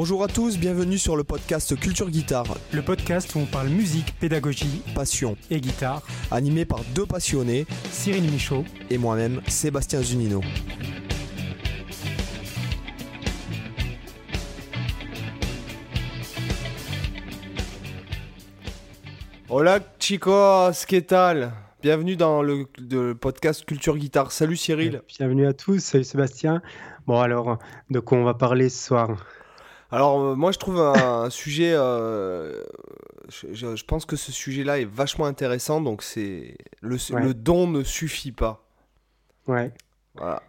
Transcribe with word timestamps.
Bonjour 0.00 0.22
à 0.22 0.28
tous, 0.28 0.58
bienvenue 0.58 0.96
sur 0.96 1.16
le 1.16 1.24
podcast 1.24 1.74
Culture 1.74 2.08
Guitare, 2.08 2.56
Le 2.72 2.82
podcast 2.82 3.34
où 3.34 3.40
on 3.40 3.46
parle 3.46 3.66
musique, 3.66 4.14
pédagogie 4.20 4.80
passion, 4.94 5.36
et 5.50 5.60
guitare. 5.60 6.06
animé 6.30 6.64
par 6.64 6.84
deux 6.94 7.04
passionnés 7.04 7.66
Cyril 7.90 8.30
Michaud. 8.30 8.64
et 8.90 8.96
moi-même, 8.96 9.40
Sébastien 9.48 10.00
Zunino. 10.00 10.40
Hola 19.48 19.80
chicos, 19.98 20.86
¿qué 20.86 21.02
tal? 21.02 21.50
Bienvenue 21.82 22.14
dans 22.14 22.42
le, 22.42 22.66
le 22.78 23.16
podcast 23.16 23.64
Culture 23.64 23.96
Guitare. 23.96 24.30
Salut 24.30 24.54
Cyril. 24.54 25.02
Bienvenue 25.08 25.48
à 25.48 25.54
tous, 25.54 25.80
salut 25.80 26.04
Sébastien. 26.04 26.62
Bon 27.08 27.18
alors, 27.18 27.58
de 27.90 27.98
quoi 27.98 28.18
on 28.18 28.24
va 28.24 28.34
parler 28.34 28.68
ce 28.68 28.86
soir? 28.86 29.26
Alors 29.90 30.20
euh, 30.20 30.34
moi 30.34 30.52
je 30.52 30.58
trouve 30.58 30.80
un, 30.80 31.22
un 31.24 31.30
sujet, 31.30 31.72
euh, 31.74 32.62
je, 33.30 33.46
je- 33.52 33.74
je 33.76 33.84
pense 33.84 34.04
que 34.04 34.16
ce 34.16 34.32
sujet-là 34.32 34.80
est 34.80 34.84
vachement 34.84 35.24
intéressant, 35.26 35.80
donc 35.80 36.02
c'est 36.02 36.56
le, 36.82 36.96
Ouais. 37.12 37.22
le 37.22 37.34
don 37.34 37.66
ne 37.66 37.82
suffit 37.82 38.32
pas. 38.32 38.64
Ouais. 39.46 39.72
Voilà. 40.14 40.42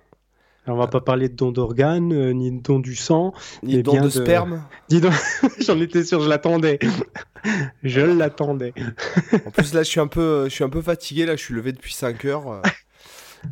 Alors, 0.65 0.77
on 0.77 0.81
va 0.81 0.87
pas 0.87 0.99
parler 1.01 1.29
de 1.29 1.35
don 1.35 1.51
d'organes, 1.51 2.11
euh, 2.13 2.31
ni 2.33 2.51
de 2.51 2.61
don 2.61 2.79
du 2.79 2.95
sang. 2.95 3.33
Ni 3.63 3.77
Mais 3.77 3.81
don 3.83 3.93
bien 3.93 4.01
de 4.01 4.07
de- 4.07 4.11
sperme. 4.11 4.63
Dis 4.89 4.99
donc, 4.99 5.13
j'en 5.61 5.79
étais 5.79 6.03
sûr, 6.03 6.19
je 6.21 6.27
l'attendais. 6.29 6.77
je 7.83 8.01
l'attendais. 8.01 8.73
En 9.45 9.51
plus 9.51 9.73
là 9.73 9.83
je 9.83 9.89
suis 9.89 10.01
un 10.01 10.07
peu, 10.07 10.43
je 10.45 10.49
suis 10.53 10.63
un 10.65 10.69
peu 10.69 10.81
fatigué, 10.81 11.25
là 11.25 11.35
je 11.37 11.41
suis 11.43 11.53
levé 11.53 11.71
depuis 11.71 11.93
5 11.93 12.25
heures. 12.25 12.61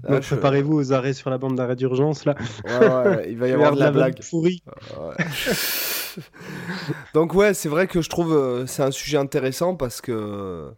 Euh. 0.10 0.20
Préparez-vous 0.22 0.74
aux 0.74 0.94
arrêts 0.94 1.14
sur 1.14 1.30
la 1.30 1.38
bande 1.38 1.56
d'arrêt 1.56 1.76
d'urgence 1.76 2.26
là. 2.26 2.36
Ouais, 2.66 2.88
ouais, 2.88 3.26
il 3.32 3.38
va 3.38 3.48
y 3.48 3.52
avoir 3.54 3.74
de 3.74 3.80
la 3.80 3.92
blague. 3.92 4.20
pourrie. 4.30 4.62
Ouais. 5.00 5.26
Donc 7.14 7.34
ouais, 7.34 7.54
c'est 7.54 7.70
vrai 7.70 7.88
que 7.88 8.02
je 8.02 8.10
trouve 8.10 8.34
euh, 8.34 8.66
c'est 8.66 8.84
un 8.84 8.92
sujet 8.92 9.18
intéressant 9.18 9.76
parce 9.76 10.02
que 10.02 10.72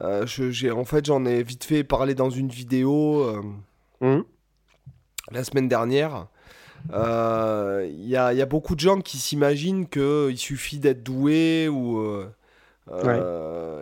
euh, 0.00 0.26
je- 0.26 0.70
en 0.70 0.84
fait 0.84 1.04
j'en 1.06 1.24
ai 1.24 1.42
vite 1.42 1.64
fait 1.64 1.82
parler 1.84 2.14
dans 2.14 2.30
une 2.30 2.48
vidéo 2.48 3.22
euh, 3.22 3.42
Hum, 4.02 4.24
la 5.32 5.44
semaine 5.44 5.68
dernière. 5.68 6.26
Euh, 6.94 7.86
Il 7.92 8.06
y, 8.06 8.10
y 8.12 8.16
a 8.16 8.46
beaucoup 8.46 8.74
de 8.74 8.80
gens 8.80 9.00
qui 9.00 9.18
s'imaginent 9.18 9.86
qu'il 9.86 10.38
suffit 10.38 10.78
d'être 10.78 11.02
doué 11.02 11.68
ou 11.68 12.02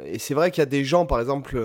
et 0.05 0.19
c'est 0.19 0.34
vrai 0.34 0.50
qu'il 0.50 0.61
y 0.61 0.62
a 0.62 0.67
des 0.67 0.84
gens 0.84 1.06
par 1.06 1.20
exemple 1.20 1.56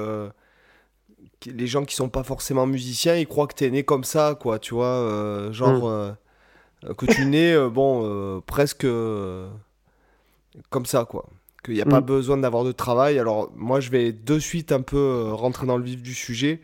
les 1.46 1.68
gens 1.68 1.86
qui 1.86 1.96
sont 1.96 2.10
pas 2.10 2.24
forcément 2.24 2.66
musiciens 2.66 3.16
ils 3.16 3.28
croient 3.28 3.48
que 3.48 3.56
t'es 3.56 3.70
né 3.70 3.84
comme 3.84 4.04
ça 4.04 4.38
quoi 4.40 4.60
tu 4.60 4.74
vois 4.74 4.86
euh, 4.88 5.52
genre 5.52 5.88
euh, 5.88 6.12
euh, 6.86 6.94
que 6.94 7.06
tu 7.06 7.26
nais 7.26 7.54
euh, 7.54 7.70
bon 7.70 8.42
presque 8.46 8.86
comme 10.70 10.86
ça 10.86 11.06
quoi 11.06 11.30
qu'il 11.64 11.74
n'y 11.76 11.82
a 11.82 11.86
pas 11.86 12.02
Mm. 12.02 12.06
besoin 12.06 12.38
d'avoir 12.38 12.64
de 12.64 12.72
travail 12.72 13.20
alors 13.20 13.52
moi 13.56 13.80
je 13.80 13.90
vais 13.90 14.12
de 14.12 14.40
suite 14.40 14.72
un 14.72 14.82
peu 14.82 15.30
rentrer 15.32 15.66
dans 15.66 15.78
le 15.78 15.84
vif 15.84 16.02
du 16.02 16.14
sujet 16.14 16.62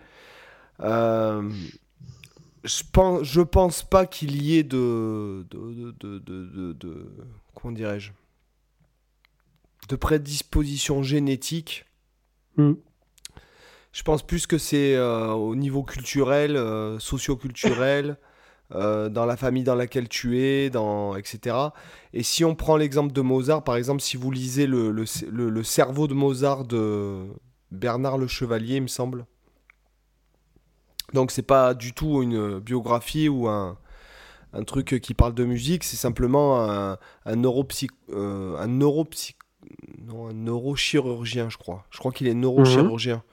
je 2.64 2.84
pense 2.92 3.24
je 3.24 3.42
pense 3.42 3.84
pas 3.84 4.06
qu'il 4.06 4.42
y 4.42 4.58
ait 4.58 4.64
de 4.64 5.46
de, 5.52 5.94
de, 6.00 6.74
de, 6.74 7.12
comment 7.56 7.72
dirais-je 7.74 8.12
de 9.88 9.96
prédisposition 9.96 11.02
génétique 11.02 11.86
hum. 12.58 12.78
Je 13.92 14.04
pense 14.04 14.26
plus 14.26 14.48
que 14.48 14.58
c'est 14.58 14.96
euh, 14.96 15.32
au 15.32 15.56
niveau 15.56 15.84
culturel, 15.84 16.56
euh, 16.56 17.00
socio-culturel, 17.00 18.18
euh, 18.76 19.10
dans 19.10 19.26
la 19.26 19.36
famille 19.36 19.64
dans 19.64 19.76
laquelle 19.76 20.08
tu 20.08 20.40
es, 20.42 20.70
dans, 20.70 21.16
etc. 21.16 21.56
Et 22.14 22.22
si 22.24 22.46
on 22.46 22.54
prend 22.56 22.78
l'exemple 22.78 23.12
de 23.14 23.22
Mozart, 23.22 23.64
par 23.64 23.76
exemple, 23.76 24.02
si 24.02 24.16
vous 24.18 24.30
lisez 24.32 24.68
le, 24.68 24.92
le, 24.92 25.06
le- 25.32 25.50
le 25.50 25.64
cerveau 25.64 26.08
de 26.08 26.14
Mozart 26.14 26.66
de 26.66 27.26
Bernard 27.72 28.18
Le 28.18 28.28
Chevalier, 28.28 28.76
il 28.76 28.84
me 28.84 28.88
semble. 28.88 29.26
Donc 31.14 31.32
c'est 31.32 31.42
pas 31.42 31.74
du 31.74 31.94
tout 31.94 32.22
une 32.22 32.60
biographie 32.60 33.30
ou 33.30 33.48
un, 33.48 33.78
un 34.54 34.64
truc 34.64 35.00
qui 35.02 35.14
parle 35.16 35.34
de 35.34 35.44
musique, 35.46 35.84
c'est 35.84 35.98
simplement 35.98 36.62
un, 36.70 36.98
un, 37.26 37.36
neuropsych, 37.36 37.90
euh, 38.12 38.56
un, 38.60 38.68
non, 38.68 40.28
un 40.28 40.34
neurochirurgien, 40.34 41.50
je 41.50 41.58
crois. 41.58 41.86
Je 41.90 41.98
crois 41.98 42.12
qu'il 42.12 42.28
est 42.28 42.34
neurochirurgien. 42.36 43.24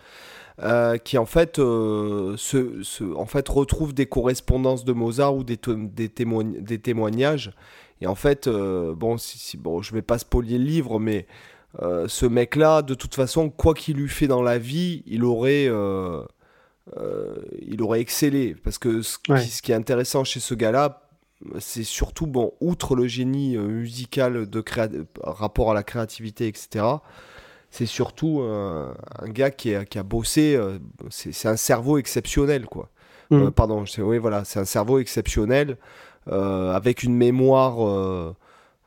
Euh, 0.63 0.97
qui 0.97 1.19
en 1.19 1.27
fait, 1.27 1.59
euh, 1.59 2.35
se, 2.39 2.83
se- 2.83 3.05
en 3.15 3.27
fait 3.27 3.47
retrouve 3.47 3.93
des 3.93 4.07
correspondances 4.07 4.87
de 4.87 4.95
Mozart 4.95 5.37
ou 5.37 5.45
des, 5.45 5.59
te- 5.59 5.71
des, 5.71 6.09
témoign- 6.09 6.63
des 6.63 6.79
témoignages. 6.79 7.53
Et 8.01 8.07
en 8.07 8.15
fait, 8.15 8.47
euh, 8.47 8.95
bon, 8.95 9.19
si, 9.19 9.39
si- 9.39 9.59
bon, 9.59 9.83
je 9.83 9.93
vais 9.93 10.01
pas 10.01 10.17
spolier 10.19 10.57
le 10.57 10.65
livre, 10.65 10.99
mais 10.99 11.27
euh, 11.83 12.09
ce 12.09 12.25
mec-là, 12.25 12.81
de 12.81 12.95
toute 12.95 13.15
façon, 13.15 13.51
quoi 13.51 13.75
qu'il 13.75 14.01
eût 14.01 14.09
fait 14.09 14.29
dans 14.29 14.41
la 14.43 14.57
vie, 14.57 15.03
il 15.07 15.25
aurait, 15.25 15.67
euh, 15.69 16.23
il 17.61 17.83
aurait 17.83 18.01
excellé. 18.01 18.55
Parce 18.55 18.79
que 18.79 19.03
ce, 19.03 19.19
qui- 19.19 19.33
ce 19.51 19.61
qui 19.63 19.73
est 19.73 19.75
intéressant 19.75 20.25
chez 20.25 20.41
ce 20.41 20.55
gars-là, 20.55 21.03
c'est 21.59 21.85
surtout, 21.85 22.27
bon, 22.27 22.53
outre 22.63 22.95
le 22.97 23.07
génie 23.07 23.59
musical 23.59 24.49
de 24.49 24.65
rapport 25.23 25.71
à 25.71 25.75
la 25.75 25.83
créativité, 25.83 26.47
etc., 26.49 26.85
c'est 27.77 27.87
surtout 27.87 28.41
euh, 28.41 28.93
un 29.19 29.29
gars 29.29 29.51
qui, 29.51 29.75
a- 29.75 29.85
qui 29.85 29.99
a 29.99 30.03
bossé, 30.03 30.57
euh, 30.57 30.79
c'est 31.11 31.49
un 31.49 31.57
cerveau 31.57 31.99
exceptionnel, 31.99 32.67
quoi. 32.67 32.89
Hum. 33.31 33.43
Euh, 33.43 33.51
pardon, 33.51 33.85
c'est- 33.87 34.03
oui, 34.03 34.19
voilà, 34.19 34.45
c'est 34.45 34.59
un 34.61 34.65
cerveau 34.65 34.99
exceptionnel, 34.99 35.77
avec 36.31 37.03
une 37.03 37.15
mémoire 37.15 37.77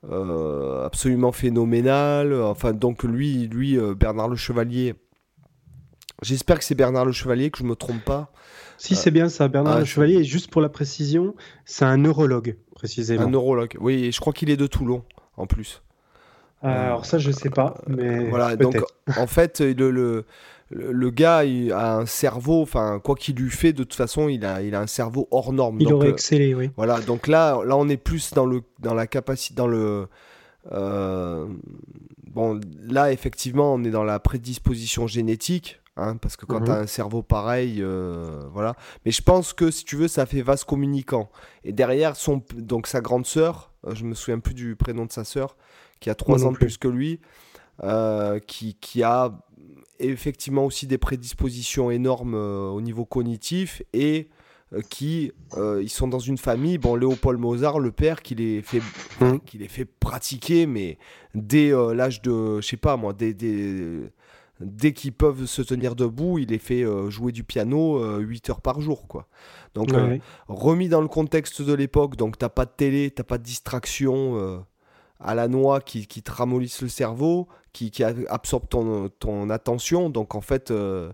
euh, 0.09 0.85
absolument 0.85 1.31
phénoménale. 1.31 2.33
Enfin, 2.41 2.73
donc 2.73 3.03
lui, 3.03 3.47
lui 3.47 3.78
euh, 3.78 3.94
Bernard 3.94 4.29
Le 4.29 4.35
Chevalier, 4.35 4.95
j'espère 6.22 6.57
que 6.59 6.63
c'est 6.63 6.75
Bernard 6.75 7.05
Le 7.05 7.11
Chevalier, 7.11 7.49
que 7.51 7.59
je 7.59 7.63
me 7.63 7.75
trompe 7.75 8.03
pas. 8.03 8.31
Si 8.78 8.95
c'est 8.95 9.11
bien 9.11 9.28
ça, 9.29 9.47
Bernard 9.49 9.75
ah, 9.75 9.79
Le 9.79 9.85
Chevalier, 9.85 10.16
et 10.16 10.23
juste 10.23 10.49
pour 10.49 10.61
la 10.61 10.69
précision, 10.69 11.35
c'est 11.66 11.85
un 11.85 11.97
neurologue, 11.97 12.55
précisément. 12.75 13.23
Un 13.23 13.29
neurologue. 13.29 13.78
Oui, 13.81 14.05
et 14.05 14.11
je 14.11 14.19
crois 14.22 14.31
qu'il 14.33 14.49
est 14.49 14.57
de 14.57 14.67
Toulon, 14.67 15.03
en 15.35 15.47
plus. 15.47 15.81
Euh, 16.64 16.68
alors 16.68 17.06
ça, 17.06 17.18
je 17.18 17.31
sais 17.31 17.50
pas, 17.50 17.81
mais 17.88 18.30
Voilà, 18.30 18.56
donc 18.58 18.75
en 19.16 19.28
fait, 19.28 19.62
le, 19.62 19.92
le, 19.92 20.25
le- 20.70 21.09
gars 21.09 21.44
il 21.46 21.72
a 21.72 21.96
un 21.96 22.06
cerveau, 22.06 22.62
enfin, 22.62 23.00
quoi 23.03 23.16
qu'il 23.16 23.36
lui 23.36 23.50
fait, 23.50 23.74
de 23.74 23.84
toute 23.84 23.96
façon, 23.96 24.30
il 24.30 24.46
a, 24.46 24.62
il 24.62 24.75
a 24.75 24.81
un 24.81 24.88
cerveau 24.88 25.28
hors 25.31 25.53
norme. 25.53 25.80
Il 25.80 25.86
Donc, 25.86 25.94
aurait 25.94 26.09
euh, 26.09 26.12
excellé, 26.12 26.53
oui. 26.53 26.70
Voilà, 26.75 27.02
donc 27.02 27.28
là, 27.28 27.62
là, 27.66 27.78
on 27.78 27.88
est 27.90 27.97
plus 27.97 28.34
dans 28.34 28.46
le, 28.46 28.62
dans 28.80 28.94
la 28.94 29.08
capacité, 29.08 29.56
dans 29.56 29.68
le, 29.68 30.08
euh, 30.72 31.47
bon, 32.28 32.59
là, 32.88 33.12
effectivement, 33.12 33.74
on 33.74 33.84
est 33.84 33.91
dans 33.91 34.03
la 34.03 34.20
prédisposition 34.20 35.08
génétique, 35.08 35.81
hein, 35.97 36.18
parce 36.18 36.38
que 36.38 36.46
quand 36.46 36.59
Mhm. 36.59 36.66
tu 36.66 36.72
as 36.72 36.76
un 36.78 36.88
cerveau 36.88 37.22
pareil, 37.24 37.78
euh, 37.81 38.44
voilà. 38.53 38.76
Mais 39.06 39.12
je 39.12 39.22
pense 39.22 39.53
que 39.53 39.72
si 39.72 39.86
tu 39.86 39.96
veux, 39.96 40.08
ça 40.08 40.26
fait 40.26 40.41
vase 40.41 40.64
communicant. 40.64 41.30
Et 41.64 41.74
derrière, 41.74 42.16
son, 42.16 42.44
donc 42.56 42.88
sa 42.88 43.02
grande 43.02 43.26
sœur, 43.26 43.72
euh, 43.88 43.96
je 43.96 44.06
me 44.06 44.14
souviens 44.14 44.40
plus 44.40 44.53
du 44.53 44.76
prénom 44.76 45.06
de 45.06 45.12
sa 45.12 45.24
sœur, 45.24 45.56
qui 45.99 46.09
a 46.09 46.15
trois 46.15 46.37
non 46.39 46.47
ans 46.47 46.51
de 46.51 46.57
plus. 46.57 46.77
que 46.77 46.87
lui, 46.87 47.19
euh, 47.83 48.39
qui, 48.39 48.75
qui 48.75 49.03
a 49.03 49.37
effectivement 49.99 50.65
aussi 50.65 50.87
des 50.87 50.97
prédispositions 50.97 51.91
énormes 51.91 52.35
euh, 52.35 52.69
au 52.69 52.81
niveau 52.81 53.05
cognitif 53.05 53.81
et 53.93 54.29
euh, 54.73 54.81
qui 54.89 55.31
euh, 55.57 55.81
ils 55.81 55.89
sont 55.89 56.07
dans 56.07 56.19
une 56.19 56.37
famille 56.37 56.77
bon 56.77 56.95
Léopold 56.95 57.39
Mozart 57.39 57.79
le 57.79 57.91
père 57.91 58.21
qui 58.21 58.35
les 58.35 58.61
fait 58.61 58.81
Mhm. 59.19 59.41
qui 59.41 59.57
les 59.57 59.67
fait 59.67 59.83
pratiquer 59.83 60.65
mais 60.65 60.97
dès 61.35 61.73
euh, 61.73 61.93
l'âge 61.93 62.21
de 62.21 62.61
je 62.61 62.66
sais 62.67 62.77
pas 62.77 62.95
moi 62.95 63.11
dès, 63.11 63.33
dès, 63.33 64.09
dès 64.61 64.93
qu'ils 64.93 65.11
peuvent 65.11 65.45
se 65.45 65.61
tenir 65.61 65.95
debout 65.95 66.37
il 66.40 66.47
les 66.49 66.59
fait 66.59 66.84
euh, 66.84 67.09
jouer 67.09 67.34
du 67.34 67.43
piano 67.43 68.17
8 68.19 68.49
heures 68.52 68.61
par 68.61 68.79
jour 68.79 69.07
quoi 69.09 69.28
donc 69.75 69.91
Ouais. 69.91 70.22
remis 70.47 70.87
dans 70.87 71.02
le 71.02 71.07
contexte 71.09 71.61
de 71.61 71.73
l'époque, 71.73 72.16
donc 72.16 72.37
t'as 72.37 72.49
pas 72.49 72.66
de 72.66 72.72
télé, 72.75 73.11
t'as 73.11 73.23
pas 73.23 73.37
de 73.37 73.43
distraction 73.43 74.63
à 75.19 75.35
la 75.35 75.47
noix 75.47 75.81
qui, 75.81 76.07
qui 76.07 76.21
te 76.21 76.31
ramollissent 76.31 76.81
le 76.81 76.87
cerveau, 76.89 77.47
qui, 77.73 77.91
qui 77.91 78.03
ton, 78.69 79.09
ton 79.19 79.49
attention. 79.49 80.09
Donc 80.09 80.35
en 80.35 80.41
fait, 80.41 80.71
euh, 80.71 81.11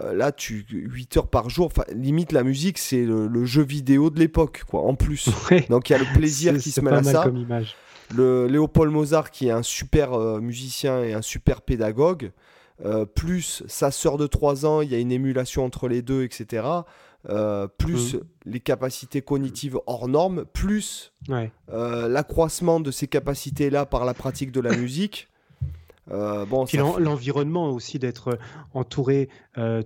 euh, 0.00 0.14
là, 0.14 0.32
tu 0.32 0.64
8 0.70 1.16
heures 1.18 1.26
par 1.28 1.50
jour, 1.50 1.70
limite 1.94 2.32
la 2.32 2.44
musique, 2.44 2.78
c'est 2.78 3.04
le, 3.04 3.26
le 3.26 3.44
jeu 3.44 3.62
vidéo 3.62 4.08
de 4.08 4.18
l'époque, 4.18 4.64
quoi, 4.66 4.82
en 4.82 4.94
plus. 4.94 5.28
Ouais. 5.50 5.66
Donc 5.68 5.90
il 5.90 5.92
y 5.92 5.96
a 5.96 5.98
le 5.98 6.12
plaisir 6.14 6.56
qui 6.56 6.70
se 6.70 6.80
mêle 6.80 6.94
à 6.94 7.02
ça. 7.02 7.24
comme 7.24 7.36
image. 7.36 7.74
Le 8.14 8.46
Léopold 8.46 8.92
Mozart, 8.92 9.30
qui 9.30 9.48
est 9.48 9.52
un 9.52 9.62
super 9.62 10.12
euh, 10.12 10.40
musicien 10.40 11.02
et 11.02 11.14
un 11.14 11.22
super 11.22 11.62
pédagogue, 11.62 12.30
euh, 12.84 13.04
plus 13.04 13.62
sa 13.68 13.90
sœur 13.90 14.18
de 14.18 14.26
3 14.26 14.66
ans, 14.66 14.80
il 14.80 14.90
y 14.90 14.94
a 14.94 14.98
une 14.98 15.12
émulation 15.12 15.64
entre 15.64 15.88
les 15.88 16.02
deux, 16.02 16.22
etc. 16.22 16.64
Euh, 17.28 17.68
plus 17.68 18.16
les 18.44 18.58
capacités 18.58 19.22
cognitives 19.22 19.78
hors 19.86 20.08
normes, 20.08 20.44
plus 20.52 21.12
Ouais. 21.28 21.52
euh, 21.72 22.08
l'accroissement 22.08 22.80
de 22.80 22.90
ces 22.90 23.06
capacités-là 23.06 23.86
par 23.86 24.04
la 24.04 24.12
pratique 24.12 24.50
de 24.50 24.60
la 24.60 24.74
musique. 24.76 25.28
Euh, 26.10 26.44
bon, 26.44 26.64
Puis 26.66 26.78
l'environnement 26.78 27.70
aussi, 27.70 28.00
d'être 28.00 28.36
entouré 28.74 29.28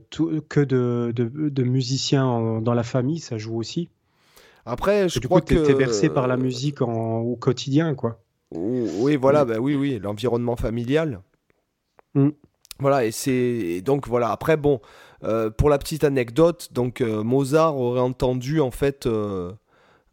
tout- 0.08 0.40
que 0.48 0.60
de, 0.60 1.12
de, 1.14 1.30
de 1.50 1.62
musiciens 1.62 2.24
en- 2.24 2.60
dans 2.62 2.72
la 2.72 2.82
famille, 2.82 3.18
ça 3.18 3.36
joue 3.36 3.58
aussi. 3.58 3.90
Après, 4.64 5.10
je 5.10 5.20
du 5.20 5.26
crois 5.28 5.42
coup, 5.42 5.48
que 5.48 5.66
t'es 5.66 5.74
bercé 5.74 6.08
par 6.08 6.26
la 6.26 6.38
musique 6.38 6.80
en- 6.80 7.18
au 7.18 7.36
quotidien, 7.36 7.94
quoi. 7.94 8.18
oui, 8.52 9.16
voilà, 9.16 9.44
bah 9.44 9.58
oui, 9.60 9.74
oui, 9.74 9.98
l'environnement 10.02 10.56
familial. 10.56 11.20
Mm. 12.14 12.30
Voilà, 12.78 13.04
et 13.04 13.10
c'est 13.10 13.80
donc 13.82 14.06
voilà. 14.08 14.30
Après, 14.30 14.56
bon, 14.56 14.80
euh, 15.24 15.50
pour 15.50 15.70
la 15.70 15.78
petite 15.78 16.04
anecdote, 16.04 16.68
donc 16.72 17.00
euh, 17.00 17.22
Mozart 17.22 17.76
aurait 17.78 18.00
entendu 18.00 18.60
en 18.60 18.70
fait, 18.70 19.06
euh, 19.06 19.52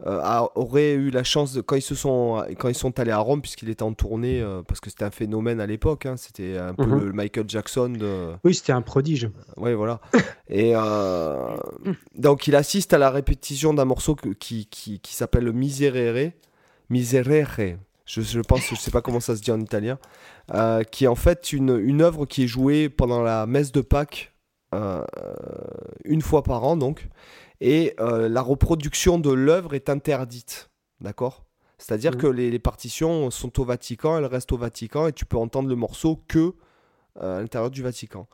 a- 0.05 0.47
aurait 0.55 0.93
eu 0.93 1.11
la 1.11 1.23
chance 1.23 1.53
de 1.53 1.61
quand 1.61 1.75
ils 1.75 1.81
se 1.81 1.95
sont 1.95 2.43
quand 2.59 2.67
ils 2.67 2.75
sont 2.75 2.99
allés 2.99 3.11
à 3.11 3.19
Rome 3.19 3.41
puisqu'il 3.41 3.69
était 3.69 3.83
en 3.83 3.93
tournée 3.93 4.43
parce 4.67 4.79
que 4.81 4.89
c'était 4.89 5.05
un 5.05 5.11
phénomène 5.11 5.61
à 5.61 5.65
l'époque. 5.67 6.05
hein, 6.05 6.15
c'était 6.17 6.57
un 6.57 6.73
peu 6.73 6.85
Mhm. 6.85 6.99
le 7.05 7.13
Michael 7.13 7.45
Jackson 7.47 7.89
de. 7.89 8.31
Oui, 8.43 8.53
c'était 8.55 8.73
un 8.73 8.81
prodige. 8.81 9.29
Ouais, 9.55 9.73
voilà. 9.75 10.01
Et 10.49 10.73
donc, 12.15 12.47
il 12.47 12.55
assiste 12.55 12.93
à 12.93 12.97
la 12.97 13.09
répétition 13.09 13.73
d'un 13.73 13.85
morceau 13.85 14.15
qui, 14.15 14.65
qui, 14.67 14.99
qui 14.99 15.15
s'appelle 15.15 15.43
le 15.43 15.51
Miserere. 15.53 16.31
Miserere. 16.89 17.77
Je, 18.05 18.21
je 18.21 18.41
pense, 18.41 18.67
je 18.69 18.75
sais 18.75 18.91
pas 18.91 19.01
comment 19.01 19.21
ça 19.21 19.35
se 19.35 19.41
dit 19.41 19.51
en 19.51 19.59
italien. 19.61 19.97
qui 20.91 21.05
est 21.05 21.07
en 21.07 21.15
fait 21.15 21.53
une, 21.53 21.79
une 21.79 22.01
œuvre 22.01 22.25
qui 22.25 22.43
est 22.43 22.47
jouée 22.47 22.89
pendant 22.89 23.21
la 23.21 23.45
messe 23.45 23.71
de 23.71 23.79
Pâques, 23.81 24.32
une 26.05 26.21
fois 26.21 26.43
par 26.43 26.63
an, 26.63 26.75
donc. 26.77 27.07
Et 27.61 27.93
euh, 27.99 28.27
la 28.29 28.41
reproduction 28.41 29.19
de 29.19 29.31
l'œuvre 29.31 29.73
est 29.73 29.89
interdite. 29.89 30.69
D'accord? 31.01 31.43
C'est-à-dire 31.77 32.11
Mhm. 32.13 32.17
que 32.17 32.27
les, 32.27 32.51
les 32.51 32.59
partitions 32.59 33.29
sont 33.31 33.59
au 33.59 33.65
Vatican, 33.65 34.17
elles 34.17 34.25
restent 34.25 34.51
au 34.51 34.57
Vatican, 34.57 35.07
et 35.07 35.13
tu 35.13 35.25
peux 35.25 35.37
entendre 35.37 35.69
le 35.69 35.75
morceau 35.75 36.21
que 36.27 36.53
euh, 37.21 37.37
à 37.37 37.41
l'intérieur 37.41 37.69
du 37.71 37.81
Vatican. 37.83 38.27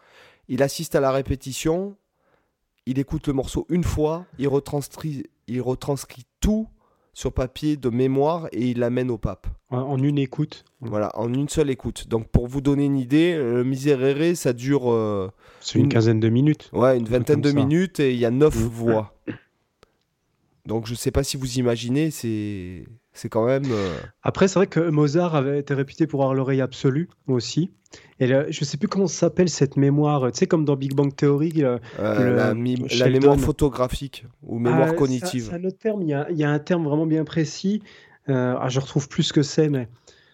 Il 0.48 0.64
assiste 0.64 0.96
à 0.96 1.00
la 1.00 1.12
répétition, 1.12 1.96
il 2.86 2.98
écoute 3.00 3.28
le 3.28 3.34
morceau 3.34 3.66
une 3.70 3.84
fois, 3.84 4.26
il 4.40 4.48
retranscrit, 4.48 5.24
il 5.48 5.62
retranscrit 5.62 6.26
tout 6.40 6.68
sur 7.20 7.34
papier 7.34 7.76
de 7.76 7.90
mémoire 7.90 8.48
et 8.54 8.68
il 8.70 8.80
l'amène 8.80 9.12
au 9.12 9.18
pape. 9.18 9.46
En- 9.72 9.98
une 9.98 10.18
écoute. 10.18 10.64
Voilà, 10.80 11.12
en 11.20 11.34
une 11.34 11.50
seule 11.50 11.70
écoute. 11.70 12.08
Donc 12.08 12.30
pour 12.30 12.48
vous 12.48 12.62
donner 12.62 12.86
une 12.86 12.96
idée, 12.96 13.36
le 13.36 13.66
Miserere, 13.66 14.38
ça 14.38 14.54
dure 14.54 14.90
euh, 14.90 15.30
C'est 15.60 15.80
une 15.80 15.86
Une- 15.86 15.92
quinzaine 15.92 16.22
de 16.22 16.30
minutes. 16.30 16.70
ouais, 16.72 16.98
une 16.98 17.04
vingtaine 17.04 17.42
de 17.42 17.50
ça. 17.50 17.56
minutes 17.56 18.00
et 18.00 18.14
il 18.14 18.20
y 18.20 18.24
a 18.26 18.32
neuf 18.32 18.56
Mhm. 18.56 18.68
voix. 18.70 19.14
Donc 20.66 20.86
je 20.88 20.96
sais 20.96 21.12
pas 21.12 21.24
si 21.26 21.36
vous 21.36 21.58
imaginez, 21.58 22.10
c'est 22.10 22.86
c'est 23.20 23.30
quand 23.30 23.46
même... 23.46 23.66
euh, 23.70 23.98
Après, 24.24 24.48
c'est 24.48 24.60
vrai 24.60 24.68
que 24.68 24.80
Mozart 24.90 25.36
avait 25.36 25.60
été 25.60 25.74
réputé 25.74 26.08
pour 26.08 26.22
avoir 26.22 26.34
l'oreille 26.34 26.62
absolue 26.62 27.10
aussi. 27.28 27.72
Et 28.20 28.28
là, 28.28 28.46
je 28.50 28.64
sais 28.64 28.78
plus 28.78 28.88
comment 28.88 29.08
s'appelle 29.08 29.50
cette 29.50 29.76
mémoire. 29.76 30.32
Tu 30.32 30.40
sais, 30.40 30.48
comme 30.48 30.64
dans 30.64 30.76
Big 30.76 30.94
Bang 30.94 31.14
Theory. 31.14 31.64
euh, 31.64 31.80
euh, 32.00 32.30
Le- 32.30 32.36
la, 33.00 33.10
mémoire 33.10 33.38
photographique 33.38 34.26
ou 34.44 34.60
mémoire 34.60 34.90
ah, 34.92 34.94
cognitive. 34.94 35.48
C'est 35.50 35.56
un 35.56 35.64
autre 35.66 35.78
terme. 35.80 36.02
Il 36.04 36.08
y, 36.10 36.14
a, 36.14 36.28
il 36.30 36.38
y 36.38 36.44
a 36.44 36.50
un 36.50 36.60
terme 36.60 36.86
vraiment 36.86 37.06
bien 37.06 37.26
précis. 37.26 37.82
Euh, 38.30 38.56
ah, 38.60 38.70
je 38.70 38.80
retrouve 38.80 39.10
plus 39.10 39.24
ce 39.24 39.34
que 39.34 39.42
c'est, 39.42 39.70
mais 39.70 39.88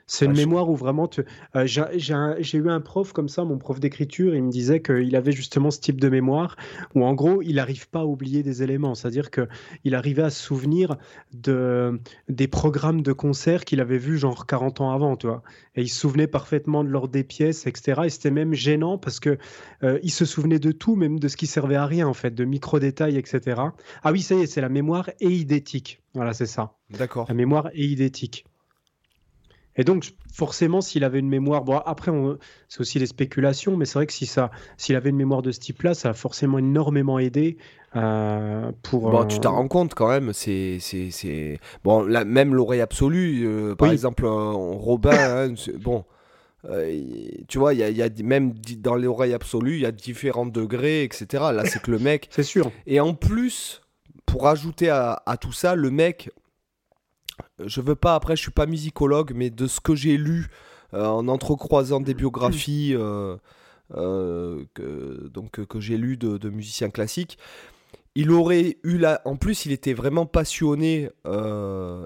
c'est 0.08 0.26
une 0.26 0.36
je- 0.36 0.42
mémoire 0.42 0.70
où 0.70 0.76
vraiment 0.76 1.08
tu. 1.08 1.22
euh, 1.56 1.66
j'ai 1.66 2.58
eu 2.58 2.70
un 2.70 2.82
prof 2.82 3.12
comme 3.14 3.28
ça, 3.30 3.44
mon 3.44 3.58
prof 3.58 3.80
d'écriture, 3.80 4.36
il 4.36 4.44
me 4.44 4.52
disait 4.52 4.82
qu'il 4.82 5.16
avait 5.16 5.32
justement 5.32 5.72
ce 5.72 5.80
type 5.80 6.00
de 6.00 6.10
mémoire 6.10 6.56
où 6.94 7.04
en 7.06 7.14
gros 7.14 7.42
il 7.42 7.56
n'arrive 7.56 7.90
pas 7.90 8.02
à 8.02 8.06
oublier 8.06 8.44
des 8.44 8.62
éléments. 8.64 8.96
C'est-à-dire 8.96 9.32
que 9.32 9.48
il 9.84 9.96
arrivait 9.96 10.22
à 10.24 10.30
se 10.30 10.42
souvenir 10.44 10.98
de 11.34 12.00
des 12.30 12.48
programmes 12.48 13.02
de 13.02 13.14
concerts 13.14 13.66
qu'il 13.66 13.82
avait 13.82 13.98
vus 13.98 14.18
genre 14.18 14.46
40 14.46 14.82
ans 14.82 14.92
avant, 14.92 15.16
tu 15.18 15.28
vois. 15.28 15.42
Et 15.76 15.82
il 15.82 15.90
se 15.90 16.00
souvenait 16.00 16.28
parfaitement 16.28 16.84
de 16.84 16.90
l'ordre 16.90 17.12
des 17.12 17.24
pièces, 17.24 17.66
etc. 17.68 18.02
Et 18.06 18.10
c'était 18.10 18.32
même 18.32 18.54
gênant 18.54 18.98
parce 18.98 19.20
que 19.20 19.38
euh, 19.84 20.00
il 20.04 20.12
se 20.12 20.26
souvenait 20.26 20.60
de 20.60 20.72
tout, 20.72 20.96
même 20.96 21.20
de 21.20 21.28
ce 21.28 21.36
qui 21.38 21.48
servait 21.48 21.76
à 21.76 21.86
rien 21.86 22.08
en 22.08 22.14
fait, 22.14 22.32
de 22.34 22.46
micro 22.46 22.80
détails, 22.80 23.18
etc. 23.18 23.62
Ah 24.04 24.12
oui, 24.12 24.22
ça 24.22 24.36
y 24.36 24.42
est, 24.42 24.48
c'est 24.48 24.62
la 24.62 24.70
mémoire 24.70 25.10
éidétique. 25.20 26.02
Voilà, 26.14 26.34
c'est 26.34 26.46
ça. 26.46 26.74
D'accord. 26.92 27.26
La 27.28 27.34
mémoire 27.34 27.70
éidétique. 27.74 28.46
Et 29.78 29.84
donc, 29.84 30.14
forcément, 30.34 30.80
s'il 30.82 31.04
avait 31.04 31.20
une 31.20 31.28
mémoire, 31.28 31.64
bon, 31.64 31.78
après, 31.86 32.10
on- 32.12 32.38
c'est 32.70 32.80
aussi 32.82 32.98
des 33.00 33.06
spéculations, 33.08 33.76
mais 33.76 33.86
c'est 33.86 33.96
vrai 34.00 34.06
que 34.08 34.14
si 34.14 34.26
ça, 34.26 34.50
s'il 34.78 34.96
avait 34.96 35.10
une 35.10 35.18
mémoire 35.18 35.42
de 35.42 35.52
ce 35.52 35.60
type-là, 35.60 35.94
ça 35.94 36.10
a 36.10 36.14
forcément 36.14 36.58
énormément 36.60 37.20
aidé 37.20 37.58
euh, 37.98 38.72
pour. 38.84 39.10
Bon, 39.10 39.22
euh, 39.22 39.26
tu 39.26 39.40
t'en 39.40 39.54
rends 39.56 39.68
compte 39.68 39.94
quand 39.94 40.08
même, 40.10 40.32
c'est, 40.34 40.78
c'est, 40.80 41.12
c'est... 41.12 41.60
Bon, 41.84 42.04
là, 42.04 42.24
même 42.26 42.54
l'oreille 42.56 42.82
absolue, 42.82 43.44
euh, 43.46 43.76
par 43.76 43.88
Oui. 43.90 43.94
exemple, 43.94 44.26
Robin, 44.26 45.12
hein, 45.50 45.54
bon, 45.82 46.04
tu 47.48 47.58
vois, 47.60 47.74
il 47.74 47.80
y 47.80 47.84
a, 47.84 47.90
il 47.90 47.98
y 47.98 48.02
a 48.02 48.10
di- 48.10 48.24
même 48.24 48.54
dans 48.80 48.96
l'oreille 48.96 49.34
absolue, 49.34 49.76
il 49.76 49.82
y 49.82 49.86
a 49.86 49.92
différents 49.92 50.46
degrés, 50.46 51.04
etc. 51.04 51.26
Là, 51.54 51.64
c'est 51.66 51.82
que 51.82 51.92
le 51.92 52.00
mec... 52.00 52.28
C'est 52.32 52.44
sûr. 52.44 52.72
Et 52.88 53.00
en 53.00 53.14
plus, 53.14 53.82
pour 54.26 54.48
ajouter 54.48 54.90
à, 54.90 55.22
à 55.26 55.38
tout 55.38 55.52
ça, 55.54 55.76
le 55.76 55.92
mec, 55.92 56.32
je 57.64 57.82
veux 57.82 57.96
pas, 57.96 58.16
après, 58.16 58.36
je 58.36 58.42
suis 58.42 58.52
pas 58.52 58.66
musicologue, 58.66 59.32
mais 59.36 59.50
de 59.50 59.68
ce 59.68 59.80
que 59.80 59.96
j'ai 59.96 60.18
lu 60.18 60.48
euh, 60.94 61.06
en 61.06 61.28
entrecroisant 61.28 62.00
des 62.00 62.14
biographies 62.14 62.94
euh, 62.94 63.36
euh, 63.96 64.64
que, 64.74 65.28
donc, 65.28 65.66
que 65.66 65.80
j'ai 65.80 65.98
lues 65.98 66.18
de, 66.18 66.50
musiciens 66.50 66.90
classiques, 66.90 67.38
il 68.18 68.32
aurait 68.32 68.78
eu 68.84 68.98
la... 68.98 69.22
En 69.26 69.36
plus, 69.36 69.66
il 69.66 69.74
était 69.74 69.94
vraiment 69.94 70.26
passionné 70.26 71.10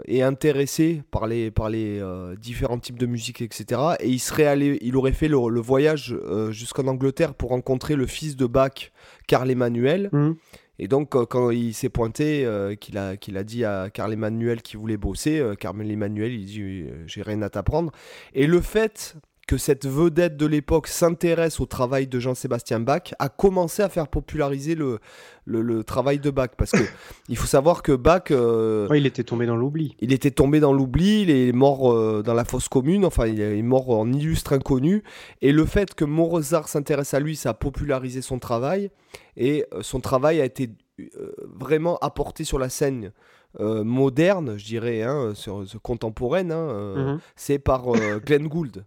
et 0.07 0.23
intéressé 0.23 1.03
par 1.11 1.27
les, 1.27 1.51
par 1.51 1.69
les 1.69 2.01
différents 2.41 2.79
types 2.79 2.97
de 2.97 3.05
musique, 3.05 3.41
etc. 3.41 3.79
Et 3.99 4.09
il, 4.09 4.17
serait 4.17 4.47
allé, 4.47 4.79
il 4.81 4.97
aurait 4.97 5.11
fait 5.11 5.27
le, 5.27 5.59
voyage 5.59 6.15
jusqu'en 6.49 6.87
Angleterre 6.87 7.35
pour 7.35 7.51
rencontrer 7.51 7.95
le 7.95 8.07
fils 8.07 8.35
de 8.35 8.47
Bach, 8.47 8.91
Karl 9.27 9.51
Emmanuel. 9.51 10.09
Mhm. 10.11 10.35
Et 10.79 10.87
donc, 10.87 11.09
quand 11.09 11.51
il 11.51 11.73
s'est 11.73 11.89
pointé, 11.89 12.45
euh, 12.45 12.73
qu'il 12.75 12.97
a, 12.97 13.17
qu'il 13.17 13.37
a 13.37 13.43
dit 13.43 13.65
à 13.65 13.89
Karl 13.89 14.13
Emmanuel 14.13 14.61
qu'il 14.61 14.79
voulait 14.79 14.97
bosser, 14.97 15.39
euh, 15.39 15.55
Karl 15.55 15.79
Emmanuel, 15.79 16.31
il 16.31 16.45
dit 16.45 16.61
euh, 16.61 17.03
J'ai 17.05 17.21
rien 17.21 17.41
à 17.41 17.49
t'apprendre. 17.49 17.91
Et 18.33 18.47
le 18.47 18.61
fait 18.61 19.15
que 19.49 19.57
cette 19.57 19.87
vedette 19.87 20.37
de 20.37 20.45
l'époque 20.45 20.85
s'intéresse 20.87 21.59
au 21.59 21.65
travail 21.65 22.05
de 22.05 22.19
Jean-Sébastien 22.19 22.79
Bach 22.79 23.15
a 23.17 23.29
commencé 23.29 23.81
à 23.81 23.89
faire 23.89 24.07
populariser 24.07 24.75
le, 24.75 24.99
le, 25.45 25.63
le 25.63 25.83
travail 25.83 26.19
de 26.19 26.29
Bach. 26.29 26.49
Parce 26.55 26.69
que 26.69 26.77
il 27.29 27.35
faut 27.35 27.47
savoir 27.47 27.81
que 27.81 27.93
Bach. 27.93 28.25
euh, 28.29 28.87
Ouais, 28.89 28.99
il 28.99 29.07
était 29.07 29.23
tombé 29.23 29.47
dans 29.47 29.55
l'oubli. 29.55 29.95
il 30.01 30.13
était 30.13 30.29
tombé 30.29 30.59
dans 30.59 30.71
l'oubli, 30.71 31.23
il 31.23 31.31
est 31.31 31.51
mort 31.51 31.91
euh, 31.91 32.21
dans 32.23 32.35
la 32.35 32.45
fosse 32.45 32.69
commune, 32.69 33.05
enfin 33.05 33.25
il 33.25 33.41
est 33.41 33.63
mort 33.63 33.89
en 33.89 34.11
illustre 34.13 34.53
inconnu. 34.53 35.01
Et 35.41 35.51
le 35.51 35.65
fait 35.65 35.95
que 35.95 36.05
Mozart 36.05 36.67
s'intéresse 36.67 37.15
à 37.15 37.19
lui, 37.19 37.35
ça 37.35 37.49
a 37.49 37.53
popularisé 37.55 38.21
son 38.21 38.37
travail. 38.37 38.91
Et 39.35 39.65
euh, 39.73 39.81
son 39.81 39.99
travail 39.99 40.41
a 40.41 40.45
été 40.45 40.69
euh, 40.99 41.31
vraiment 41.59 41.97
apporté 42.01 42.43
sur 42.43 42.59
la 42.59 42.69
scène 42.69 43.13
euh, 43.59 43.83
moderne, 43.83 44.57
je 44.59 44.65
dirais, 44.65 45.01
hein, 45.01 45.31
sur, 45.33 45.67
sur 45.67 45.81
contemporaine. 45.81 46.51
hein, 46.51 46.69
euh, 46.69 47.13
Mhm. 47.13 47.19
c'est 47.35 47.57
par 47.57 47.89
euh, 47.95 48.19
Glenn 48.23 48.47
Gould. 48.47 48.85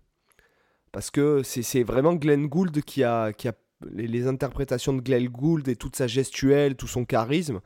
Parce 0.92 1.11
que 1.11 1.42
c'est 1.42 1.82
vraiment 1.82 2.14
Glenn 2.14 2.46
Gould 2.46 2.82
qui 2.82 3.02
a, 3.02 3.32
qui 3.32 3.49
a 3.49 3.52
les, 3.90 4.06
les 4.06 4.26
interprétations 4.26 4.92
de 4.92 5.00
Glenn 5.00 5.26
Gould 5.28 5.66
et 5.68 5.76
toute 5.76 5.96
sa 5.96 6.06
gestuelle, 6.06 6.76
tout 6.76 6.87
son 6.87 7.04
charisme, 7.04 7.61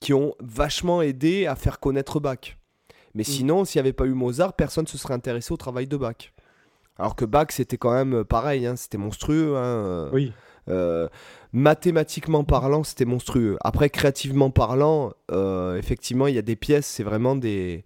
qui 0.00 0.14
ont 0.14 0.34
vachement 0.40 1.02
aidé 1.02 1.46
à 1.46 1.54
faire 1.54 1.78
connaître 1.80 2.18
Bach. 2.18 2.56
Mais 3.14 3.24
sinon, 3.24 3.64
s'il 3.66 3.78
n'y 3.78 3.86
avait 3.86 3.92
pas 3.92 4.06
eu 4.06 4.14
Mozart, 4.14 4.54
personne 4.54 4.84
ne 4.84 4.88
se 4.88 4.96
serait 4.96 5.12
intéressé 5.14 5.52
au 5.52 5.58
travail 5.58 5.86
de 5.86 5.96
Bach. 5.98 6.32
Alors 6.98 7.14
que 7.14 7.26
Bach, 7.26 7.48
c'était 7.50 7.76
quand 7.76 7.92
même 7.92 8.14
euh, 8.14 8.24
pareil, 8.24 8.66
hein, 8.66 8.74
c'était 8.76 8.98
monstrueux. 8.98 9.54
hein, 9.56 9.64
euh, 9.64 10.10
Oui. 10.12 10.32
euh, 10.68 11.08
mathématiquement 11.52 12.44
parlant, 12.44 12.84
c'était 12.84 13.04
monstrueux. 13.04 13.58
Après, 13.60 13.90
créativement 13.90 14.50
parlant, 14.50 15.12
euh, 15.30 15.76
effectivement, 15.76 16.26
il 16.26 16.34
y 16.34 16.38
a 16.38 16.42
des 16.42 16.56
pièces, 16.56 16.86
c'est 16.86 17.02
vraiment 17.02 17.36
des. 17.36 17.84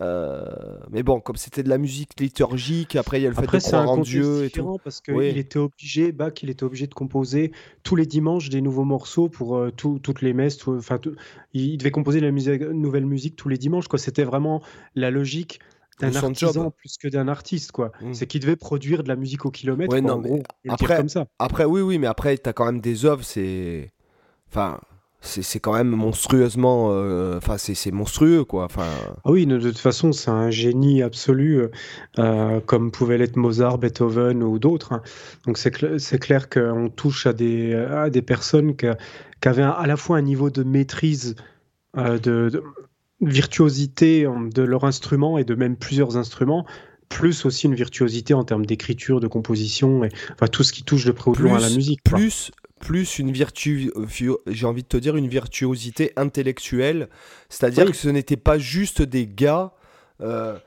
Euh, 0.00 0.44
mais 0.90 1.02
bon, 1.02 1.20
comme 1.20 1.36
c'était 1.36 1.62
de 1.62 1.68
la 1.68 1.78
musique 1.78 2.18
liturgique, 2.20 2.96
après 2.96 3.20
il 3.20 3.24
y 3.24 3.26
a 3.26 3.30
le 3.30 3.34
Après, 3.38 3.46
fait 3.46 3.56
de 3.58 3.62
c'est 3.70 3.74
un 3.76 3.82
croire 3.84 3.98
en 3.98 4.02
Dieu 4.02 4.44
et 4.44 4.50
tout. 4.50 4.78
parce 4.82 5.00
qu'il 5.00 5.14
Oui. 5.14 5.26
était 5.38 5.58
obligé, 5.58 6.12
Bach, 6.12 6.32
il 6.42 6.50
était 6.50 6.64
obligé 6.64 6.86
de 6.86 6.94
composer 6.94 7.52
tous 7.82 7.96
les 7.96 8.06
dimanches 8.06 8.48
des 8.48 8.60
nouveaux 8.60 8.84
morceaux 8.84 9.28
pour 9.28 9.56
euh, 9.56 9.70
tout- 9.70 9.98
toutes 10.00 10.22
les 10.22 10.32
messes. 10.32 10.56
tout- 10.56 10.76
Enfin, 10.76 10.98
tout- 10.98 11.14
il, 11.52 11.76
devait 11.78 11.90
composer 11.90 12.20
de 12.20 12.26
la 12.26 12.32
musique, 12.32 12.60
nouvelle 12.62 13.06
musique 13.06 13.36
tous 13.36 13.48
les 13.48 13.58
dimanches. 13.58 13.88
Quoi. 13.88 13.98
C'était 13.98 14.24
vraiment 14.24 14.62
la 14.94 15.10
logique 15.10 15.60
d'un 16.00 16.14
artisan 16.14 16.52
job. 16.64 16.72
plus 16.76 16.96
que 16.98 17.06
d'un 17.08 17.28
artiste. 17.28 17.70
Quoi. 17.70 17.92
Mm. 18.00 18.14
C'est 18.14 18.26
qu'il 18.26 18.40
devait 18.40 18.56
produire 18.56 19.04
de 19.04 19.08
la 19.08 19.16
musique 19.16 19.46
au 19.46 19.50
kilomètre. 19.50 19.92
Ouais, 19.94 20.02
quoi, 20.02 20.10
non, 20.10 20.16
en 20.16 20.20
mais 20.20 20.28
gros, 20.28 20.42
après- 20.68 20.96
comme 20.96 21.08
ça. 21.08 21.26
Après, 21.38 21.64
oui, 21.64 21.80
oui, 21.82 21.98
mais 21.98 22.08
après, 22.08 22.36
t'as 22.38 22.52
quand 22.52 22.64
même 22.66 22.80
des 22.80 23.04
œuvres, 23.04 23.22
c'est. 23.24 23.92
Enfin, 24.48 24.80
c'est 25.24 25.42
c'est 25.42 25.58
quand 25.58 25.72
même 25.72 25.88
monstrueusement. 25.90 26.88
euh, 26.92 27.38
Enfin, 27.38 27.58
c'est 27.58 27.74
c'est 27.74 27.90
monstrueux, 27.90 28.44
quoi. 28.44 28.64
Enfin. 28.66 28.86
Ah 29.24 29.30
oui, 29.30 29.46
de 29.46 29.58
toute 29.58 29.78
façon, 29.78 30.12
c'est 30.12 30.30
un 30.30 30.50
génie 30.50 31.02
absolu, 31.02 31.58
euh, 31.58 31.68
euh, 32.18 32.60
comme 32.60 32.90
pouvait 32.90 33.18
l'être 33.18 33.36
Mozart, 33.36 33.78
Beethoven 33.78 34.42
ou 34.42 34.58
d'autres. 34.58 34.92
hein. 34.92 35.02
Donc 35.46 35.58
c'est 35.58 35.74
cl- 35.74 35.98
c'est 35.98 36.18
clair 36.18 36.48
qu'on 36.48 36.88
touche 36.88 37.26
à 37.26 37.32
des, 37.32 37.74
à 37.74 38.10
des 38.10 38.22
personnes 38.22 38.76
qui, 38.76 38.86
avaient 39.46 39.62
à 39.62 39.84
la 39.86 39.96
fois 39.96 40.16
un 40.18 40.22
niveau 40.22 40.50
de 40.50 40.62
maîtrise, 40.62 41.34
euh, 41.96 42.18
de, 42.18 42.48
de 42.50 42.62
virtuosité 43.20 44.26
euh, 44.26 44.48
de 44.52 44.62
leur 44.62 44.84
instrument 44.84 45.38
et 45.38 45.44
de 45.44 45.54
même 45.54 45.76
plusieurs 45.76 46.16
instruments, 46.16 46.64
plus 47.08 47.44
aussi 47.44 47.66
une 47.66 47.74
virtuosité 47.74 48.34
en 48.34 48.44
termes 48.44 48.66
d'écriture, 48.66 49.20
de 49.20 49.26
composition, 49.28 50.04
et 50.04 50.08
enfin 50.32 50.46
tout 50.46 50.62
ce 50.62 50.72
qui 50.72 50.82
touche 50.84 51.04
de 51.04 51.12
près 51.12 51.30
ou 51.30 51.34
de 51.34 51.42
loin 51.42 51.56
à 51.56 51.60
la 51.60 51.66
Plus- 51.66 51.76
musique. 51.76 52.00
quoi. 52.08 52.18
Plus 52.84 53.18
une 53.18 53.32
vertu 53.32 53.90
vi- 53.96 54.36
j'ai 54.46 54.66
envie 54.66 54.82
de 54.82 54.88
te 54.88 54.96
dire 54.98 55.16
une 55.16 55.28
virtuosité 55.28 56.12
intellectuelle 56.16 57.08
c'est-à-dire 57.48 57.86
Oui. 57.86 57.90
que 57.92 57.96
ce 57.96 58.08
n'était 58.10 58.36
pas 58.36 58.58
juste 58.58 59.00
des 59.02 59.26
gars 59.26 59.72
euh, 60.20 60.58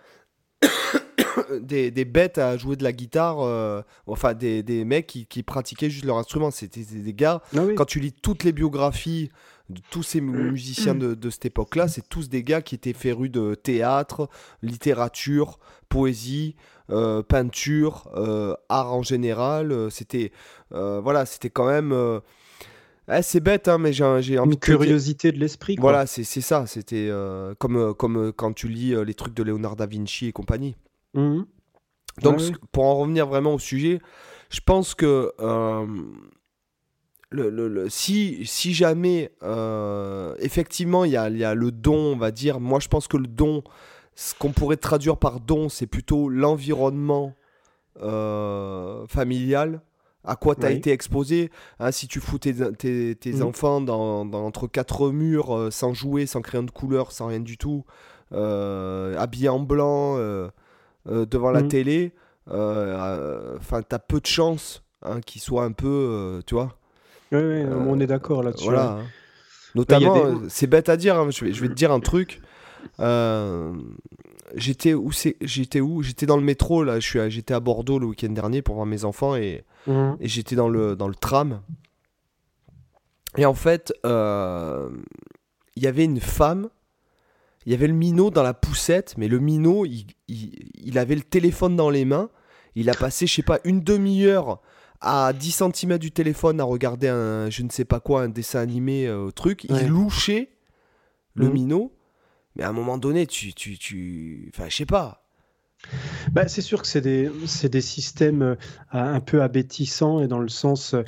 des, 1.61 1.91
des 1.91 2.05
bêtes 2.05 2.37
à 2.37 2.57
jouer 2.57 2.75
de 2.75 2.83
la 2.83 2.91
guitare, 2.91 3.41
euh, 3.41 3.81
enfin 4.07 4.33
des, 4.33 4.63
des 4.63 4.83
mecs 4.85 5.07
qui, 5.07 5.25
qui 5.27 5.43
pratiquaient 5.43 5.89
juste 5.89 6.05
leur 6.05 6.17
instrument. 6.17 6.51
C'était 6.51 6.81
des, 6.83 6.99
des 6.99 7.13
gars, 7.13 7.41
Ah 7.55 7.61
oui. 7.63 7.75
quand 7.75 7.85
tu 7.85 7.99
lis 7.99 8.11
toutes 8.13 8.43
les 8.43 8.51
biographies 8.51 9.29
de 9.69 9.81
tous 9.89 10.03
ces 10.03 10.21
mu- 10.21 10.51
musiciens 10.51 10.95
de, 10.95 11.13
de 11.13 11.29
cette 11.29 11.45
époque-là, 11.45 11.87
c'est 11.87 12.07
tous 12.07 12.29
des 12.29 12.43
gars 12.43 12.61
qui 12.61 12.75
étaient 12.75 12.93
férus 12.93 13.29
de 13.31 13.53
théâtre, 13.55 14.29
littérature, 14.61 15.59
poésie, 15.89 16.55
euh, 16.89 17.21
peinture, 17.21 18.09
euh, 18.15 18.53
art 18.69 18.93
en 18.93 19.03
général. 19.03 19.71
euh, 19.71 19.89
C'était 19.89 20.31
euh, 20.73 21.01
voilà, 21.01 21.25
c'était 21.25 21.49
quand 21.49 21.65
même. 21.67 21.91
ouais, 23.07 23.21
c'est 23.21 23.39
bête, 23.41 23.67
hein, 23.67 23.77
mais 23.77 23.91
j'ai 23.93 24.03
envie 24.03 24.35
Une 24.35 24.57
curiosité 24.57 25.31
de 25.31 25.39
l'esprit. 25.39 25.75
Voilà, 25.79 26.05
c'est 26.07 26.23
ça. 26.23 26.65
C'était 26.65 27.11
comme, 27.59 27.93
comme 27.95 28.31
quand 28.33 28.53
tu 28.53 28.67
lis 28.69 28.93
les 29.05 29.13
trucs 29.13 29.33
de 29.33 29.43
Léonard 29.43 29.75
da 29.75 29.85
Vinci 29.85 30.27
et 30.27 30.31
compagnie. 30.31 30.75
Mhm. 31.13 31.45
Donc, 32.21 32.39
Ouais, 32.39 32.51
pour 32.71 32.85
en 32.85 32.95
revenir 32.95 33.27
vraiment 33.27 33.53
au 33.53 33.59
sujet, 33.59 33.99
je 34.49 34.59
pense 34.61 34.95
que 34.95 35.31
le, 37.29 37.49
le- 37.49 37.67
le- 37.67 37.89
si, 37.89 38.45
si 38.45 38.73
jamais, 38.73 39.31
euh, 39.43 40.33
effectivement, 40.39 41.03
il 41.05 41.11
y 41.11 41.17
a, 41.17 41.29
il 41.29 41.37
y 41.37 41.43
a 41.43 41.53
le 41.53 41.71
don, 41.71 42.13
on 42.13 42.17
va 42.17 42.31
dire, 42.31 42.59
moi 42.59 42.79
je 42.79 42.87
pense 42.87 43.07
que 43.07 43.17
le 43.17 43.27
don, 43.27 43.63
ce 44.15 44.33
qu'on 44.35 44.51
pourrait 44.53 44.77
traduire 44.77 45.17
par 45.17 45.39
don, 45.39 45.69
c'est 45.69 45.87
plutôt 45.87 46.29
l'environnement 46.29 47.33
euh, 48.01 49.05
familial. 49.07 49.81
À 50.23 50.35
quoi 50.35 50.55
tu 50.55 50.65
as 50.65 50.69
Oui. 50.69 50.75
été 50.75 50.91
exposé 50.91 51.51
hein, 51.79 51.91
Si 51.91 52.07
tu 52.07 52.19
fous 52.19 52.37
tes, 52.37 52.53
tes- 52.73 53.15
tes 53.15 53.33
Mhm. 53.33 53.41
enfants 53.43 53.81
dans, 53.81 54.25
dans- 54.25 54.45
entre 54.45 54.67
quatre 54.67 55.09
murs, 55.09 55.55
euh, 55.55 55.71
sans 55.71 55.93
jouer, 55.93 56.25
sans 56.25 56.41
crayon 56.41 56.63
de 56.63 56.71
couleur, 56.71 57.11
sans 57.11 57.27
rien 57.27 57.39
du 57.39 57.57
tout, 57.57 57.85
euh, 58.33 59.17
habillés 59.17 59.49
en 59.49 59.59
blanc, 59.59 60.17
devant 61.05 61.51
la 61.51 61.61
Mhm. 61.61 61.67
télé, 61.69 62.13
enfin, 62.47 63.81
tu 63.87 63.95
as 63.95 63.99
peu 63.99 64.19
de 64.19 64.25
chances 64.25 64.83
hein, 65.03 65.21
qu'ils 65.21 65.41
soient 65.41 65.63
un 65.63 65.71
peu, 65.71 66.41
tu 66.45 66.55
vois. 66.55 66.77
Ouais, 67.31 67.39
ouais, 67.43 67.65
on 67.87 67.99
est 67.99 68.07
d'accord 68.07 68.43
là-dessus. 68.43 68.65
Voilà. 68.65 68.91
hein. 68.99 69.03
Notamment, 69.75 70.13
des- 70.13 70.19
euh, 70.45 70.49
c'est 70.49 70.67
bête 70.67 70.89
à 70.89 70.97
dire, 70.97 71.17
hein, 71.17 71.29
je, 71.29 71.45
vais, 71.45 71.53
je 71.53 71.61
vais 71.61 71.67
te 71.67 71.73
dire 71.73 71.91
un 71.91 71.99
truc. 71.99 72.41
Euh, 72.99 73.73
j'étais 74.55 74.93
où 74.93 75.11
J'étais 75.41 75.81
où? 75.81 76.01
J'étais 76.03 76.25
dans 76.25 76.37
le 76.37 76.43
métro, 76.43 76.83
là, 76.83 76.99
je 76.99 77.07
suis 77.07 77.19
à- 77.19 77.29
j'étais 77.29 77.53
à 77.53 77.59
Bordeaux 77.59 77.99
le 77.99 78.05
week-end 78.07 78.29
dernier 78.29 78.61
pour 78.61 78.75
voir 78.75 78.87
mes 78.87 79.03
enfants 79.03 79.35
et, 79.35 79.65
Mhm. 79.87 80.17
et 80.19 80.27
j'étais 80.27 80.55
dans 80.55 80.69
le, 80.69 80.95
dans 80.95 81.07
le 81.07 81.15
tram. 81.15 81.61
Et 83.37 83.45
en 83.45 83.53
fait, 83.53 83.93
euh, 84.05 84.89
il 85.75 85.83
y 85.83 85.87
avait 85.87 86.05
une 86.05 86.19
femme, 86.21 86.69
il 87.65 87.71
y 87.71 87.75
avait 87.75 87.87
le 87.87 87.93
minot 87.93 88.31
dans 88.31 88.43
la 88.43 88.53
poussette, 88.53 89.15
mais 89.17 89.27
le 89.27 89.39
minot, 89.39 89.85
il, 89.85 90.05
il- 90.27 90.69
il 90.75 90.97
avait 90.97 91.15
le 91.15 91.21
téléphone 91.21 91.75
dans 91.75 91.89
les 91.89 92.05
mains. 92.05 92.29
Il 92.75 92.89
a 92.89 92.93
passé, 92.93 93.27
je 93.27 93.33
sais 93.35 93.43
pas, 93.43 93.59
une 93.63 93.81
demi-heure 93.83 94.59
à 95.01 95.33
10 95.33 95.63
cm 95.73 95.97
du 95.97 96.11
téléphone 96.11 96.59
à 96.59 96.63
regarder 96.63 97.07
un, 97.07 97.49
je 97.49 97.63
ne 97.63 97.69
sais 97.69 97.85
pas 97.85 97.99
quoi, 97.99 98.23
un 98.23 98.29
dessin 98.29 98.59
animé, 98.59 99.07
euh, 99.07 99.31
truc. 99.31 99.65
Ouais. 99.69 99.83
Il 99.83 99.87
louchait 99.89 100.49
le 101.35 101.49
minot. 101.49 101.93
Mais 102.55 102.63
à 102.63 102.69
un 102.69 102.73
moment 102.73 102.97
donné, 102.97 103.27
tu. 103.27 103.53
tu, 103.53 103.77
tu... 103.77 104.51
Enfin, 104.53 104.67
je 104.69 104.75
sais 104.75 104.85
pas. 104.85 105.26
Bah, 106.33 106.47
c'est 106.47 106.61
sûr 106.61 106.81
que 106.81 106.87
c'est 106.87 107.01
des, 107.01 107.29
c'est 107.45 107.69
des 107.69 107.81
systèmes 107.81 108.41
euh, 108.41 108.55
un 108.91 109.19
peu 109.19 109.41
abétissants 109.41 110.21
et 110.21 110.27
dans 110.27 110.39
le 110.39 110.49
sens 110.49 110.93
euh, 110.93 111.03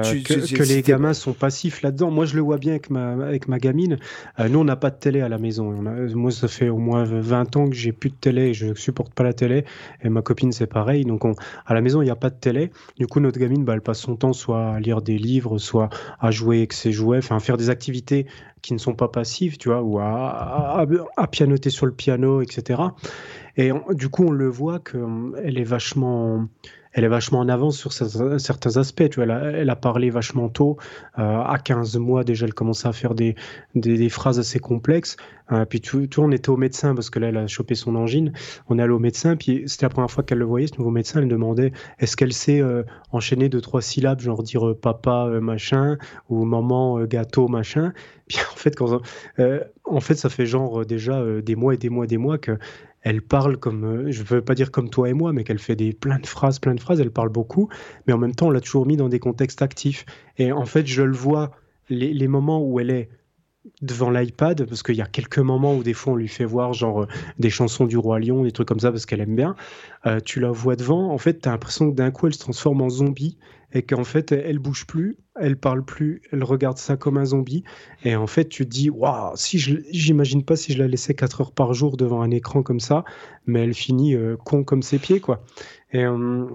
tu- 0.00 0.22
que, 0.22 0.32
tu- 0.46 0.54
que 0.56 0.64
si 0.64 0.74
les 0.74 0.82
gamins 0.82 1.12
sont 1.12 1.34
passifs 1.34 1.82
là-dedans. 1.82 2.10
Moi, 2.10 2.24
je 2.24 2.34
le 2.36 2.40
vois 2.40 2.56
bien 2.56 2.72
avec 2.72 2.88
ma, 2.88 3.12
avec 3.12 3.46
ma 3.48 3.58
gamine. 3.58 3.98
Euh, 4.40 4.48
nous, 4.48 4.60
on 4.60 4.64
n'a 4.64 4.76
pas 4.76 4.88
de 4.90 4.96
télé 4.96 5.20
à 5.20 5.28
la 5.28 5.36
maison. 5.38 5.68
On 5.68 5.84
a- 5.86 6.14
moi, 6.14 6.30
ça 6.30 6.48
fait 6.48 6.70
au 6.70 6.78
moins 6.78 7.04
20 7.04 7.54
ans 7.56 7.68
que 7.68 7.74
j'ai 7.74 7.92
plus 7.92 8.08
de 8.10 8.14
télé 8.14 8.48
et 8.48 8.54
je 8.54 8.72
supporte 8.74 9.12
pas 9.12 9.22
la 9.24 9.34
télé. 9.34 9.64
Et 10.02 10.08
ma 10.08 10.22
copine, 10.22 10.52
c'est 10.52 10.66
pareil. 10.66 11.04
Donc, 11.04 11.24
on, 11.26 11.34
à 11.66 11.74
la 11.74 11.82
maison, 11.82 12.00
il 12.00 12.06
n'y 12.06 12.10
a 12.10 12.16
pas 12.16 12.30
de 12.30 12.36
télé. 12.36 12.70
Du 12.98 13.06
coup, 13.06 13.20
notre 13.20 13.38
gamine, 13.38 13.64
bah, 13.64 13.74
elle 13.74 13.82
passe 13.82 14.00
son 14.00 14.16
temps 14.16 14.32
soit 14.32 14.70
à 14.74 14.80
lire 14.80 15.02
des 15.02 15.18
livres, 15.18 15.58
soit 15.58 15.90
à 16.20 16.30
jouer 16.30 16.58
avec 16.58 16.72
ses 16.72 16.92
jouets, 16.92 17.18
enfin, 17.18 17.38
faire 17.40 17.58
des 17.58 17.68
activités 17.68 18.26
qui 18.62 18.72
ne 18.72 18.78
sont 18.78 18.94
pas 18.94 19.08
passives, 19.08 19.58
tu 19.58 19.68
vois, 19.68 19.82
ou 19.82 19.98
à, 20.00 20.80
à, 20.80 20.86
à 21.16 21.26
pianoter 21.26 21.70
sur 21.70 21.86
le 21.86 21.92
piano, 21.92 22.40
etc. 22.40 22.94
Et 23.56 23.70
du 23.90 24.08
coup, 24.08 24.24
on 24.24 24.32
le 24.32 24.48
voit 24.48 24.80
qu'elle 24.80 25.58
est 25.58 25.64
vachement, 25.64 26.46
elle 26.92 27.04
est 27.04 27.08
vachement 27.08 27.40
en 27.40 27.48
avance 27.48 27.78
sur 27.78 27.92
certains, 27.92 28.76
aspects. 28.76 29.08
Tu 29.10 29.22
vois, 29.22 29.34
elle 29.34 29.70
a, 29.70 29.76
parlé 29.76 30.10
vachement 30.10 30.48
tôt. 30.48 30.76
Euh, 31.18 31.40
à 31.40 31.58
15 31.58 31.96
mois 31.96 32.22
déjà, 32.22 32.46
elle 32.46 32.54
commençait 32.54 32.88
à 32.88 32.92
faire 32.92 33.14
des, 33.14 33.34
des, 33.74 34.08
phrases 34.10 34.38
assez 34.38 34.58
complexes. 34.58 35.16
Euh, 35.52 35.64
puis 35.64 35.80
tu, 35.80 36.08
tu 36.08 36.20
on 36.20 36.30
était 36.32 36.50
au 36.50 36.56
médecin 36.56 36.94
parce 36.94 37.08
que 37.08 37.18
là, 37.18 37.28
elle 37.28 37.36
a 37.38 37.46
chopé 37.46 37.74
son 37.74 37.96
angine. 37.96 38.32
On 38.68 38.78
est 38.78 38.82
allé 38.82 38.92
au 38.92 38.98
médecin, 38.98 39.36
puis 39.36 39.62
c'était 39.66 39.86
la 39.86 39.90
première 39.90 40.10
fois 40.10 40.22
qu'elle 40.22 40.38
le 40.38 40.44
voyait, 40.44 40.66
ce 40.66 40.76
nouveau 40.78 40.90
médecin. 40.90 41.22
Elle 41.22 41.28
demandait 41.28 41.72
est-ce 41.98 42.16
qu'elle 42.16 42.32
sait 42.34 42.60
euh, 42.60 42.82
enchaîner 43.10 43.48
deux, 43.48 43.60
trois 43.62 43.80
syllabes, 43.80 44.20
genre 44.20 44.42
dire 44.42 44.68
euh, 44.68 44.74
papa, 44.74 45.26
euh, 45.28 45.40
machin, 45.40 45.96
ou 46.28 46.44
maman, 46.44 46.98
euh, 46.98 47.06
gâteau, 47.06 47.48
machin? 47.48 47.92
Puis 48.28 48.38
en 48.52 48.56
fait, 48.56 48.74
euh, 49.38 49.60
en 49.84 50.00
fait, 50.00 50.16
ça 50.16 50.28
fait 50.28 50.46
genre 50.46 50.80
euh, 50.80 50.84
déjà 50.84 51.18
euh, 51.18 51.42
des 51.42 51.54
mois 51.54 51.74
et 51.74 51.76
des 51.76 51.88
mois 51.88 52.04
et 52.04 52.08
des 52.08 52.18
mois 52.18 52.38
que 52.38 52.58
elle 53.06 53.22
parle 53.22 53.56
comme, 53.56 53.84
euh, 53.84 54.10
je 54.10 54.20
ne 54.20 54.26
veux 54.26 54.42
pas 54.42 54.56
dire 54.56 54.72
comme 54.72 54.90
toi 54.90 55.08
et 55.08 55.12
moi, 55.12 55.32
mais 55.32 55.44
qu'elle 55.44 55.60
fait 55.60 55.76
des 55.76 55.92
plein 55.92 56.18
de 56.18 56.26
phrases, 56.26 56.58
plein 56.58 56.74
de 56.74 56.80
phrases, 56.80 57.00
elle 57.00 57.12
parle 57.12 57.28
beaucoup, 57.28 57.68
mais 58.06 58.12
en 58.12 58.18
même 58.18 58.34
temps, 58.34 58.48
on 58.48 58.50
l'a 58.50 58.60
toujours 58.60 58.84
mis 58.84 58.96
dans 58.96 59.08
des 59.08 59.20
contextes 59.20 59.62
actifs. 59.62 60.04
Et 60.38 60.50
en 60.50 60.64
fait, 60.64 60.88
je 60.88 61.02
le 61.02 61.14
vois, 61.14 61.52
les, 61.88 62.26
moments 62.26 62.60
où 62.60 62.80
elle 62.80 62.90
est 62.90 63.08
devant 63.80 64.10
l'iPad, 64.10 64.66
parce 64.66 64.82
qu'il 64.82 64.96
y 64.96 65.02
a 65.02 65.06
quelques 65.06 65.38
moments 65.38 65.76
où 65.76 65.84
des 65.84 65.92
fois 65.92 66.14
on 66.14 66.16
lui 66.16 66.26
fait 66.26 66.44
voir 66.44 66.72
genre 66.72 67.02
euh, 67.02 67.06
des 67.38 67.48
chansons 67.48 67.84
du 67.84 67.96
Roi 67.96 68.18
Lion, 68.18 68.42
des 68.42 68.50
trucs 68.50 68.66
comme 68.66 68.80
ça, 68.80 68.90
parce 68.90 69.06
qu'elle 69.06 69.20
aime 69.20 69.36
bien, 69.36 69.54
euh, 70.06 70.18
tu 70.18 70.40
la 70.40 70.50
vois 70.50 70.74
devant, 70.74 71.12
en 71.12 71.18
fait, 71.18 71.42
tu 71.42 71.48
as 71.48 71.52
l'impression 71.52 71.88
que 71.92 71.94
d'un 71.94 72.10
coup, 72.10 72.26
elle 72.26 72.34
se 72.34 72.40
transforme 72.40 72.82
en 72.82 72.90
zombie, 72.90 73.38
et 73.76 73.82
qu'en 73.82 74.04
fait, 74.04 74.32
elle, 74.32 74.58
bouge 74.58 74.86
plus, 74.86 75.18
elle 75.38 75.58
parle 75.58 75.84
plus, 75.84 76.22
elle 76.32 76.42
regarde 76.44 76.78
ça 76.78 76.96
comme 76.96 77.18
un 77.18 77.26
zombie, 77.26 77.62
et 78.04 78.16
en 78.16 78.26
fait, 78.26 78.48
tu 78.48 78.64
te 78.64 78.70
dis, 78.70 78.88
waouh, 78.88 79.32
si 79.36 79.58
j'imagine 79.58 80.42
pas 80.44 80.56
si 80.56 80.72
je 80.72 80.78
la 80.78 80.88
laissais 80.88 81.12
4 81.12 81.42
heures 81.42 81.52
par 81.52 81.74
jour 81.74 81.98
devant 81.98 82.22
un 82.22 82.30
écran 82.30 82.62
comme 82.62 82.80
ça, 82.80 83.04
mais 83.44 83.60
elle 83.64 83.74
finit 83.74 84.14
euh, 84.14 84.36
con 84.42 84.64
comme 84.64 84.82
ses 84.82 84.98
pieds, 84.98 85.20
quoi. 85.20 85.44
Et 85.92 86.04
euh, 86.04 86.46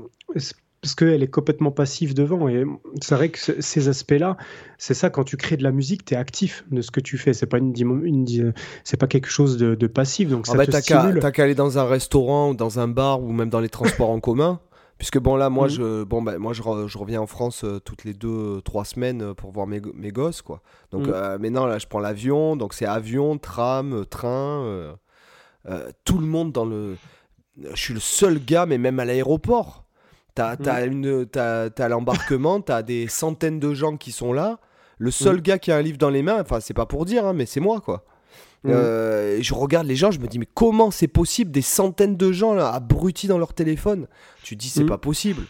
parce 0.82 0.96
qu'elle 0.96 1.22
est 1.22 1.28
complètement 1.28 1.70
passive 1.70 2.16
devant. 2.16 2.48
Et 2.48 2.64
c'est 3.02 3.14
vrai 3.14 3.30
que 3.30 3.38
ce- 3.38 3.62
ces 3.62 3.88
aspects-là, 3.88 4.36
c'est 4.80 4.96
ça, 4.96 5.12
quand 5.12 5.24
tu 5.24 5.38
crées 5.38 5.58
de 5.58 5.64
la 5.64 5.72
musique, 5.72 6.06
tu 6.06 6.16
es 6.16 6.18
actif 6.18 6.66
de 6.72 6.82
ce 6.82 6.90
que 6.90 7.00
tu 7.00 7.20
fais. 7.20 7.34
C'est 7.34 7.46
pas, 7.46 7.60
une, 7.60 8.54
c'est 8.84 8.98
pas 8.98 9.06
quelque 9.06 9.30
chose 9.30 9.58
de, 9.58 9.76
de 9.76 9.88
passif, 9.88 10.30
donc 10.30 10.46
Ah 10.48 10.54
ça 10.54 10.58
bah, 10.58 10.66
te 10.66 10.72
t'as 10.72 10.82
qu'à 10.82 11.02
stimule. 11.02 11.20
t'as 11.22 11.30
qu'à 11.32 11.44
aller 11.44 11.54
dans 11.54 11.78
un 11.78 11.86
restaurant 11.86 12.50
ou 12.50 12.56
dans 12.56 12.80
un 12.80 12.88
bar 12.88 13.22
ou 13.22 13.32
même 13.32 13.50
dans 13.52 13.60
les 13.60 13.70
transports 13.70 14.10
en 14.10 14.20
commun. 14.20 14.60
Puisque 15.02 15.18
bon 15.18 15.36
là 15.36 15.50
moi 15.50 15.66
Mhm. 15.66 15.74
je 15.74 16.04
bon 16.04 16.22
bah, 16.22 16.38
moi 16.38 16.54
je, 16.54 16.62
re- 16.62 16.86
je 16.88 16.96
reviens 17.00 17.22
en 17.22 17.26
France 17.26 17.64
euh, 17.64 17.80
toutes 17.80 18.04
les 18.04 18.14
deux 18.14 18.28
euh, 18.58 18.62
trois 18.62 18.86
semaines 18.86 19.24
euh, 19.24 19.34
pour 19.34 19.50
voir 19.52 19.66
mes, 19.66 19.82
mes 19.96 20.12
gosses 20.12 20.44
quoi. 20.44 20.62
Donc 20.92 21.08
Mhm. 21.08 21.14
euh, 21.16 21.38
maintenant 21.40 21.66
là 21.66 21.80
je 21.80 21.88
prends 21.88 21.98
l'avion 22.00 22.56
donc 22.56 22.76
c'est 22.76 22.86
avion 22.86 23.40
tram 23.40 24.06
train 24.06 24.62
euh, 24.64 24.94
tout 26.06 26.20
le 26.20 26.28
monde 26.28 26.52
dans 26.52 26.66
le 26.66 26.98
je 27.74 27.76
suis 27.82 27.96
le 27.96 28.00
seul 28.00 28.38
gars 28.46 28.68
mais 28.68 28.78
même 28.78 29.00
à 29.00 29.06
l'aéroport 29.06 29.86
t'as 30.36 30.56
t'as 30.56 30.86
une 30.86 31.26
t'as 31.26 31.72
t'as 31.72 31.88
l'embarquement 31.90 32.62
t'as 32.62 32.84
des 32.84 33.08
centaines 33.08 33.60
de 33.60 33.74
gens 33.74 33.98
qui 33.98 34.12
sont 34.12 34.34
là 34.34 34.60
le 35.00 35.10
seul 35.10 35.38
Mhm. 35.38 35.42
gars 35.42 35.58
qui 35.58 35.72
a 35.72 35.78
un 35.78 35.82
livre 35.82 35.98
dans 35.98 36.12
les 36.12 36.22
mains 36.22 36.42
enfin 36.42 36.60
c'est 36.60 36.76
pas 36.76 36.86
pour 36.86 37.06
dire 37.06 37.26
hein, 37.26 37.34
mais 37.34 37.48
c'est 37.48 37.60
moi 37.60 37.82
quoi. 37.82 38.04
Mhm. 38.64 38.72
Euh, 38.74 39.38
je 39.42 39.54
regarde 39.54 39.88
les 39.88 39.96
gens, 39.96 40.12
je 40.12 40.20
me 40.20 40.28
dis, 40.28 40.38
mais 40.38 40.48
comment 40.54 40.92
c'est 40.92 41.08
possible 41.08 41.50
Des 41.52 41.62
centaines 41.64 42.16
de 42.16 42.32
gens 42.32 42.54
là, 42.54 42.70
abrutis 42.72 43.28
dans 43.28 43.38
leur 43.40 43.54
téléphone? 43.54 44.08
Tu 44.44 44.56
dis, 44.56 44.70
c'est 44.70 44.82
Mhm. 44.84 44.90
pas 44.90 44.98
possible. 45.00 45.44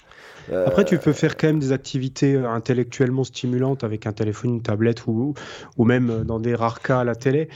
Euh, 0.52 0.66
Après, 0.66 0.86
tu 0.86 0.98
peux 0.98 1.14
faire 1.14 1.38
quand 1.38 1.48
même 1.48 1.60
des 1.60 1.72
activités 1.72 2.34
euh, 2.36 2.50
intellectuellement 2.50 3.24
stimulantes 3.24 3.84
avec 3.84 4.08
un 4.08 4.12
téléphone, 4.12 4.56
une 4.56 4.62
tablette 4.62 5.06
ou, 5.08 5.34
ou 5.78 5.86
même 5.86 6.24
dans 6.24 6.40
des 6.40 6.56
rares 6.56 6.82
cas 6.82 7.00
à 7.02 7.04
la 7.04 7.16
télé. 7.16 7.48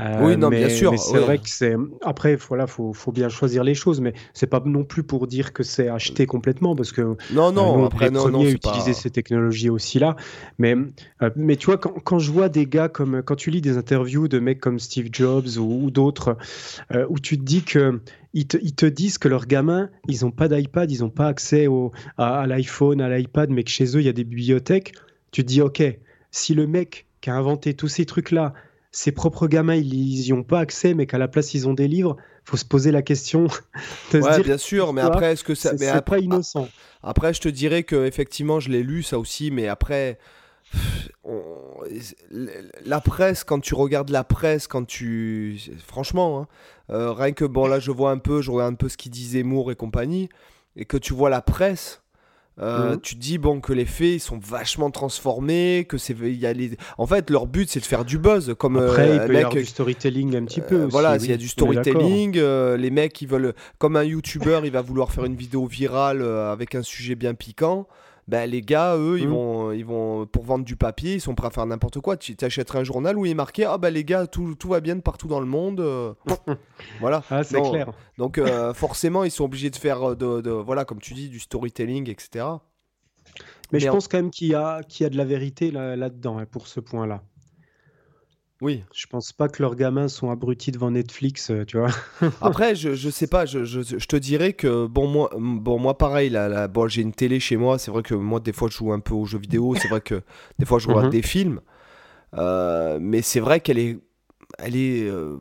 Euh, 0.00 0.26
Oui, 0.26 0.36
non, 0.38 0.48
mais, 0.48 0.58
bien 0.60 0.68
sûr, 0.70 0.90
mais 0.90 0.96
c'est 0.96 1.18
oui. 1.18 1.24
vrai 1.24 1.38
que 1.38 1.48
c'est. 1.48 1.74
Après, 2.02 2.36
voilà, 2.36 2.66
faut, 2.66 2.92
faut 2.92 3.12
bien 3.12 3.28
choisir 3.28 3.62
les 3.62 3.74
choses, 3.74 4.00
mais 4.00 4.14
c'est 4.32 4.46
pas 4.46 4.62
non 4.64 4.84
plus 4.84 5.02
pour 5.02 5.26
dire 5.26 5.52
que 5.52 5.62
c'est 5.62 5.88
acheté 5.88 6.26
complètement, 6.26 6.74
parce 6.74 6.92
que 6.92 7.16
Non, 7.30 7.52
Euh, 7.52 7.52
non, 7.52 7.76
nous, 7.76 7.82
on 7.82 7.82
est 7.84 7.86
après, 7.86 8.10
non, 8.10 8.28
non, 8.30 8.42
pas... 8.42 8.48
utiliser 8.48 8.94
ces 8.94 9.10
technologies 9.10 9.68
aussi 9.70 9.98
là. 9.98 10.16
Mais, 10.58 10.74
euh, 11.22 11.30
mais 11.36 11.56
tu 11.56 11.66
vois, 11.66 11.76
quand, 11.78 11.92
quand 12.04 12.18
je 12.18 12.30
vois 12.32 12.48
des 12.48 12.66
gars 12.66 12.88
comme, 12.88 13.22
quand 13.22 13.36
tu 13.36 13.50
lis 13.50 13.60
des 13.60 13.76
interviews 13.76 14.28
de 14.28 14.38
mecs 14.38 14.60
comme 14.60 14.78
Steve 14.78 15.08
Jobs 15.12 15.58
ou, 15.58 15.84
ou 15.84 15.90
d'autres, 15.90 16.36
euh, 16.94 17.06
où 17.08 17.18
tu 17.18 17.38
te 17.38 17.42
dis 17.44 17.62
que 17.62 18.00
ils 18.34 18.46
te, 18.46 18.56
ils 18.62 18.74
te 18.74 18.86
disent 18.86 19.18
que 19.18 19.28
leurs 19.28 19.46
gamins, 19.46 19.90
ils 20.08 20.24
n'ont 20.24 20.30
pas 20.30 20.48
d'iPad, 20.48 20.90
ils 20.90 21.00
n'ont 21.00 21.10
pas 21.10 21.26
accès 21.28 21.66
au, 21.66 21.92
à, 22.16 22.40
à 22.40 22.46
l'iPhone, 22.46 23.00
à 23.02 23.08
l'iPad, 23.14 23.50
mais 23.50 23.62
que 23.64 23.70
chez 23.70 23.84
eux, 23.96 24.00
il 24.00 24.06
y 24.06 24.08
a 24.08 24.12
des 24.14 24.24
bibliothèques, 24.24 24.94
tu 25.32 25.42
te 25.42 25.48
dis, 25.48 25.60
OK, 25.60 25.82
si 26.30 26.54
le 26.54 26.66
mec 26.66 27.06
qui 27.20 27.30
a 27.30 27.36
inventé 27.36 27.74
tous 27.74 27.88
ces 27.88 28.06
trucs-là, 28.06 28.54
ses 28.92 29.10
propres 29.10 29.48
gamins, 29.48 29.74
ils 29.74 30.20
n'y 30.22 30.32
ont 30.34 30.42
pas 30.42 30.60
accès, 30.60 30.92
mais 30.92 31.06
qu'à 31.06 31.18
la 31.18 31.26
place, 31.26 31.54
ils 31.54 31.66
ont 31.66 31.72
des 31.72 31.88
livres, 31.88 32.16
faut 32.44 32.58
se 32.58 32.64
poser 32.64 32.92
la 32.92 33.02
question 33.02 33.44
de 34.12 34.20
se 34.20 34.34
dire, 34.34 34.44
bien 34.44 34.58
sûr, 34.58 34.92
mais 34.92 35.00
après, 35.00 35.32
est-ce 35.32 35.44
que 35.44 35.54
ça... 35.54 35.70
c'est 35.70 35.80
mais 35.80 35.86
c'est 35.86 35.92
après, 35.92 36.18
pas 36.18 36.22
innocent. 36.22 36.68
après, 37.02 37.32
je 37.32 37.40
te 37.40 37.48
dirais 37.48 37.82
que 37.84 38.04
effectivement, 38.04 38.60
je 38.60 38.68
l'ai 38.68 38.82
lu 38.82 39.02
ça 39.02 39.18
aussi, 39.18 39.50
mais 39.50 39.66
après, 39.66 40.18
on- 41.24 41.42
la 42.84 43.00
presse, 43.00 43.44
quand 43.44 43.60
tu 43.60 43.74
regardes 43.74 44.10
la 44.10 44.24
presse, 44.24 44.66
quand 44.66 44.86
tu. 44.86 45.58
Franchement, 45.86 46.40
hein, 46.40 46.46
euh, 46.90 47.12
rien 47.12 47.32
que, 47.32 47.44
bon, 47.44 47.66
là, 47.66 47.80
je 47.80 47.90
vois 47.90 48.10
un 48.10 48.18
peu, 48.18 48.42
je 48.42 48.50
regarde 48.50 48.74
un 48.74 48.76
peu 48.76 48.88
ce 48.88 48.96
qu'il 48.96 49.10
dit 49.10 49.26
Zemmour 49.26 49.72
et 49.72 49.76
compagnie, 49.76 50.28
et 50.76 50.84
que 50.84 50.96
tu 50.96 51.14
vois 51.14 51.30
la 51.30 51.42
presse. 51.42 52.02
Euh, 52.60 52.92
Mhm. 52.92 53.00
Tu 53.00 53.14
te 53.14 53.20
dis 53.20 53.38
bon 53.38 53.60
que 53.60 53.72
les 53.72 53.86
faits 53.86 54.16
ils 54.16 54.20
sont 54.20 54.38
vachement 54.38 54.90
transformés, 54.90 55.86
que 55.88 55.96
c'est 55.96 56.14
il 56.20 56.36
y 56.36 56.46
a 56.46 56.52
les... 56.52 56.76
en 56.98 57.06
fait 57.06 57.30
leur 57.30 57.46
but 57.46 57.68
c'est 57.70 57.80
de 57.80 57.84
faire 57.86 58.04
du 58.04 58.18
buzz 58.18 58.54
comme 58.58 58.76
euh, 58.76 58.90
Après, 58.90 59.08
il 59.08 59.20
un 59.20 59.26
peut 59.26 59.32
y 59.32 59.36
avoir 59.38 59.54
du 59.54 59.64
storytelling 59.64 60.36
un 60.36 60.44
petit 60.44 60.60
peu 60.60 60.74
euh, 60.74 60.86
aussi. 60.86 60.92
voilà, 60.92 61.12
oui, 61.12 61.18
il 61.22 61.30
y 61.30 61.34
a 61.34 61.38
du 61.38 61.48
storytelling, 61.48 62.36
euh, 62.36 62.76
les 62.76 62.90
mecs 62.90 63.20
ils 63.22 63.28
veulent 63.28 63.54
comme 63.78 63.96
un 63.96 64.04
youtubeur, 64.04 64.66
il 64.66 64.72
va 64.72 64.82
vouloir 64.82 65.12
faire 65.12 65.24
une 65.24 65.34
vidéo 65.36 65.66
virale 65.66 66.20
euh, 66.20 66.52
avec 66.52 66.74
un 66.74 66.82
sujet 66.82 67.14
bien 67.14 67.32
piquant. 67.34 67.86
Ben, 68.32 68.48
les 68.50 68.62
gars, 68.62 68.96
eux, 68.96 69.18
ils, 69.20 69.26
Mhm. 69.28 69.34
vont, 69.34 69.72
ils 69.72 69.84
vont, 69.84 70.24
pour 70.24 70.44
vendre 70.44 70.64
du 70.64 70.74
papier, 70.74 71.16
ils 71.16 71.20
sont 71.20 71.34
prêts 71.34 71.48
à 71.48 71.50
faire 71.50 71.66
n'importe 71.66 72.00
quoi. 72.00 72.16
Tu 72.16 72.34
t'achèterais 72.34 72.78
un 72.78 72.82
journal 72.84 73.18
où 73.18 73.26
il 73.26 73.30
est 73.32 73.34
marqué 73.34 73.66
Ah, 73.66 73.76
ben 73.76 73.90
les 73.90 74.04
gars, 74.04 74.26
tout, 74.26 74.54
tout 74.54 74.68
va 74.70 74.80
bien 74.80 74.96
de 74.96 75.02
partout 75.02 75.28
dans 75.28 75.38
le 75.38 75.44
monde. 75.44 75.80
euh, 75.80 76.14
voilà. 77.00 77.22
Ah, 77.28 77.44
c'est 77.44 77.58
Non, 77.60 77.70
clair. 77.70 77.90
Donc, 78.16 78.38
euh, 78.38 78.72
forcément, 78.72 79.24
ils 79.24 79.30
sont 79.30 79.44
obligés 79.44 79.68
de 79.68 79.76
faire, 79.76 80.12
euh, 80.12 80.14
de, 80.16 80.40
de- 80.40 80.50
voilà, 80.50 80.86
comme 80.86 80.98
tu 80.98 81.12
dis, 81.12 81.28
du 81.28 81.40
storytelling, 81.40 82.08
etc. 82.08 82.46
Mais 83.70 83.80
je 83.80 83.88
en- 83.90 83.92
pense 83.92 84.08
quand 84.08 84.16
même 84.16 84.30
qu'il 84.30 84.48
y 84.48 84.50
y 84.52 84.54
a 84.54 84.80
de 85.10 85.16
la 85.18 85.24
vérité 85.26 85.70
là- 85.70 85.94
là-dedans, 85.94 86.38
hein, 86.38 86.46
pour 86.50 86.68
ce 86.68 86.80
point-là. 86.80 87.22
Oui. 88.62 88.84
Je 88.94 89.06
pense 89.06 89.32
pas 89.32 89.48
que 89.48 89.60
leurs 89.60 89.74
gamins 89.74 90.06
sont 90.08 90.30
abrutis 90.30 90.70
devant 90.70 90.90
Netflix, 90.92 91.50
euh, 91.50 91.64
tu 91.66 91.76
vois. 91.78 91.90
Après, 92.40 92.74
je, 92.76 92.94
je 92.94 93.10
sais 93.10 93.26
pas, 93.26 93.44
je, 93.44 93.64
je, 93.64 93.80
je 93.82 94.06
te 94.06 94.16
dirais 94.16 94.52
que, 94.52 94.86
bon, 94.86 95.06
moi, 95.08 95.30
bon, 95.36 95.78
moi 95.80 95.98
pareil, 95.98 96.30
là, 96.30 96.48
là, 96.48 96.68
bon, 96.68 96.86
j'ai 96.88 97.02
une 97.02 97.12
télé 97.12 97.40
chez 97.40 97.56
moi, 97.56 97.78
c'est 97.78 97.90
vrai 97.90 98.02
que 98.02 98.14
moi, 98.14 98.38
des 98.40 98.52
fois, 98.52 98.68
je 98.70 98.76
joue 98.76 98.92
un 98.92 99.00
peu 99.00 99.14
aux 99.14 99.24
jeux 99.26 99.38
vidéo, 99.40 99.74
c'est 99.74 99.88
vrai 99.88 100.00
que 100.00 100.22
des 100.58 100.64
fois, 100.64 100.78
je 100.78 100.86
regarde 100.88 101.06
Mhm. 101.06 101.10
des 101.10 101.22
films, 101.22 101.60
euh, 102.38 102.98
mais 103.00 103.20
c'est 103.20 103.40
vrai 103.40 103.58
qu'elle 103.60 103.78
est, 103.78 103.98
elle 104.58 104.76
est 104.76 105.08
euh, 105.08 105.38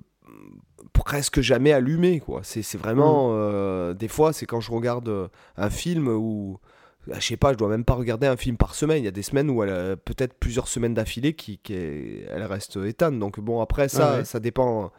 presque 0.93 1.41
jamais 1.41 1.71
allumée, 1.73 2.19
quoi. 2.21 2.41
C'est 2.43 2.75
vraiment, 2.77 3.29
euh, 3.33 3.93
des 3.93 4.07
fois, 4.07 4.33
c'est 4.33 4.45
quand 4.47 4.61
je 4.61 4.71
regarde 4.71 5.29
un 5.57 5.69
film 5.69 6.07
où, 6.07 6.59
ah, 6.63 6.70
je 7.07 7.19
sais 7.19 7.37
pas, 7.37 7.51
je 7.53 7.57
dois 7.57 7.67
même 7.69 7.83
pas 7.85 7.93
regarder 7.95 8.27
un 8.27 8.37
film 8.37 8.57
par 8.57 8.75
semaine, 8.75 8.99
il 9.01 9.05
y 9.05 9.07
a 9.07 9.11
des 9.11 9.23
semaines 9.23 9.49
où 9.49 9.63
elle 9.63 9.69
a 9.71 9.95
peut-être 9.95 10.35
plusieurs 10.35 10.67
semaines 10.67 10.93
d'affilée 10.93 11.33
qui, 11.33 11.57
qui 11.57 11.73
est- 11.73 12.25
elle 12.29 12.43
reste 12.43 12.77
éteinte, 12.77 13.17
donc 13.19 13.39
bon, 13.39 13.59
après, 13.61 13.89
ça, 13.89 14.11
Ah 14.11 14.17
ouais. 14.17 14.23
ça 14.25 14.39
dépend 14.39 14.89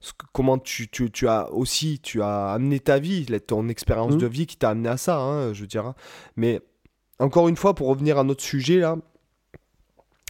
que- 0.00 0.26
comment 0.32 0.58
tu, 0.58 0.88
tu, 0.88 1.10
tu 1.10 1.28
as 1.28 1.50
aussi 1.52 2.00
tu 2.00 2.20
as 2.22 2.48
amené 2.48 2.80
ta 2.80 2.98
vie, 2.98 3.26
ton 3.46 3.68
expérience 3.68 4.16
de 4.16 4.26
vie 4.26 4.46
qui 4.46 4.56
t'a 4.56 4.70
amené 4.70 4.88
à 4.88 4.96
ça, 4.96 5.18
hein, 5.18 5.52
je 5.52 5.60
veux 5.60 5.66
dire. 5.68 5.86
hein. 5.86 5.94
Mais 6.36 6.60
encore 7.20 7.48
une 7.48 7.56
fois, 7.56 7.74
pour 7.74 7.86
revenir 7.86 8.18
à 8.18 8.24
notre 8.24 8.42
sujet 8.42 8.78
là, 8.80 8.96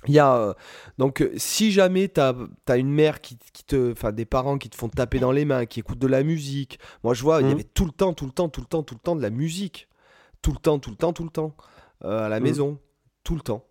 il 0.08 0.14
y 0.14 0.18
a 0.18 0.34
euh, 0.36 0.52
donc 0.98 1.22
euh, 1.22 1.32
si 1.36 1.70
jamais 1.70 2.08
tu 2.08 2.20
as, 2.20 2.34
une 2.76 2.90
mère 2.90 3.20
qui, 3.20 3.38
qui 3.52 3.64
te, 3.64 3.92
enfin 3.92 4.10
des 4.10 4.24
parents 4.24 4.58
qui 4.58 4.68
te 4.68 4.76
font 4.76 4.88
taper 4.88 5.20
dans 5.20 5.30
les 5.30 5.44
mains, 5.44 5.64
qui 5.64 5.78
écoutent 5.80 6.00
de 6.00 6.08
la 6.08 6.24
musique. 6.24 6.80
Moi, 7.04 7.14
je 7.14 7.22
vois, 7.22 7.40
il 7.40 7.44
y 7.44 7.46
Mhm. 7.46 7.52
avait 7.52 7.62
tout 7.72 7.84
le 7.84 7.92
temps, 7.92 8.12
tout 8.12 8.26
le 8.26 8.32
temps, 8.32 8.48
tout 8.48 8.60
le 8.60 8.66
temps, 8.66 8.82
tout 8.82 8.94
le 8.94 9.00
temps 9.00 9.14
de 9.16 9.22
la 9.22 9.30
musique, 9.30 9.88
tout 10.42 10.52
le 10.52 10.58
temps, 10.58 10.78
tout 10.78 10.90
le 10.90 10.96
temps, 10.96 11.12
tout 11.12 11.24
le 11.24 11.30
temps 11.30 11.54
euh, 12.04 12.26
à 12.26 12.28
la 12.28 12.38
Mhm. 12.40 12.42
maison, 12.44 12.78
tout 13.24 13.34
le 13.36 13.40
temps. 13.40 13.64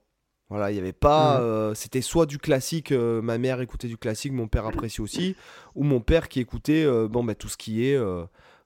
Voilà, 0.50 0.72
il 0.72 0.76
y 0.76 0.80
avait 0.80 0.92
pas. 0.94 1.38
Mhm. 1.40 1.44
euh, 1.46 1.74
C'était 1.76 2.02
soit 2.02 2.26
du 2.26 2.38
classique, 2.38 2.92
euh, 2.92 3.22
ma 3.22 3.38
mère 3.38 3.62
écoutait 3.62 3.88
du 3.88 3.98
classique, 3.98 4.34
mon 4.34 4.48
père 4.48 4.66
appréciait 4.66 5.02
aussi, 5.04 5.36
ou 5.76 5.84
mon 5.84 6.00
père 6.02 6.28
qui 6.30 6.40
écoutait 6.40 6.84
euh, 6.86 7.08
bon, 7.08 7.24
bah, 7.24 7.36
tout 7.36 7.48
ce 7.50 7.56
qui 7.58 7.86
est 7.86 7.98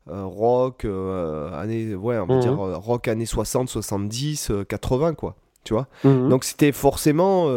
rock, 0.08 0.86
années, 0.86 1.96
ouais, 1.96 2.18
on 2.20 2.26
va 2.28 2.38
dire 2.40 2.60
euh, 2.64 2.78
rock 2.78 3.08
années 3.08 3.26
60, 3.26 3.70
70, 3.70 4.52
euh, 4.52 4.64
80, 4.64 5.14
quoi. 5.16 5.36
Tu 5.64 5.74
vois. 5.74 5.88
Donc 6.30 6.44
c'était 6.44 6.72
forcément. 6.72 7.48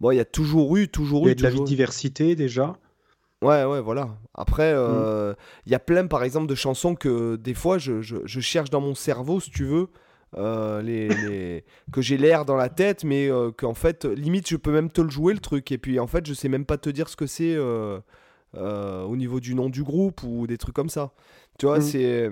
bon, 0.00 0.10
il 0.10 0.16
y 0.16 0.20
a 0.20 0.24
toujours 0.24 0.76
eu, 0.76 0.88
toujours 0.88 1.24
Il 1.24 1.28
y 1.28 1.32
eu. 1.32 1.34
de 1.34 1.42
la 1.42 1.50
diversité 1.66 2.34
déjà. 2.34 2.76
Ouais, 3.42 3.64
ouais, 3.64 3.80
voilà. 3.80 4.16
Après, 4.34 4.72
Mm. 4.72 4.76
euh, 4.78 5.34
il 5.66 5.72
y 5.72 5.74
a 5.74 5.78
plein, 5.78 6.06
par 6.06 6.22
exemple, 6.24 6.46
de 6.46 6.54
chansons 6.54 6.94
que 6.94 7.36
des 7.36 7.54
fois, 7.54 7.78
je, 7.78 8.00
je- 8.00 8.16
je 8.24 8.40
cherche 8.40 8.70
dans 8.70 8.80
mon 8.80 8.94
cerveau, 8.94 9.40
si 9.40 9.50
tu 9.50 9.64
veux, 9.64 9.88
euh, 10.38 10.80
les, 10.82 11.08
les- 11.30 11.64
que 11.92 12.00
j'ai 12.00 12.16
l'air 12.16 12.44
dans 12.44 12.56
la 12.56 12.68
tête, 12.70 13.04
mais 13.04 13.30
euh, 13.30 13.50
qu'en 13.52 13.74
fait, 13.74 14.04
limite, 14.06 14.48
je 14.48 14.56
peux 14.56 14.72
même 14.72 14.90
te 14.90 15.00
le 15.02 15.10
jouer, 15.10 15.34
le 15.34 15.40
truc. 15.40 15.70
Et 15.70 15.78
puis, 15.78 15.98
en 16.00 16.06
fait, 16.06 16.26
je 16.26 16.32
sais 16.34 16.48
même 16.48 16.64
pas 16.64 16.78
te 16.78 16.88
dire 16.90 17.08
ce 17.08 17.16
que 17.16 17.26
c'est 17.26 17.56
au 18.54 19.16
niveau 19.16 19.38
du 19.40 19.54
nom 19.54 19.68
du 19.68 19.82
groupe 19.82 20.22
ou 20.22 20.46
des 20.46 20.56
trucs 20.58 20.74
comme 20.74 20.88
ça. 20.88 21.12
Tu 21.58 21.66
vois, 21.66 21.78
Mm. 21.78 21.82
c'est... 21.82 22.30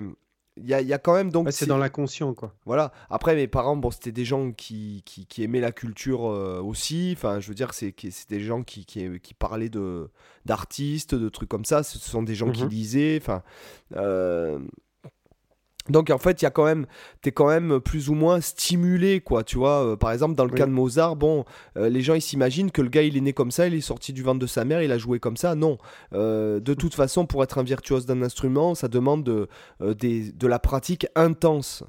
Il 0.57 0.65
y 0.67 0.73
a, 0.73 0.79
il 0.81 0.87
y 0.87 0.93
a 0.93 0.97
quand 0.97 1.13
même 1.13 1.31
donc... 1.31 1.47
Ouais, 1.47 1.51
c'est 1.51 1.65
dans 1.65 1.77
l'inconscient, 1.77 2.33
quoi. 2.33 2.53
Voilà. 2.65 2.93
Après, 3.09 3.35
mes 3.35 3.47
parents, 3.47 3.75
bon, 3.75 3.91
c'était 3.91 4.13
des 4.13 4.23
gens 4.23 4.51
qui, 4.53 5.01
qui, 5.05 5.25
qui 5.25 5.43
aimaient 5.43 5.59
la 5.59 5.73
culture 5.73 6.25
euh, 6.31 6.61
aussi. 6.61 7.13
Enfin, 7.17 7.41
je 7.41 7.49
veux 7.49 7.55
dire, 7.55 7.73
c'est 7.73 7.93
des 8.29 8.39
gens 8.39 8.63
qui, 8.63 8.85
qui, 8.85 9.19
qui 9.19 9.33
parlaient 9.33 9.67
de 9.69 10.09
d'artistes, 10.45 11.13
de 11.13 11.27
trucs 11.27 11.49
comme 11.49 11.65
ça. 11.65 11.83
Ce 11.83 11.99
sont 11.99 12.23
des 12.23 12.35
gens 12.35 12.51
qui 12.51 12.63
Mhm. 12.63 12.69
lisaient. 12.69 13.19
Enfin, 13.21 13.43
euh, 13.97 14.59
donc 15.89 16.09
en 16.09 16.17
fait, 16.17 16.41
il 16.41 16.45
y 16.45 16.47
a 16.47 16.51
quand 16.51 16.65
même, 16.65 16.85
t'es 17.21 17.31
quand 17.31 17.47
même 17.47 17.79
plus 17.79 18.09
ou 18.09 18.13
moins 18.15 18.41
stimulé, 18.41 19.21
quoi. 19.21 19.43
Tu 19.43 19.57
vois, 19.57 19.83
Euh, 19.85 19.95
par 19.95 20.11
exemple, 20.11 20.35
dans 20.35 20.45
le 20.45 20.51
Oui. 20.51 20.57
cas 20.57 20.65
de 20.65 20.71
Mozart, 20.71 21.15
bon, 21.15 21.45
euh, 21.77 21.89
les 21.89 22.01
gens 22.01 22.13
ils 22.15 22.21
s'imaginent 22.21 22.71
que 22.71 22.81
le 22.81 22.89
gars 22.89 23.03
il 23.03 23.15
est 23.17 23.21
né 23.21 23.33
comme 23.33 23.51
ça, 23.51 23.67
il 23.67 23.73
est 23.75 23.81
sorti 23.81 24.13
du 24.13 24.23
ventre 24.23 24.39
de 24.39 24.47
sa 24.47 24.65
mère, 24.65 24.81
il 24.81 24.91
a 24.91 24.97
joué 24.97 25.19
comme 25.19 25.37
ça. 25.37 25.53
Non. 25.55 25.77
Euh, 26.13 26.59
de 26.59 26.73
toute 26.73 26.95
façon, 26.95 27.25
pour 27.25 27.43
être 27.43 27.57
un 27.57 27.63
virtuose 27.63 28.05
d'un 28.05 28.21
instrument, 28.21 28.73
ça 28.75 28.87
demande 28.87 29.23
de, 29.23 29.47
des, 29.93 30.31
de 30.31 30.47
la 30.47 30.59
pratique 30.59 31.07
intense. 31.15 31.83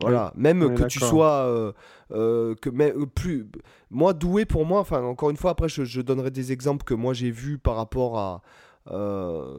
Voilà, 0.00 0.32
même 0.36 0.74
que 0.74 0.84
tu 0.84 1.00
sois 1.00 1.74
que 2.10 2.70
mais, 2.72 2.94
plus 3.14 3.46
moi 3.90 4.14
doué 4.14 4.46
pour 4.46 4.64
moi. 4.64 4.80
Enfin, 4.80 5.02
encore 5.02 5.28
une 5.28 5.36
fois, 5.36 5.50
après 5.50 5.68
je, 5.68 5.84
je 5.84 6.00
donnerai 6.00 6.30
des 6.30 6.50
exemples 6.50 6.84
que 6.84 6.94
moi 6.94 7.12
j'ai 7.12 7.30
vus 7.30 7.58
par 7.58 7.76
rapport 7.76 8.18
à 8.18 8.40
euh, 8.90 9.58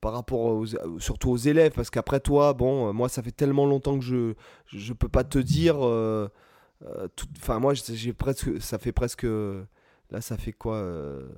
par 0.00 0.12
rapport 0.12 0.40
aux, 0.40 0.66
surtout 0.98 1.30
aux 1.30 1.36
élèves 1.36 1.72
parce 1.74 1.90
qu'après 1.90 2.20
toi, 2.20 2.52
bon, 2.54 2.88
euh, 2.88 2.92
moi 2.92 3.08
ça 3.08 3.22
fait 3.22 3.32
tellement 3.32 3.66
longtemps 3.66 3.98
que 3.98 4.04
je 4.04 4.34
je 4.66 4.92
peux 4.92 5.08
pas 5.08 5.24
te 5.24 5.38
dire. 5.38 5.76
euh, 5.86 6.28
euh, 6.86 7.08
Enfin, 7.38 7.58
moi 7.60 7.74
j'ai 7.74 8.12
presque 8.12 8.60
ça 8.60 8.78
fait 8.78 8.92
presque 8.92 9.24
là 9.24 10.20
ça 10.20 10.36
fait 10.36 10.52
quoi 10.52 10.76
euh, 10.76 11.28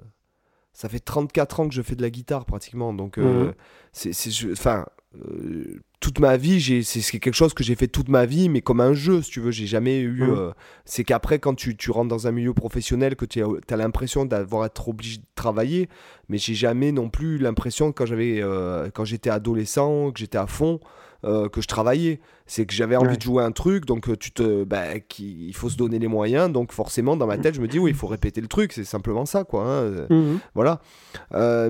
ça 0.73 0.89
fait 0.89 1.01
34 1.01 1.61
ans 1.61 1.69
que 1.69 1.75
je 1.75 1.83
fais 1.83 1.95
de 1.97 2.03
la 2.03 2.11
guitare 2.11 2.45
pratiquement 2.47 2.93
donc 2.95 3.19
euh, 3.19 3.49
Mhm. 3.49 3.55
c'est 3.93 4.53
enfin 4.53 4.87
euh, 5.17 5.81
toute 6.01 6.19
ma 6.19 6.37
vie 6.37 6.61
j'ai 6.61 6.83
c'est 6.83 7.01
quelque 7.19 7.35
chose 7.35 7.55
que 7.55 7.63
j'ai 7.65 7.75
fait 7.77 7.87
toute 7.89 8.09
ma 8.09 8.27
vie 8.27 8.49
mais 8.49 8.61
comme 8.61 8.81
un 8.81 8.93
jeu 8.95 9.23
si 9.23 9.31
tu 9.31 9.41
veux 9.41 9.51
j'ai 9.51 9.67
jamais 9.67 10.01
eu 10.01 10.23
euh, 10.23 10.51
c'est 10.85 11.03
qu'après 11.05 11.39
quand 11.39 11.55
tu, 11.55 11.77
tu 11.77 11.91
rentres 11.91 12.09
dans 12.09 12.27
un 12.27 12.33
milieu 12.33 12.53
professionnel 12.53 13.17
que 13.17 13.25
tu 13.25 13.43
as, 13.43 13.77
l'impression 13.77 14.25
d'avoir 14.27 14.67
être 14.67 14.89
obligé 14.89 15.19
de 15.19 15.25
travailler 15.35 15.89
mais 16.29 16.37
j'ai 16.39 16.55
jamais 16.55 16.93
non 16.93 17.09
plus 17.11 17.39
l'impression 17.39 17.93
quand 17.93 18.07
j'avais 18.07 18.41
euh, 18.43 18.91
quand 18.93 19.05
j'étais 19.05 19.31
adolescent 19.31 20.11
que 20.13 20.19
j'étais 20.19 20.37
à 20.39 20.47
fond 20.47 20.81
euh, 21.25 21.49
que 21.49 21.63
je 21.63 21.69
travaillais 21.69 22.21
c'est 22.45 22.67
que 22.67 22.75
j'avais 22.75 22.97
envie 22.97 23.09
Ouais. 23.11 23.17
de 23.17 23.23
jouer 23.23 23.43
un 23.43 23.53
truc 23.53 23.87
donc 23.87 24.19
tu 24.19 24.31
te 24.33 24.65
bah, 24.65 24.99
qui- 25.01 25.47
il 25.49 25.55
faut 25.55 25.71
se 25.71 25.77
donner 25.77 25.99
les 25.99 26.09
moyens 26.09 26.53
donc 26.53 26.73
forcément 26.73 27.17
dans 27.17 27.27
ma 27.27 27.39
tête 27.39 27.55
je 27.55 27.61
me 27.63 27.69
dis 27.69 27.79
oui 27.79 27.93
il 27.93 27.97
faut 27.97 28.09
répéter 28.09 28.43
le 28.43 28.49
truc 28.49 28.73
c'est 28.75 28.85
simplement 28.85 29.25
ça 29.25 29.45
quoi 29.45 29.65
hein. 29.67 30.07
Mhm. 30.11 30.39
Voilà. 30.55 30.81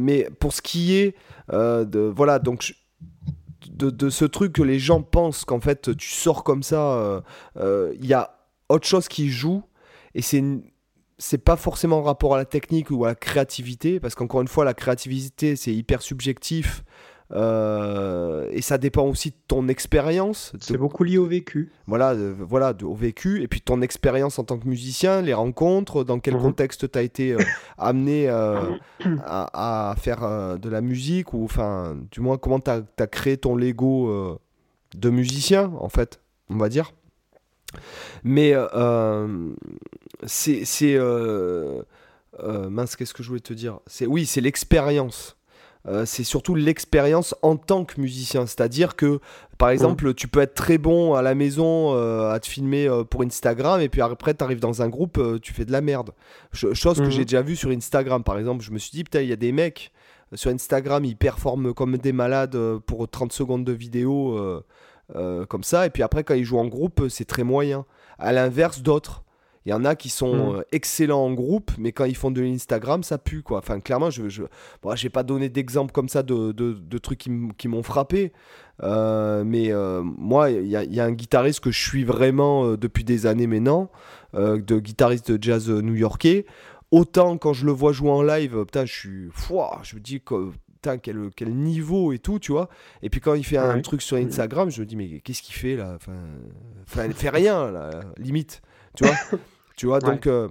Mais 0.00 0.28
pour 0.40 0.52
ce 0.52 0.60
qui 0.62 0.94
est 0.96 1.14
de 1.52 2.12
voilà 2.16 2.40
donc 2.40 2.62
je- 2.62 2.72
de, 3.74 3.90
de 3.90 4.08
ce 4.08 4.24
truc 4.24 4.52
que 4.52 4.62
les 4.62 4.78
gens 4.78 5.02
pensent 5.02 5.44
qu'en 5.44 5.60
fait 5.60 5.96
tu 5.96 6.08
sors 6.08 6.44
comme 6.44 6.62
ça, 6.62 6.94
euh, 6.94 7.20
euh, 7.56 7.94
il 8.00 8.06
y 8.06 8.14
a 8.14 8.38
autre 8.68 8.86
chose 8.86 9.08
qui 9.08 9.28
joue 9.28 9.62
et 10.14 10.22
c'est 10.22 10.42
c'est 11.18 11.38
pas 11.38 11.56
forcément 11.56 11.98
en 11.98 12.02
rapport 12.02 12.34
à 12.34 12.38
la 12.38 12.44
technique 12.44 12.90
ou 12.90 13.04
à 13.04 13.08
la 13.08 13.14
créativité 13.14 14.00
parce 14.00 14.14
qu'encore 14.14 14.40
une 14.42 14.48
fois 14.48 14.64
la 14.64 14.74
créativité 14.74 15.54
c'est 15.56 15.72
hyper 15.72 16.02
subjectif 16.02 16.82
euh, 17.34 18.46
et 18.52 18.62
ça 18.62 18.78
dépend 18.78 19.04
aussi 19.06 19.30
de 19.30 19.36
ton 19.48 19.66
expérience 19.68 20.52
C'est 20.60 20.76
beaucoup 20.76 21.02
lié 21.04 21.18
au 21.18 21.26
vécu. 21.26 21.72
voilà, 21.86 22.12
euh, 22.12 22.34
voilà 22.38 22.72
de- 22.72 22.84
au 22.84 22.94
vécu, 22.94 23.42
et 23.42 23.48
puis 23.48 23.60
ton 23.60 23.82
expérience 23.82 24.38
en 24.38 24.44
tant 24.44 24.58
que 24.58 24.68
musicien, 24.68 25.20
les 25.22 25.34
rencontres, 25.34 26.04
dans 26.04 26.20
quel 26.20 26.34
Mhm. 26.34 26.42
contexte 26.42 26.90
tu 26.92 26.98
as 26.98 27.02
été 27.02 27.32
euh, 27.32 27.38
amené 27.78 28.28
euh, 28.28 28.60
à, 29.24 29.90
à 29.90 29.96
faire 29.96 30.58
de 30.58 30.68
la 30.68 30.80
musique, 30.80 31.32
ou 31.34 31.44
enfin, 31.44 31.96
du 32.12 32.20
moins, 32.20 32.38
comment 32.38 32.60
tu 32.60 32.70
as, 32.70 33.06
créé 33.06 33.36
ton 33.36 33.56
Lego 33.56 34.38
de 34.96 35.10
musicien, 35.10 35.72
en 35.80 35.88
fait, 35.88 36.20
on 36.50 36.56
va 36.56 36.68
dire. 36.68 36.92
Mais 38.22 38.54
c'est. 40.26 40.98
mince, 42.70 42.96
qu'est-ce 42.96 43.14
que 43.14 43.22
je 43.22 43.28
voulais 43.28 43.40
te 43.40 43.52
dire? 43.54 43.80
C'est 43.86 44.06
Oui, 44.06 44.26
c'est 44.26 44.40
l'expérience. 44.40 45.36
Euh, 45.86 46.06
c'est 46.06 46.24
surtout 46.24 46.54
l'expérience 46.54 47.34
en 47.42 47.56
tant 47.56 47.84
que 47.84 48.00
musicien. 48.00 48.46
C'est-à-dire 48.46 48.96
que, 48.96 49.20
par 49.58 49.68
exemple, 49.68 50.14
tu 50.14 50.28
peux 50.28 50.40
être 50.40 50.54
très 50.54 50.78
bon 50.78 51.12
à 51.14 51.20
la 51.20 51.34
maison 51.34 51.94
euh, 51.94 52.30
à 52.32 52.40
te 52.40 52.46
filmer 52.46 52.88
euh, 52.88 53.04
pour 53.04 53.22
Instagram 53.22 53.80
et 53.82 53.88
puis 53.90 54.00
après, 54.00 54.32
tu 54.34 54.42
arrives 54.42 54.60
dans 54.60 54.80
un 54.80 54.88
groupe, 54.88 55.20
tu 55.42 55.52
fais 55.52 55.64
de 55.66 55.72
la 55.72 55.82
merde. 55.82 56.12
Ch- 56.54 56.72
chose 56.72 56.98
que 56.98 57.04
Mhm. 57.04 57.10
j'ai 57.10 57.24
déjà 57.24 57.42
vu 57.42 57.54
sur 57.54 57.70
Instagram, 57.70 58.24
par 58.24 58.38
exemple. 58.38 58.64
Je 58.64 58.70
me 58.70 58.78
suis 58.78 58.92
dit, 58.92 59.04
putain, 59.04 59.20
il 59.20 59.28
y 59.28 59.32
a 59.32 59.36
des 59.36 59.52
mecs 59.52 59.92
sur 60.32 60.50
Instagram, 60.50 61.04
ils 61.04 61.16
performent 61.16 61.74
comme 61.74 61.98
des 61.98 62.12
malades 62.12 62.56
pour 62.86 63.06
30 63.08 63.32
secondes 63.32 63.64
de 63.64 63.72
vidéo 63.72 64.38
comme 65.48 65.62
ça. 65.64 65.86
Et 65.86 65.90
puis 65.90 66.02
après, 66.02 66.24
quand 66.24 66.34
ils 66.34 66.44
jouent 66.44 66.58
en 66.58 66.66
groupe, 66.66 67.04
c'est 67.08 67.26
très 67.26 67.42
moyen. 67.44 67.84
À 68.18 68.32
l'inverse 68.32 68.80
d'autres. 68.80 69.23
Il 69.66 69.70
y 69.70 69.72
en 69.72 69.84
a 69.84 69.94
qui 69.94 70.08
sont 70.10 70.52
Mm. 70.52 70.56
euh, 70.56 70.62
excellents 70.72 71.24
en 71.24 71.32
groupe, 71.32 71.70
mais 71.78 71.92
quand 71.92 72.04
ils 72.04 72.16
font 72.16 72.30
de 72.30 72.40
l'Instagram, 72.42 73.02
ça 73.02 73.16
pue, 73.18 73.42
quoi. 73.42 73.58
Enfin, 73.58 73.80
clairement, 73.80 74.10
je 74.10 74.28
je, 74.28 74.42
bon, 74.82 74.94
pas 75.12 75.22
donné 75.22 75.48
d'exemple 75.48 75.92
comme 75.92 76.08
ça 76.08 76.22
de, 76.22 76.52
de, 76.52 76.72
de 76.74 76.98
trucs 76.98 77.18
qui, 77.18 77.30
qui 77.56 77.68
m'ont 77.68 77.82
frappé. 77.82 78.32
Euh, 78.82 79.44
mais 79.44 79.72
euh, 79.72 80.02
moi, 80.02 80.50
il 80.50 80.66
y 80.66 80.76
a, 80.76 80.82
il 80.84 80.94
y 80.94 81.00
a 81.00 81.04
un 81.04 81.12
guitariste 81.12 81.60
que 81.60 81.70
je 81.70 81.80
suis 81.80 82.04
vraiment 82.04 82.66
euh, 82.66 82.76
depuis 82.76 83.04
des 83.04 83.26
années 83.26 83.46
maintenant, 83.46 83.90
de 84.34 84.78
guitariste 84.80 85.30
de 85.30 85.42
jazz 85.42 85.70
new-yorkais. 85.70 86.44
Autant 86.90 87.38
quand 87.38 87.52
je 87.52 87.64
le 87.66 87.72
vois 87.72 87.92
jouer 87.92 88.10
en 88.10 88.22
live, 88.22 88.64
putain, 88.64 88.84
je 88.84 88.92
suis. 88.92 89.28
Fouah, 89.32 89.80
je 89.82 89.94
me 89.96 90.00
dis 90.00 90.20
que. 90.20 90.50
Quel, 91.02 91.30
quel 91.34 91.54
niveau 91.54 92.12
et 92.12 92.18
tout, 92.18 92.38
tu 92.38 92.52
vois. 92.52 92.68
Et 93.00 93.08
puis 93.08 93.18
quand 93.18 93.32
il 93.32 93.42
fait 93.42 93.56
un 93.56 93.80
truc 93.80 94.02
sur 94.02 94.18
Instagram, 94.18 94.70
je 94.70 94.82
me 94.82 94.86
dis, 94.86 94.96
mais 94.96 95.20
qu'est-ce 95.20 95.40
qu'il 95.40 95.54
fait 95.54 95.76
là? 95.76 95.94
Enfin, 95.96 96.12
enfin, 96.82 97.06
il 97.06 97.14
fait 97.14 97.30
rien, 97.30 97.70
là, 97.70 97.88
limite. 98.18 98.60
Tu 98.94 99.04
vois 99.06 99.14
Tu 99.76 99.86
vois, 99.86 99.98
Ouais. 99.98 100.10
donc. 100.14 100.26
euh, 100.26 100.48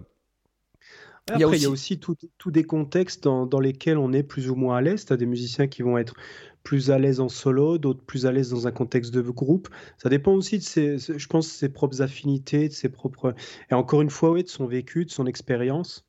Après, 1.28 1.38
Il 1.38 1.42
y 1.42 1.44
a 1.46 1.56
il 1.56 1.62
y 1.62 1.66
a 1.66 1.70
aussi- 1.70 2.00
tout 2.00 2.52
des 2.52 2.64
contextes 2.66 3.24
dans, 3.24 3.46
dans 3.46 3.62
lesquels 3.62 3.98
on 3.98 4.12
est 4.12 4.24
plus 4.24 4.50
ou 4.50 4.56
moins 4.56 4.76
à 4.76 4.82
l'aise. 4.82 5.06
Tu 5.06 5.14
as 5.14 5.18
des 5.18 5.26
musiciens 5.26 5.68
qui 5.68 5.82
vont 5.82 5.98
être 5.98 6.16
plus 6.64 6.92
à 6.92 7.00
l'aise 7.00 7.22
en 7.22 7.30
solo, 7.30 7.78
d'autres 7.78 8.04
plus 8.04 8.26
à 8.26 8.32
l'aise 8.34 8.50
dans 8.50 8.68
un 8.68 8.72
contexte 8.74 9.14
de 9.14 9.22
groupe. 9.22 9.70
Ça 9.98 10.10
dépend 10.10 10.34
aussi 10.34 10.58
de 10.58 10.64
ses, 10.64 10.98
je 10.98 11.28
pense, 11.28 11.48
de 11.48 11.52
ses 11.54 11.70
propres 11.70 12.02
affinités, 12.02 12.68
de 12.68 12.74
ses 12.74 12.90
propres... 12.90 13.36
Et 13.72 13.74
encore 13.74 14.02
une 14.02 14.10
fois, 14.10 14.32
oui, 14.32 14.44
de 14.44 14.50
son 14.50 14.66
vécu, 14.66 15.06
de 15.06 15.12
son 15.12 15.26
expérience. 15.26 16.06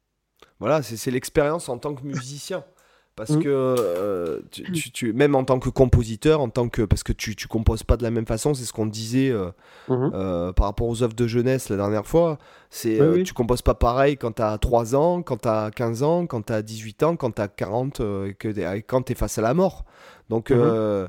Voilà, 0.59 0.83
c'est 0.83 1.11
l'expérience 1.13 1.69
en 1.69 1.79
tant 1.79 1.95
que 1.95 2.03
musicien. 2.05 2.65
Parce 3.17 3.31
Mm. 3.31 3.43
que 3.45 3.49
euh, 3.49 4.41
tu, 4.51 4.73
tu- 4.73 4.91
tu- 4.91 5.13
même 5.13 5.37
en 5.37 5.45
tant 5.45 5.61
que 5.61 5.69
compositeur, 5.69 6.41
en 6.41 6.49
tant 6.49 6.69
que 6.69 6.83
parce 6.83 7.05
que 7.05 7.13
tu, 7.13 7.37
tu 7.37 7.47
composes 7.47 7.85
pas 7.85 7.97
de 7.97 8.03
la 8.03 8.11
même 8.11 8.27
façon, 8.27 8.55
c'est 8.55 8.65
ce 8.65 8.73
qu'on 8.73 8.87
disait 8.87 9.31
euh, 9.31 9.51
Mhm. 9.89 10.11
euh, 10.15 10.53
par 10.53 10.67
rapport 10.67 10.89
aux 10.89 11.03
œuvres 11.05 11.15
de 11.15 11.27
jeunesse 11.29 11.69
la 11.69 11.77
dernière 11.77 12.07
fois. 12.07 12.39
C'est 12.71 12.95
Oui, 13.01 13.07
euh, 13.07 13.13
oui. 13.15 13.23
tu 13.23 13.33
composes 13.33 13.63
pas 13.63 13.75
pareil 13.75 14.17
quand 14.17 14.33
t'as 14.33 14.59
3 14.59 14.97
ans, 14.97 15.23
quand 15.23 15.37
t'as 15.37 15.71
15 15.71 16.03
ans, 16.03 16.27
quand 16.27 16.43
t'as 16.43 16.63
18 16.63 17.05
ans, 17.05 17.15
quand 17.15 17.31
t'as 17.31 17.47
40 17.47 18.01
euh, 18.01 18.27
et 18.31 18.35
que 18.35 18.49
et 18.49 18.83
quand 18.83 19.03
t'es 19.03 19.15
face 19.15 19.39
à 19.39 19.43
la 19.43 19.55
mort. 19.55 19.85
Donc 20.29 20.49
il 20.51 20.57
Mhm. 20.57 21.09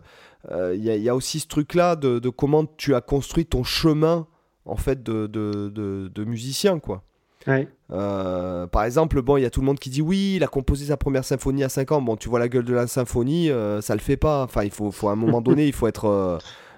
y, 0.84 0.89
a, 0.91 0.96
y 0.98 1.10
a 1.10 1.15
aussi 1.15 1.39
ce 1.39 1.48
truc 1.48 1.74
là 1.74 1.96
de, 1.96 2.20
de 2.20 2.30
comment 2.30 2.65
tu 2.78 2.94
as 2.94 3.02
construit 3.02 3.48
ton 3.48 3.63
chemin 3.63 4.28
en 4.65 4.76
fait 4.76 5.02
de, 5.02 5.26
de, 5.26 5.70
de- 5.74 6.12
de 6.13 6.24
musicien 6.24 6.78
quoi. 6.78 7.02
Ouais. 7.48 7.68
Euh, 7.91 8.67
par 8.67 8.84
exemple, 8.84 9.21
bon, 9.21 9.38
il 9.38 9.43
y 9.43 9.45
a 9.45 9.50
tout 9.50 9.60
le 9.60 9.65
monde 9.65 9.80
qui 9.80 9.89
dit 9.89 10.02
oui, 10.02 10.34
il 10.38 10.43
a 10.43 10.48
composé 10.48 10.86
sa 10.88 10.98
première 10.98 11.24
symphonie 11.26 11.63
à 11.63 11.69
5 11.69 11.91
ans. 11.91 12.02
Bon, 12.02 12.15
tu 12.15 12.30
vois 12.30 12.39
la 12.39 12.50
gueule 12.50 12.65
de 12.65 12.74
la 12.74 12.88
symphonie, 12.88 13.50
euh, 13.50 13.82
ça 13.82 13.93
le 13.93 14.02
fait 14.02 14.17
pas. 14.17 14.43
Enfin, 14.43 14.63
il 14.63 14.71
faut, 14.71 14.91
faut 14.91 15.10
à 15.10 15.12
un 15.12 15.15
moment 15.15 15.41
donné, 15.41 15.67
il 15.67 15.74
faut 15.74 15.88
être, 15.88 16.06
euh, 16.06 16.38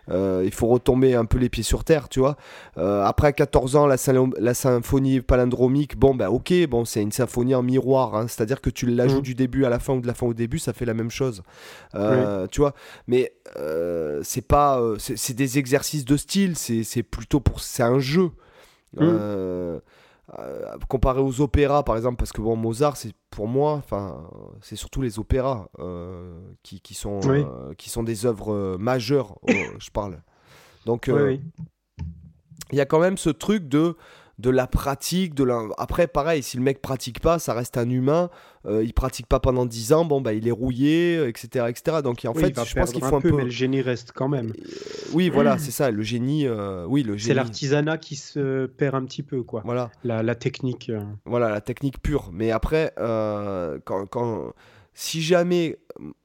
euh, 0.10 0.44
il 0.46 0.54
faut 0.54 0.68
retomber 0.68 1.16
un 1.16 1.26
peu 1.26 1.38
les 1.38 1.50
pieds 1.50 1.64
sur 1.64 1.84
terre, 1.84 2.10
tu 2.10 2.20
vois. 2.20 2.36
Après 2.76 3.32
14 3.32 3.76
ans, 3.78 3.88
la, 3.88 3.98
symphonie 3.98 5.22
palindromique, 5.22 5.98
bon, 5.98 6.14
bah 6.14 6.30
ok, 6.30 6.54
bon, 6.70 6.84
c'est 6.86 7.02
une 7.02 7.12
symphonie 7.12 7.56
en 7.56 7.64
miroir, 7.64 8.16
hein. 8.16 8.28
c'est-à-dire 8.28 8.62
que 8.62 8.70
tu 8.70 8.86
la 8.88 9.08
joues 9.08 9.18
Mhm. 9.18 9.22
du 9.22 9.36
début 9.36 9.66
à 9.66 9.70
la 9.70 9.80
fin 9.80 9.94
ou 9.94 10.02
de 10.02 10.08
la 10.08 10.14
fin 10.14 10.26
au 10.28 10.34
début, 10.34 10.60
ça 10.60 10.74
fait 10.74 10.86
la 10.86 10.94
même 10.94 11.12
chose, 11.12 11.44
tu 12.52 12.60
vois. 12.60 12.74
Mais 13.08 13.34
c'est 14.24 14.46
pas, 14.46 14.82
c'est 14.98 15.36
des 15.36 15.58
exercices 15.58 16.06
de 16.06 16.18
style, 16.18 16.58
c'est 16.58 17.04
plutôt 17.04 17.40
pour, 17.40 17.62
c'est 17.62 17.84
un 17.84 18.00
jeu. 18.00 18.32
Euh, 19.02 19.80
euh, 20.40 20.78
comparé 20.90 21.22
aux 21.22 21.40
opéras 21.42 21.84
par 21.84 21.96
exemple 21.96 22.18
parce 22.18 22.34
que 22.34 22.42
bon 22.42 22.56
Mozart 22.58 22.98
c'est 22.98 23.14
pour 23.30 23.48
moi 23.48 23.74
enfin 23.74 24.30
c'est 24.62 24.76
surtout 24.76 25.02
les 25.02 25.20
opéras 25.20 25.70
euh, 25.80 26.38
qui, 26.64 26.82
qui 26.82 26.94
sont 26.96 27.22
Oui. 27.26 27.46
euh, 27.48 27.74
qui 27.76 27.90
sont 27.90 28.04
des 28.04 28.26
œuvres 28.26 28.76
majeures 28.78 29.40
je 29.80 29.90
parle 29.90 30.22
donc 30.86 31.06
Oui, 31.08 31.22
oui. 31.22 31.42
il 32.72 32.78
y 32.78 32.82
a 32.82 32.86
quand 32.86 33.00
même 33.00 33.18
ce 33.18 33.30
truc 33.30 33.70
de 33.70 33.96
de 34.40 34.52
la 34.52 34.68
pratique 34.68 35.34
de 35.34 35.44
la... 35.44 35.62
après 35.80 36.06
pareil 36.06 36.44
si 36.44 36.58
le 36.58 36.64
mec 36.64 36.80
pratique 36.80 37.20
pas 37.22 37.40
ça 37.40 37.54
reste 37.56 37.76
un 37.76 37.90
humain 37.90 38.30
euh, 38.68 38.84
il 38.84 38.94
pratique 38.94 39.26
pas 39.26 39.40
pendant 39.40 39.66
10 39.66 39.94
ans 39.94 40.06
bon 40.06 40.22
bah 40.22 40.34
il 40.34 40.48
est 40.48 40.52
rouillé 40.52 41.28
etc 41.28 41.66
etc 41.70 42.02
donc 42.04 42.24
en 42.26 42.34
Oui, 42.34 42.42
fait 42.44 42.64
je 42.64 42.74
pense 42.76 42.92
qu'il 42.92 43.04
faut 43.04 43.16
un 43.16 43.22
peu, 43.22 43.32
peu 43.32 43.38
mais 43.38 43.46
le 43.46 43.50
génie 43.50 43.82
reste 43.82 44.12
quand 44.14 44.28
même. 44.28 44.54
oui 45.14 45.30
voilà 45.30 45.58
c'est 45.58 45.72
ça 45.72 45.90
le 45.90 46.04
génie 46.04 46.46
euh, 46.46 46.86
oui 46.88 47.02
le 47.02 47.14
C'est 47.18 47.24
génie 47.30 47.36
l'artisanat 47.38 47.98
qui 47.98 48.16
se 48.16 48.68
perd 48.68 48.94
un 48.94 49.06
petit 49.06 49.24
peu, 49.24 49.42
quoi. 49.42 49.62
voilà 49.66 49.90
La, 50.04 50.22
la 50.22 50.36
technique. 50.36 50.90
euh. 50.90 51.02
Voilà, 51.26 51.50
la 51.50 51.62
technique 51.62 52.00
pure. 52.02 52.30
Mais 52.32 52.52
après, 52.52 52.94
euh, 53.00 53.80
quand, 53.86 54.06
quand- 54.06 54.54
si 54.94 55.22
jamais, 55.22 55.78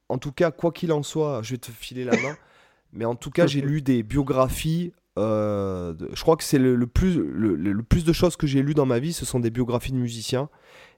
en 0.09 0.19
tout 0.19 0.33
cas, 0.33 0.51
quoi 0.51 0.71
qu'il 0.73 0.93
en 0.93 1.03
soit, 1.03 1.41
je 1.43 1.53
vais 1.53 1.59
te 1.59 1.71
filer 1.71 2.05
la 2.05 2.13
main, 2.13 2.37
mais 2.93 3.05
en 3.05 3.15
tout 3.15 3.31
cas, 3.31 3.47
j'ai 3.47 3.61
lu 3.61 3.81
des 3.83 4.03
biographies. 4.03 4.93
Euh, 5.19 5.95
je 6.13 6.23
crois 6.23 6.37
que 6.37 6.45
c'est 6.45 6.59
le, 6.59 6.75
le 6.75 6.87
plus, 6.87 7.17
le, 7.23 7.83
plus 7.83 8.05
de 8.05 8.13
choses 8.13 8.37
que 8.37 8.47
j'ai 8.47 8.63
lu 8.63 8.75
dans 8.75 8.87
ma 8.87 8.99
vie, 8.99 9.13
ce 9.13 9.25
sont 9.25 9.41
des 9.41 9.51
biographies 9.51 9.93
de 9.93 9.99
musiciens. 9.99 10.49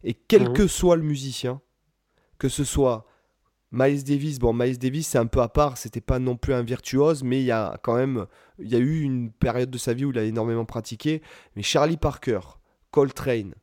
Et 0.05 0.15
quel 0.15 0.49
Mhm. 0.49 0.53
que 0.53 0.67
soit 0.67 0.97
le 0.97 1.03
musicien, 1.03 1.61
que 2.39 2.49
ce 2.49 2.65
soit 2.65 3.07
Miles 3.73 4.05
Davis, 4.05 4.39
bon, 4.39 4.53
Miles 4.53 4.79
Davis, 4.79 5.09
c'est 5.09 5.19
un 5.19 5.27
peu 5.27 5.41
à 5.41 5.49
part, 5.49 5.77
c'était 5.79 6.01
pas 6.01 6.21
non 6.21 6.37
plus 6.37 6.55
un 6.55 6.63
virtuose, 6.63 7.25
mais 7.25 7.41
il 7.41 7.47
y 7.47 7.51
a 7.51 7.77
quand 7.83 7.97
même, 7.97 8.27
il 8.61 8.69
y 8.69 8.77
a 8.77 8.79
eu 8.79 9.01
une 9.01 9.33
période 9.33 9.71
de 9.71 9.79
sa 9.79 9.95
vie 9.95 10.05
où 10.05 10.11
il 10.11 10.19
a 10.19 10.23
énormément 10.23 10.65
pratiqué. 10.65 11.23
Mais 11.57 11.63
Charlie 11.63 11.97
Parker, 11.97 12.39
Coltrane, 12.93 13.55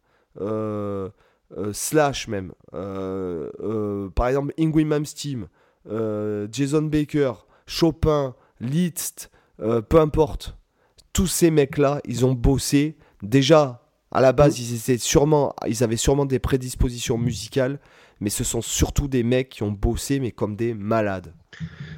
euh, 0.42 1.10
euh, 1.58 1.72
Slash 1.72 2.28
même, 2.28 2.52
par 2.72 4.28
exemple 4.28 4.54
Ingrid 4.60 4.88
Malmsteen, 4.88 5.48
Jason 6.52 6.82
Baker, 6.84 7.34
Chopin, 7.66 8.36
Liszt, 8.60 9.32
euh, 9.62 9.82
peu 9.82 10.00
importe, 10.00 10.58
tous 11.14 11.28
ces 11.28 11.52
mecs-là, 11.52 12.02
ils 12.06 12.26
ont 12.26 12.34
bossé. 12.34 12.98
Déjà, 13.22 13.82
à 14.12 14.22
la 14.22 14.34
base, 14.34 14.60
ils, 14.60 14.76
étaient 14.76 14.98
sûrement, 14.98 15.54
ils 15.68 15.84
avaient 15.84 15.98
sûrement 15.98 16.26
des 16.26 16.40
prédispositions 16.40 17.18
musicales, 17.18 17.80
mais 18.20 18.30
ce 18.30 18.44
sont 18.44 18.62
surtout 18.62 19.08
des 19.08 19.24
mecs 19.24 19.50
qui 19.50 19.64
ont 19.64 19.72
bossé, 19.72 20.20
mais 20.20 20.32
comme 20.32 20.56
des 20.56 20.74
malades. 20.74 21.34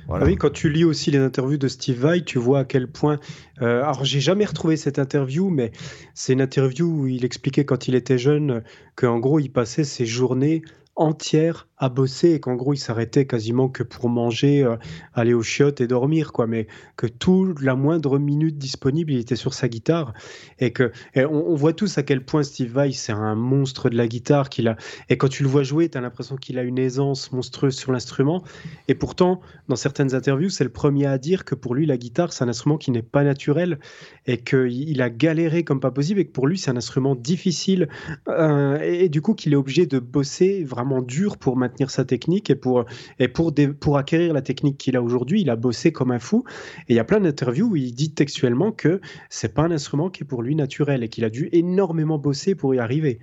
Voilà. 0.07 0.25
Ah 0.25 0.27
oui, 0.27 0.35
quand 0.35 0.51
tu 0.51 0.69
lis 0.69 0.83
aussi 0.83 1.11
les 1.11 1.19
interviews 1.19 1.57
de 1.57 1.67
Steve 1.67 1.99
Vai, 1.99 2.23
tu 2.23 2.39
vois 2.39 2.59
à 2.59 2.65
quel 2.65 2.87
point. 2.87 3.19
euh, 3.61 3.81
alors, 3.81 4.03
j'ai 4.05 4.19
jamais 4.19 4.45
retrouvé 4.45 4.77
cette 4.77 4.99
interview, 4.99 5.49
mais 5.49 5.71
c'est 6.13 6.33
une 6.33 6.41
interview 6.41 6.87
où 6.87 7.07
il 7.07 7.25
expliquait 7.25 7.65
quand 7.65 7.87
il 7.87 7.95
était 7.95 8.17
jeune 8.17 8.63
qu'en 8.95 9.19
gros, 9.19 9.39
il 9.39 9.49
passait 9.49 9.83
ses 9.83 10.05
journées 10.05 10.61
entières 10.95 11.67
à 11.83 11.89
bosser 11.89 12.31
et 12.31 12.39
qu'en 12.39 12.55
gros, 12.55 12.73
il 12.73 12.77
s'arrêtait 12.77 13.27
quasiment 13.27 13.67
que 13.67 13.83
pour 13.83 14.07
manger, 14.07 14.63
euh, 14.63 14.77
aller 15.13 15.33
aux 15.33 15.43
chiottes 15.43 15.81
et 15.81 15.87
dormir, 15.87 16.31
quoi. 16.31 16.47
Mais 16.47 16.67
que 16.95 17.07
toute 17.07 17.61
la 17.61 17.75
moindre 17.75 18.19
minute 18.19 18.57
disponible, 18.57 19.11
il 19.11 19.19
était 19.19 19.35
sur 19.35 19.53
sa 19.53 19.67
guitare 19.67 20.13
et 20.59 20.71
que 20.71 20.93
on, 21.17 21.55
voit 21.55 21.73
tous 21.73 21.97
à 21.97 22.03
quel 22.03 22.23
point 22.23 22.41
Steve 22.43 22.71
Vai, 22.71 22.93
c'est 22.93 23.11
un 23.11 23.35
monstre 23.35 23.89
de 23.89 23.97
la 23.97 24.07
guitare 24.07 24.47
qu'il 24.47 24.69
a. 24.69 24.77
Et 25.09 25.17
quand 25.17 25.27
tu 25.27 25.43
le 25.43 25.49
vois 25.49 25.63
jouer, 25.63 25.89
tu 25.89 25.97
as 25.97 26.01
l'impression 26.01 26.37
qu'il 26.37 26.57
a 26.57 26.63
une 26.63 26.79
aisance 26.79 27.33
monstrueuse 27.33 27.75
sur 27.75 27.91
l'instrument. 27.91 28.43
Et 28.87 28.95
pourtant, 28.95 29.41
dans 29.67 29.75
certaines 29.75 30.15
interviews, 30.15 30.49
c'est 30.49 30.63
le 30.63 30.69
premier 30.69 31.05
à 31.05 31.17
dire 31.17 31.43
que 31.43 31.53
pour 31.53 31.75
lui, 31.75 31.85
la 31.85 31.97
guitare, 31.97 32.31
c'est 32.31 32.45
un 32.45 32.49
instrument 32.49 32.77
qui 32.77 32.91
n'est 32.91 33.01
pas 33.01 33.25
naturel 33.25 33.77
et 34.25 34.37
qu'il 34.37 34.89
il 34.89 35.01
a 35.01 35.09
galéré 35.09 35.65
comme 35.65 35.81
pas 35.81 35.91
possible 35.91 36.21
et 36.21 36.25
que 36.25 36.31
pour 36.31 36.47
lui, 36.47 36.57
c'est 36.57 36.71
un 36.71 36.77
instrument 36.77 37.13
difficile 37.13 37.89
euh, 38.29 38.79
et 38.79 39.09
du 39.09 39.21
coup, 39.21 39.33
qu'il 39.33 39.51
est 39.51 39.57
obligé 39.57 39.85
de 39.85 39.99
bosser 39.99 40.63
vraiment 40.63 41.01
dur 41.01 41.35
pour 41.37 41.57
maintenir 41.57 41.72
sa 41.89 42.05
technique 42.05 42.49
et 42.49 42.55
pour, 42.55 42.85
et 43.19 43.27
pour, 43.27 43.53
pour 43.79 43.97
acquérir 43.97 44.33
la 44.33 44.41
technique 44.41 44.77
qu'il 44.77 44.95
a 44.95 45.01
aujourd'hui, 45.01 45.41
il 45.41 45.49
a 45.49 45.55
bossé 45.55 45.91
comme 45.91 46.11
un 46.11 46.19
fou. 46.19 46.43
Et 46.87 46.93
il 46.93 46.95
y 46.95 46.99
a 46.99 47.03
plein 47.03 47.19
d'interviews 47.19 47.67
où 47.67 47.75
il 47.75 47.93
dit 47.93 48.11
textuellement 48.11 48.71
que 48.71 49.01
c'est 49.29 49.53
pas 49.53 49.63
un 49.63 49.71
instrument 49.71 50.09
qui 50.09 50.23
est 50.23 50.25
pour 50.25 50.41
lui 50.41 50.55
naturel 50.55 51.03
et 51.03 51.09
qu'il 51.09 51.25
a 51.25 51.29
dû 51.29 51.49
énormément 51.51 52.17
bosser 52.17 52.55
pour 52.55 52.73
y 52.75 52.79
arriver. 52.79 53.19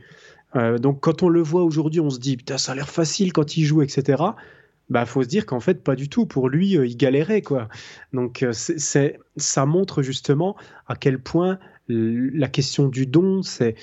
Euh, 0.56 0.78
donc 0.78 1.00
quand 1.00 1.22
on 1.22 1.28
le 1.28 1.42
voit 1.42 1.62
aujourd'hui, 1.62 2.00
on 2.00 2.10
se 2.10 2.18
dit 2.18 2.36
putain 2.36 2.58
ça 2.58 2.72
a 2.72 2.74
l'air 2.74 2.88
facile 2.88 3.32
quand 3.32 3.56
il 3.56 3.64
joue, 3.64 3.82
etc. 3.82 4.22
Bah 4.88 5.06
faut 5.06 5.22
se 5.22 5.28
dire 5.28 5.46
qu'en 5.46 5.60
fait 5.60 5.82
pas 5.84 5.94
du 5.94 6.08
tout. 6.08 6.26
Pour 6.26 6.48
lui, 6.48 6.76
euh, 6.76 6.86
il 6.86 6.96
galérait 6.96 7.42
quoi. 7.42 7.68
Donc 8.12 8.42
euh, 8.42 8.52
c'est, 8.52 9.18
ça 9.36 9.66
montre 9.66 10.02
justement 10.02 10.56
à 10.88 10.96
quel 10.96 11.20
point 11.20 11.58
la 11.90 12.48
question 12.48 12.88
du 12.88 13.06
don, 13.06 13.42
c'est 13.42 13.74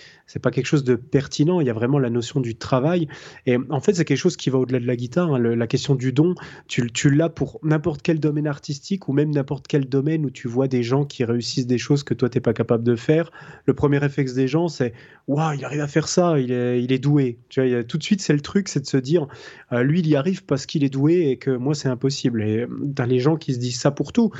pas 0.41 0.51
quelque 0.51 0.65
chose 0.65 0.83
de 0.83 0.95
pertinent. 0.95 1.61
Il 1.61 1.67
y 1.67 1.69
a 1.69 1.73
vraiment 1.73 1.99
la 1.99 2.09
notion 2.09 2.39
du 2.39 2.55
travail. 2.55 3.07
Et 3.45 3.57
en 3.69 3.79
fait, 3.79 3.93
c'est 3.93 4.05
quelque 4.05 4.17
chose 4.17 4.37
qui 4.37 4.49
va 4.49 4.57
au-delà 4.59 4.79
de 4.79 4.87
la 4.87 4.95
guitare. 4.95 5.33
hein. 5.33 5.39
La 5.39 5.67
question 5.67 5.95
du 5.95 6.13
don, 6.13 6.35
tu, 6.67 7.09
l'as 7.09 7.29
pour 7.29 7.59
n'importe 7.63 8.01
quel 8.01 8.19
domaine 8.19 8.47
artistique 8.47 9.07
ou 9.07 9.13
même 9.13 9.31
n'importe 9.31 9.67
quel 9.67 9.87
domaine 9.87 10.25
où 10.25 10.29
tu 10.29 10.47
vois 10.47 10.67
des 10.67 10.83
gens 10.83 11.05
qui 11.05 11.23
réussissent 11.23 11.67
des 11.67 11.77
choses 11.77 12.03
que 12.03 12.13
toi 12.13 12.29
t'es 12.29 12.41
pas 12.41 12.53
capable 12.53 12.83
de 12.83 12.95
faire. 12.95 13.31
Le 13.65 13.73
premier 13.73 13.97
réflexe 13.97 14.33
des 14.33 14.47
gens, 14.47 14.67
c'est 14.67 14.93
waouh, 15.27 15.53
il 15.53 15.65
arrive 15.65 15.81
à 15.81 15.87
faire 15.87 16.07
ça, 16.07 16.39
il 16.39 16.51
est, 16.51 16.99
doué. 16.99 17.39
Tu 17.49 17.61
vois, 17.61 17.83
tout 17.83 17.97
de 17.97 18.03
suite, 18.03 18.21
c'est 18.21 18.33
le 18.33 18.41
truc, 18.41 18.69
c'est 18.69 18.79
de 18.79 18.87
se 18.87 18.97
dire, 18.97 19.27
euh, 19.71 19.83
lui, 19.83 19.99
il 19.99 20.07
y 20.07 20.15
arrive 20.15 20.45
parce 20.45 20.65
qu'il 20.65 20.83
est 20.83 20.89
doué 20.89 21.29
et 21.29 21.37
que 21.37 21.51
moi, 21.51 21.75
c'est 21.75 21.89
impossible. 21.89 22.43
Et 22.43 22.61
euh, 22.61 22.67
t'as 22.95 23.05
les 23.05 23.19
gens 23.19 23.35
qui 23.35 23.53
se 23.53 23.59
disent 23.59 23.79
ça 23.79 23.91
pour 23.91 24.13
tout. 24.13 24.31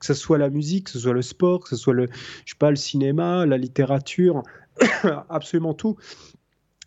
Que 0.00 0.06
ce 0.06 0.14
soit 0.14 0.38
la 0.38 0.50
musique, 0.50 0.86
que 0.86 0.92
ce 0.92 0.98
soit 0.98 1.12
le 1.12 1.22
sport, 1.22 1.60
que 1.60 1.68
ce 1.68 1.76
soit 1.76 1.94
le, 1.94 2.08
je 2.44 2.52
sais 2.52 2.58
pas, 2.58 2.70
le 2.70 2.76
cinéma, 2.76 3.46
la 3.46 3.58
littérature, 3.58 4.42
absolument 5.28 5.74
tout. 5.74 5.96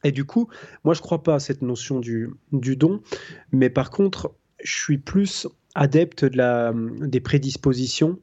Et 0.03 0.11
du 0.11 0.25
coup, 0.25 0.49
moi, 0.83 0.93
je 0.93 1.01
crois 1.01 1.23
pas 1.23 1.35
à 1.35 1.39
cette 1.39 1.61
notion 1.61 1.99
du, 1.99 2.35
don, 2.51 3.01
mais 3.51 3.69
par 3.69 3.89
contre, 3.89 4.33
je 4.61 4.73
suis 4.73 4.97
plus 4.97 5.47
adepte 5.75 6.25
de 6.25 6.37
la, 6.37 6.73
des 6.73 7.21
prédispositions, 7.21 8.19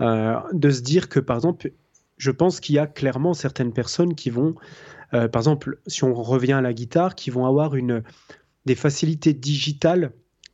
euh, 0.00 0.36
de 0.52 0.70
se 0.70 0.82
dire 0.82 1.08
que, 1.08 1.20
par 1.20 1.36
exemple, 1.36 1.72
je 2.18 2.30
pense 2.30 2.60
qu'il 2.60 2.74
y 2.74 2.78
a 2.78 2.86
clairement 2.86 3.32
certaines 3.32 3.72
personnes 3.72 4.14
qui 4.14 4.30
vont, 4.30 4.56
par 5.12 5.36
exemple, 5.36 5.78
si 5.86 6.04
on 6.04 6.12
revient 6.12 6.52
à 6.52 6.60
la 6.60 6.74
guitare, 6.74 7.14
qui 7.14 7.30
vont 7.30 7.46
avoir 7.46 7.76
une, 7.76 8.02
des 8.66 8.74
facilités 8.74 9.32
digitales, 9.32 10.12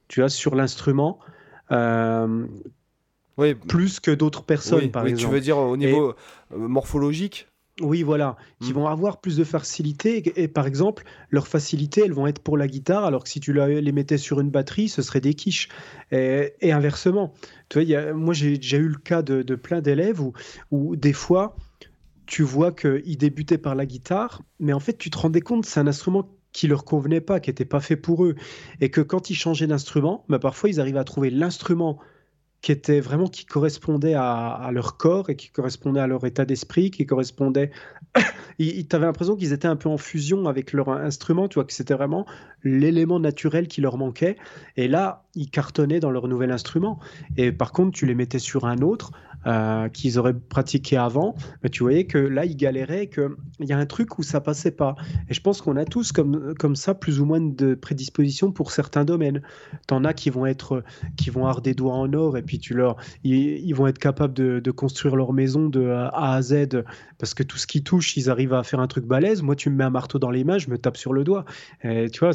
tu 0.08 0.20
vois, 0.20 0.28
sur 0.28 0.54
l'instrument. 0.54 1.18
Oui. 3.36 3.54
Plus 3.54 4.00
que 4.00 4.10
d'autres 4.10 4.44
personnes, 4.44 4.90
par 4.90 5.06
exemple. 5.06 5.28
Tu 5.28 5.34
veux 5.34 5.40
dire 5.40 5.58
au 5.58 5.76
niveau 5.76 6.14
morphologique 6.50 7.48
oui, 7.80 8.04
voilà, 8.04 8.36
qui 8.60 8.70
mmh. 8.70 8.74
vont 8.74 8.86
avoir 8.86 9.20
plus 9.20 9.36
de 9.36 9.42
facilité. 9.42 10.22
Et, 10.40 10.46
par 10.46 10.68
exemple, 10.68 11.02
leurs 11.30 11.48
facilités, 11.48 12.02
elles 12.04 12.12
vont 12.12 12.28
être 12.28 12.38
pour 12.38 12.56
la 12.56 12.68
guitare, 12.68 13.04
alors 13.04 13.24
que 13.24 13.28
si 13.28 13.40
tu 13.40 13.52
les 13.52 13.92
mettais 13.92 14.16
sur 14.16 14.38
une 14.38 14.50
batterie, 14.50 14.88
ce 14.88 15.02
serait 15.02 15.20
des 15.20 15.34
quiches. 15.34 15.68
Et, 16.12 16.52
inversement. 16.62 17.34
Tu 17.68 17.82
vois, 17.82 18.12
moi, 18.12 18.32
j'ai 18.32 18.58
déjà 18.58 18.76
eu 18.76 18.86
le 18.86 18.98
cas 18.98 19.22
de, 19.22 19.42
plein 19.56 19.80
d'élèves 19.80 20.20
où, 20.20 20.32
où, 20.70 20.94
des 20.94 21.12
fois, 21.12 21.56
tu 22.26 22.44
vois 22.44 22.70
qu'ils 22.70 23.18
débutaient 23.18 23.58
par 23.58 23.74
la 23.74 23.86
guitare, 23.86 24.42
mais 24.60 24.72
en 24.72 24.80
fait, 24.80 24.96
tu 24.96 25.10
te 25.10 25.18
rendais 25.18 25.40
compte 25.40 25.64
que 25.64 25.68
c'est 25.68 25.80
un 25.80 25.88
instrument 25.88 26.28
qui 26.52 26.68
leur 26.68 26.84
convenait 26.84 27.20
pas, 27.20 27.40
qui 27.40 27.50
n'était 27.50 27.64
pas 27.64 27.80
fait 27.80 27.96
pour 27.96 28.24
eux. 28.24 28.36
Et 28.80 28.88
que 28.88 29.00
quand 29.00 29.30
ils 29.30 29.34
changeaient 29.34 29.66
d'instrument, 29.66 30.24
bah, 30.28 30.38
parfois, 30.38 30.70
ils 30.70 30.78
arrivaient 30.78 31.00
à 31.00 31.04
trouver 31.04 31.30
l'instrument 31.30 31.98
qui 32.64 32.72
était 32.72 33.00
vraiment 33.00 33.26
qui 33.26 33.44
correspondait 33.44 34.14
à, 34.14 34.70
leur 34.72 34.96
corps 34.96 35.28
et 35.28 35.36
qui 35.36 35.50
correspondait 35.50 36.00
à 36.00 36.06
leur 36.06 36.24
état 36.24 36.46
d'esprit, 36.46 36.90
qui 36.90 37.04
correspondait. 37.04 37.70
tu 38.58 38.86
avais 38.92 39.04
l'impression 39.04 39.36
qu'ils 39.36 39.52
étaient 39.52 39.68
un 39.68 39.76
peu 39.76 39.90
en 39.90 39.98
fusion 39.98 40.46
avec 40.46 40.72
leur 40.72 40.88
instrument, 40.88 41.46
tu 41.46 41.56
vois, 41.56 41.64
que 41.64 41.74
c'était 41.74 41.92
vraiment 41.92 42.24
l'élément 42.62 43.20
naturel 43.20 43.68
qui 43.68 43.82
leur 43.82 43.98
manquait. 43.98 44.36
Et 44.78 44.88
là, 44.88 45.24
ils 45.34 45.50
cartonnaient 45.50 46.00
dans 46.00 46.10
leur 46.10 46.26
nouvel 46.26 46.50
instrument. 46.50 46.98
Et 47.36 47.52
par 47.52 47.70
contre, 47.70 47.98
tu 47.98 48.06
les 48.06 48.14
mettais 48.14 48.38
sur 48.38 48.64
un 48.64 48.78
autre 48.78 49.12
euh, 49.46 49.88
qu'ils 49.88 50.18
auraient 50.18 50.34
pratiqué 50.34 50.96
avant, 50.96 51.34
mais 51.62 51.68
tu 51.68 51.82
voyais 51.82 52.04
que 52.04 52.18
là, 52.18 52.44
ils 52.44 52.56
galéraient, 52.56 53.08
qu'il 53.08 53.28
y 53.60 53.72
a 53.72 53.78
un 53.78 53.86
truc 53.86 54.18
où 54.18 54.22
ça 54.22 54.40
passait 54.40 54.70
pas. 54.70 54.94
Et 55.28 55.34
je 55.34 55.40
pense 55.40 55.60
qu'on 55.60 55.76
a 55.76 55.84
tous 55.84 56.12
comme, 56.12 56.54
comme 56.58 56.76
ça 56.76 56.94
plus 56.94 57.20
ou 57.20 57.24
moins 57.24 57.40
de 57.40 57.74
prédisposition 57.74 58.52
pour 58.52 58.70
certains 58.70 59.04
domaines. 59.04 59.42
T'en 59.86 60.04
as 60.04 60.14
qui 60.14 60.30
vont 60.30 60.46
être, 60.46 60.82
qui 61.16 61.30
vont 61.30 61.42
avoir 61.42 61.60
des 61.60 61.74
doigts 61.74 61.94
en 61.94 62.12
or 62.12 62.36
et 62.36 62.42
puis 62.42 62.58
tu 62.58 62.74
leur, 62.74 62.96
ils, 63.22 63.74
vont 63.74 63.86
être 63.86 63.98
capables 63.98 64.34
de, 64.34 64.70
construire 64.70 65.16
leur 65.16 65.32
maison 65.32 65.68
de 65.68 65.88
A 65.88 66.34
à 66.34 66.42
Z 66.42 66.82
parce 67.18 67.34
que 67.34 67.42
tout 67.42 67.58
ce 67.58 67.66
qui 67.66 67.82
touche, 67.82 68.16
ils 68.16 68.28
arrivent 68.30 68.54
à 68.54 68.62
faire 68.62 68.80
un 68.80 68.86
truc 68.86 69.04
balèze. 69.04 69.42
Moi, 69.42 69.56
tu 69.56 69.70
me 69.70 69.76
mets 69.76 69.84
un 69.84 69.90
marteau 69.90 70.18
dans 70.18 70.30
les 70.30 70.44
mains, 70.44 70.58
je 70.58 70.68
me 70.68 70.78
tape 70.78 70.96
sur 70.96 71.12
le 71.12 71.24
doigt. 71.24 71.44
Et 71.82 72.10
tu 72.10 72.20
vois, 72.20 72.32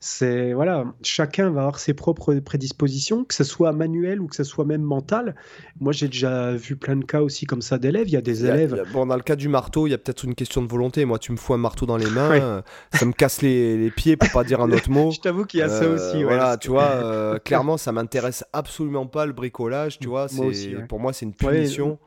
c'est, 0.00 0.52
voilà, 0.52 0.84
chacun 1.02 1.50
va 1.50 1.62
avoir 1.62 1.78
ses 1.78 1.94
propres 1.94 2.34
prédispositions, 2.34 3.24
que 3.24 3.34
ce 3.34 3.44
soit 3.44 3.72
manuel 3.72 4.20
ou 4.20 4.26
que 4.26 4.36
ce 4.36 4.44
soit 4.44 4.64
même 4.64 4.82
mental. 4.82 5.34
Moi, 5.80 5.92
j'ai 5.92 6.08
déjà 6.08 6.39
vu 6.52 6.76
plein 6.76 6.96
de 6.96 7.04
cas 7.04 7.20
aussi 7.20 7.46
comme 7.46 7.62
ça 7.62 7.78
d'élèves. 7.78 8.08
Il 8.08 8.12
y 8.12 8.16
a 8.16 8.22
des 8.22 8.44
élèves. 8.44 8.84
bon, 8.92 9.06
dans 9.06 9.16
le 9.16 9.22
cas 9.22 9.36
du 9.36 9.48
marteau, 9.48 9.86
il 9.86 9.90
y 9.90 9.94
a 9.94 9.98
peut-être 9.98 10.24
une 10.24 10.34
question 10.34 10.62
de 10.62 10.68
volonté. 10.68 11.04
Moi, 11.04 11.18
tu 11.18 11.32
me 11.32 11.36
fous 11.36 11.54
un 11.54 11.58
marteau 11.58 11.86
dans 11.86 11.96
les 11.96 12.10
mains, 12.10 12.32
euh, 12.32 12.62
ça 12.92 13.04
me 13.06 13.12
casse 13.12 13.42
les, 13.42 13.90
pieds 13.90 14.16
pour 14.16 14.30
pas 14.30 14.44
dire 14.44 14.60
un 14.60 14.70
autre 14.72 14.90
mot. 14.90 15.10
Je 15.12 15.20
t'avoue 15.20 15.44
qu'il 15.44 15.60
y 15.60 15.62
a 15.62 15.68
ça 15.68 15.84
euh, 15.84 15.94
aussi. 15.94 16.22
voilà, 16.22 16.56
tu 16.56 16.68
vois, 16.68 16.84
euh, 16.84 17.38
clairement, 17.44 17.76
ça 17.76 17.92
m'intéresse 17.92 18.44
absolument 18.52 19.06
pas 19.06 19.26
le 19.26 19.32
bricolage. 19.32 19.98
Tu 19.98 20.08
vois, 20.08 20.28
c'est 20.28 20.86
pour 20.88 21.00
moi, 21.00 21.12
c'est 21.12 21.26
une 21.26 21.34
punition. 21.34 21.98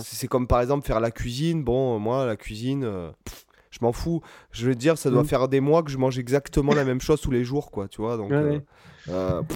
c'est 0.00 0.28
comme 0.28 0.46
par 0.46 0.60
exemple 0.60 0.86
faire 0.86 1.00
la 1.00 1.10
cuisine. 1.10 1.64
Bon, 1.64 1.98
moi, 1.98 2.26
la 2.26 2.36
cuisine. 2.36 2.88
je 3.70 3.78
m'en 3.82 3.92
fous. 3.92 4.22
Je 4.52 4.66
veux 4.66 4.74
dire, 4.74 4.98
ça 4.98 5.10
doit 5.10 5.22
mm. 5.22 5.28
faire 5.28 5.48
des 5.48 5.60
mois 5.60 5.82
que 5.82 5.90
je 5.90 5.98
mange 5.98 6.18
exactement 6.18 6.74
la 6.74 6.84
même 6.84 7.00
chose 7.00 7.20
tous 7.20 7.30
les 7.30 7.44
jours, 7.44 7.70
quoi. 7.70 7.88
Tu 7.88 8.00
vois, 8.00 8.16
donc. 8.16 8.32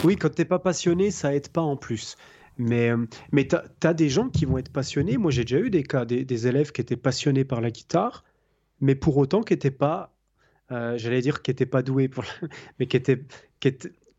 oui, 0.05 0.17
quand 0.17 0.35
t'es 0.35 0.45
pas 0.45 0.59
passionné, 0.59 1.11
ça 1.11 1.35
aide 1.35 1.49
pas 1.49 1.63
en 1.63 1.77
plus. 1.77 2.17
Mais, 2.61 2.91
euh, 2.91 3.07
mais 3.33 3.49
tu 3.49 3.57
as, 3.57 3.95
des 3.95 4.11
gens 4.11 4.29
qui 4.29 4.45
vont 4.45 4.59
être 4.59 4.71
passionnés. 4.71 5.17
Moi, 5.17 5.31
j'ai 5.31 5.45
déjà 5.45 5.59
eu 5.59 5.71
des 5.71 5.83
cas, 5.83 6.05
des, 6.05 6.47
élèves 6.47 6.73
qui 6.73 6.83
étaient 6.83 6.97
passionnés 6.97 7.45
par 7.45 7.63
la 7.63 7.71
guitare, 7.71 8.23
mais 8.81 8.95
pour 8.95 9.17
autant 9.17 9.43
qui 9.43 9.55
n'étaient 9.55 9.71
pas, 9.71 10.13
euh, 10.71 10.99
j'allais 10.99 11.23
dire, 11.23 11.41
qui 11.41 11.51
n'étaient 11.51 11.65
pas 11.65 11.83
doués, 11.83 12.09
pour 12.09 12.23
mais 12.79 12.87
qui 12.87 12.99
étaient, 12.99 13.25
qui 13.61 13.75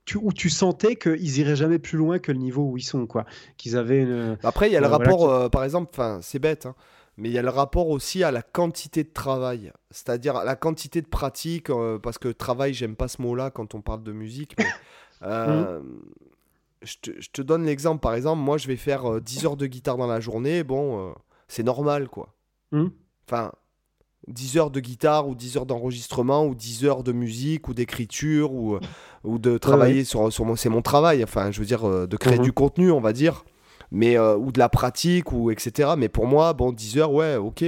tu, 0.06 0.18
où 0.18 0.34
tu 0.34 0.50
sentais 0.50 0.96
qu'ils 0.96 1.38
iraient 1.38 1.56
jamais 1.56 1.78
plus 1.78 2.00
loin 2.00 2.18
que 2.18 2.32
le 2.32 2.40
niveau 2.40 2.64
où 2.64 2.78
ils 2.78 2.84
sont, 2.84 3.06
quoi. 3.06 3.26
Qu'ils 3.58 3.78
avaient 3.78 4.02
une... 4.02 4.40
Après, 4.42 4.68
il 4.68 4.74
y 4.74 4.78
a 4.78 4.82
le 4.82 4.88
rapport, 4.88 5.30
euh, 5.30 5.48
par 5.48 5.64
exemple, 5.64 5.92
enfin, 5.94 6.20
c'est 6.24 6.40
bête, 6.40 6.66
hein, 6.66 6.74
mais 7.18 7.30
il 7.30 7.34
y 7.34 7.38
a 7.38 7.44
le 7.44 7.50
rapport 7.50 7.90
aussi 7.90 8.24
à 8.24 8.32
la 8.32 8.42
quantité 8.42 9.04
de 9.04 9.14
travail, 9.14 9.72
c'est-à-dire 9.92 10.36
à 10.36 10.46
la 10.46 10.56
quantité 10.56 11.04
de 11.04 11.08
pratique, 11.08 11.68
parce 12.02 12.18
que 12.18 12.30
travail, 12.30 12.74
j'aime 12.74 12.96
pas 12.96 13.08
ce 13.08 13.22
mot-là 13.22 13.52
quand 13.52 13.76
on 13.76 13.82
parle 13.82 14.02
de 14.02 14.12
musique, 14.12 14.56
mais 14.58 14.66
mmh 15.28 15.82
je 16.84 17.30
te, 17.32 17.42
donne 17.42 17.66
l'exemple, 17.66 18.00
par 18.00 18.16
exemple, 18.16 18.42
moi 18.42 18.58
je 18.58 18.68
vais 18.68 18.76
faire 18.76 19.22
10 19.22 19.44
euh, 19.44 19.48
heures 19.48 19.58
de 19.58 19.68
guitare 19.68 19.98
dans 19.98 20.08
la 20.08 20.20
journée, 20.20 20.64
bon, 20.64 21.10
euh, 21.10 21.14
c'est 21.48 21.64
normal 21.64 22.08
quoi. 22.08 22.34
Hmm. 22.72 22.88
Enfin, 23.28 23.52
10 24.28 24.58
heures 24.58 24.72
de 24.72 24.80
guitare 24.80 25.28
ou 25.28 25.36
10 25.36 25.58
heures 25.58 25.66
d'enregistrement 25.66 26.46
ou 26.46 26.56
10 26.56 26.86
heures 26.86 27.04
de 27.04 27.12
musique 27.12 27.68
ou 27.68 27.74
d'écriture 27.74 28.54
ou, 28.54 28.76
euh, 28.76 28.80
ou 29.24 29.38
de 29.38 29.58
travailler 29.58 30.04
sur, 30.04 30.32
sur 30.32 30.46
mon... 30.46 30.56
C'est 30.56 30.70
mon 30.70 30.82
travail, 30.82 31.24
enfin, 31.24 31.52
je 31.52 31.60
veux 31.60 31.66
dire, 31.66 32.08
de 32.08 32.18
créer 32.18 32.38
mhm. 32.38 32.44
du 32.44 32.54
contenu, 32.54 32.92
on 32.92 33.02
va 33.02 33.14
dire, 33.14 33.44
mais, 33.92 34.18
ou 34.18 34.52
de 34.52 34.60
la 34.60 34.70
pratique 34.70 35.32
ou 35.32 35.52
etc. 35.52 35.92
Mais 35.98 36.10
pour 36.10 36.28
moi, 36.28 36.54
bon, 36.54 36.72
10 36.72 36.98
heures, 36.98 37.12
ouais, 37.12 37.36
ok. 37.36 37.64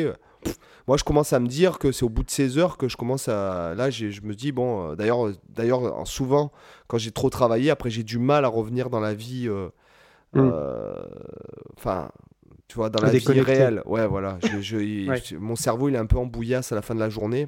Moi, 0.88 0.98
je 0.98 1.04
commence 1.04 1.32
à 1.32 1.40
me 1.40 1.48
dire 1.48 1.80
que 1.80 1.92
c'est 1.92 2.04
au 2.04 2.10
bout 2.10 2.24
de 2.24 2.30
16 2.30 2.58
heures 2.58 2.78
que 2.78 2.90
je 2.90 2.98
commence 2.98 3.30
à. 3.30 3.74
Là, 3.76 3.90
je 3.90 4.22
me 4.22 4.34
dis, 4.34 4.52
bon, 4.52 4.92
euh, 4.92 4.96
d'ailleurs, 4.96 5.28
euh, 5.28 5.36
d'ailleurs, 5.50 6.06
souvent, 6.06 6.52
quand 6.88 6.98
j'ai 6.98 7.12
trop 7.12 7.30
travaillé, 7.30 7.70
après, 7.70 7.90
j'ai 7.90 8.04
du 8.04 8.20
mal 8.20 8.44
à 8.44 8.50
revenir 8.50 8.90
dans 8.90 9.00
la 9.00 9.14
vie. 9.14 9.48
Euh, 9.48 9.70
mm. 10.34 10.52
Enfin. 11.78 12.10
tu 12.68 12.76
vois, 12.76 12.90
dans 12.90 13.02
la 13.02 13.12
vie 13.12 13.42
réelle. 13.42 13.82
Ouais, 13.86 14.08
voilà. 14.08 14.38
mon 15.40 15.56
cerveau, 15.56 15.88
il 15.88 15.96
est 15.96 16.00
un 16.00 16.06
peu 16.06 16.18
en 16.18 16.26
bouillasse 16.26 16.72
à 16.72 16.76
la 16.76 16.82
fin 16.82 16.96
de 16.96 17.00
la 17.00 17.10
journée. 17.10 17.48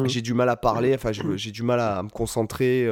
Mm. 0.00 0.06
J'ai 0.06 0.22
du 0.22 0.32
mal 0.32 0.48
à 0.48 0.56
parler, 0.56 0.94
enfin 0.94 1.12
j'ai 1.12 1.52
du 1.52 1.62
mal 1.62 1.78
à, 1.78 2.02
me 2.02 2.08
concentrer 2.08 2.88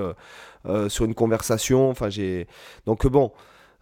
sur 0.88 1.04
une 1.06 1.14
conversation. 1.14 1.88
Enfin 1.90 2.08
j'ai 2.08 2.46
donc 2.86 3.06
bon, 3.06 3.32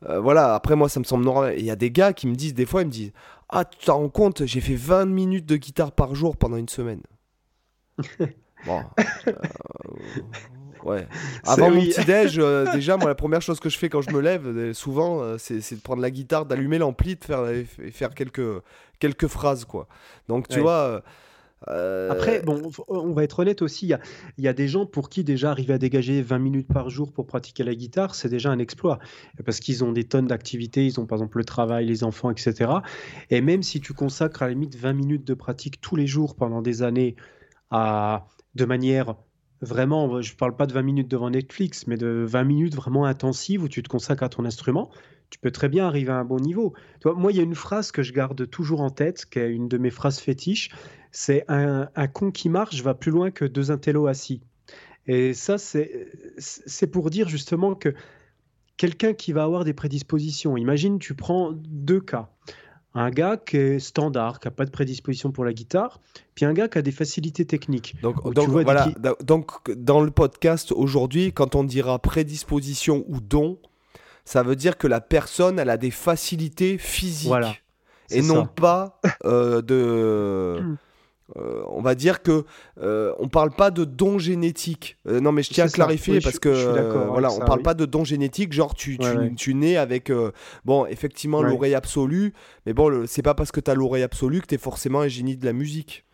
voilà. 0.00 0.54
Après 0.54 0.76
moi 0.76 0.88
ça 0.88 1.00
me 1.00 1.04
semble 1.04 1.24
normal. 1.24 1.54
Il 1.58 1.64
y 1.64 1.70
a 1.70 1.76
des 1.76 1.90
gars 1.90 2.12
qui 2.12 2.26
me 2.26 2.34
disent 2.34 2.54
des 2.54 2.66
fois 2.66 2.82
ils 2.82 2.86
me 2.86 2.90
disent 2.90 3.12
ah, 3.52 3.66
tu 3.66 3.84
t'en 3.84 3.98
rends 3.98 4.08
compte, 4.08 4.46
j'ai 4.46 4.62
fait 4.62 4.74
20 4.74 5.04
minutes 5.04 5.46
de 5.46 5.56
guitare 5.56 5.92
par 5.92 6.14
jour 6.14 6.38
pendant 6.38 6.56
une 6.56 6.70
semaine. 6.70 7.02
bon. 8.66 8.82
Euh, 9.28 9.32
ouais. 10.84 11.06
Avant 11.44 11.70
mon 11.70 11.82
petit-déj, 11.82 12.38
euh, 12.38 12.72
déjà, 12.72 12.96
moi, 12.96 13.08
la 13.08 13.14
première 13.14 13.42
chose 13.42 13.60
que 13.60 13.68
je 13.68 13.76
fais 13.76 13.90
quand 13.90 14.00
je 14.00 14.10
me 14.10 14.20
lève, 14.20 14.46
euh, 14.46 14.72
souvent, 14.72 15.36
c'est 15.36 15.58
de 15.74 15.80
prendre 15.80 16.00
la 16.00 16.10
guitare, 16.10 16.46
d'allumer 16.46 16.78
l'ampli, 16.78 17.16
de 17.16 17.24
faire, 17.24 17.46
et 17.48 17.64
faire 17.64 18.14
quelques, 18.14 18.62
quelques 18.98 19.26
phrases, 19.26 19.66
quoi. 19.66 19.86
Donc, 20.28 20.48
tu 20.48 20.60
vois 20.60 21.02
euh, 21.68 22.10
Après, 22.10 22.42
bon, 22.42 22.70
on 22.88 23.12
va 23.12 23.24
être 23.24 23.38
honnête 23.38 23.62
aussi, 23.62 23.86
il 23.86 24.44
y, 24.44 24.48
a, 24.48 24.52
des 24.52 24.68
gens 24.68 24.86
pour 24.86 25.08
qui 25.08 25.24
déjà 25.24 25.50
arriver 25.50 25.74
à 25.74 25.78
dégager 25.78 26.22
20 26.22 26.38
minutes 26.38 26.68
par 26.68 26.90
jour 26.90 27.12
pour 27.12 27.26
pratiquer 27.26 27.64
la 27.64 27.74
guitare, 27.74 28.14
c'est 28.14 28.28
déjà 28.28 28.50
un 28.50 28.58
exploit. 28.58 28.98
Parce 29.44 29.60
qu'ils 29.60 29.84
ont 29.84 29.92
des 29.92 30.04
tonnes 30.04 30.26
d'activités, 30.26 30.86
ils 30.86 31.00
ont 31.00 31.06
par 31.06 31.18
exemple 31.18 31.38
le 31.38 31.44
travail, 31.44 31.86
les 31.86 32.04
enfants, 32.04 32.30
etc. 32.30 32.70
Et 33.30 33.40
même 33.40 33.62
si 33.62 33.80
tu 33.80 33.92
consacres 33.92 34.42
à 34.42 34.46
la 34.46 34.52
limite 34.52 34.76
20 34.76 34.92
minutes 34.92 35.26
de 35.26 35.34
pratique 35.34 35.80
tous 35.80 35.96
les 35.96 36.06
jours 36.06 36.34
pendant 36.34 36.62
des 36.62 36.82
années, 36.82 37.16
à, 37.70 38.26
de 38.54 38.64
manière 38.64 39.14
vraiment, 39.62 40.20
je 40.20 40.32
ne 40.32 40.36
parle 40.36 40.56
pas 40.56 40.66
de 40.66 40.72
20 40.72 40.82
minutes 40.82 41.08
devant 41.08 41.30
Netflix, 41.30 41.86
mais 41.86 41.96
de 41.96 42.24
20 42.28 42.44
minutes 42.44 42.74
vraiment 42.74 43.04
intensives 43.04 43.62
où 43.62 43.68
tu 43.68 43.82
te 43.82 43.88
consacres 43.88 44.24
à 44.24 44.28
ton 44.28 44.44
instrument, 44.44 44.90
tu 45.30 45.38
peux 45.38 45.50
très 45.50 45.68
bien 45.68 45.86
arriver 45.86 46.10
à 46.10 46.16
un 46.16 46.24
bon 46.24 46.40
niveau. 46.40 46.74
Moi, 47.04 47.32
il 47.32 47.38
y 47.38 47.40
a 47.40 47.44
une 47.44 47.54
phrase 47.54 47.90
que 47.90 48.02
je 48.02 48.12
garde 48.12 48.50
toujours 48.50 48.82
en 48.82 48.90
tête, 48.90 49.24
qui 49.24 49.38
est 49.38 49.50
une 49.50 49.68
de 49.68 49.78
mes 49.78 49.90
phrases 49.90 50.18
fétiches, 50.18 50.70
c'est 51.12 51.44
un, 51.48 51.86
con 52.08 52.30
qui 52.30 52.48
marche 52.48 52.82
va 52.82 52.94
plus 52.94 53.12
loin 53.12 53.30
que 53.30 53.44
deux 53.44 53.70
intellos 53.70 54.06
assis. 54.06 54.40
Et 55.06 55.34
ça, 55.34 55.58
c'est 55.58 56.86
pour 56.90 57.10
dire 57.10 57.28
justement 57.28 57.74
que 57.74 57.94
quelqu'un 58.76 59.12
qui 59.12 59.32
va 59.32 59.44
avoir 59.44 59.64
des 59.64 59.74
prédispositions, 59.74 60.56
imagine, 60.56 60.98
tu 60.98 61.14
prends 61.14 61.52
deux 61.52 62.00
cas. 62.00 62.30
Un 62.94 63.10
gars 63.10 63.36
qui 63.36 63.56
est 63.56 63.78
standard, 63.78 64.40
qui 64.40 64.46
n'a 64.46 64.52
pas 64.52 64.64
de 64.64 64.70
prédisposition 64.70 65.32
pour 65.32 65.44
la 65.44 65.52
guitare, 65.52 66.00
puis 66.34 66.44
un 66.44 66.52
gars 66.52 66.68
qui 66.68 66.78
a 66.78 66.82
des 66.82 66.92
facilités 66.92 67.44
techniques. 67.46 67.94
Donc, 68.02 68.16
voilà, 68.48 68.88
donc 69.22 69.70
dans 69.72 70.00
le 70.00 70.10
podcast 70.10 70.72
aujourd'hui, 70.72 71.32
quand 71.32 71.54
on 71.54 71.64
dira 71.64 71.98
prédisposition 71.98 73.04
ou 73.08 73.20
don, 73.20 73.58
ça 74.24 74.42
veut 74.42 74.56
dire 74.56 74.78
que 74.78 74.86
la 74.86 75.00
personne, 75.00 75.58
elle 75.58 75.70
a 75.70 75.78
des 75.78 75.90
facilités 75.90 76.78
physiques. 76.78 77.28
Voilà. 77.28 77.54
Et 78.10 78.22
non 78.22 78.46
pas 78.46 79.00
euh, 79.24 79.62
de. 79.62 80.76
Euh, 81.36 81.62
on 81.68 81.80
va 81.80 81.94
dire 81.94 82.22
que 82.22 82.44
euh, 82.80 83.14
on 83.18 83.28
parle 83.28 83.50
pas 83.52 83.70
de 83.70 83.84
don 83.84 84.18
génétique. 84.18 84.98
non, 85.06 85.32
mais 85.32 85.42
je 85.42 85.50
tiens 85.50 85.66
à 85.66 85.68
clarifier 85.68 86.20
parce 86.20 86.38
que 86.38 87.08
voilà, 87.10 87.32
on 87.32 87.38
parle 87.40 87.62
pas 87.62 87.74
de 87.74 87.86
don 87.86 88.04
génétique. 88.04 88.52
Genre 88.52 88.74
tu, 88.74 88.98
tu, 89.36 89.54
nais 89.54 89.76
avec 89.76 90.12
bon 90.64 90.86
effectivement 90.86 91.42
l'oreille 91.42 91.74
absolue, 91.74 92.34
mais 92.66 92.72
bon 92.72 93.06
c'est 93.06 93.22
pas 93.22 93.34
parce 93.34 93.52
que 93.52 93.60
tu 93.60 93.70
as 93.70 93.74
l'oreille 93.74 94.02
absolue 94.02 94.40
que 94.40 94.46
tu 94.46 94.54
es 94.54 94.58
forcément 94.58 95.00
un 95.00 95.08
génie 95.08 95.36
de 95.36 95.44
la 95.44 95.52
musique. 95.52 96.04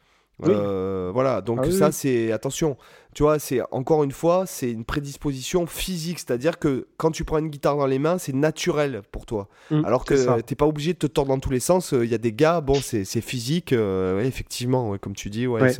Euh, 0.45 1.11
voilà, 1.13 1.41
donc 1.41 1.61
Ah 1.63 1.71
ça 1.71 1.87
oui. 1.87 1.93
c'est 1.93 2.33
attention. 2.33 2.77
Tu 3.15 3.23
vois, 3.25 3.39
c'est 3.41 3.61
encore 3.73 4.05
une 4.05 4.13
fois, 4.13 4.45
c'est 4.47 4.71
une 4.71 4.85
prédisposition 4.85 5.67
physique, 5.67 6.19
c'est-à-dire 6.21 6.59
que 6.61 6.87
quand 6.99 7.11
tu 7.11 7.25
prends 7.25 7.39
une 7.39 7.49
guitare 7.49 7.77
dans 7.77 7.87
les 7.87 7.99
mains, 7.99 8.19
c'est 8.19 8.35
naturel 8.35 9.03
pour 9.11 9.27
toi. 9.27 9.49
Mm, 9.71 9.85
Alors 9.85 10.05
que 10.05 10.41
t'es 10.43 10.55
pas 10.55 10.67
obligé 10.67 10.93
de 10.93 10.99
te 10.99 11.07
tordre 11.09 11.31
dans 11.31 11.41
tous 11.41 11.51
les 11.51 11.59
sens. 11.59 11.93
Il 11.93 12.09
y 12.09 12.15
a 12.15 12.19
des 12.19 12.33
gars, 12.33 12.61
bon, 12.61 12.75
c'est 12.75 13.05
c'est 13.05 13.21
physique, 13.23 13.73
euh, 13.73 14.19
ouais, 14.19 14.27
effectivement, 14.27 14.91
ouais, 14.91 14.99
comme 15.01 15.15
tu 15.15 15.31
dis, 15.31 15.47
ouais, 15.49 15.63
Ouais. 15.63 15.75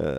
Euh. 0.00 0.18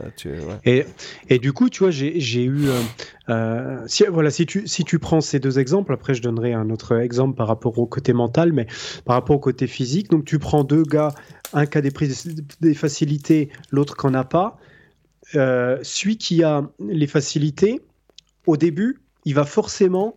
Et, 0.66 0.86
et 1.30 1.40
du 1.40 1.54
coup, 1.54 1.70
tu 1.70 1.84
vois, 1.84 1.92
j'ai 1.92 2.44
eu. 2.44 2.68
euh, 2.68 2.82
euh, 3.30 3.84
si, 3.88 4.06
voilà, 4.06 4.30
si 4.30 4.46
tu, 4.46 4.68
si 4.68 4.84
tu 4.84 5.00
prends 5.00 5.22
ces 5.22 5.40
deux 5.40 5.60
exemples, 5.60 5.94
après 5.94 6.14
je 6.14 6.22
donnerai 6.22 6.54
un 6.54 6.70
autre 6.70 6.98
exemple 6.98 7.36
par 7.36 7.48
rapport 7.48 7.78
au 7.78 7.86
côté 7.86 8.14
mental, 8.14 8.54
mais 8.54 8.68
par 9.06 9.16
rapport 9.16 9.36
au 9.36 9.40
côté 9.40 9.68
physique. 9.68 10.10
Donc 10.10 10.26
tu 10.26 10.40
prends 10.40 10.64
deux 10.64 10.84
gars, 10.84 11.14
un 11.54 11.66
qui 11.66 11.78
a 11.78 11.82
des, 11.82 12.74
facilités, 12.74 13.50
l'autre 13.72 13.98
qui 13.98 14.08
n'en 14.08 14.14
a 14.14 14.24
pas. 14.24 14.58
Celui 15.34 16.18
qui 16.18 16.44
a 16.44 16.70
les 16.80 17.08
facilités, 17.08 17.82
au 18.46 18.58
début, 18.58 19.02
il 19.26 19.36
va 19.36 19.46
forcément 19.46 20.16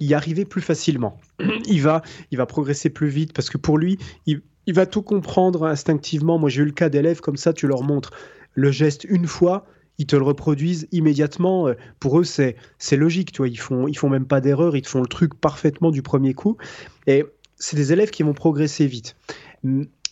y 0.00 0.14
arriver 0.14 0.44
plus 0.44 0.62
facilement. 0.62 1.18
Il 1.66 1.82
va, 1.82 2.02
il 2.30 2.38
va 2.38 2.46
progresser 2.46 2.88
plus 2.88 3.08
vite 3.08 3.32
parce 3.32 3.50
que 3.50 3.58
pour 3.58 3.78
lui, 3.78 3.98
il, 4.26 4.42
il 4.68 4.74
va 4.74 4.84
tout 4.84 5.02
comprendre 5.02 5.64
instinctivement. 5.64 6.38
Moi, 6.38 6.50
j'ai 6.50 6.60
eu 6.60 6.66
le 6.66 6.72
cas 6.72 6.90
d'élèves 6.90 7.20
comme 7.20 7.38
ça, 7.38 7.54
tu 7.54 7.66
leur 7.66 7.82
montres 7.82 8.12
le 8.54 8.70
geste 8.70 9.04
une 9.04 9.26
fois, 9.26 9.66
ils 9.98 10.06
te 10.06 10.16
le 10.16 10.22
reproduisent 10.22 10.86
immédiatement. 10.92 11.68
Euh, 11.68 11.74
Pour 12.00 12.20
eux, 12.20 12.24
c'est 12.24 12.56
c'est 12.78 12.96
logique, 12.96 13.32
tu. 13.32 13.46
Ils 13.48 13.56
font, 13.58 13.88
ils 13.88 13.96
font 13.98 14.08
même 14.08 14.26
pas 14.26 14.40
d'erreur, 14.40 14.76
ils 14.76 14.82
te 14.82 14.88
font 14.88 15.00
le 15.00 15.06
truc 15.08 15.34
parfaitement 15.34 15.90
du 15.90 16.02
premier 16.02 16.34
coup. 16.34 16.56
Et 17.06 17.24
c'est 17.56 17.76
des 17.76 17.92
élèves 17.92 18.10
qui 18.10 18.22
vont 18.22 18.34
progresser 18.34 18.86
vite. 18.86 19.16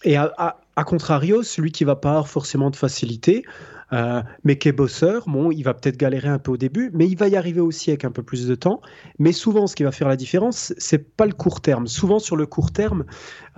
Et 0.05 0.16
à, 0.16 0.33
à- 0.38 0.61
à 0.79 0.85
contrario, 0.85 1.42
celui 1.42 1.72
qui 1.72 1.85
va 1.85 1.96
pas 1.96 2.11
avoir 2.11 2.29
forcément 2.29 2.70
de 2.70 2.77
facilité, 2.77 3.44
euh, 3.92 4.22
mais 4.44 4.59
qui 4.59 4.68
est 4.68 4.72
bosseur, 4.72 5.25
bon, 5.29 5.51
il 5.51 5.62
va 5.62 5.75
peut-être 5.75 5.96
galérer 5.96 6.29
un 6.29 6.38
peu 6.38 6.53
au 6.53 6.57
début, 6.57 6.90
mais 6.92 7.07
il 7.07 7.16
va 7.16 7.29
y 7.29 7.37
arriver 7.37 7.61
aussi 7.61 7.90
avec 7.90 8.05
un 8.05 8.11
peu 8.11 8.22
plus 8.22 8.46
de 8.46 8.55
temps. 8.55 8.81
Mais 9.18 9.33
souvent, 9.33 9.66
ce 9.66 9.77
qui 9.77 9.85
va 9.85 9.92
faire 9.92 10.09
la 10.09 10.16
différence, 10.16 10.75
c'est 10.79 11.16
pas 11.16 11.27
le 11.27 11.33
court 11.33 11.61
terme. 11.61 11.87
Souvent, 11.87 12.18
sur 12.18 12.37
le 12.37 12.46
court 12.46 12.72
terme, 12.72 13.05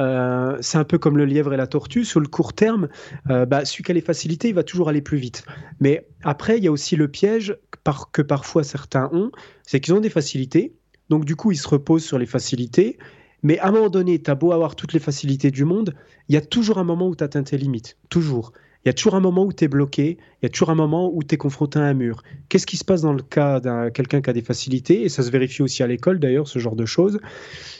euh, 0.00 0.56
c'est 0.60 0.78
un 0.78 0.84
peu 0.84 0.98
comme 0.98 1.16
le 1.16 1.24
lièvre 1.24 1.54
et 1.54 1.56
la 1.56 1.66
tortue. 1.66 2.04
Sur 2.04 2.20
le 2.20 2.28
court 2.28 2.52
terme, 2.52 2.88
euh, 3.30 3.46
bah, 3.46 3.64
celui 3.64 3.84
qui 3.84 3.90
a 3.90 3.94
les 3.94 4.00
facilités, 4.00 4.48
il 4.48 4.54
va 4.54 4.64
toujours 4.64 4.88
aller 4.88 5.02
plus 5.02 5.18
vite. 5.18 5.44
Mais 5.80 6.06
après, 6.22 6.58
il 6.58 6.64
y 6.64 6.68
a 6.68 6.72
aussi 6.72 6.96
le 6.96 7.08
piège 7.08 7.56
que, 7.70 7.78
par- 7.82 8.10
que 8.10 8.22
parfois 8.22 8.64
certains 8.64 9.08
ont, 9.12 9.30
c'est 9.62 9.80
qu'ils 9.80 9.94
ont 9.94 10.00
des 10.00 10.10
facilités. 10.10 10.74
Donc, 11.08 11.24
du 11.24 11.36
coup, 11.36 11.52
ils 11.52 11.56
se 11.56 11.68
reposent 11.68 12.04
sur 12.04 12.18
les 12.18 12.26
facilités. 12.26 12.98
Mais 13.42 13.58
à 13.60 13.68
un 13.68 13.70
moment 13.70 13.88
donné, 13.88 14.20
tu 14.20 14.30
as 14.30 14.34
beau 14.34 14.52
avoir 14.52 14.74
toutes 14.76 14.92
les 14.92 14.98
facilités 15.00 15.50
du 15.50 15.64
monde, 15.64 15.94
il 16.28 16.34
y 16.34 16.38
a 16.38 16.40
toujours 16.40 16.78
un 16.78 16.84
moment 16.84 17.08
où 17.08 17.16
tu 17.16 17.24
atteins 17.24 17.44
tes 17.44 17.56
limites. 17.56 17.96
Toujours. 18.10 18.52
Il 18.84 18.88
y 18.88 18.90
a 18.90 18.92
toujours 18.92 19.16
un 19.16 19.20
moment 19.20 19.44
où 19.44 19.52
tu 19.52 19.64
es 19.64 19.68
bloqué, 19.68 20.18
il 20.40 20.44
y 20.44 20.46
a 20.46 20.48
toujours 20.48 20.70
un 20.70 20.74
moment 20.74 21.10
où 21.12 21.22
tu 21.22 21.34
es 21.34 21.38
confronté 21.38 21.78
à 21.78 21.82
un 21.82 21.94
mur. 21.94 22.22
Qu'est-ce 22.48 22.66
qui 22.66 22.76
se 22.76 22.84
passe 22.84 23.02
dans 23.02 23.12
le 23.12 23.22
cas 23.22 23.60
d'un 23.60 23.90
quelqu'un 23.90 24.20
qui 24.20 24.30
a 24.30 24.32
des 24.32 24.42
facilités 24.42 25.02
Et 25.02 25.08
ça 25.08 25.22
se 25.22 25.30
vérifie 25.30 25.62
aussi 25.62 25.82
à 25.82 25.86
l'école 25.86 26.20
d'ailleurs, 26.20 26.46
ce 26.46 26.58
genre 26.58 26.76
de 26.76 26.86
choses. 26.86 27.18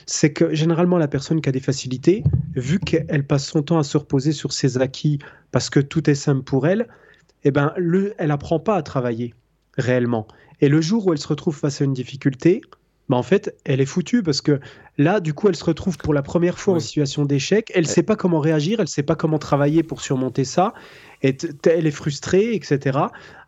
C'est 0.07 0.33
que 0.33 0.53
généralement, 0.55 0.99
la 0.99 1.09
personne 1.09 1.41
qui 1.41 1.49
a 1.49 1.53
des 1.53 1.61
facilités, 1.61 2.25
vu 2.55 2.81
qu'elle 2.81 3.25
passe 3.25 3.47
son 3.47 3.63
temps 3.63 3.79
à 3.79 3.85
se 3.85 3.97
reposer 3.97 4.33
sur 4.33 4.53
ses 4.53 4.79
acquis 4.79 5.19
parce 5.53 5.71
que 5.71 5.81
tout 5.81 6.11
est 6.11 6.15
simple 6.15 6.43
pour 6.43 6.67
elle, 6.67 6.89
eh 7.45 7.53
ben, 7.53 7.73
le, 7.77 8.15
elle 8.19 8.33
apprend 8.33 8.59
pas 8.59 8.75
à 8.75 8.83
travailler 8.83 9.35
réellement. 9.77 10.27
Et 10.61 10.69
le 10.69 10.81
jour 10.81 11.07
où 11.07 11.13
elle 11.13 11.19
se 11.19 11.29
retrouve 11.29 11.57
face 11.57 11.81
à 11.81 11.85
une 11.85 11.93
difficulté, 11.93 12.61
bah 13.09 13.17
en 13.17 13.23
fait, 13.23 13.57
elle 13.65 13.81
est 13.81 13.87
foutue 13.87 14.23
parce 14.23 14.43
que 14.43 14.61
là, 14.99 15.21
du 15.21 15.33
coup, 15.33 15.49
elle 15.49 15.57
se 15.57 15.65
retrouve 15.65 15.97
pour 15.97 16.13
la 16.13 16.23
première 16.23 16.59
fois 16.59 16.75
en 16.75 16.81
situation 16.81 17.25
d'échec. 17.25 17.73
Elle 17.75 17.85
ne 17.85 17.89
sait 17.89 18.03
pas 18.03 18.17
comment 18.17 18.39
réagir, 18.39 18.81
elle 18.81 18.85
ne 18.85 18.89
sait 18.89 19.03
pas 19.03 19.15
comment 19.15 19.39
travailler 19.39 19.83
pour 19.83 20.03
surmonter 20.03 20.45
ça. 20.45 20.75
Et 21.23 21.37
elle 21.65 21.87
est 21.87 21.91
frustrée, 21.91 22.55
etc. 22.55 22.99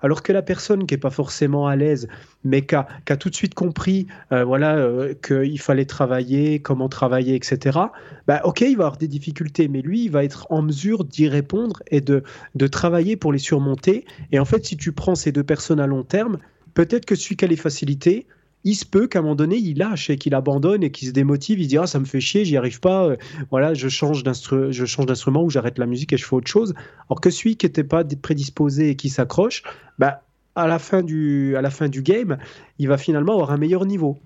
Alors 0.01 0.23
que 0.23 0.33
la 0.33 0.43
personne 0.43 0.87
qui 0.87 0.95
n'est 0.95 0.99
pas 0.99 1.11
forcément 1.11 1.69
à 1.69 1.77
l'aise, 1.77 2.09
mais 2.43 2.63
qui 2.63 2.75
a, 2.75 2.89
qui 3.05 3.13
a 3.13 3.17
tout 3.17 3.29
de 3.29 3.35
suite 3.35 3.55
compris 3.55 4.07
euh, 4.33 4.45
voilà, 4.45 4.77
euh, 4.77 5.15
qu'il 5.15 5.61
fallait 5.61 5.85
travailler, 5.85 6.61
comment 6.61 6.89
travailler, 6.89 7.37
etc., 7.37 7.79
bah, 8.27 8.41
ok, 8.45 8.63
il 8.63 8.77
va 8.77 8.87
avoir 8.87 8.97
des 8.97 9.09
difficultés, 9.09 9.69
mais 9.69 9.83
lui, 9.83 10.05
il 10.05 10.11
va 10.11 10.25
être 10.25 10.47
en 10.51 10.63
mesure 10.63 11.05
d'y 11.05 11.29
répondre 11.29 11.83
et 11.91 12.01
de, 12.01 12.25
de 12.55 12.67
travailler 12.67 13.17
pour 13.17 13.33
les 13.33 13.39
surmonter. 13.39 14.05
Et 14.33 14.41
en 14.41 14.45
fait, 14.45 14.65
si 14.65 14.77
tu 14.77 14.91
prends 14.91 15.15
ces 15.15 15.31
deux 15.31 15.45
personnes 15.45 15.81
à 15.81 15.87
long 15.87 16.03
terme, 16.03 16.39
peut-être 16.75 17.05
que 17.05 17.15
celui 17.15 17.37
qui 17.37 17.45
a 17.45 17.49
les 17.49 17.57
facilités, 17.57 18.27
il 18.65 18.75
se 18.75 18.85
peut 18.85 19.07
qu'à 19.07 19.21
un 19.21 19.23
moment 19.23 19.35
donné, 19.37 19.57
il 19.57 19.79
lâche 19.79 20.11
et 20.11 20.19
qu'il 20.19 20.35
abandonne 20.35 20.83
et 20.83 20.91
qu'il 20.91 21.09
se 21.09 21.13
démotive. 21.13 21.61
Il 21.61 21.67
dit 21.67 21.79
ah, 21.79 21.87
ça 21.87 21.99
me 21.99 22.05
fait 22.05 22.21
chier, 22.21 22.45
j'y 22.45 22.57
arrive 22.57 22.81
pas. 22.81 23.07
euh, 23.07 23.17
voilà, 23.51 23.73
je 23.75 23.89
change 23.89 24.23
d'instru- 24.23 24.71
je 24.73 24.85
change 24.85 25.07
d'instrument 25.07 25.43
ou 25.43 25.51
j'arrête 25.51 25.79
la 25.79 25.87
musique 25.87 26.13
et 26.13 26.17
je 26.17 26.25
fais 26.27 26.37
autre 26.37 26.47
chose. 26.51 26.75
Alors 27.09 27.21
que 27.21 27.31
celui 27.31 27.57
qui 27.57 27.67
n'était 27.67 27.85
pas 27.85 28.05
prédisposé 28.05 28.91
et 28.91 28.97
qui 28.97 29.09
s'accroche, 29.09 29.63
bah, 29.99 30.23
à 30.57 30.67
la 30.67 30.79
fin 30.79 31.03
du 31.03 31.57
à 31.57 31.63
la 31.63 31.71
fin 31.71 31.89
du 31.89 32.03
game, 32.03 32.37
il 32.79 32.89
va 32.89 32.99
finalement 32.99 33.33
avoir 33.35 33.51
un 33.53 33.57
meilleur 33.57 33.87
niveau. 33.87 34.19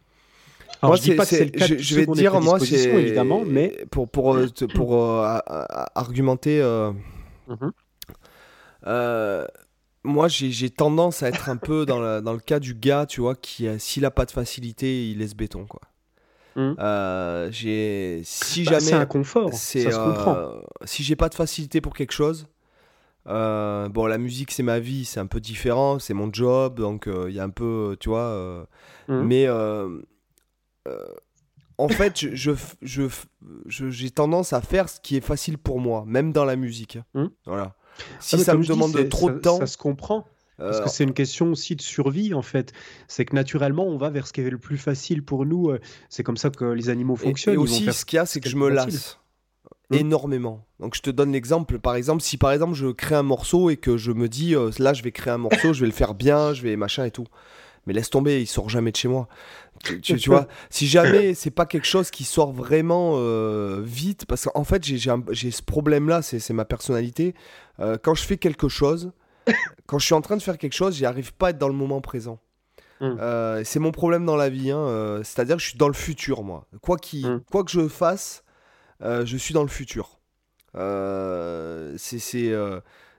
Alors, 0.82 0.90
Moi, 0.90 0.96
je 0.96 1.02
dis 1.02 1.08
c'est- 1.10 1.16
pas 1.16 1.22
que 1.24 1.28
c'est 1.28 1.44
le 1.44 1.66
je, 1.78 1.82
je 1.82 1.94
vais 1.94 2.06
te 2.06 2.12
dire, 2.12 2.32
moi, 2.40 2.58
c'est 2.60 2.90
évidemment, 2.98 3.44
mais 3.46 3.86
pour 3.90 4.08
pour 4.08 4.34
euh, 4.34 4.46
pour 4.74 4.94
euh, 4.96 5.38
argumenter. 5.94 6.60
euh, 6.60 6.92
euh, 8.86 9.46
moi, 10.04 10.28
j'ai 10.28 10.50
j'ai 10.50 10.70
tendance 10.70 11.22
à 11.22 11.28
être 11.28 11.48
un 11.48 11.56
peu 11.56 11.86
dans, 11.86 11.98
la- 12.00 12.20
dans 12.20 12.32
le 12.34 12.38
cas 12.38 12.60
du 12.60 12.74
gars, 12.74 13.06
tu 13.06 13.20
vois, 13.22 13.34
qui, 13.34 13.66
s'il 13.78 14.04
a 14.04 14.10
pas 14.10 14.26
de 14.26 14.30
facilité, 14.30 15.10
il 15.10 15.18
laisse 15.18 15.34
béton, 15.34 15.66
quoi. 15.66 15.80
Mhm. 16.56 16.76
Euh, 16.78 17.48
j'ai 17.50 18.20
si 18.24 18.62
Bah, 18.64 18.72
jamais 18.72 18.80
c'est 18.80 18.94
un 18.94 19.06
confort, 19.06 19.52
ça 19.52 19.90
se 19.90 19.98
comprend. 19.98 20.36
euh, 20.36 20.60
si 20.84 21.02
j'ai 21.02 21.16
pas 21.16 21.28
de 21.28 21.34
facilité 21.34 21.80
pour 21.80 21.94
quelque 21.94 22.12
chose 22.12 22.46
euh, 23.26 23.88
bon 23.88 24.06
la 24.06 24.18
musique 24.18 24.52
c'est 24.52 24.62
ma 24.62 24.78
vie 24.78 25.04
c'est 25.04 25.18
un 25.18 25.26
peu 25.26 25.40
différent 25.40 25.98
c'est 25.98 26.14
mon 26.14 26.30
job 26.32 26.76
donc 26.78 27.08
il 27.08 27.32
y 27.34 27.40
a 27.40 27.42
un 27.42 27.50
peu 27.50 27.96
tu 27.98 28.08
vois 28.10 28.66
Mhm. 29.08 29.26
mais 29.26 29.48
en 31.78 31.88
fait 31.88 32.18
je, 32.20 32.34
je, 32.34 32.52
je- 32.82 33.08
je- 33.66 33.90
j'ai 33.90 34.10
tendance 34.10 34.52
à 34.52 34.60
faire 34.60 34.88
ce 34.88 35.00
qui 35.00 35.16
est 35.16 35.20
facile 35.24 35.58
pour 35.58 35.80
moi 35.80 36.04
même 36.06 36.32
dans 36.32 36.44
la 36.44 36.54
musique 36.56 36.98
Mhm. 37.14 37.30
voilà 37.46 37.74
si 38.20 38.36
Ah, 38.36 38.38
ça 38.38 38.54
me 38.54 38.62
dis, 38.62 38.68
demande 38.68 39.08
trop 39.08 39.30
de 39.30 39.38
temps 39.38 39.58
ça 39.58 39.66
se 39.66 39.76
comprend. 39.78 40.26
Parce 40.56 40.78
euh, 40.78 40.84
que 40.84 40.88
c'est 40.90 41.02
une 41.04 41.14
question 41.14 41.50
aussi 41.50 41.74
de 41.74 41.82
survie, 41.82 42.32
en 42.32 42.42
fait. 42.42 42.72
C'est 43.08 43.24
que 43.24 43.34
naturellement, 43.34 43.86
on 43.86 43.96
va 43.96 44.10
vers 44.10 44.26
ce 44.28 44.32
qui 44.32 44.40
est 44.40 44.48
le 44.50 44.58
plus 44.58 44.78
facile 44.78 45.24
pour 45.24 45.44
nous. 45.46 45.70
euh, 45.70 45.80
C'est 46.08 46.22
comme 46.22 46.36
ça 46.36 46.50
que 46.50 46.64
les 46.66 46.90
animaux 46.90 47.16
Et- 47.16 47.24
fonctionnent. 47.24 47.54
Et, 47.54 47.56
ils 47.56 47.58
vont 47.58 47.64
aussi, 47.64 47.92
ce 47.92 48.04
qu'il 48.04 48.18
y 48.18 48.20
a, 48.20 48.26
c'est 48.26 48.38
que 48.40 48.48
je 48.48 48.56
me 48.56 48.72
facile. 48.72 48.92
lasse 48.94 49.18
Mm. 49.90 49.96
énormément. 49.96 50.64
Donc, 50.80 50.94
je 50.94 51.02
te 51.02 51.10
donne 51.10 51.32
l'exemple. 51.32 51.78
Par 51.78 51.94
exemple, 51.96 52.22
si 52.22 52.38
par 52.38 52.52
exemple 52.52 52.74
je 52.74 52.86
crée 52.86 53.16
un 53.16 53.22
morceau 53.22 53.68
et 53.68 53.76
que 53.76 53.96
je 53.98 54.12
me 54.12 54.28
dis, 54.28 54.54
euh, 54.54 54.70
là, 54.78 54.92
je 54.94 55.02
vais 55.02 55.12
créer 55.12 55.32
un 55.32 55.38
morceau, 55.38 55.72
je 55.74 55.80
vais 55.80 55.86
le 55.86 55.92
faire 55.92 56.14
bien, 56.14 56.54
je 56.54 56.62
vais 56.62 56.76
machin 56.76 57.04
et 57.04 57.10
tout. 57.10 57.26
Mais 57.86 57.92
laisse 57.92 58.10
tomber, 58.10 58.40
il 58.40 58.46
sort 58.46 58.68
jamais 58.68 58.90
de 58.92 58.96
chez 58.96 59.08
moi. 59.08 59.28
Tu, 59.84 60.00
tu- 60.00 60.16
tu 60.16 60.30
vois, 60.30 60.46
si 60.70 60.86
jamais 60.86 61.34
c'est 61.34 61.50
pas 61.50 61.66
quelque 61.66 61.86
chose 61.86 62.10
qui 62.10 62.24
sort 62.24 62.52
vraiment 62.52 63.14
euh, 63.16 63.80
vite, 63.84 64.24
parce 64.26 64.44
qu'en 64.46 64.64
fait, 64.64 64.82
j'ai- 64.84 64.98
ce 65.50 65.62
problème-là, 65.62 66.22
c'est 66.22 66.50
ma 66.52 66.64
personnalité. 66.64 67.34
Euh, 67.80 67.96
quand 68.02 68.14
je 68.14 68.22
fais 68.24 68.36
quelque 68.38 68.68
chose, 68.68 69.12
quand 69.86 69.98
je 69.98 70.06
suis 70.06 70.14
en 70.14 70.20
train 70.22 70.36
de 70.36 70.42
faire 70.42 70.56
quelque 70.58 70.72
chose, 70.74 70.96
j'y 70.96 71.04
arrive 71.06 71.34
pas 71.34 71.48
à 71.48 71.50
être 71.50 71.58
dans 71.58 71.68
le 71.68 71.74
moment 71.74 72.00
présent. 72.00 72.38
Mm. 73.00 73.16
Euh, 73.20 73.62
c'est 73.64 73.80
mon 73.80 73.90
problème 73.92 74.24
dans 74.24 74.36
la 74.36 74.48
vie, 74.48 74.70
hein, 74.70 75.20
c'est-à-dire 75.24 75.56
que 75.56 75.62
je 75.62 75.68
suis 75.70 75.78
dans 75.78 75.88
le 75.88 75.94
futur, 75.94 76.42
moi. 76.44 76.66
Quoi, 76.80 76.96
qu'il- 76.96 77.26
Mm. 77.28 77.40
quoi 77.50 77.64
que 77.64 77.70
je 77.70 77.88
fasse, 77.88 78.44
je 79.02 79.36
suis 79.36 79.52
dans 79.52 79.62
le 79.62 79.68
futur. 79.68 80.20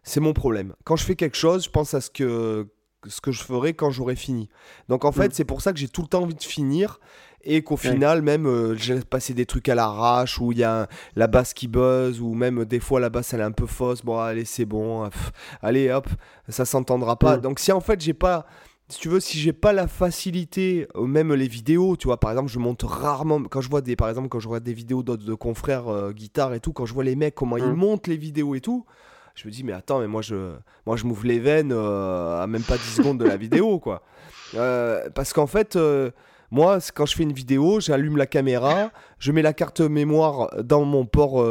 C'est 0.07 0.19
mon 0.19 0.33
problème. 0.33 0.73
Quand 0.83 0.95
je 0.95 1.03
fais 1.03 1.15
quelque 1.15 1.37
chose, 1.37 1.65
je 1.65 1.69
pense 1.69 1.93
à 1.93 2.01
ce 2.01 2.09
que, 2.11 2.67
ce 3.07 3.21
que 3.21 3.31
je 3.31 3.43
ferai 3.43 3.73
quand 3.73 3.89
j'aurai 3.91 4.15
fini. 4.15 4.49
Donc 4.89 5.05
en 5.05 5.11
fait, 5.11 5.27
Mm. 5.29 5.33
c'est 5.33 5.45
pour 5.45 5.61
ça 5.61 5.73
que 5.73 5.79
j'ai 5.79 5.87
tout 5.89 6.01
le 6.01 6.07
temps 6.07 6.23
envie 6.23 6.35
de 6.35 6.43
finir 6.43 6.99
et 7.43 7.61
qu'au 7.63 7.75
Ouais. 7.75 7.91
final, 7.91 8.21
même, 8.21 8.47
euh, 8.47 8.75
j'ai 8.75 8.99
passé 9.01 9.33
des 9.33 9.45
trucs 9.45 9.69
à 9.69 9.75
l'arrache 9.75 10.39
où 10.39 10.51
il 10.51 10.57
y 10.57 10.63
a 10.63 10.83
un- 10.83 10.87
la 11.15 11.27
basse 11.27 11.53
qui 11.53 11.67
buzz 11.67 12.19
ou 12.21 12.33
même 12.33 12.65
des 12.65 12.79
fois 12.79 12.99
la 12.99 13.09
basse 13.09 13.33
elle 13.33 13.39
est 13.41 13.43
un 13.43 13.51
peu 13.51 13.67
fausse. 13.67 14.03
Bon, 14.03 14.17
allez, 14.19 14.45
c'est 14.45 14.65
bon. 14.65 15.07
pff, 15.09 15.31
allez, 15.61 15.91
hop, 15.91 16.07
ça 16.49 16.65
s'entendra 16.65 17.17
pas. 17.17 17.37
Mm. 17.37 17.41
Donc 17.41 17.59
si 17.59 17.71
en 17.71 17.81
fait, 17.81 18.01
j'ai 18.01 18.13
pas 18.13 18.45
si 18.87 18.99
tu 18.99 19.09
veux, 19.09 19.19
si 19.19 19.39
j'ai 19.39 19.51
pas 19.53 19.73
la 19.73 19.87
facilité, 19.87 20.87
euh, 20.95 21.05
même 21.07 21.33
les 21.33 21.47
vidéos, 21.47 21.95
tu 21.97 22.07
vois, 22.07 22.19
par 22.19 22.29
exemple, 22.31 22.51
je 22.51 22.59
monte 22.59 22.83
rarement, 22.83 23.41
quand 23.43 23.59
je 23.61 23.69
vois 23.69 23.81
des, 23.81 23.95
par 23.95 24.09
exemple, 24.09 24.29
quand 24.29 24.39
je 24.39 24.59
des 24.59 24.73
vidéos 24.73 25.01
d'autres 25.03 25.25
de 25.25 25.33
confrères 25.33 25.87
euh, 25.87 26.11
guitare 26.11 26.53
et 26.53 26.59
tout, 26.59 26.71
quand 26.71 26.85
je 26.85 26.93
vois 26.93 27.03
les 27.03 27.15
mecs, 27.15 27.33
comment 27.35 27.57
ils 27.57 27.63
Mhm. 27.65 27.75
montent 27.75 28.07
les 28.07 28.17
vidéos 28.17 28.53
et 28.55 28.61
tout, 28.61 28.85
je 29.35 29.45
me 29.47 29.51
dis, 29.51 29.63
mais 29.63 29.73
attends, 29.73 29.99
mais 29.99 30.07
moi, 30.07 30.21
je, 30.21 30.55
moi, 30.85 30.95
je 30.95 31.05
m'ouvre 31.05 31.25
les 31.25 31.39
veines 31.39 31.71
euh, 31.73 32.41
à 32.41 32.47
même 32.47 32.63
pas 32.63 32.77
10 32.77 32.83
secondes 32.95 33.19
de 33.19 33.25
la 33.25 33.35
vidéo, 33.37 33.79
quoi. 33.81 34.01
Euh, 34.55 35.09
parce 35.13 35.33
qu'en 35.33 35.47
fait, 35.47 35.75
euh, 35.75 36.09
moi, 36.51 36.77
quand 36.93 37.05
je 37.05 37.15
fais 37.15 37.23
une 37.23 37.33
vidéo, 37.33 37.79
j'allume 37.81 38.15
la 38.17 38.27
caméra, 38.27 38.91
je 39.19 39.31
mets 39.33 39.41
la 39.41 39.51
carte 39.53 39.81
mémoire 39.81 40.49
dans 40.63 40.85
mon 40.85 41.05
port 41.05 41.43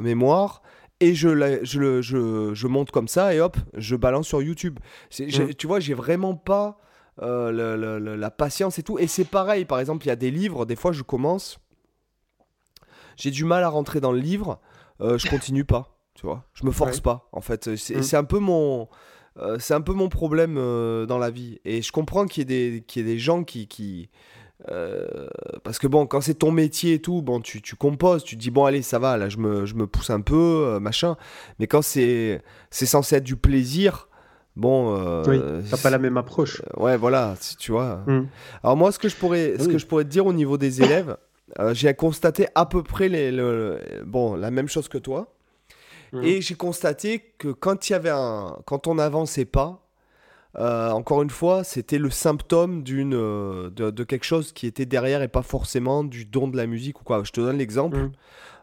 mémoire, 0.00 0.62
et 1.00 1.14
je, 1.14 1.28
la- 1.28 1.62
je, 1.62 1.78
le- 1.78 2.02
je, 2.02 2.54
je 2.54 2.66
monte 2.66 2.90
comme 2.90 3.06
ça, 3.06 3.32
et 3.34 3.40
hop, 3.40 3.56
je 3.74 3.94
balance 3.94 4.26
sur 4.26 4.42
YouTube. 4.42 4.80
Mm. 5.20 5.52
Tu 5.56 5.66
vois, 5.68 5.78
j'ai 5.78 5.94
vraiment 5.94 6.34
pas 6.34 6.78
le- 7.22 7.76
le- 7.76 7.98
le- 8.00 8.16
la 8.16 8.30
patience 8.32 8.80
et 8.80 8.82
tout. 8.82 8.98
Et 8.98 9.06
c'est 9.06 9.24
pareil, 9.26 9.64
par 9.64 9.78
exemple, 9.78 10.04
il 10.06 10.08
y 10.08 10.12
a 10.12 10.16
des 10.16 10.32
livres, 10.32 10.66
des 10.66 10.74
fois 10.76 10.90
je 10.90 11.02
commence, 11.04 11.60
j'ai 13.16 13.30
du 13.30 13.44
mal 13.44 13.62
à 13.62 13.68
rentrer 13.68 14.00
dans 14.00 14.12
le 14.12 14.18
livre, 14.18 14.58
je 15.00 15.28
continue 15.28 15.64
pas. 15.64 15.97
Tu 16.18 16.26
vois. 16.26 16.42
Je 16.54 16.64
me 16.66 16.70
force 16.72 16.96
Ouais. 16.96 17.02
pas, 17.02 17.28
en 17.32 17.40
fait. 17.40 17.76
C'est 17.76 17.98
Mm. 17.98 18.02
c'est 18.02 18.16
un 18.16 18.24
peu 18.24 18.38
mon. 18.40 18.88
euh, 19.38 19.56
c'est 19.60 19.74
un 19.74 19.80
peu 19.80 19.92
mon 19.92 20.08
problème 20.08 20.56
euh, 20.58 21.06
dans 21.06 21.18
la 21.18 21.30
vie. 21.30 21.60
Et 21.64 21.80
je 21.80 21.92
comprends 21.92 22.26
qu'il 22.26 22.40
y, 22.50 22.54
ait 22.54 22.70
des- 22.70 22.80
qu'il 22.84 23.06
y 23.06 23.08
ait 23.08 23.14
des 23.14 23.18
gens 23.20 23.44
qui. 23.44 23.68
qui 23.68 24.10
euh, 24.70 25.28
parce 25.62 25.78
que 25.78 25.86
bon, 25.86 26.06
quand 26.06 26.20
c'est 26.20 26.34
ton 26.34 26.50
métier 26.50 26.94
et 26.94 26.98
tout, 27.00 27.22
bon, 27.22 27.40
tu, 27.40 27.62
tu 27.62 27.76
composes, 27.76 28.24
tu 28.24 28.36
te 28.36 28.40
dis, 28.40 28.50
bon, 28.50 28.64
allez, 28.64 28.82
ça 28.82 28.98
va, 28.98 29.16
là, 29.16 29.28
je 29.28 29.36
me, 29.38 29.64
je 29.66 29.76
me 29.76 29.86
pousse 29.86 30.10
un 30.10 30.20
peu, 30.20 30.34
euh, 30.66 30.80
machin. 30.80 31.16
Mais 31.60 31.68
quand 31.68 31.82
c'est 31.82 32.42
censé 32.70 33.14
être 33.16 33.24
du 33.24 33.36
plaisir, 33.36 34.08
bon. 34.56 34.96
euh, 34.98 35.22
Oui, 35.28 35.40
t'as 35.70 35.76
pas 35.76 35.90
la 35.90 35.98
même 35.98 36.16
approche. 36.16 36.60
Ouais, 36.76 36.96
voilà, 36.96 37.36
tu 37.60 37.70
vois. 37.70 38.02
Mm. 38.08 38.26
Alors 38.64 38.76
moi, 38.76 38.90
ce 38.90 38.98
que 38.98 39.08
je 39.08 39.14
pourrais, 39.14 39.54
ce 39.58 39.68
que 39.68 39.78
je 39.78 39.86
pourrais 39.86 40.04
te 40.04 40.10
dire 40.10 40.26
au 40.26 40.32
niveau 40.32 40.58
des 40.58 40.82
élèves, 40.82 41.16
euh, 41.60 41.72
j'ai 41.72 41.94
constaté 41.94 42.48
à 42.56 42.66
peu 42.66 42.82
près 42.82 43.08
les, 43.08 43.30
le- 43.30 43.78
le- 43.98 44.04
bon, 44.04 44.34
la 44.34 44.50
même 44.50 44.68
chose 44.68 44.88
que 44.88 44.98
toi. 44.98 45.32
Et 46.22 46.40
j'ai 46.40 46.54
constaté 46.54 47.20
que 47.38 47.48
quand 47.48 47.88
il 47.88 47.92
y 47.92 47.94
avait 47.94 48.10
un, 48.10 48.56
quand 48.66 48.86
on 48.86 48.94
n'avançait 48.94 49.44
pas, 49.44 49.88
euh, 50.56 50.90
encore 50.90 51.22
une 51.22 51.30
fois, 51.30 51.62
c'était 51.64 51.98
le 51.98 52.10
symptôme 52.10 52.82
d'une, 52.82 53.14
euh, 53.14 53.70
de, 53.70 53.90
de 53.90 54.04
quelque 54.04 54.24
chose 54.24 54.52
qui 54.52 54.66
était 54.66 54.86
derrière 54.86 55.22
et 55.22 55.28
pas 55.28 55.42
forcément 55.42 56.04
du 56.04 56.24
don 56.24 56.48
de 56.48 56.56
la 56.56 56.66
musique 56.66 57.00
ou 57.00 57.04
quoi. 57.04 57.22
Je 57.24 57.32
te 57.32 57.40
donne 57.40 57.58
l'exemple. 57.58 57.98
Mhm. 57.98 58.12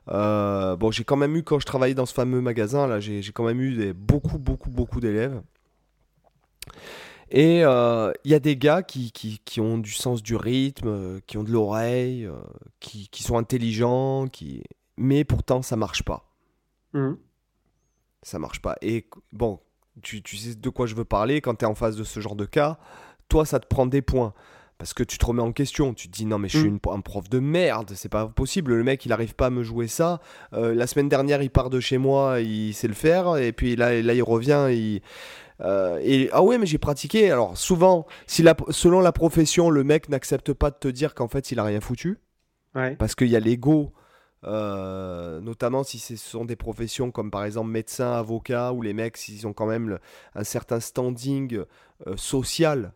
Euh, 0.10 0.76
bon, 0.76 0.92
j'ai 0.92 1.04
quand 1.04 1.16
même 1.16 1.36
eu 1.36 1.44
quand 1.44 1.60
je 1.60 1.66
travaillais 1.66 1.96
dans 1.96 2.06
ce 2.06 2.14
fameux 2.14 2.42
magasin 2.42 2.86
là, 2.88 3.00
j'ai 3.00 3.22
quand 3.34 3.46
même 3.46 3.62
eu 3.62 3.76
des, 3.76 3.94
beaucoup, 3.94 4.38
beaucoup, 4.38 4.70
beaucoup 4.70 5.00
d'élèves. 5.00 5.42
Et 7.32 7.60
il 7.60 8.32
y 8.32 8.34
a 8.34 8.40
des 8.40 8.56
gars 8.56 8.84
qui, 8.84 9.12
qui, 9.12 9.40
qui 9.44 9.60
ont 9.62 9.78
du 9.78 9.92
sens 9.92 10.22
du 10.22 10.36
rythme, 10.36 11.22
qui 11.28 11.38
ont 11.38 11.44
de 11.44 11.52
l'oreille, 11.52 12.30
qui, 12.80 13.10
qui 13.10 13.24
sont 13.24 13.38
intelligents, 13.38 14.28
qui... 14.28 14.64
mais 14.98 15.24
pourtant 15.24 15.62
ça 15.62 15.76
marche 15.76 16.04
pas. 16.04 16.30
Mhm. 16.94 17.18
Ça 18.26 18.40
marche 18.40 18.60
pas. 18.60 18.76
Et 18.82 19.08
bon, 19.32 19.60
tu, 20.02 20.24
tu 20.24 20.36
sais 20.36 20.56
de 20.56 20.70
quoi 20.70 20.88
je 20.88 20.96
veux 20.96 21.06
parler 21.06 21.42
quand 21.42 21.54
tu 21.56 21.64
es 21.66 21.68
en 21.68 21.76
face 21.76 21.96
de 21.96 22.04
ce 22.04 22.20
genre 22.20 22.36
de 22.36 22.46
cas. 22.46 22.80
Toi, 23.30 23.46
ça 23.46 23.60
te 23.60 23.68
prend 23.68 23.86
des 23.86 24.02
points. 24.02 24.34
Parce 24.80 24.94
que 24.96 25.04
tu 25.04 25.18
te 25.20 25.26
remets 25.26 25.44
en 25.44 25.52
question. 25.54 25.94
Tu 25.94 26.10
te 26.10 26.14
dis, 26.18 26.26
non, 26.26 26.38
mais 26.40 26.50
je 26.50 26.58
suis 26.58 26.68
Mm. 26.70 26.80
une- 26.86 26.92
un 26.92 27.02
prof 27.02 27.30
de 27.30 27.38
merde. 27.40 27.92
C'est 27.96 28.10
pas 28.10 28.26
possible. 28.28 28.74
Le 28.74 28.84
mec, 28.84 29.06
il 29.06 29.14
arrive 29.14 29.36
pas 29.36 29.46
à 29.46 29.50
me 29.52 29.62
jouer 29.64 29.88
ça. 29.88 30.20
Euh, 30.54 30.74
la 30.74 30.88
semaine 30.88 31.08
dernière, 31.08 31.42
il 31.44 31.50
part 31.52 31.70
de 31.70 31.80
chez 31.80 31.98
moi, 32.00 32.42
il 32.42 32.74
sait 32.74 32.88
le 32.88 32.94
faire. 32.96 33.38
Et 33.38 33.54
puis 33.54 33.76
là, 33.76 34.02
là 34.02 34.14
il 34.16 34.24
revient. 34.24 34.68
Il... 34.72 35.02
euh, 35.62 36.00
et 36.04 36.30
ah 36.34 36.42
ouais, 36.44 36.58
mais 36.58 36.66
j'ai 36.66 36.78
pratiqué. 36.80 37.32
Alors 37.32 37.58
souvent, 37.58 38.06
si 38.28 38.42
la, 38.44 38.56
selon 38.70 39.00
la 39.02 39.12
profession, 39.14 39.70
le 39.70 39.84
mec 39.86 40.10
n'accepte 40.10 40.52
pas 40.52 40.72
de 40.72 40.76
te 40.78 40.88
dire 40.90 41.14
qu'en 41.14 41.28
fait, 41.30 41.52
il 41.52 41.60
a 41.60 41.64
rien 41.64 41.80
foutu 41.80 42.18
Ouais. 42.74 42.96
parce 42.98 43.16
qu'il 43.16 43.28
y 43.30 43.36
a 43.38 43.40
l'ego, 43.40 43.94
euh, 44.46 45.40
notamment 45.42 45.84
si 45.84 46.00
ce 46.00 46.16
sont 46.16 46.46
des 46.46 46.56
professions 46.56 47.12
comme 47.12 47.32
par 47.32 47.44
exemple 47.46 47.70
médecin, 47.70 48.12
avocat, 48.12 48.74
où 48.74 48.82
les 48.82 48.94
mecs, 48.94 49.18
s'ils 49.18 49.46
ont 49.48 49.54
quand 49.54 49.66
même 49.66 49.90
le- 49.90 50.00
un 50.36 50.44
certain 50.44 50.80
standing 50.80 51.58
euh, 52.08 52.16
social 52.18 52.94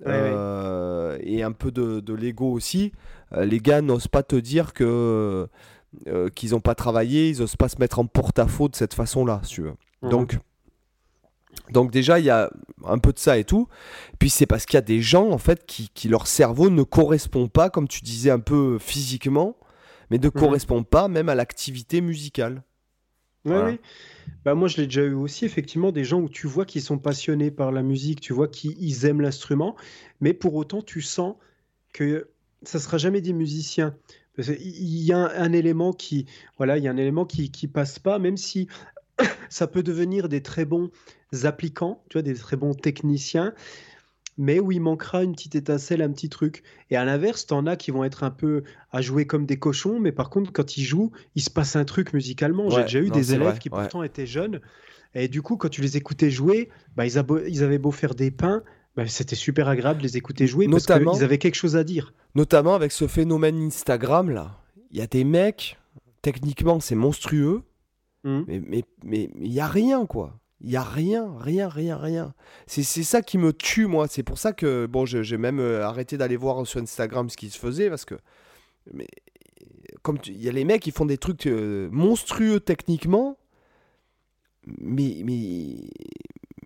Ouais, 0.00 0.12
euh, 0.12 1.18
et 1.22 1.42
un 1.42 1.50
peu 1.50 1.72
de, 1.72 1.98
de 1.98 2.14
l'ego 2.14 2.52
aussi, 2.52 2.92
les 3.36 3.58
gars 3.58 3.80
n'osent 3.82 4.06
pas 4.06 4.22
te 4.22 4.36
dire 4.36 4.72
que 4.72 5.48
qu'ils 6.36 6.50
n'ont 6.52 6.60
pas 6.60 6.76
travaillé, 6.76 7.30
ils 7.30 7.40
n'osent 7.40 7.56
pas 7.56 7.68
se 7.68 7.78
mettre 7.80 7.98
en 7.98 8.06
porte-à-faux 8.06 8.68
de 8.68 8.76
cette 8.76 8.94
façon-là, 8.94 9.40
si 9.42 9.54
tu 9.54 9.62
veux. 9.62 9.74
Mhm. 10.02 10.10
Donc, 10.10 10.38
donc 11.70 11.90
déjà, 11.90 12.18
il 12.18 12.26
y 12.26 12.30
a 12.30 12.50
un 12.84 12.98
peu 12.98 13.12
de 13.12 13.18
ça 13.18 13.38
et 13.38 13.44
tout. 13.44 13.68
Puis 14.18 14.30
c'est 14.30 14.46
parce 14.46 14.66
qu'il 14.66 14.74
y 14.74 14.78
a 14.78 14.82
des 14.82 15.00
gens, 15.00 15.30
en 15.30 15.38
fait, 15.38 15.66
qui, 15.66 15.88
qui 15.92 16.08
leur 16.08 16.26
cerveau 16.26 16.70
ne 16.70 16.82
correspond 16.82 17.48
pas, 17.48 17.68
comme 17.70 17.88
tu 17.88 18.02
disais, 18.02 18.30
un 18.30 18.38
peu 18.40 18.78
physiquement, 18.78 19.56
mais 20.10 20.18
ne 20.18 20.28
correspond 20.28 20.84
pas 20.84 21.08
même 21.08 21.28
à 21.28 21.34
l'activité 21.34 22.00
musicale. 22.00 22.62
Ouais, 23.44 23.52
Voilà. 23.52 23.72
ouais. 23.72 23.80
Bah, 24.44 24.54
moi, 24.54 24.68
je 24.68 24.76
l'ai 24.78 24.84
déjà 24.86 25.02
eu 25.02 25.14
aussi, 25.14 25.44
effectivement, 25.44 25.92
des 25.92 26.04
gens 26.04 26.20
où 26.20 26.28
tu 26.28 26.46
vois 26.46 26.64
qu'ils 26.66 26.82
sont 26.82 26.98
passionnés 26.98 27.50
par 27.50 27.72
la 27.72 27.82
musique, 27.82 28.20
tu 28.20 28.32
vois 28.32 28.48
qu'ils 28.48 29.04
aiment 29.06 29.20
l'instrument, 29.20 29.76
mais 30.20 30.34
pour 30.34 30.54
autant, 30.54 30.82
tu 30.82 31.02
sens 31.02 31.36
que 31.92 32.30
ça 32.62 32.78
sera 32.78 32.98
jamais 32.98 33.20
des 33.20 33.32
musiciens. 33.32 33.96
Il 34.38 34.98
y 35.04 35.12
a 35.12 35.18
un, 35.18 35.28
un 35.28 35.52
élément 35.52 35.92
qui, 35.92 36.26
voilà, 36.58 36.78
il 36.78 36.84
y 36.84 36.88
a 36.88 36.90
un 36.92 36.96
élément 36.96 37.24
qui, 37.26 37.50
qui 37.50 37.68
passe 37.68 37.98
pas, 37.98 38.18
même 38.18 38.36
si 38.36 38.68
ça 39.48 39.66
peut 39.66 39.82
devenir 39.82 40.28
des 40.28 40.42
très 40.42 40.64
bons 40.64 40.90
applicants, 41.44 42.02
tu 42.08 42.14
vois, 42.14 42.22
des 42.22 42.34
très 42.34 42.56
bons 42.56 42.74
techniciens, 42.74 43.54
mais 44.38 44.60
où 44.60 44.72
il 44.72 44.80
manquera 44.80 45.24
une 45.24 45.32
petite 45.32 45.56
étincelle, 45.56 46.00
un 46.00 46.10
petit 46.10 46.28
truc. 46.28 46.62
Et 46.90 46.96
à 46.96 47.04
l'inverse, 47.04 47.44
t'en 47.46 47.66
as 47.66 47.76
qui 47.76 47.90
vont 47.90 48.04
être 48.04 48.22
un 48.24 48.30
peu 48.30 48.62
à 48.92 49.02
jouer 49.02 49.26
comme 49.26 49.44
des 49.44 49.58
cochons, 49.58 49.98
mais 50.00 50.12
par 50.12 50.30
contre, 50.30 50.52
quand 50.52 50.76
ils 50.76 50.84
jouent, 50.84 51.10
il 51.34 51.42
se 51.42 51.50
passe 51.50 51.76
un 51.76 51.84
truc 51.84 52.12
musicalement. 52.12 52.70
J'ai 52.70 52.82
déjà 52.82 53.00
eu 53.00 53.08
non, 53.08 53.14
des 53.14 53.34
élèves 53.34 53.48
vrai, 53.48 53.58
qui 53.58 53.68
ouais. 53.68 53.80
pourtant 53.80 54.02
étaient 54.02 54.26
jeunes, 54.26 54.60
et 55.14 55.28
du 55.28 55.42
coup, 55.42 55.56
quand 55.56 55.68
tu 55.68 55.80
les 55.82 55.96
écoutais 55.96 56.30
jouer, 56.30 56.68
bah, 56.96 57.04
ils, 57.06 57.18
avaient 57.18 57.78
beau 57.78 57.90
faire 57.90 58.14
des 58.14 58.30
pains, 58.30 58.62
bah, 58.96 59.06
c'était 59.06 59.36
super 59.36 59.66
agréable 59.68 59.98
de 59.98 60.04
les 60.04 60.16
écouter 60.16 60.46
jouer 60.46 60.66
Notamment- 60.66 61.04
parce 61.06 61.16
qu'ils 61.18 61.24
avaient 61.24 61.38
quelque 61.38 61.54
chose 61.56 61.76
à 61.76 61.84
dire. 61.84 62.12
Notamment 62.34 62.74
avec 62.74 62.92
ce 62.92 63.06
phénomène 63.06 63.60
Instagram, 63.62 64.30
là. 64.30 64.60
Il 64.90 64.98
y 64.98 65.00
a 65.00 65.06
des 65.06 65.24
mecs, 65.24 65.76
techniquement, 66.22 66.78
c'est 66.80 66.94
monstrueux, 66.94 67.62
Mhm. 68.24 68.44
mais 68.46 68.62
mais 68.66 68.84
mais 69.04 69.30
il 69.40 69.52
y 69.52 69.60
a 69.60 69.66
rien, 69.66 70.06
quoi. 70.06 70.38
Il 70.60 70.70
y 70.70 70.76
a 70.76 70.82
rien, 70.82 71.32
rien, 71.38 71.68
rien, 71.68 71.96
rien. 71.96 72.34
C'est 72.66 72.82
ça 72.82 73.22
qui 73.22 73.38
me 73.38 73.52
tue, 73.52 73.86
moi. 73.86 74.08
C'est 74.08 74.24
pour 74.24 74.38
ça 74.38 74.52
que, 74.52 74.86
bon, 74.86 75.06
j'ai 75.06 75.36
même 75.36 75.60
euh, 75.60 75.86
arrêté 75.86 76.16
d'aller 76.16 76.36
voir 76.36 76.66
sur 76.66 76.80
Instagram 76.80 77.30
ce 77.30 77.36
qui 77.36 77.50
se 77.50 77.58
faisait, 77.58 77.88
parce 77.88 78.04
que... 78.04 78.16
Mais, 78.92 79.06
comme 80.02 80.18
il 80.26 80.42
y 80.42 80.48
a 80.48 80.52
les 80.52 80.64
mecs 80.64 80.82
qui 80.82 80.90
font 80.90 81.06
des 81.06 81.18
trucs 81.18 81.46
euh, 81.46 81.88
monstrueux 81.90 82.60
techniquement, 82.60 83.36
mais 84.66 85.22
mais 85.24 85.76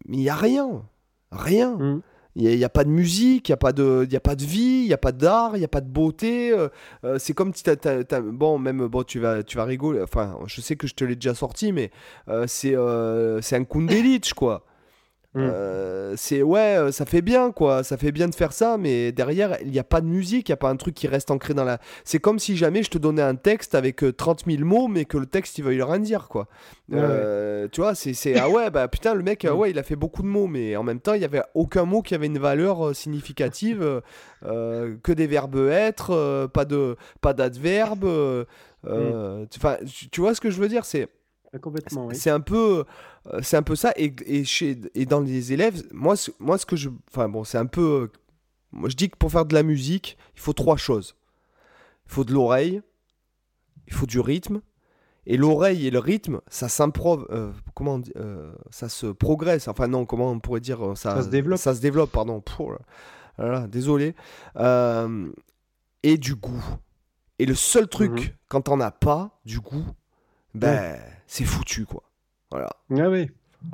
mais 0.06 0.16
il 0.16 0.22
y 0.22 0.28
a 0.28 0.36
rien, 0.36 0.84
rien. 1.30 1.76
Mhm. 1.76 2.02
Il 2.34 2.56
n'y 2.56 2.64
a, 2.64 2.68
pas 2.70 2.84
de 2.84 2.88
musique, 2.88 3.48
il 3.48 3.52
n'y 3.52 3.54
a, 3.54 3.58
pas 3.58 3.72
de- 3.72 4.06
y 4.10 4.16
a 4.16 4.20
pas 4.20 4.34
de 4.34 4.44
vie, 4.44 4.82
il 4.84 4.86
n'y 4.86 4.94
a 4.94 4.98
pas 4.98 5.12
d'art, 5.12 5.54
il 5.54 5.58
n'y 5.58 5.64
a 5.66 5.68
pas 5.68 5.82
de 5.82 5.88
beauté. 5.88 6.50
euh, 6.52 6.68
euh, 7.04 7.18
c'est 7.18 7.34
comme 7.34 7.52
Bon, 8.32 8.58
même, 8.58 8.86
bon, 8.86 9.02
tu 9.02 9.18
vas, 9.18 9.42
tu 9.42 9.58
vas 9.58 9.64
rigoler. 9.64 10.00
Enfin, 10.00 10.38
je 10.46 10.60
sais 10.62 10.76
que 10.76 10.86
je 10.86 10.94
te 10.94 11.04
l'ai 11.04 11.14
déjà 11.14 11.34
sorti, 11.34 11.72
mais 11.72 11.90
euh, 12.28 12.46
c'est, 12.48 12.74
un 13.56 13.64
Kundalini, 13.64 14.20
quoi. 14.34 14.64
Mm. 15.34 15.40
Euh, 15.40 16.14
c'est 16.16 16.42
ouais, 16.42 16.76
euh, 16.76 16.92
ça 16.92 17.06
fait 17.06 17.22
bien 17.22 17.52
quoi, 17.52 17.82
ça 17.84 17.96
fait 17.96 18.12
bien 18.12 18.28
de 18.28 18.34
faire 18.34 18.52
ça, 18.52 18.76
mais 18.76 19.12
derrière 19.12 19.56
il 19.62 19.70
n'y 19.70 19.78
a 19.78 19.84
pas 19.84 20.02
de 20.02 20.06
musique, 20.06 20.50
il 20.50 20.52
n'y 20.52 20.54
a 20.54 20.58
pas 20.58 20.68
un 20.68 20.76
truc 20.76 20.94
qui 20.94 21.08
reste 21.08 21.30
ancré 21.30 21.54
dans 21.54 21.64
la. 21.64 21.78
C'est 22.04 22.18
comme 22.18 22.38
si 22.38 22.54
jamais 22.54 22.82
je 22.82 22.90
te 22.90 22.98
donnais 22.98 23.22
un 23.22 23.34
texte 23.34 23.74
avec 23.74 24.04
euh, 24.04 24.12
30 24.12 24.44
000 24.46 24.62
mots, 24.62 24.88
mais 24.88 25.06
que 25.06 25.16
le 25.16 25.24
texte 25.24 25.56
il 25.56 25.64
veuille 25.64 25.80
rien 25.82 26.00
dire 26.00 26.28
quoi. 26.28 26.48
Ouais, 26.90 26.98
Euh, 27.00 27.68
Tu 27.72 27.80
vois, 27.80 27.94
c'est, 27.94 28.12
ah 28.38 28.50
ouais, 28.50 28.70
bah 28.70 28.88
putain, 28.88 29.14
le 29.14 29.22
mec, 29.22 29.46
euh, 29.46 29.54
Mm. 29.54 29.58
ouais, 29.58 29.70
il 29.70 29.78
a 29.78 29.82
fait 29.82 29.96
beaucoup 29.96 30.20
de 30.20 30.26
mots, 30.28 30.48
mais 30.48 30.76
en 30.76 30.82
même 30.82 31.00
temps 31.00 31.14
il 31.14 31.22
y 31.22 31.24
avait 31.24 31.42
aucun 31.54 31.86
mot 31.86 32.02
qui 32.02 32.14
avait 32.14 32.26
une 32.26 32.38
valeur 32.38 32.88
euh, 32.88 32.92
significative, 32.92 33.80
euh, 33.82 34.00
euh, 34.44 34.96
que 35.02 35.12
des 35.12 35.26
verbes 35.26 35.56
être, 35.70 36.10
euh, 36.10 36.46
pas 36.46 36.66
de 36.66 36.96
pas 37.22 37.32
d'adverbe. 37.32 38.04
euh, 38.04 38.44
euh, 38.86 39.46
tu- 39.50 39.58
Enfin, 39.58 39.76
tu- 39.86 40.10
tu 40.10 40.20
vois 40.20 40.34
ce 40.34 40.40
que 40.42 40.50
je 40.50 40.60
veux 40.60 40.68
dire, 40.68 40.84
c'est. 40.84 41.08
Ah, 41.54 41.58
Complètement, 41.58 42.06
oui. 42.06 42.16
C'est 42.16 42.30
un 42.30 42.40
peu, 42.40 42.84
euh, 43.26 43.40
c'est 43.42 43.56
un 43.56 43.62
peu 43.62 43.76
ça. 43.76 43.92
Et, 43.96 44.14
et, 44.26 44.44
chez, 44.44 44.80
et 44.94 45.04
dans 45.06 45.20
les 45.20 45.52
élèves, 45.52 45.82
moi, 45.92 46.16
ce- 46.16 46.30
moi, 46.38 46.56
ce 46.58 46.64
que 46.66 46.76
je, 46.76 46.88
enfin 47.10 47.28
bon, 47.28 47.44
c'est 47.44 47.58
un 47.58 47.66
peu, 47.66 48.10
moi, 48.72 48.88
je 48.88 48.96
dis 48.96 49.10
que 49.10 49.16
pour 49.16 49.30
faire 49.30 49.44
de 49.44 49.54
la 49.54 49.62
musique, 49.62 50.16
il 50.34 50.40
faut 50.40 50.54
trois 50.54 50.76
choses. 50.78 51.14
Il 52.06 52.12
faut 52.12 52.24
de 52.24 52.32
l'oreille, 52.32 52.80
il 53.86 53.92
faut 53.92 54.06
du 54.06 54.18
rythme. 54.20 54.62
Et 55.26 55.36
l'oreille 55.36 55.86
et 55.86 55.90
le 55.90 56.00
rythme, 56.00 56.40
ça 56.48 56.68
s'improve, 56.68 57.26
euh, 57.30 57.52
comment 57.74 57.98
dit, 58.00 58.12
euh, 58.16 58.52
ça 58.70 58.88
se 58.88 59.06
progresse. 59.06 59.68
Enfin 59.68 59.86
non, 59.86 60.04
comment 60.04 60.30
on 60.32 60.40
pourrait 60.40 60.58
dire 60.60 60.80
ça, 60.96 61.14
Ça 61.16 61.22
se 61.22 61.28
développe. 61.28 61.58
Ça 61.60 61.74
se 61.76 61.80
développe, 61.80 62.10
pardon. 62.10 62.40
Pouh, 62.40 62.72
là 63.38 63.46
là, 63.46 63.66
désolé. 63.68 64.16
Euh, 64.56 65.30
et 66.02 66.16
du 66.16 66.34
goût. 66.34 66.64
Et 67.38 67.46
le 67.46 67.54
seul 67.54 67.86
truc, 67.88 68.10
Mhm. 68.10 68.28
quand 68.48 68.68
on 68.68 68.76
n'a 68.78 68.90
pas 68.90 69.38
du 69.44 69.60
goût, 69.60 69.84
ben 70.54 70.98
c'est 71.26 71.44
foutu 71.44 71.84
quoi. 71.84 72.02
Voilà. 72.50 72.70
Ah 72.90 73.08
oui. 73.08 73.30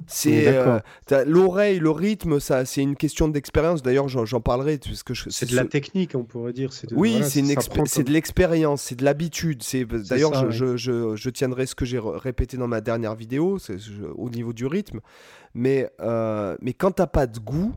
C'est 0.07 0.49
euh, 0.49 0.81
l'oreille, 1.27 1.79
le 1.79 1.91
rythme, 1.91 2.41
ça, 2.41 2.65
c'est 2.65 2.83
une 2.83 2.97
question 2.97 3.29
d'expérience. 3.29 3.83
D'ailleurs, 3.83 4.09
j'en, 4.09 4.41
parlerai 4.41 4.79
parce 4.79 5.03
que 5.03 5.15
C'est 5.15 5.51
de 5.51 5.57
la 5.57 5.65
technique, 5.65 6.15
on 6.15 6.25
pourrait 6.25 6.53
dire. 6.53 6.71
de- 6.71 6.95
Oui, 6.95 7.13
voilà, 7.13 7.27
c'est, 7.27 7.43
de 8.03 8.11
l'expérience, 8.13 8.83
c'est 8.83 8.97
de 8.97 9.05
l'habitude. 9.05 9.63
C'est 9.63 9.85
d'ailleurs, 9.85 10.35
je, 10.35 10.47
ouais. 10.47 10.53
je, 10.53 10.77
je, 10.77 11.17
je 11.17 11.31
tiendrai 11.31 11.67
ce 11.67 11.75
que 11.75 11.85
j'ai 11.85 11.99
répété 11.99 12.57
dans 12.57 12.69
ma 12.69 12.81
dernière 12.81 13.15
vidéo, 13.15 13.59
au 14.15 14.31
niveau 14.31 14.53
du 14.53 14.67
rythme. 14.67 15.01
Mais 15.55 15.91
euh, 16.01 16.57
mais 16.61 16.75
quand 16.75 16.93
t'as 16.93 17.07
pas 17.07 17.27
de 17.27 17.39
goût, 17.39 17.75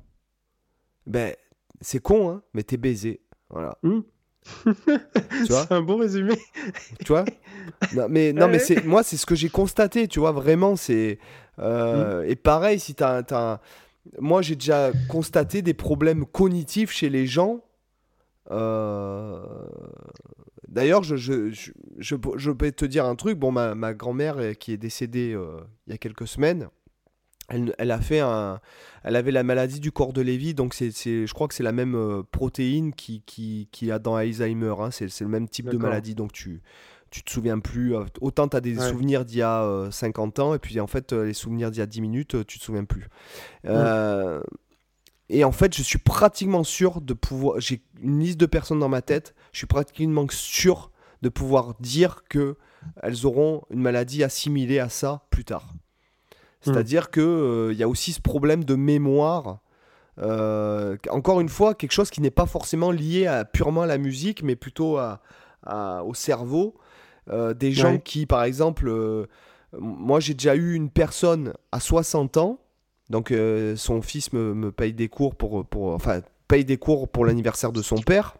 ben 1.08 1.34
c'est 1.80 2.00
con, 2.00 2.30
hein, 2.30 2.44
mais 2.54 2.64
t'es 2.64 2.78
baisé. 2.78 3.22
Voilà. 3.50 3.78
Vois 3.84 4.04
C'est 5.48 5.72
un 5.72 5.82
bon 5.82 5.98
résumé. 5.98 6.34
tu 7.00 7.08
vois 7.08 7.26
non, 7.94 8.08
mais 8.10 8.34
non 8.34 8.48
mais 8.48 8.60
c'est 8.60 8.84
moi 8.86 9.04
c'est 9.04 9.18
ce 9.18 9.26
que 9.26 9.36
j'ai 9.36 9.50
constaté 9.50 10.08
tu 10.08 10.20
vois 10.20 10.32
vraiment 10.32 10.76
c'est 10.76 11.20
euh, 11.60 12.24
et 12.24 12.36
pareil 12.36 12.80
si 12.80 12.96
t'as 12.96 13.24
un- 13.32 13.60
moi 14.20 14.42
j'ai 14.42 14.56
déjà 14.56 14.92
constaté 15.08 15.62
des 15.62 15.74
problèmes 15.74 16.26
cognitifs 16.26 16.92
chez 16.92 17.10
les 17.10 17.28
gens 17.28 17.62
euh, 18.50 19.40
D'ailleurs, 20.72 21.04
je, 21.04 21.18
je, 21.18 21.52
je, 21.98 22.16
peux 22.16 22.72
te 22.72 22.86
dire 22.86 23.06
un 23.06 23.16
truc. 23.16 23.38
Bon, 23.38 23.52
ma, 23.52 23.76
ma 23.76 23.94
grand-mère 23.94 24.38
euh, 24.38 24.54
qui 24.54 24.72
est 24.72 24.78
décédée 24.78 25.34
euh, 25.34 25.60
il 25.86 25.92
y 25.92 25.94
a 25.94 25.98
quelques 25.98 26.28
semaines, 26.28 26.70
elle, 27.52 27.76
elle 27.78 27.92
a 27.92 28.00
fait 28.02 28.20
un, 28.20 28.60
elle 29.04 29.16
avait 29.16 29.32
la 29.32 29.44
maladie 29.44 29.80
du 29.80 29.92
corps 29.92 30.14
de 30.14 30.22
Lévy, 30.22 30.54
donc 30.54 30.74
c'est, 30.74 30.92
c'est- 30.92 31.26
je 31.28 31.34
crois 31.34 31.48
que 31.48 31.54
c'est 31.54 31.64
la 31.64 31.72
même 31.72 31.96
euh, 31.96 32.24
protéine 32.32 32.94
qui, 32.94 33.22
qui, 33.26 33.68
qui 33.72 33.92
a 33.92 34.00
dans 34.00 34.16
Alzheimer. 34.16 34.74
hein, 34.80 34.92
c'est, 34.92 35.10
c'est 35.10 35.24
le 35.24 35.30
même 35.30 35.48
type 35.50 35.66
de 35.66 35.78
maladie, 35.78 36.16
donc 36.16 36.32
tu 36.34 36.62
tu 37.10 37.24
te 37.24 37.30
souviens 37.32 37.60
plus. 37.60 37.94
euh, 37.96 38.06
Autant 38.22 38.48
tu 38.48 38.56
as 38.56 38.62
des 38.62 38.78
Ouais. 38.78 38.88
souvenirs 38.90 39.26
d'il 39.26 39.40
y 39.40 39.42
a 39.42 39.64
euh, 39.64 39.92
50 39.92 40.40
ans, 40.40 40.54
et 40.56 40.60
puis 40.60 40.80
en 40.80 40.88
fait, 40.88 41.12
euh, 41.12 41.26
les 41.26 41.34
souvenirs 41.34 41.70
d'il 41.70 41.80
y 41.80 41.82
a 41.84 41.86
10 41.86 42.00
minutes, 42.00 42.36
euh, 42.36 42.44
tu 42.46 42.58
te 42.58 42.64
souviens 42.64 42.86
plus. 42.86 43.10
Euh, 43.66 44.42
Et 45.30 45.44
en 45.46 45.52
fait, 45.52 45.76
je 45.76 45.82
suis 45.82 46.00
pratiquement 46.00 46.64
sûr 46.64 47.02
de 47.02 47.14
pouvoir. 47.14 47.60
J'ai 47.60 47.82
une 48.02 48.20
liste 48.20 48.40
de 48.40 48.46
personnes 48.46 48.80
dans 48.80 48.90
ma 48.90 49.02
tête. 49.02 49.34
Je 49.54 49.60
suis 49.60 49.68
pratiquement 49.68 50.26
sûr 50.30 50.92
de 51.22 51.30
pouvoir 51.30 51.76
dire 51.80 52.24
que 52.30 52.58
elles 53.02 53.26
auront 53.26 53.64
une 53.70 53.82
maladie 53.82 54.24
assimilée 54.24 54.80
à 54.80 54.90
ça 54.90 55.26
plus 55.30 55.46
tard. 55.46 55.74
C'est-à-dire 56.62 57.10
que 57.10 57.22
euh, 57.22 57.74
y 57.74 57.84
a 57.84 57.88
aussi 57.88 58.14
ce 58.14 58.22
problème 58.22 58.64
de 58.64 58.76
mémoire. 58.76 59.60
euh, 60.20 60.98
encore 61.10 61.40
une 61.42 61.50
fois, 61.50 61.74
quelque 61.74 61.94
chose 61.94 62.10
qui 62.12 62.22
n'est 62.22 62.30
pas 62.32 62.46
forcément 62.46 62.92
lié 62.92 63.26
à, 63.28 63.46
purement 63.46 63.82
à 63.84 63.88
la 63.88 63.98
musique, 63.98 64.44
mais 64.44 64.56
plutôt 64.56 64.98
à- 64.98 65.22
à- 65.66 66.04
au 66.04 66.14
cerveau. 66.14 66.76
Euh, 67.30 67.54
des 67.54 67.72
gens 67.72 67.98
qui, 67.98 68.26
par 68.26 68.44
exemple, 68.44 68.92
moi 69.74 70.20
j'ai 70.20 70.34
déjà 70.34 70.56
eu 70.56 70.74
une 70.74 70.90
personne 70.90 71.54
à 71.72 71.80
60 71.80 72.38
ans, 72.38 72.60
donc 73.10 73.32
euh, 73.32 73.76
son 73.78 74.02
fils 74.02 74.34
me, 74.34 74.54
me 74.54 74.72
paye 74.72 74.94
des 74.94 75.08
cours 75.08 75.36
pour, 75.36 75.66
pour, 75.66 75.94
enfin, 75.94 76.22
paye 76.48 76.66
des 76.66 76.78
cours 76.78 77.08
pour 77.10 77.26
l'anniversaire 77.26 77.72
de 77.72 77.82
son 77.82 77.96
père, 77.96 78.36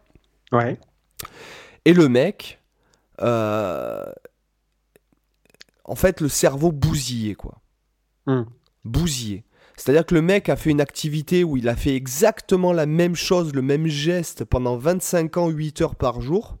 Ouais. 0.52 0.78
et 1.86 1.94
le 1.94 2.08
mec, 2.08 2.60
euh, 3.22 4.04
en 5.84 5.94
fait, 5.94 6.20
le 6.20 6.28
cerveau 6.28 6.70
bousillé, 6.70 7.34
quoi. 7.34 7.54
Hmm. 8.26 8.42
Bousillé. 8.84 9.44
C'est-à-dire 9.76 10.04
que 10.06 10.14
le 10.14 10.22
mec 10.22 10.48
a 10.48 10.56
fait 10.56 10.70
une 10.70 10.80
activité 10.80 11.44
où 11.44 11.56
il 11.56 11.68
a 11.68 11.74
fait 11.76 11.94
exactement 11.96 12.72
la 12.72 12.86
même 12.86 13.14
chose, 13.16 13.52
le 13.54 13.62
même 13.62 13.86
geste 13.86 14.44
pendant 14.44 14.76
25 14.76 15.36
ans, 15.38 15.48
8 15.48 15.80
heures 15.80 15.96
par 15.96 16.20
jour, 16.20 16.56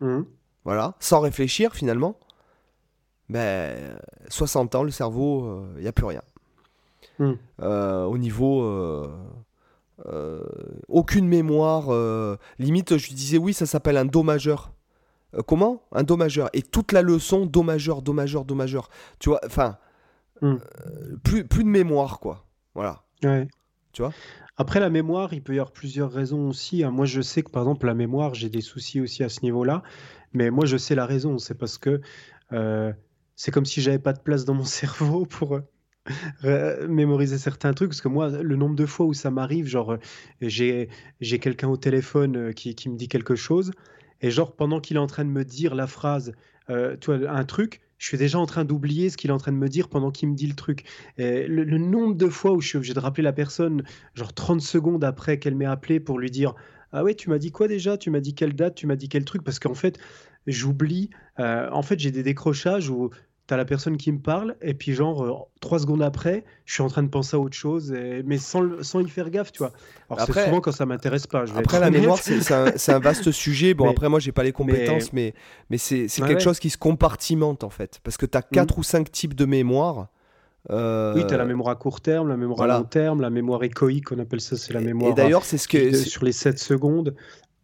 Mhm. 0.00 0.26
voilà, 0.64 0.94
sans 1.00 1.20
réfléchir 1.20 1.74
finalement. 1.74 2.18
Ben, 3.28 3.96
60 4.28 4.74
ans, 4.74 4.82
le 4.82 4.90
cerveau, 4.90 5.64
il 5.76 5.82
n'y 5.82 5.88
a 5.88 5.92
plus 5.92 6.06
rien. 6.06 6.22
Hmm. 7.18 7.34
Euh, 7.62 8.04
au 8.04 8.18
niveau. 8.18 8.62
euh, 8.62 9.08
euh, 10.06 10.42
aucune 10.88 11.28
mémoire. 11.28 11.86
euh, 11.92 12.36
limite, 12.58 12.96
je 12.96 13.06
lui 13.08 13.14
disais, 13.14 13.36
oui, 13.38 13.52
ça 13.52 13.66
s'appelle 13.66 13.96
un 13.98 14.06
do 14.06 14.22
majeur. 14.22 14.72
Euh, 15.34 15.42
comment? 15.42 15.82
Un 15.92 16.02
do 16.02 16.16
majeur. 16.16 16.48
Et 16.54 16.62
toute 16.62 16.92
la 16.92 17.02
leçon, 17.02 17.44
do 17.46 17.62
majeur, 17.62 18.00
do 18.02 18.12
majeur, 18.14 18.44
do 18.46 18.54
majeur. 18.54 18.88
Tu 19.18 19.28
vois, 19.28 19.40
enfin. 19.46 19.76
Hmm. 20.42 20.56
euh, 20.86 21.16
plus, 21.22 21.44
plus 21.46 21.64
de 21.64 21.68
mémoire, 21.68 22.18
quoi. 22.20 22.46
Voilà. 22.74 23.04
Ouais. 23.22 23.48
Tu 23.92 24.02
vois? 24.02 24.14
Après, 24.56 24.80
la 24.80 24.90
mémoire, 24.90 25.32
il 25.34 25.42
peut 25.42 25.54
y 25.54 25.58
avoir 25.58 25.72
plusieurs 25.72 26.12
raisons 26.12 26.48
aussi. 26.48 26.84
hein. 26.84 26.90
Moi, 26.90 27.06
je 27.06 27.20
sais 27.20 27.42
que 27.42 27.50
par 27.50 27.62
exemple, 27.62 27.86
la 27.86 27.94
mémoire, 27.94 28.34
j'ai 28.34 28.48
des 28.50 28.60
soucis 28.60 29.00
aussi 29.00 29.22
à 29.24 29.28
ce 29.28 29.42
niveau-là. 29.42 29.82
Mais 30.32 30.50
moi, 30.50 30.66
je 30.66 30.76
sais 30.76 30.94
la 30.94 31.06
raison. 31.06 31.38
C'est 31.38 31.54
parce 31.56 31.78
que 31.78 32.00
euh, 32.52 32.92
c'est 33.36 33.50
comme 33.50 33.64
si 33.66 33.80
j'avais 33.82 33.98
pas 33.98 34.12
de 34.12 34.20
place 34.20 34.44
dans 34.44 34.54
mon 34.54 34.64
cerveau 34.64 35.26
pour 35.26 35.60
euh, 36.44 36.88
mémoriser 36.88 37.38
certains 37.38 37.72
trucs. 37.74 37.90
Parce 37.90 38.00
que 38.00 38.08
moi, 38.08 38.28
le 38.30 38.56
nombre 38.56 38.76
de 38.76 38.86
fois 38.86 39.06
où 39.06 39.14
ça 39.14 39.30
m'arrive, 39.30 39.66
genre, 39.66 39.96
j'ai 40.40 40.88
j'ai 41.20 41.38
quelqu'un 41.38 41.68
au 41.68 41.76
téléphone 41.76 42.54
qui, 42.54 42.74
qui 42.74 42.88
me 42.88 42.96
dit 42.96 43.08
quelque 43.08 43.34
chose. 43.36 43.72
Et 44.20 44.30
genre, 44.30 44.54
pendant 44.54 44.80
qu'il 44.80 44.96
est 44.96 45.00
en 45.00 45.06
train 45.06 45.24
de 45.24 45.30
me 45.30 45.44
dire 45.44 45.74
la 45.74 45.86
phrase, 45.86 46.32
euh, 46.68 46.96
tu 47.00 47.06
vois, 47.14 47.30
un 47.30 47.44
truc, 47.44 47.80
je 48.00 48.06
suis 48.08 48.18
déjà 48.18 48.38
en 48.40 48.46
train 48.46 48.64
d'oublier 48.64 49.10
ce 49.10 49.16
qu'il 49.16 49.30
est 49.30 49.32
en 49.32 49.38
train 49.38 49.52
de 49.52 49.58
me 49.58 49.68
dire 49.68 49.88
pendant 49.88 50.10
qu'il 50.10 50.28
me 50.30 50.34
dit 50.34 50.46
le 50.48 50.54
truc. 50.54 50.84
Le 51.18 51.78
nombre 51.78 52.14
de 52.16 52.28
fois 52.28 52.52
où 52.52 52.60
je 52.60 52.66
suis 52.68 52.76
obligé 52.78 52.94
de 52.94 52.98
rappeler 52.98 53.22
la 53.22 53.32
personne, 53.32 53.84
genre 54.14 54.32
30 54.32 54.60
secondes 54.60 55.04
après 55.04 55.38
qu'elle 55.38 55.54
m'ait 55.54 55.66
appelé 55.66 56.00
pour 56.00 56.18
lui 56.18 56.30
dire 56.30 56.54
Ah 56.92 57.04
ouais, 57.04 57.14
tu 57.14 57.28
m'as 57.30 57.38
dit 57.38 57.52
quoi 57.52 57.68
déjà? 57.68 57.98
Tu 57.98 58.10
m'as 58.10 58.20
dit 58.20 58.34
quelle 58.34 58.54
date? 58.54 58.74
Tu 58.74 58.86
m'as 58.86 58.96
dit 58.96 59.08
quel 59.10 59.24
truc 59.26 59.44
Parce 59.44 59.58
qu'en 59.58 59.74
fait, 59.74 59.98
j'oublie. 60.46 61.10
euh, 61.38 61.68
en 61.70 61.82
fait, 61.82 61.98
j'ai 62.00 62.10
des 62.10 62.22
décrochages 62.22 62.88
où 62.88 63.10
tu 63.50 63.54
as 63.54 63.56
la 63.56 63.64
personne 63.64 63.96
qui 63.96 64.12
me 64.12 64.20
parle, 64.20 64.54
et 64.62 64.74
puis 64.74 64.92
genre, 64.94 65.24
euh, 65.24 65.32
trois 65.60 65.80
secondes 65.80 66.02
après, 66.02 66.44
je 66.66 66.74
suis 66.74 66.82
en 66.84 66.88
train 66.88 67.02
de 67.02 67.08
penser 67.08 67.34
à 67.36 67.40
autre 67.40 67.56
chose, 67.56 67.90
et- 67.92 68.22
mais 68.24 68.38
sans, 68.38 68.60
le- 68.60 68.82
sans 68.84 69.00
y 69.00 69.08
faire 69.08 69.28
gaffe, 69.28 69.50
tu 69.50 69.58
vois. 69.58 69.72
Alors, 70.08 70.24
c'est 70.24 70.44
souvent 70.44 70.60
quand 70.60 70.70
ça 70.70 70.86
m'intéresse 70.86 71.26
pas. 71.26 71.46
Je 71.46 71.52
vais 71.52 71.58
Après, 71.58 71.80
la 71.80 71.90
mémoire, 71.90 72.18
c'est 72.18 72.92
un, 72.92 72.98
vaste 73.00 73.30
sujet. 73.32 73.74
Bon, 73.74 73.84
Mais- 73.86 73.90
après, 73.90 74.08
moi, 74.08 74.20
j'ai 74.20 74.30
pas 74.32 74.44
les 74.44 74.52
compétences, 74.52 75.12
mais, 75.12 75.34
mais, 75.68 75.78
c'est 75.78 76.06
quelque 76.06 76.34
ouais. 76.34 76.40
chose 76.40 76.60
qui 76.60 76.70
se 76.70 76.78
compartimente, 76.78 77.64
en 77.64 77.70
fait. 77.70 77.98
Parce 78.04 78.16
que 78.16 78.26
tu 78.26 78.38
as 78.38 78.42
4 78.42 78.78
ou 78.78 78.82
5 78.84 79.10
types 79.10 79.34
de 79.34 79.44
mémoire. 79.46 80.08
Euh, 80.70 81.14
Oui, 81.16 81.26
tu 81.26 81.34
as 81.34 81.38
la 81.38 81.44
mémoire 81.46 81.70
à 81.70 81.74
court 81.76 82.00
terme, 82.00 82.28
la 82.28 82.36
mémoire 82.36 82.58
voilà. 82.58 82.76
à 82.76 82.78
long 82.78 82.84
terme, 82.84 83.20
la 83.22 83.30
mémoire 83.30 83.62
échoïque, 83.64 84.12
on 84.12 84.18
appelle 84.18 84.40
ça, 84.42 84.56
c'est 84.56 84.72
la 84.74 84.80
mémoire 84.80 85.12
Et 85.12 85.14
d'ailleurs, 85.14 85.44
c'est 85.44 85.58
ce 85.58 85.66
que 85.66 85.92
c'est- 85.92 86.04
sur 86.08 86.24
les 86.24 86.32
7 86.32 86.58
secondes. 86.58 87.14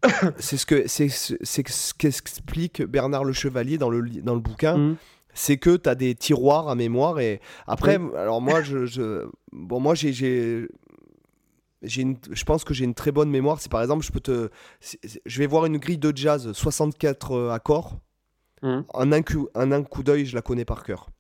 c'est 0.39 0.57
ce 0.57 0.67
que 0.67 0.85
c'est 0.87 1.09
c'est 1.09 1.67
ce 1.69 1.95
qu'explique 1.95 2.83
Bernard 2.83 3.25
Le 3.25 3.33
Chevalier 3.33 3.79
dans 3.79 3.89
le 3.91 4.03
dans 4.23 4.35
le 4.35 4.41
bouquin. 4.41 4.77
Mhm. 4.77 4.97
C'est 5.39 5.59
que 5.59 5.77
tu 5.77 5.89
as 5.89 5.95
des 5.95 6.15
tiroirs 6.15 6.69
à 6.69 6.75
mémoire 6.75 7.21
et 7.21 7.41
après, 7.67 7.97
alors 8.17 8.41
moi, 8.41 8.63
je, 8.63 8.87
je- 8.87 9.27
bon, 9.53 9.81
moi, 9.81 9.95
j'ai 9.95 10.13
j'ai 10.13 10.67
j'ai 11.83 12.03
une- 12.03 12.17
je 12.33 12.45
pense 12.45 12.65
que 12.65 12.73
j'ai 12.73 12.85
une 12.85 12.95
très 12.95 13.13
bonne 13.13 13.29
mémoire. 13.31 13.61
C'est 13.61 13.71
par 13.71 13.83
exemple, 13.83 14.05
je 14.05 14.11
peux 14.11 14.21
te, 14.21 14.49
je 15.27 15.39
vais 15.39 15.47
voir 15.47 15.67
une 15.67 15.77
grille 15.77 15.99
de 15.99 16.11
jazz 16.17 16.51
64 16.53 17.33
euh, 17.33 17.51
accords. 17.51 17.99
Mhm. 18.63 18.85
En 18.95 19.13
un 19.13 19.21
un 19.55 19.83
coup 19.83 20.03
d'œil, 20.03 20.25
je 20.25 20.35
la 20.35 20.43
connais 20.43 20.65
par 20.65 20.83
cœur. 20.85 21.11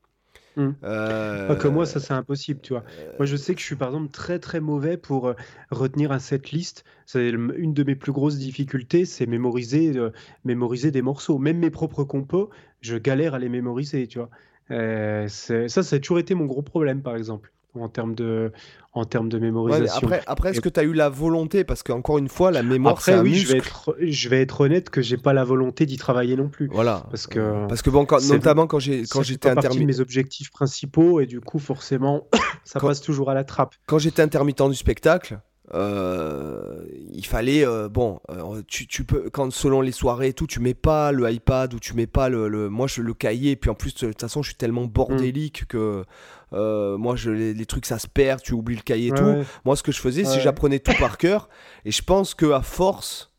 Mhm. 0.57 0.75
Euh, 0.85 1.49
Pas 1.49 1.57
que 1.57 1.69
moi, 1.69 1.85
ça 1.85 2.01
c'est 2.01 2.15
impossible, 2.15 2.61
tu 2.63 2.73
vois. 2.73 2.83
Moi, 3.19 3.27
je 3.27 3.37
sais 3.37 3.55
que 3.55 3.61
je 3.61 3.67
suis 3.67 3.77
par 3.77 3.89
exemple 3.89 4.11
très 4.11 4.39
très 4.39 4.61
mauvais 4.61 4.97
pour 4.97 5.29
euh, 5.29 5.35
retenir 5.71 6.13
un 6.13 6.19
set 6.19 6.51
list. 6.51 6.85
C'est 7.05 7.29
une 7.31 7.75
de 7.75 7.83
mes 7.85 7.95
plus 7.95 8.13
grosses 8.13 8.39
difficultés, 8.39 9.05
c'est 9.05 9.27
mémoriser, 9.27 9.97
euh, 9.97 10.11
mémoriser 10.45 10.91
des 10.91 11.03
morceaux. 11.03 11.39
Même 11.39 11.59
mes 11.59 11.71
propres 11.71 12.05
compos, 12.05 12.51
je 12.81 12.97
galère 12.97 13.35
à 13.35 13.39
les 13.39 13.51
mémoriser, 13.51 14.07
tu 14.07 14.19
vois. 14.19 14.31
Euh, 14.71 15.29
ça, 15.29 15.69
ça 15.69 15.97
a 15.97 15.99
toujours 15.99 16.19
été 16.19 16.35
mon 16.35 16.47
gros 16.47 16.63
problème, 16.63 17.03
par 17.03 17.17
exemple, 17.17 17.53
en 17.75 17.89
termes 17.89 18.15
de, 18.15 18.51
en 18.97 19.05
termes 19.05 19.29
de 19.29 19.37
ouais, 19.37 19.43
mémorisation. 19.45 20.07
après, 20.07 20.23
après 20.27 20.51
est-ce 20.51 20.61
que 20.61 20.69
tu 20.69 20.81
as 20.81 20.83
eu 20.83 20.93
la 20.93 21.09
volonté? 21.09 21.65
Parce 21.65 21.83
qu'encore 21.83 22.19
une 22.19 22.29
fois, 22.29 22.51
la 22.51 22.63
mémoire, 22.63 23.01
c'est 23.01 23.13
Après, 23.13 23.23
oui, 23.25 23.31
muscle. 23.31 23.47
je 23.47 23.53
vais, 23.53 23.59
être, 23.59 23.97
je 24.01 24.29
vais 24.29 24.41
être 24.43 24.61
honnête 24.63 24.91
que 24.91 25.03
j'ai 25.03 25.17
pas 25.17 25.33
la 25.33 25.45
volonté 25.45 25.87
d'y 25.87 25.97
travailler 25.97 26.35
non 26.37 26.49
plus. 26.49 26.69
Voilà. 26.73 27.05
Parce 27.11 27.27
que 27.27 27.67
Parce 27.69 27.83
que 27.83 27.91
bon, 27.91 28.05
quand- 28.07 28.19
c'est- 28.21 28.33
notamment 28.33 28.67
quand 28.67 28.79
j'étais 28.81 29.49
intermittent. 29.49 29.87
mes 29.87 30.01
objectifs 30.01 30.51
principaux 30.51 31.21
et 31.21 31.27
du 31.27 31.41
coup, 31.41 31.59
forcément, 31.59 32.27
ça 32.65 32.81
Quand- 32.81 32.89
passe 32.89 33.01
toujours 33.01 33.31
à 33.31 33.35
la 33.35 33.45
trappe. 33.45 33.75
quand 33.87 33.99
j'étais 33.99 34.23
intermittent 34.23 34.63
du 34.69 34.75
spectacle, 34.75 35.39
euh, 35.75 36.85
il 37.13 37.25
fallait 37.27 37.67
euh, 37.67 37.89
bon, 37.89 38.21
euh, 38.31 38.63
tu, 38.69 38.87
tu 38.87 39.05
peux 39.05 39.29
quand 39.31 39.53
selon 39.53 39.81
les 39.81 39.93
soirées 39.93 40.29
et 40.29 40.33
tout, 40.33 40.47
tu 40.47 40.61
mets 40.61 40.75
pas 40.75 41.13
le 41.13 41.31
iPad 41.31 41.73
ou 41.75 41.81
tu 41.81 41.95
mets 41.95 42.07
pas 42.07 42.29
le, 42.29 42.49
le- 42.49 42.69
moi 42.69 42.87
je 42.87 43.03
le 43.03 43.15
cahier 43.15 43.53
et 43.53 43.57
puis 43.57 43.71
en 43.71 43.75
plus 43.75 43.95
de 43.95 44.07
toute 44.09 44.21
façon 44.21 44.43
je 44.43 44.51
suis 44.51 44.57
tellement 44.57 44.85
bordélique 44.85 45.65
que 45.69 46.05
euh, 46.53 46.97
moi 46.97 47.17
je 47.17 47.31
les, 47.31 47.55
les 47.55 47.67
trucs 47.67 47.87
ça 47.87 47.99
se 47.99 48.07
perd, 48.07 48.41
tu 48.43 48.53
oublies 48.55 48.77
le 48.77 48.83
cahier 48.83 49.09
et 49.09 49.13
Ouais, 49.13 49.19
tout. 49.19 49.25
ouais. 49.25 49.45
Moi 49.65 49.77
ce 49.77 49.83
que 49.83 49.93
je 49.93 50.01
faisais 50.01 50.25
c'est 50.25 50.37
Ouais. 50.37 50.41
j'apprenais 50.41 50.79
tout 50.79 50.95
par 50.99 51.19
cœur 51.19 51.49
et 51.85 51.91
je 51.91 52.03
pense 52.03 52.35
que 52.35 52.51
à 52.53 52.63
force 52.63 53.33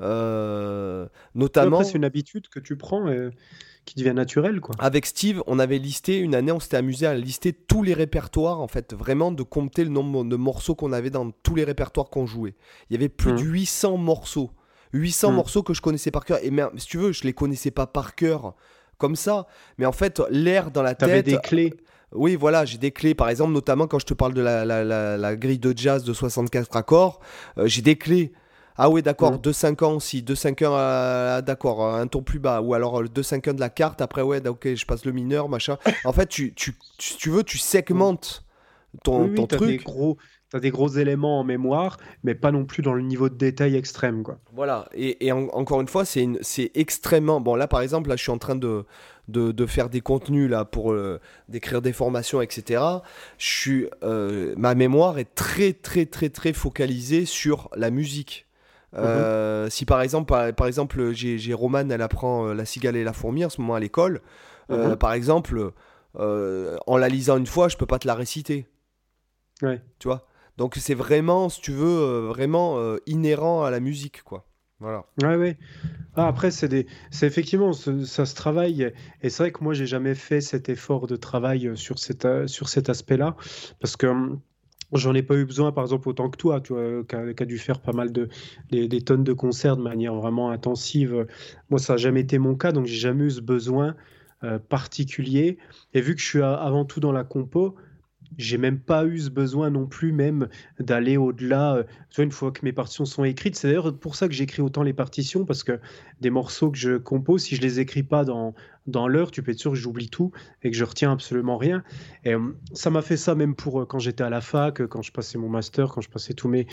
euh, 0.00 1.06
notamment 1.34 1.82
c'est 1.84 1.94
une 1.96 2.04
habitude 2.04 2.48
que 2.48 2.60
tu 2.60 2.76
prends 2.76 3.08
et 3.10 3.30
qui 3.84 3.94
devient 3.96 4.12
naturelle, 4.14 4.60
quoi. 4.60 4.74
avec 4.80 5.06
Steve, 5.06 5.42
on 5.46 5.58
avait 5.58 5.78
listé 5.78 6.18
une 6.18 6.34
année, 6.34 6.52
on 6.52 6.60
s'était 6.60 6.76
amusé 6.76 7.06
à 7.06 7.14
lister 7.14 7.54
tous 7.54 7.82
les 7.82 7.94
répertoires, 7.94 8.60
en 8.60 8.68
fait, 8.68 8.92
vraiment 8.92 9.32
de 9.32 9.42
compter 9.42 9.82
le 9.82 9.88
nombre 9.88 10.24
de 10.24 10.36
morceaux 10.36 10.74
qu'on 10.74 10.92
avait 10.92 11.08
dans 11.08 11.30
tous 11.30 11.54
les 11.54 11.64
répertoires 11.64 12.10
qu'on 12.10 12.26
jouait. 12.26 12.54
Il 12.90 12.92
y 12.92 12.96
avait 12.96 13.08
plus 13.08 13.32
de 13.32 13.38
Mhm. 13.38 13.50
800 13.50 13.96
morceaux. 13.96 14.50
800 14.92 15.30
Mhm. 15.30 15.36
morceaux 15.36 15.62
que 15.62 15.72
je 15.72 15.80
connaissais 15.80 16.10
par 16.10 16.26
cœur. 16.26 16.38
Et 16.42 16.50
même, 16.50 16.68
si 16.76 16.86
tu 16.86 16.98
veux, 16.98 17.12
je 17.12 17.22
les 17.24 17.32
connaissais 17.32 17.70
pas 17.70 17.86
par 17.86 18.14
cœur 18.14 18.54
comme 18.98 19.16
ça. 19.16 19.46
Mais 19.78 19.86
en 19.86 19.92
fait, 19.92 20.20
l'air 20.28 20.70
dans 20.70 20.82
la 20.82 20.94
T'avais 20.94 21.22
tête. 21.22 21.34
des 21.36 21.38
clés. 21.40 21.72
Oui, 22.14 22.36
voilà, 22.36 22.64
j'ai 22.64 22.78
des 22.78 22.90
clés. 22.90 23.14
Par 23.14 23.28
exemple, 23.28 23.52
notamment 23.52 23.86
quand 23.86 23.98
je 23.98 24.06
te 24.06 24.14
parle 24.14 24.34
de 24.34 24.40
la, 24.40 24.64
la- 24.64 24.84
la- 24.84 25.16
la 25.16 25.36
grille 25.36 25.58
de 25.58 25.72
jazz 25.76 26.04
de 26.04 26.12
64 26.12 26.76
accords, 26.76 27.20
euh, 27.58 27.66
j'ai 27.66 27.82
des 27.82 27.96
clés. 27.96 28.32
Ah 28.80 28.88
oui, 28.88 29.02
d'accord, 29.02 29.32
Mhm. 29.32 29.38
2-5 29.38 30.00
si 30.00 30.22
2-5 30.22 30.62
euh, 30.62 31.42
d'accord, 31.42 31.84
un 31.84 32.06
ton 32.06 32.22
plus 32.22 32.38
bas. 32.38 32.62
Ou 32.62 32.74
alors 32.74 33.02
le 33.02 33.08
2-5 33.08 33.52
de 33.52 33.60
la 33.60 33.70
carte, 33.70 34.00
après, 34.00 34.22
ouais, 34.22 34.46
ok, 34.46 34.74
je 34.74 34.86
passe 34.86 35.04
le 35.04 35.10
mineur, 35.12 35.48
machin. 35.48 35.76
En 36.04 36.12
fait, 36.12 36.28
tu, 36.28 36.54
tu, 36.54 36.74
tu- 36.96 37.30
veux, 37.30 37.42
tu 37.42 37.58
segmentes 37.58 38.44
ton, 39.02 39.24
oui, 39.24 39.34
ton 39.34 39.46
t'as 39.48 39.56
des 39.58 39.78
truc. 39.78 39.84
gros, 39.84 40.16
t'as 40.50 40.60
des 40.60 40.70
gros 40.70 40.88
éléments 40.88 41.40
en 41.40 41.44
mémoire, 41.44 41.98
mais 42.22 42.36
pas 42.36 42.52
non 42.52 42.64
plus 42.64 42.82
dans 42.82 42.94
le 42.94 43.02
niveau 43.02 43.28
de 43.28 43.34
détail 43.34 43.74
extrême, 43.74 44.22
quoi. 44.22 44.38
Voilà, 44.54 44.88
et, 44.94 45.26
et 45.26 45.32
en- 45.32 45.48
encore 45.48 45.80
une 45.80 45.88
fois, 45.88 46.04
c'est 46.04 46.70
extrêmement... 46.74 47.40
Bon, 47.40 47.56
là, 47.56 47.66
par 47.66 47.80
exemple, 47.80 48.08
là, 48.08 48.14
je 48.16 48.22
suis 48.22 48.30
en 48.32 48.38
train 48.38 48.54
de, 48.56 48.86
de, 49.28 49.52
de 49.52 49.66
faire 49.66 49.90
des 49.90 50.00
contenus, 50.00 50.50
là, 50.50 50.64
pour 50.64 50.92
euh, 50.92 51.20
d'écrire 51.48 51.82
des 51.82 51.92
formations, 51.92 52.40
etc. 52.40 52.82
Je 53.36 53.46
suis, 53.46 53.86
euh, 54.02 54.54
ma 54.56 54.74
mémoire 54.74 55.18
est 55.18 55.34
très, 55.34 55.72
très, 55.72 56.06
très, 56.06 56.30
très 56.30 56.52
focalisée 56.52 57.26
sur 57.26 57.68
la 57.76 57.90
musique. 57.90 58.46
Euh, 58.96 59.68
Si 59.68 59.84
par 59.84 60.00
exemple, 60.00 60.26
par, 60.26 60.52
par 60.54 60.66
exemple, 60.66 61.12
j'ai 61.12 61.36
j'ai 61.38 61.52
Romane, 61.52 61.92
elle 61.92 62.00
apprend 62.00 62.54
La 62.54 62.64
cigale 62.64 62.96
et 62.96 63.04
la 63.04 63.12
fourmi 63.12 63.44
en 63.44 63.50
ce 63.50 63.60
moment 63.60 63.74
à 63.74 63.80
l'école. 63.80 64.22
Mhm. 64.70 64.96
Par 64.96 65.12
exemple, 65.12 65.72
en 66.14 66.96
la 66.96 67.08
lisant 67.08 67.36
une 67.36 67.46
fois, 67.46 67.68
je 67.68 67.76
peux 67.76 67.86
pas 67.86 67.98
te 67.98 68.06
la 68.06 68.14
réciter. 68.14 68.66
Ouais. 69.62 69.82
Tu 69.98 70.08
vois? 70.08 70.26
Donc 70.56 70.76
c'est 70.76 70.94
vraiment, 70.94 71.50
si 71.50 71.60
tu 71.60 71.72
veux, 71.72 72.26
vraiment 72.28 72.96
inhérent 73.06 73.62
à 73.62 73.70
la 73.70 73.80
musique, 73.80 74.22
quoi. 74.22 74.47
Voilà. 74.80 75.04
Ouais, 75.22 75.36
ouais. 75.36 75.58
Ah, 76.14 76.28
après, 76.28 76.50
c'est 76.50 76.68
des... 76.68 76.86
effectivement, 77.22 77.72
ça 77.72 78.26
se 78.26 78.34
travaille. 78.34 78.92
Et 79.22 79.30
c'est 79.30 79.42
vrai 79.42 79.52
que 79.52 79.62
moi, 79.62 79.74
j'ai 79.74 79.86
jamais 79.86 80.14
fait 80.14 80.40
cet 80.40 80.68
effort 80.68 81.06
de 81.06 81.16
travail 81.16 81.66
euh, 81.66 81.76
sur 81.76 81.98
cet, 81.98 82.24
euh, 82.24 82.46
sur 82.46 82.68
cet 82.68 82.88
aspect-là. 82.88 83.36
Parce 83.80 83.96
que 83.96 84.06
hum, 84.06 84.40
j'en 84.92 85.14
ai 85.14 85.22
pas 85.22 85.34
eu 85.34 85.44
besoin, 85.44 85.72
par 85.72 85.84
exemple, 85.84 86.08
autant 86.08 86.30
que 86.30 86.36
toi, 86.36 86.60
tu 86.60 86.74
vois, 86.74 87.04
qui 87.04 87.16
a, 87.16 87.34
qui 87.34 87.42
a 87.42 87.46
dû 87.46 87.58
faire 87.58 87.80
pas 87.80 87.92
mal 87.92 88.12
de, 88.12 88.28
des, 88.70 89.00
tonnes 89.02 89.24
de 89.24 89.32
concerts 89.32 89.76
de 89.76 89.82
manière 89.82 90.14
vraiment 90.14 90.50
intensive. 90.50 91.26
Moi, 91.70 91.80
ça 91.80 91.94
n'a 91.94 91.96
jamais 91.96 92.20
été 92.20 92.38
mon 92.38 92.54
cas, 92.54 92.72
donc 92.72 92.86
j'ai 92.86 92.96
jamais 92.96 93.24
eu 93.24 93.30
ce 93.30 93.40
besoin 93.40 93.96
euh, 94.44 94.60
particulier. 94.60 95.58
Et 95.94 96.00
vu 96.00 96.14
que 96.14 96.20
je 96.20 96.26
suis 96.26 96.42
avant 96.42 96.84
tout 96.84 97.00
dans 97.00 97.12
la 97.12 97.24
compo, 97.24 97.74
j'ai 98.36 98.58
même 98.58 98.78
pas 98.78 99.04
eu 99.04 99.18
ce 99.18 99.30
besoin 99.30 99.70
non 99.70 99.86
plus 99.86 100.12
même 100.12 100.48
d'aller 100.78 101.16
au-delà. 101.16 101.76
euh, 101.76 101.84
une 102.18 102.32
fois 102.32 102.52
que 102.52 102.64
mes 102.64 102.72
partitions 102.72 103.04
sont 103.04 103.24
écrites, 103.24 103.56
c'est 103.56 103.68
d'ailleurs 103.68 103.96
pour 103.96 104.16
ça 104.16 104.28
que 104.28 104.34
j'écris 104.34 104.62
autant 104.62 104.82
les 104.82 104.92
partitions, 104.92 105.44
parce 105.44 105.64
que 105.64 105.80
des 106.20 106.30
morceaux 106.30 106.70
que 106.70 106.78
je 106.78 106.96
compose, 106.96 107.42
si 107.42 107.56
je 107.56 107.62
les 107.62 107.80
écris 107.80 108.02
pas 108.02 108.24
dans, 108.24 108.54
dans 108.86 109.06
l'heure, 109.06 109.30
tu 109.30 109.42
peux 109.42 109.52
être 109.52 109.58
sûr 109.58 109.72
que 109.72 109.76
j'oublie 109.76 110.08
tout 110.08 110.32
et 110.62 110.70
que 110.70 110.76
je 110.76 110.84
retiens 110.84 111.12
absolument 111.12 111.56
rien. 111.56 111.82
Et 112.24 112.34
euh, 112.34 112.56
ça 112.72 112.90
m'a 112.90 113.02
fait 113.02 113.16
ça 113.16 113.34
même 113.34 113.54
pour 113.54 113.80
euh, 113.80 113.86
quand 113.86 113.98
j'étais 113.98 114.24
à 114.24 114.30
la 114.30 114.40
fac, 114.40 114.86
quand 114.86 115.02
je 115.02 115.12
passais 115.12 115.38
mon 115.38 115.48
master, 115.48 115.88
quand 115.88 116.00
je 116.00 116.10
passais 116.10 116.34
tous 116.34 116.48
mes... 116.48 116.66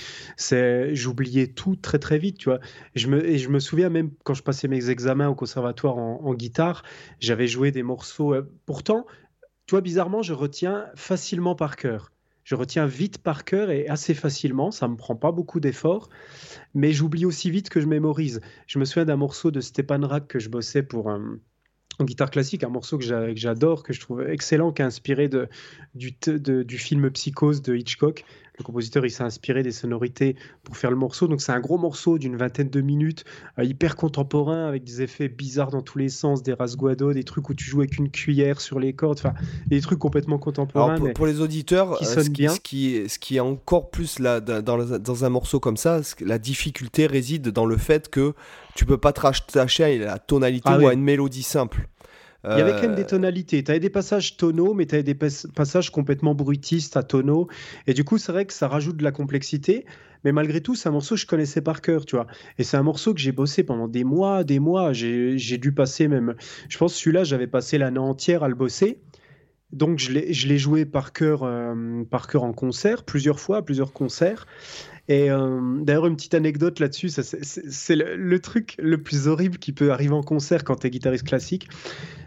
J'oubliais 0.94 1.48
tout 1.48 1.76
très 1.76 2.00
très 2.00 2.18
vite, 2.18 2.38
tu 2.38 2.50
vois. 2.50 2.60
Et 2.96 3.00
je 3.00 3.08
me, 3.08 3.38
je 3.38 3.50
me 3.50 3.60
souviens 3.60 3.90
même 3.90 4.12
quand 4.24 4.34
je 4.34 4.44
passais 4.44 4.68
mes 4.68 4.90
examens 4.90 5.28
au 5.28 5.36
conservatoire 5.36 5.98
en, 5.98 6.34
guitare, 6.34 6.84
j'avais 7.20 7.48
joué 7.48 7.72
des 7.72 7.84
morceaux... 7.84 8.36
pourtant, 8.66 9.06
tu 9.66 9.72
vois, 9.72 9.82
bizarrement, 9.82 10.22
je 10.22 10.34
retiens 10.34 10.88
facilement 10.96 11.56
par 11.56 11.76
cœur. 11.76 12.12
Je 12.44 12.54
retiens 12.54 12.86
vite 12.86 13.18
par 13.18 13.44
cœur 13.44 13.72
et 13.72 13.88
assez 13.88 14.14
facilement, 14.14 14.70
ça 14.70 14.88
me 14.88 14.96
prend 14.96 15.16
pas 15.16 15.32
beaucoup 15.32 15.60
d'efforts, 15.60 16.10
mais 16.76 16.92
j'oublie 16.92 17.26
aussi 17.26 17.50
vite 17.50 17.70
que 17.70 17.82
je 17.82 17.88
mémorise. 17.88 18.40
Je 18.68 18.78
me 18.78 18.86
souviens 18.86 19.06
d'un 19.06 19.16
morceau 19.16 19.50
de 19.50 19.62
Stepan 19.62 20.02
Rak 20.06 20.28
que 20.28 20.38
je 20.38 20.50
bossais 20.50 20.84
pour 20.84 21.10
un, 21.10 21.40
en 21.98 22.04
guitare 22.04 22.30
classique, 22.30 22.64
un 22.64 22.70
morceau 22.70 23.00
que 23.00 23.04
j'a- 23.04 23.34
que 23.34 23.40
j'adore, 23.40 23.82
que 23.82 23.94
je 23.94 24.00
trouve 24.00 24.22
excellent, 24.30 24.72
qui 24.72 24.84
est 24.84 24.86
inspiré 24.86 25.28
du, 25.96 26.12
du 26.66 26.78
film 26.78 27.10
Psychose 27.10 27.64
de 27.64 27.76
Hitchcock. 27.76 28.26
Le 28.58 28.64
compositeur, 28.64 29.06
il 29.06 29.12
s'est 29.12 29.24
inspiré 29.24 29.64
des 29.64 29.72
sonorités 29.72 30.36
pour 30.64 30.78
faire 30.78 30.90
le 30.90 30.96
morceau. 30.96 31.28
Donc 31.28 31.42
c'est 31.42 31.52
un 31.52 31.60
gros 31.60 31.78
morceau 31.78 32.18
d'une 32.18 32.38
vingtaine 32.38 32.70
de 32.70 32.82
minutes, 32.82 33.26
euh, 33.60 33.64
hyper 33.64 33.96
contemporain, 33.96 34.68
avec 34.68 34.84
des 34.84 35.02
effets 35.02 35.28
bizarres 35.28 35.72
dans 35.72 35.82
tous 35.82 35.98
les 35.98 36.10
sens, 36.10 36.42
des 36.42 36.54
rasguados, 36.54 37.14
des 37.14 37.24
trucs 37.24 37.50
où 37.50 37.54
tu 37.54 37.66
joues 37.66 37.82
avec 37.82 37.98
une 37.98 38.10
cuillère 38.10 38.62
sur 38.62 38.80
les 38.80 38.94
cordes, 38.94 39.18
enfin 39.20 39.34
des 39.68 39.82
trucs 39.82 40.00
complètement 40.00 40.38
contemporains. 40.38 40.86
Alors 40.86 40.98
pour, 40.98 41.08
mais- 41.08 41.14
pour 41.14 41.26
les 41.26 41.42
auditeurs, 41.42 41.98
qui 41.98 42.06
euh, 42.06 42.08
ce, 42.08 42.20
qui, 42.22 42.30
bien. 42.30 42.52
ce, 42.52 42.60
qui 42.60 42.96
est, 42.96 43.08
ce 43.10 43.20
qui 43.20 43.38
est 43.38 43.42
encore 43.42 43.90
plus 43.90 44.20
là, 44.20 44.40
dans, 44.40 45.26
un 45.26 45.30
morceau 45.30 45.60
comme 45.60 45.78
ça, 45.78 46.02
la 46.22 46.38
difficulté 46.38 47.08
réside 47.08 47.50
dans 47.50 47.66
le 47.66 47.78
fait 47.78 48.10
que 48.10 48.34
tu 48.76 48.86
peux 48.86 48.98
pas 48.98 49.14
te 49.14 49.22
rattacher 49.22 49.84
à 49.84 49.98
la 49.98 50.20
tonalité 50.20 50.70
Ah 50.72 50.80
ou 50.80 50.88
à 50.88 50.94
une 50.94 51.04
mélodie 51.04 51.44
simple. 51.44 51.88
Il 52.52 52.58
y 52.58 52.62
avait 52.62 52.74
quand 52.74 52.84
même 52.84 52.92
Euh, 52.92 52.96
des 52.96 53.06
tonalités. 53.06 53.64
Tu 53.64 53.72
avais 53.72 53.80
des 53.80 53.90
passages 53.90 54.38
tonaux, 54.38 54.74
mais 54.74 54.86
tu 54.86 54.96
avais 54.96 55.04
des 55.04 55.16
pas- 55.16 55.28
passages 55.56 55.90
complètement 55.92 56.36
bruitistes 56.36 56.98
à 56.98 57.04
tonaux. 57.04 57.48
Et 57.88 57.94
du 57.94 58.04
coup, 58.04 58.18
c'est 58.18 58.32
vrai 58.32 58.46
que 58.46 58.54
ça 58.54 58.68
rajoute 58.68 58.98
de 58.98 59.04
la 59.04 59.12
complexité. 59.12 59.86
Mais 60.24 60.32
malgré 60.32 60.60
tout, 60.62 60.74
c'est 60.76 60.90
un 60.90 60.92
morceau 60.92 61.16
que 61.16 61.22
je 61.22 61.28
connaissais 61.28 61.62
par 61.62 61.82
cœur, 61.82 62.06
tu 62.06 62.16
vois. 62.16 62.28
Et 62.58 62.64
c'est 62.64 62.78
un 62.78 62.84
morceau 62.84 63.14
que 63.14 63.20
j'ai 63.20 63.32
bossé 63.32 63.64
pendant 63.64 63.88
des 63.88 64.04
mois, 64.04 64.44
des 64.44 64.60
mois. 64.60 64.92
J'ai 64.94 65.58
dû 65.58 65.72
passer 65.72 66.08
même. 66.08 66.36
Je 66.70 66.78
pense 66.78 66.94
que 66.94 67.00
celui-là, 67.00 67.24
j'avais 67.24 67.48
passé 67.48 67.78
l'année 67.78 68.00
entière 68.00 68.44
à 68.44 68.48
le 68.50 68.56
bosser. 68.56 69.00
Donc, 69.72 70.00
je 70.00 70.12
l'ai 70.12 70.32
je 70.34 70.48
l'ai 70.48 70.58
joué 70.58 70.86
par 70.86 71.12
cœur, 71.12 71.44
euh, 71.44 72.04
par 72.10 72.28
cœur 72.28 72.44
en 72.44 72.54
concert, 72.54 73.04
plusieurs 73.04 73.40
fois, 73.40 73.58
à 73.58 73.62
plusieurs 73.62 73.94
concerts. 73.94 74.46
Et 75.08 75.30
euh, 75.30 75.60
d'ailleurs, 75.82 76.08
une 76.08 76.16
petite 76.16 76.34
anecdote 76.34 76.80
là-dessus, 76.80 77.10
c'est- 77.10 77.96
le, 77.96 78.40
truc 78.40 78.76
le 78.80 79.02
plus 79.02 79.28
horrible 79.28 79.58
qui 79.60 79.72
peut 79.72 79.92
arriver 79.92 80.14
en 80.14 80.24
concert 80.24 80.64
quand 80.64 80.78
tu 80.78 80.88
es 80.88 80.90
guitariste 80.90 81.28
classique. 81.28 81.70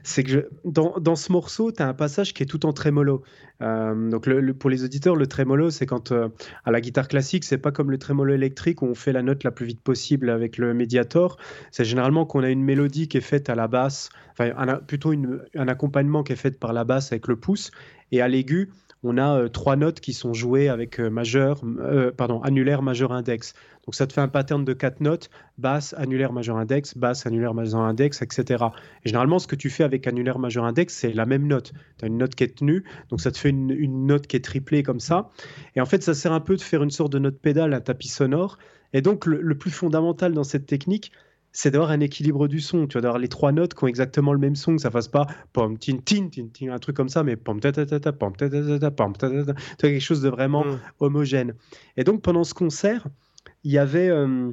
C'est 0.04 0.22
que 0.22 0.48
dans, 0.64 0.94
dans 1.00 1.16
ce 1.16 1.32
morceau, 1.32 1.72
tu 1.72 1.82
as 1.82 1.88
un 1.88 1.94
passage 1.94 2.32
qui 2.34 2.42
est 2.42 2.46
tout 2.46 2.66
en 2.66 2.72
trémolo. 2.72 3.22
Euh, 3.62 4.10
donc, 4.10 4.28
pour 4.58 4.70
les 4.70 4.84
auditeurs, 4.84 5.16
le 5.16 5.26
trémolo, 5.26 5.70
c'est 5.70 5.86
quand 5.86 6.12
euh, 6.12 6.28
à 6.64 6.70
la 6.70 6.80
guitare 6.80 7.08
classique, 7.08 7.44
c'est 7.44 7.58
pas 7.58 7.72
comme 7.72 7.90
le 7.90 7.98
trémolo 7.98 8.32
électrique 8.32 8.82
où 8.82 8.86
on 8.86 8.94
fait 8.94 9.12
la 9.12 9.22
note 9.22 9.42
la 9.42 9.50
plus 9.50 9.66
vite 9.66 9.82
possible 9.82 10.30
avec 10.30 10.56
le 10.56 10.72
médiator. 10.72 11.36
C'est 11.72 11.84
généralement 11.84 12.26
qu'on 12.26 12.44
a 12.44 12.48
une 12.50 12.62
mélodie 12.62 13.08
qui 13.08 13.16
est 13.16 13.22
faite 13.22 13.50
à 13.50 13.56
la 13.56 13.66
basse, 13.66 14.08
enfin, 14.32 14.52
plutôt 14.86 15.12
un 15.56 15.68
accompagnement 15.68 16.22
qui 16.22 16.32
est 16.32 16.36
fait 16.36 16.58
par 16.58 16.72
la 16.72 16.84
basse 16.84 17.10
avec 17.10 17.26
le 17.26 17.36
pouce, 17.36 17.72
et 18.12 18.20
à 18.20 18.28
l'aigu, 18.28 18.70
on 19.04 19.16
a 19.16 19.38
euh, 19.38 19.48
trois 19.48 19.76
notes 19.76 20.00
qui 20.00 20.12
sont 20.12 20.32
jouées 20.32 20.68
avec 20.68 20.98
euh, 20.98 21.10
majeur, 21.10 21.60
euh, 21.64 22.10
pardon, 22.10 22.40
annulaire, 22.42 22.82
majeur, 22.82 23.12
index. 23.12 23.54
Donc 23.86 23.94
ça 23.94 24.06
te 24.06 24.12
fait 24.12 24.20
un 24.20 24.28
pattern 24.28 24.64
de 24.64 24.72
quatre 24.72 25.00
notes 25.00 25.30
basse, 25.56 25.94
annulaire, 25.96 26.32
majeur, 26.32 26.56
index, 26.56 26.96
basse, 26.96 27.26
annulaire, 27.26 27.54
majeur, 27.54 27.80
index, 27.80 28.22
etc. 28.22 28.64
Et 29.04 29.08
généralement, 29.08 29.38
ce 29.38 29.46
que 29.46 29.56
tu 29.56 29.70
fais 29.70 29.84
avec 29.84 30.06
annulaire, 30.06 30.38
majeur, 30.38 30.64
index, 30.64 30.94
c'est 30.94 31.12
la 31.12 31.26
même 31.26 31.46
note. 31.46 31.72
Tu 31.98 32.04
as 32.04 32.08
une 32.08 32.18
note 32.18 32.34
qui 32.34 32.44
est 32.44 32.58
tenue, 32.58 32.84
donc 33.10 33.20
ça 33.20 33.30
te 33.30 33.38
fait 33.38 33.50
une, 33.50 34.06
note 34.06 34.26
qui 34.26 34.36
est 34.36 34.44
triplée 34.44 34.82
comme 34.82 35.00
ça. 35.00 35.30
Et 35.76 35.80
en 35.80 35.86
fait, 35.86 36.02
ça 36.02 36.14
sert 36.14 36.32
un 36.32 36.40
peu 36.40 36.56
de 36.56 36.62
faire 36.62 36.82
une 36.82 36.90
sorte 36.90 37.12
de 37.12 37.18
note 37.18 37.38
pédale, 37.38 37.72
un 37.74 37.80
tapis 37.80 38.08
sonore. 38.08 38.58
Et 38.92 39.02
donc, 39.02 39.26
le 39.26 39.54
plus 39.54 39.70
fondamental 39.70 40.32
dans 40.32 40.44
cette 40.44 40.64
technique, 40.66 41.12
c'est 41.52 41.70
d'avoir 41.70 41.90
un 41.90 42.00
équilibre 42.00 42.46
du 42.48 42.60
son. 42.60 42.86
Tu 42.86 42.94
vas 42.94 43.00
d'avoir 43.00 43.18
les 43.18 43.28
trois 43.28 43.52
notes 43.52 43.74
qui 43.74 43.84
ont 43.84 43.86
exactement 43.88 44.32
le 44.32 44.38
même 44.38 44.54
son, 44.56 44.76
que 44.76 44.82
ça 44.82 44.90
fasse 44.90 45.08
pas 45.08 45.26
pom 45.52 45.78
tin 45.78 45.96
tin 46.04 46.28
tin 46.28 46.48
tin, 46.52 46.72
un 46.72 46.78
truc 46.78 46.96
comme 46.96 47.08
ça, 47.08 47.22
mais 47.24 47.36
pom 47.36 47.58
ta 47.60 47.72
ta 47.72 47.86
ta 47.86 47.98
ta 48.00 48.12
pom 48.12 48.34
ta 48.36 48.48
ta 48.48 48.62
ta 48.62 48.78
ta 48.78 48.90
pom 48.90 49.12
ta 49.16 49.28
ta 49.30 49.44
ta. 49.44 49.52
Vois, 49.52 49.54
quelque 49.80 50.00
chose 50.00 50.20
de 50.22 50.28
vraiment 50.28 50.64
Mm. 50.64 50.78
homogène. 51.00 51.54
Et 51.96 52.04
donc 52.04 52.22
pendant 52.22 52.44
ce 52.44 52.54
concert, 52.54 53.06
il 53.64 53.72
y 53.72 53.78
avait, 53.78 54.08
euh, 54.08 54.50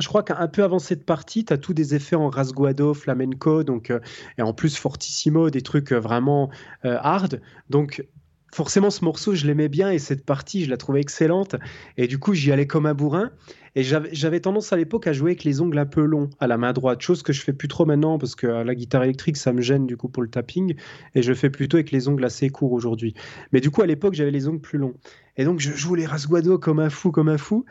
je 0.00 0.08
crois 0.08 0.22
qu'un 0.22 0.48
peu 0.48 0.64
avant 0.64 0.78
cette 0.78 1.04
partie, 1.04 1.44
tu 1.44 1.52
as 1.52 1.58
tous 1.58 1.74
des 1.74 1.94
effets 1.94 2.16
en 2.16 2.30
rasguado, 2.30 2.94
flamenco, 2.94 3.62
donc, 3.64 3.90
euh, 3.90 4.00
et 4.38 4.42
en 4.42 4.52
plus 4.54 4.76
fortissimo, 4.76 5.50
des 5.50 5.62
trucs 5.62 5.92
euh, 5.92 6.00
vraiment 6.00 6.50
euh, 6.84 6.96
hard. 7.00 7.40
Donc 7.68 8.06
forcément, 8.52 8.90
ce 8.90 9.04
morceau, 9.04 9.34
je 9.34 9.46
l'aimais 9.46 9.68
bien 9.68 9.90
et 9.90 9.98
cette 9.98 10.24
partie, 10.24 10.64
je 10.64 10.70
la 10.70 10.76
trouvais 10.76 11.00
excellente. 11.00 11.56
Et 11.96 12.06
du 12.06 12.18
coup, 12.18 12.34
j'y 12.34 12.52
allais 12.52 12.66
comme 12.66 12.86
un 12.86 12.94
bourrin. 12.94 13.30
Et 13.76 13.84
j'avais 13.84 14.40
tendance 14.40 14.72
à 14.72 14.76
l'époque 14.76 15.06
à 15.06 15.12
jouer 15.12 15.30
avec 15.30 15.44
les 15.44 15.60
ongles 15.60 15.78
un 15.78 15.86
peu 15.86 16.02
longs 16.02 16.28
à 16.40 16.48
la 16.48 16.58
main 16.58 16.72
droite, 16.72 17.00
chose 17.02 17.22
que 17.22 17.32
je 17.32 17.40
fais 17.40 17.52
plus 17.52 17.68
trop 17.68 17.86
maintenant 17.86 18.18
parce 18.18 18.34
que 18.34 18.48
à 18.48 18.64
la 18.64 18.74
guitare 18.74 19.04
électrique, 19.04 19.36
ça 19.36 19.52
me 19.52 19.60
gêne 19.60 19.86
du 19.86 19.96
coup 19.96 20.08
pour 20.08 20.24
le 20.24 20.28
tapping. 20.28 20.74
Et 21.14 21.22
je 21.22 21.32
fais 21.32 21.50
plutôt 21.50 21.76
avec 21.76 21.92
les 21.92 22.08
ongles 22.08 22.24
assez 22.24 22.50
courts 22.50 22.72
aujourd'hui. 22.72 23.14
Mais 23.52 23.60
du 23.60 23.70
coup, 23.70 23.82
à 23.82 23.86
l'époque, 23.86 24.14
j'avais 24.14 24.32
les 24.32 24.48
ongles 24.48 24.60
plus 24.60 24.78
longs. 24.78 24.94
Et 25.36 25.44
donc, 25.44 25.60
je 25.60 25.72
joue 25.72 25.94
les 25.94 26.06
rasguados 26.06 26.58
comme 26.58 26.80
un 26.80 26.90
fou, 26.90 27.12
comme 27.12 27.28
un 27.28 27.38
fou. 27.38 27.64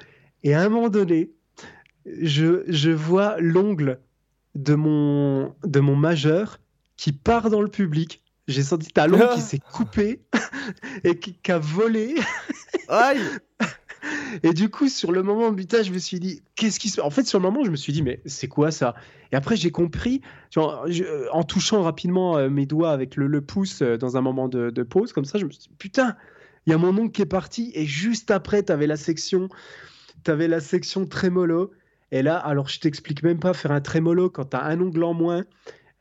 Et 0.43 0.53
à 0.53 0.61
un 0.61 0.69
moment 0.69 0.89
donné, 0.89 1.31
je, 2.05 2.63
je 2.67 2.91
vois 2.91 3.35
l'ongle 3.39 3.99
de 4.55 4.75
mon, 4.75 5.53
de 5.65 5.79
mon 5.81 5.97
majeur 5.97 6.59
qui 6.95 7.11
part 7.11 7.49
dans 7.49 7.61
le 7.61 7.69
public. 7.69 8.23
J'ai 8.49 8.63
senti 8.63 8.89
ta 8.91 9.07
l'ongle 9.07 9.29
qui 9.35 9.41
s'est 9.41 9.59
coupé 9.59 10.21
et 11.03 11.17
qui, 11.17 11.33
qui 11.33 11.51
a 11.51 11.59
volé. 11.59 12.15
Aïe 12.87 13.19
Et 14.43 14.53
du 14.53 14.69
coup, 14.69 14.87
sur 14.87 15.11
le 15.11 15.23
moment, 15.23 15.53
putain, 15.53 15.83
je 15.83 15.91
me 15.91 15.97
suis 15.97 16.19
dit, 16.21 16.41
qu'est-ce 16.55 16.79
qui 16.79 16.87
se 16.89 17.01
En 17.01 17.09
fait, 17.09 17.25
sur 17.25 17.37
le 17.37 17.43
moment, 17.43 17.65
je 17.65 17.69
me 17.71 17.75
suis 17.75 17.91
dit, 17.91 18.01
mais 18.01 18.21
c'est 18.25 18.47
quoi 18.47 18.71
ça? 18.71 18.95
Et 19.31 19.35
après, 19.35 19.57
j'ai 19.57 19.71
compris, 19.71 20.21
je- 20.55 21.29
en 21.31 21.43
touchant 21.43 21.81
rapidement 21.83 22.37
euh, 22.37 22.49
mes 22.49 22.65
doigts 22.65 22.91
avec 22.91 23.17
le, 23.17 23.27
le 23.27 23.41
pouce 23.41 23.81
euh, 23.81 23.97
dans 23.97 24.15
un 24.15 24.21
moment 24.21 24.47
de, 24.47 24.69
de 24.69 24.83
pause, 24.83 25.11
comme 25.11 25.25
ça, 25.25 25.37
je 25.37 25.45
me 25.45 25.51
suis 25.51 25.63
dit, 25.63 25.69
putain, 25.77 26.15
il 26.65 26.71
y 26.71 26.73
a 26.73 26.77
mon 26.77 26.97
oncle 26.97 27.11
qui 27.11 27.21
est 27.21 27.25
parti. 27.25 27.71
Et 27.75 27.85
juste 27.85 28.31
après, 28.31 28.63
tu 28.63 28.71
avais 28.71 28.87
la 28.87 28.95
section, 28.97 29.49
t'avais 30.23 30.47
la 30.47 30.61
section 30.61 31.05
trémolo. 31.05 31.71
Et 32.11 32.21
là, 32.23 32.37
alors, 32.37 32.69
je 32.69 32.79
t'explique 32.79 33.21
même 33.21 33.39
pas 33.39 33.53
faire 33.53 33.71
un 33.71 33.81
trémolo 33.81 34.29
quand 34.29 34.45
tu 34.51 34.55
as 34.57 34.63
un 34.63 34.79
ongle 34.79 35.03
en 35.03 35.13
moins. 35.13 35.43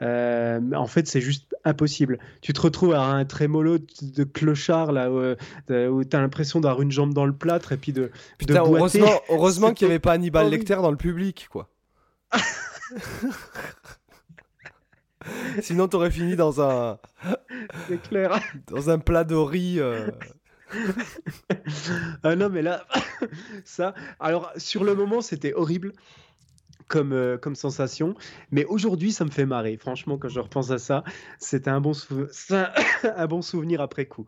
Euh, 0.00 0.60
en 0.74 0.86
fait, 0.86 1.08
c'est 1.08 1.20
juste 1.20 1.56
impossible. 1.64 2.18
Tu 2.40 2.52
te 2.52 2.60
retrouves 2.60 2.94
à 2.94 3.02
un 3.02 3.24
trémolo 3.24 3.78
de, 3.78 4.24
clochard 4.24 4.92
là 4.92 5.10
où, 5.10 5.18
euh, 5.18 5.34
tu 5.68 6.16
as 6.16 6.20
l'impression 6.20 6.60
d'avoir 6.60 6.82
une 6.82 6.92
jambe 6.92 7.12
dans 7.14 7.26
le 7.26 7.32
plâtre 7.32 7.72
et 7.72 7.76
puis 7.76 7.92
de, 7.92 8.10
Putain, 8.38 8.54
de 8.54 8.68
boiter. 8.68 9.00
heureusement, 9.00 9.20
heureusement 9.28 9.74
qu'il 9.74 9.88
n'y 9.88 9.92
avait 9.92 9.98
pas 9.98 10.12
Hannibal 10.12 10.46
horrible. 10.46 10.56
Lecter 10.58 10.76
dans 10.76 10.90
le 10.90 10.96
public, 10.96 11.48
quoi. 11.50 11.68
Sinon, 15.60 15.88
t'aurais 15.88 16.10
fini 16.10 16.36
dans 16.36 16.60
un, 16.62 16.98
C'est 17.88 18.00
clair. 18.00 18.40
dans 18.68 18.90
un 18.90 18.98
plat 18.98 19.24
de 19.24 19.34
riz. 19.34 19.80
euh, 19.80 20.10
Ah 22.22 22.36
non, 22.36 22.48
mais 22.50 22.62
là, 22.62 22.86
ça. 23.64 23.94
Alors, 24.20 24.52
sur 24.56 24.84
le 24.84 24.94
moment, 24.94 25.20
c'était 25.20 25.54
horrible. 25.54 25.92
Comme, 26.88 27.12
euh, 27.12 27.36
comme 27.38 27.54
sensation. 27.54 28.14
Mais 28.50 28.64
aujourd'hui, 28.64 29.12
ça 29.12 29.24
me 29.24 29.30
fait 29.30 29.46
marrer. 29.46 29.76
Franchement, 29.76 30.18
quand 30.18 30.28
je 30.28 30.40
repense 30.40 30.70
à 30.70 30.78
ça, 30.78 31.04
c'était 31.38 31.70
un, 31.70 31.80
bon 31.80 31.92
un 33.16 33.26
bon 33.26 33.42
souvenir 33.42 33.80
après 33.80 34.06
coup. 34.06 34.26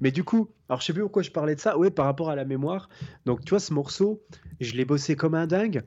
Mais 0.00 0.10
du 0.10 0.22
coup, 0.22 0.48
alors 0.68 0.80
je 0.80 0.86
sais 0.86 0.92
plus 0.92 1.02
pourquoi 1.02 1.22
je 1.22 1.30
parlais 1.30 1.54
de 1.54 1.60
ça. 1.60 1.76
Ouais, 1.78 1.90
par 1.90 2.04
rapport 2.04 2.30
à 2.30 2.36
la 2.36 2.44
mémoire. 2.44 2.88
Donc, 3.24 3.44
tu 3.44 3.50
vois, 3.50 3.60
ce 3.60 3.72
morceau, 3.72 4.22
je 4.60 4.74
l'ai 4.74 4.84
bossé 4.84 5.16
comme 5.16 5.34
un 5.34 5.46
dingue. 5.46 5.82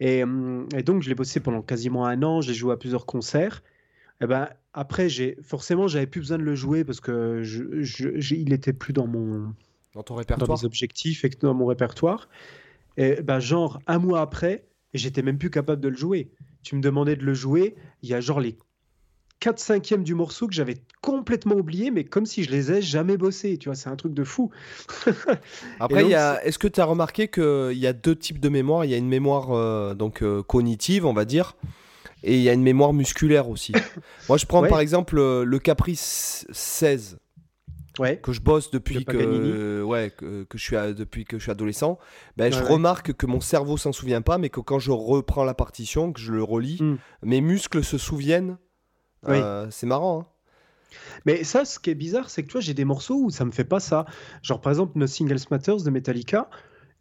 Et, 0.00 0.22
hum, 0.22 0.68
et 0.76 0.82
donc, 0.82 1.02
je 1.02 1.08
l'ai 1.08 1.14
bossé 1.14 1.40
pendant 1.40 1.62
quasiment 1.62 2.04
un 2.06 2.22
an. 2.22 2.40
J'ai 2.40 2.54
joué 2.54 2.72
à 2.72 2.76
plusieurs 2.76 3.06
concerts. 3.06 3.62
Et 4.20 4.26
ben, 4.26 4.48
après, 4.72 5.08
j'ai 5.08 5.36
forcément, 5.42 5.88
j'avais 5.88 6.06
plus 6.06 6.20
besoin 6.20 6.38
de 6.38 6.42
le 6.42 6.54
jouer 6.54 6.84
parce 6.84 7.00
que 7.00 7.42
je, 7.42 7.82
je, 7.82 8.34
il 8.34 8.52
était 8.52 8.72
plus 8.72 8.92
dans 8.92 9.06
mon 9.06 9.52
dans 9.94 10.02
ton 10.02 10.14
répertoire, 10.14 10.48
dans 10.48 10.62
mes 10.62 10.64
objectifs 10.64 11.24
et 11.24 11.28
dans 11.28 11.54
mon 11.54 11.66
répertoire. 11.66 12.28
Et 12.96 13.22
ben, 13.22 13.40
genre 13.40 13.80
un 13.86 13.98
mois 13.98 14.20
après, 14.20 14.64
j'étais 14.98 15.22
même 15.22 15.38
plus 15.38 15.50
capable 15.50 15.80
de 15.80 15.88
le 15.88 15.96
jouer. 15.96 16.30
Tu 16.62 16.76
me 16.76 16.80
demandais 16.80 17.16
de 17.16 17.24
le 17.24 17.34
jouer, 17.34 17.76
il 18.02 18.08
y 18.08 18.14
a 18.14 18.20
genre 18.20 18.40
les 18.40 18.56
4 19.40 19.58
cinquièmes 19.58 20.04
du 20.04 20.14
morceau 20.14 20.46
que 20.46 20.54
j'avais 20.54 20.76
complètement 21.02 21.56
oublié, 21.56 21.90
mais 21.90 22.04
comme 22.04 22.24
si 22.24 22.44
je 22.44 22.50
les 22.50 22.72
ai 22.72 22.80
jamais 22.80 23.18
bossés. 23.18 23.58
Tu 23.58 23.68
vois, 23.68 23.76
c'est 23.76 23.90
un 23.90 23.96
truc 23.96 24.14
de 24.14 24.24
fou. 24.24 24.50
Après, 25.80 26.04
est-ce 26.44 26.58
que 26.58 26.68
tu 26.68 26.80
as 26.80 26.84
remarqué 26.86 27.28
qu'il 27.28 27.76
y 27.78 27.86
a 27.86 27.92
deux 27.92 28.16
types 28.16 28.40
de 28.40 28.48
mémoire 28.48 28.86
Il 28.86 28.90
y 28.90 28.94
a 28.94 28.96
une 28.96 29.08
mémoire 29.08 29.50
euh, 29.50 29.92
donc 29.92 30.22
euh, 30.22 30.42
cognitive, 30.42 31.04
on 31.04 31.12
va 31.12 31.26
dire, 31.26 31.56
et 32.22 32.36
il 32.36 32.42
y 32.42 32.48
a 32.48 32.54
une 32.54 32.62
mémoire 32.62 32.94
musculaire 32.94 33.50
aussi. 33.50 33.72
Moi, 34.30 34.38
je 34.38 34.46
prends 34.46 34.66
par 34.66 34.80
exemple 34.80 35.18
euh, 35.18 35.44
le 35.44 35.58
Caprice 35.58 36.46
16. 36.50 37.18
Ouais. 37.98 38.16
que 38.16 38.32
je 38.32 38.40
bosse 38.40 38.70
depuis 38.70 39.04
que, 39.04 39.82
ouais, 39.82 40.10
que, 40.16 40.46
je 40.54 40.58
suis 40.58 40.76
depuis 40.94 41.24
que 41.24 41.38
je 41.38 41.44
suis 41.44 41.52
adolescent, 41.52 41.98
ben, 42.36 42.52
je 42.52 42.62
remarque 42.62 43.12
que 43.12 43.26
mon 43.26 43.40
cerveau 43.40 43.76
s'en 43.76 43.92
souvient 43.92 44.22
pas, 44.22 44.36
mais 44.38 44.48
que 44.48 44.60
quand 44.60 44.78
je 44.78 44.90
reprends 44.90 45.44
la 45.44 45.54
partition, 45.54 46.12
que 46.12 46.20
je 46.20 46.32
le 46.32 46.42
relis, 46.42 46.78
hmm. 46.80 46.96
mes 47.22 47.40
muscles 47.40 47.84
se 47.84 47.98
souviennent. 47.98 48.58
Euh, 49.28 49.68
c'est 49.70 49.86
marrant. 49.86 50.20
Hein. 50.20 50.26
mais 51.24 51.44
ça, 51.44 51.64
ce 51.64 51.78
qui 51.78 51.90
est 51.90 51.94
bizarre, 51.94 52.30
c'est 52.30 52.42
que 52.42 52.48
tu 52.48 52.52
vois, 52.52 52.60
j'ai 52.60 52.74
des 52.74 52.84
morceaux 52.84 53.16
où 53.22 53.30
ça 53.30 53.44
me 53.44 53.52
fait 53.52 53.64
pas 53.64 53.80
ça. 53.80 54.06
Genre 54.42 54.60
par 54.60 54.72
exemple, 54.72 54.98
No 54.98 55.06
Singles 55.06 55.46
Matters 55.50 55.82
de 55.82 55.90
Metallica, 55.90 56.50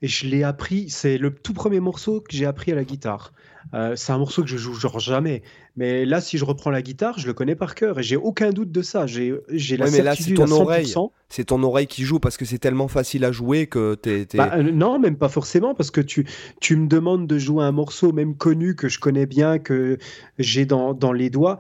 et 0.04 0.08
je 0.08 0.28
l'ai 0.28 0.44
appris, 0.44 0.90
c'est 0.90 1.18
le 1.18 1.34
tout 1.34 1.54
premier 1.54 1.80
morceau 1.80 2.20
que 2.20 2.36
j'ai 2.36 2.46
appris 2.46 2.74
à 2.74 2.76
la 2.76 2.84
guitare. 2.84 3.32
Euh, 3.74 3.96
c'est 3.96 4.12
un 4.12 4.18
morceau 4.18 4.44
que 4.44 4.50
je 4.50 4.58
joue 4.58 4.74
genre 4.74 5.00
jamais. 5.00 5.44
Mais 5.78 6.04
là, 6.04 6.20
si 6.20 6.38
je 6.38 6.44
reprends 6.44 6.72
la 6.72 6.82
guitare, 6.82 7.18
je 7.18 7.26
le 7.26 7.32
connais 7.32 7.56
par 7.56 7.74
cœur 7.74 7.98
et 8.00 8.04
j'ai 8.04 8.18
aucun 8.18 8.52
doute 8.52 8.70
de 8.70 8.82
ça. 8.82 9.08
J'ai, 9.08 9.34
j'ai 9.50 9.78
la 9.78 9.86
mais 9.86 9.92
certitude 9.92 10.38
là, 10.38 10.46
c'est 10.46 10.52
ton 10.52 10.62
oreille. 10.62 10.94
C'est 11.30 11.46
ton 11.46 11.64
oreille 11.64 11.88
qui 11.88 12.04
joue 12.04 12.20
parce 12.20 12.36
que 12.36 12.44
c'est 12.44 12.58
tellement 12.58 12.90
facile 12.90 13.24
à 13.24 13.32
jouer 13.32 13.66
que 13.68 13.96
t'es. 13.96 14.28
Bah, 14.36 14.52
euh, 14.56 14.72
non, 14.74 15.00
même 15.00 15.16
pas 15.16 15.30
forcément 15.30 15.74
parce 15.74 15.90
que 15.90 16.02
tu, 16.02 16.28
tu 16.60 16.76
me 16.76 16.88
demandes 16.88 17.26
de 17.26 17.38
jouer 17.38 17.64
un 17.64 17.72
morceau 17.72 18.12
même 18.12 18.36
connu 18.36 18.76
que 18.76 18.90
je 18.90 19.00
connais 19.00 19.26
bien, 19.26 19.58
que 19.58 19.98
j'ai 20.38 20.66
dans, 20.66 20.94
dans 20.94 21.14
les 21.14 21.30
doigts, 21.30 21.60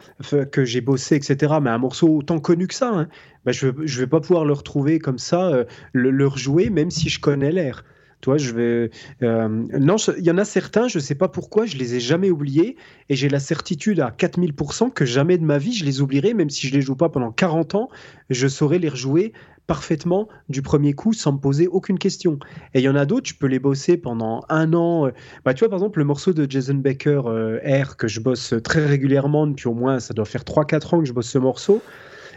que 0.52 0.66
j'ai 0.66 0.82
bossé, 0.82 1.16
etc. 1.16 1.54
Mais 1.62 1.70
un 1.70 1.78
morceau 1.78 2.18
autant 2.18 2.42
connu 2.42 2.68
que 2.68 2.76
ça, 2.76 2.92
hein. 2.94 3.08
bah, 3.46 3.54
je, 3.54 3.70
je 3.86 4.00
vais 4.02 4.08
pas 4.08 4.20
pouvoir 4.20 4.44
le 4.44 4.52
retrouver 4.52 5.00
comme 5.00 5.18
ça, 5.18 5.48
euh, 5.48 5.64
le, 5.94 6.12
le 6.12 6.28
rejouer, 6.28 6.70
même 6.70 6.92
si 6.92 7.08
je 7.08 7.22
connais 7.22 7.54
l'air. 7.54 7.86
Toi, 8.24 8.38
je 8.38 8.54
vais. 8.54 8.90
Euh, 9.22 9.50
non, 9.50 9.98
il 10.18 10.24
y 10.24 10.32
en 10.32 10.38
a 10.38 10.46
certains, 10.46 10.88
je 10.88 10.98
ne 10.98 11.04
sais 11.04 11.14
pas 11.14 11.28
pourquoi, 11.28 11.66
je 11.66 11.76
les 11.76 11.96
ai 11.96 12.00
jamais 12.00 12.30
oubliés 12.30 12.78
et 13.10 13.16
j'ai 13.16 13.28
la 13.28 13.42
certitude 13.42 14.00
à 14.00 14.12
4000% 14.12 14.94
que 14.94 15.04
jamais 15.04 15.38
de 15.38 15.44
ma 15.44 15.58
vie 15.58 15.74
je 15.74 15.84
les 15.84 16.00
oublierai, 16.00 16.34
même 16.34 16.50
si 16.50 16.68
je 16.68 16.74
les 16.74 16.82
joue 16.82 16.96
pas 16.96 17.10
pendant 17.10 17.34
40 17.34 17.76
ans, 17.76 17.90
je 18.30 18.48
saurais 18.48 18.80
les 18.80 18.88
rejouer 18.88 19.34
parfaitement 19.68 20.30
du 20.48 20.62
premier 20.62 20.94
coup 20.94 21.12
sans 21.12 21.34
me 21.34 21.38
poser 21.38 21.68
aucune 21.68 22.00
question. 22.00 22.40
Et 22.74 22.80
il 22.80 22.84
y 22.84 22.90
en 22.90 22.96
a 22.96 23.06
d'autres, 23.06 23.28
je 23.28 23.36
peux 23.36 23.48
les 23.48 23.60
bosser 23.60 23.98
pendant 23.98 24.46
un 24.48 24.74
an. 24.74 25.08
Euh, 25.08 25.12
bah, 25.44 25.54
tu 25.54 25.60
vois, 25.60 25.70
par 25.70 25.80
exemple, 25.80 26.00
le 26.00 26.06
morceau 26.06 26.32
de 26.32 26.50
Jason 26.50 26.76
Baker, 26.76 27.24
euh, 27.26 27.60
Air, 27.64 27.98
que 27.98 28.08
je 28.08 28.22
bosse 28.22 28.54
très 28.64 28.86
régulièrement 28.86 29.48
depuis 29.48 29.68
au 29.68 29.74
moins, 29.74 30.00
ça 30.00 30.14
doit 30.14 30.24
faire 30.24 30.46
3-4 30.46 30.96
ans 30.96 31.00
que 31.00 31.06
je 31.06 31.14
bosse 31.14 31.30
ce 31.30 31.40
morceau 31.40 31.82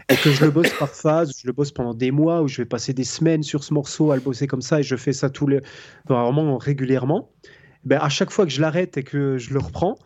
et 0.09 0.15
que 0.15 0.31
je 0.31 0.45
le 0.45 0.51
bosse 0.51 0.71
par 0.79 0.89
phase, 0.89 1.33
je 1.41 1.47
le 1.47 1.53
bosse 1.53 1.71
pendant 1.71 1.93
des 1.93 2.11
mois, 2.11 2.41
où 2.41 2.47
je 2.47 2.61
vais 2.61 2.65
passer 2.65 2.93
des 2.93 3.03
semaines 3.03 3.43
sur 3.43 3.63
ce 3.63 3.73
morceau 3.73 4.11
à 4.11 4.15
le 4.15 4.21
bosser 4.21 4.47
comme 4.47 4.61
ça, 4.61 4.79
et 4.79 4.83
je 4.83 4.95
fais 4.95 5.13
ça 5.13 5.29
tous 5.29 5.47
les, 5.47 5.61
vraiment 6.07 6.57
régulièrement, 6.57 7.29
ben, 7.83 7.99
à 8.01 8.09
chaque 8.09 8.31
fois 8.31 8.45
que 8.45 8.51
je 8.51 8.61
l'arrête 8.61 8.97
et 8.97 9.03
que 9.03 9.37
je 9.37 9.53
le 9.53 9.59
reprends, 9.59 9.97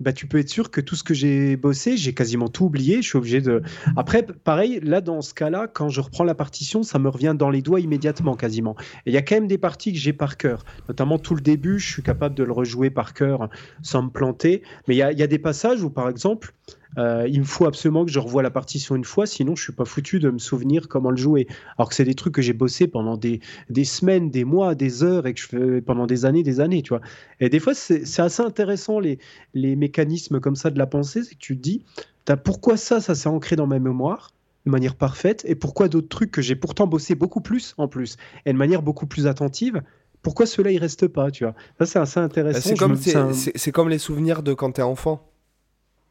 ben, 0.00 0.14
tu 0.14 0.26
peux 0.26 0.38
être 0.38 0.48
sûr 0.48 0.70
que 0.70 0.80
tout 0.80 0.96
ce 0.96 1.04
que 1.04 1.12
j'ai 1.12 1.56
bossé, 1.56 1.98
j'ai 1.98 2.14
quasiment 2.14 2.48
tout 2.48 2.64
oublié. 2.64 3.02
Je 3.02 3.08
suis 3.08 3.18
obligé 3.18 3.42
de. 3.42 3.62
Après, 3.96 4.22
pareil, 4.22 4.80
là, 4.82 5.02
dans 5.02 5.20
ce 5.20 5.34
cas-là, 5.34 5.68
quand 5.68 5.90
je 5.90 6.00
reprends 6.00 6.24
la 6.24 6.34
partition, 6.34 6.82
ça 6.82 6.98
me 6.98 7.10
revient 7.10 7.34
dans 7.38 7.50
les 7.50 7.60
doigts 7.60 7.80
immédiatement, 7.80 8.34
quasiment. 8.34 8.76
Et 9.04 9.10
il 9.10 9.12
y 9.12 9.18
a 9.18 9.22
quand 9.22 9.34
même 9.34 9.46
des 9.46 9.58
parties 9.58 9.92
que 9.92 9.98
j'ai 9.98 10.14
par 10.14 10.38
cœur. 10.38 10.64
Notamment 10.88 11.18
tout 11.18 11.34
le 11.34 11.42
début, 11.42 11.78
je 11.78 11.92
suis 11.92 12.02
capable 12.02 12.34
de 12.34 12.44
le 12.44 12.52
rejouer 12.52 12.88
par 12.88 13.12
cœur 13.12 13.50
sans 13.82 14.04
me 14.04 14.08
planter. 14.08 14.62
Mais 14.88 14.94
il 14.94 14.98
y 14.98 15.02
a, 15.02 15.26
des 15.26 15.38
passages 15.38 15.82
où, 15.82 15.90
par 15.90 16.08
exemple, 16.08 16.54
euh, 16.98 17.26
il 17.28 17.40
me 17.40 17.44
faut 17.44 17.66
absolument 17.66 18.04
que 18.04 18.10
je 18.10 18.18
revoie 18.18 18.42
la 18.42 18.50
partition 18.50 18.96
une 18.96 19.04
fois, 19.04 19.26
sinon 19.26 19.54
je 19.54 19.62
suis 19.62 19.72
pas 19.72 19.84
foutu 19.84 20.18
de 20.18 20.30
me 20.30 20.38
souvenir 20.38 20.88
comment 20.88 21.10
le 21.10 21.16
jouer. 21.16 21.46
Alors 21.78 21.88
que 21.88 21.94
c'est 21.94 22.04
des 22.04 22.14
trucs 22.14 22.34
que 22.34 22.42
j'ai 22.42 22.52
bossé 22.52 22.88
pendant 22.88 23.16
des, 23.16 23.40
des, 23.68 23.84
semaines, 23.84 24.30
des 24.30 24.44
mois, 24.44 24.74
des 24.74 25.02
heures 25.02 25.26
et 25.26 25.34
que 25.34 25.40
je 25.40 25.46
fais 25.46 25.80
pendant 25.80 26.06
des 26.06 26.24
années, 26.24 26.42
des 26.42 26.60
années, 26.60 26.82
tu 26.82 26.90
vois. 26.90 27.00
Et 27.38 27.48
des 27.48 27.60
fois, 27.60 27.74
c'est 27.74 28.20
assez 28.20 28.42
intéressant 28.42 28.98
les, 28.98 29.18
les 29.54 29.76
mécanismes 29.76 30.40
comme 30.40 30.56
ça 30.56 30.70
de 30.70 30.78
la 30.78 30.86
pensée, 30.86 31.22
c'est 31.22 31.34
que 31.34 31.40
tu 31.40 31.56
te 31.56 31.62
dis, 31.62 31.84
as, 32.28 32.36
pourquoi 32.36 32.76
ça, 32.76 33.00
ça 33.00 33.14
s'est 33.14 33.28
ancré 33.28 33.56
dans 33.56 33.66
ma 33.66 33.78
mémoire 33.78 34.30
de 34.66 34.70
manière 34.70 34.94
parfaite 34.94 35.44
et 35.46 35.54
pourquoi 35.54 35.88
d'autres 35.88 36.08
trucs 36.08 36.30
que 36.30 36.42
j'ai 36.42 36.54
pourtant 36.54 36.86
bossé 36.86 37.14
beaucoup 37.14 37.40
plus 37.40 37.74
en 37.78 37.88
plus 37.88 38.16
et 38.44 38.52
de 38.52 38.58
manière 38.58 38.82
beaucoup 38.82 39.06
plus 39.06 39.26
attentive 39.26 39.82
pourquoi 40.22 40.44
cela 40.44 40.70
il 40.70 40.78
reste 40.78 41.08
pas 41.08 41.30
tu 41.30 41.44
vois 41.44 41.54
ça 41.78 41.86
c'est 41.86 41.98
assez 41.98 42.20
intéressant 42.20 42.68
c'est 42.68 42.76
comme, 42.76 42.96
c'est 43.32 43.72
comme 43.72 43.88
les 43.88 43.98
souvenirs 43.98 44.42
de 44.42 44.52
quand 44.52 44.72
tu 44.72 44.80
es 44.80 44.84
enfant 44.84 45.30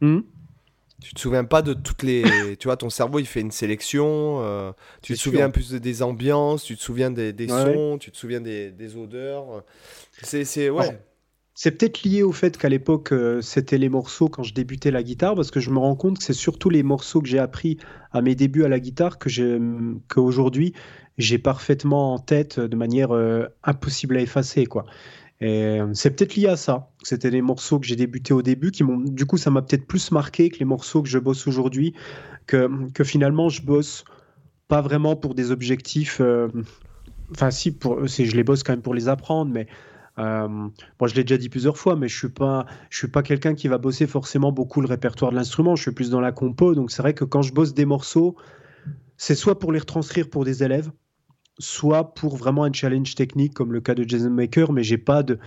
mmh. 0.01 0.19
Tu 1.01 1.13
te 1.13 1.19
souviens 1.19 1.45
pas 1.45 1.61
de 1.61 1.73
toutes 1.73 2.03
les. 2.03 2.23
tu 2.59 2.67
vois, 2.67 2.77
ton 2.77 2.89
cerveau, 2.89 3.19
il 3.19 3.25
fait 3.25 3.41
une 3.41 3.51
sélection. 3.51 4.39
Euh, 4.41 4.71
tu 5.01 5.13
te 5.13 5.19
souviens 5.19 5.49
plus 5.49 5.71
des 5.71 6.03
ambiances, 6.03 6.63
tu 6.63 6.75
te 6.75 6.81
souviens 6.81 7.11
des, 7.11 7.33
sons, 7.47 7.97
tu 7.99 8.11
te 8.11 8.17
souviens 8.17 8.41
des, 8.41 8.95
odeurs. 8.95 9.63
C'est. 10.21 10.69
Ouais. 10.69 10.99
C'est 11.61 11.71
peut-être 11.71 12.03
lié 12.03 12.23
au 12.23 12.31
fait 12.31 12.57
qu'à 12.57 12.69
l'époque, 12.69 13.11
euh, 13.11 13.41
c'était 13.41 13.77
les 13.77 13.89
morceaux 13.89 14.29
quand 14.29 14.43
je 14.43 14.53
débutais 14.53 14.91
la 14.91 15.03
guitare, 15.03 15.35
parce 15.35 15.51
que 15.51 15.59
je 15.59 15.71
me 15.71 15.77
rends 15.77 15.97
compte 15.97 16.19
que 16.19 16.23
c'est 16.23 16.31
surtout 16.31 16.69
les 16.69 16.83
morceaux 16.83 17.19
que 17.21 17.27
j'ai 17.27 17.37
appris 17.37 17.77
à 18.13 18.21
mes 18.21 18.33
débuts 18.33 18.63
à 18.63 18.69
la 18.69 18.79
guitare 18.79 19.19
que 19.19 19.27
qu'aujourd'hui 20.07 20.73
j'ai 21.17 21.37
parfaitement 21.37 22.13
en 22.13 22.19
tête 22.19 22.61
de 22.61 22.75
manière 22.77 23.11
euh, 23.11 23.45
impossible 23.63 24.15
à 24.15 24.21
effacer. 24.21 24.65
quoi. 24.65 24.85
Et 25.41 25.79
euh, 25.79 25.93
c'est 25.93 26.11
peut-être 26.11 26.35
lié 26.35 26.47
à 26.47 26.57
ça. 26.57 26.89
C'était 27.03 27.29
les 27.29 27.41
morceaux 27.41 27.79
que 27.79 27.85
j'ai 27.85 27.95
débuté 27.95 28.33
au 28.33 28.41
début 28.41 28.71
qui 28.71 28.83
m'ont. 28.83 28.97
Du 28.97 29.25
coup, 29.25 29.37
ça 29.37 29.51
m'a 29.51 29.61
peut-être 29.61 29.87
plus 29.87 30.11
marqué 30.11 30.49
que 30.49 30.59
les 30.59 30.65
morceaux 30.65 31.01
que 31.01 31.09
je 31.09 31.19
bosse 31.19 31.47
aujourd'hui. 31.47 31.93
Que, 32.45 32.67
finalement, 33.03 33.47
je 33.47 33.61
bosse 33.61 34.03
pas 34.67 34.81
vraiment 34.81 35.15
pour 35.15 35.35
des 35.35 35.51
objectifs. 35.51 36.19
Euh, 36.19 36.49
enfin, 37.31 37.51
si, 37.51 37.71
pour, 37.71 38.05
je 38.05 38.35
les 38.35 38.43
bosse 38.43 38.63
quand 38.63 38.73
même 38.73 38.81
pour 38.81 38.93
les 38.93 39.07
apprendre, 39.07 39.51
mais. 39.51 39.67
Euh, 40.17 40.49
moi, 40.49 41.07
je 41.07 41.15
l'ai 41.15 41.23
déjà 41.23 41.37
dit 41.37 41.47
plusieurs 41.47 41.77
fois, 41.77 41.95
mais 41.95 42.09
je 42.09 42.17
suis 42.17 42.27
pas, 42.27 42.65
je 42.89 42.97
suis 42.97 43.07
pas 43.07 43.23
quelqu'un 43.23 43.55
qui 43.55 43.69
va 43.69 43.77
bosser 43.77 44.05
forcément 44.05 44.51
beaucoup 44.51 44.81
le 44.81 44.87
répertoire 44.87 45.31
de 45.31 45.37
l'instrument. 45.37 45.77
Je 45.77 45.83
suis 45.83 45.91
plus 45.91 46.09
dans 46.09 46.19
la 46.19 46.33
compo, 46.33 46.75
donc 46.75 46.91
c'est 46.91 47.01
vrai 47.01 47.13
que 47.13 47.23
quand 47.23 47.41
je 47.41 47.53
bosse 47.53 47.73
des 47.73 47.85
morceaux, 47.85 48.35
c'est 49.15 49.35
soit 49.35 49.59
pour 49.59 49.71
les 49.71 49.79
retranscrire 49.79 50.29
pour 50.29 50.43
des 50.43 50.61
élèves, 50.61 50.91
soit 51.59 52.13
pour 52.13 52.37
vraiment 52.37 52.63
un 52.63 52.73
challenge 52.73 53.15
technique 53.15 53.53
comme 53.53 53.73
le 53.73 53.81
cas 53.81 53.93
de 53.93 54.07
Jason 54.07 54.29
Maker, 54.29 54.71
mais 54.71 54.83
j'ai 54.83 54.97
pas 54.97 55.23
de, 55.23 55.37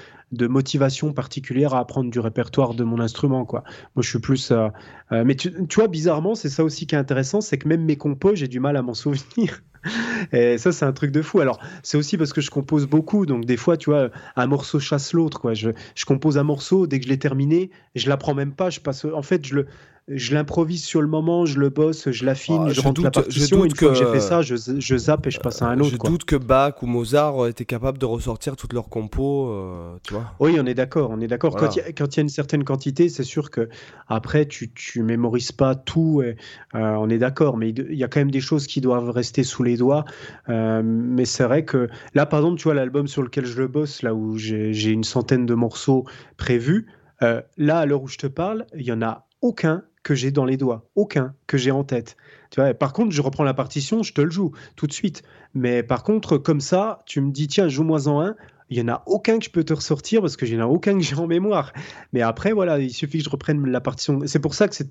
motivation 0.47 1.13
particulière 1.13 1.75
à 1.75 1.81
apprendre 1.81 2.11
du 2.11 2.21
répertoire 2.21 2.75
de 2.75 2.85
mon 2.85 3.01
instrument. 3.01 3.45
Quoi. 3.45 3.65
Moi, 3.97 4.03
je 4.03 4.09
suis 4.09 4.19
plus. 4.19 4.51
Euh, 4.51 4.69
euh, 5.11 5.25
mais 5.25 5.35
tu, 5.35 5.53
tu, 5.67 5.81
vois, 5.81 5.89
bizarrement, 5.89 6.35
c'est 6.35 6.49
ça 6.49 6.65
aussi 6.65 6.87
qui 6.87 6.95
est 6.95 6.99
intéressant, 6.99 7.41
c'est 7.41 7.59
que 7.59 7.69
même 7.69 7.85
mes 7.85 7.97
compos, 7.97 8.35
j'ai 8.35 8.49
du 8.49 8.61
mal 8.61 8.77
à 8.77 8.83
m'en 8.83 8.95
souvenir. 8.95 9.63
Et 10.33 10.59
ça, 10.59 10.71
c'est 10.73 10.85
un 10.85 10.93
truc 10.93 11.11
de 11.11 11.23
fou. 11.23 11.41
Alors, 11.41 11.59
c'est 11.83 11.99
aussi 11.99 12.17
parce 12.17 12.33
que 12.33 12.41
je 12.41 12.51
compose 12.51 12.87
beaucoup. 12.87 13.27
Donc, 13.27 13.45
des 13.45 13.57
fois, 13.57 13.77
tu 13.77 13.91
vois, 13.91 14.11
un 14.37 14.47
morceau 14.47 14.79
chasse 14.79 15.13
l'autre. 15.13 15.41
Quoi. 15.41 15.55
Je, 15.55 15.71
je 15.95 16.05
compose 16.05 16.39
un 16.39 16.45
morceau, 16.45 16.87
dès 16.87 16.99
que 16.99 17.05
je 17.05 17.11
l'ai 17.11 17.19
terminé, 17.19 17.71
je 17.95 18.09
l'apprends 18.09 18.35
même 18.35 18.53
pas. 18.53 18.71
Je 18.71 18.81
passe, 18.81 19.05
en 19.05 19.23
fait, 19.23 19.45
je 19.45 19.57
le, 19.57 19.67
je 20.09 20.35
l'improvise 20.35 20.85
sur 20.85 21.01
le 21.01 21.07
moment, 21.07 21.47
je 21.47 21.61
le 21.61 21.69
bosse, 21.69 22.11
je 22.11 22.25
l'affine, 22.25 22.65
ah, 22.67 22.73
je, 22.73 22.81
rentre 22.81 23.03
la 23.03 23.13
partition. 23.13 23.65
une 23.65 23.75
fois 23.75 23.91
que, 23.91 23.95
j'ai 23.95 24.05
fait 24.07 24.21
ça, 24.21 24.43
je, 24.43 24.57
je, 24.57 24.97
zappe 24.97 25.29
et 25.29 25.31
je 25.31 25.39
passe 25.39 25.63
à 25.63 25.67
un 25.67 25.79
autre. 25.79 25.91
Je 25.91 25.97
doute 25.97 26.25
que 26.25 26.35
Bach 26.35 26.83
ou 26.83 26.87
Mozart 26.87 27.47
étaient 27.47 27.65
capables 27.65 27.99
de 27.99 28.05
ressortir 28.05 28.57
toutes 28.57 28.73
leurs 28.73 28.89
compos, 28.89 29.51
euh, 29.51 29.97
tu 30.03 30.15
vois. 30.15 30.33
Oui, 30.41 30.57
on 30.59 30.67
est 30.67 30.75
d'accord, 30.75 31.11
on 31.11 31.21
est 31.21 31.29
d'accord. 31.29 31.55
Quand 31.57 31.77
il 31.77 31.83
y, 31.83 32.21
a 32.21 32.21
une 32.21 32.29
certaine 32.29 32.65
quantité, 32.65 33.09
c'est 33.09 33.23
sûr 33.23 33.51
que 33.51 33.69
après 34.09 34.47
tu, 34.47 34.73
tu 34.73 35.05
mémorises 35.05 35.53
pas 35.53 35.77
tout, 35.77 36.21
et, 36.23 36.37
euh, 36.75 36.95
on 36.99 37.09
est 37.09 37.19
d'accord, 37.19 37.57
mais 37.57 37.71
il 37.71 37.95
y 37.95 38.03
a 38.03 38.09
quand 38.09 38.21
même 38.21 38.33
des 38.33 38.41
choses 38.41 38.67
qui 38.67 38.81
doivent 38.81 39.11
rester 39.11 39.45
sous 39.45 39.63
les 39.63 39.77
doigts. 39.77 40.05
Euh, 40.49 40.83
mais 40.85 41.25
c'est 41.25 41.45
vrai 41.45 41.65
que 41.65 41.89
là, 42.15 42.27
par 42.27 42.41
exemple, 42.41 42.59
tu 42.59 42.65
vois 42.65 42.75
l'album 42.75 43.07
sur 43.07 43.23
lequel 43.23 43.47
je 43.47 43.57
le 43.57 43.69
bosse, 43.69 44.03
là 44.03 44.15
où 44.15 44.37
j'ai 44.37 44.91
une 44.91 45.05
centaine 45.05 45.47
de 45.47 45.55
morceaux 45.55 46.07
prévus. 46.37 46.89
là, 47.21 47.79
à 47.79 47.87
l'heure 47.87 48.03
où 48.03 48.09
je 48.09 48.19
te 48.19 48.27
parle, 48.27 48.67
il 48.75 48.83
y 48.83 48.91
en 48.91 49.01
a 49.01 49.29
aucun 49.43 49.85
que 50.03 50.15
j'ai 50.15 50.31
dans 50.31 50.45
les 50.45 50.57
doigts, 50.57 50.89
aucun 50.95 51.35
que 51.47 51.57
j'ai 51.57 51.71
en 51.71 51.85
tête. 51.85 52.17
Tu 52.51 52.61
vois, 52.61 52.75
par 52.75 52.93
contre, 52.93 53.13
je 53.13 53.23
reprends 53.23 53.45
la 53.45 53.55
partition, 53.55 54.03
je 54.03 54.13
te 54.13 54.21
le 54.21 54.31
joue 54.31 54.53
tout 54.77 54.87
de 54.87 54.93
suite. 54.93 55.23
Mais 55.55 55.83
par 55.83 56.03
contre, 56.03 56.39
comme 56.39 56.61
ça, 56.61 57.03
tu 57.07 57.21
me 57.21 57.31
dis, 57.31 57.49
tiens, 57.49 57.69
joue-moi 57.69 58.09
en 58.09 58.21
un, 58.21 58.37
il 58.71 58.79
y 58.79 58.81
en 58.81 58.89
a 58.89 59.03
aucun 59.07 59.39
que 59.39 59.45
je 59.45 59.51
peux 59.51 59.65
te 59.65 59.75
ressortir 59.75 60.21
parce 60.23 60.37
que 60.37 60.47
n'y 60.47 60.57
en 60.57 60.65
a 60.65 60.67
aucun 60.67 60.95
que 60.95 61.01
j'ai 61.01 61.15
en 61.15 61.27
mémoire. 61.27 61.73
Mais 62.13 62.23
après, 62.23 62.53
voilà, 62.53 62.79
il 62.79 62.93
suffit 62.93 63.19
que 63.19 63.25
je 63.25 63.31
reprenne 63.31 63.65
la 63.67 63.81
partition. 63.81 64.21
C'est 64.27 64.39
pour 64.39 64.55
ça 64.55 64.69
que 64.69 64.75
c'est 64.75 64.89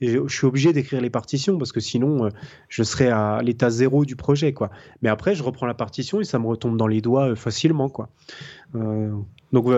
je 0.00 0.28
suis 0.28 0.46
obligé 0.46 0.72
d'écrire 0.72 1.00
les 1.00 1.10
partitions 1.10 1.56
parce 1.58 1.72
que 1.72 1.80
sinon, 1.80 2.26
euh, 2.26 2.28
je 2.68 2.82
serais 2.82 3.08
à 3.08 3.40
l'état 3.42 3.70
zéro 3.70 4.04
du 4.04 4.16
projet, 4.16 4.52
quoi. 4.52 4.70
Mais 5.02 5.08
après, 5.08 5.34
je 5.34 5.42
reprends 5.42 5.66
la 5.66 5.74
partition 5.74 6.20
et 6.20 6.24
ça 6.24 6.38
me 6.38 6.46
retombe 6.46 6.76
dans 6.76 6.86
les 6.86 7.00
doigts 7.00 7.30
euh, 7.30 7.36
facilement, 7.36 7.88
quoi. 7.88 8.08
Euh, 8.74 9.12
donc, 9.52 9.68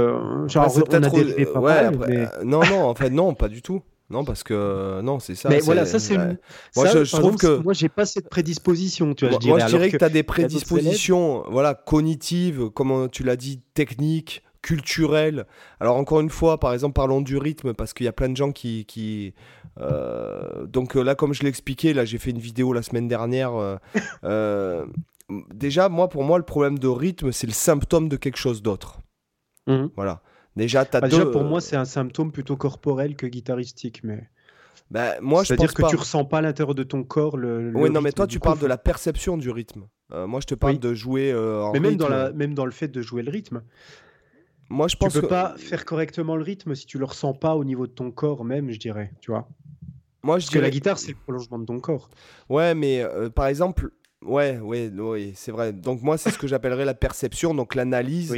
genre, 0.49 0.75
on 0.75 1.03
a 1.03 1.11
des, 1.11 1.47
ouais, 1.47 1.91
mais... 2.09 2.27
non, 2.45 2.61
non, 2.65 2.85
en 2.85 2.95
fait, 2.95 3.11
non, 3.11 3.35
pas 3.35 3.49
du 3.49 3.61
tout. 3.61 3.83
Non, 4.09 4.25
parce 4.25 4.45
que 4.45 5.01
non, 5.03 5.19
c'est 5.19 5.35
ça. 5.35 5.49
Mais 5.49 5.59
voilà, 5.59 5.85
ça 5.85 5.99
c'est. 5.99 6.17
Moi, 6.17 6.87
je, 6.87 7.17
trouve 7.17 7.37
que 7.37 7.57
moi, 7.59 7.73
j'ai 7.73 7.89
pas 7.89 8.07
cette 8.07 8.29
prédisposition. 8.29 9.15
Tu 9.15 9.25
vois, 9.25 9.33
moi, 9.33 9.39
je 9.41 9.47
dirais, 9.47 9.59
moi, 9.59 9.67
je 9.67 9.77
dirais 9.77 9.91
que, 9.91 9.97
tu 9.97 10.05
as 10.05 10.09
des 10.09 10.23
prédispositions, 10.23 11.45
voilà, 11.51 11.75
cognitives, 11.75 12.71
comme 12.71 13.09
tu 13.11 13.25
l'as 13.25 13.37
dit, 13.37 13.63
techniques, 13.75 14.45
culturelles. 14.63 15.47
Alors 15.81 15.97
encore 15.97 16.21
une 16.21 16.31
fois, 16.31 16.59
par 16.59 16.73
exemple, 16.73 16.95
parlons 16.95 17.21
du 17.21 17.37
rythme, 17.37 17.73
parce 17.73 17.95
qu'il 17.95 18.05
y 18.05 18.09
a 18.09 18.13
plein 18.13 18.29
de 18.29 18.37
gens 18.37 18.53
qui, 18.53 18.85
qui 18.85 19.35
euh, 19.81 20.67
donc 20.67 20.97
euh, 20.97 21.03
là, 21.03 21.15
comme 21.15 21.33
je 21.33 21.43
l'ai 21.43 21.49
expliqué, 21.49 21.95
là 21.95 22.05
j'ai 22.05 22.19
fait 22.19 22.31
une 22.31 22.39
vidéo 22.39 22.73
la 22.73 22.83
semaine 22.83 23.09
dernière. 23.09 23.53
Euh, 24.25 24.85
déjà, 25.53 25.89
moi, 25.89 26.09
pour 26.09 26.25
moi, 26.25 26.39
le 26.39 26.45
problème 26.45 26.79
de 26.79 26.89
rythme, 26.89 27.33
c'est 27.33 27.47
le 27.47 27.53
symptôme 27.53 28.09
de 28.09 28.17
quelque 28.17 28.37
chose 28.37 28.63
d'autre. 28.63 29.01
Mhm. 29.67 29.91
Voilà. 29.97 30.23
Déjà, 30.57 30.81
as 30.81 31.01
bah, 31.01 31.09
déjà, 31.09 31.27
pour 31.27 31.45
moi, 31.45 31.61
c'est 31.61 31.77
un 31.77 31.85
symptôme 31.85 32.33
plutôt 32.33 32.57
corporel 32.57 33.15
que 33.17 33.27
guitaristique, 33.27 34.03
mais. 34.03 34.29
Bah, 34.91 35.21
moi, 35.21 35.43
je 35.43 35.49
C'est-à-dire 35.49 35.75
que 35.75 35.89
tu 35.89 35.97
ressens 35.97 36.25
pas 36.25 36.39
à 36.39 36.41
l'intérieur 36.43 36.75
de 36.75 36.83
ton 36.83 37.05
corps 37.05 37.37
le. 37.37 37.73
oui, 37.75 37.91
non, 37.91 38.01
mais 38.01 38.13
toi, 38.13 38.27
tu 38.27 38.41
parles 38.41 38.59
de 38.59 38.67
la 38.67 38.79
perception 38.79 39.37
du 39.37 39.51
rythme. 39.51 39.87
moi, 40.11 40.41
je 40.41 40.47
te 40.47 40.55
parle 40.55 40.79
de 40.79 40.95
jouer 40.95 41.35
en 41.35 41.73
Mais 41.73 41.81
même 41.81 41.91
rythme. 41.93 41.99
dans, 41.99 42.09
la, 42.09 42.33
même 42.33 42.55
dans 42.55 42.65
le 42.65 42.73
fait 42.73 42.89
de 42.89 43.03
jouer 43.03 43.23
le 43.23 43.31
rythme. 43.31 43.63
Moi, 44.69 44.89
je 44.89 44.97
pense 44.97 45.13
tu 45.13 45.21
peux 45.21 45.27
que... 45.27 45.31
pas 45.31 45.55
faire 45.57 45.85
correctement 45.85 46.37
le 46.37 46.43
rythme 46.43 46.75
si 46.75 46.87
tu 46.87 46.99
le 46.99 47.05
ressens 47.05 47.35
pas 47.35 47.55
au 47.55 47.65
niveau 47.65 47.87
de 47.87 47.93
ton 47.93 48.11
corps 48.11 48.45
même, 48.45 48.71
je 48.71 48.79
dirais, 48.79 49.13
tu 49.21 49.31
vois. 49.31 49.49
Moi, 50.23 50.39
je 50.39 50.47
Parce 50.47 50.55
que 50.55 50.59
la 50.59 50.71
guitare, 50.71 50.99
c'est 50.99 51.13
le 51.13 51.19
prolongement 51.23 51.59
de 51.59 51.67
ton 51.67 51.79
corps. 51.79 52.11
Ouais, 52.49 52.75
mais 52.75 53.01
euh, 53.01 53.31
par 53.31 53.47
exemple, 53.47 53.91
ouais, 54.23 54.59
ouais, 54.59 54.89
ouais 54.89 55.33
c'est 55.37 55.53
vrai. 55.53 55.73
Donc 55.73 56.03
moi, 56.03 56.19
c'est 56.19 56.31
ce 56.31 56.39
que 56.39 56.49
j'appellerais 56.49 56.85
la 56.85 56.95
perception, 56.95 57.55
donc 57.55 57.77
l'analyse 57.77 58.35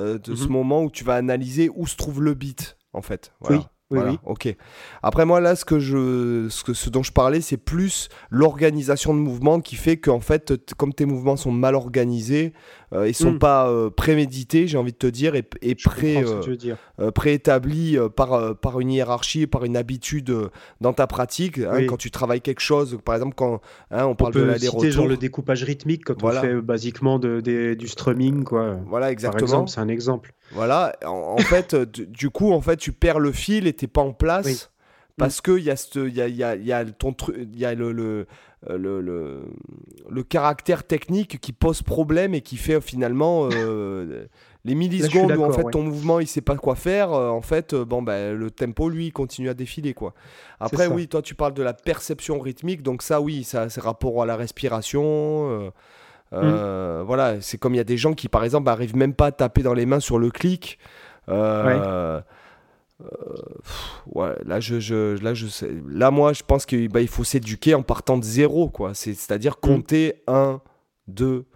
euh, 0.00 0.18
de 0.18 0.34
ce 0.34 0.44
mhm. 0.44 0.52
moment 0.52 0.82
où 0.82 0.90
tu 0.90 1.04
vas 1.04 1.14
analyser 1.14 1.70
où 1.74 1.86
se 1.86 1.96
trouve 1.96 2.22
le 2.22 2.34
beat, 2.34 2.76
en 2.92 3.02
fait. 3.02 3.32
Oui. 3.48 3.58
Oui, 3.90 4.18
ok. 4.24 4.54
Après 5.02 5.24
moi 5.24 5.40
là, 5.40 5.56
ce 5.56 5.64
que 5.64 5.80
je, 5.80 6.46
ce, 6.48 6.62
que, 6.62 6.74
ce 6.74 6.90
dont 6.90 7.02
je 7.02 7.10
parlais, 7.10 7.40
c'est 7.40 7.56
plus 7.56 8.08
l'organisation 8.30 9.14
de 9.14 9.18
mouvements 9.18 9.60
qui 9.60 9.74
fait 9.74 9.96
qu'en 9.96 10.20
fait, 10.20 10.54
comme 10.76 10.94
tes 10.94 11.06
mouvements 11.06 11.36
sont 11.36 11.50
mal 11.50 11.74
organisés, 11.74 12.52
euh, 12.92 13.08
ils 13.08 13.14
sont 13.14 13.32
hmm. 13.32 13.38
pas 13.38 13.68
euh, 13.68 13.88
prémédités, 13.88 14.66
j'ai 14.66 14.76
envie 14.76 14.92
de 14.92 14.96
te 14.96 15.06
dire, 15.06 15.36
et, 15.36 15.44
et 15.62 15.74
pré, 15.76 16.24
euh, 16.24 17.10
préétablis 17.12 17.96
par, 18.16 18.56
par 18.56 18.80
une 18.80 18.90
hiérarchie, 18.90 19.46
par 19.46 19.64
une 19.64 19.76
habitude 19.76 20.34
dans 20.80 20.92
ta 20.92 21.06
pratique. 21.06 21.58
Hein, 21.58 21.86
quand 21.86 21.96
tu 21.96 22.10
travailles 22.10 22.40
quelque 22.40 22.60
chose, 22.60 22.98
par 23.04 23.14
exemple 23.14 23.34
quand 23.36 23.60
hein, 23.90 24.06
on 24.06 24.14
parle 24.14 24.34
de 24.34 24.42
l'aller-retour, 24.42 24.90
genre 24.90 25.06
le 25.06 25.16
découpage 25.16 25.62
rythmique 25.62 26.04
quand 26.04 26.22
on 26.22 26.30
fait 26.30 26.60
basiquement 26.60 27.18
de, 27.18 27.40
du 27.74 27.88
strumming, 27.88 28.44
quoi. 28.44 28.78
Voilà, 28.86 29.12
exactement. 29.12 29.66
C'est 29.66 29.80
un 29.80 29.88
exemple. 29.88 30.34
Voilà, 30.52 30.96
en, 31.06 31.38
fait, 31.38 31.76
du 31.76 32.30
coup, 32.30 32.52
en 32.52 32.60
fait, 32.60 32.76
tu 32.76 32.92
perds 32.92 33.20
le 33.20 33.30
fil 33.30 33.68
et 33.68 33.72
t'es 33.72 33.86
pas 33.86 34.00
en 34.00 34.12
place 34.12 34.70
parce 35.16 35.40
que 35.40 35.58
il 35.58 35.64
y 35.64 35.70
a 35.70 35.76
y 35.94 36.20
a, 36.20 36.28
y 36.28 36.42
a, 36.42 36.56
y 36.56 36.72
a 36.72 36.84
ton 36.84 37.14
il 37.36 37.58
y 37.58 37.64
a 37.64 37.74
le, 37.74 37.92
le 37.92 38.26
le, 38.68 39.00
le, 39.00 39.40
le, 40.10 40.22
caractère 40.22 40.84
technique 40.84 41.40
qui 41.40 41.52
pose 41.52 41.80
problème 41.80 42.34
et 42.34 42.42
qui 42.42 42.58
fait 42.58 42.82
finalement 42.82 43.48
euh, 43.50 44.26
les 44.66 44.74
millisecondes 44.74 45.32
où 45.32 45.44
en 45.44 45.50
fait 45.50 45.64
ton 45.70 45.82
mouvement 45.82 46.20
il 46.20 46.26
sait 46.26 46.42
pas 46.42 46.56
quoi 46.56 46.74
faire 46.74 47.10
euh, 47.14 47.30
en 47.30 47.40
fait 47.40 47.72
euh, 47.72 47.86
bon 47.86 48.02
ben 48.02 48.36
le 48.36 48.50
tempo 48.50 48.90
lui 48.90 49.12
continue 49.12 49.48
à 49.48 49.54
défiler 49.54 49.94
quoi. 49.94 50.12
Après 50.58 50.88
oui 50.88 51.08
toi 51.08 51.22
tu 51.22 51.34
parles 51.34 51.54
de 51.54 51.62
la 51.62 51.72
perception 51.72 52.38
rythmique 52.38 52.82
donc 52.82 53.00
ça 53.00 53.22
oui 53.22 53.44
ça 53.44 53.70
c'est 53.70 53.80
rapport 53.80 54.22
à 54.22 54.26
la 54.26 54.36
respiration 54.36 55.72
euh, 56.32 57.02
voilà, 57.04 57.40
c'est 57.40 57.58
comme 57.58 57.74
il 57.74 57.78
y 57.78 57.80
a 57.80 57.84
des 57.84 57.96
gens 57.96 58.14
qui, 58.14 58.28
par 58.28 58.44
exemple, 58.44 58.68
arrivent 58.68 58.96
même 58.96 59.14
pas 59.14 59.26
à 59.26 59.32
taper 59.32 59.62
dans 59.62 59.74
les 59.74 59.86
mains 59.86 60.00
sur 60.00 60.18
le 60.18 60.30
clic. 60.30 60.78
Euh, 61.28 62.20
ouais. 64.06 64.34
là, 64.44 64.60
je, 64.60 64.80
je, 64.80 65.22
là, 65.22 65.34
je 65.34 65.46
sais. 65.46 65.70
Là, 65.88 66.10
moi, 66.10 66.32
je 66.32 66.42
pense 66.42 66.66
qu'il 66.66 66.88
bah, 66.88 67.00
il 67.00 67.08
faut 67.08 67.24
s'éduquer 67.24 67.74
en 67.74 67.82
partant 67.82 68.18
de 68.18 68.24
zéro, 68.24 68.68
quoi. 68.68 68.94
C'est-à-dire 68.94 69.52
mm. 69.52 69.60
compter 69.60 70.22
1, 70.26 70.60
2, 71.08 71.46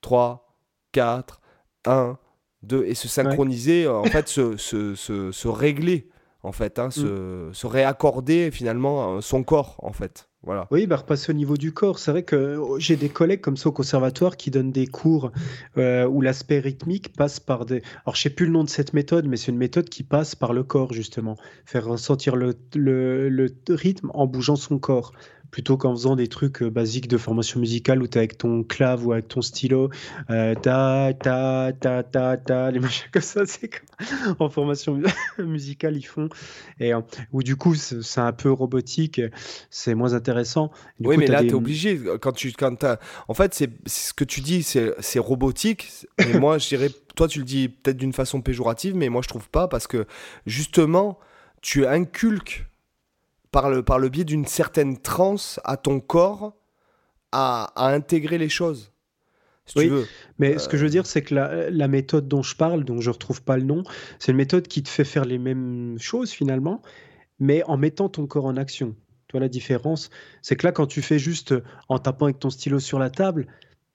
3, 0.00 0.54
4, 0.92 1.40
1, 1.86 2.18
2, 2.62 2.84
et 2.86 2.94
se 2.94 3.08
synchroniser, 3.08 3.88
en 3.88 4.04
fait, 4.04 4.28
se, 4.28 4.56
se, 4.56 4.94
se, 4.94 5.32
se, 5.32 5.48
régler, 5.48 6.08
en 6.42 6.52
fait, 6.52 6.78
hein, 6.78 6.90
se, 6.90 7.48
mm. 7.50 7.54
se 7.54 7.66
réaccorder 7.66 8.50
finalement 8.50 9.20
son 9.20 9.42
corps, 9.42 9.76
en 9.82 9.92
fait. 9.92 10.28
Oui, 10.70 10.86
bah, 10.86 10.96
repasser 10.96 11.32
au 11.32 11.34
niveau 11.34 11.56
du 11.56 11.72
corps. 11.72 11.98
C'est 11.98 12.10
vrai 12.10 12.22
que 12.22 12.56
oh, 12.56 12.78
j'ai 12.78 12.96
des 12.96 13.08
collègues 13.08 13.40
comme 13.40 13.56
ça 13.56 13.68
au 13.68 13.72
conservatoire 13.72 14.36
qui 14.36 14.50
donnent 14.50 14.72
des 14.72 14.86
cours 14.86 15.32
euh, 15.78 16.06
où 16.06 16.20
l'aspect 16.20 16.58
rythmique 16.58 17.14
passe 17.14 17.40
par 17.40 17.64
des. 17.64 17.82
Alors, 18.04 18.14
je 18.14 18.22
sais 18.22 18.30
plus 18.30 18.46
le 18.46 18.52
nom 18.52 18.64
de 18.64 18.68
cette 18.68 18.92
méthode, 18.92 19.26
mais 19.26 19.36
c'est 19.36 19.52
une 19.52 19.58
méthode 19.58 19.88
qui 19.88 20.02
passe 20.02 20.34
par 20.34 20.52
le 20.52 20.62
corps, 20.62 20.92
justement. 20.92 21.36
Faire 21.64 21.86
ressentir 21.86 22.36
le, 22.36 22.54
rythme 23.68 24.10
en 24.12 24.26
bougeant 24.26 24.56
son 24.56 24.78
corps 24.78 25.12
plutôt 25.50 25.76
qu'en 25.76 25.92
faisant 25.92 26.16
des 26.16 26.26
trucs 26.26 26.62
euh, 26.62 26.70
basiques 26.70 27.06
de 27.06 27.16
formation 27.16 27.60
musicale 27.60 28.02
où 28.02 28.08
tu 28.08 28.14
es 28.14 28.18
avec 28.18 28.36
ton 28.36 28.64
clave 28.64 29.06
ou 29.06 29.12
avec 29.12 29.28
ton 29.28 29.40
stylo, 29.40 29.88
euh, 30.28 30.56
ta, 30.56 31.12
ta, 31.14 31.70
ta, 31.78 32.02
ta, 32.02 32.36
ta, 32.36 32.72
les 32.72 32.80
machins 32.80 33.08
comme 33.12 33.22
ça, 33.22 33.46
c'est 33.46 33.68
comme 33.68 34.34
en 34.40 34.48
formation 34.48 35.00
musicale 35.38 35.96
ils 35.96 36.02
font, 36.02 36.28
et 36.80 36.90
où 37.30 37.44
du 37.44 37.54
coup 37.54 37.76
c'est 37.76 38.20
un 38.20 38.32
peu 38.32 38.50
robotique, 38.50 39.20
c'est 39.70 39.94
moins 39.94 40.14
intéressant. 40.14 40.33
Oui, 41.00 41.16
mais 41.16 41.26
là 41.26 41.42
tu 41.42 41.48
es 41.48 41.54
obligé, 41.54 42.00
quand 42.20 42.32
tu, 42.32 42.52
quand 42.52 42.82
as... 42.84 42.98
en 43.28 43.34
fait, 43.34 43.54
c'est 43.54 43.70
ce 43.86 44.12
que 44.12 44.24
tu 44.24 44.40
dis, 44.40 44.62
c'est 44.62 45.18
robotique, 45.18 46.06
et 46.18 46.38
moi 46.38 46.58
je 46.58 46.68
dirais, 46.68 46.90
toi 47.14 47.28
tu 47.28 47.38
le 47.40 47.44
dis 47.44 47.68
peut-être 47.68 47.96
d'une 47.96 48.12
façon 48.12 48.40
péjorative, 48.42 48.94
mais 48.96 49.08
moi 49.08 49.22
je 49.22 49.28
trouve 49.28 49.48
pas, 49.48 49.68
parce 49.68 49.86
que 49.86 50.06
justement, 50.46 51.18
tu 51.60 51.86
inculques 51.86 52.66
par 53.50 53.70
le, 53.70 53.82
par 53.82 53.98
le 53.98 54.08
biais 54.08 54.24
d'une 54.24 54.46
certaine 54.46 54.98
transe 54.98 55.60
à 55.64 55.76
ton 55.76 56.00
corps 56.00 56.54
à, 57.30 57.72
intégrer 57.76 58.38
les 58.38 58.48
choses. 58.48 58.92
oui, 59.76 59.90
mais 60.38 60.58
ce 60.58 60.68
que 60.68 60.76
je 60.76 60.84
veux 60.84 60.90
dire, 60.90 61.06
c'est 61.06 61.22
que 61.22 61.34
la, 61.34 61.88
méthode 61.88 62.28
dont 62.28 62.42
je 62.42 62.56
parle, 62.56 62.84
dont 62.84 63.00
je 63.00 63.10
retrouve 63.10 63.42
pas 63.42 63.56
le 63.56 63.64
nom, 63.64 63.82
c'est 64.18 64.32
une 64.32 64.38
méthode 64.38 64.68
qui 64.68 64.82
te 64.82 64.88
fait 64.88 65.04
faire 65.04 65.24
les 65.24 65.38
mêmes 65.38 65.96
choses 65.98 66.30
finalement, 66.30 66.82
mais 67.38 67.62
en 67.64 67.76
mettant 67.76 68.08
ton 68.08 68.26
corps 68.26 68.46
en 68.46 68.56
action. 68.56 68.94
La 69.38 69.48
différence 69.48 70.10
C'est 70.42 70.56
que 70.56 70.66
là, 70.66 70.72
quand 70.72 70.86
tu 70.86 71.02
fais 71.02 71.18
juste 71.18 71.54
en 71.88 71.98
tapant 71.98 72.26
avec 72.26 72.38
ton 72.38 72.50
stylo 72.50 72.78
sur 72.78 72.98
la 72.98 73.10
table, 73.10 73.46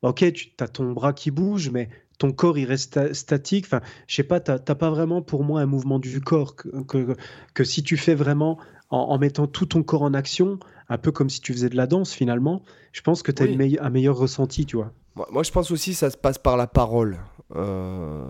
ok, 0.02 0.32
tu 0.34 0.52
as 0.60 0.68
ton 0.68 0.92
bras 0.92 1.14
qui 1.14 1.32
bouge, 1.32 1.70
mais 1.70 1.90
ton 2.18 2.32
corps 2.32 2.58
il 2.58 2.66
reste 2.66 3.14
statique. 3.14 3.66
Enfin, 3.66 3.82
je 4.08 4.16
sais 4.16 4.24
pas, 4.24 4.40
tu 4.40 4.52
n'as 4.52 4.60
pas 4.60 4.90
vraiment 4.90 5.22
pour 5.22 5.44
moi 5.44 5.62
un 5.62 5.66
mouvement 5.66 6.00
du 6.00 6.20
corps 6.22 6.56
que 6.56 7.64
si 7.64 7.84
tu 7.84 7.98
fais 7.98 8.16
vraiment 8.16 8.60
en, 8.90 9.18
mettant 9.18 9.48
tout 9.48 9.66
ton 9.66 9.84
corps 9.84 10.02
en 10.02 10.14
action, 10.14 10.60
un 10.90 10.98
peu 10.98 11.12
comme 11.12 11.30
si 11.30 11.42
tu 11.42 11.54
faisais 11.54 11.70
de 11.70 11.76
la 11.76 11.88
danse 11.88 12.14
finalement, 12.14 12.64
je 12.92 13.02
pense 13.02 13.24
que 13.24 13.32
tu 13.32 13.44
as 13.44 13.84
un 13.84 13.90
meilleur 13.90 14.18
ressenti, 14.18 14.66
tu 14.66 14.78
vois. 14.78 14.92
Moi, 15.32 15.44
je 15.44 15.52
pense 15.52 15.72
aussi 15.72 15.92
que 15.92 15.98
ça 15.98 16.10
se 16.10 16.18
passe 16.18 16.38
par 16.38 16.56
la 16.56 16.68
parole. 16.68 17.18
Euh, 17.56 18.24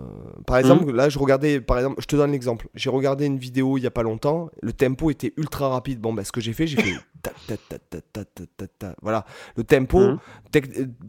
par 0.46 0.56
exemple, 0.56 0.86
mmh. 0.86 0.96
là, 0.96 1.08
je 1.08 1.18
regardais, 1.18 1.60
par 1.60 1.76
exemple, 1.78 2.00
je 2.00 2.06
te 2.06 2.16
donne 2.16 2.32
l'exemple. 2.32 2.68
J'ai 2.74 2.90
regardé 2.90 3.26
une 3.26 3.38
vidéo 3.38 3.76
il 3.76 3.82
y 3.82 3.86
a 3.86 3.90
pas 3.90 4.02
longtemps. 4.02 4.50
Le 4.62 4.72
tempo 4.72 5.10
était 5.10 5.32
ultra 5.36 5.68
rapide. 5.68 6.00
Bon, 6.00 6.12
ben, 6.12 6.24
ce 6.24 6.32
que 6.32 6.40
j'ai 6.40 6.52
fait, 6.52 6.66
j'ai 6.66 6.80
fait 6.82 6.94
voilà. 9.02 9.26
Le 9.56 9.62
tempo, 9.62 10.00
mmh. 10.00 10.18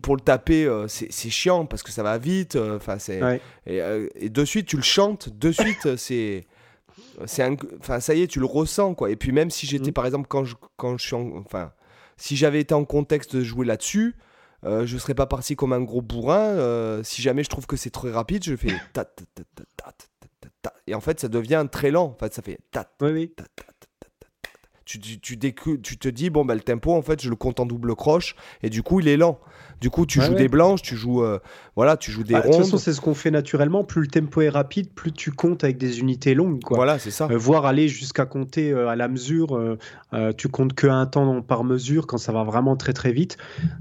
pour 0.01 0.15
le 0.15 0.21
taper, 0.21 0.65
euh, 0.65 0.87
c'est 0.87 1.29
chiant 1.29 1.65
parce 1.65 1.83
que 1.83 1.91
ça 1.91 2.03
va 2.03 2.17
vite. 2.17 2.57
Euh, 2.57 2.77
enfin, 2.77 2.99
c'est 2.99 3.21
et, 3.65 3.81
et, 4.15 4.29
de 4.29 4.45
suite, 4.45 4.67
tu 4.67 4.75
le 4.75 4.83
chantes. 4.83 5.29
De 5.29 5.51
suite, 5.51 5.95
c'est 5.95 6.45
c'est 7.25 7.47
enfin 7.79 7.99
ça 7.99 8.13
y 8.13 8.21
est 8.21 8.27
tu 8.27 8.39
le 8.39 8.45
ressens 8.45 8.93
quoi 8.95 9.09
et 9.09 9.15
puis 9.15 9.31
même 9.31 9.49
si 9.49 9.65
j'étais 9.65 9.91
mm. 9.91 9.93
par 9.93 10.05
exemple 10.05 10.27
quand 10.27 10.45
je 10.45 10.55
quand 10.77 10.97
je 10.97 11.05
suis 11.05 11.15
enfin 11.15 11.71
si 12.17 12.35
j'avais 12.35 12.59
été 12.59 12.73
en 12.73 12.85
contexte 12.85 13.35
de 13.35 13.41
jouer 13.41 13.65
là-dessus 13.65 14.15
euh, 14.63 14.85
je 14.85 14.97
serais 14.97 15.15
pas 15.15 15.25
parti 15.25 15.55
comme 15.55 15.73
un 15.73 15.81
gros 15.81 16.01
bourrin 16.01 16.39
euh, 16.39 17.03
si 17.03 17.21
jamais 17.21 17.43
je 17.43 17.49
trouve 17.49 17.65
que 17.65 17.75
c'est 17.75 17.89
très 17.89 18.11
rapide 18.11 18.43
je 18.43 18.55
fais 18.55 18.73
ta, 18.93 19.05
ta, 19.05 19.23
ta, 20.61 20.73
et 20.87 20.95
en 20.95 21.01
fait 21.01 21.19
ça 21.19 21.27
devient 21.27 21.65
très 21.71 21.91
lent 21.91 22.05
en 22.05 22.17
fait 22.17 22.33
ça 22.33 22.41
fait 22.41 22.59
ta, 22.71 22.89
oui, 23.01 23.11
oui. 23.11 23.35
Tu, 24.83 24.99
tu, 24.99 25.37
tu, 25.39 25.81
tu 25.81 25.97
te 25.97 26.09
dis, 26.09 26.29
bon, 26.29 26.43
bah, 26.43 26.53
le 26.53 26.59
tempo, 26.59 26.91
en 26.93 27.01
fait, 27.01 27.21
je 27.21 27.29
le 27.29 27.37
compte 27.37 27.61
en 27.61 27.65
double 27.65 27.95
croche, 27.95 28.35
et 28.61 28.69
du 28.69 28.83
coup, 28.83 28.99
il 28.99 29.07
est 29.07 29.15
lent. 29.15 29.39
Du 29.81 29.89
coup, 29.89 30.05
tu 30.05 30.21
joues 30.21 30.35
des 30.35 30.47
blanches, 30.47 30.83
tu 30.83 30.95
joues, 30.95 31.23
euh, 31.23 31.39
voilà, 31.75 31.97
tu 31.97 32.11
joues 32.11 32.23
des 32.23 32.35
rondes. 32.35 32.43
Bah, 32.43 32.49
de 32.49 32.55
toute 32.55 32.65
façon, 32.65 32.77
c'est 32.77 32.93
ce 32.93 33.01
qu'on 33.01 33.15
fait 33.15 33.31
naturellement. 33.31 33.83
Plus 33.83 34.01
le 34.01 34.07
tempo 34.07 34.41
est 34.41 34.49
rapide, 34.49 34.91
plus 34.93 35.11
tu 35.11 35.31
comptes 35.31 35.63
avec 35.63 35.79
des 35.79 35.99
unités 35.99 36.35
longues. 36.35 36.61
Quoi. 36.61 36.77
Voilà, 36.77 36.99
c'est 36.99 37.09
ça. 37.09 37.27
Euh, 37.31 37.37
voire 37.37 37.65
aller 37.65 37.87
jusqu'à 37.87 38.27
compter 38.27 38.71
euh, 38.71 38.89
à 38.89 38.95
la 38.95 39.07
mesure. 39.07 39.59
tu 40.37 40.49
comptes 40.49 40.73
que 40.73 40.85
un 40.85 41.07
temps 41.07 41.41
par 41.41 41.63
mesure 41.63 42.05
quand 42.05 42.19
ça 42.19 42.31
va 42.31 42.43
vraiment 42.43 42.75
très 42.75 42.93
très 42.93 43.11
vite. 43.11 43.37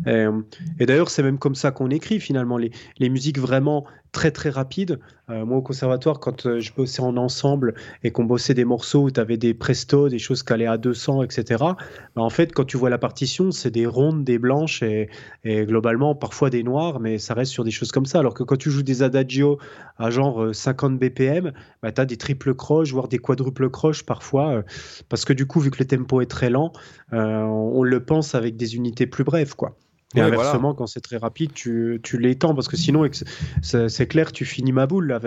et 0.07 0.87
d'ailleurs, 0.87 1.11
c'est 1.11 1.23
même 1.23 1.39
comme 1.39 1.55
ça 1.55 1.71
qu'on 1.71 1.91
écrit 1.91 2.19
finalement. 2.19 2.57
Les, 2.57 2.73
les 2.99 3.11
musiques 3.11 3.39
vraiment 3.39 3.85
très 4.13 4.31
très 4.31 4.51
rapide. 4.51 4.99
Euh, 5.31 5.45
moi 5.45 5.59
au 5.59 5.63
conservatoire, 5.63 6.19
quand 6.19 6.47
euh, 6.47 6.61
je 6.61 6.73
bossais 6.75 7.03
en 7.03 7.17
ensemble 7.17 7.75
et 8.03 8.11
qu'on 8.11 8.25
bossait 8.25 8.55
des 8.55 8.65
morceaux 8.65 9.05
où 9.05 9.11
tu 9.11 9.21
avais 9.21 9.37
des 9.37 9.55
prestos, 9.55 10.09
des 10.09 10.19
choses 10.19 10.43
qui 10.43 10.53
allaient 10.53 10.67
à 10.67 10.77
200, 10.77 11.23
etc., 11.23 11.45
bah, 11.59 12.23
en 12.23 12.31
fait 12.31 12.53
quand 12.53 12.65
tu 12.65 12.77
vois 12.77 12.91
la 12.91 12.99
partition, 12.99 13.53
c'est 13.53 13.71
des 13.71 13.87
rondes, 13.87 14.25
des 14.25 14.39
blanches 14.39 14.83
et, 14.83 15.09
globalement 15.45 16.15
parfois 16.15 16.51
des 16.51 16.63
noires, 16.63 17.01
mais 17.01 17.19
ça 17.19 17.35
reste 17.35 17.53
sur 17.53 17.65
des 17.65 17.71
choses 17.71 17.93
comme 17.93 18.07
ça. 18.07 18.19
Alors 18.19 18.35
que 18.35 18.43
quand 18.43 18.57
tu 18.57 18.71
joues 18.71 18.83
des 18.83 19.03
adagios 19.03 19.59
à 19.99 20.11
genre 20.11 20.55
50 20.55 20.99
BPM, 20.99 21.53
bah, 21.83 21.93
tu 21.93 22.01
as 22.01 22.07
des 22.07 22.17
triples 22.17 22.55
croches, 22.55 22.93
voire 22.93 23.09
des 23.09 23.19
quadruples 23.19 23.71
croches 23.71 24.05
parfois, 24.05 24.51
euh, 24.51 24.63
parce 25.09 25.25
que 25.25 25.33
du 25.33 25.47
coup 25.47 25.61
vu 25.61 25.71
que 25.71 25.79
le 25.79 25.87
tempo 25.87 26.21
est 26.21 26.31
très 26.31 26.51
lent, 26.51 26.73
on 27.13 27.83
le 27.83 28.05
pense 28.05 28.35
avec 28.35 28.57
des 28.57 28.77
unités 28.77 29.07
plus 29.07 29.25
brèves. 29.25 29.55
quoi. 29.55 29.77
Et 30.17 30.21
inversement, 30.21 30.75
quand 30.75 30.89
c'est 30.89 31.01
très 31.01 31.19
rapide, 31.19 31.53
tu, 31.53 32.01
tu 32.03 32.19
l'étends 32.19 32.53
parce 32.53 32.67
que 32.67 32.77
sinon, 32.77 33.09
c'est 33.63 34.07
clair, 34.09 34.33
tu 34.33 34.45
finis 34.45 34.73
ma 34.73 34.87
boule. 34.87 35.21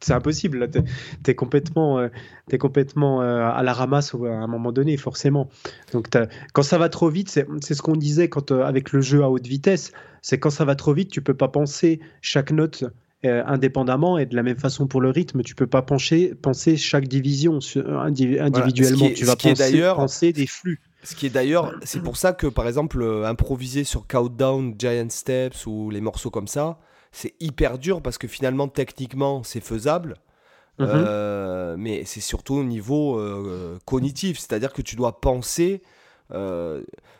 C'est 0.00 0.12
impossible. 0.12 0.70
Tu 0.70 1.30
es, 1.30 1.34
complètement, 1.34 1.98
euh, 1.98 2.08
es 2.50 2.58
complètement 2.58 3.22
euh, 3.22 3.48
à 3.48 3.62
la 3.62 3.72
ramasse 3.72 4.14
à 4.14 4.28
un 4.28 4.46
moment 4.46 4.72
donné, 4.72 4.98
forcément. 4.98 5.48
Donc, 5.92 6.08
quand 6.52 6.62
ça 6.62 6.76
va 6.76 6.90
trop 6.90 7.08
vite, 7.08 7.30
c'est 7.30 7.74
ce 7.74 7.80
qu'on 7.80 7.96
disait 7.96 8.28
quand, 8.28 8.52
euh, 8.52 8.62
avec 8.62 8.92
le 8.92 9.00
jeu 9.00 9.22
à 9.22 9.30
haute 9.30 9.46
vitesse 9.46 9.92
c'est 10.24 10.38
quand 10.38 10.50
ça 10.50 10.64
va 10.64 10.76
trop 10.76 10.94
vite, 10.94 11.10
tu 11.10 11.20
peux 11.20 11.34
pas 11.34 11.48
penser 11.48 11.98
chaque 12.20 12.52
note 12.52 12.84
indépendamment 13.24 14.18
et 14.18 14.26
de 14.26 14.36
la 14.36 14.44
même 14.44 14.56
façon 14.56 14.86
pour 14.86 15.00
le 15.00 15.10
rythme, 15.10 15.42
tu 15.42 15.56
peux 15.56 15.66
pas 15.66 15.82
pencher, 15.82 16.32
penser 16.40 16.76
chaque 16.76 17.08
division 17.08 17.58
individuellement. 17.74 19.10
tu 19.14 19.24
vas 19.24 19.34
penser, 19.34 19.82
penser 19.96 20.32
des 20.32 20.46
flux. 20.46 20.80
Ce 21.02 21.14
qui 21.14 21.26
est 21.26 21.30
d'ailleurs, 21.30 21.72
c'est 21.82 22.00
pour 22.00 22.16
ça 22.16 22.32
que 22.32 22.46
par 22.46 22.66
exemple, 22.66 23.02
euh, 23.02 23.24
improviser 23.24 23.84
sur 23.84 24.06
Countdown, 24.06 24.74
Giant 24.78 25.10
Steps 25.10 25.66
ou 25.66 25.90
les 25.90 26.00
morceaux 26.00 26.30
comme 26.30 26.48
ça, 26.48 26.78
c'est 27.10 27.34
hyper 27.40 27.78
dur 27.78 28.00
parce 28.00 28.18
que 28.18 28.28
finalement, 28.28 28.68
techniquement, 28.68 29.42
c'est 29.42 29.60
faisable. 29.60 30.16
Mhm. 30.78 30.88
Euh, 30.88 31.76
mais 31.78 32.04
c'est 32.06 32.22
surtout 32.22 32.54
au 32.54 32.64
niveau 32.64 33.18
euh, 33.18 33.78
cognitif, 33.84 34.38
c'est-à-dire 34.38 34.72
que 34.72 34.80
tu 34.80 34.96
dois 34.96 35.20
penser. 35.20 35.82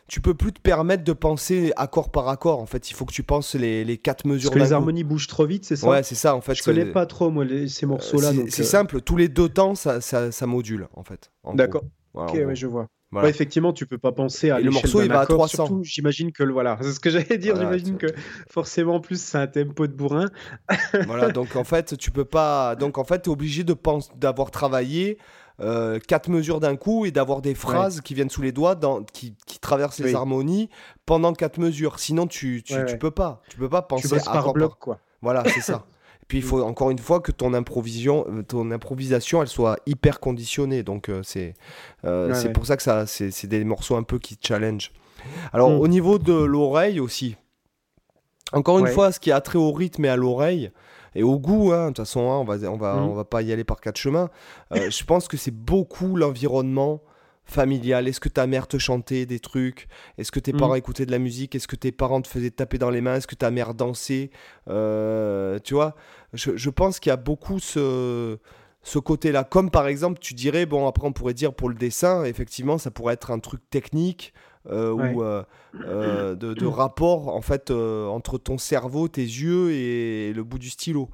tu 0.09 0.21
peux 0.23 0.35
plus 0.35 0.53
te 0.53 0.61
permettre 0.61 1.05
de 1.05 1.13
penser 1.13 1.73
accord 1.77 2.11
par 2.11 2.29
accord. 2.29 2.61
En 2.61 2.67
fait, 2.67 2.91
il 2.91 2.95
faut 2.95 3.05
que 3.05 3.13
tu 3.13 3.23
penses 3.23 3.55
les, 3.55 3.85
les 3.85 3.99
quatre 3.99 4.27
mesures. 4.27 4.51
Parce 4.51 4.63
que 4.63 4.69
les 4.69 4.73
harmonies 4.73 5.05
bougent 5.05 5.27
trop 5.27 5.45
vite, 5.45 5.67
c'est 5.67 5.77
ça 5.77 5.87
Ouais, 5.87 6.03
c'est 6.03 6.15
ça. 6.15 6.35
En 6.35 6.41
fait, 6.41 6.55
je 6.55 6.63
connais 6.63 6.87
pas 6.87 7.05
trop 7.05 7.31
moi 7.31 7.45
ces 7.69 7.85
morceaux-là. 7.85 8.33
c'est 8.49 8.65
simple. 8.65 9.03
Tous 9.03 9.17
les 9.17 9.29
deux 9.29 9.51
temps, 9.51 9.75
ça, 9.75 10.01
ça, 10.01 10.33
ça 10.33 10.47
module 10.47 10.89
en 10.95 11.05
fait. 11.05 11.31
D'accord. 11.53 11.85
ok, 12.15 12.33
ouais, 12.33 12.57
je 12.57 12.67
vois 12.67 12.87
effectivement, 13.25 13.73
tu 13.73 13.87
peux 13.87 13.99
pas 13.99 14.13
penser 14.13 14.51
à 14.51 14.61
le 14.61 14.71
morceau, 14.71 15.03
il 15.03 15.09
va 15.09 15.21
à 15.21 15.27
300. 15.27 15.81
J'imagine 15.83 16.33
que 16.33 16.45
voilà, 16.45 16.79
c'est 16.83 16.93
ce 16.93 17.01
que 17.01 17.11
j'allais 17.11 17.39
dire. 17.39 17.57
j'imagine 17.57 17.99
que 17.99 18.07
forcément, 18.49 19.01
plus 19.01 19.21
c'est 19.21 19.39
un 19.39 19.47
tempo 19.47 19.87
de 19.87 19.93
bourrin. 19.93 20.27
voilà, 21.07 21.31
donc 21.31 21.57
en 21.57 21.65
fait, 21.65 21.97
tu 21.97 22.11
peux 22.11 22.25
pas. 22.25 22.77
Donc 22.77 22.99
en 22.99 23.05
fait, 23.05 23.27
es 23.27 23.29
obligé 23.29 23.65
de 23.65 23.75
penser, 23.75 24.11
d'avoir 24.17 24.51
travaillé 24.51 25.19
euh, 25.61 25.99
quatre 25.99 26.31
mesures 26.31 26.61
d'un 26.61 26.77
coup 26.77 27.05
et 27.05 27.11
d'avoir 27.11 27.43
des 27.43 27.55
phrases 27.55 28.01
qui 28.01 28.15
viennent 28.15 28.31
sous 28.31 28.43
les 28.43 28.53
doigts, 28.53 28.75
dans, 28.75 29.03
qui, 29.03 29.37
qui 29.47 29.59
traversent 29.59 30.01
les 30.01 30.15
harmonies 30.15 30.71
pendant 31.07 31.33
quatre 31.35 31.59
mesures. 31.59 31.99
Sinon, 31.99 32.27
tu, 32.27 32.63
tu, 32.65 32.75
tu 32.87 32.99
peux 32.99 33.11
pas. 33.11 33.43
Tu 33.49 33.59
peux 33.59 33.69
pas 33.69 33.83
penser 33.83 34.09
tu 34.09 34.29
à 34.29 34.33
par 34.33 34.53
bloc, 34.53 34.79
quoi. 34.79 34.99
Voilà, 35.21 35.45
c'est 35.47 35.61
ça. 35.61 35.85
puis 36.29 36.39
il 36.39 36.45
faut 36.45 36.63
encore 36.63 36.91
une 36.91 36.99
fois 36.99 37.21
que 37.21 37.33
ton, 37.33 37.55
improvision, 37.55 38.25
euh, 38.29 38.43
ton 38.43 38.71
improvisation 38.71 39.43
elle 39.43 39.49
soit 39.49 39.79
hyper 39.87 40.21
conditionnée. 40.21 40.83
Donc 40.83 41.09
euh, 41.09 41.23
c'est 41.23 41.55
euh, 42.05 42.35
c'est 42.35 42.53
pour 42.53 42.67
ça 42.67 42.77
que 42.77 42.83
ça 42.83 43.07
c'est 43.07 43.47
des 43.47 43.65
morceaux 43.65 43.97
un 43.97 44.03
peu 44.03 44.19
qui 44.19 44.39
challenge. 44.41 44.93
Alors 45.53 45.71
mm. 45.71 45.81
au 45.81 45.89
niveau 45.89 46.19
de 46.19 46.33
l'oreille 46.33 47.01
aussi. 47.01 47.37
Encore 48.53 48.79
une 48.81 48.89
fois, 48.89 49.13
ce 49.13 49.19
qui 49.19 49.33
a 49.33 49.41
trait 49.41 49.57
au 49.57 49.73
rythme 49.73 50.05
et 50.05 50.11
à 50.11 50.17
l'oreille 50.17 50.73
et 51.15 51.23
au 51.23 51.39
goût, 51.39 51.73
hein, 51.73 51.85
de 51.85 51.87
toute 51.89 51.99
façon, 51.99 52.31
hein, 52.31 52.37
on 52.37 52.45
va 52.45 52.57
on 52.71 52.77
va 52.77 52.97
mm. 52.97 53.09
on 53.09 53.15
va 53.15 53.25
pas 53.25 53.43
y 53.43 53.53
aller 53.53 53.65
par 53.65 53.81
quatre 53.81 53.97
chemins. 53.97 54.29
je 54.73 55.05
pense 55.05 55.29
que 55.29 55.37
c'est 55.37 55.55
beaucoup 55.55 56.17
l'environnement 56.17 57.01
familial 57.53 58.09
Est-ce 58.09 58.21
que 58.21 58.29
ta 58.29 58.47
mère 58.47 58.67
te 58.67 58.79
chantait 58.79 59.27
des 59.27 59.39
trucs? 59.39 59.89
Est-ce 60.19 60.33
que 60.33 60.41
tes 60.41 60.53
mm. 60.53 60.57
parents 60.57 60.75
écoutaient 60.75 61.07
de 61.07 61.11
la 61.11 61.19
musique? 61.19 61.55
Est-ce 61.55 61.69
que 61.69 61.77
tes 61.77 61.93
parents 61.93 62.21
te 62.21 62.29
faisaient 62.29 62.51
taper 62.51 62.79
dans 62.79 62.91
les 62.91 63.01
mains? 63.01 63.17
Est-ce 63.17 63.27
que 63.27 63.35
ta 63.35 63.51
mère 63.51 63.75
dansait? 63.75 64.31
Euh, 64.69 65.59
Tu 65.63 65.75
vois, 65.75 65.95
je, 66.33 66.71
pense 66.71 66.99
qu'il 66.99 67.11
y 67.11 67.13
a 67.13 67.17
beaucoup 67.17 67.59
ce, 67.61 68.39
ce 68.83 68.99
côté-là. 68.99 69.45
Comme 69.45 69.71
par 69.71 69.87
exemple, 69.87 70.19
tu 70.19 70.35
dirais, 70.35 70.67
bon, 70.67 70.87
après 70.89 71.07
on 71.07 71.13
pourrait 71.13 71.35
dire 71.35 71.55
pour 71.55 71.69
le 71.69 71.75
dessin, 71.75 72.25
effectivement, 72.25 72.79
ça 72.79 72.91
pourrait 72.91 73.15
être 73.15 73.31
un 73.31 73.39
truc 73.39 73.61
technique. 73.71 74.33
Euh, 74.71 74.93
ou 74.93 75.25
euh, 75.25 76.37
de, 76.37 76.67
rapport 76.67 77.35
en 77.35 77.41
fait 77.41 77.73
entre 77.73 78.39
ton 78.39 78.59
cerveau, 78.59 79.09
tes 79.09 79.23
yeux 79.23 79.73
et 79.73 80.33
le 80.33 80.45
bout 80.45 80.61
du 80.61 80.71
stylo. 80.71 81.11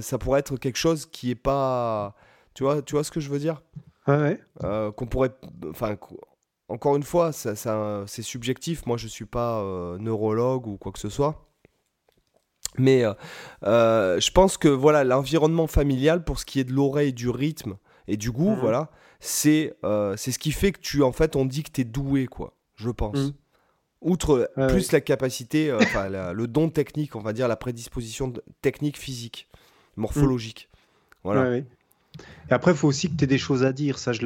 ça 0.00 0.18
pourrait 0.18 0.40
être 0.40 0.56
quelque 0.56 0.78
chose 0.78 1.06
qui 1.06 1.32
est 1.32 1.34
pas, 1.34 2.14
tu 2.54 2.62
vois, 2.62 2.82
tu 2.82 2.94
vois 2.94 3.02
ce 3.02 3.10
que 3.10 3.18
je 3.18 3.28
veux 3.28 3.40
dire? 3.40 3.60
Euh, 4.08 4.92
qu'on 4.92 5.06
pourrait. 5.06 5.32
Enfin, 5.68 5.96
encore 6.68 6.96
une 6.96 7.02
fois, 7.02 7.32
ça, 7.32 7.54
c'est 8.06 8.22
subjectif. 8.22 8.86
Moi, 8.86 8.96
je 8.96 9.06
suis 9.06 9.24
pas 9.24 9.60
euh, 9.60 9.98
neurologue 9.98 10.66
ou 10.66 10.76
quoi 10.76 10.92
que 10.92 10.98
ce 10.98 11.08
soit. 11.08 11.42
Mais 12.78 13.04
euh, 13.64 14.20
je 14.20 14.30
pense 14.30 14.58
que 14.58 14.68
voilà, 14.68 15.02
l'environnement 15.02 15.66
familial, 15.66 16.24
pour 16.24 16.38
ce 16.38 16.44
qui 16.44 16.60
est 16.60 16.64
de 16.64 16.72
l'oreille, 16.72 17.12
du 17.12 17.30
rythme 17.30 17.76
et 18.06 18.16
du 18.16 18.30
goût, 18.30 18.50
mmh. 18.50 18.60
voilà, 18.60 18.90
c'est 19.18 19.74
c'est 20.16 20.32
ce 20.32 20.38
qui 20.38 20.52
fait 20.52 20.72
que 20.72 20.80
tu, 20.80 21.02
en 21.02 21.12
fait, 21.12 21.36
on 21.36 21.44
dit 21.44 21.62
que 21.62 21.70
tu 21.70 21.80
es 21.82 21.84
doué, 21.84 22.26
quoi. 22.26 22.54
Je 22.74 22.90
pense. 22.90 23.16
Mmh. 23.16 23.32
Outre 24.02 24.50
plus 24.68 24.92
la 24.92 25.00
capacité, 25.00 25.70
le 25.70 26.46
don 26.46 26.68
technique, 26.68 27.16
on 27.16 27.20
va 27.20 27.32
dire, 27.32 27.48
la 27.48 27.56
prédisposition 27.56 28.32
technique, 28.60 28.98
physique, 28.98 29.48
morphologique. 29.96 30.68
Voilà. 31.24 31.62
Et 32.50 32.52
après, 32.52 32.72
il 32.72 32.76
faut 32.76 32.88
aussi 32.88 33.10
que 33.10 33.16
tu 33.16 33.24
aies 33.24 33.28
des 33.28 33.38
choses 33.38 33.64
à 33.64 33.72
dire. 33.72 33.98
Ça, 33.98 34.12
je 34.12 34.24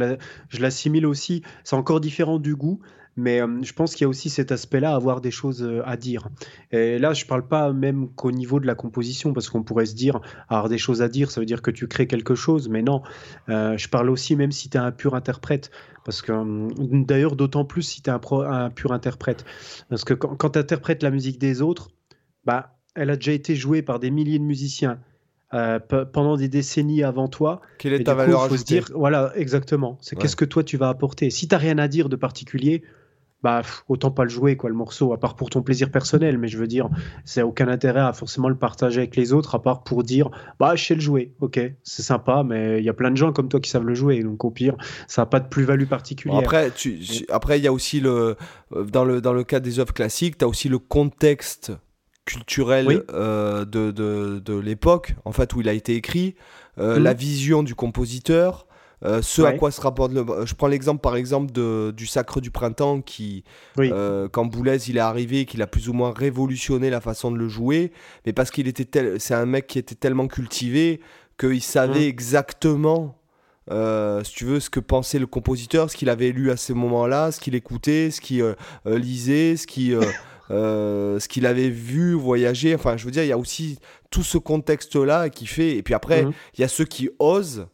l'assimile 0.61 1.07
aussi. 1.07 1.43
C'est 1.65 1.77
encore 1.77 2.01
différent 2.01 2.39
du 2.39 2.55
goût, 2.55 2.81
mais 3.17 3.41
euh, 3.41 3.63
je 3.63 3.73
pense 3.73 3.95
qu'il 3.95 4.05
y 4.05 4.07
a 4.07 4.09
aussi 4.09 4.31
cet 4.31 4.53
aspect-là, 4.53 4.95
avoir 4.95 5.21
des 5.21 5.31
choses 5.31 5.63
euh, 5.63 5.83
à 5.85 5.97
dire. 5.97 6.29
Et 6.71 6.99
là, 6.99 7.13
je 7.13 7.25
ne 7.25 7.29
parle 7.29 7.47
pas 7.47 7.73
même 7.73 8.09
qu'au 8.09 8.31
niveau 8.31 8.61
de 8.61 8.67
la 8.67 8.75
composition, 8.75 9.33
parce 9.33 9.49
qu'on 9.49 9.63
pourrait 9.63 9.87
se 9.87 9.95
dire, 9.95 10.21
avoir 10.49 10.69
des 10.69 10.79
choses 10.79 11.03
à 11.03 11.09
dire, 11.09 11.31
ça 11.31 11.41
veut 11.41 11.47
dire 11.47 11.63
que 11.63 11.71
tu 11.71 11.87
crées 11.89 12.07
quelque 12.07 12.35
chose, 12.35 12.69
mais 12.69 12.83
non. 12.83 13.03
Euh, 13.49 13.77
je 13.77 13.89
parle 13.89 14.11
aussi 14.11 14.37
même 14.37 14.53
si 14.53 14.71
tu 14.71 14.77
es 14.77 14.81
un 14.81 14.93
pur 14.93 15.15
interprète. 15.15 15.71
Parce 16.05 16.23
que 16.23 16.33
d'ailleurs, 17.05 17.37
d'autant 17.37 17.65
plus 17.65 17.83
si 17.83 18.03
tu 18.03 18.11
es 18.11 18.13
un, 18.13 18.21
un, 18.47 18.71
pur 18.71 18.93
interprète. 18.93 19.45
Parce 19.89 20.05
que 20.05 20.15
quand, 20.15 20.37
quand 20.37 20.51
tu 20.51 20.59
interprètes 20.59 21.03
la 21.03 21.11
musique 21.11 21.39
des 21.39 21.63
autres, 21.63 21.91
bah, 22.45 22.79
elle 22.95 23.11
a 23.11 23.17
déjà 23.17 23.33
été 23.33 23.55
jouée 23.55 23.83
par 23.83 23.99
des 23.99 24.11
milliers 24.11 24.39
de 24.39 24.45
musiciens 24.45 24.99
euh, 25.55 25.79
pendant 25.79 26.37
des 26.37 26.49
décennies 26.49 27.03
avant 27.03 27.29
toi. 27.29 27.61
Quelle 27.79 27.95
est 27.95 28.05
ta 28.05 28.15
valeur 28.15 28.47
faut 28.47 28.57
se 28.57 28.65
dire, 28.65 28.87
Voilà, 28.95 29.33
exactement. 29.35 29.99
C'est 30.01 30.17
qu'est-ce 30.17 30.37
que 30.37 30.45
toi 30.45 30.63
tu 30.63 30.77
vas 30.77 30.89
apporter. 30.89 31.31
Si 31.31 31.49
tu 31.49 31.55
n'as 31.55 31.59
rien 31.59 31.79
à 31.79 31.89
dire 31.89 32.09
de 32.09 32.17
particulier, 32.17 32.83
bah 33.43 33.63
autant 33.89 34.11
pas 34.11 34.25
le 34.25 34.31
jouer 34.31 34.57
quoi 34.57 34.69
le 34.69 34.77
morceau 34.77 35.13
à 35.13 35.19
part 35.19 35.35
pour 35.35 35.51
ton 35.51 35.63
plaisir 35.63 35.91
personnel 35.91 36.37
mais 36.37 36.49
je 36.49 36.59
veux 36.59 36.67
dire 36.67 36.89
c'est 37.25 37.43
aucun 37.43 37.69
intérêt 37.69 38.01
à 38.01 38.13
forcément 38.13 38.49
le 38.49 38.55
partager 38.55 38.99
avec 38.99 39.17
les 39.17 39.33
autres 39.33 39.55
à 39.55 39.63
part 39.63 39.83
pour 39.83 40.03
dire 40.03 40.31
bah 40.59 40.77
je 40.77 40.85
sais 40.85 40.95
le 40.95 41.01
jouer 41.01 41.33
ok 41.41 41.59
c'est 41.83 42.03
sympa 42.03 42.43
mais 42.45 42.79
il 42.79 42.85
y 42.85 42.89
a 42.89 42.93
plein 42.93 43.11
de 43.11 43.17
gens 43.17 43.33
comme 43.33 43.49
toi 43.49 43.61
qui 43.61 43.71
savent 43.71 43.87
le 43.87 43.95
jouer 43.95 44.23
donc 44.23 44.45
au 44.45 44.51
pire 44.51 44.77
ça 45.09 45.23
n'a 45.23 45.27
pas 45.27 45.41
de 45.41 45.49
plus-value 45.49 45.87
particulière 45.87 46.39
après 46.39 46.71
tu, 46.71 47.01
après 47.31 47.59
il 47.59 47.65
y 47.65 47.67
a 47.67 47.73
aussi 47.73 48.01
le 48.01 48.37
dans 48.71 49.05
le 49.05 49.23
dans 49.23 49.33
le 49.33 49.45
cas 49.45 49.61
des 49.61 49.79
œuvres 49.79 49.95
classiques 49.95 50.37
tu 50.37 50.45
as 50.45 50.49
aussi 50.49 50.69
le 50.69 50.79
contexte 50.79 51.73
culturel 52.25 53.03
euh, 53.13 53.65
de, 53.65 53.91
de, 53.91 54.41
de 54.45 54.59
l'époque, 54.59 55.15
en 55.25 55.33
fait, 55.33 55.55
où 55.55 55.61
il 55.61 55.69
a 55.69 55.73
été 55.73 55.95
écrit, 55.95 56.35
euh, 56.79 56.97
mhm. 56.97 57.03
la 57.03 57.15
vision 57.15 57.63
du 57.63 57.75
compositeur, 57.75 58.67
euh, 59.03 59.23
ce 59.23 59.41
à 59.43 59.53
quoi 59.53 59.71
se 59.71 59.81
rapporte 59.81 60.13
le... 60.13 60.25
Je 60.45 60.55
prends 60.55 60.67
l'exemple 60.67 61.01
par 61.01 61.17
exemple 61.17 61.53
de, 61.53 61.91
du 61.97 62.07
Sacre 62.07 62.43
du 62.43 62.51
Printemps 62.51 63.01
qui, 63.01 63.45
quand 63.77 64.45
Boulez 64.45 64.89
il 64.89 64.99
est 64.99 65.01
arrivé, 65.01 65.47
qu'il 65.47 65.63
a 65.63 65.67
plus 65.67 65.89
ou 65.89 65.95
moins 65.95 66.13
révolutionné 66.13 66.91
la 66.91 67.01
façon 67.01 67.31
de 67.31 67.39
le 67.39 67.49
jouer, 67.49 67.93
mais 68.27 68.33
parce 68.33 68.51
qu'il 68.51 68.69
était 68.69 68.85
tel... 68.85 69.19
c'est 69.19 69.35
un 69.35 69.47
mec 69.47 69.67
qui 69.67 69.79
était 69.79 69.95
tellement 69.95 70.27
cultivé 70.27 71.01
qu'il 71.39 71.63
savait 71.63 72.01
mhm. 72.01 72.09
exactement 72.09 73.17
si 73.71 74.33
tu 74.35 74.45
veux, 74.45 74.59
ce 74.59 74.69
que 74.69 74.81
pensait 74.81 75.21
le 75.21 75.29
compositeur, 75.29 75.91
ce 75.91 75.97
qu'il 75.97 76.11
avait 76.11 76.33
lu 76.33 76.51
à 76.51 76.57
ce 76.57 76.73
moment-là, 76.73 77.31
ce 77.31 77.41
qu'il 77.41 77.55
écoutait, 77.55 78.11
ce 78.11 78.21
qu'il 78.21 78.45
lisait, 78.85 79.57
ce 79.57 79.67
qui 79.67 79.95
Euh, 79.95 80.03
ce 80.51 81.29
qu'il 81.29 81.47
avait 81.47 81.71
vu 81.71 82.15
voyager. 82.15 82.75
Enfin, 82.75 82.97
je 82.97 83.05
veux 83.05 83.11
dire, 83.11 83.23
il 83.23 83.29
y 83.29 83.33
a 83.33 83.39
aussi 83.39 83.79
tout 84.11 84.23
ce 84.23 84.39
contexte-là 84.39 85.31
qui 85.31 85.47
fait. 85.47 85.77
Et 85.77 85.83
puis 85.83 85.95
après, 85.95 86.25
mhm. 86.25 86.33
il 86.55 86.61
y 86.61 86.65
a 86.65 86.69
ceux 86.69 86.85
qui 86.85 87.09
osent 87.19 87.67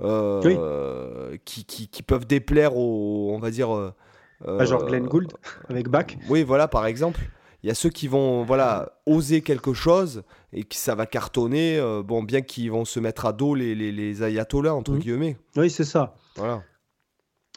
euh, 0.00 1.36
qui, 1.44 1.64
qui, 1.64 2.02
peuvent 2.02 2.26
déplaire 2.26 2.76
aux, 2.76 3.30
on 3.32 3.38
va 3.38 3.50
dire. 3.50 3.74
Euh, 3.74 4.64
genre 4.64 4.84
Glenn 4.84 5.06
Gould 5.06 5.32
avec 5.68 5.88
Bach. 5.88 6.06
Oui, 6.28 6.42
voilà, 6.42 6.68
par 6.68 6.86
exemple. 6.86 7.20
Il 7.62 7.68
y 7.68 7.70
a 7.70 7.74
ceux 7.74 7.88
qui 7.88 8.08
vont 8.08 8.44
voilà 8.44 9.00
oser 9.06 9.40
quelque 9.40 9.72
chose 9.72 10.22
et 10.52 10.64
que 10.64 10.74
ça 10.74 10.94
va 10.94 11.06
cartonner, 11.06 11.80
bon, 12.04 12.22
bien 12.22 12.42
qu'ils 12.42 12.70
vont 12.70 12.84
se 12.84 13.00
mettre 13.00 13.24
à 13.24 13.32
dos 13.32 13.54
les, 13.54 13.74
les, 13.74 13.90
les 13.90 14.22
ayatollahs, 14.22 14.74
entre 14.74 14.92
mhm. 14.92 14.98
guillemets. 14.98 15.36
Oui, 15.56 15.70
c'est 15.70 15.84
ça. 15.84 16.14
Voilà. 16.36 16.62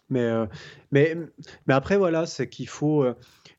Mais, 0.10 0.32
mais, 0.92 1.18
mais 1.66 1.74
après, 1.74 1.98
voilà, 1.98 2.26
c'est 2.26 2.48
qu'il 2.48 2.70
faut, 2.70 3.06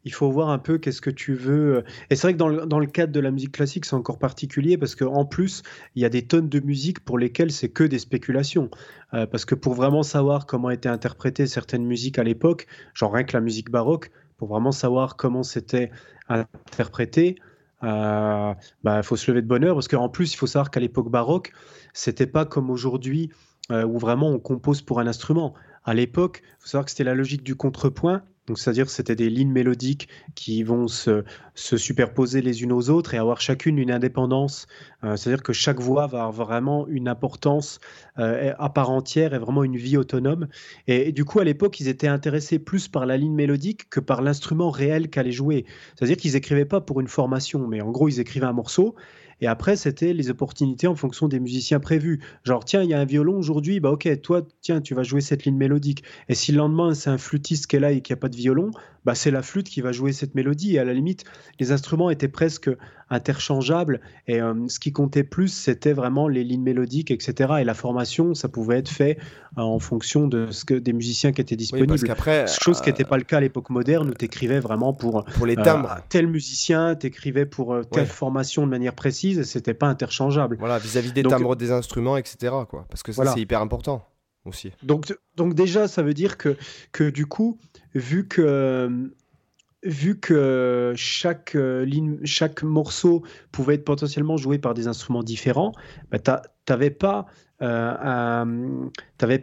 il 0.05 0.13
faut 0.13 0.31
voir 0.31 0.49
un 0.51 0.59
peu 0.59 0.79
qu'est-ce 0.79 1.01
que 1.01 1.11
tu 1.11 1.35
veux. 1.35 1.77
Euh. 1.77 1.83
Et 2.11 2.17
c'est 2.17 2.29
vrai 2.29 2.33
que 2.33 2.39
dans 2.39 2.79
le, 2.79 2.87
cadre 2.87 3.13
de 3.13 3.21
la 3.21 3.31
musique 3.31 3.53
classique, 3.53 3.85
c'est 3.85 3.97
encore 3.97 4.19
particulier 4.19 4.79
parce 4.79 4.95
qu'en 4.95 5.25
plus, 5.25 5.63
il 5.95 6.03
y 6.03 6.05
a 6.05 6.09
des 6.09 6.27
tonnes 6.27 6.49
de 6.49 6.61
musique 6.61 7.01
pour 7.01 7.19
lesquelles 7.19 7.53
c'est 7.53 7.69
que 7.69 7.85
des 7.85 7.99
spéculations. 7.99 8.71
Euh, 9.15 9.27
parce 9.27 9.45
que 9.45 9.55
pour 9.55 9.75
vraiment 9.75 10.03
savoir 10.03 10.47
comment 10.47 10.71
étaient 10.71 10.89
interprétées 10.89 11.47
certaines 11.47 11.85
musiques 11.85 12.19
à 12.19 12.25
l'époque, 12.25 12.67
genre 12.95 13.13
rien 13.13 13.25
que 13.25 13.37
la 13.37 13.41
musique 13.41 13.71
baroque, 13.71 14.11
pour 14.37 14.49
vraiment 14.49 14.73
savoir 14.73 15.17
comment 15.17 15.43
c'était 15.43 15.91
interprété, 16.29 17.37
il 17.83 17.89
euh, 17.89 18.55
bah, 18.83 19.03
faut 19.03 19.17
se 19.17 19.31
lever 19.31 19.43
de 19.43 19.47
bonne 19.47 19.65
heure 19.65 19.75
parce 19.75 19.89
qu'en 19.89 20.09
plus, 20.09 20.33
il 20.33 20.37
faut 20.37 20.47
savoir 20.47 20.71
qu'à 20.71 20.81
l'époque 20.81 21.11
baroque, 21.11 21.53
c'était 21.93 22.27
pas 22.27 22.45
comme 22.45 22.71
aujourd'hui 22.71 23.31
où 23.71 23.99
vraiment 23.99 24.31
on 24.31 24.39
compose 24.39 24.81
pour 24.81 24.99
un 24.99 25.07
instrument. 25.07 25.53
À 25.85 25.93
l'époque, 25.93 26.41
il 26.43 26.57
faut 26.61 26.69
savoir 26.69 26.87
que 26.87 26.91
c'était 26.91 27.05
la 27.05 27.13
logique 27.13 27.43
du 27.43 27.55
contrepoint 27.55 28.23
donc, 28.49 28.59
c'est-à-dire 28.59 28.89
c'était 28.89 29.15
des 29.15 29.29
lignes 29.29 29.53
mélodiques 29.53 30.09
qui 30.35 30.63
vont 30.63 30.89
se, 30.89 31.23
superposer 31.55 32.41
les 32.41 32.63
unes 32.63 32.73
aux 32.73 32.89
autres 32.89 33.13
et 33.15 33.19
avoir 33.19 33.41
chacune 33.43 33.79
une 33.79 33.91
indépendance. 33.91 34.67
Euh, 35.05 35.17
c'est-à-dire 35.17 35.43
que 35.43 35.53
chaque 35.53 35.81
voix 35.81 36.07
va 36.07 36.25
avoir 36.25 36.33
vraiment 36.33 36.87
une 36.89 37.09
importance 37.09 37.79
euh, 38.19 38.55
à 38.59 38.71
part 38.71 38.91
entière 38.91 39.35
et 39.35 39.39
vraiment 39.39 39.65
une 39.65 39.77
vie 39.77 39.99
autonome. 39.99 40.49
Et, 40.87 41.13
du 41.13 41.27
coup, 41.27 41.41
à 41.41 41.45
l'époque, 41.45 41.79
ils 41.79 41.89
étaient 41.89 42.09
intéressés 42.09 42.59
plus 42.59 42.89
par 42.89 43.05
la 43.05 43.19
ligne 43.19 43.35
mélodique 43.35 43.91
que 43.91 44.01
par 44.01 44.23
l'instrument 44.23 44.71
réel 44.71 45.11
qu'allait 45.11 45.31
jouer. 45.31 45.67
C'est-à-dire 45.95 46.17
qu'ils 46.17 46.35
écrivaient 46.35 46.65
pas 46.65 46.81
pour 46.81 47.01
une 47.01 47.09
formation, 47.09 47.69
mais 47.69 47.83
en 47.83 47.91
gros, 47.91 48.09
ils 48.09 48.19
écrivaient 48.19 48.47
un 48.47 48.53
morceau 48.55 48.97
et 49.41 49.47
après, 49.47 49.77
c'était 49.77 50.13
les 50.13 50.31
opportunités 50.31 50.87
en 50.87 50.95
fonction 50.95 51.29
des 51.29 51.41
musiciens 51.41 51.81
prévus. 51.81 52.21
Genre, 52.45 52.65
tiens, 52.65 52.83
il 52.83 52.91
y 52.91 52.95
a 52.95 53.01
un 53.01 53.05
violon 53.05 53.37
aujourd'hui, 53.37 53.81
bah 53.81 53.91
ok, 53.91 54.21
toi, 54.21 54.43
tiens, 54.61 54.81
tu 54.81 54.95
vas 54.95 55.03
jouer 55.03 55.21
cette 55.21 55.45
ligne 55.45 55.57
mélodique. 55.57 56.03
Et 56.29 56.35
si 56.35 56.53
le 56.53 56.59
lendemain, 56.59 56.95
c'est 56.95 57.11
un 57.11 57.19
flûtiste 57.19 57.67
qui 57.67 57.77
est 57.77 57.81
là 57.81 57.93
et 57.93 58.01
qui 58.01 58.13
a 58.13 58.17
pas 58.17 58.29
de 58.29 58.37
violon, 58.37 58.71
bah 59.05 59.15
c'est 59.15 59.31
la 59.31 59.43
flûte 59.43 59.69
qui 59.69 59.81
va 59.81 59.93
jouer 59.93 60.13
cette 60.13 60.35
mélodie. 60.35 60.75
Et 60.75 60.79
à 60.79 60.85
la 60.85 60.95
limite, 60.95 61.25
les 61.61 61.73
instruments 61.73 62.11
étaient 62.11 62.29
presque 62.29 62.71
interchangeables. 63.11 64.01
Et 64.27 64.41
euh, 64.41 64.55
ce 64.69 64.79
qui 64.79 64.93
comptait 64.93 65.25
plus, 65.25 65.49
c'était 65.49 65.93
vraiment 65.93 66.29
les 66.29 66.45
lignes 66.45 66.63
mélodiques, 66.63 67.11
etc. 67.11 67.55
Et 67.61 67.65
la 67.65 67.75
formation, 67.75 68.35
ça 68.35 68.49
pouvait 68.49 68.79
être 68.79 68.89
fait 68.89 69.19
euh, 69.57 69.63
en 69.63 69.79
fonction 69.79 70.27
de 70.27 70.51
ce 70.51 70.65
que 70.65 70.75
des 70.75 70.93
musiciens 70.93 71.33
qui 71.33 71.41
étaient 71.41 71.57
disponibles. 71.57 71.93
Oui, 71.93 72.33
Chose 72.61 72.81
qui 72.81 72.89
n'était 72.89 73.05
pas 73.05 73.17
le 73.17 73.25
cas 73.25 73.39
à 73.39 73.41
l'époque 73.41 73.71
moderne 73.71 74.11
où 74.11 74.15
tu 74.15 74.25
écrivais 74.25 74.61
vraiment 74.61 74.93
pour, 74.93 75.25
pour 75.25 75.47
les 75.47 75.57
timbres. 75.57 75.91
Euh, 75.91 76.01
tel 76.09 76.27
musicien, 76.27 76.95
tu 76.95 77.07
écrivais 77.07 77.47
pour 77.47 77.77
telle 77.91 78.07
formation 78.07 78.65
de 78.65 78.71
manière 78.71 78.95
précise 78.95 79.39
et 79.39 79.45
c'était 79.45 79.75
pas 79.75 79.87
interchangeable. 79.87 80.57
Voilà, 80.59 80.79
vis-à-vis 80.79 81.13
des 81.13 81.23
timbres 81.23 81.57
des 81.57 81.71
instruments, 81.71 82.17
etc. 82.17 82.55
Quoi. 82.69 82.87
Parce 82.89 83.03
que 83.03 83.13
ça, 83.13 83.27
c'est 83.27 83.41
hyper 83.41 83.61
important. 83.61 84.05
Aussi. 84.45 84.71
Donc, 84.83 85.15
donc 85.37 85.53
déjà, 85.53 85.89
ça 85.89 86.03
veut 86.03 86.15
dire 86.15 86.39
que, 86.39 86.57
que 86.93 87.11
du 87.11 87.27
coup, 87.27 87.59
vu 87.95 88.27
que 88.29 89.11
vu 89.83 90.19
que 90.19 90.93
chaque, 90.97 91.55
ligne, 91.55 92.19
chaque 92.25 92.63
morceau 92.63 93.23
pouvait 93.53 93.75
être 93.75 93.85
potentiellement 93.85 94.37
joué 94.37 94.59
par 94.59 94.75
des 94.75 94.89
instruments 94.89 95.23
différents, 95.23 95.73
bah, 96.11 96.19
tu 96.19 96.33
n'avais 96.69 96.91
pas, 96.91 97.27
euh, 97.63 98.45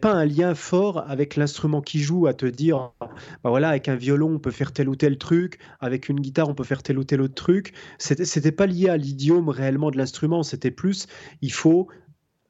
pas 0.01 0.13
un 0.13 0.25
lien 0.25 0.55
fort 0.55 1.03
avec 1.07 1.36
l'instrument 1.36 1.81
qui 1.81 1.99
joue 1.99 2.27
à 2.27 2.33
te 2.33 2.45
dire, 2.45 2.91
bah 2.99 3.49
voilà, 3.49 3.69
avec 3.69 3.89
un 3.89 3.95
violon 3.95 4.36
on 4.36 4.39
peut 4.39 4.51
faire 4.51 4.71
tel 4.71 4.89
ou 4.89 4.95
tel 4.95 5.17
truc, 5.17 5.59
avec 5.79 6.09
une 6.09 6.19
guitare 6.19 6.49
on 6.49 6.53
peut 6.53 6.63
faire 6.63 6.83
tel 6.83 6.97
ou 6.99 7.03
tel 7.03 7.21
autre 7.21 7.36
truc. 7.36 7.73
C'était 7.97 8.51
pas 8.51 8.65
lié 8.65 8.89
à 8.89 8.97
l'idiome 8.97 9.49
réellement 9.49 9.91
de 9.91 9.97
l'instrument, 9.97 10.43
c'était 10.43 10.71
plus, 10.71 11.07
il 11.41 11.51
faut 11.51 11.88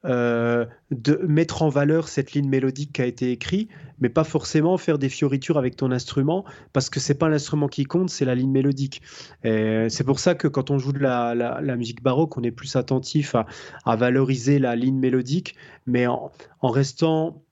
euh, 0.06 0.66
de 0.92 1.20
mettre 1.28 1.62
en 1.62 1.70
valeur 1.70 2.08
cette 2.08 2.34
ligne 2.34 2.48
mélodique 2.48 2.94
qui 2.94 3.02
a 3.02 3.06
été 3.06 3.32
écrite, 3.32 3.70
mais 4.00 4.10
pas 4.10 4.24
forcément 4.24 4.78
faire 4.78 4.98
des 4.98 5.10
fioritures 5.10 5.58
avec 5.58 5.76
ton 5.76 5.92
instrument, 5.92 6.46
parce 6.74 6.90
que 6.90 7.00
c'est 7.00 7.16
pas 7.16 7.30
l'instrument 7.30 7.68
qui 7.68 7.86
compte, 7.86 8.10
c'est 8.10 8.26
la 8.26 8.36
ligne 8.36 8.52
mélodique. 8.52 9.02
C'est 9.44 10.04
pour 10.06 10.20
ça 10.20 10.36
que 10.36 10.48
quand 10.48 10.70
on 10.70 10.78
joue 10.78 10.92
de 10.92 11.00
la, 11.00 11.76
musique 11.76 12.04
baroque, 12.04 12.38
on 12.38 12.44
est 12.44 12.52
plus 12.52 12.76
attentif 12.76 13.36
à, 13.86 13.96
valoriser 13.96 14.60
la 14.60 14.76
ligne 14.76 15.00
mélodique, 15.00 15.56
mais 15.88 16.08
en 16.08 16.32
restant 16.62 17.45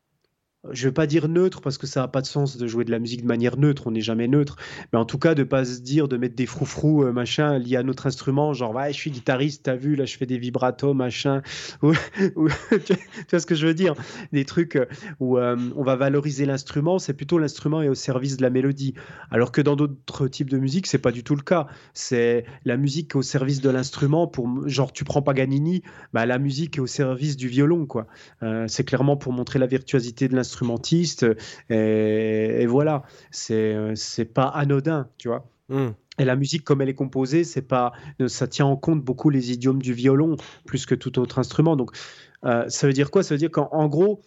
je 0.71 0.87
vais 0.87 0.93
pas 0.93 1.07
dire 1.07 1.27
neutre 1.27 1.59
parce 1.61 1.77
que 1.77 1.87
ça 1.87 2.01
n'a 2.01 2.07
pas 2.07 2.21
de 2.21 2.25
sens 2.25 2.55
de 2.55 2.67
jouer 2.67 2.85
de 2.85 2.91
la 2.91 2.99
musique 2.99 3.23
de 3.23 3.27
manière 3.27 3.57
neutre, 3.57 3.87
on 3.87 3.91
n'est 3.91 4.01
jamais 4.01 4.29
neutre, 4.29 4.55
mais 4.91 4.99
en 4.99 5.03
tout 5.03 5.17
cas 5.17 5.35
de 5.35 5.43
pas 5.43 5.65
se 5.65 5.81
dire 5.81 6.07
de 6.07 6.15
mettre 6.15 6.35
des 6.35 6.45
froufrous 6.45 7.03
euh, 7.03 7.11
machin 7.11 7.59
liés 7.59 7.75
à 7.75 7.83
notre 7.83 8.07
instrument, 8.07 8.53
genre 8.53 8.73
ouais 8.73 8.93
je 8.93 8.97
suis 8.97 9.11
guitariste, 9.11 9.63
t'as 9.63 9.75
vu 9.75 9.95
là 9.95 10.05
je 10.05 10.15
fais 10.15 10.25
des 10.25 10.37
vibratos 10.37 10.95
machin, 10.95 11.41
ou, 11.81 11.93
tu, 12.85 12.93
vois 13.29 13.39
ce 13.39 13.45
que 13.45 13.55
je 13.55 13.67
veux 13.67 13.73
dire, 13.73 13.93
des 14.31 14.45
trucs 14.45 14.77
euh, 14.77 14.85
où 15.19 15.37
euh, 15.37 15.57
on 15.75 15.83
va 15.83 15.97
valoriser 15.97 16.45
l'instrument, 16.45 16.97
c'est 16.97 17.13
plutôt 17.13 17.39
l'instrument 17.39 17.81
est 17.81 17.89
au 17.89 17.95
service 17.95 18.37
de 18.37 18.41
la 18.41 18.49
mélodie, 18.49 18.93
alors 19.31 19.51
que 19.51 19.61
dans 19.61 19.75
d'autres 19.75 20.29
types 20.29 20.49
de 20.49 20.57
musique 20.57 20.87
c'est 20.87 20.97
pas 20.97 21.11
du 21.11 21.25
tout 21.25 21.35
le 21.35 21.43
cas, 21.43 21.67
c'est 21.93 22.45
la 22.63 22.77
musique 22.77 23.17
au 23.17 23.21
service 23.21 23.59
de 23.59 23.69
l'instrument 23.69 24.27
pour 24.27 24.69
genre 24.69 24.93
tu 24.93 25.03
prends 25.03 25.21
Paganini, 25.21 25.83
bah 26.13 26.25
la 26.25 26.39
musique 26.39 26.77
est 26.77 26.81
au 26.81 26.87
service 26.87 27.35
du 27.35 27.49
violon 27.49 27.85
quoi, 27.85 28.07
c'est 28.67 28.85
clairement 28.85 29.17
pour 29.17 29.33
montrer 29.33 29.59
la 29.59 29.67
virtuosité 29.67 30.29
de 30.29 30.35
l'instrument 30.35 30.52
instrumentiste. 30.53 31.25
Et, 31.69 32.65
voilà, 32.67 33.03
c'est 33.31 33.75
c'est 33.95 34.25
pas 34.25 34.47
anodin, 34.47 35.07
tu 35.17 35.27
vois. 35.27 35.45
Hmm. 35.69 35.91
Et 36.19 36.25
la 36.25 36.35
musique, 36.35 36.63
comme 36.63 36.81
elle 36.81 36.89
est 36.89 36.93
composée, 36.95 37.43
c'est 37.43 37.63
pas, 37.63 37.93
ça 38.27 38.47
tient 38.47 38.67
en 38.67 38.75
compte 38.75 39.01
beaucoup 39.01 39.29
les 39.31 39.51
idiomes 39.51 39.81
du 39.81 39.93
violon 39.93 40.37
plus 40.65 40.85
que 40.85 40.93
tout 40.93 41.17
autre 41.17 41.39
instrument. 41.39 41.75
Donc, 41.75 41.91
euh, 42.45 42.65
ça 42.67 42.85
veut 42.85 42.93
dire 42.93 43.09
quoi? 43.09 43.23
Ça 43.23 43.33
veut 43.33 43.39
dire 43.39 43.49
qu'en 43.49 43.87
gros, 43.87 44.21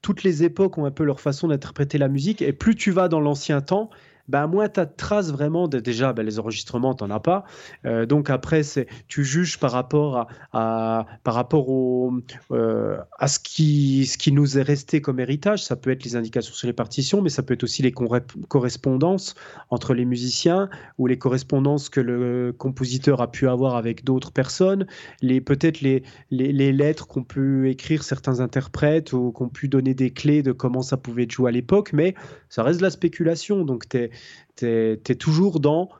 toutes 0.00 0.22
les 0.22 0.44
époques 0.44 0.78
ont 0.78 0.86
un 0.86 0.90
peu 0.90 1.04
leur 1.04 1.20
façon 1.20 1.48
d'interpréter 1.48 1.98
la 1.98 2.08
musique. 2.08 2.40
Et 2.40 2.54
plus 2.54 2.74
tu 2.74 2.90
vas 2.90 3.08
dans 3.08 3.20
l'ancien 3.20 3.60
temps, 3.60 3.90
bah, 4.30 4.46
moins 4.46 4.68
tu 4.68 4.80
as 4.80 4.86
de 4.86 4.94
traces 4.96 5.32
vraiment. 5.32 5.66
Déjà, 5.66 6.12
bah, 6.12 6.22
les 6.22 6.38
enregistrements, 6.38 6.94
tu 6.94 7.04
n'en 7.04 7.10
as 7.10 7.20
pas. 7.20 7.44
Euh, 7.84 8.06
donc 8.06 8.30
après, 8.30 8.62
tu 9.08 9.24
juges 9.24 9.58
par 9.58 9.72
rapport 9.72 10.28
à, 10.52 11.06
par 11.24 11.34
rapport 11.34 11.68
au, 11.68 12.12
euh, 12.52 12.96
à 13.18 13.26
ce 13.26 13.38
qui, 13.40 14.06
ce 14.06 14.16
qui 14.16 14.30
nous 14.30 14.56
est 14.56 14.62
resté 14.62 15.00
comme 15.00 15.18
héritage. 15.18 15.64
Ça 15.64 15.74
peut 15.74 15.90
être 15.90 16.04
les 16.04 16.14
indications 16.14 16.54
sur 16.54 16.66
les 16.68 16.72
partitions, 16.72 17.22
mais 17.22 17.28
ça 17.28 17.42
peut 17.42 17.54
être 17.54 17.64
aussi 17.64 17.82
les 17.82 17.92
correspondances 17.92 19.34
entre 19.70 19.94
les 19.94 20.04
musiciens 20.04 20.68
ou 20.98 21.06
les 21.08 21.18
correspondances 21.18 21.88
que 21.88 22.00
le 22.00 22.54
compositeur 22.56 23.20
a 23.20 23.30
pu 23.30 23.48
avoir 23.48 23.74
avec 23.74 24.04
d'autres 24.04 24.30
personnes. 24.30 24.86
Les, 25.22 25.40
peut-être 25.40 25.80
les, 25.80 26.04
les, 26.30 26.52
les 26.52 26.72
lettres 26.72 27.08
qu'ont 27.08 27.24
pu 27.24 27.68
écrire 27.68 28.04
certains 28.04 28.40
interprètes 28.40 29.12
ou 29.12 29.32
qu'ont 29.32 29.48
pu 29.48 29.68
donner 29.68 29.94
des 29.94 30.12
clés 30.12 30.42
de 30.42 30.52
comment 30.52 30.82
ça 30.82 30.96
pouvait 30.96 31.24
être 31.24 31.32
joué 31.32 31.48
à 31.48 31.52
l'époque, 31.52 31.92
mais 31.92 32.14
ça 32.48 32.62
reste 32.62 32.78
de 32.78 32.84
la 32.84 32.90
spéculation. 32.90 33.64
Donc, 33.64 33.88
tu 33.88 33.96
es, 33.96 34.10
tu 34.56 34.66
es, 34.66 34.96
toujours 35.16 35.60
dans 35.60 35.90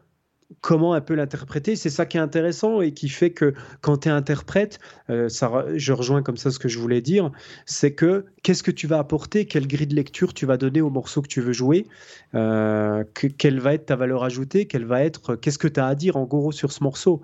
comment 0.61 0.95
un 0.95 1.01
peu 1.01 1.15
l'interpréter. 1.15 1.77
C'est 1.77 1.91
ça 1.91 2.07
qui 2.07 2.17
est 2.17 2.21
intéressant 2.21 2.81
et 2.81 2.93
qui 2.93 3.09
fait 3.09 3.31
que 3.31 3.55
quand 3.81 3.99
tu 3.99 4.09
es 4.09 4.11
interprète, 4.11 4.79
euh, 5.09 5.29
ça, 5.29 5.65
je 5.75 5.93
rejoins 5.93 6.23
comme 6.23 6.37
ça 6.37 6.51
ce 6.51 6.59
que 6.59 6.69
je 6.69 6.79
voulais 6.79 7.01
dire, 7.01 7.31
c'est 7.67 7.95
que 7.95 8.27
qu'est-ce 8.43 8.63
que 8.63 8.73
tu 8.73 8.87
vas 8.87 8.99
apporter, 8.99 9.47
quelle 9.47 9.69
grille 9.69 9.87
de 9.87 9.95
lecture 9.95 10.35
tu 10.35 10.47
vas 10.47 10.57
donner 10.57 10.81
au 10.81 10.91
morceau 10.91 11.23
que 11.23 11.29
tu 11.29 11.41
veux 11.41 11.53
jouer, 11.53 11.87
euh, 12.35 13.05
quelle 13.39 13.61
va 13.61 13.75
être 13.75 13.87
ta 13.87 13.97
valeur 13.97 14.25
ajoutée, 14.25 14.67
quelle 14.67 14.85
va 14.85 15.03
être, 15.05 15.37
qu'est-ce 15.37 15.59
que 15.59 15.69
tu 15.69 15.81
as 15.81 15.87
à 15.87 15.95
dire 15.95 16.17
en 16.17 16.25
gros 16.25 16.53
sur 16.53 16.73
ce 16.73 16.83
morceau. 16.83 17.23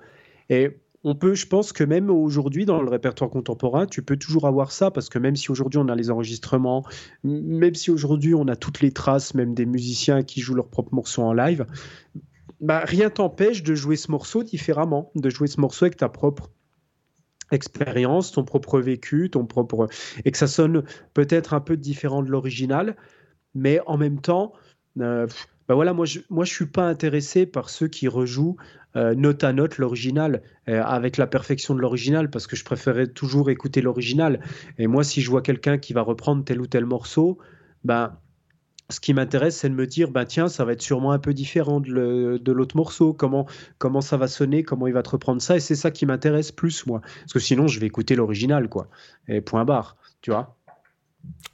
Et 0.48 0.78
on 1.06 1.14
peut, 1.14 1.34
je 1.34 1.46
pense 1.46 1.72
que 1.72 1.84
même 1.84 2.10
aujourd'hui, 2.10 2.64
dans 2.64 2.82
le 2.82 2.90
répertoire 2.90 3.30
contemporain, 3.30 3.86
tu 3.86 4.02
peux 4.02 4.16
toujours 4.16 4.44
avoir 4.48 4.72
ça, 4.72 4.90
parce 4.90 5.08
que 5.08 5.20
même 5.20 5.36
si 5.36 5.52
aujourd'hui 5.52 5.78
on 5.78 5.88
a 5.88 5.94
les 5.94 6.10
enregistrements, 6.10 6.84
même 7.22 7.76
si 7.76 7.92
aujourd'hui 7.92 8.34
on 8.34 8.48
a 8.48 8.56
toutes 8.56 8.80
les 8.80 8.90
traces, 8.90 9.32
même 9.32 9.54
des 9.54 9.66
musiciens 9.66 10.24
qui 10.24 10.40
jouent 10.40 10.56
leurs 10.56 10.68
propres 10.68 10.92
morceaux 10.92 11.22
en 11.22 11.32
live, 11.32 11.64
bah, 12.60 12.80
rien 12.84 13.08
t'empêche 13.08 13.62
de 13.62 13.76
jouer 13.76 13.94
ce 13.94 14.10
morceau 14.10 14.42
différemment, 14.42 15.12
de 15.14 15.30
jouer 15.30 15.46
ce 15.46 15.60
morceau 15.60 15.84
avec 15.84 15.96
ta 15.96 16.08
propre 16.08 16.50
expérience, 17.52 18.32
ton 18.32 18.42
propre 18.42 18.80
vécu, 18.80 19.30
ton 19.30 19.46
propre 19.46 19.86
et 20.24 20.32
que 20.32 20.38
ça 20.38 20.48
sonne 20.48 20.82
peut-être 21.14 21.54
un 21.54 21.60
peu 21.60 21.76
différent 21.76 22.24
de 22.24 22.30
l'original, 22.30 22.96
mais 23.54 23.78
en 23.86 23.96
même 23.96 24.20
temps, 24.20 24.54
euh, 24.98 25.28
bah 25.68 25.74
voilà, 25.74 25.92
moi 25.92 26.06
je, 26.06 26.20
moi 26.30 26.44
suis 26.44 26.66
pas 26.66 26.86
intéressé 26.86 27.46
par 27.46 27.70
ceux 27.70 27.88
qui 27.88 28.08
rejouent 28.08 28.56
euh, 28.96 29.14
note 29.14 29.44
à 29.44 29.52
note 29.52 29.78
l'original 29.78 30.42
euh, 30.68 30.82
avec 30.82 31.18
la 31.18 31.26
perfection 31.26 31.74
de 31.74 31.80
l'original 31.80 32.30
parce 32.30 32.46
que 32.46 32.56
je 32.56 32.64
préférais 32.64 33.08
toujours 33.08 33.50
écouter 33.50 33.82
l'original. 33.82 34.40
Et 34.78 34.86
moi, 34.86 35.04
si 35.04 35.20
je 35.20 35.30
vois 35.30 35.42
quelqu'un 35.42 35.76
qui 35.76 35.92
va 35.92 36.02
reprendre 36.02 36.44
tel 36.44 36.60
ou 36.60 36.66
tel 36.66 36.86
morceau, 36.86 37.38
ben 37.84 38.16
ce 38.88 39.00
qui 39.00 39.12
m'intéresse, 39.14 39.56
c'est 39.56 39.68
de 39.68 39.74
me 39.74 39.86
dire, 39.86 40.10
bah 40.10 40.24
tiens, 40.24 40.48
ça 40.48 40.64
va 40.64 40.72
être 40.72 40.82
sûrement 40.82 41.12
un 41.12 41.18
peu 41.18 41.34
différent 41.34 41.80
de, 41.80 42.52
l'autre 42.52 42.76
morceau. 42.76 43.12
Comment, 43.12 43.46
comment 43.78 44.00
ça 44.00 44.16
va 44.16 44.28
sonner, 44.28 44.62
comment 44.62 44.86
il 44.86 44.92
va 44.92 45.02
te 45.02 45.10
reprendre 45.10 45.42
ça? 45.42 45.56
Et 45.56 45.60
c'est 45.60 45.74
ça 45.74 45.90
qui 45.90 46.06
m'intéresse 46.06 46.52
plus, 46.52 46.86
moi. 46.86 47.00
Parce 47.00 47.32
que 47.32 47.38
sinon, 47.40 47.66
je 47.66 47.80
vais 47.80 47.86
écouter 47.86 48.14
l'original, 48.14 48.68
quoi. 48.68 48.88
Et 49.28 49.40
point 49.40 49.64
barre, 49.64 49.96
tu 50.22 50.30
vois? 50.30 50.55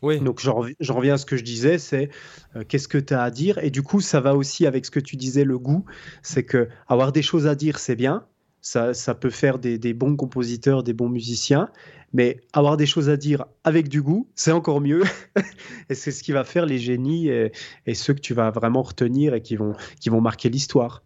Oui. 0.03 0.21
Donc 0.21 0.41
j'en 0.41 0.55
reviens 0.55 1.15
à 1.15 1.19
ce 1.19 1.27
que 1.27 1.37
je 1.37 1.45
disais, 1.45 1.79
c'est 1.79 2.11
euh, 2.57 2.65
qu'est-ce 2.67 2.89
que 2.89 2.99
tu 2.99 3.15
as 3.15 3.23
à 3.23 3.31
dire? 3.31 3.59
Et 3.59 3.71
du 3.71 3.83
coup, 3.83 4.01
ça 4.01 4.21
va 4.21 4.35
aussi 4.35 4.67
avec 4.67 4.85
ce 4.85 4.91
que 4.91 5.01
tu 5.01 5.17
disais, 5.17 5.45
le 5.45 5.59
goût. 5.59 5.85
C'est 6.23 6.45
que 6.45 6.69
avoir 6.89 7.13
des 7.13 7.23
choses 7.23 7.47
à 7.47 7.55
dire, 7.55 7.79
c'est 7.79 7.97
bien. 7.97 8.27
Ça, 8.61 8.95
ça, 8.95 9.15
peut 9.17 9.31
faire 9.31 9.59
des, 9.59 9.77
des, 9.77 9.93
bons 9.93 10.15
compositeurs, 10.15 10.85
des 10.85 10.93
bons 10.93 11.09
musiciens. 11.09 11.69
Mais 12.13 12.41
avoir 12.53 12.77
des 12.77 12.87
choses 12.87 13.09
à 13.09 13.17
dire 13.17 13.47
avec 13.65 13.89
du 13.89 14.03
goût, 14.03 14.29
c'est 14.35 14.53
encore 14.53 14.81
mieux. 14.81 15.03
et 15.89 15.95
c'est 15.95 16.11
ce 16.11 16.23
qui 16.23 16.33
va 16.33 16.45
faire 16.45 16.67
les 16.67 16.79
génies 16.79 17.29
et, 17.29 17.53
et, 17.87 17.95
ceux 17.95 18.15
que 18.15 18.21
tu 18.21 18.35
vas 18.35 18.51
vraiment 18.51 18.83
retenir 18.83 19.35
et 19.35 19.41
qui 19.41 19.57
vont, 19.57 19.75
qui 19.99 20.11
vont 20.11 20.21
marquer 20.21 20.49
l'histoire. 20.49 21.03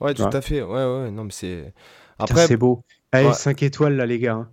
Ouais, 0.00 0.14
tout 0.14 0.24
à 0.24 0.40
fait. 0.40 0.62
Ouais, 0.62 0.84
ouais. 0.84 1.10
Non, 1.10 1.24
mais 1.24 1.32
c'est. 1.32 1.72
Après, 2.18 2.46
c'est 2.46 2.56
beau. 2.56 2.82
Allez, 3.12 3.32
5 3.32 3.62
étoiles 3.62 3.96
là, 3.96 4.06
les 4.06 4.18
gars. 4.18 4.48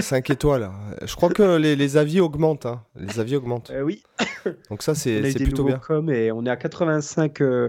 5, 0.00 0.30
étoiles. 0.30 0.70
Je 1.04 1.14
crois 1.14 1.30
que 1.30 1.56
les, 1.56 1.76
les 1.76 1.96
avis 1.96 2.20
augmentent. 2.20 2.66
Hein. 2.66 2.82
Les 2.96 3.20
avis 3.20 3.36
augmentent. 3.36 3.70
Euh, 3.70 3.82
oui. 3.82 4.02
Donc 4.70 4.82
ça, 4.82 4.94
c'est 4.94 5.20
plutôt 5.34 5.64
bien. 5.64 5.80
Et 6.08 6.32
on 6.32 6.44
est 6.44 6.50
à 6.50 6.56
85 6.56 7.40
euh, 7.40 7.68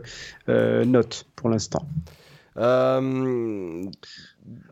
euh, 0.49 0.85
notes 0.85 1.26
pour 1.35 1.49
l'instant. 1.49 1.88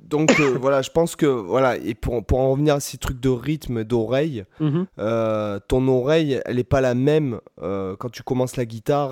Donc 0.05 0.39
euh, 0.39 0.57
voilà, 0.61 0.81
je 0.81 0.89
pense 0.89 1.15
que 1.15 1.25
voilà, 1.25 1.77
et 1.77 1.95
pour, 1.95 2.23
pour 2.23 2.39
en 2.39 2.51
revenir 2.51 2.75
à 2.75 2.79
ces 2.79 2.97
trucs 2.97 3.19
de 3.19 3.29
rythme, 3.29 3.83
d'oreille, 3.83 4.45
mhm. 4.59 4.85
euh, 4.99 5.59
ton 5.67 5.87
oreille, 5.87 6.41
elle 6.45 6.57
n'est 6.57 6.63
pas 6.63 6.81
la 6.81 6.93
même 6.93 7.39
euh, 7.61 7.95
quand 7.97 8.09
tu 8.09 8.23
commences 8.23 8.55
la 8.55 8.65
guitare 8.65 9.11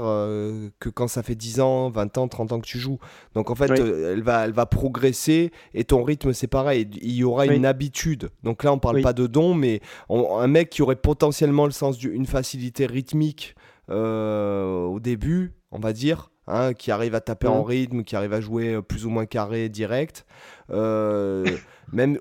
que 0.80 0.90
quand 0.90 1.07
ça 1.07 1.23
fait 1.23 1.35
10 1.35 1.60
ans, 1.60 1.90
20 1.90 2.18
ans, 2.18 2.27
30 2.27 2.52
ans 2.53 2.60
que 2.60 2.65
tu 2.65 2.80
joues. 2.80 2.99
Donc 3.34 3.49
en 3.49 3.56
fait, 3.56 3.72
elle, 3.72 4.23
va, 4.23 4.45
elle 4.45 4.53
va 4.53 4.65
progresser 4.65 5.52
et 5.73 5.84
ton 5.84 6.03
rythme, 6.03 6.34
c'est 6.34 6.48
pareil. 6.48 6.88
Il 7.02 7.11
y 7.11 7.23
aura 7.23 7.45
une 7.48 7.65
habitude. 7.65 8.30
Donc 8.44 8.64
là, 8.64 8.72
on 8.72 8.80
parle 8.80 9.02
pas 9.02 9.14
de 9.14 9.27
don, 9.27 9.53
mais 9.53 9.81
un 10.10 10.48
mec 10.48 10.69
qui 10.69 10.81
aurait 10.81 10.95
potentiellement 10.95 11.65
le 11.65 11.72
sens 11.72 11.98
d'une 11.98 12.26
facilité 12.26 12.85
rythmique 12.85 13.56
au 13.90 14.99
début, 15.02 15.53
on 15.72 15.80
va 15.80 15.94
dire. 15.94 16.30
Hein, 16.45 16.74
qui 16.74 16.91
arrive 16.91 17.15
à 17.15 17.22
taper 17.22 17.48
en 17.48 17.64
rythme, 17.64 18.03
qui 18.03 18.18
arrive 18.18 18.34
à 18.34 18.41
jouer 18.41 18.82
plus 18.82 19.06
ou 19.06 19.10
moins 19.10 19.26
carré, 19.26 19.70
direct. 19.70 20.26
Euh, 20.72 21.45
même, 21.94 22.20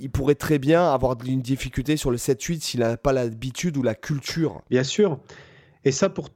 il 0.00 0.10
pourrait 0.10 0.36
très 0.36 0.60
bien 0.60 0.92
avoir 0.92 1.16
une 1.26 1.42
difficulté 1.42 1.96
sur 1.96 2.12
le 2.12 2.18
7-8 2.18 2.60
s'il 2.60 2.80
n'a 2.80 2.96
pas 2.96 3.12
l'habitude 3.12 3.76
ou 3.76 3.82
la 3.82 3.96
culture. 3.96 4.62
Bien 4.70 4.84
sûr. 4.84 5.18
Et 5.84 5.90
ça, 5.90 6.08
pour... 6.08 6.28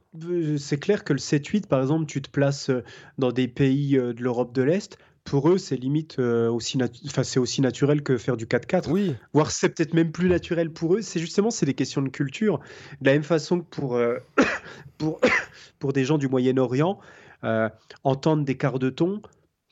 c'est 0.57 0.79
clair 0.79 1.03
que 1.03 1.13
le 1.13 1.19
7-8, 1.19 1.67
par 1.67 1.81
exemple, 1.81 2.07
tu 2.07 2.21
te 2.21 2.29
places 2.29 2.69
euh, 2.69 2.83
dans 3.17 3.31
des 3.31 3.47
pays 3.47 3.97
euh, 3.97 4.13
de 4.13 4.21
l'Europe 4.21 4.53
de 4.53 4.61
l'Est, 4.61 4.97
pour 5.23 5.49
eux, 5.49 5.57
c'est 5.57 5.75
limite 5.75 6.19
aussi, 6.19 6.77
enfin, 7.05 7.23
c'est 7.23 7.39
aussi 7.39 7.61
naturel 7.61 8.03
que 8.03 8.17
faire 8.17 8.37
du 8.37 8.45
4-4. 8.45 8.89
Oui. 8.89 9.15
Voire 9.33 9.51
c'est 9.51 9.69
peut-être 9.69 9.93
même 9.93 10.11
plus 10.11 10.29
naturel 10.29 10.69
pour 10.69 10.95
eux. 10.95 11.01
C'est 11.01 11.19
justement, 11.19 11.49
c'est 11.49 11.65
des 11.65 11.73
questions 11.73 12.01
de 12.01 12.09
culture. 12.09 12.59
De 13.01 13.07
la 13.07 13.13
même 13.13 13.23
façon 13.23 13.61
que 13.61 13.65
pour, 13.65 13.99
pour, 14.97 15.21
pour 15.79 15.93
des 15.93 16.05
gens 16.05 16.17
du 16.17 16.27
Moyen-Orient, 16.27 16.99
entendre 18.03 18.43
des 18.43 18.57
quarts 18.57 18.79
de 18.79 18.89
ton, 18.89 19.21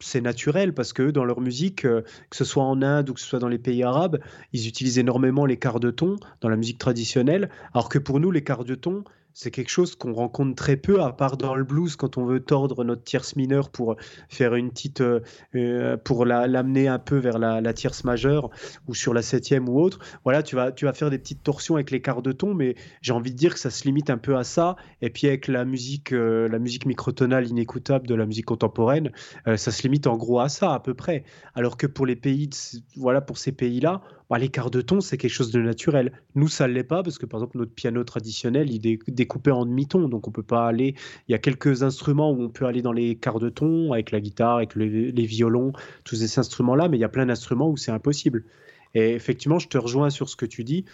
c'est 0.02 0.22
naturel 0.22 0.74
parce 0.74 0.94
que 0.94 1.12
dans 1.12 1.24
leur 1.24 1.42
musique, 1.42 1.86
euh, 1.86 2.02
que 2.30 2.36
ce 2.36 2.44
soit 2.44 2.64
en 2.64 2.82
Inde 2.82 3.10
ou 3.10 3.14
que 3.14 3.20
ce 3.20 3.28
soit 3.28 3.40
dans 3.40 3.48
les 3.48 3.58
pays 3.58 3.84
arabes, 3.84 4.20
ils 4.54 4.68
utilisent 4.68 5.00
énormément 5.00 5.46
les 5.46 5.58
quarts 5.58 5.80
de 5.80 5.92
ton 5.92 6.18
dans 6.42 6.50
la 6.50 6.58
musique 6.58 6.78
traditionnelle, 6.78 7.50
alors 7.74 7.90
que 7.90 8.00
pour 8.00 8.20
nous, 8.20 8.32
les 8.32 8.44
quarts 8.44 8.66
de 8.66 8.76
ton, 8.76 9.04
c'est 9.34 9.52
quelque 9.52 9.70
chose 9.70 9.96
qu'on 9.96 10.14
rencontre 10.14 10.56
très 10.56 10.78
peu, 10.78 11.02
à 11.02 11.12
part 11.12 11.38
dans 11.38 11.56
le 11.56 11.64
blues, 11.64 11.96
quand 11.96 12.18
on 12.18 12.26
veut 12.26 12.40
tordre 12.40 12.84
notre 12.84 13.04
tierce 13.04 13.36
mineure 13.36 13.70
pour 13.70 13.96
faire 14.30 14.56
une 14.56 14.70
petite. 14.70 15.02
Euh, 15.02 15.22
euh, 15.56 15.98
pour 15.98 16.26
l'amener 16.26 16.88
un 16.88 17.00
peu 17.00 17.18
vers 17.18 17.40
la, 17.40 17.74
tierce 17.74 18.04
majeure, 18.04 18.50
ou 18.88 18.94
sur 18.94 19.14
la 19.14 19.22
septième 19.22 19.70
ou 19.70 19.80
autre. 19.80 20.00
Voilà, 20.24 20.44
tu 20.44 20.56
vas, 20.56 20.72
tu 20.72 20.86
vas 20.86 20.94
faire 20.94 21.10
des 21.10 21.18
petites 21.18 21.44
torsions 21.44 21.76
avec 21.76 21.92
les 21.92 22.02
quarts 22.02 22.22
de 22.22 22.32
ton, 22.32 22.54
mais 22.54 22.76
j'ai 23.02 23.14
envie 23.14 23.32
de 23.32 23.38
dire 23.38 23.54
que 23.54 23.60
ça 23.60 23.70
se 23.70 23.84
limite 23.86 24.10
un 24.10 24.18
peu 24.18 24.38
à 24.38 24.44
ça. 24.44 24.76
Et 25.02 25.10
puis 25.10 25.28
avec 25.28 25.48
la 25.48 25.66
musique, 25.66 26.14
euh, 26.14 26.48
la 26.48 26.60
musique 26.60 26.86
microtonale 26.86 27.48
inécoutable 27.48 28.08
de 28.08 28.16
la 28.16 28.26
musique 28.26 28.46
contemporaine, 28.46 29.12
ça 29.46 29.72
se 29.72 29.84
limite 29.84 30.08
en 30.08 30.18
gros 30.18 30.40
à 30.40 30.50
ça, 30.50 30.74
à 30.74 30.80
peu 30.80 30.94
près. 30.94 31.24
Alors 31.56 31.78
que 31.78 31.88
pour 31.88 32.06
les 32.06 32.16
pays, 32.16 32.50
voilà, 32.96 33.22
pour 33.22 33.38
ces 33.38 33.52
pays-là, 33.52 34.02
bah, 34.40 34.48
quarts 34.48 34.72
de 34.72 34.82
ton, 34.82 35.02
c'est 35.02 35.18
quelque 35.18 35.32
chose 35.32 35.52
de 35.52 35.62
naturel. 35.62 36.14
Nous, 36.36 36.48
ça 36.48 36.68
ne 36.68 36.74
l'est 36.74 36.84
pas 36.84 37.04
parce 37.04 37.18
que, 37.18 37.26
par 37.26 37.40
exemple, 37.40 37.58
notre 37.58 37.74
piano 37.74 38.04
traditionnel, 38.04 38.72
il 38.72 38.88
est 38.88 39.00
découpé 39.10 39.52
en 39.52 39.66
demi-ton. 39.66 40.08
Donc, 40.08 40.28
on 40.28 40.32
peut 40.32 40.42
pas 40.42 40.68
aller. 40.68 40.96
Il 41.28 41.32
y 41.32 41.36
a 41.36 41.38
quelques 41.38 41.84
instruments 41.84 42.32
où 42.32 42.42
on 42.42 42.50
peut 42.50 42.66
aller 42.66 42.82
dans 42.82 42.94
les 42.94 43.16
quarts 43.16 43.40
de 43.40 43.50
ton, 43.50 43.92
avec 43.92 44.12
la 44.12 44.22
guitare, 44.22 44.58
avec 44.58 44.76
les 44.76 45.26
violons, 45.26 45.74
tous 46.06 46.16
ces 46.16 46.40
instruments-là, 46.40 46.88
mais 46.88 46.98
il 46.98 47.02
y 47.02 47.06
a 47.06 47.10
plein 47.10 47.26
d'instruments 47.26 47.70
où 47.70 47.78
c'est 47.78 47.92
impossible. 47.92 48.46
Et 48.94 49.12
effectivement, 49.12 49.60
je 49.60 49.68
te 49.68 49.78
rejoins 49.78 50.10
sur 50.10 50.30
ce 50.30 50.36
que 50.36 50.46
tu 50.46 50.64
dis. 50.64 50.86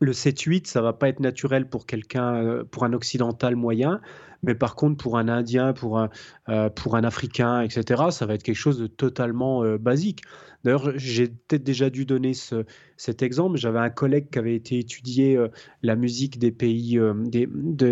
Le 0.00 0.12
7-8, 0.12 0.66
ça 0.66 0.82
va 0.82 0.92
pas 0.92 1.08
être 1.08 1.20
naturel 1.20 1.68
pour 1.68 1.86
quelqu'un, 1.86 2.34
euh, 2.34 2.64
pour 2.64 2.84
un 2.84 2.92
occidental 2.92 3.54
moyen, 3.54 4.00
mais 4.42 4.54
par 4.56 4.74
contre, 4.74 4.96
pour 4.96 5.16
un 5.16 5.28
Indien, 5.28 5.72
pour 5.72 5.98
un, 6.00 6.10
euh, 6.48 6.68
pour 6.68 6.96
un 6.96 7.04
Africain, 7.04 7.60
etc., 7.60 8.02
ça 8.10 8.26
va 8.26 8.34
être 8.34 8.42
quelque 8.42 8.56
chose 8.56 8.78
de 8.78 8.88
totalement 8.88 9.62
euh, 9.62 9.78
basique. 9.78 10.22
D'ailleurs, 10.64 10.92
j'ai 10.96 11.28
peut-être 11.28 11.64
déjà 11.64 11.90
dû 11.90 12.04
donner 12.04 12.34
ce, 12.34 12.64
cet 12.96 13.22
exemple. 13.22 13.56
J'avais 13.56 13.80
un 13.80 13.90
collègue 13.90 14.30
qui 14.30 14.38
avait 14.38 14.54
été 14.54 14.78
étudier 14.78 15.36
euh, 15.36 15.48
la 15.82 15.96
musique 15.96 16.38
des 16.38 16.52
pays, 16.52 16.98
euh, 16.98 17.14
des, 17.16 17.46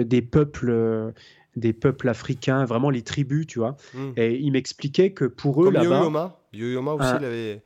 des, 0.04 0.22
peuples. 0.22 0.70
Euh, 0.70 1.10
des 1.56 1.72
peuples 1.72 2.08
africains, 2.08 2.64
vraiment 2.64 2.90
les 2.90 3.02
tribus, 3.02 3.46
tu 3.46 3.58
vois. 3.58 3.76
Hmm. 3.92 4.12
Et 4.16 4.36
il 4.36 4.52
m'expliquait 4.52 5.12
que 5.12 5.24
pour 5.24 5.64
eux 5.64 5.72
là-bas. 5.72 6.38
Yo-Yoma. 6.52 6.94
aussi, 6.94 7.06
ah. 7.06 7.18
il 7.20 7.24
avait. 7.24 7.62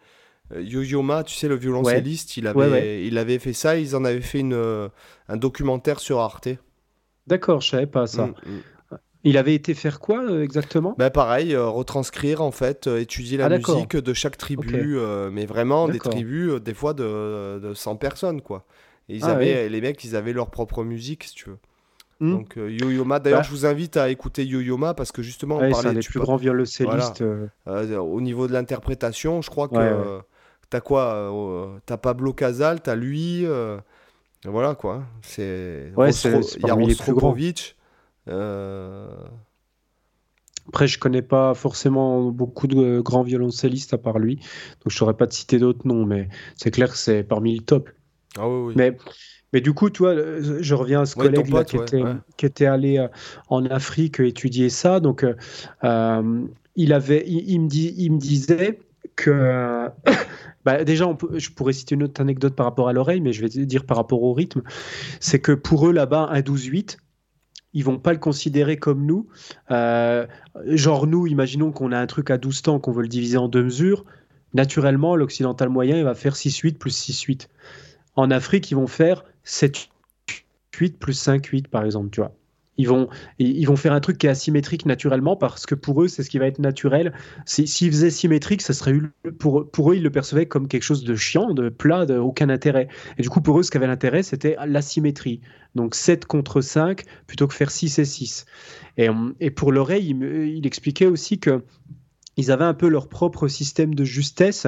Yo-Yoma, 0.57 1.25
tu 1.25 1.35
sais, 1.35 1.49
le 1.49 1.57
violoncelliste, 1.57 2.37
il, 2.39 2.47
avait, 2.47 3.07
il 3.07 3.19
avait 3.19 3.39
fait 3.39 3.53
ça. 3.53 3.77
Ils 3.79 3.95
en 3.95 4.05
avaient 4.05 4.21
fait 4.21 4.41
une, 4.41 4.91
un 5.29 5.37
documentaire 5.37 6.01
sur 6.01 6.21
Arte. 6.21 6.49
D'accord, 7.27 7.61
je 7.61 7.71
savais 7.71 7.87
pas 7.87 8.07
ça. 8.07 8.27
Hmm, 8.27 8.35
hmm. 8.47 8.61
Il 9.25 9.39
avait 9.39 9.55
été 9.55 9.73
faire 9.73 10.01
quoi 10.01 10.23
euh, 10.23 10.43
exactement? 10.43 10.95
Ben 10.99 11.11
Pareil, 11.11 11.55
euh, 11.55 11.67
retranscrire 11.67 12.43
en 12.43 12.51
fait, 12.51 12.87
euh, 12.87 13.01
étudier 13.01 13.39
la 13.39 13.47
ah, 13.47 13.57
musique 13.57 13.97
de 13.97 14.13
chaque 14.13 14.37
tribu, 14.37 14.99
mais 15.33 15.47
vraiment 15.47 15.89
des 15.89 15.99
tribus, 15.99 16.61
des 16.61 16.75
fois 16.75 16.93
de, 16.93 17.59
de 17.59 17.75
100 17.75 17.97
personnes 17.97 18.43
quoi. 18.43 18.65
Et 19.09 19.17
ils 19.17 19.25
ah, 19.25 19.33
avaient, 19.33 19.69
les 19.69 19.81
mecs, 19.81 20.03
ils 20.05 20.17
avaient 20.17 20.33
leur 20.33 20.51
propre 20.51 20.85
musique 20.85 21.25
si 21.25 21.35
tu 21.35 21.51
veux. 21.51 21.59
Hmm. 22.21 22.33
Donc 22.33 22.57
Yo-Yo-Ma, 22.57 23.19
d'ailleurs 23.19 23.41
bah. 23.41 23.47
je 23.47 23.51
vous 23.51 23.67
invite 23.67 23.97
à 23.97 24.09
écouter 24.09 24.47
Yo-Yo-Ma 24.47 24.95
parce 24.95 25.11
que 25.11 25.21
justement 25.23 25.57
on 25.57 25.71
parlait 25.71 25.95
des 25.95 26.01
plus 26.01 26.21
grands 26.21 26.37
violoncellistes. 26.37 27.25
au 27.67 28.21
niveau 28.21 28.47
de 28.47 28.53
l'interprétation, 28.53 29.41
je 29.41 29.51
crois 29.51 29.69
que 29.69 30.21
t'as 30.69 30.81
quoi 30.81 31.81
T'as 31.87 31.97
Pablo 31.97 32.35
Casal, 32.35 32.83
t'as 32.83 32.95
lui, 32.95 33.47
voilà 34.45 34.75
quoi. 34.75 35.03
C'est 35.23 35.93
il 35.97 36.67
y 36.67 36.71
a 36.71 36.75
Rostropovich. 36.75 37.75
Euh, 38.29 39.07
Après, 40.69 40.87
je 40.87 40.99
connais 40.99 41.23
pas 41.23 41.55
forcément 41.55 42.31
beaucoup 42.31 42.67
de 42.67 43.01
grands 43.01 43.23
violoncellistes 43.23 43.95
à 43.95 43.99
part 43.99 44.19
lui, 44.19 44.37
donc 44.37 44.89
je 44.89 44.97
saurais 44.97 45.15
pas 45.15 45.27
te 45.27 45.35
citer 45.35 45.59
d'autres 45.59 45.87
noms, 45.87 46.07
mais 46.07 46.29
c'est 46.57 46.71
clair 46.71 46.91
que 46.91 46.97
c'est 46.97 47.23
parmi 47.23 47.57
le 47.57 47.63
top. 47.63 47.91
Ah 48.37 48.49
oui, 48.49 48.69
oui. 48.69 48.75
Mais, 48.77 48.97
mais 49.53 49.61
du 49.61 49.73
coup, 49.73 49.91
toi, 49.91 50.15
je 50.17 50.75
reviens 50.75 51.03
à 51.03 51.07
ce 51.07 51.15
collègue 51.15 51.49
là, 51.49 51.65
qui, 51.65 51.77
était, 51.77 52.03
qui, 52.37 52.47
était, 52.47 52.67
allé 52.67 52.99
euh, 52.99 53.09
en 53.49 53.65
Afrique 53.67 54.19
étudier 54.21 54.69
ça. 54.69 54.99
Donc, 54.99 55.25
euh, 55.85 56.47
il, 56.75 56.93
avait, 56.93 57.25
il, 57.27 57.61
me 57.61 57.69
dit, 57.69 57.95
il 57.97 58.13
me 58.13 58.19
disait 58.19 58.81
que. 59.15 59.89
bah 60.65 60.83
déjà, 60.83 61.07
on 61.07 61.15
peut, 61.15 61.39
je 61.39 61.51
pourrais 61.51 61.73
citer 61.73 61.95
une 61.95 62.03
autre 62.03 62.21
anecdote 62.21 62.57
par 62.57 62.67
rapport 62.67 62.89
à 62.89 62.93
l'oreille, 62.93 63.21
mais 63.21 63.33
je 63.33 63.43
vais 63.43 63.49
dire 63.49 63.85
par 63.85 63.97
rapport 63.97 64.25
au 64.25 64.33
rythme. 64.33 64.63
C'est 65.21 65.39
que 65.39 65.53
pour 65.53 65.89
eux, 65.89 65.93
là-bas, 65.93 66.31
un 66.33 66.41
12-8, 66.41 66.97
ils 67.75 67.85
vont 67.85 67.99
pas 67.99 68.13
le 68.13 68.19
considérer 68.19 68.77
comme 68.77 69.05
nous. 69.05 69.27
Euh, 69.71 70.27
genre 70.67 71.07
nous, 71.07 71.27
imaginons 71.27 71.73
qu'on 71.73 71.93
a 71.93 71.99
un 71.99 72.07
truc 72.07 72.31
à 72.31 72.39
12 72.39 72.63
temps, 72.63 72.79
qu'on 72.79 72.93
veut 72.93 73.03
le 73.03 73.09
diviser 73.09 73.37
en 73.37 73.49
deux 73.49 73.65
mesures. 73.65 74.05
Naturellement, 74.55 75.17
l'occidental 75.17 75.69
moyen, 75.69 75.97
il 75.99 76.05
va 76.05 76.15
faire 76.15 76.35
6-8 76.35 76.79
plus 76.79 76.97
6-8. 76.97 77.49
En 78.15 78.31
Afrique, 78.31 78.71
ils 78.71 78.77
vont 78.77 78.87
faire 78.87 79.25
7-8 79.45 79.89
plus 80.99 81.27
5-8, 81.27 81.67
par 81.67 81.85
exemple, 81.85 82.11
tu 82.11 82.21
vois 82.21 82.33
ils 82.77 82.89
vont, 82.89 83.09
ils 83.39 83.65
vont 83.67 83.77
faire 83.77 83.93
un 83.93 84.01
truc 84.01 84.19
qui 84.19 84.27
est 84.27 84.31
asymétrique 84.31 84.87
naturellement 84.87 85.37
parce 85.37 85.67
que 85.67 85.75
pour 85.75 86.03
eux, 86.03 86.09
c'est 86.09 86.23
ce 86.23 86.31
qui 86.31 86.39
va 86.39 86.47
être 86.47 86.59
naturel. 86.59 87.13
S'ils 87.47 87.91
faisaient 87.91 88.11
symétrique, 88.11 88.63
ça 88.63 88.73
serait 88.73 88.95
pour, 89.39 89.71
pour 89.71 89.93
eux, 89.93 89.97
ils 89.97 90.03
le 90.03 90.11
percevaient 90.11 90.47
comme 90.47 90.67
quelque 90.67 90.83
chose 90.83 91.05
de 91.05 91.15
chiant, 91.15 91.55
de 91.55 91.69
plat, 91.69 92.07
de 92.07 92.17
aucun 92.17 92.49
intérêt. 92.49 92.89
Et 93.19 93.23
du 93.23 93.31
coup, 93.31 93.41
pour 93.41 93.59
eux, 93.59 93.63
ce 93.63 93.71
qui 93.71 93.77
avait 93.77 93.87
l'intérêt, 93.87 94.23
c'était 94.23 94.57
l'asymétrie. 94.67 95.41
Donc 95.75 95.95
7 95.95 96.27
contre 96.27 96.61
5 96.61 97.05
plutôt 97.27 97.47
que 97.47 97.55
faire 97.55 97.71
6 97.71 97.99
et 97.99 98.05
6. 98.05 98.47
Et, 98.97 99.09
et 99.41 99.51
pour 99.51 99.73
l'oreille, 99.73 100.11
il, 100.11 100.23
il, 100.57 100.67
expliquait 100.67 101.07
aussi 101.07 101.39
que 101.39 101.65
ils 102.37 102.51
avaient 102.51 102.65
un 102.65 102.75
peu 102.75 102.89
leur 102.89 103.09
propre 103.09 103.49
système 103.49 103.95
de 103.95 104.05
justesse. 104.05 104.67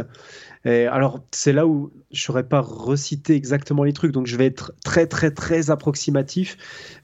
Alors, 0.66 1.20
c'est 1.30 1.52
là 1.52 1.66
où 1.66 1.92
je 2.10 2.22
saurais 2.22 2.48
pas 2.48 2.60
reciter 2.60 3.34
exactement 3.34 3.84
les 3.84 3.92
trucs, 3.92 4.12
donc 4.12 4.26
je 4.26 4.36
vais 4.36 4.46
être 4.46 4.72
très, 4.84 5.06
très, 5.06 5.30
très 5.30 5.70
approximatif. 5.70 6.56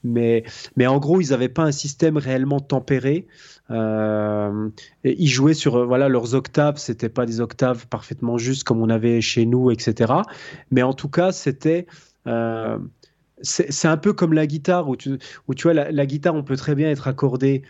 Mais, 0.03 0.45
mais 0.77 0.87
en 0.87 0.99
gros, 0.99 1.21
ils 1.21 1.31
n'avaient 1.31 1.49
pas 1.49 1.63
un 1.63 1.73
système 1.73 2.17
réellement 2.17 2.61
tempéré. 2.61 3.27
Euh, 3.71 4.69
et 5.05 5.17
ils 5.23 5.29
jouaient 5.29 5.55
sur 5.55 5.77
euh, 5.77 5.87
voilà 5.87 6.09
leurs 6.09 6.35
octaves, 6.35 6.77
c'était 6.77 7.09
pas 7.09 7.25
des 7.25 7.41
octaves 7.41 7.87
parfaitement 7.87 8.37
justes 8.37 8.65
comme 8.65 8.83
on 8.83 8.91
avait 8.91 9.21
chez 9.21 9.47
nous, 9.47 9.71
etc. 9.71 10.13
Mais 10.71 10.83
en 10.83 10.93
tout 10.93 11.09
cas, 11.09 11.33
c'était 11.33 11.87
euh, 12.27 12.79
c'est 13.41 13.89
un 13.89 13.97
peu 13.97 14.13
comme 14.13 14.35
la 14.35 14.47
guitare 14.47 14.89
où 14.89 14.97
tu, 14.97 15.19
où 15.49 15.55
tu 15.55 15.65
vois 15.65 15.75
la, 15.75 16.07
guitare, 16.07 16.35
on 16.35 16.45
peut 16.45 16.57
très 16.57 16.77
bien 16.77 16.91
être 16.91 17.09
accordé 17.09 17.63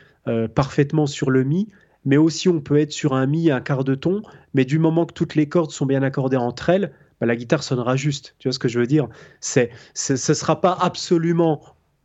parfaitement 0.55 1.07
sur 1.07 1.31
le 1.31 1.45
mi, 1.45 1.69
mais 2.05 2.17
aussi 2.17 2.49
on 2.49 2.61
peut 2.61 2.79
être 2.79 2.93
sur 2.93 3.15
un 3.15 3.27
mi 3.27 3.51
un 3.51 3.61
quart 3.61 3.85
de 3.85 3.95
ton, 3.95 4.23
mais 4.55 4.65
du 4.65 4.79
moment 4.79 5.07
que 5.07 5.13
toutes 5.15 5.35
les 5.35 5.49
cordes 5.49 5.71
sont 5.71 5.87
bien 5.87 6.03
accordées 6.03 6.37
entre 6.37 6.71
elles, 6.71 6.93
bah, 7.21 7.27
la 7.27 7.37
guitare 7.37 7.63
sonnera 7.63 7.97
juste. 7.97 8.35
Tu 8.39 8.49
vois 8.49 8.53
ce 8.53 8.59
que 8.59 8.69
je 8.69 8.79
veux 8.81 8.87
dire? 8.87 9.09
C'est, 9.41 9.71
ce 9.95 10.17
sera 10.17 10.61
pas 10.61 10.77
absolument 10.81 11.63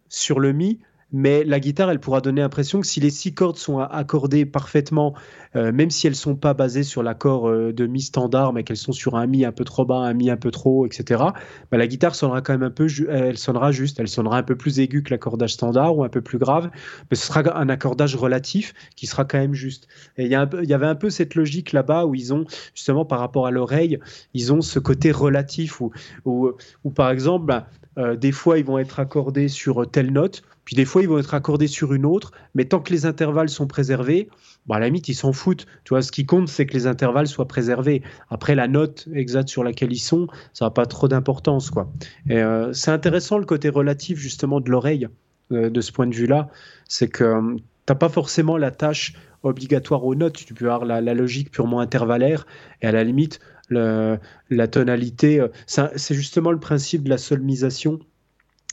sur 0.10 0.40
le 0.40 0.54
mi, 0.54 0.80
mais 1.12 1.44
la 1.46 1.60
guitare, 1.60 1.90
elle 1.90 2.00
pourra 2.00 2.20
donner 2.20 2.42
l'impression 2.42 2.82
que 2.82 2.88
si 2.88 3.00
les 3.00 3.10
six 3.10 3.34
cordes 3.34 3.58
sont 3.58 3.80
accordées 3.80 4.46
parfaitement, 4.46 5.14
euh, 5.56 5.72
même 5.72 5.90
si 5.90 6.06
elles 6.06 6.16
sont 6.16 6.36
pas 6.36 6.54
basées 6.54 6.84
sur 6.84 7.02
l'accord 7.02 7.48
euh, 7.48 7.72
de 7.72 7.88
mi 7.88 8.02
standard, 8.02 8.52
mais 8.52 8.64
qu'elles 8.64 8.76
sont 8.76 8.92
sur 8.92 9.16
un 9.16 9.26
mi 9.26 9.46
un 9.46 9.54
peu 9.54 9.64
trop 9.64 9.86
bas, 9.86 10.00
un 10.00 10.14
mi 10.14 10.30
un 10.30 10.36
peu 10.36 10.52
trop 10.52 10.82
haut, 10.82 10.86
etc., 10.86 11.24
bah, 11.72 11.78
la 11.78 11.88
guitare 11.88 12.14
sonnera 12.14 12.42
quand 12.42 12.54
même 12.54 12.64
un 12.64 12.72
peu, 12.72 12.88
elle 13.10 13.38
sonnera 13.38 13.72
juste, 13.72 14.00
elle 14.00 14.10
sonnera 14.10 14.38
un 14.38 14.44
peu 14.44 14.58
plus 14.58 14.80
aiguë 14.80 15.04
que 15.04 15.12
l'accordage 15.12 15.54
standard 15.54 15.98
ou 15.98 16.04
un 16.04 16.10
peu 16.10 16.22
plus 16.22 16.38
grave, 16.38 16.70
mais 17.10 17.16
ce 17.16 17.26
sera 17.26 17.42
un 17.58 17.70
accordage 17.70 18.16
relatif 18.16 18.74
qui 18.96 19.08
sera 19.08 19.24
quand 19.24 19.38
même 19.38 19.54
juste. 19.54 19.88
Et 20.18 20.26
il 20.26 20.32
y, 20.32 20.36
avait 20.36 20.86
un 20.86 20.96
peu 20.96 21.10
cette 21.10 21.36
logique 21.36 21.72
là-bas 21.72 22.06
où 22.06 22.16
ils 22.16 22.34
ont, 22.34 22.46
justement, 22.76 23.06
par 23.06 23.20
rapport 23.20 23.48
à 23.48 23.52
l'oreille, 23.52 24.00
ils 24.34 24.52
ont 24.52 24.62
ce 24.62 24.80
côté 24.80 25.12
relatif 25.12 25.80
où, 25.80 25.92
où, 26.26 26.92
par 26.94 27.12
exemple, 27.12 27.46
bah, 27.46 27.68
euh, 27.98 28.16
des 28.16 28.32
fois, 28.32 28.60
ils 28.60 28.66
vont 28.66 28.78
être 28.78 29.00
accordés 29.00 29.48
sur 29.48 29.90
telle 29.90 30.12
note, 30.12 30.44
puis 30.68 30.76
des 30.76 30.84
fois, 30.84 31.02
ils 31.02 31.08
vont 31.08 31.18
être 31.18 31.34
accordés 31.34 31.68
sur 31.68 31.94
une 31.94 32.06
autre, 32.06 32.34
mais 32.54 32.66
tant 32.66 32.82
que 32.82 32.92
les 32.92 33.06
intervalles 33.06 33.48
sont 33.48 33.68
préservés, 33.68 34.28
bah, 34.66 34.76
à 34.76 34.80
la 34.80 34.88
limite, 34.88 35.08
ils 35.08 35.14
s'en 35.14 35.32
foutent. 35.32 35.66
Tu 35.86 35.92
vois, 35.92 36.02
ce 36.02 36.12
qui 36.12 36.26
compte, 36.26 36.50
c'est 36.50 36.66
que 36.66 36.74
les 36.74 36.88
intervalles 36.88 37.28
soient 37.30 37.48
préservés. 37.48 38.04
Après, 38.30 38.54
la 38.54 38.68
note 38.68 39.08
exacte 39.14 39.48
sur 39.48 39.64
laquelle 39.64 39.94
ils 39.94 40.00
sont, 40.00 40.28
ça 40.52 40.66
n'a 40.66 40.72
pas 40.72 40.86
trop 40.86 41.08
d'importance. 41.08 41.70
quoi. 41.70 41.90
Euh, 42.32 42.74
c'est 42.74 42.92
intéressant 42.92 43.38
le 43.38 43.46
côté 43.46 43.70
relatif, 43.70 44.20
justement, 44.20 44.60
de 44.60 44.70
l'oreille, 44.70 45.08
euh, 45.54 45.70
de 45.70 45.80
ce 45.80 45.94
point 45.94 46.06
de 46.06 46.14
vue-là. 46.14 46.50
C'est 46.90 47.08
que 47.08 47.24
tu 47.56 47.64
n'as 47.88 47.96
pas 47.96 48.10
forcément 48.10 48.58
la 48.58 48.72
tâche 48.72 49.14
obligatoire 49.44 50.04
aux 50.04 50.16
notes. 50.16 50.36
Tu 50.36 50.54
peux 50.54 50.66
avoir 50.66 50.84
la, 50.84 51.00
la 51.00 51.14
logique 51.14 51.50
purement 51.50 51.80
intervallaire, 51.80 52.46
et 52.82 52.88
à 52.88 52.92
la 52.92 53.06
limite, 53.06 53.40
la 53.70 54.68
tonalité. 54.70 55.40
Euh, 55.40 55.48
c'est 55.66 56.14
justement 56.14 56.52
le 56.52 56.60
principe 56.60 57.04
de 57.04 57.10
la 57.10 57.18
solmisation. 57.18 58.00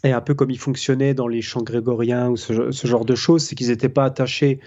Et 0.04 0.12
un 0.12 0.20
peu 0.20 0.34
comme 0.34 0.50
il 0.50 0.58
fonctionnait 0.58 1.14
dans 1.14 1.26
les 1.26 1.42
chants 1.42 1.62
grégoriens 1.62 2.28
ou 2.28 2.36
ce 2.36 2.86
genre 2.86 3.04
de 3.04 3.14
choses, 3.14 3.44
c'est 3.44 3.54
qu'ils 3.54 3.68
n'étaient 3.68 3.88
pas 3.88 4.04
attachés 4.04 4.60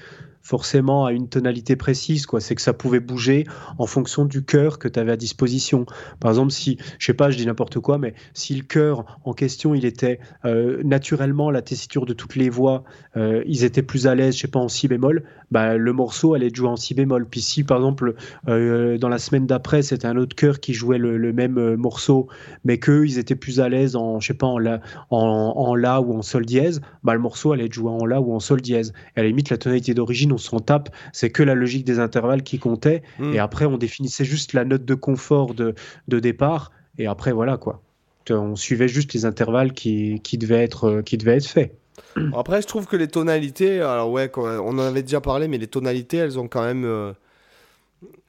forcément 0.47 1.05
à 1.05 1.11
une 1.11 1.27
tonalité 1.27 1.75
précise, 1.75 2.25
quoi. 2.25 2.39
C'est 2.39 2.55
que 2.55 2.61
ça 2.61 2.71
pouvait 2.71 3.01
bouger 3.01 3.43
en 3.79 3.85
fonction 3.85 4.23
du 4.23 4.45
cœur 4.45 4.79
que 4.79 4.87
tu 4.87 4.97
avais 4.97 5.11
à 5.11 5.17
disposition. 5.17 5.85
Par 6.21 6.31
exemple, 6.31 6.53
si, 6.53 6.77
je 6.99 7.05
sais 7.05 7.13
pas, 7.13 7.29
je 7.29 7.35
dis 7.35 7.45
n'importe 7.45 7.81
quoi, 7.81 7.97
mais 7.97 8.13
si 8.33 8.55
le 8.55 8.63
cœur 8.63 9.19
en 9.25 9.33
question, 9.33 9.75
il 9.75 9.83
était 9.83 10.21
euh, 10.45 10.81
naturellement 10.85 11.51
la 11.51 11.61
tessiture 11.61 12.05
de 12.05 12.13
toutes 12.13 12.37
les 12.37 12.49
voix, 12.49 12.85
euh, 13.17 13.43
ils 13.45 13.65
étaient 13.65 13.81
plus 13.81 14.07
à 14.07 14.15
l'aise, 14.15 14.35
je 14.35 14.41
sais 14.41 14.47
pas, 14.47 14.61
en 14.61 14.69
si 14.69 14.87
bémol, 14.87 15.23
bah, 15.51 15.75
le 15.75 15.91
morceau 15.91 16.33
allait 16.33 16.49
jouer 16.53 16.69
en 16.69 16.77
si 16.77 16.93
bémol. 16.93 17.27
Puis 17.27 17.41
si, 17.41 17.65
par 17.65 17.79
exemple, 17.79 18.15
euh, 18.47 18.97
dans 18.97 19.09
la 19.09 19.19
semaine 19.19 19.47
d'après, 19.47 19.81
c'était 19.81 20.07
un 20.07 20.15
autre 20.15 20.35
cœur 20.35 20.61
qui 20.61 20.73
jouait 20.73 20.97
le, 20.97 21.33
même 21.33 21.75
morceau, 21.75 22.29
mais 22.63 22.77
qu'eux, 22.77 23.05
ils 23.05 23.19
étaient 23.19 23.35
plus 23.35 23.59
à 23.59 23.67
l'aise 23.67 23.97
en, 23.97 24.21
je 24.21 24.27
sais 24.27 24.33
pas, 24.33 24.47
en 24.47 24.59
la, 24.59 24.79
en, 25.09 25.75
la 25.75 25.99
ou 25.99 26.17
en 26.17 26.21
sol 26.21 26.45
dièse, 26.45 26.79
bah, 27.03 27.13
le 27.13 27.19
morceau 27.19 27.51
allait 27.51 27.69
jouer 27.69 27.91
en 27.91 28.05
la 28.05 28.21
ou 28.21 28.33
en 28.33 28.39
sol 28.39 28.61
dièse. 28.61 28.93
Et 29.17 29.19
à 29.19 29.23
la 29.23 29.27
limite, 29.27 29.49
la 29.49 29.57
tonalité 29.57 29.93
d'origine, 29.93 30.36
on 30.51 30.59
tape, 30.59 30.89
c'est 31.13 31.29
que 31.29 31.43
la 31.43 31.55
logique 31.55 31.85
des 31.85 31.99
intervalles 31.99 32.43
qui 32.43 32.59
comptait. 32.59 33.03
Hmm. 33.19 33.33
Et 33.33 33.39
après, 33.39 33.65
on 33.65 33.77
définissait 33.77 34.25
juste 34.25 34.53
la 34.53 34.65
note 34.65 34.85
de 34.85 34.95
confort 34.95 35.53
de, 35.53 35.73
départ. 36.07 36.71
Et 36.97 37.07
après, 37.07 37.31
voilà 37.31 37.57
quoi. 37.57 37.81
On 38.29 38.55
suivait 38.55 38.89
juste 38.89 39.13
les 39.13 39.25
intervalles 39.25 39.71
qui, 39.71 40.19
qui, 40.21 40.37
devaient, 40.37 40.63
être, 40.63 41.01
qui 41.01 41.17
devaient 41.17 41.37
être 41.37 41.47
faits. 41.47 41.77
Après, 42.35 42.61
je 42.61 42.67
trouve 42.67 42.85
que 42.85 42.95
les 42.95 43.07
tonalités, 43.07 43.79
alors 43.79 44.11
ouais, 44.11 44.31
on 44.35 44.77
en 44.77 44.79
avait 44.79 45.01
déjà 45.01 45.21
parlé, 45.21 45.47
mais 45.47 45.57
les 45.57 45.67
tonalités, 45.67 46.17
elles 46.17 46.39
ont 46.39 46.47
quand 46.47 46.63
même. 46.63 46.85
Euh, 46.85 47.13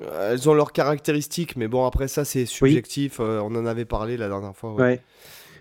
elles 0.01 0.49
ont 0.49 0.55
leurs 0.55 0.73
caractéristiques, 0.73 1.57
mais 1.57 1.69
bon, 1.69 1.85
après 1.85 2.09
ça, 2.09 2.25
c'est 2.25 2.47
subjectif. 2.47 3.19
Euh, 3.21 3.41
on 3.43 3.55
en 3.55 3.67
avait 3.67 3.85
parlé 3.85 4.17
la 4.17 4.29
dernière 4.29 4.57
fois. 4.57 4.75
ouais. 4.75 5.03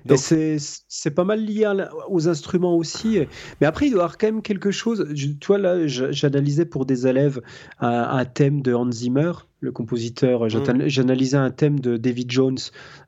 Donc... 0.08 0.20
c'est 0.20 1.12
pas 1.12 1.24
mal 1.24 1.44
lié 1.44 1.72
aux 2.10 2.28
instruments 2.28 2.76
aussi. 2.76 3.20
Mais 3.62 3.68
après, 3.68 3.88
il 3.88 3.92
doit 3.92 4.00
y 4.00 4.04
avoir 4.04 4.18
quand 4.18 4.28
même 4.28 4.42
quelque 4.42 4.72
chose. 4.72 5.08
toi, 5.40 5.58
là, 5.58 5.88
j'analysais 5.88 6.66
pour 6.66 6.86
des 6.86 7.08
élèves 7.08 7.42
un, 7.80 8.26
thème 8.26 8.62
de 8.62 8.74
Hans 8.74 8.92
Zimmer, 8.92 9.32
le 9.60 9.72
compositeur. 9.72 10.46
Mm. 10.46 10.88
J'analysais 10.88 11.38
un 11.38 11.52
thème 11.52 11.80
de 11.80 11.98
David 11.98 12.32
Jones 12.32 12.58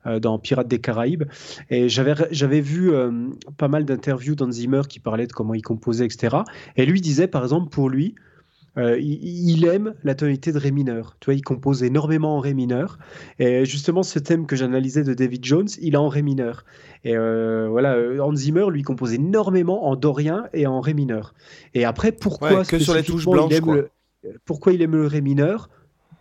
euh, 0.06 0.20
dans 0.20 0.38
Pirates 0.38 0.68
des 0.68 0.80
Caraïbes. 0.80 1.24
Et 1.70 1.88
j'avais 1.88 2.60
vu 2.60 2.92
euh, 2.92 3.28
pas 3.56 3.68
mal 3.68 3.84
d'interviews 3.84 4.34
d'Hans 4.34 4.50
Zimmer 4.50 4.82
qui 4.88 5.00
parlaient 5.00 5.26
de 5.26 5.32
comment 5.32 5.54
il 5.54 5.62
composait, 5.62 6.04
etc. 6.04 6.38
Et 6.76 6.86
lui 6.86 7.00
disait, 7.00 7.26
par 7.26 7.42
exemple, 7.42 7.70
pour 7.70 7.88
lui, 7.88 8.14
euh, 8.78 8.98
il, 9.00 9.64
aime 9.64 9.94
la 10.04 10.14
tonalité 10.14 10.52
de 10.52 10.58
Ré 10.58 10.70
mineur. 10.70 11.16
Tu 11.20 11.26
vois, 11.26 11.34
il 11.34 11.42
compose 11.42 11.82
énormément 11.82 12.36
en 12.36 12.40
Ré 12.40 12.54
mineur. 12.54 12.98
Et 13.38 13.64
justement, 13.64 14.02
ce 14.02 14.18
thème 14.18 14.46
que 14.46 14.54
j'analysais 14.54 15.02
de 15.02 15.12
David 15.12 15.44
Jones, 15.44 15.68
il 15.80 15.94
est 15.94 15.98
en 15.98 16.08
Ré 16.08 16.22
mineur. 16.22 16.64
Et 17.04 17.16
euh, 17.16 17.68
voilà, 17.68 17.94
euh, 17.94 18.20
Hans 18.20 18.34
Zimmer, 18.34 18.66
lui, 18.70 18.82
compose 18.82 19.12
énormément 19.12 19.88
en 19.88 19.96
dorien 19.96 20.48
et 20.52 20.66
en 20.66 20.80
Ré 20.80 20.94
mineur. 20.94 21.34
Et 21.74 21.84
après, 21.84 22.12
pourquoi 22.12 22.64
que 22.64 22.78
sur 22.78 22.94
les 22.94 23.02
touches 23.02 23.26
blanches, 23.26 23.52
il 23.52 23.56
aime 23.56 23.84
pourquoi 24.44 24.72
il 24.72 24.82
aime 24.82 24.96
le 24.96 25.06
Ré 25.06 25.20
mineur? 25.20 25.70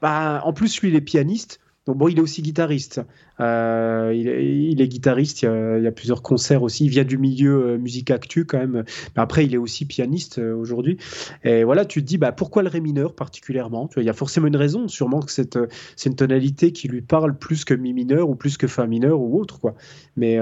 Bah, 0.01 0.41
En 0.45 0.53
plus, 0.53 0.81
lui, 0.81 0.89
il 0.89 0.95
est 0.95 1.01
pianiste 1.01 1.59
bon, 1.93 2.07
il 2.07 2.17
est 2.17 2.21
aussi 2.21 2.41
guitariste. 2.41 3.01
Euh, 3.39 4.13
il, 4.15 4.81
est, 4.81 4.87
guitariste. 4.87 5.43
Il 5.43 5.81
y, 5.83 5.87
a, 5.87 5.91
plusieurs 5.91 6.21
concerts 6.21 6.63
aussi. 6.63 6.85
Il 6.85 6.89
vient 6.89 7.03
du 7.03 7.17
milieu 7.17 7.71
euh, 7.71 7.77
musique 7.77 8.11
actu 8.11 8.45
quand 8.45 8.59
même. 8.59 8.83
Mais 9.15 9.21
après, 9.21 9.45
il 9.45 9.53
est 9.53 9.57
aussi 9.57 9.85
pianiste 9.85 10.39
euh, 10.39 10.55
aujourd'hui. 10.55 10.97
Et 11.43 11.63
voilà, 11.63 11.85
tu 11.85 12.01
te 12.01 12.07
dis, 12.07 12.17
bah, 12.17 12.31
pourquoi 12.31 12.63
le 12.63 12.69
ré 12.69 12.81
mineur 12.81 13.13
particulièrement? 13.13 13.87
Tu 13.87 13.99
Il 13.99 14.05
y 14.05 14.09
a 14.09 14.13
forcément 14.13 14.47
une 14.47 14.57
raison. 14.57 14.87
Sûrement 14.87 15.21
que 15.21 15.31
c'est 15.31 15.57
une 16.05 16.15
tonalité 16.15 16.71
qui 16.71 16.87
lui 16.87 17.01
parle 17.01 17.37
plus 17.37 17.65
que 17.65 17.73
mi 17.73 17.93
mineur 17.93 18.29
ou 18.29 18.35
plus 18.35 18.57
que 18.57 18.67
fa 18.67 18.87
mineur 18.87 19.19
ou 19.19 19.39
autre. 19.39 19.59
Quoi. 19.59 19.75
Mais 20.17 20.37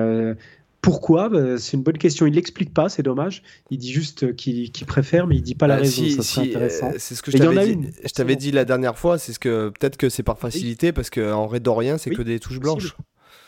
pourquoi 0.82 1.30
bah, 1.30 1.58
C'est 1.58 1.76
une 1.76 1.84
bonne 1.84 1.98
question. 1.98 2.26
Il 2.26 2.34
l'explique 2.34 2.74
pas, 2.74 2.90
c'est 2.90 3.04
dommage. 3.04 3.44
Il 3.72 3.78
dit 3.78 3.92
juste 3.92 4.36
qu'il 4.36 4.72
préfère, 4.86 5.28
mais 5.28 5.36
il 5.36 5.42
dit 5.42 5.56
pas 5.56 5.68
la 5.68 5.76
bah, 5.76 5.82
raison. 5.82 6.10
ça 6.10 6.24
serait 6.24 6.48
intéressant. 6.48 6.92
c'est 6.98 7.16
ce 7.16 7.22
que 7.22 7.32
je 7.32 7.38
t'avais 7.38 7.76
dit. 7.76 7.90
je 8.04 8.14
t'avais 8.14 8.36
dit 8.36 8.52
la 8.52 8.66
dernière 8.66 8.98
fois. 8.98 9.18
C'est 9.18 9.34
ce 9.34 9.40
que 9.40 9.70
peut-être 9.70 9.98
que 9.98 10.10
c'est 10.10 10.24
par 10.24 10.38
facilité 10.38 10.92
parce 10.92 11.10
qu'en 11.10 11.48
rien, 11.48 11.98
c'est 11.98 12.12
que 12.12 12.22
des 12.22 12.40
touches 12.40 12.60
blanches. 12.60 12.96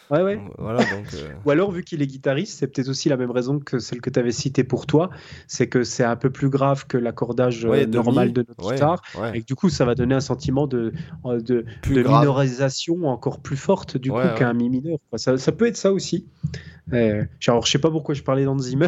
Ouais, 0.10 0.24
ouais. 0.24 0.40
Voilà, 0.58 0.80
donc, 0.80 1.14
euh. 1.14 1.34
Ou 1.46 1.52
alors, 1.52 1.72
vu 1.72 1.84
qu'il 1.84 2.02
est 2.02 2.08
guitariste, 2.08 2.58
c'est 2.58 2.68
peut-être 2.68 2.90
aussi 2.90 3.10
la 3.10 3.18
même 3.18 3.30
raison 3.30 3.60
que 3.60 3.78
celle 3.78 4.02
que 4.02 4.10
tu 4.10 4.20
avais 4.20 4.32
citée 4.32 4.64
pour 4.64 4.88
toi. 4.88 5.10
C'est 5.48 5.68
que 5.68 5.84
c'est 5.84 6.04
un 6.04 6.16
peu 6.16 6.32
plus 6.32 6.50
grave 6.50 6.88
que 6.88 6.98
l'accordage 6.98 7.66
euh, 7.66 7.86
normal 7.86 8.34
de 8.34 8.44
notre 8.48 8.72
guitare. 8.72 9.02
Et 9.34 9.42
que 9.42 9.46
du 9.46 9.56
coup, 9.56 9.70
ça 9.70 9.86
va 9.86 9.94
donner 9.94 10.16
un 10.16 10.20
sentiment 10.20 10.66
de, 10.66 10.94
euh, 11.26 11.40
de, 11.40 11.66
de 11.88 12.02
minorisation 12.02 13.06
encore 13.06 13.40
plus 13.40 13.58
forte 13.58 13.98
du 13.98 14.12
coup 14.12 14.18
qu'un 14.38 14.54
mi 14.54 14.70
mineur. 14.70 14.98
Ça, 15.16 15.38
ça, 15.38 15.52
peut 15.52 15.68
être 15.68 15.78
ça 15.78 15.92
aussi. 15.92 16.26
Euh, 16.92 17.24
genre, 17.40 17.64
je 17.66 17.72
sais 17.72 17.80
pas 17.80 17.92
pourquoi 17.92 18.16
je 18.16 18.24
parlais 18.24 18.46
d'Hans 18.46 18.58
Zimmer. 18.58 18.88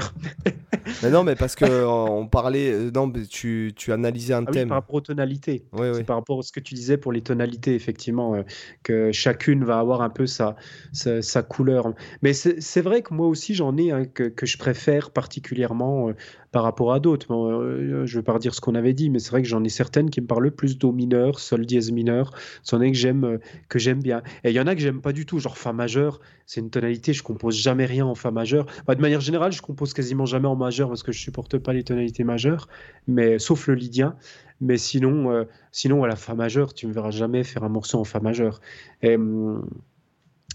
mais 1.03 1.11
non, 1.11 1.23
mais 1.23 1.35
parce 1.35 1.56
que 1.56 1.85
on 1.85 2.27
parlait. 2.27 2.76
Non, 2.93 3.11
tu, 3.30 3.73
tu 3.76 3.91
analysais 3.91 4.34
un 4.34 4.45
ah 4.48 4.52
thème. 4.52 4.69
par 4.69 4.77
rapport 4.77 4.95
aux 4.95 5.02
tonalités. 5.02 5.65
c'est 5.93 6.03
par 6.03 6.15
rapport 6.15 6.39
à 6.39 6.41
ce 6.41 6.52
que 6.52 6.60
tu 6.60 6.73
disais 6.73 6.98
pour 6.98 7.11
les 7.11 7.22
tonalités, 7.22 7.76
effectivement, 7.76 8.43
que 8.81 9.11
chacune 9.11 9.64
va 9.64 9.77
avoir 9.77 10.02
un 10.02 10.10
peu 10.10 10.26
sa, 10.26 10.56
sa, 10.93 11.10
couleur. 11.47 11.93
Mais 12.21 12.33
c'est 12.33 12.81
vrai 12.81 13.01
que 13.01 13.13
moi 13.13 13.27
aussi, 13.27 13.53
j'en 13.53 13.75
ai 13.77 13.91
un 13.91 14.05
que, 14.05 14.45
je 14.45 14.57
préfère 14.57 15.11
particulièrement 15.11 16.09
euh, 16.09 16.13
par 16.51 16.63
rapport 16.63 16.93
à 16.93 16.99
d'autres. 16.99 17.33
Euh, 17.33 18.05
je 18.05 18.15
ne 18.15 18.19
veux 18.19 18.23
pas 18.23 18.33
redire 18.33 18.53
ce 18.53 18.61
qu'on 18.61 18.75
avait 18.75 18.93
dit, 18.93 19.09
mais 19.09 19.19
c'est 19.19 19.31
vrai 19.31 19.41
que 19.41 19.47
j'en 19.47 19.63
ai 19.63 19.69
certaines 19.69 20.09
qui 20.09 20.21
me 20.21 20.27
parlent 20.27 20.51
plus 20.51 20.77
Do 20.77 20.91
mineur, 20.91 21.39
Sol 21.39 21.65
dièse 21.65 21.91
mineur. 21.91 22.31
C'en 22.63 22.81
est 22.81 22.91
que 22.91 22.97
j'aime 22.97 23.23
euh, 23.23 23.38
que 23.69 23.79
j'aime 23.79 24.01
bien. 24.01 24.21
Et 24.43 24.49
il 24.49 24.55
y 24.55 24.59
en 24.59 24.67
a 24.67 24.75
que 24.75 24.81
j'aime 24.81 25.01
pas 25.01 25.13
du 25.13 25.25
tout, 25.25 25.39
genre 25.39 25.57
Fa 25.57 25.73
majeur. 25.73 26.19
C'est 26.45 26.61
une 26.61 26.69
tonalité, 26.69 27.13
je 27.13 27.23
compose 27.23 27.55
jamais 27.55 27.85
rien 27.85 28.05
en 28.05 28.15
Fa 28.15 28.31
majeur. 28.31 28.65
Bah, 28.88 28.95
de 28.95 29.01
manière 29.01 29.21
générale, 29.21 29.51
je 29.51 29.61
compose 29.61 29.93
quasiment 29.93 30.25
jamais 30.25 30.47
en 30.47 30.55
majeur 30.55 30.89
parce 30.89 31.03
que 31.03 31.11
je 31.11 31.19
supporte 31.19 31.57
pas 31.57 31.73
les 31.73 31.83
tonalités 31.83 32.23
majeures, 32.23 32.67
mais 33.07 33.39
sauf 33.39 33.67
le 33.67 33.75
lydien. 33.75 34.15
Mais 34.63 34.77
sinon, 34.77 35.47
sinon 35.71 36.03
à 36.03 36.07
la 36.07 36.15
Fa 36.15 36.35
majeur, 36.35 36.75
tu 36.75 36.85
me 36.85 36.93
verras 36.93 37.09
jamais 37.09 37.43
faire 37.43 37.63
un 37.63 37.69
morceau 37.69 37.99
en 37.99 38.03
Fa 38.03 38.19
majeur. 38.19 38.61
Et, 39.01 39.15
hum, 39.15 39.65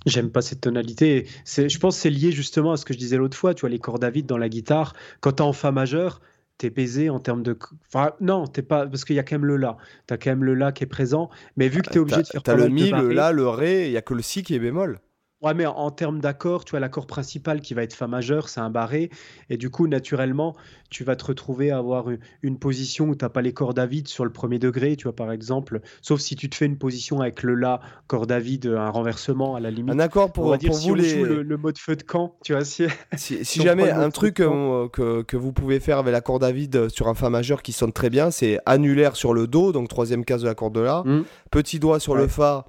J'aime 0.06 0.30
pas 0.30 0.40
cette 0.40 0.60
tonalité. 0.60 1.26
Je 1.44 1.78
pense 1.78 1.96
que 1.96 2.02
c'est 2.02 2.10
lié 2.10 2.32
justement 2.32 2.72
à 2.72 2.76
ce 2.76 2.84
que 2.84 2.94
je 2.94 2.98
disais 2.98 3.16
l'autre 3.16 3.36
fois. 3.36 3.54
Tu 3.54 3.62
vois, 3.62 3.70
les 3.70 3.80
cordes 3.80 4.04
à 4.04 4.10
vide 4.10 4.26
dans 4.26 4.38
la 4.38 4.48
guitare, 4.48 4.94
quand 5.20 5.32
tu 5.32 5.42
es 5.42 5.46
en 5.46 5.52
Fa 5.52 5.72
majeur, 5.72 6.20
t'es 6.58 6.70
baisé 6.70 7.10
en 7.10 7.18
termes 7.18 7.42
de. 7.42 7.58
Enfin, 7.88 8.12
non, 8.20 8.46
t'es 8.46 8.62
pas. 8.62 8.86
Parce 8.86 9.04
qu'il 9.04 9.16
y 9.16 9.18
a 9.18 9.24
quand 9.24 9.34
même 9.34 9.46
le 9.46 9.56
La. 9.56 9.76
T'as 10.06 10.16
quand 10.16 10.30
même 10.30 10.44
le 10.44 10.54
La 10.54 10.72
qui 10.72 10.84
est 10.84 10.88
présent. 10.88 11.28
Mais 11.56 11.68
vu 11.68 11.82
que 11.82 11.90
t'es 11.90 11.98
obligé 11.98 12.22
de 12.22 12.26
faire. 12.26 12.42
T'as 12.42 12.54
le 12.54 12.68
Mi, 12.68 12.90
le 12.90 13.12
La, 13.12 13.32
le 13.32 13.48
Ré, 13.48 13.86
il 13.86 13.92
y 13.92 13.96
a 13.96 14.02
que 14.02 14.14
le 14.14 14.22
Si 14.22 14.42
qui 14.42 14.54
est 14.54 14.60
bémol. 14.60 15.00
Ouais, 15.42 15.52
mais 15.52 15.66
en, 15.66 15.90
termes 15.90 16.18
d'accord, 16.18 16.64
tu 16.64 16.76
as 16.76 16.80
l'accord 16.80 17.06
principal 17.06 17.60
qui 17.60 17.74
va 17.74 17.82
être 17.82 17.92
Fa 17.92 18.06
majeur, 18.06 18.48
c'est 18.48 18.60
un 18.60 18.70
barré. 18.70 19.10
Et 19.50 19.58
du 19.58 19.68
coup, 19.68 19.86
naturellement, 19.86 20.56
tu 20.88 21.04
vas 21.04 21.14
te 21.14 21.26
retrouver 21.26 21.70
à 21.70 21.76
avoir 21.76 22.06
une, 22.42 22.58
position 22.58 23.08
où 23.08 23.14
tu 23.14 23.22
n'as 23.22 23.28
pas 23.28 23.42
les 23.42 23.52
cordes 23.52 23.78
à 23.78 23.84
vide 23.84 24.08
sur 24.08 24.24
le 24.24 24.32
premier 24.32 24.58
degré, 24.58 24.96
tu 24.96 25.04
vois, 25.04 25.14
par 25.14 25.30
exemple. 25.30 25.82
Sauf 26.00 26.20
si 26.20 26.36
tu 26.36 26.48
te 26.48 26.54
fais 26.54 26.64
une 26.64 26.78
position 26.78 27.20
avec 27.20 27.42
le 27.42 27.54
La, 27.54 27.80
corde 28.06 28.32
à 28.32 28.38
vide, 28.38 28.66
un 28.66 28.88
renversement 28.88 29.56
à 29.56 29.60
la 29.60 29.70
limite. 29.70 29.94
Un 29.94 29.98
accord 29.98 30.32
pour, 30.32 30.46
on 30.46 30.56
dire, 30.56 30.70
pour 30.70 30.78
si 30.78 30.88
vous 30.88 30.94
on 30.94 31.02
Joue 31.02 31.24
le, 31.24 31.56
mode 31.58 31.78
feu 31.78 31.96
de 31.96 32.02
camp, 32.02 32.36
tu 32.42 32.54
vois. 32.54 32.64
Si, 32.64 32.86
si, 33.16 33.62
jamais 33.62 33.90
un 33.90 34.08
truc 34.08 34.36
que, 34.36 34.88
que, 34.88 35.22
que, 35.22 35.36
vous 35.36 35.52
pouvez 35.52 35.80
faire 35.80 35.98
avec 35.98 36.12
la 36.12 36.22
corde 36.22 36.44
à 36.44 36.52
vide 36.52 36.88
sur 36.88 37.08
un 37.08 37.14
Fa 37.14 37.28
majeur 37.28 37.62
qui 37.62 37.72
sonne 37.72 37.92
très 37.92 38.08
bien, 38.08 38.30
c'est 38.30 38.58
annulaire 38.64 39.16
sur 39.16 39.34
le 39.34 39.46
Do, 39.46 39.72
donc 39.72 39.88
troisième 39.88 40.24
case 40.24 40.40
de 40.40 40.46
la 40.46 40.54
corde 40.54 40.74
de 40.74 40.80
La, 40.80 41.02
mmh. 41.04 41.24
petit 41.50 41.78
doigt 41.78 42.00
sur 42.00 42.14
le 42.14 42.26
Fa 42.26 42.64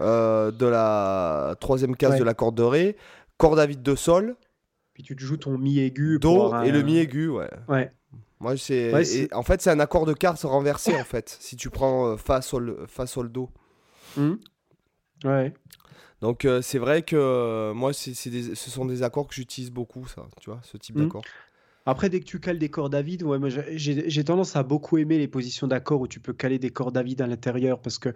euh, 0.00 0.50
de 0.50 0.66
la 0.66 1.56
troisième 1.60 1.96
case 1.96 2.18
de 2.18 2.24
la 2.24 2.34
corde 2.34 2.56
de 2.56 2.62
Ré, 2.62 2.96
corde 3.36 3.58
à 3.58 3.66
vide 3.66 3.82
de 3.82 3.94
Sol. 3.94 4.36
Puis 4.92 5.02
tu 5.02 5.16
te 5.16 5.22
joues 5.22 5.36
ton 5.36 5.58
Mi 5.58 5.80
aigu. 5.80 6.18
Do 6.20 6.54
et 6.62 6.70
le 6.70 6.82
Mi 6.82 6.98
aigu, 6.98 7.28
ouais. 7.28 7.50
Ouais. 7.68 7.90
Moi, 8.40 8.56
c'est. 8.56 9.32
en 9.34 9.42
fait, 9.42 9.62
c'est 9.62 9.70
un 9.70 9.80
accord 9.80 10.06
de 10.06 10.12
quarte 10.12 10.42
renversé, 10.42 10.94
en 10.94 11.04
fait, 11.04 11.36
si 11.40 11.56
tu 11.56 11.70
prends 11.70 12.08
euh, 12.08 12.16
Fa, 12.16 12.42
Sol, 12.42 12.84
Fa, 12.86 13.06
Sol, 13.06 13.30
Do. 13.30 13.50
Mmh. 14.16 14.34
Ouais. 15.24 15.52
Donc, 16.20 16.44
euh, 16.44 16.62
c'est 16.62 16.78
vrai 16.78 17.02
que 17.02 17.72
moi, 17.72 17.92
c'est, 17.92 18.14
ce 18.14 18.70
sont 18.70 18.84
des 18.84 19.02
accords 19.02 19.26
que 19.26 19.34
j'utilise 19.34 19.70
beaucoup, 19.70 20.06
ça, 20.06 20.26
tu 20.40 20.50
vois, 20.50 20.60
ce 20.62 20.76
type 20.76 20.96
mmh. 20.96 21.04
d'accord. 21.04 21.24
Après, 21.86 22.08
dès 22.08 22.20
que 22.20 22.24
tu 22.24 22.40
cales 22.40 22.58
des 22.58 22.70
cordes 22.70 22.94
à 22.94 23.02
vide, 23.02 23.22
ouais, 23.22 23.38
j'ai 23.76 24.24
tendance 24.24 24.56
à 24.56 24.62
beaucoup 24.62 24.96
aimer 24.98 25.18
les 25.18 25.28
positions 25.28 25.66
d'accord 25.66 26.00
où 26.00 26.08
tu 26.08 26.20
peux 26.20 26.32
caler 26.32 26.58
des 26.58 26.70
cordes 26.70 26.96
à 26.96 27.02
vide 27.02 27.20
à 27.20 27.26
l'intérieur 27.26 27.80
parce 27.80 27.98
que 27.98 28.10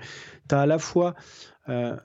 tu 0.48 0.54
as 0.54 0.60
à 0.60 0.66
la 0.66 0.78
fois, 0.78 1.14
euh, 1.68 1.96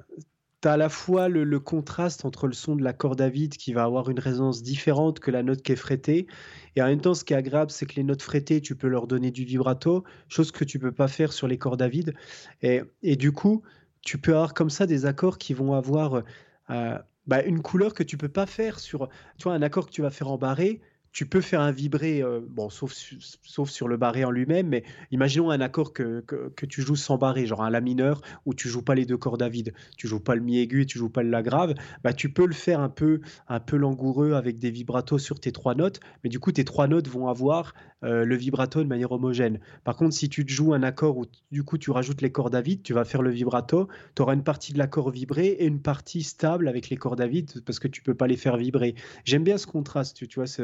à 0.63 0.77
la 0.77 0.89
fois 0.89 1.29
le, 1.29 1.59
contraste 1.59 2.25
entre 2.25 2.47
le 2.47 2.53
son 2.53 2.75
de 2.75 2.83
la 2.83 2.91
corde 2.91 3.21
à 3.21 3.29
vide 3.29 3.55
qui 3.55 3.71
va 3.71 3.83
avoir 3.83 4.09
une 4.09 4.19
résonance 4.19 4.61
différente 4.61 5.19
que 5.19 5.31
la 5.31 5.41
note 5.41 5.61
qui 5.61 5.71
est 5.71 5.77
frettée. 5.77 6.27
Et 6.75 6.81
en 6.81 6.87
même 6.87 6.99
temps, 6.99 7.13
ce 7.13 7.23
qui 7.23 7.33
est 7.33 7.37
agréable, 7.37 7.71
c'est 7.71 7.85
que 7.85 7.95
les 7.95 8.03
notes 8.03 8.21
frettées, 8.21 8.59
tu 8.59 8.75
peux 8.75 8.87
leur 8.87 9.07
donner 9.07 9.31
du 9.31 9.45
vibrato, 9.45 10.03
chose 10.27 10.51
que 10.51 10.65
tu 10.65 10.79
peux 10.79 10.91
pas 10.91 11.07
faire 11.07 11.31
sur 11.31 11.47
les 11.47 11.57
cordes 11.57 11.81
vide. 11.83 12.13
Et, 12.61 12.81
et 13.03 13.15
du 13.15 13.31
coup, 13.31 13.61
tu 14.01 14.17
peux 14.17 14.33
avoir 14.33 14.53
comme 14.53 14.69
ça 14.69 14.85
des 14.85 15.05
accords 15.05 15.37
qui 15.37 15.53
vont 15.53 15.73
avoir 15.73 16.23
euh, 16.69 16.97
bah, 17.25 17.41
une 17.43 17.61
couleur 17.61 17.93
que 17.93 18.03
tu 18.03 18.17
peux 18.17 18.29
pas 18.29 18.45
faire 18.45 18.79
sur. 18.79 19.09
Tu 19.37 19.47
un 19.47 19.61
accord 19.61 19.85
que 19.85 19.91
tu 19.91 20.01
vas 20.01 20.09
faire 20.09 20.29
en 20.29 20.37
barré 20.37 20.81
tu 21.13 21.27
peux 21.27 21.41
faire 21.41 21.61
un 21.61 21.71
vibré, 21.71 22.23
euh, 22.23 22.41
bon, 22.49 22.69
sauf, 22.71 22.91
sur 22.91 23.87
le 23.87 23.97
barré 23.97 24.25
en 24.25 24.31
lui-même, 24.31 24.67
mais 24.67 24.83
imaginons 25.11 25.51
un 25.51 25.61
accord 25.61 25.93
que, 25.93 26.21
que, 26.21 26.65
tu 26.65 26.81
joues 26.81 26.95
sans 26.95 27.17
barré, 27.17 27.45
genre 27.45 27.63
un 27.63 27.69
La 27.69 27.81
mineur, 27.81 28.21
où 28.45 28.55
tu 28.55 28.67
joues 28.67 28.81
pas 28.81 28.95
les 28.95 29.05
deux 29.05 29.17
cordes 29.17 29.43
à 29.43 29.49
vide, 29.49 29.73
tu 29.95 30.07
joues 30.07 30.19
pas 30.19 30.33
le 30.33 30.41
Mi 30.41 30.57
aigu 30.57 30.81
et 30.81 30.85
tu 30.87 30.97
joues 30.97 31.09
pas 31.09 31.21
le 31.21 31.29
La 31.29 31.43
grave, 31.43 31.75
bah, 32.03 32.13
tu 32.13 32.33
peux 32.33 32.47
le 32.47 32.53
faire 32.53 32.79
un 32.79 32.89
peu, 32.89 33.21
un 33.47 33.59
peu 33.59 33.77
langoureux 33.77 34.33
avec 34.33 34.57
des 34.57 34.71
vibratos 34.71 35.21
sur 35.21 35.39
tes 35.39 35.51
trois 35.51 35.75
notes, 35.75 35.99
mais 36.23 36.31
du 36.31 36.39
coup, 36.39 36.51
tes 36.51 36.65
trois 36.65 36.87
notes 36.87 37.07
vont 37.07 37.27
avoir 37.27 37.75
euh, 38.03 38.25
le 38.25 38.35
vibrato 38.35 38.83
de 38.83 38.87
manière 38.87 39.13
homogène. 39.13 39.59
Par 39.85 39.95
contre, 39.95 40.13
si 40.13 40.27
tu 40.27 40.45
te 40.45 40.51
joues 40.51 40.73
un 40.73 40.83
accord 40.83 41.17
où 41.17 41.25
du 41.51 41.63
coup 41.63 41.77
tu 41.77 41.89
rajoutes 41.89 42.21
les 42.21 42.33
cordes 42.33 42.53
à 42.53 42.59
vide, 42.59 42.83
tu 42.83 42.93
vas 42.93 43.05
faire 43.05 43.21
le 43.21 43.29
vibrato, 43.29 43.87
tu 44.15 44.21
auras 44.21 44.33
une 44.33 44.43
partie 44.43 44.73
de 44.73 44.77
l'accord 44.77 45.09
vibré 45.09 45.47
et 45.47 45.65
une 45.65 45.79
partie 45.79 46.21
stable 46.21 46.67
avec 46.67 46.89
les 46.89 46.97
cordes 46.97 47.21
à 47.21 47.27
vide 47.27 47.61
parce 47.65 47.79
que 47.79 47.87
tu 47.87 48.01
peux 48.01 48.13
pas 48.13 48.27
les 48.27 48.35
faire 48.35 48.57
vibrer. 48.57 48.95
J'aime 49.23 49.45
bien 49.45 49.57
ce 49.57 49.67
contraste, 49.67 50.27
tu 50.27 50.35
vois, 50.35 50.47
ce, 50.47 50.63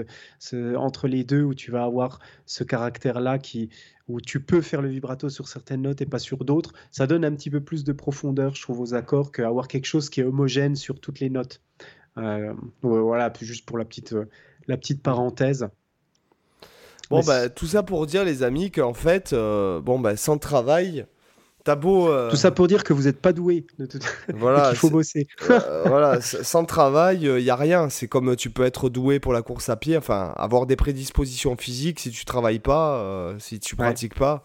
entre 0.78 1.08
les 1.08 1.24
deux 1.24 1.44
où 1.44 1.54
tu 1.54 1.72
vas 1.72 1.84
avoir 1.84 2.20
ce 2.46 2.64
caractère-là 2.64 3.40
qui 3.40 3.70
où 4.08 4.20
tu 4.20 4.40
peux 4.40 4.62
faire 4.62 4.82
le 4.82 4.90
vibrato 4.90 5.30
sur 5.30 5.48
certaines 5.48 5.84
notes 5.84 6.02
et 6.02 6.06
pas 6.08 6.18
sur 6.18 6.44
d'autres, 6.44 6.74
ça 6.90 7.06
donne 7.06 7.24
un 7.24 7.32
petit 7.32 7.52
peu 7.52 7.62
plus 7.62 7.84
de 7.84 7.94
profondeur, 7.94 8.56
je 8.56 8.62
trouve, 8.64 8.82
aux 8.82 8.94
accords 8.96 9.32
qu'avoir 9.32 9.68
quelque 9.68 9.86
chose 9.86 10.10
qui 10.10 10.20
est 10.20 10.24
homogène 10.24 10.76
sur 10.76 11.00
toutes 11.00 11.20
les 11.20 11.30
notes. 11.30 11.62
Euh, 12.18 12.54
voilà, 12.82 13.32
juste 13.40 13.68
pour 13.68 13.78
la 13.78 13.86
petite, 13.86 14.16
la 14.68 14.78
petite 14.78 15.04
parenthèse. 15.04 15.70
Bon, 17.12 17.22
bah, 17.22 17.50
tout 17.50 17.68
ça 17.68 17.84
pour 17.84 18.06
dire, 18.08 18.26
les 18.26 18.44
amis, 18.44 18.72
qu'en 18.72 18.94
fait, 18.94 19.34
euh, 19.34 19.80
bon, 19.80 20.00
bah, 20.00 20.16
sans 20.16 20.38
travail, 20.38 21.06
euh, 21.68 22.30
Tout 22.30 22.36
ça 22.36 22.52
pour 22.52 22.68
dire 22.68 22.84
que 22.84 22.94
vous 22.94 23.04
n'êtes 23.04 23.22
pas 23.22 23.34
doué. 23.34 23.66
De 23.78 23.86
tout... 23.86 24.00
Voilà. 24.34 24.70
Il 24.72 24.78
faut 24.78 24.90
bosser. 24.90 25.28
Euh, 25.50 25.84
voilà, 25.86 26.22
sans 26.22 26.66
travail, 26.66 27.20
il 27.22 27.28
euh, 27.28 27.42
n'y 27.42 27.50
a 27.50 27.56
rien. 27.56 27.90
C'est 27.90 28.08
comme 28.08 28.36
tu 28.36 28.50
peux 28.50 28.64
être 28.64 28.90
doué 28.90 29.20
pour 29.20 29.34
la 29.34 29.42
course 29.42 29.70
à 29.70 29.76
pied, 29.76 29.98
enfin, 29.98 30.34
avoir 30.38 30.66
des 30.66 30.76
prédispositions 30.76 31.56
physiques 31.58 32.00
si 32.00 32.12
tu 32.12 32.26
travailles 32.26 32.60
pas, 32.60 33.34
si 33.40 33.60
tu 33.60 33.76
pratiques 33.76 34.16
pas. 34.16 34.44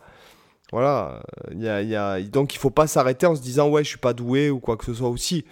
Voilà. 0.73 1.23
Y 1.55 1.69
a, 1.69 1.82
y 1.82 1.95
a... 1.95 2.20
Donc 2.23 2.55
il 2.55 2.59
faut 2.59 2.70
pas 2.70 2.86
s'arrêter 2.86 3.27
en 3.27 3.36
se 3.36 3.43
disant 3.43 3.69
ouais, 3.69 3.85
je 3.85 3.89
suis 3.91 3.99
pas 3.99 4.12
doué 4.12 4.51
ou 4.51 4.59
quoi 4.59 4.77
que 4.77 4.85
ce 4.85 4.95
soit 4.95 5.09
aussi. 5.09 5.45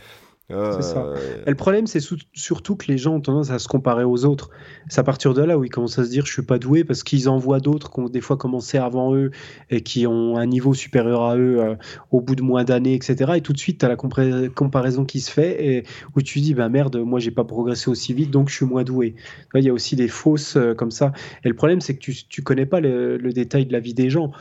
Ça. 0.52 0.98
Euh, 0.98 1.16
le 1.46 1.54
problème, 1.54 1.86
c'est 1.86 2.00
surtout 2.32 2.76
que 2.76 2.86
les 2.86 2.98
gens 2.98 3.14
ont 3.14 3.20
tendance 3.20 3.50
à 3.50 3.58
se 3.58 3.68
comparer 3.68 4.04
aux 4.04 4.24
autres. 4.24 4.50
C'est 4.88 5.00
à 5.00 5.04
partir 5.04 5.32
de 5.32 5.42
là 5.42 5.56
où 5.56 5.64
ils 5.64 5.70
commencent 5.70 5.98
à 5.98 6.04
se 6.04 6.10
dire 6.10 6.26
je 6.26 6.32
suis 6.32 6.42
pas 6.42 6.58
doué 6.58 6.84
parce 6.84 7.02
qu'ils 7.02 7.28
en 7.28 7.38
voient 7.38 7.60
d'autres 7.60 7.90
qui 7.90 8.00
ont 8.00 8.08
des 8.08 8.20
fois 8.20 8.36
commencé 8.36 8.76
avant 8.76 9.14
eux 9.14 9.30
et 9.70 9.80
qui 9.80 10.06
ont 10.06 10.36
un 10.36 10.46
niveau 10.46 10.74
supérieur 10.74 11.22
à 11.22 11.36
eux 11.36 11.60
euh, 11.60 11.74
au 12.10 12.20
bout 12.20 12.34
de 12.34 12.42
moins 12.42 12.64
d'années, 12.64 12.94
etc. 12.94 13.32
Et 13.36 13.40
tout 13.40 13.52
de 13.52 13.58
suite, 13.58 13.78
tu 13.78 13.86
as 13.86 13.88
la 13.88 13.96
comparaison 13.96 15.04
qui 15.04 15.20
se 15.20 15.30
fait 15.30 15.64
et 15.64 15.84
où 16.16 16.22
tu 16.22 16.40
dis 16.40 16.54
bah 16.54 16.68
merde, 16.68 16.96
moi 16.96 17.18
j'ai 17.18 17.30
pas 17.30 17.44
progressé 17.44 17.90
aussi 17.90 18.12
vite 18.12 18.30
donc 18.30 18.50
je 18.50 18.54
suis 18.54 18.66
moins 18.66 18.84
doué. 18.84 19.14
Il 19.54 19.64
y 19.64 19.70
a 19.70 19.72
aussi 19.72 19.96
des 19.96 20.08
fausses 20.08 20.56
euh, 20.56 20.74
comme 20.74 20.90
ça. 20.90 21.12
Et 21.44 21.48
le 21.48 21.54
problème, 21.54 21.80
c'est 21.80 21.94
que 21.94 22.00
tu, 22.00 22.14
tu 22.28 22.42
connais 22.42 22.66
pas 22.66 22.80
le, 22.80 23.18
détail 23.32 23.64
de 23.64 23.72
la 23.72 23.80
vie 23.80 23.94
des 23.94 24.10
gens. 24.10 24.32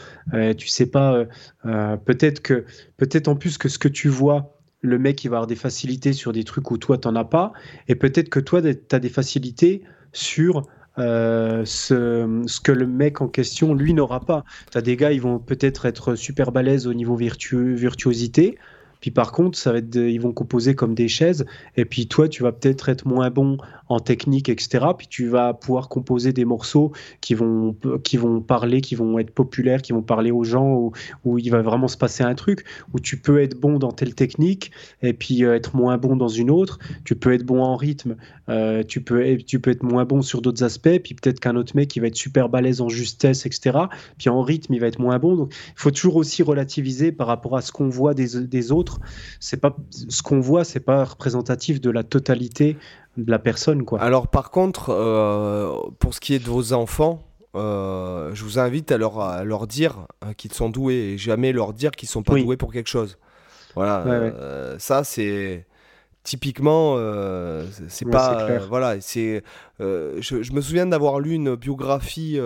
tu 0.58 0.68
sais 0.68 0.86
pas, 0.86 1.26
peut-être 1.64 2.42
que, 2.42 2.66
peut-être 2.98 3.30
en 3.30 3.36
plus 3.36 3.58
que 3.58 3.70
ce 3.70 3.80
que 3.80 3.88
tu 3.88 4.10
vois 4.10 4.61
le 4.82 5.00
mec 5.00 5.24
il 5.24 5.30
va 5.30 5.38
avoir 5.38 5.48
des 5.48 5.56
facilités 5.56 6.14
sur 6.14 6.34
des 6.34 6.44
trucs 6.44 6.70
où 6.72 6.78
toi 6.78 6.98
t'en 6.98 7.16
as 7.16 7.26
pas, 7.26 7.54
et 7.88 7.96
peut-être 7.96 8.30
que 8.30 8.40
toi 8.40 8.62
tu 8.62 8.96
as 8.96 9.00
des 9.00 9.10
facilités 9.10 9.84
sur 10.14 10.64
euh, 11.00 11.64
ce, 11.66 12.62
que 12.62 12.72
le 12.72 12.86
mec 12.86 13.22
en 13.22 13.28
question 13.28 13.74
lui 13.74 13.94
n'aura 13.94 14.20
pas. 14.20 14.44
Tu 14.72 14.78
as 14.78 14.82
des 14.82 14.98
gars, 14.98 15.12
ils 15.12 15.22
vont 15.22 15.40
peut-être 15.40 15.86
être 15.86 16.16
super 16.16 16.52
balèzes 16.52 16.88
au 16.88 16.94
niveau 16.94 17.16
virtuosité, 17.16 18.58
puis 19.02 19.12
par 19.12 19.32
contre, 19.32 19.58
ça 19.58 19.72
va 19.72 19.80
être 19.80 19.96
ils 19.96 20.20
vont 20.20 20.32
composer 20.32 20.76
comme 20.76 20.94
des 20.94 21.08
chaises. 21.08 21.46
Et 21.76 21.86
puis 21.86 22.08
toi, 22.08 22.30
tu 22.30 22.44
vas 22.44 22.52
peut-être 22.52 22.88
être 22.88 23.08
moins 23.08 23.30
bon 23.30 23.58
en 23.92 24.00
technique, 24.00 24.50
etc. 24.50 24.86
Puis 24.98 25.08
tu 25.08 25.28
vas 25.28 25.54
pouvoir 25.54 25.90
composer 25.90 26.34
des 26.34 26.46
morceaux 26.46 26.92
qui 27.22 27.34
vont, 27.34 27.76
qui 28.04 28.18
vont 28.18 28.42
parler, 28.42 28.82
qui 28.82 28.96
vont 28.96 29.18
être 29.20 29.32
populaires, 29.32 29.82
qui 29.82 29.94
vont 29.94 30.02
parler 30.02 30.32
aux 30.32 30.44
gens, 30.44 30.74
où, 30.74 30.92
où 31.24 31.38
il 31.38 31.50
va 31.50 31.62
vraiment 31.62 31.88
se 31.88 31.98
passer 31.98 32.24
un 32.24 32.36
truc, 32.36 32.66
où 32.94 33.00
tu 33.00 33.18
peux 33.18 33.42
être 33.42 33.60
bon 33.60 33.80
dans 33.80 33.92
telle 33.92 34.16
technique 34.16 34.72
et 35.02 35.14
puis 35.14 35.46
euh, 35.46 35.56
être 35.56 35.76
moins 35.76 35.98
bon 35.98 36.16
dans 36.16 36.28
une 36.28 36.52
autre. 36.52 36.80
Tu 37.06 37.16
peux 37.16 37.34
être 37.34 37.46
bon 37.46 37.64
en 37.64 37.76
rythme, 37.76 38.18
euh, 38.50 38.84
tu, 38.84 39.02
peux, 39.02 39.38
tu 39.38 39.60
peux 39.60 39.72
être 39.72 39.84
moins 39.84 40.06
bon 40.06 40.22
sur 40.22 40.42
d'autres 40.42 40.64
aspects. 40.64 41.00
Puis 41.04 41.14
peut-être 41.14 41.40
qu'un 41.40 41.56
autre 41.56 41.76
mec, 41.76 41.96
il 41.96 42.00
va 42.00 42.08
être 42.08 42.16
super 42.16 42.50
balèze 42.50 42.82
en 42.82 42.90
justesse, 42.90 43.46
etc. 43.46 43.78
Puis 44.18 44.30
en 44.30 44.42
rythme, 44.42 44.74
il 44.74 44.82
va 44.82 44.88
être 44.88 45.00
moins 45.00 45.20
bon. 45.20 45.36
Donc 45.36 45.54
il 45.68 45.74
faut 45.80 45.92
toujours 45.92 46.18
aussi 46.18 46.44
relativiser 46.44 47.12
par 47.12 47.28
rapport 47.28 47.56
à 47.56 47.62
ce 47.62 47.72
qu'on 47.72 47.88
voit 47.88 48.14
des, 48.14 48.38
des 48.42 48.72
autres 48.72 49.00
pas 49.62 49.78
ce 49.90 50.22
qu'on 50.22 50.42
voit, 50.42 50.66
c'est 50.66 50.82
pas 50.82 51.06
représentatif 51.06 51.80
de 51.80 51.90
la 51.90 52.04
totalité 52.04 52.76
de 53.18 53.30
la 53.30 53.40
personne, 53.40 53.84
quoi. 53.84 54.02
Alors 54.02 54.28
par 54.28 54.52
contre, 54.52 54.90
euh, 54.90 55.76
pour 56.00 56.14
ce 56.14 56.20
qui 56.20 56.34
est 56.34 56.40
de 56.40 56.50
vos 56.50 56.74
enfants, 56.74 57.24
euh, 57.56 58.34
je 58.34 58.44
vous 58.44 58.60
invite 58.60 58.92
à 58.92 58.98
leur, 58.98 59.20
à 59.20 59.44
leur 59.44 59.68
dire 59.68 60.08
euh, 60.24 60.34
qu'ils 60.34 60.54
sont 60.54 60.70
doués 60.70 61.14
et 61.14 61.18
jamais 61.18 61.52
leur 61.52 61.74
dire 61.74 61.92
qu'ils 61.92 62.10
sont 62.10 62.24
pas 62.24 62.40
doués 62.40 62.58
pour 62.58 62.72
quelque 62.72 62.90
chose. 62.90 63.18
Voilà, 63.76 64.76
ça 64.80 65.04
c'est 65.04 65.66
typiquement 66.24 66.98
c'est 67.88 68.10
pas 68.10 68.60
voilà 68.60 69.02
c'est 69.02 69.44
je, 69.80 70.20
je, 70.20 70.54
me 70.54 70.62
souviens 70.62 70.86
d'avoir 70.86 71.20
lu 71.20 71.34
une 71.34 71.56
biographie 71.56 72.38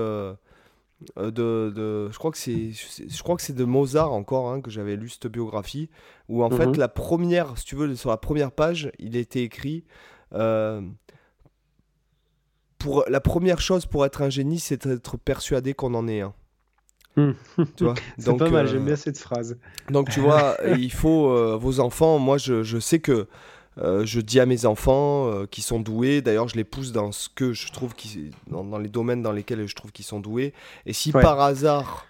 euh, 1.17 1.29
de, 1.29 2.09
je 2.09 2.17
crois 2.17 2.31
que 2.31 2.37
c'est 2.37 2.71
je 2.71 3.21
crois 3.21 3.35
que 3.35 3.41
c'est 3.41 3.55
de 3.55 3.65
Mozart 3.65 4.13
encore 4.13 4.49
hein, 4.49 4.61
que 4.61 4.71
j'avais 4.71 4.95
lu 4.95 5.09
cette 5.09 5.27
biographie 5.27 5.89
où 6.29 6.41
en 6.41 6.49
fait 6.49 6.67
mhm. 6.67 6.77
la 6.77 6.87
première 6.87 7.57
si 7.57 7.65
tu 7.65 7.75
veux 7.75 7.95
sur 7.95 8.09
la 8.09 8.17
première 8.17 8.51
page 8.51 8.91
il 8.97 9.17
était 9.17 9.43
écrit 9.43 9.83
euh, 9.83 10.14
pour 12.77 13.05
la 13.07 13.19
première 13.19 13.61
chose 13.61 13.85
pour 13.85 14.05
être 14.05 14.21
un 14.21 14.29
génie 14.29 14.59
c'est 14.59 14.87
d'être 14.87 15.17
persuadé 15.17 15.73
qu'on 15.73 15.93
en 15.93 16.07
est 16.07 16.21
un 16.21 16.33
hmm. 17.15 17.31
c'est 18.17 18.37
pas 18.37 18.49
mal, 18.49 18.67
j'aime 18.67 18.81
euh, 18.81 18.85
bien 18.85 18.95
cette 18.95 19.17
phrase. 19.17 19.57
Donc 19.89 20.09
tu 20.09 20.19
vois, 20.19 20.57
il 20.77 20.91
faut 20.91 21.57
vos 21.57 21.79
enfants. 21.79 22.19
Moi, 22.19 22.37
je, 22.37 22.63
je 22.63 22.79
sais 22.79 22.99
que 22.99 23.27
euh, 23.77 24.05
je 24.05 24.21
dis 24.21 24.39
à 24.39 24.45
mes 24.45 24.65
enfants 24.65 25.29
euh, 25.29 25.45
qui 25.45 25.61
sont 25.61 25.81
doués, 25.81 26.21
d'ailleurs 26.21 26.47
je 26.47 26.55
les 26.55 26.63
pousse 26.63 26.93
dans 26.93 27.11
ce 27.11 27.27
que 27.27 27.51
je 27.51 27.71
trouve 27.73 27.93
qui, 27.93 28.31
dans, 28.47 28.63
dans, 28.63 28.77
les 28.77 28.87
domaines 28.87 29.21
dans 29.21 29.33
lesquels 29.33 29.67
je 29.67 29.75
trouve 29.75 29.91
qu'ils 29.91 30.05
sont 30.05 30.21
doués. 30.21 30.53
Et 30.85 30.93
si 30.93 31.11
par 31.11 31.41
hasard 31.41 32.07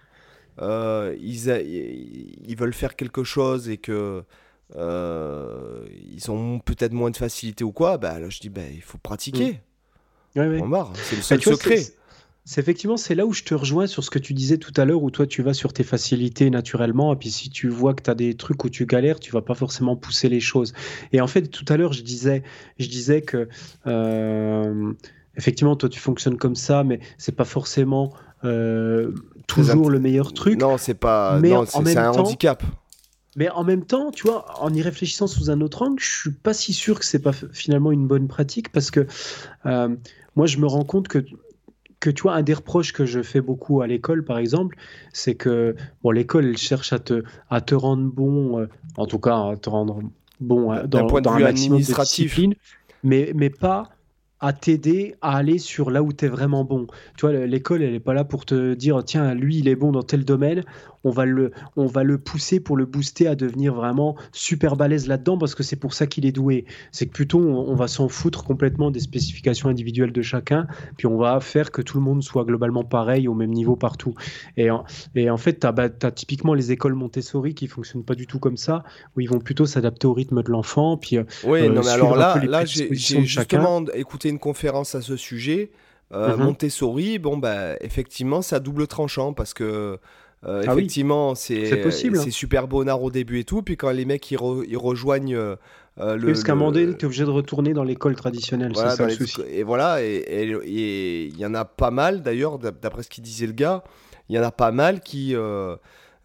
euh, 0.62 1.16
ils, 1.20 1.48
ils, 1.48 2.56
veulent 2.56 2.72
faire 2.72 2.94
quelque 2.94 3.24
chose 3.24 3.68
et 3.68 3.78
que 3.78 4.22
ils 4.74 6.30
ont 6.30 6.58
peut-être 6.58 6.92
moins 6.92 7.10
de 7.10 7.16
facilité 7.16 7.64
ou 7.64 7.72
quoi, 7.72 7.98
bah 7.98 8.18
là 8.18 8.28
je 8.28 8.40
dis 8.40 8.48
bah, 8.48 8.62
il 8.72 8.82
faut 8.82 8.98
pratiquer. 8.98 9.60
Mm. 10.34 10.82
c'est 10.94 11.16
le 11.16 11.22
seul 11.22 11.42
secret. 11.42 11.82
C'est 12.48 12.60
effectivement, 12.60 12.96
c'est 12.96 13.16
là 13.16 13.26
où 13.26 13.32
je 13.32 13.42
te 13.42 13.54
rejoins 13.54 13.88
sur 13.88 14.04
ce 14.04 14.10
que 14.10 14.20
tu 14.20 14.32
disais 14.32 14.56
tout 14.56 14.72
à 14.76 14.84
l'heure, 14.84 15.02
où 15.02 15.10
toi 15.10 15.26
tu 15.26 15.42
vas 15.42 15.52
sur 15.52 15.72
tes 15.72 15.82
facilités 15.82 16.48
naturellement, 16.48 17.12
et 17.12 17.16
puis 17.16 17.28
si 17.28 17.50
tu 17.50 17.68
vois 17.68 17.92
que 17.92 18.04
tu 18.04 18.10
as 18.10 18.14
des 18.14 18.34
trucs 18.34 18.62
où 18.62 18.70
tu 18.70 18.86
galères, 18.86 19.18
tu 19.18 19.32
vas 19.32 19.42
pas 19.42 19.54
forcément 19.54 19.96
pousser 19.96 20.28
les 20.28 20.38
choses. 20.38 20.72
Et 21.12 21.20
en 21.20 21.26
fait, 21.26 21.48
tout 21.48 21.64
à 21.68 21.76
l'heure, 21.76 21.92
je 21.92 22.02
disais, 22.02 22.44
je 22.78 22.86
disais 22.86 23.22
que 23.22 23.48
euh, 23.88 24.92
effectivement, 25.36 25.74
toi 25.74 25.88
tu 25.88 25.98
fonctionnes 25.98 26.38
comme 26.38 26.54
ça, 26.54 26.84
mais 26.84 27.00
c'est 27.18 27.34
pas 27.34 27.44
forcément 27.44 28.12
euh, 28.44 29.10
toujours 29.48 29.90
le 29.90 29.98
meilleur 29.98 30.32
truc. 30.32 30.60
Non, 30.60 30.78
c'est 30.78 30.94
pas, 30.94 31.40
mais 31.40 31.52
c'est 31.66 31.96
un 31.96 32.12
handicap. 32.12 32.62
Mais 33.36 33.50
en 33.50 33.64
même 33.64 33.84
temps, 33.84 34.10
tu 34.10 34.26
vois, 34.26 34.46
en 34.60 34.72
y 34.72 34.82
réfléchissant 34.82 35.26
sous 35.26 35.50
un 35.50 35.60
autre 35.60 35.82
angle, 35.82 36.00
je 36.00 36.20
suis 36.20 36.30
pas 36.30 36.54
si 36.54 36.72
sûr 36.72 36.98
que 36.98 37.04
c'est 37.04 37.20
pas 37.20 37.32
finalement 37.32 37.92
une 37.92 38.06
bonne 38.06 38.28
pratique 38.28 38.72
parce 38.72 38.90
que 38.90 39.06
euh, 39.66 39.94
moi, 40.34 40.46
je 40.46 40.58
me 40.58 40.66
rends 40.66 40.84
compte 40.84 41.08
que 41.08 41.24
que 41.98 42.10
tu 42.10 42.22
vois, 42.22 42.34
un 42.34 42.42
des 42.42 42.54
reproches 42.54 42.92
que 42.92 43.06
je 43.06 43.22
fais 43.22 43.40
beaucoup 43.40 43.80
à 43.80 43.86
l'école, 43.86 44.22
par 44.22 44.38
exemple, 44.38 44.76
c'est 45.12 45.34
que 45.34 45.74
bon, 46.02 46.10
l'école, 46.10 46.46
elle 46.46 46.58
cherche 46.58 46.92
à 46.92 46.98
te, 46.98 47.24
à 47.48 47.60
te 47.60 47.74
rendre 47.74 48.04
bon, 48.12 48.60
euh, 48.60 48.66
en 48.96 49.06
tout 49.06 49.18
cas, 49.18 49.34
à 49.34 49.56
te 49.56 49.70
rendre 49.70 50.00
bon 50.40 50.72
euh, 50.72 50.86
dans, 50.86 51.06
point 51.06 51.22
dans 51.22 51.32
de 51.32 51.38
vue 51.38 51.44
un 51.44 51.46
maximum 51.46 51.80
de 51.80 51.84
discipline, 51.84 52.54
mais, 53.02 53.32
mais 53.34 53.50
pas 53.50 53.90
à 54.40 54.52
t'aider 54.52 55.14
à 55.22 55.36
aller 55.36 55.58
sur 55.58 55.90
là 55.90 56.02
où 56.02 56.12
tu 56.12 56.26
es 56.26 56.28
vraiment 56.28 56.64
bon. 56.64 56.86
Tu 57.16 57.26
vois, 57.26 57.32
l'école, 57.46 57.82
elle 57.82 57.92
n'est 57.92 58.00
pas 58.00 58.12
là 58.12 58.24
pour 58.24 58.44
te 58.44 58.74
dire, 58.74 59.02
tiens, 59.04 59.34
lui, 59.34 59.58
il 59.58 59.68
est 59.68 59.76
bon 59.76 59.92
dans 59.92 60.02
tel 60.02 60.24
domaine, 60.24 60.62
on 61.06 61.10
va 61.10 61.24
le, 61.24 61.52
on 61.76 61.86
va 61.86 62.02
le 62.02 62.18
pousser 62.18 62.58
pour 62.58 62.76
le 62.76 62.84
booster 62.84 63.28
à 63.28 63.36
devenir 63.36 63.74
vraiment 63.74 64.16
super 64.32 64.74
balèze 64.74 65.06
là-dedans 65.06 65.38
parce 65.38 65.54
que 65.54 65.62
c'est 65.62 65.76
pour 65.76 65.94
ça 65.94 66.08
qu'il 66.08 66.26
est 66.26 66.32
doué. 66.32 66.64
C'est 66.90 67.06
que 67.06 67.12
plutôt 67.12 67.38
on, 67.38 67.74
va 67.76 67.86
s'en 67.86 68.08
foutre 68.08 68.42
complètement 68.42 68.90
des 68.90 68.98
spécifications 68.98 69.68
individuelles 69.68 70.12
de 70.12 70.22
chacun, 70.22 70.66
puis 70.96 71.06
on 71.06 71.16
va 71.16 71.38
faire 71.38 71.70
que 71.70 71.80
tout 71.80 71.96
le 71.98 72.02
monde 72.02 72.24
soit 72.24 72.44
globalement 72.44 72.82
pareil 72.82 73.28
au 73.28 73.34
même 73.34 73.52
niveau 73.52 73.76
partout. 73.76 74.14
Et 74.56 74.68
en, 74.70 74.84
et 75.14 75.30
en 75.30 75.36
fait, 75.36 75.60
tu 75.60 75.66
as, 75.66 75.72
bah, 75.72 75.88
typiquement 75.88 76.54
les 76.54 76.72
écoles 76.72 76.94
Montessori 76.94 77.54
qui 77.54 77.68
fonctionnent 77.68 78.04
pas 78.04 78.16
du 78.16 78.26
tout 78.26 78.40
comme 78.40 78.56
ça, 78.56 78.82
où 79.16 79.20
ils 79.20 79.28
vont 79.28 79.38
plutôt 79.38 79.66
s'adapter 79.66 80.08
au 80.08 80.12
rythme 80.12 80.42
de 80.42 80.50
l'enfant. 80.50 80.96
Puis, 80.96 81.18
euh, 81.18 81.24
oui, 81.44 81.60
euh, 81.60 81.68
non, 81.68 81.82
mais 81.84 81.90
alors 81.90 82.16
là, 82.16 82.40
là 82.44 82.64
j'ai 82.64 82.90
justement 82.92 83.84
écouté 83.94 84.28
une 84.28 84.40
conférence 84.40 84.96
à 84.96 85.02
ce 85.02 85.16
sujet. 85.16 85.70
Euh, 86.12 86.36
mm-hmm. 86.36 86.40
Montessori, 86.40 87.18
bon, 87.18 87.36
bah, 87.36 87.76
effectivement, 87.80 88.42
c'est 88.42 88.56
à 88.56 88.60
double 88.60 88.86
tranchant 88.86 89.32
parce 89.32 89.54
que 89.54 89.98
euh, 90.44 90.62
ah 90.66 90.72
effectivement, 90.72 91.34
c'est 91.34 91.84
hein. 91.84 91.90
c'est 91.90 92.30
super 92.30 92.68
bonard 92.68 93.02
au 93.02 93.10
début 93.10 93.40
et 93.40 93.44
tout. 93.44 93.62
Puis 93.62 93.76
quand 93.76 93.90
les 93.90 94.04
mecs 94.04 94.30
ils, 94.30 94.36
rejoignent 94.36 95.34
euh, 95.34 95.56
euh, 95.98 96.16
le. 96.16 96.26
Parce 96.28 96.44
qu'à 96.44 96.52
un 96.52 96.56
moment 96.56 96.72
donné, 96.72 96.94
tu 96.94 97.02
es 97.02 97.04
obligé 97.06 97.24
de 97.24 97.30
retourner 97.30 97.72
dans 97.72 97.84
l'école 97.84 98.16
traditionnelle. 98.16 98.72
c'est 98.74 98.90
ça 98.90 99.06
le 99.06 99.10
souci. 99.10 99.40
Et 99.50 99.62
voilà, 99.62 100.02
et 100.02 101.30
il 101.32 101.38
y 101.38 101.46
en 101.46 101.54
a 101.54 101.64
pas 101.64 101.90
mal 101.90 102.22
d'ailleurs, 102.22 102.58
d'après 102.58 103.02
ce 103.02 103.08
qu'il 103.08 103.24
disait 103.24 103.46
le 103.46 103.52
gars, 103.52 103.82
il 104.28 104.36
y 104.36 104.38
en 104.38 104.42
a 104.42 104.52
pas 104.52 104.72
mal 104.72 105.00
qui. 105.00 105.34
Euh, 105.34 105.76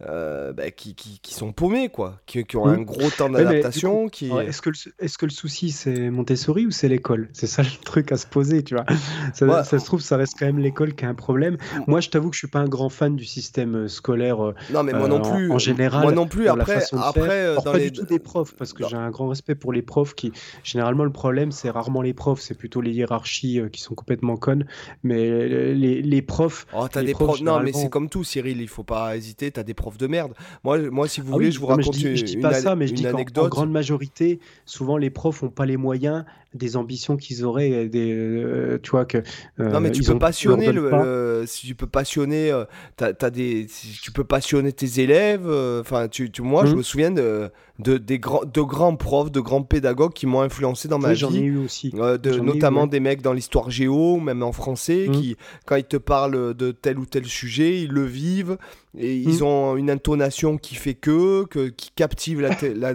bah, 0.02 0.72
qui, 0.72 0.96
qui, 0.96 1.20
qui, 1.22 1.34
sont 1.34 1.52
paumés, 1.52 1.90
quoi, 1.90 2.20
qui, 2.26 2.44
qui 2.44 2.58
ont 2.58 2.66
un 2.66 2.82
gros 2.82 3.10
temps 3.10 3.30
d'adaptation. 3.30 4.10
qui... 4.10 4.32
Est-ce 4.32 4.62
que, 4.62 4.70
le, 4.70 4.76
est-ce 5.00 5.18
que 5.18 5.26
le 5.26 5.32
souci 5.32 5.72
c'est 5.72 6.10
Montessori 6.10 6.66
ou 6.66 6.72
c'est 6.72 6.88
l'école? 6.88 7.30
C'est 7.34 7.48
ça 7.48 7.64
le 7.64 7.84
truc 7.84 8.12
à 8.12 8.18
se 8.18 8.28
poser, 8.28 8.64
tu 8.64 8.76
vois. 8.76 8.86
Ça, 9.34 9.64
ça, 9.64 9.80
se 9.80 9.86
trouve, 9.86 10.02
ça 10.02 10.18
reste 10.18 10.36
quand 10.38 10.46
même 10.46 10.60
l'école 10.60 10.94
qui 10.94 11.06
a 11.06 11.10
un 11.10 11.16
problème. 11.16 11.58
Moi, 11.88 12.02
je 12.02 12.10
t'avoue 12.10 12.30
que 12.30 12.36
je 12.36 12.40
suis 12.40 12.48
pas 12.48 12.60
un 12.60 12.68
grand 12.68 12.90
fan 12.90 13.16
du 13.16 13.26
système 13.26 13.76
euh, 13.76 13.88
scolaire. 13.88 14.44
Euh, 14.44 14.56
non, 14.72 14.84
mais 14.84 14.94
moi 14.94 15.08
non 15.08 15.22
plus. 15.22 15.52
En, 15.52 15.58
général. 15.58 16.04
Moi 16.04 16.12
non 16.12 16.28
plus. 16.28 16.48
Après, 16.48 16.84
après 16.94 17.56
dans 17.56 17.62
pas 17.62 17.78
les... 17.78 17.92
du 17.92 18.00
tout 18.00 18.06
des 18.06 18.20
profs, 18.20 18.56
parce 18.56 18.74
que 18.74 18.88
j'ai 18.88 18.96
un 18.96 19.10
grand 19.10 19.30
respect 19.30 19.56
pour 19.56 19.74
les 19.74 19.82
profs 19.82 20.16
qui, 20.16 20.32
généralement, 20.64 21.04
le 21.04 21.12
problème, 21.12 21.52
c'est 21.52 21.70
rarement 21.70 22.02
les 22.02 22.14
profs, 22.14 22.42
c'est 22.42 22.56
plutôt 22.56 22.82
les 22.82 22.92
hiérarchies 22.92 23.62
qui 23.72 23.82
sont 23.82 23.96
complètement 23.96 24.38
connes. 24.38 24.66
Mais 25.04 25.74
les, 25.74 26.02
les 26.02 26.22
profs. 26.22 26.68
Oh, 26.74 26.88
t'as 26.92 27.04
des 27.04 27.14
profs. 27.14 27.42
Non, 27.42 27.60
mais 27.60 27.74
c'est 27.74 27.90
comme 27.90 28.10
tout, 28.10 28.24
Cyril, 28.24 28.62
il 28.62 28.70
faut 28.70 28.84
pas 28.84 29.16
hésiter. 29.16 29.52
T'as 29.52 29.64
des 29.64 29.74
profs 29.74 29.91
de 29.98 30.08
merde. 30.08 30.34
Moi, 30.64 30.90
moi 30.90 31.08
si 31.08 31.22
vous 31.22 31.28
ah 31.30 31.34
voulez, 31.34 31.52
je 31.52 31.60
vous 31.60 31.68
raconte 31.68 31.96
je 31.96 32.00
dis, 32.00 32.18
je 32.18 32.26
dis 32.26 32.38
pas 32.38 32.54
ça, 32.54 32.76
mais 32.76 32.88
je 32.88 32.94
dis 32.94 33.06
qu'en 33.34 33.48
grande 33.48 33.72
majorité, 33.72 34.40
souvent 34.66 34.98
les 34.98 35.10
profs 35.10 35.44
n'ont 35.44 35.50
pas 35.50 35.66
les 35.66 35.78
moyens 35.78 36.26
des 36.54 36.76
ambitions 36.76 37.16
qu'ils 37.16 37.46
auraient, 37.46 37.88
des, 37.88 38.12
euh, 38.12 38.78
tu 38.84 38.92
vois 38.92 39.06
que. 39.06 39.20
Euh, 39.60 39.70
non, 39.70 39.80
mais 39.80 39.92
tu 39.92 40.04
peux 40.04 40.20
passionner 40.20 40.72
le, 40.72 41.44
si 41.48 41.66
tu 41.66 41.76
peux 41.76 41.88
passionner, 41.88 42.52
euh, 42.52 42.66
as, 43.00 43.30
des, 43.30 43.68
tu 44.02 44.12
peux 44.12 44.26
passionner 44.26 44.74
tes 44.74 45.02
élèves. 45.02 45.50
Enfin, 45.80 46.10
tu, 46.10 46.30
tu, 46.30 46.42
moi, 46.42 46.66
je 46.66 46.74
mmh. 46.74 46.78
me 46.78 46.84
souviens 46.84 47.12
de, 47.12 47.50
de 47.80 47.98
des 47.98 48.20
grands, 48.20 48.44
de 48.44 48.62
grands 48.62 48.96
profs, 48.96 49.32
de 49.32 49.40
grands 49.40 49.64
pédagogues 49.64 50.14
qui 50.14 50.26
m'ont 50.26 50.42
influencé 50.42 50.90
dans 50.90 51.00
ma 51.00 51.14
vie. 51.14 51.20
J'en 51.20 51.34
ai 51.34 51.40
eu 51.40 51.58
aussi. 51.58 51.92
de, 51.92 52.40
notamment 52.40 52.86
des 52.86 53.00
mecs 53.00 53.22
dans 53.22 53.34
l'histoire 53.34 53.70
géo, 53.70 54.20
même 54.20 54.44
en 54.44 54.52
français, 54.52 55.08
mmh. 55.08 55.12
qui, 55.12 55.38
quand 55.66 55.78
ils 55.78 55.86
te 55.86 55.98
parlent 55.98 56.54
de 56.54 56.72
tel 56.72 57.00
ou 57.00 57.06
tel 57.06 57.26
sujet, 57.26 57.82
ils 57.82 57.92
le 57.92 58.04
vivent 58.04 58.58
et 58.98 59.16
ils 59.16 59.40
mmh. 59.40 59.46
ont 59.46 59.78
une 59.78 59.90
intonation 59.90 60.58
qui 60.58 60.76
fait 60.76 60.96
que, 60.96 61.46
que 61.46 61.70
qui 61.70 61.92
captive 61.96 62.42
la. 62.42 62.50
la... 62.76 62.94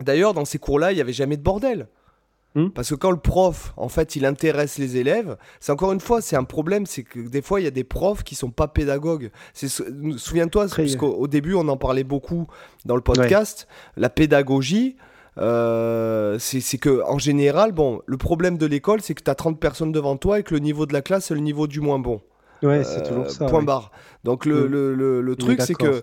D'ailleurs, 0.00 0.34
dans 0.34 0.44
ces 0.44 0.58
cours-là, 0.58 0.90
il 0.92 0.96
n'y 0.96 1.00
avait 1.00 1.12
jamais 1.12 1.36
de 1.36 1.42
bordel. 1.42 1.88
Hmm? 2.54 2.68
Parce 2.70 2.88
que 2.90 2.94
quand 2.94 3.10
le 3.10 3.18
prof, 3.18 3.74
en 3.76 3.88
fait, 3.88 4.16
il 4.16 4.24
intéresse 4.24 4.78
les 4.78 4.96
élèves, 4.96 5.36
c'est 5.60 5.70
encore 5.70 5.92
une 5.92 6.00
fois, 6.00 6.20
c'est 6.20 6.36
un 6.36 6.44
problème, 6.44 6.86
c'est 6.86 7.02
que 7.02 7.20
des 7.20 7.42
fois, 7.42 7.60
il 7.60 7.64
y 7.64 7.66
a 7.66 7.70
des 7.70 7.84
profs 7.84 8.24
qui 8.24 8.34
sont 8.34 8.50
pas 8.50 8.68
pédagogues. 8.68 9.30
Souviens-toi, 9.54 10.66
parce 10.74 10.96
qu'au 10.96 11.28
début, 11.28 11.54
on 11.54 11.68
en 11.68 11.76
parlait 11.76 12.04
beaucoup 12.04 12.46
dans 12.84 12.96
le 12.96 13.02
podcast, 13.02 13.68
la 13.96 14.08
pédagogie. 14.08 14.96
Euh, 15.36 16.36
c'est 16.40 16.78
que 16.78 17.02
en 17.04 17.18
général, 17.18 17.72
bon, 17.72 18.02
le 18.06 18.16
problème 18.16 18.58
de 18.58 18.66
l'école, 18.66 19.00
c'est 19.02 19.14
que 19.14 19.22
tu 19.22 19.30
as 19.30 19.36
30 19.36 19.60
personnes 19.60 19.92
devant 19.92 20.16
toi 20.16 20.40
et 20.40 20.42
que 20.42 20.54
le 20.54 20.60
niveau 20.60 20.84
de 20.84 20.92
la 20.92 21.02
classe, 21.02 21.26
c'est 21.26 21.34
le 21.34 21.40
niveau 21.40 21.68
du 21.68 21.80
moins 21.80 22.00
bon. 22.00 22.20
Ouais, 22.62 22.82
c'est 22.82 23.02
toujours 23.04 23.26
euh, 23.26 23.28
ça. 23.28 23.46
Point 23.46 23.62
barre. 23.62 23.92
Donc 24.24 24.44
le, 24.44 24.66
le, 24.66 24.94
le, 24.94 25.20
le 25.20 25.36
truc, 25.36 25.60
c'est 25.62 25.74
que 25.74 26.02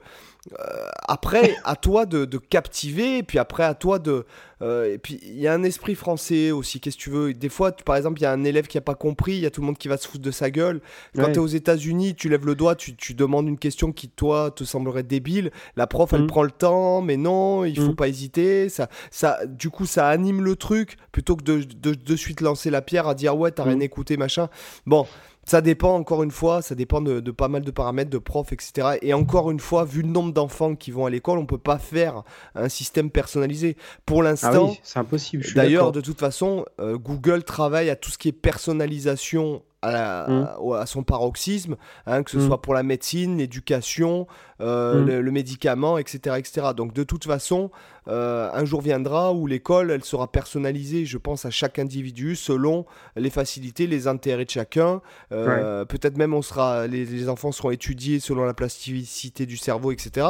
euh, 0.53 0.87
après, 1.07 1.55
à 1.63 1.75
toi 1.75 2.05
de, 2.05 2.37
captiver, 2.37 3.17
et 3.19 3.23
puis 3.23 3.39
après, 3.39 3.63
à 3.63 3.73
toi 3.73 3.99
de. 3.99 4.25
Euh, 4.61 4.93
et 4.93 4.97
puis, 4.97 5.19
il 5.23 5.39
y 5.39 5.47
a 5.47 5.53
un 5.53 5.63
esprit 5.63 5.95
français 5.95 6.51
aussi, 6.51 6.79
qu'est-ce 6.79 6.97
que 6.97 7.01
tu 7.01 7.09
veux? 7.09 7.33
Des 7.33 7.49
fois, 7.49 7.71
par 7.71 7.95
exemple, 7.95 8.19
il 8.19 8.23
y 8.23 8.25
a 8.25 8.31
un 8.31 8.43
élève 8.43 8.67
qui 8.67 8.77
n'a 8.77 8.81
pas 8.81 8.95
compris, 8.95 9.33
il 9.33 9.39
y 9.39 9.45
a 9.45 9.49
tout 9.49 9.61
le 9.61 9.67
monde 9.67 9.77
qui 9.77 9.87
va 9.87 9.97
se 9.97 10.07
foutre 10.07 10.23
de 10.23 10.31
sa 10.31 10.51
gueule. 10.51 10.81
Quand 11.15 11.25
tu 11.25 11.33
es 11.33 11.37
aux 11.39 11.47
États-Unis, 11.47 12.15
tu 12.15 12.29
lèves 12.29 12.45
le 12.45 12.55
doigt, 12.55 12.75
tu, 12.75 13.13
demandes 13.15 13.47
une 13.47 13.57
question 13.57 13.91
qui, 13.91 14.07
toi, 14.07 14.51
te 14.51 14.63
semblerait 14.63 15.03
débile. 15.03 15.51
La 15.75 15.87
prof, 15.87 16.13
elle 16.13 16.23
mm. 16.23 16.27
prend 16.27 16.43
le 16.43 16.51
temps, 16.51 17.01
mais 17.01 17.17
non, 17.17 17.65
il 17.65 17.77
faut 17.77 17.91
mm. 17.91 17.95
pas 17.95 18.07
hésiter. 18.07 18.69
Ça, 18.69 18.87
ça, 19.11 19.39
du 19.45 19.69
coup, 19.69 19.85
ça 19.85 20.07
anime 20.07 20.41
le 20.41 20.55
truc 20.55 20.97
plutôt 21.11 21.35
que 21.35 21.43
de 21.43 21.65
de, 21.93 22.15
suite 22.15 22.41
lancer 22.41 22.69
la 22.69 22.81
pierre 22.81 23.07
à 23.07 23.15
dire 23.15 23.37
ouais, 23.37 23.51
t'as 23.51 23.63
rien 23.63 23.77
mm. 23.77 23.81
écouté, 23.81 24.17
machin. 24.17 24.49
Bon. 24.85 25.05
Ça 25.45 25.61
dépend, 25.61 25.95
encore 25.95 26.23
une 26.23 26.31
fois, 26.31 26.61
ça 26.61 26.75
dépend 26.75 27.01
de, 27.01 27.19
pas 27.31 27.47
mal 27.47 27.63
de 27.63 27.71
paramètres, 27.71 28.09
de 28.09 28.17
profs, 28.17 28.51
etc. 28.51 28.97
Et 29.01 29.13
encore 29.13 29.51
une 29.51 29.59
fois, 29.59 29.85
vu 29.85 30.01
le 30.01 30.07
nombre 30.07 30.33
d'enfants 30.33 30.75
qui 30.75 30.91
vont 30.91 31.05
à 31.05 31.09
l'école, 31.09 31.37
on 31.37 31.45
peut 31.45 31.57
pas 31.57 31.77
faire 31.77 32.23
un 32.55 32.69
système 32.69 33.11
personnalisé. 33.11 33.77
Pour 34.05 34.21
ah 34.21 34.25
l'instant, 34.25 34.75
c'est 34.81 34.99
impossible. 34.99 35.45
D'ailleurs, 35.55 35.91
de 35.91 36.01
toute 36.01 36.19
façon, 36.19 36.65
euh, 36.79 36.97
Google 36.97 37.43
travaille 37.43 37.89
à 37.89 37.95
tout 37.95 38.09
ce 38.09 38.17
qui 38.17 38.29
est 38.29 38.33
personnalisation 38.33 39.61
à, 39.81 40.29
mmh. 40.29 40.73
à, 40.73 40.85
son 40.85 41.03
paroxysme, 41.03 41.75
hein, 42.07 42.23
que 42.23 42.31
ce 42.31 42.37
mmh. 42.37 42.47
soit 42.47 42.61
pour 42.61 42.73
la 42.73 42.81
médecine, 42.81 43.37
l'éducation, 43.37 44.27
euh, 44.61 45.03
mmh. 45.03 45.19
le, 45.19 45.31
médicament, 45.31 45.97
etc., 45.97 46.37
etc. 46.39 46.67
Donc 46.77 46.93
de 46.93 47.03
toute 47.03 47.25
façon, 47.25 47.71
euh, 48.07 48.49
un 48.53 48.63
jour 48.63 48.79
viendra 48.81 49.33
où 49.33 49.47
l'école, 49.47 49.91
elle 49.91 50.05
sera 50.05 50.31
personnalisée, 50.31 51.05
je 51.05 51.17
pense, 51.17 51.43
à 51.43 51.49
chaque 51.49 51.77
individu 51.77 52.37
selon 52.37 52.85
les 53.17 53.29
facilités, 53.29 53.85
les 53.85 54.07
intérêts 54.07 54.45
de 54.45 54.49
chacun. 54.49 55.01
Euh, 55.33 55.83
peut-être 55.83 56.17
même 56.17 56.33
on 56.33 56.41
sera, 56.41 56.87
les, 56.87 57.03
les, 57.03 57.27
enfants 57.27 57.51
seront 57.51 57.71
étudiés 57.71 58.21
selon 58.21 58.45
la 58.45 58.53
plasticité 58.53 59.45
du 59.45 59.57
cerveau, 59.57 59.91
etc. 59.91 60.25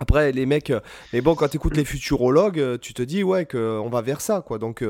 Après, 0.00 0.32
les 0.32 0.46
mecs, 0.46 0.72
mais 1.12 1.20
bon, 1.20 1.34
quand 1.34 1.48
tu 1.48 1.58
écoutes 1.58 1.76
les 1.76 1.84
futurologues, 1.84 2.80
tu 2.80 2.94
te 2.94 3.02
dis, 3.02 3.22
ouais, 3.22 3.44
qu'on 3.44 3.90
va 3.90 4.00
vers 4.00 4.22
ça, 4.22 4.40
quoi. 4.40 4.58
Donc 4.58 4.82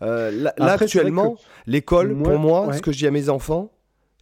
là, 0.00 0.52
actuellement, 0.58 1.36
l'école, 1.68 2.20
pour 2.20 2.38
moi, 2.40 2.72
ce 2.72 2.82
que 2.82 2.90
je 2.90 2.98
dis 2.98 3.06
à 3.06 3.12
mes 3.12 3.28
enfants, 3.28 3.70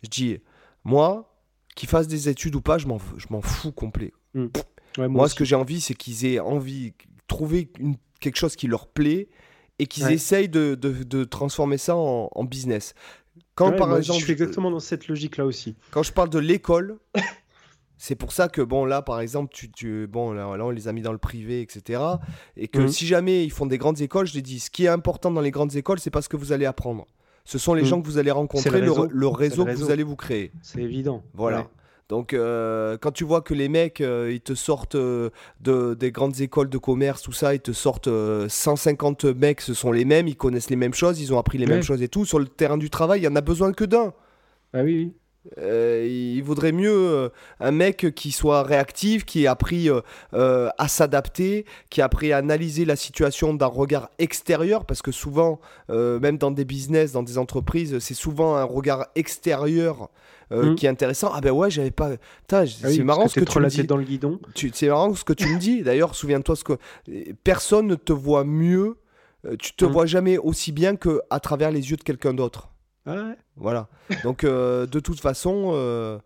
je 0.02 0.10
dis, 0.10 0.38
moi, 0.84 1.29
qu'ils 1.74 1.88
fassent 1.88 2.08
des 2.08 2.28
études 2.28 2.56
ou 2.56 2.60
pas, 2.60 2.78
je 2.78 2.86
m'en 2.86 3.40
fous 3.40 3.72
complet. 3.72 4.12
Mm. 4.34 4.46
moi, 5.08 5.28
ce 5.28 5.34
que 5.34 5.44
j'ai 5.44 5.56
envie, 5.56 5.80
c'est 5.80 5.94
qu'ils 5.94 6.26
aient 6.26 6.40
envie, 6.40 6.94
trouver 7.26 7.70
une, 7.78 7.96
quelque 8.20 8.36
chose 8.36 8.56
qui 8.56 8.66
leur 8.66 8.86
plaît 8.86 9.28
et 9.78 9.86
qu'ils 9.86 10.10
essayent 10.10 10.48
de, 10.48 10.74
de, 10.74 11.24
transformer 11.24 11.78
ça 11.78 11.96
en, 11.96 12.44
business. 12.44 12.94
Quand 13.54 13.72
par 13.72 13.96
exemple, 13.96 14.20
je 14.20 14.24
suis 14.24 14.32
exactement 14.32 14.70
dans 14.70 14.80
cette 14.80 15.08
logique-là 15.08 15.46
aussi. 15.46 15.74
Quand 15.90 16.02
je 16.02 16.12
parle 16.12 16.28
de 16.28 16.38
l'école, 16.38 16.98
c'est 17.98 18.14
pour 18.14 18.32
ça 18.32 18.48
que 18.48 18.60
bon 18.60 18.84
là, 18.84 19.02
par 19.02 19.20
exemple, 19.20 19.52
tu, 19.52 19.70
tu 19.70 20.06
bon 20.06 20.32
là, 20.32 20.48
on 20.48 20.70
les 20.70 20.88
a 20.88 20.92
mis 20.92 21.02
dans 21.02 21.12
le 21.12 21.18
privé, 21.18 21.62
etc. 21.62 22.02
Et 22.56 22.68
que 22.68 22.80
mm. 22.80 22.88
si 22.88 23.06
jamais 23.06 23.44
ils 23.44 23.50
font 23.50 23.66
des 23.66 23.78
grandes 23.78 24.00
écoles, 24.00 24.26
je 24.26 24.34
les 24.34 24.42
dis, 24.42 24.60
ce 24.60 24.70
qui 24.70 24.84
est 24.84 24.88
important 24.88 25.30
dans 25.30 25.40
les 25.40 25.50
grandes 25.50 25.76
écoles, 25.76 25.98
c'est 25.98 26.10
pas 26.10 26.22
ce 26.22 26.28
que 26.28 26.36
vous 26.36 26.52
allez 26.52 26.66
apprendre. 26.66 27.06
Ce 27.44 27.58
sont 27.58 27.74
les 27.74 27.82
mm. 27.82 27.86
gens 27.86 28.00
que 28.00 28.06
vous 28.06 28.18
allez 28.18 28.30
rencontrer, 28.30 28.80
le 28.80 29.26
réseau, 29.26 29.64
que 29.64 29.72
vous 29.72 29.90
allez 29.90 30.02
vous 30.02 30.16
créer. 30.16 30.52
C'est 30.62 30.82
évident. 30.82 31.22
Voilà. 31.34 31.66
Donc, 32.10 32.34
euh, 32.34 32.98
quand 33.00 33.12
tu 33.12 33.22
vois 33.22 33.40
que 33.40 33.54
les 33.54 33.68
mecs, 33.68 34.00
euh, 34.00 34.32
ils 34.32 34.40
te 34.40 34.54
sortent 34.54 34.96
euh, 34.96 35.30
de, 35.60 35.94
des 35.94 36.10
grandes 36.10 36.40
écoles 36.40 36.68
de 36.68 36.76
commerce, 36.76 37.22
tout 37.22 37.30
ça, 37.30 37.54
ils 37.54 37.60
te 37.60 37.70
sortent 37.70 38.08
150 38.48 39.26
mecs, 39.26 39.60
ce 39.60 39.74
sont 39.74 39.92
les 39.92 40.04
mêmes, 40.04 40.26
ils 40.26 40.36
connaissent 40.36 40.70
les 40.70 40.76
mêmes 40.76 40.92
choses, 40.92 41.20
ils 41.20 41.32
ont 41.32 41.38
appris 41.38 41.56
les 41.56 41.66
mêmes 41.66 41.84
choses 41.84 42.02
et 42.02 42.08
tout. 42.08 42.24
Sur 42.24 42.40
le 42.40 42.46
terrain 42.46 42.78
du 42.78 42.90
travail, 42.90 43.20
il 43.20 43.24
y 43.24 43.28
en 43.28 43.36
a 43.36 43.40
besoin 43.40 43.72
que 43.72 43.84
d'un. 43.84 44.12
Ah 44.72 44.82
oui, 44.82 44.96
oui. 44.96 45.14
Euh, 45.58 46.06
il 46.06 46.42
vaudrait 46.42 46.72
mieux 46.72 46.92
euh, 46.92 47.28
un 47.60 47.70
mec 47.70 48.14
qui 48.14 48.30
soit 48.30 48.62
réactif, 48.62 49.24
qui 49.24 49.46
a 49.46 49.52
appris 49.52 49.88
euh, 49.88 50.68
à 50.76 50.88
s'adapter, 50.88 51.64
qui 51.88 52.02
a 52.02 52.04
appris 52.04 52.32
à 52.32 52.38
analyser 52.38 52.84
la 52.84 52.96
situation 52.96 53.54
d'un 53.54 53.66
regard 53.66 54.10
extérieur, 54.18 54.84
parce 54.84 55.02
que 55.02 55.12
souvent, 55.12 55.60
même 55.88 56.38
dans 56.38 56.50
des 56.50 56.64
business, 56.64 57.12
dans 57.12 57.22
des 57.22 57.38
entreprises, 57.38 57.98
c'est 58.00 58.14
souvent 58.14 58.56
un 58.56 58.64
regard 58.64 59.06
extérieur 59.14 60.10
mm. 60.50 60.74
qui 60.74 60.86
est 60.86 60.90
intéressant. 60.90 61.32
Ah 61.34 61.40
ben 61.40 61.52
ouais, 61.52 61.70
j'avais 61.70 61.90
pas. 61.90 62.10
Ah 62.52 62.66
c'est 62.66 63.02
marrant 63.02 63.28
ce 63.28 63.40
que 63.40 63.44
tu 63.44 63.58
me 63.58 63.68
dis. 63.68 63.84
dans 63.84 63.96
le 63.96 64.04
guidon. 64.04 64.38
C'est 64.54 64.88
marrant 64.88 65.14
ce 65.14 65.24
que 65.24 65.32
tu 65.32 65.48
me 65.48 65.58
dis. 65.58 65.82
D'ailleurs, 65.82 66.14
souviens-toi 66.14 66.56
ce 66.56 66.64
que 66.64 66.78
personne 67.44 67.86
ne 67.86 67.94
te 67.94 68.12
voit 68.12 68.44
mieux. 68.44 68.98
Tu 69.58 69.72
te 69.72 69.86
mm. 69.86 69.88
vois 69.88 70.06
jamais 70.06 70.36
aussi 70.36 70.70
bien 70.70 70.96
que 70.96 71.22
à 71.30 71.40
travers 71.40 71.70
les 71.70 71.90
yeux 71.90 71.96
de 71.96 72.02
quelqu'un 72.02 72.34
d'autre. 72.34 72.69
Voilà. 73.56 73.88
Donc, 74.24 74.44
euh, 74.44 74.86
de 74.86 75.00
toute 75.00 75.20
façon, 75.20 75.72
euh, 75.74 76.18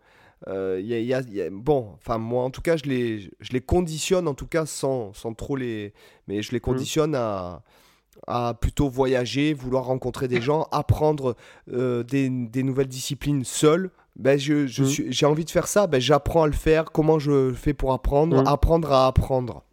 euh, 0.48 0.80
y 0.82 1.14
a, 1.14 1.22
bon, 1.50 1.92
enfin, 1.94 2.18
moi, 2.18 2.44
en 2.44 2.50
tout 2.50 2.62
cas, 2.62 2.76
je 2.76 2.84
les, 2.84 3.30
je 3.40 3.52
les 3.52 3.60
conditionne, 3.60 4.28
en 4.28 4.34
tout 4.34 4.46
cas, 4.46 4.66
sans, 4.66 5.12
sans 5.12 5.34
trop 5.34 5.56
les. 5.56 5.92
Mais 6.28 6.42
je 6.42 6.52
les 6.52 6.58
mmh. 6.58 6.60
conditionne 6.60 7.14
à, 7.14 7.62
à 8.26 8.54
plutôt 8.54 8.88
voyager, 8.88 9.54
vouloir 9.54 9.84
rencontrer 9.84 10.28
des 10.28 10.40
gens, 10.40 10.68
apprendre 10.72 11.36
des, 11.66 12.28
des, 12.28 12.62
nouvelles 12.62 12.88
disciplines 12.88 13.44
seul. 13.44 13.90
Ben, 14.16 14.38
je, 14.38 14.66
je 14.66 14.84
mmh. 14.84 15.10
j'ai 15.10 15.26
envie 15.26 15.44
de 15.44 15.50
faire 15.50 15.66
ça, 15.66 15.86
ben, 15.86 16.00
j'apprends 16.00 16.44
à 16.44 16.46
le 16.46 16.52
faire. 16.52 16.92
Comment 16.92 17.18
je 17.18 17.52
fais 17.52 17.74
pour 17.74 17.92
apprendre? 17.92 18.42
Mmh. 18.42 18.46
Apprendre 18.46 18.92
à 18.92 19.06
apprendre. 19.06 19.64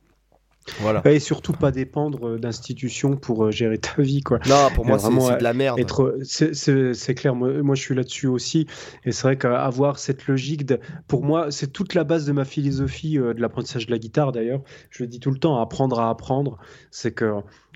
Voilà. 0.79 1.01
Et 1.05 1.19
surtout 1.19 1.53
pas 1.53 1.71
dépendre 1.71 2.27
euh, 2.27 2.37
d'institutions 2.37 3.15
pour 3.15 3.45
euh, 3.45 3.51
gérer 3.51 3.77
ta 3.77 4.01
vie. 4.01 4.21
Quoi. 4.21 4.39
Non, 4.47 4.69
pour 4.73 4.85
moi, 4.85 4.99
c'est 4.99 5.37
de 5.37 5.43
la 5.43 5.53
merde. 5.53 5.79
C'est 6.23 7.15
clair, 7.15 7.35
moi, 7.35 7.75
je 7.75 7.81
suis 7.81 7.95
là-dessus 7.95 8.27
aussi. 8.27 8.67
Et 9.05 9.11
c'est 9.11 9.23
vrai 9.23 9.37
qu'avoir 9.37 9.99
cette 9.99 10.27
logique, 10.27 10.65
de, 10.65 10.79
pour 11.07 11.23
moi, 11.23 11.51
c'est 11.51 11.71
toute 11.71 11.93
la 11.93 12.03
base 12.03 12.25
de 12.25 12.31
ma 12.31 12.45
philosophie 12.45 13.17
euh, 13.17 13.33
de 13.33 13.41
l'apprentissage 13.41 13.85
de 13.85 13.91
la 13.91 13.99
guitare 13.99 14.31
d'ailleurs. 14.31 14.61
Je 14.89 15.03
le 15.03 15.07
dis 15.07 15.19
tout 15.19 15.31
le 15.31 15.37
temps, 15.37 15.59
apprendre 15.59 15.99
à 15.99 16.09
apprendre. 16.09 16.57
C'est 16.89 17.11
que 17.11 17.33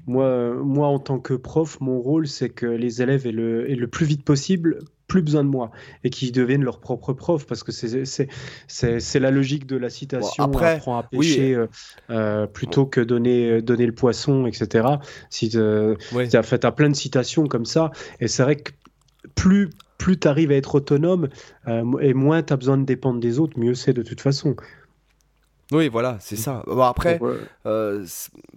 moi, 0.07 0.53
moi, 0.55 0.87
en 0.87 0.99
tant 0.99 1.19
que 1.19 1.33
prof, 1.33 1.79
mon 1.81 1.99
rôle, 1.99 2.27
c'est 2.27 2.49
que 2.49 2.65
les 2.65 3.01
élèves 3.01 3.27
aient 3.27 3.31
le, 3.31 3.69
aient 3.69 3.75
le 3.75 3.87
plus 3.87 4.05
vite 4.05 4.23
possible 4.23 4.79
plus 5.07 5.21
besoin 5.21 5.43
de 5.43 5.49
moi 5.49 5.71
et 6.03 6.09
qui 6.09 6.31
deviennent 6.31 6.63
leur 6.63 6.79
propre 6.79 7.13
prof 7.13 7.45
parce 7.45 7.63
que 7.63 7.71
c'est 7.71 9.19
la 9.19 9.31
logique 9.31 9.67
de 9.67 9.77
la 9.77 9.89
citation 9.89 10.43
après, 10.43 10.75
apprend 10.75 10.97
à 10.97 11.03
pêcher 11.03 11.53
euh, 11.53 11.67
euh, 12.09 12.47
plutôt 12.47 12.85
que 12.85 13.01
donner, 13.01 13.61
donner 13.61 13.85
le 13.85 13.93
poisson, 13.93 14.45
etc. 14.47 14.87
Si 15.29 15.51
euh, 15.55 15.95
tu 16.29 16.35
as 16.35 16.43
fait 16.43 16.65
plein 16.75 16.89
de 16.89 16.95
citations 16.95 17.47
comme 17.47 17.65
ça 17.65 17.91
et 18.19 18.27
c'est 18.27 18.43
vrai 18.43 18.55
que 18.55 18.71
plus, 19.35 19.69
plus 19.97 20.19
tu 20.19 20.27
arrives 20.27 20.51
à 20.51 20.55
être 20.55 20.75
autonome 20.75 21.29
et 22.01 22.13
moins 22.13 22.41
tu 22.41 22.53
as 22.53 22.57
besoin 22.57 22.77
de 22.77 22.85
dépendre 22.85 23.19
des 23.19 23.39
autres, 23.39 23.59
mieux 23.59 23.75
c'est 23.75 23.93
de 23.93 24.03
toute 24.03 24.21
façon. 24.21 24.55
Oui, 25.71 25.87
voilà, 25.87 26.17
c'est 26.19 26.35
ça. 26.35 26.63
Bon, 26.67 26.81
après, 26.81 27.19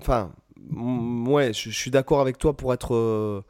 enfin, 0.01 0.33
ouais, 1.27 1.53
je 1.53 1.71
suis 1.71 1.91
d'accord 1.91 2.21
avec 2.21 2.39
toi 2.39 2.57
pour 2.57 2.73
être 2.73 3.45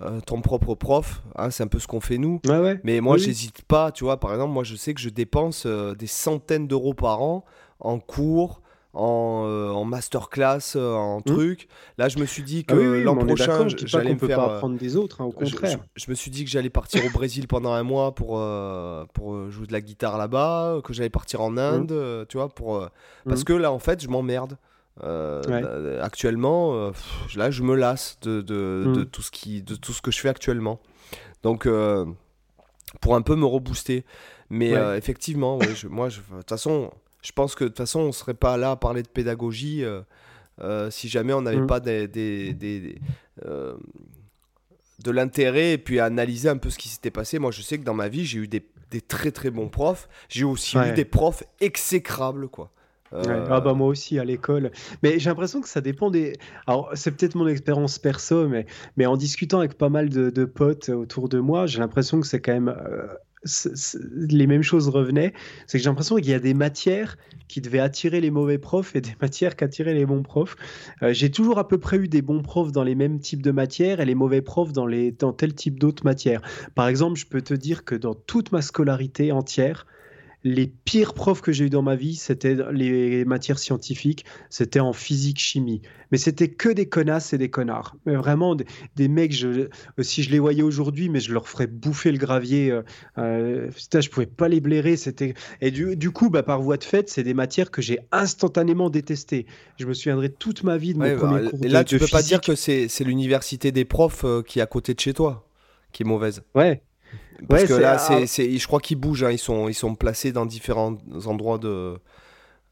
euh, 0.00 0.20
ton 0.20 0.40
propre 0.40 0.74
prof. 0.74 1.22
Hein, 1.36 1.50
c'est 1.50 1.62
un 1.62 1.68
peu 1.68 1.78
ce 1.78 1.86
qu'on 1.86 2.00
fait 2.00 2.18
nous. 2.18 2.40
Mais 2.84 3.00
moi, 3.00 3.18
j'hésite 3.18 3.62
pas. 3.62 3.92
Tu 3.92 4.04
vois, 4.04 4.18
par 4.18 4.32
exemple, 4.32 4.52
moi, 4.52 4.64
je 4.64 4.74
sais 4.76 4.94
que 4.94 5.00
je 5.00 5.10
dépense 5.10 5.64
euh, 5.66 5.94
des 5.94 6.06
centaines 6.06 6.66
d'euros 6.66 6.94
par 6.94 7.20
an 7.20 7.44
en 7.78 7.98
cours, 7.98 8.62
en, 8.94 9.44
euh, 9.46 9.70
en 9.70 9.84
masterclass, 9.84 10.76
en 10.76 11.18
mmh. 11.18 11.24
truc. 11.24 11.68
Là, 11.98 12.08
je 12.08 12.18
me 12.18 12.24
suis 12.24 12.42
dit 12.42 12.64
ah 12.68 12.72
que 12.72 13.02
l'an 13.02 13.16
prochain, 13.16 13.68
j'allais 13.68 14.14
me 14.14 14.18
faire. 14.18 14.38
Pas 14.38 14.56
apprendre 14.56 14.78
des 14.78 14.96
autres, 14.96 15.20
hein, 15.20 15.24
au 15.24 15.32
contraire. 15.32 15.78
Je, 15.96 16.10
me 16.10 16.14
suis 16.14 16.30
dit 16.30 16.44
que 16.44 16.50
j'allais 16.50 16.70
partir 16.70 17.04
au 17.04 17.10
Brésil 17.12 17.46
pendant 17.46 17.72
un 17.72 17.82
mois 17.82 18.14
pour, 18.14 18.40
pour 19.12 19.50
jouer 19.50 19.66
de 19.66 19.72
la 19.72 19.80
guitare 19.82 20.16
là-bas, 20.16 20.80
que 20.82 20.94
j'allais 20.94 21.10
partir 21.10 21.42
en 21.42 21.50
mmh. 21.50 21.58
Inde, 21.58 22.26
tu 22.28 22.38
vois, 22.38 22.48
pour. 22.48 22.88
Parce 23.26 23.42
mmh. 23.42 23.44
que 23.44 23.52
là, 23.52 23.72
en 23.72 23.78
fait, 23.78 24.02
je 24.02 24.08
m'emmerde. 24.08 24.56
Euh, 25.02 26.02
actuellement, 26.02 26.74
euh, 26.74 26.90
là, 27.34 27.50
je 27.50 27.62
me 27.62 27.74
lasse 27.74 28.18
de, 28.22 28.40
de, 28.42 28.84
mm. 28.86 29.06
tout 29.06 29.22
ce 29.22 29.30
qui, 29.30 29.62
de 29.62 29.74
tout 29.74 29.92
ce 29.92 30.02
que 30.02 30.10
je 30.10 30.20
fais 30.20 30.28
actuellement. 30.28 30.80
Donc, 31.42 31.66
euh, 31.66 32.04
pour 33.00 33.14
un 33.16 33.22
peu 33.22 33.34
me 33.36 33.46
rebooster. 33.46 34.04
Mais 34.50 34.72
effectivement, 34.98 35.58
moi, 35.88 36.08
de 36.08 36.14
toute 36.14 36.48
façon, 36.48 36.90
je 37.22 37.32
pense 37.32 37.54
que 37.54 37.64
de 37.64 37.68
toute 37.70 37.78
façon, 37.78 38.00
on 38.00 38.12
serait 38.12 38.34
pas 38.34 38.58
là 38.58 38.72
à 38.72 38.76
parler 38.76 39.02
de 39.02 39.08
pédagogie 39.08 39.82
si 40.90 41.08
jamais 41.08 41.32
on 41.32 41.40
n'avait 41.40 41.56
mm. 41.56 41.66
pas 41.66 41.80
des, 41.80 42.06
des, 42.06 42.52
des 42.52 42.98
de 45.02 45.10
l'intérêt 45.10 45.72
et 45.72 45.78
puis 45.78 46.00
à 46.00 46.04
analyser 46.04 46.50
un 46.50 46.58
peu 46.58 46.68
ce 46.68 46.76
qui 46.76 46.88
s'était 46.88 47.10
passé. 47.10 47.38
Moi, 47.38 47.50
je 47.50 47.62
sais 47.62 47.78
que 47.78 47.84
dans 47.84 47.94
ma 47.94 48.08
vie, 48.08 48.26
j'ai 48.26 48.40
eu 48.40 48.46
des, 48.46 48.62
des, 48.90 49.00
très 49.00 49.32
très 49.32 49.50
bons 49.50 49.70
profs. 49.70 50.06
J'ai 50.28 50.44
aussi 50.44 50.76
eu 50.76 50.92
des 50.92 51.06
profs 51.06 51.44
exécrables, 51.60 52.48
quoi. 52.48 52.70
Ah 53.14 53.60
bah 53.60 53.74
moi 53.74 53.88
aussi 53.88 54.18
à 54.18 54.24
l'école. 54.24 54.70
Mais 55.02 55.18
j'ai 55.18 55.30
l'impression 55.30 55.60
que 55.60 55.68
ça 55.68 55.80
dépend 55.80 56.10
des. 56.10 56.34
Alors 56.66 56.90
c'est 56.94 57.10
peut-être 57.10 57.34
mon 57.34 57.46
expérience 57.46 57.98
perso, 57.98 58.48
mais, 58.48 58.66
mais 58.96 59.06
en 59.06 59.16
discutant 59.16 59.58
avec 59.58 59.74
pas 59.74 59.88
mal 59.88 60.08
de, 60.08 60.30
de 60.30 60.44
potes 60.44 60.88
autour 60.88 61.28
de 61.28 61.38
moi, 61.38 61.66
j'ai 61.66 61.78
l'impression 61.78 62.20
que 62.20 62.26
c'est 62.26 62.40
quand 62.40 62.52
même. 62.52 62.68
Euh, 62.68 63.06
les 64.28 64.46
mêmes 64.46 64.62
choses 64.62 64.88
revenaient. 64.88 65.32
C'est 65.66 65.78
que 65.78 65.82
j'ai 65.82 65.90
l'impression 65.90 66.16
qu'il 66.16 66.28
y 66.28 66.34
a 66.34 66.38
des 66.38 66.54
matières 66.54 67.16
qui 67.48 67.60
devaient 67.60 67.80
attirer 67.80 68.20
les 68.20 68.30
mauvais 68.30 68.58
profs 68.58 68.94
et 68.94 69.00
des 69.00 69.16
matières 69.20 69.56
qui 69.56 69.64
attiraient 69.64 69.94
les 69.94 70.06
bons 70.06 70.22
profs. 70.22 70.56
Euh, 71.02 71.12
j'ai 71.12 71.30
toujours 71.30 71.58
à 71.58 71.66
peu 71.66 71.78
près 71.78 71.96
eu 71.96 72.08
des 72.08 72.22
bons 72.22 72.42
profs 72.42 72.72
dans 72.72 72.84
les 72.84 72.94
mêmes 72.94 73.18
types 73.18 73.42
de 73.42 73.50
matières 73.50 74.00
et 74.00 74.04
les 74.04 74.14
mauvais 74.14 74.42
profs 74.42 74.72
dans, 74.72 74.86
les, 74.86 75.10
dans 75.10 75.32
tel 75.32 75.54
type 75.54 75.78
d'autres 75.78 76.04
matières. 76.04 76.40
Par 76.74 76.86
exemple, 76.86 77.18
je 77.18 77.26
peux 77.26 77.42
te 77.42 77.54
dire 77.54 77.84
que 77.84 77.94
dans 77.94 78.14
toute 78.14 78.52
ma 78.52 78.62
scolarité 78.62 79.32
entière, 79.32 79.86
les 80.44 80.66
pires 80.66 81.14
profs 81.14 81.40
que 81.40 81.52
j'ai 81.52 81.66
eu 81.66 81.70
dans 81.70 81.82
ma 81.82 81.94
vie, 81.94 82.16
c'était 82.16 82.56
les 82.72 83.24
matières 83.24 83.58
scientifiques, 83.58 84.24
c'était 84.50 84.80
en 84.80 84.92
physique, 84.92 85.38
chimie. 85.38 85.82
Mais 86.10 86.18
c'était 86.18 86.48
que 86.48 86.68
des 86.68 86.86
connasses 86.86 87.32
et 87.32 87.38
des 87.38 87.48
connards. 87.48 87.96
Mais 88.06 88.16
vraiment, 88.16 88.54
des, 88.54 89.08
mecs, 89.08 89.32
je, 89.32 89.68
si 90.00 90.22
je 90.22 90.30
les 90.30 90.38
voyais 90.38 90.62
aujourd'hui, 90.62 91.08
mais 91.08 91.20
je 91.20 91.32
leur 91.32 91.48
ferais 91.48 91.66
bouffer 91.66 92.12
le 92.12 92.18
gravier. 92.18 92.70
Euh, 92.70 92.82
euh 93.18 93.70
je 93.92 94.08
pouvais 94.08 94.26
pas 94.26 94.48
les 94.48 94.60
blairer. 94.60 94.96
C'était 94.96 95.34
et 95.60 95.70
du, 95.70 96.10
coup, 96.10 96.28
bah, 96.28 96.42
par 96.42 96.60
voie 96.60 96.76
de 96.76 96.84
fait, 96.84 97.08
c'est 97.08 97.22
des 97.22 97.34
matières 97.34 97.70
que 97.70 97.80
j'ai 97.80 98.00
instantanément 98.10 98.90
détestées. 98.90 99.46
Je 99.78 99.86
me 99.86 99.94
souviendrai 99.94 100.30
toute 100.30 100.64
ma 100.64 100.76
vie 100.76 100.94
de 100.94 100.98
mon 100.98 101.16
premier 101.16 101.44
bah, 101.44 101.50
cours 101.50 101.64
Et 101.64 101.68
là, 101.68 101.84
tu 101.84 101.98
peux 101.98 102.06
pas 102.08 102.22
dire 102.22 102.40
que 102.40 102.54
c'est 102.54 102.88
l'université 103.00 103.72
des 103.72 103.84
profs 103.84 104.24
euh, 104.24 104.42
qui 104.42 104.58
est 104.58 104.62
à 104.62 104.66
côté 104.66 104.94
de 104.94 105.00
chez 105.00 105.14
toi 105.14 105.46
qui 105.92 106.02
est 106.02 106.06
mauvaise. 106.06 106.42
Ouais. 106.54 106.82
Parce 107.48 107.64
que 107.64 107.74
là, 107.74 107.98
c'est, 107.98 108.58
je 108.58 108.66
crois 108.66 108.80
qu'ils 108.80 108.98
bougent, 108.98 109.24
hein. 109.24 109.30
ils, 109.30 109.38
sont, 109.38 109.68
ils 109.68 109.74
sont 109.74 109.94
placés 109.94 110.32
dans 110.32 110.46
différents 110.46 110.96
endroits 111.26 111.58
de, 111.58 111.98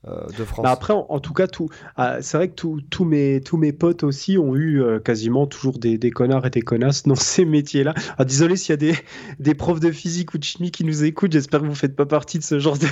euh, 0.09 0.27
de 0.39 0.45
France. 0.45 0.63
Bah, 0.63 0.71
après, 0.71 0.95
en, 0.95 1.21
tout 1.21 1.35
cas, 1.35 1.47
tout, 1.47 1.69
ah, 1.97 2.23
c'est 2.23 2.39
vrai 2.39 2.49
que 2.49 2.55
tous 2.55 3.05
mes, 3.05 3.43
tous 3.43 3.59
mes 3.59 3.75
potes 3.75 4.03
aussi 4.03 4.39
ont 4.39 4.55
eu 4.57 4.83
euh, 4.83 4.99
quasiment 4.99 5.47
toujours 5.47 5.79
des, 5.79 5.99
des, 5.99 6.11
connards 6.11 6.47
et 6.47 6.51
des 6.51 6.63
connasses 6.63 7.03
dans 7.03 7.15
ces 7.17 7.45
métiers-là. 7.45 7.93
Ah, 8.17 8.25
désolé 8.25 8.57
s'il 8.57 8.71
y 8.71 8.73
a 8.73 8.77
des, 8.77 8.95
des, 9.39 9.55
profs 9.55 9.81
de 9.81 9.91
physique 9.91 10.33
ou 10.33 10.39
de 10.39 10.45
chimie 10.45 10.71
qui 10.71 10.85
nous 10.85 11.05
écoutent, 11.05 11.33
j'espère 11.33 11.61
que 11.61 11.67
vous 11.67 11.73
ne 11.73 11.77
faites 11.77 11.97
pas 11.97 12.07
partie 12.07 12.39
de 12.39 12.45
ce 12.45 12.59
genre 12.59 12.79
de, 12.79 12.87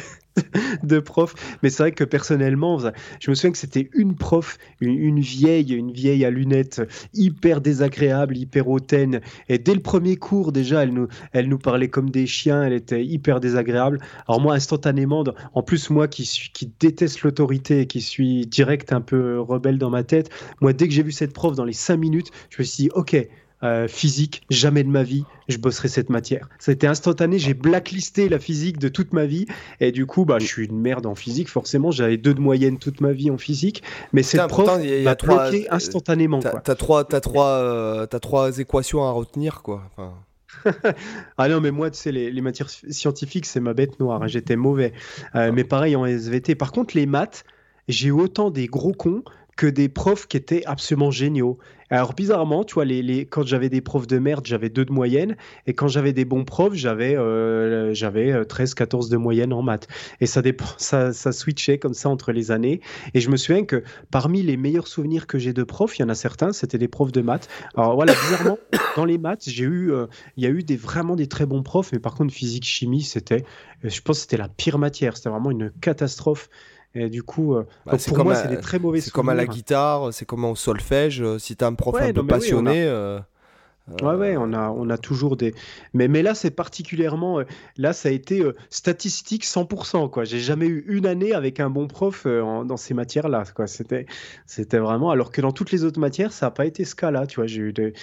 de 0.83 0.99
profs. 0.99 1.35
Mais 1.63 1.71
c'est 1.71 1.83
vrai 1.83 1.93
que 1.93 2.05
personnellement, 2.05 2.79
je 3.21 3.31
me 3.31 3.35
souviens 3.35 3.53
que 3.53 3.59
c'était 3.59 3.91
une 3.95 4.15
prof, 4.15 4.59
une, 4.81 5.21
vieille, 5.21 5.73
une 5.73 5.93
vieille 5.93 6.25
à 6.25 6.31
lunettes, 6.31 6.83
hyper 7.15 7.61
désagréable, 7.61 8.37
hyper 8.37 8.69
hautaine. 8.69 9.21
Et 9.49 9.59
dès 9.59 9.75
le 9.75 9.81
premier 9.81 10.17
cours, 10.17 10.53
déjà, 10.53 10.83
elle 10.83 10.93
nous, 10.93 11.09
elle 11.33 11.49
nous 11.49 11.59
parlait 11.59 11.89
comme 11.89 12.11
des 12.11 12.27
chiens, 12.27 12.63
elle 12.63 12.73
était 12.73 13.05
hyper 13.05 13.41
désagréable. 13.41 14.01
Alors 14.27 14.41
moi, 14.41 14.55
instantanément, 14.55 15.25
en 15.55 15.63
plus, 15.63 15.91
moi 15.91 16.09
qui, 16.09 16.25
suis, 16.25 16.51
qui 16.51 16.73
déteste 16.81 17.23
l'autorité 17.23 17.81
et 17.81 17.87
qui 17.87 18.01
suis 18.01 18.47
direct 18.47 18.93
un 18.93 19.01
peu 19.01 19.41
rebelle 19.41 19.79
dans 19.79 19.91
ma 19.91 20.05
tête, 20.05 20.31
moi, 20.61 20.73
dès 20.73 20.89
que 20.89 20.95
j'ai 20.95 21.03
vu 21.03 21.13
cette 21.13 21.33
prof 21.33 21.55
dans 21.55 21.65
les 21.65 21.73
cinq 21.73 21.97
minutes, 21.97 22.31
je 22.51 22.63
me 22.63 22.65
suis 22.65 22.85
dit, 22.85 22.91
OK, 22.95 23.17
euh, 23.63 23.89
physique, 23.89 24.43
jamais 24.51 24.85
de 24.85 24.89
ma 24.89 25.03
vie, 25.03 25.25
je 25.49 25.59
bosserai 25.59 25.89
cette 25.89 26.11
matière. 26.11 26.49
Ça 26.59 26.71
a 26.71 26.75
été 26.75 26.87
instantané, 26.87 27.39
j'ai 27.39 27.55
blacklisté 27.55 28.29
la 28.29 28.39
physique 28.39 28.79
de 28.79 28.89
toute 28.89 29.13
ma 29.13 29.27
vie, 29.27 29.47
et 29.81 29.93
du 29.93 30.07
coup, 30.07 30.25
bah, 30.25 30.39
je 30.39 30.47
suis 30.47 30.67
une 30.67 30.79
merde 30.79 31.07
en 31.07 31.15
physique, 31.15 31.49
forcément, 31.49 31.91
j'avais 31.91 32.17
deux 32.17 32.35
de 32.35 32.41
moyenne 32.41 32.79
toute 32.79 33.01
ma 33.01 33.13
vie 33.13 33.31
en 33.31 33.39
physique, 33.39 33.83
mais 34.13 34.23
cette 34.23 34.47
prof 34.47 34.81
m'a 35.05 35.15
bloqué 35.15 35.69
instantanément. 35.71 36.41
T'as 36.41 36.75
trois, 36.75 37.13
as 37.13 37.21
trois, 37.21 37.49
euh, 37.49 38.07
as 38.11 38.21
trois 38.21 38.59
équations 38.59 39.03
à 39.05 39.11
retenir, 39.11 39.63
quoi. 39.63 39.83
Enfin... 39.93 40.15
ah 41.39 41.49
non, 41.49 41.61
mais 41.61 41.71
moi, 41.71 41.91
tu 41.91 41.99
sais, 41.99 42.13
les, 42.13 42.41
matières 42.41 42.71
scientifiques, 42.71 43.47
c'est 43.47 43.61
ma 43.61 43.75
bête 43.75 44.01
noire. 44.01 44.23
Hein, 44.23 44.27
j'étais 44.27 44.57
mauvais. 44.57 44.93
Euh, 45.35 45.53
mais 45.53 45.65
pareil 45.65 45.97
en 45.97 46.07
SVT. 46.07 46.55
Par 46.55 46.73
contre, 46.73 46.97
les 46.97 47.07
maths, 47.07 47.45
j'ai 47.89 48.11
autant 48.11 48.51
des 48.51 48.67
gros 48.67 48.93
cons 48.93 49.23
que 49.57 49.67
des 49.67 49.89
profs 49.89 50.27
qui 50.29 50.37
étaient 50.37 50.65
absolument 50.67 51.11
géniaux. 51.11 51.59
Alors 51.91 52.15
bizarrement, 52.15 52.65
tu 52.65 52.75
vois, 52.75 52.85
quand 53.31 53.47
j'avais 53.47 53.69
des 53.69 53.81
profs 53.81 54.07
de 54.07 54.19
merde, 54.19 54.47
j'avais 54.47 54.69
2 54.69 54.85
de 54.85 54.93
moyenne, 54.93 55.37
et 55.67 55.75
quand 55.75 55.89
j'avais 55.89 56.13
des 56.13 56.25
bons 56.25 56.45
profs, 56.45 56.75
j'avais 56.75 57.17
euh, 57.17 57.95
j'avais 57.95 58.45
13, 58.45 58.75
14 58.75 59.09
de 59.09 59.17
moyenne 59.17 59.53
en 59.53 59.63
maths. 59.63 59.89
Et 60.21 60.27
ça, 60.27 60.43
dépend, 60.43 60.67
ça, 60.77 61.13
ça 61.13 61.33
switchait 61.33 61.79
comme 61.79 61.95
ça 61.95 62.09
entre 62.09 62.33
les 62.33 62.51
années. 62.51 62.81
Et 63.15 63.21
je 63.21 63.31
me 63.31 63.37
souviens 63.37 63.65
que 63.65 63.83
parmi 64.11 64.43
les 64.43 64.57
meilleurs 64.57 64.87
souvenirs 64.87 65.27
que 65.27 65.39
j'ai 65.39 65.53
de 65.53 65.63
profs, 65.63 65.99
il 65.99 66.03
y 66.03 66.05
en 66.05 66.09
a 66.09 66.15
certains, 66.15 66.53
c'était 66.53 66.79
des 66.79 66.89
profs 66.89 67.13
de 67.13 67.23
maths. 67.23 67.49
Alors 67.75 67.95
voilà, 67.95 68.13
bizarrement, 68.13 68.59
dans 68.97 69.05
les 69.05 69.19
maths, 69.19 69.45
j'ai 69.49 69.65
eu, 69.65 69.93
euh, 69.93 70.07
il 70.37 70.45
y 70.45 70.47
a 70.47 70.51
eu 70.51 70.63
des, 70.63 70.77
vraiment 70.77 71.17
des 71.17 71.27
très 71.27 71.47
bons 71.47 71.63
profs, 71.63 71.93
mais 71.93 71.99
par 71.99 72.15
contre, 72.15 72.35
physique, 72.35 72.65
chimie, 72.65 73.03
c'était, 73.03 73.45
je 73.83 74.01
pense 74.01 74.21
c'était 74.21 74.37
la 74.37 74.49
pire 74.49 74.79
matière. 74.79 75.17
C'était 75.17 75.31
vraiment 75.31 75.51
une 75.51 75.71
catastrophe. 75.81 76.49
Et 76.95 77.09
du 77.11 77.23
coup, 77.23 77.55
euh, 77.55 77.65
Bah, 77.87 77.93
donc 77.93 78.05
pour 78.07 78.17
comme 78.17 78.25
moi, 78.27 78.35
à- 78.35 78.43
c'est 78.43 78.49
des 78.49 78.61
très 78.61 78.79
mauvais 78.79 79.01
C'est 79.01 79.13
comme 79.13 79.29
à 79.29 79.35
la 79.35 79.47
guitare, 79.47 80.13
c'est 80.13 80.25
comme 80.25 80.45
au 80.45 80.57
solfège. 80.57 81.23
euh, 81.23 81.39
Si 81.39 81.55
t'as 81.57 81.67
un 81.67 81.75
prof 81.75 81.95
Ouais, 81.95 82.03
un 82.03 82.13
peu 82.13 82.13
mais 82.15 82.21
oui, 82.21 82.29
a- 82.31 82.35
passionné, 82.41 82.85
euh, 82.87 83.19
Ouais, 84.03 84.15
ouais, 84.17 84.37
on 84.37 84.53
a, 84.53 84.69
on 84.69 84.91
a 84.91 84.99
toujours 84.99 85.39
des. 85.39 85.55
Mais, 85.95 86.09
mais 86.09 86.21
là, 86.23 86.35
c'est 86.35 86.51
particulièrement. 86.51 87.41
Là, 87.79 87.95
ça 87.95 88.11
a 88.11 88.13
été 88.13 88.43
euh, 88.43 88.55
statistique 88.69 89.47
100%, 89.47 90.11
quoi. 90.11 90.25
J'ai 90.25 90.41
jamais 90.41 90.67
eu 90.67 90.85
une 90.89 91.07
année 91.07 91.33
avec 91.33 91.59
un 91.59 91.71
bon 91.71 91.87
prof 91.89 92.27
euh, 92.27 92.43
en- 92.43 92.67
dans 92.67 92.77
ces 92.77 92.93
matières-là, 92.93 93.45
quoi. 93.55 93.67
C'était, 93.67 94.05
c'était 94.45 94.77
vraiment. 94.79 95.11
Alors 95.11 95.31
que 95.33 95.41
dans 95.41 95.53
toutes 95.53 95.71
les 95.73 95.85
autres 95.85 96.01
matières, 96.01 96.33
ça 96.35 96.47
n'a 96.47 96.51
pas 96.51 96.67
été 96.67 96.85
ce 96.85 96.95
cas-là, 96.95 97.27
tu 97.27 97.37
vois. 97.37 97.47
J'ai 97.47 97.63
eu 97.63 97.73
des, 97.73 97.95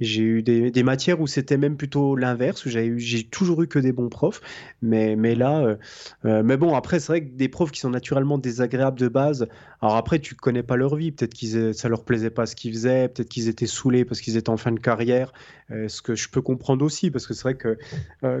j'ai 0.00 0.22
eu 0.22 0.42
des, 0.42 0.82
matières 0.82 1.20
où 1.20 1.26
c'était 1.26 1.56
même 1.56 1.76
plutôt 1.76 2.16
l'inverse, 2.16 2.66
où 2.66 2.70
j'ai 2.70 3.24
toujours 3.24 3.62
eu 3.62 3.68
que 3.68 3.78
des 3.78 3.92
bons 3.92 4.08
profs. 4.08 4.40
Mais, 4.82 5.16
là, 5.34 5.60
euh, 5.60 5.76
euh, 6.24 6.42
mais 6.42 6.56
bon, 6.56 6.74
après, 6.74 7.00
c'est 7.00 7.12
vrai 7.12 7.24
que 7.24 7.34
des 7.34 7.48
profs 7.48 7.70
qui 7.70 7.80
sont 7.80 7.90
naturellement 7.90 8.38
désagréables 8.38 8.98
de 8.98 9.08
base. 9.08 9.48
Alors 9.80 9.96
après, 9.96 10.18
tu 10.18 10.34
connais 10.34 10.62
pas 10.62 10.76
leur 10.76 10.96
vie. 10.96 11.12
Peut-être 11.12 11.34
qu'ils, 11.34 11.74
ça 11.74 11.88
leur 11.88 12.04
plaisait 12.04 12.30
pas 12.30 12.46
ce 12.46 12.56
qu'ils 12.56 12.72
faisaient. 12.72 13.08
Peut-être 13.08 13.28
qu'ils 13.28 13.48
étaient 13.48 13.66
saoulés 13.66 14.04
parce 14.04 14.20
qu'ils 14.20 14.36
étaient 14.36 14.50
en 14.50 14.56
fin 14.56 14.72
de 14.72 14.80
carrière. 14.80 15.32
Euh, 15.70 15.88
ce 15.88 16.02
que 16.02 16.14
je 16.14 16.28
peux 16.28 16.42
comprendre 16.42 16.84
aussi, 16.84 17.10
parce 17.10 17.26
que 17.26 17.34
c'est 17.34 17.42
vrai 17.42 17.56
que 17.56 17.78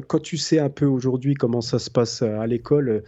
quand 0.08 0.20
tu 0.20 0.36
sais 0.36 0.58
un 0.58 0.70
peu 0.70 0.86
aujourd'hui 0.86 1.34
comment 1.34 1.60
ça 1.60 1.78
se 1.78 1.90
passe 1.90 2.22
à 2.22 2.46
l'école, 2.46 3.02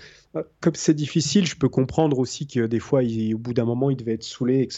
comme 0.60 0.74
c'est 0.74 0.94
difficile, 0.94 1.46
je 1.46 1.56
peux 1.56 1.68
comprendre 1.68 2.18
aussi 2.18 2.46
que 2.46 2.66
des 2.66 2.80
fois, 2.80 3.02
au 3.02 3.38
bout 3.38 3.54
d'un 3.54 3.64
moment, 3.64 3.90
il 3.90 3.96
devait 3.96 4.14
être 4.14 4.22
saoulé. 4.22 4.68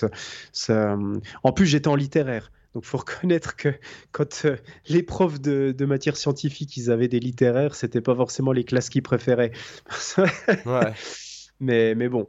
En 0.69 1.53
plus, 1.53 1.67
j'étais 1.67 1.89
en 1.89 1.95
littéraire. 1.97 2.51
Donc, 2.77 2.85
il 2.85 2.89
faut 2.89 2.99
reconnaître 2.99 3.57
que 3.57 3.71
quand 4.13 4.45
euh, 4.45 4.57
les 4.91 5.03
profs 5.03 5.41
de, 5.41 5.75
de 5.75 5.87
matière 5.87 6.15
scientifique, 6.15 6.77
ils 6.77 6.91
avaient 6.91 7.09
des 7.09 7.21
littéraires, 7.21 7.75
c'était 7.75 8.03
pas 8.03 8.15
forcément 8.15 8.53
les 8.53 8.65
classes 8.65 8.91
qu'ils 8.91 9.03
préféraient. 9.03 9.53
ouais. 10.67 10.93
mais, 11.59 11.95
mais 11.95 12.11
bon. 12.11 12.29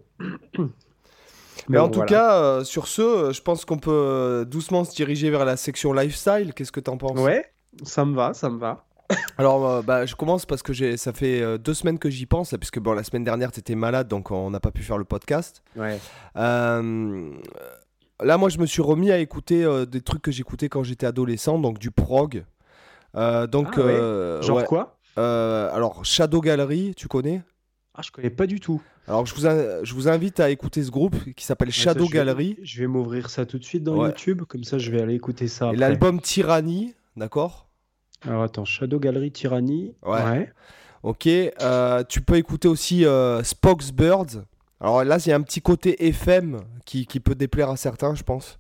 Mais 1.68 1.78
en 1.80 1.88
bon, 1.88 1.90
tout 1.90 1.95
voilà. 1.95 2.06
cas, 2.06 2.41
euh, 2.41 2.64
sur 2.64 2.88
ce, 2.88 3.02
euh, 3.02 3.34
je 3.34 3.41
pense 3.41 3.65
qu'on 3.65 3.78
peut 3.78 4.45
doucement 4.48 4.86
se 4.86 4.95
diriger 4.95 5.30
vers 5.30 5.44
la 5.44 5.57
section 5.57 5.91
lifestyle. 5.91 6.53
Qu'est-ce 6.53 6.72
que 6.72 6.80
t'en 6.80 6.95
penses? 6.95 7.19
Ouais, 7.19 7.52
ça 7.84 8.06
me 8.06 8.15
va, 8.15 8.34
ça 8.34 8.49
me 8.49 8.57
va. 8.57 8.88
Alors, 9.38 9.68
euh, 9.68 9.82
bah, 9.82 10.06
je 10.06 10.15
commence 10.15 10.45
parce 10.45 10.64
que 10.64 10.74
j'ai, 10.74 10.98
ça 10.98 11.14
fait 11.14 11.41
euh, 11.41 11.57
deux 11.57 11.74
semaines 11.74 11.99
que 11.99 12.10
j'y 12.10 12.26
pense, 12.26 12.53
puisque 12.60 12.80
bon, 12.80 12.94
la 12.94 13.03
semaine 13.03 13.24
dernière, 13.24 13.52
t'étais 13.52 13.76
malade, 13.76 14.07
donc 14.07 14.32
on 14.32 14.49
n'a 14.49 14.60
pas 14.60 14.72
pu 14.72 14.84
faire 14.84 14.98
le 14.98 15.06
podcast. 15.06 15.64
Ouais. 15.76 15.99
Euh, 16.36 17.32
là, 18.23 18.38
moi, 18.38 18.49
je 18.49 18.57
me 18.60 18.65
suis 18.65 18.81
remis 18.81 19.11
à 19.11 19.19
écouter 19.19 19.64
euh, 19.64 19.85
des 19.85 20.02
trucs 20.02 20.22
que 20.22 20.31
j'écoutais 20.31 20.69
quand 20.69 20.84
j'étais 20.84 21.06
adolescent, 21.06 21.60
donc 21.60 21.80
du 21.80 21.91
prog. 21.91 22.44
Euh, 23.15 23.48
donc, 23.48 23.69
Ah 23.73 23.80
ouais. 23.81 23.94
euh, 23.94 24.41
Genre 24.41 24.57
ouais. 24.57 24.65
quoi? 24.65 24.98
Alors, 25.15 26.06
Shadow 26.06 26.41
Gallery, 26.41 26.94
tu 26.95 27.07
connais? 27.07 27.41
Ah, 27.95 28.02
je 28.03 28.11
connais 28.11 28.30
pas 28.30 28.45
du 28.45 28.60
tout. 28.60 28.81
Alors, 29.07 29.26
je 29.26 29.34
vous, 29.34 29.48
in- 29.48 29.84
je 29.84 29.94
vous 29.95 30.07
invite 30.07 30.39
à 30.39 30.49
écouter 30.52 30.84
ce 30.84 30.91
groupe 30.91 31.15
qui 31.35 31.44
s'appelle 31.45 31.72
ça, 31.72 31.81
Shadow 31.81 32.06
vais- 32.06 32.11
Gallery. 32.14 32.57
Je 32.61 32.81
vais 32.81 32.88
m'ouvrir 32.88 33.30
ça 33.30 33.45
tout 33.45 33.57
de 33.57 33.64
suite 33.64 33.84
dans 33.84 33.98
Ouais. 33.98 34.10
YouTube, 34.10 34.44
comme 34.48 34.64
ça 34.64 34.77
je 34.77 34.91
vais 34.91 35.02
aller 35.02 35.15
écouter 35.15 35.48
ça. 35.48 35.72
L'album 35.73 36.22
Tyranny, 36.22 36.94
d'accord? 37.15 37.68
Alors 38.23 38.44
attends, 38.44 38.65
Shadow 38.65 38.99
Gallery 38.99 39.31
Tyranny. 39.31 39.95
Ouais. 40.06 40.52
Ok, 41.03 41.27
tu 42.10 42.22
peux 42.22 42.35
écouter 42.35 42.68
aussi 42.68 43.06
Spock's 43.44 43.91
Birds. 43.91 44.44
Alors 44.82 45.04
là, 45.04 45.18
il 45.26 45.30
y 45.30 45.32
a 45.32 45.36
un 45.36 45.41
petit 45.41 45.62
côté 45.62 46.08
FM 46.08 46.62
qui, 46.86 47.06
qui 47.06 47.20
peut 47.20 47.36
déplaire 47.36 47.70
à 47.70 47.78
certains, 47.78 48.14
je 48.16 48.24
pense. 48.24 48.60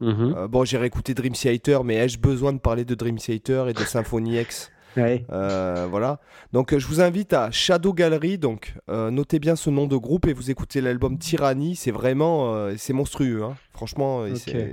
Mhm. 0.00 0.34
Euh, 0.36 0.48
bon, 0.48 0.64
j'ai 0.64 0.78
réécouté 0.78 1.14
Dream 1.14 1.34
Theater, 1.34 1.84
mais 1.84 1.96
ai-je 1.96 2.18
besoin 2.18 2.52
de 2.52 2.58
parler 2.58 2.84
de 2.84 2.94
Dream 2.94 3.16
Theater 3.18 3.68
et 3.68 3.72
de 3.74 3.80
Symphony 3.84 4.38
X? 4.40 4.70
Ouais. 4.96 5.24
Euh, 5.32 5.88
Voilà. 5.90 6.20
Donc, 6.52 6.72
euh, 6.72 6.78
je 6.78 6.86
vous 6.86 7.00
invite 7.00 7.32
à 7.32 7.50
Shadow 7.50 7.92
Gallery. 7.92 8.38
Donc, 8.38 8.74
euh, 8.88 9.10
notez 9.10 9.40
bien 9.40 9.56
ce 9.56 9.68
nom 9.68 9.88
de 9.88 9.96
groupe 9.96 10.24
et 10.28 10.32
vous 10.32 10.52
écoutez 10.52 10.80
l'album 10.80 11.18
Tyranny. 11.18 11.74
C'est 11.74 11.90
vraiment, 11.90 12.68
c'est 12.76 12.92
monstrueux. 12.92 13.42
hein. 13.42 13.56
Franchement, 13.72 14.24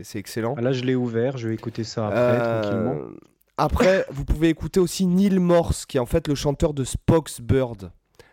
c'est- 0.03 0.19
excellent. 0.19 0.53
Ah, 0.60 0.61
Là, 0.61 0.73
je 0.73 0.84
l'ai 0.84 0.93
ouvert, 0.93 1.38
je 1.39 1.48
vais 1.48 1.56
écouter 1.56 1.84
ça 1.84 2.06
après, 2.10 2.38
tranquillement. 2.61 2.98
Après, 3.57 4.06
vous 4.11 4.23
pouvez 4.23 4.49
écouter 4.49 4.80
aussi 4.80 5.07
Neil 5.07 5.39
Morse, 5.39 5.88
qui 5.88 5.98
est 5.98 5.99
en 5.99 6.06
fait 6.06 6.27
le 6.27 6.35
chanteur 6.35 6.76
de 6.76 6.84
Spock's 6.84 7.41
Bird. 7.41 7.89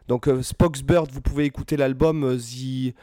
Donc, 0.09 0.27
euh, 0.29 0.43
Spock's 0.43 0.83
Bird, 0.83 1.11
vous 1.13 1.21
pouvez 1.21 1.45
écouter 1.45 1.77
l'album 1.77 2.25
euh, 2.25 2.37
The. 2.37 2.95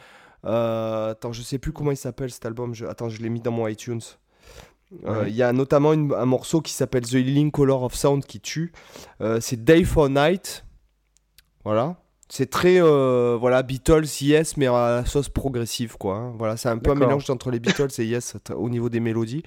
euh, 0.46 1.12
attends, 1.12 1.32
je 1.32 1.42
sais 1.42 1.58
plus 1.60 1.72
comment 1.72 1.92
il 1.92 1.98
s'appelle 1.98 2.32
cet 2.32 2.46
album. 2.46 2.74
Je... 2.76 2.86
Attends, 2.86 3.10
je 3.10 3.22
l'ai 3.22 3.30
mis 3.30 3.40
dans 3.42 3.52
mon 3.52 3.68
iTunes. 3.68 4.02
Ouais. 5.04 5.30
Il 5.30 5.36
y 5.36 5.42
a 5.44 5.52
notamment 5.54 5.94
une- 5.94 6.14
un 6.14 6.26
morceau 6.26 6.62
qui 6.62 6.72
s'appelle 6.74 7.04
The 7.06 7.14
Healing 7.14 7.52
Color 7.52 7.84
of 7.84 7.96
Sound 7.96 8.26
qui 8.26 8.40
tue. 8.40 8.72
Euh, 9.22 9.40
c'est 9.42 9.64
Day 9.64 9.84
for 9.84 10.10
Night. 10.10 10.64
Voilà. 11.64 11.98
C'est 12.28 12.50
très 12.50 12.82
euh, 12.82 13.38
voilà 13.40 13.62
Beatles 13.62 14.06
Yes 14.22 14.58
mais 14.58 14.66
à 14.66 14.72
la 15.02 15.06
sauce 15.06 15.30
progressive 15.30 15.96
quoi. 15.98 16.16
hein. 16.16 16.34
Voilà, 16.40 16.58
c'est 16.58 16.70
un 16.70 16.78
peu 16.80 16.90
un 16.92 16.96
mélange 16.96 17.30
entre 17.30 17.52
les 17.52 17.60
Beatles 17.60 17.90
et 18.00 18.06
Yes 18.06 18.36
au 18.56 18.70
niveau 18.70 18.90
des 18.90 19.00
mélodies. 19.00 19.44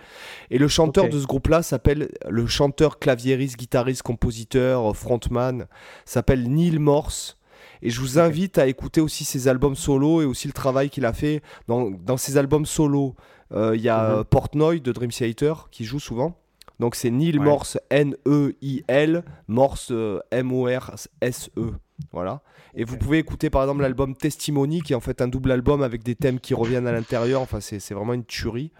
Et 0.51 0.59
le 0.59 0.68
chanteur 0.68 1.05
de 1.09 1.18
ce 1.20 1.26
groupe-là 1.26 1.62
s'appelle 1.62 2.09
le 2.28 2.47
chanteur 2.47 2.98
claviériste, 3.01 3.56
guitariste, 3.56 4.02
compositeur, 4.02 4.97
frontman 4.97 5.66
s'appelle 6.05 6.48
Neil 6.48 6.78
Morse. 6.78 7.38
Et 7.82 7.90
je 7.90 8.00
vous 8.00 8.18
invite 8.18 8.59
à 8.59 8.66
écouter 8.66 9.00
aussi 9.00 9.24
ses 9.24 9.48
albums 9.48 9.74
solo 9.76 10.20
et 10.22 10.24
aussi 10.24 10.46
le 10.48 10.52
travail 10.52 10.90
qu'il 10.90 11.05
a 11.06 11.12
fait 11.12 11.42
dans, 11.68 11.90
dans 11.90 12.16
ses 12.16 12.36
albums 12.36 12.66
solo. 12.66 13.14
Euh, 13.52 13.74
Il 13.76 13.82
y 13.82 13.88
a 13.88 14.10
euh, 14.18 14.24
Portnoy 14.24 14.80
de 14.80 14.92
Dream 14.92 15.10
Theater 15.10 15.68
qui 15.70 15.84
joue 15.84 16.00
souvent. 16.00 16.36
Donc 16.80 16.94
c'est 16.94 17.10
Neil 17.10 17.38
Ouais. 17.38 17.44
Morse, 17.44 17.78
N-E-I-L, 17.90 19.24
Morse, 19.48 19.88
euh, 19.90 20.20
M-O-R-S-E. 20.30 21.72
Voilà. 22.12 22.42
Et 22.74 22.84
vous 22.84 22.96
pouvez 22.96 23.18
écouter 23.18 23.50
par 23.50 23.62
exemple 23.62 23.82
l'album 23.82 24.14
Testimony, 24.14 24.82
qui 24.82 24.92
est 24.92 24.96
en 24.96 25.00
fait 25.00 25.20
un 25.20 25.26
double 25.26 25.50
album 25.50 25.82
avec 25.82 26.05
des 26.05 26.14
thèmes 26.14 26.38
qui 26.38 26.55
reviennent 26.55 26.86
à 26.86 26.92
l'intérieur. 26.92 27.40
Enfin, 27.40 27.59
c'est 27.60 27.92
vraiment 27.92 28.14
une 28.14 28.24
tuerie. 28.24 28.70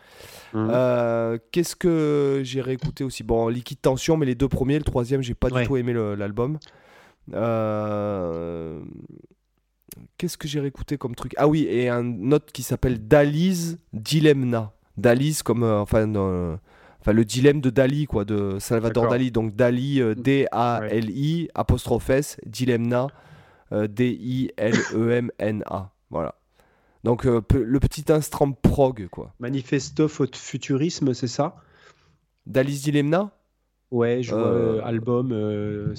Mhm. 0.55 0.69
Euh, 0.73 1.39
Qu'est-ce 1.51 1.75
que 1.75 2.41
j'ai 2.45 2.61
réécouté 2.61 3.03
aussi? 3.03 3.25
Bon, 3.25 3.49
Liquide 3.49 3.81
Tension, 3.81 4.17
mais 4.17 4.27
les 4.27 4.37
deux 4.37 4.47
premiers, 4.49 4.79
le 4.79 4.85
troisième, 4.85 5.21
j'ai 5.23 5.35
pas 5.35 5.49
Ouais. 5.49 5.63
du 5.63 5.67
tout 5.67 5.77
aimé 5.77 5.93
l'album. 6.17 6.59
Euh, 7.35 8.81
Qu'est-ce 10.17 10.37
que 10.37 10.49
j'ai 10.49 10.61
réécouté 10.61 10.99
comme 10.99 11.15
truc? 11.15 11.33
Ah 11.37 11.47
oui, 11.49 11.67
et 11.69 11.89
un 11.89 12.33
autre 12.33 12.53
qui 12.53 12.63
s'appelle 12.63 13.07
Dali's 13.07 13.79
Dilemna. 13.93 14.73
Dali's 14.97 15.43
comme 15.43 15.63
euh, 15.63 15.81
enfin, 15.81 16.13
euh, 16.17 16.57
enfin 17.01 17.13
le 17.13 17.25
dilemme 17.25 17.61
de 17.61 17.71
Dali 17.71 18.07
quoi, 18.07 18.25
de 18.25 18.59
Salvador. 18.59 19.09
Dali. 19.09 19.31
Donc 19.31 19.55
Dali 19.55 20.01
euh, 20.03 20.15
D-A-L-I 20.17 21.49
apostrophe 21.55 22.11
S 22.11 22.37
Dilemna 22.47 23.07
euh, 23.73 23.87
D-I-L-E-M-N-A. 23.89 25.91
Voilà. 26.11 26.35
Donc 27.05 27.27
euh, 27.27 27.41
pe- 27.41 27.63
le 27.63 27.79
petit 27.81 28.05
instrument 28.13 28.53
prog 28.61 29.07
quoi. 29.09 29.33
Manifesto 29.39 30.09
futurisme, 30.09 31.15
c'est 31.15 31.29
ça? 31.29 31.57
Dali's 32.47 32.83
Dilemna 32.83 33.31
Ouais, 33.91 34.23
je 34.23 34.35
vois 34.35 34.45
Euh, 34.49 34.77
euh, 34.81 34.85
album. 34.85 35.33
euh, 35.33 35.95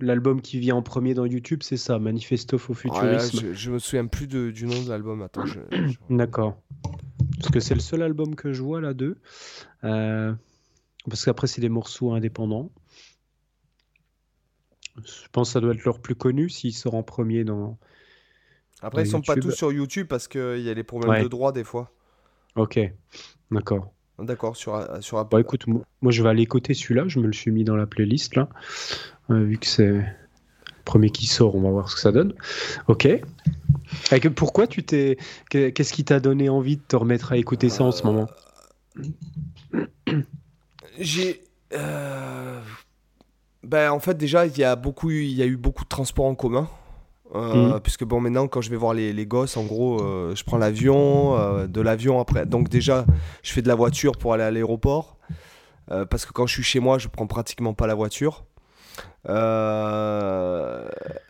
L'album 0.00 0.42
qui 0.42 0.58
vient 0.58 0.76
en 0.76 0.82
premier 0.82 1.14
dans 1.14 1.24
YouTube, 1.24 1.62
c'est 1.62 1.78
ça, 1.78 1.98
Manifesto 1.98 2.56
au 2.56 2.74
futurisme. 2.74 3.38
je, 3.40 3.52
je 3.54 3.70
me 3.70 3.78
souviens 3.78 4.06
plus 4.06 4.26
de- 4.26 4.50
du 4.50 4.66
nom 4.66 4.82
de 4.82 4.88
l'album. 4.90 5.22
Attends, 5.22 5.46
je- 5.46 5.60
je- 5.70 5.96
D'accord. 6.10 6.60
Parce 7.38 7.50
que 7.50 7.60
c'est 7.60 7.74
le 7.74 7.80
seul 7.80 8.02
album 8.02 8.34
que 8.34 8.52
je 8.52 8.62
vois 8.62 8.80
là 8.82 8.92
d'eux. 8.94 9.16
Parce 9.80 11.24
qu'après, 11.24 11.46
c'est 11.46 11.60
des 11.62 11.68
morceaux 11.70 12.12
indépendants. 12.12 12.70
Je 14.96 15.26
pense 15.32 15.48
que 15.48 15.52
ça 15.54 15.60
doit 15.60 15.72
être 15.72 15.84
leur 15.84 16.00
plus 16.00 16.14
connu 16.14 16.50
s'il 16.50 16.74
sort 16.74 16.94
en 16.94 17.02
premier 17.02 17.44
dans. 17.44 17.78
Après, 18.82 19.02
ils 19.02 19.04
Dans 19.06 19.18
sont 19.18 19.22
pas 19.22 19.36
tous 19.36 19.52
sur 19.52 19.72
YouTube 19.72 20.06
parce 20.06 20.28
qu'il 20.28 20.60
y 20.60 20.68
a 20.68 20.74
les 20.74 20.82
problèmes 20.84 21.10
Ouais. 21.10 21.22
de 21.22 21.28
droit 21.28 21.52
des 21.52 21.64
fois. 21.64 21.90
Ok, 22.56 22.78
d'accord. 23.50 23.92
D'accord, 24.22 24.56
sur, 24.56 24.86
sur 25.00 25.18
Apple. 25.18 25.30
Bon, 25.30 25.38
écoute, 25.38 25.66
moi, 25.66 25.82
moi, 26.00 26.12
je 26.12 26.22
vais 26.22 26.28
aller 26.28 26.42
écouter 26.42 26.74
celui-là. 26.74 27.04
Je 27.08 27.18
me 27.18 27.26
le 27.26 27.32
suis 27.32 27.50
mis 27.50 27.64
dans 27.64 27.76
la 27.76 27.86
playlist 27.86 28.36
là. 28.36 28.48
Euh, 29.30 29.42
vu 29.44 29.58
que 29.58 29.66
c'est 29.66 29.86
le 29.86 30.04
premier 30.84 31.10
qui 31.10 31.26
sort, 31.26 31.54
on 31.54 31.62
va 31.62 31.70
voir 31.70 31.88
ce 31.90 31.94
que 31.96 32.00
ça 32.00 32.12
donne. 32.12 32.34
Ok. 32.88 33.06
Et 33.06 34.20
que- 34.20 34.28
pourquoi 34.28 34.66
tu 34.66 34.82
t'es. 34.84 35.18
que- 35.50 35.68
Qu'est-ce 35.70 35.92
qui 35.92 36.04
t'a 36.04 36.20
donné 36.20 36.48
envie 36.48 36.76
de 36.76 36.82
te 36.82 36.96
remettre 36.96 37.32
à 37.32 37.36
écouter 37.36 37.68
ça 37.68 37.84
en 37.84 37.92
ce 37.92 38.04
moment? 38.04 38.28
J'ai. 40.98 41.42
euh, 41.72 42.60
Ben, 43.64 43.90
en 43.92 44.00
fait, 44.00 44.14
déjà, 44.18 44.44
il 44.46 44.58
y, 44.58 44.64
a 44.64 44.74
beaucoup, 44.74 45.10
il 45.10 45.32
y 45.32 45.40
a 45.42 45.46
eu 45.46 45.56
beaucoup 45.56 45.84
de 45.84 45.88
transports 45.88 46.26
en 46.26 46.34
commun. 46.34 46.68
Euh, 47.34 47.78
puisque 47.80 48.04
bon 48.04 48.20
maintenant 48.20 48.46
quand 48.48 48.60
je 48.60 48.68
vais 48.70 48.76
voir 48.76 48.92
les, 48.94 49.12
les 49.12 49.26
gosses 49.26 49.56
en 49.56 49.64
gros 49.64 50.00
euh, 50.02 50.34
je 50.34 50.44
prends 50.44 50.58
l'avion 50.58 51.38
euh, 51.38 51.66
de 51.66 51.80
l'avion 51.80 52.20
après. 52.20 52.44
Donc 52.46 52.68
déjà 52.68 53.06
je 53.42 53.52
fais 53.52 53.62
de 53.62 53.68
la 53.68 53.74
voiture 53.74 54.16
pour 54.18 54.34
aller 54.34 54.44
à 54.44 54.50
l'aéroport 54.50 55.16
parce 56.10 56.24
que 56.26 56.32
quand 56.32 56.46
je 56.46 56.54
suis 56.54 56.62
chez 56.62 56.80
moi 56.80 56.98
je 56.98 57.08
prends 57.08 57.26
pratiquement 57.26 57.74
pas 57.74 57.86
la 57.86 57.94
voiture. 57.94 58.44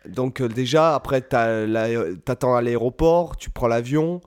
Donc 0.07 0.43
déjà 0.43 0.95
après 0.95 1.21
t'attends 1.21 2.55
à 2.55 2.63
l'aéroport 2.63 3.37
tu 3.37 3.51
prends 3.51 3.69
l'avion 3.69 4.21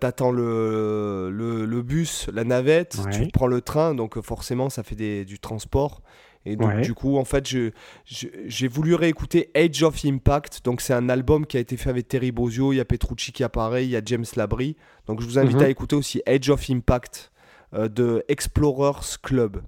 t'attends 0.00 0.32
le, 0.32 1.30
le, 1.30 1.64
le 1.64 1.82
bus 1.82 2.28
la 2.32 2.44
navette 2.44 2.98
Ouais. 3.04 3.10
tu 3.10 3.28
prends 3.32 3.46
le 3.46 3.60
train. 3.60 3.94
Donc 3.94 4.20
forcément 4.20 4.68
ça 4.70 4.82
fait 4.82 4.96
des, 4.96 5.24
du 5.24 5.38
transport 5.38 6.02
et 6.46 6.56
donc 6.56 6.68
Ouais. 6.68 6.80
du 6.80 6.94
coup 6.94 7.18
en 7.18 7.24
fait 7.24 7.46
je, 7.48 7.70
je- 8.06 8.28
j'ai 8.46 8.66
voulu 8.68 8.94
réécouter 8.94 9.50
Age 9.54 9.82
of 9.82 10.04
Impact. 10.04 10.64
Donc 10.64 10.80
c'est 10.80 10.94
un 10.94 11.08
album 11.08 11.44
qui 11.46 11.56
a 11.56 11.60
été 11.60 11.76
fait 11.76 11.90
avec 11.90 12.08
Terry 12.08 12.32
Bozzio 12.32 12.72
il 12.72 12.76
y 12.76 12.80
a 12.80 12.84
Petrucci 12.84 13.32
qui 13.32 13.44
apparaît 13.44 13.84
il 13.84 13.90
y 13.90 13.96
a 13.96 14.02
James 14.04 14.24
Labrie. 14.36 14.76
Donc 15.06 15.20
je 15.20 15.26
vous 15.26 15.38
invite 15.38 15.56
Mhm. 15.56 15.62
à 15.64 15.68
écouter 15.68 15.96
aussi 15.96 16.22
Age 16.26 16.48
of 16.50 16.68
Impact 16.70 17.30
euh, 17.74 17.88
de 17.88 18.24
Explorers 18.28 19.18
Club. 19.22 19.62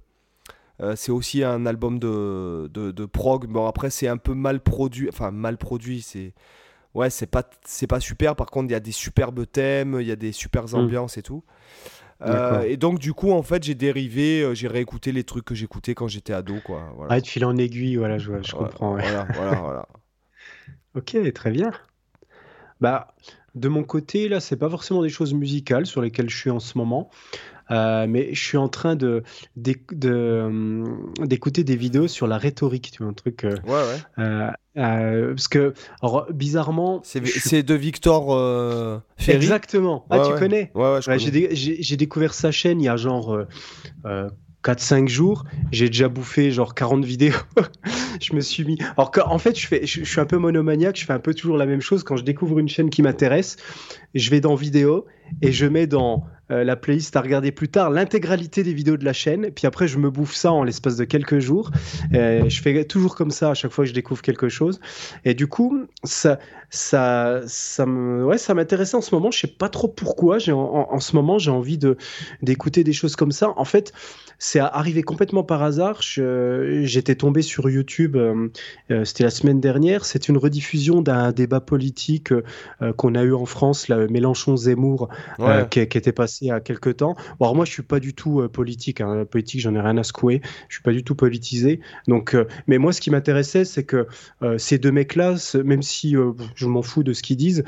Euh, 0.81 0.95
c'est 0.95 1.11
aussi 1.11 1.43
un 1.43 1.65
album 1.67 1.99
de, 1.99 2.67
de, 2.73 2.91
de 2.91 3.05
prog. 3.05 3.45
Bon 3.47 3.67
après 3.67 3.89
c'est 3.91 4.07
un 4.07 4.17
peu 4.17 4.33
mal 4.33 4.59
produit 4.59 5.07
enfin 5.07 5.29
mal 5.29 5.57
produit 5.57 6.01
c'est 6.01 6.33
ouais 6.95 7.11
c'est 7.11 7.27
pas 7.27 7.43
c'est 7.65 7.85
pas 7.87 7.99
super. 7.99 8.35
Par 8.35 8.47
contre 8.47 8.69
il 8.69 8.71
y 8.71 8.75
a 8.75 8.79
des 8.79 8.91
superbes 8.91 9.45
thèmes 9.49 9.97
il 10.01 10.07
y 10.07 10.11
a 10.11 10.15
des 10.15 10.31
super 10.31 10.73
ambiances 10.73 11.17
et 11.17 11.21
tout 11.21 11.43
Euh, 12.21 12.61
et 12.61 12.77
donc 12.77 12.99
du 12.99 13.11
coup 13.13 13.31
en 13.31 13.43
fait 13.43 13.63
j'ai 13.63 13.75
dérivé 13.75 14.41
euh, 14.43 14.53
j'ai 14.53 14.67
réécouté 14.69 15.11
les 15.11 15.25
trucs 15.25 15.43
que 15.43 15.55
j'écoutais 15.55 15.93
quand 15.93 16.07
j'étais 16.07 16.31
ado 16.31 16.55
quoi 16.63 16.93
voilà 16.95 17.15
Ah, 17.15 17.19
de 17.19 17.27
fil 17.27 17.43
en 17.43 17.57
aiguille, 17.57 17.97
voilà, 17.97 18.17
je, 18.17 18.31
comprends. 18.51 18.93
ouais. 18.95 19.01
voilà 19.01 19.27
voilà 19.33 19.51
voilà 19.61 19.87
Ok, 20.95 21.17
très 21.33 21.49
bien. 21.51 21.71
Bah, 22.79 23.13
de 23.55 23.67
mon 23.67 23.83
côté, 23.83 24.29
là, 24.29 24.39
c'est 24.39 24.57
pas 24.57 24.69
forcément 24.69 25.01
des 25.01 25.09
choses 25.09 25.33
musicales 25.33 25.85
sur 25.85 26.01
lesquelles 26.01 26.29
je 26.29 26.37
suis 26.37 26.49
en 26.51 26.59
ce 26.59 26.77
moment, 26.77 27.09
euh, 27.71 28.05
mais 28.07 28.33
je 28.33 28.43
suis 28.43 28.57
en 28.57 28.67
train 28.69 28.95
de 28.95 29.23
d'éc- 29.57 29.93
de, 29.97 30.41
hum, 30.45 31.13
d'écouter 31.19 31.63
des 31.63 31.75
vidéos 31.75 32.07
sur 32.07 32.27
la 32.27 32.37
rhétorique, 32.37 32.91
tu 32.91 33.03
vois, 33.03 33.11
un 33.11 33.13
truc. 33.13 33.43
euh, 33.45 33.55
ouais 33.65 33.71
ouais 33.71 33.97
euh, 34.19 34.49
euh, 34.77 35.29
parce 35.35 35.47
que, 35.47 35.73
alors, 36.01 36.25
bizarrement, 36.31 37.01
c'est 37.03 37.23
je 37.25 37.31
suis- 37.31 37.39
c'est 37.41 37.63
de 37.63 37.73
Victor 37.75 38.33
euh, 38.35 38.99
Ferry 39.17 39.37
exactement. 39.37 40.05
Ah, 40.09 40.19
Ouais, 40.19 40.27
tu 40.33 40.39
connais? 40.39 40.71
ouais 40.75 40.81
ouais 40.81 41.01
je 41.01 41.09
Ouais, 41.09 41.17
connais. 41.17 41.19
j'ai 41.19 41.31
dé- 41.31 41.49
j'ai 41.51 41.81
j'ai 41.81 41.97
découvert 41.97 42.33
sa 42.33 42.51
chaîne 42.51 42.81
il 42.81 42.85
y 42.85 42.89
a 42.89 42.97
genre 42.97 43.33
euh, 43.33 43.47
euh, 44.05 44.29
4-5 44.63 45.07
jours. 45.09 45.43
J'ai 45.71 45.87
déjà 45.87 46.07
bouffé 46.09 46.49
genre 46.51 46.73
40 46.73 47.03
vidéos. 47.05 47.33
je 48.21 48.33
me 48.33 48.39
suis 48.41 48.63
mis. 48.63 48.77
Alors 48.97 49.11
qu'en 49.11 49.29
en 49.29 49.37
fait, 49.37 49.59
je, 49.59 49.67
fais, 49.67 49.85
je, 49.85 50.03
je 50.03 50.09
suis 50.09 50.21
un 50.21 50.25
peu 50.25 50.37
monomaniaque. 50.37 50.97
Je 50.97 51.05
fais 51.05 51.13
un 51.13 51.19
peu 51.19 51.33
toujours 51.33 51.57
la 51.57 51.65
même 51.65 51.81
chose. 51.81 52.03
Quand 52.03 52.15
je 52.15 52.23
découvre 52.23 52.59
une 52.59 52.69
chaîne 52.69 52.89
qui 52.89 53.01
m'intéresse, 53.01 53.57
je 54.15 54.29
vais 54.29 54.39
dans 54.39 54.55
vidéo 54.55 55.05
et 55.41 55.51
je 55.51 55.65
mets 55.65 55.85
dans 55.87 56.23
euh, 56.53 56.63
la 56.63 56.75
playlist 56.75 57.15
à 57.15 57.21
regarder 57.21 57.51
plus 57.51 57.67
tard 57.69 57.89
l'intégralité 57.89 58.63
des 58.63 58.73
vidéos 58.73 58.95
de 58.97 59.03
la 59.05 59.13
chaîne. 59.13 59.49
Puis 59.51 59.67
après, 59.67 59.87
je 59.87 59.97
me 59.97 60.09
bouffe 60.09 60.33
ça 60.35 60.51
en 60.51 60.63
l'espace 60.63 60.95
de 60.95 61.03
quelques 61.05 61.39
jours. 61.39 61.71
Euh, 62.13 62.47
je 62.47 62.61
fais 62.61 62.85
toujours 62.85 63.15
comme 63.15 63.31
ça 63.31 63.49
à 63.49 63.53
chaque 63.55 63.71
fois 63.71 63.83
que 63.85 63.89
je 63.89 63.93
découvre 63.93 64.21
quelque 64.21 64.49
chose. 64.49 64.79
Et 65.25 65.33
du 65.33 65.47
coup, 65.47 65.85
ça, 66.03 66.39
ça, 66.69 67.41
ça 67.47 67.85
me, 67.85 68.23
ouais, 68.25 68.37
ça 68.37 68.53
m'intéressait 68.53 68.95
en 68.95 69.01
ce 69.01 69.13
moment. 69.15 69.31
Je 69.31 69.39
sais 69.39 69.47
pas 69.47 69.69
trop 69.69 69.87
pourquoi. 69.87 70.37
J'ai 70.39 70.51
en, 70.51 70.59
en- 70.59 70.93
en 70.93 70.99
ce 70.99 71.15
moment, 71.15 71.37
j'ai 71.39 71.51
envie 71.51 71.77
de 71.77 71.97
d'écouter 72.41 72.83
des 72.83 72.93
choses 72.93 73.15
comme 73.15 73.31
ça. 73.31 73.53
En 73.57 73.65
fait, 73.65 73.91
c'est 74.39 74.59
arrivé 74.59 75.03
complètement 75.03 75.43
par 75.43 75.63
hasard. 75.63 76.01
J'étais 76.01 77.15
tombé 77.15 77.41
sur 77.41 77.69
YouTube. 77.69 78.15
euh, 78.15 78.49
C'était 79.05 79.23
la 79.23 79.29
semaine 79.29 79.59
dernière. 79.61 80.05
C'est 80.05 80.27
une 80.27 80.37
rediffusion 80.37 81.01
d'un 81.01 81.31
débat 81.31 81.59
politique 81.61 82.31
euh, 82.33 82.93
qu'on 82.93 83.15
a 83.15 83.23
eu 83.23 83.33
en 83.33 83.45
France, 83.45 83.87
là, 83.87 84.05
Mélenchon-Zemmour, 84.07 85.09
Ouais. 85.39 85.65
qui, 85.69 85.87
qui 85.87 85.97
était 85.97 86.11
passé 86.11 86.42
il 86.43 86.47
y 86.47 86.51
a 86.51 86.59
quelques 86.59 86.97
temps. 86.97 87.15
Bon, 87.39 87.45
alors 87.45 87.55
moi, 87.55 87.65
je 87.65 87.71
suis 87.71 87.83
pas 87.83 87.99
du 87.99 88.13
tout 88.13 88.41
euh, 88.41 88.49
politique. 88.49 88.99
Hein. 89.01 89.25
Politique, 89.29 89.61
j'en 89.61 89.73
ai 89.75 89.79
rien 89.79 89.97
à 89.97 90.03
secouer. 90.03 90.41
Je 90.67 90.75
suis 90.75 90.83
pas 90.83 90.91
du 90.91 91.03
tout 91.03 91.15
politisé. 91.15 91.79
Donc, 92.07 92.35
euh, 92.35 92.45
mais 92.67 92.77
moi, 92.77 92.91
ce 92.91 92.99
qui 93.01 93.09
m'intéressait, 93.11 93.63
c'est 93.65 93.83
que 93.85 94.07
euh, 94.41 94.57
ces 94.57 94.77
deux 94.77 94.91
mecs-là, 94.91 95.35
même 95.63 95.81
si 95.81 96.15
je 96.55 96.65
m'en 96.67 96.81
fous 96.81 97.03
de 97.03 97.13
ce 97.13 97.23
qu'ils 97.23 97.37
disent, 97.37 97.63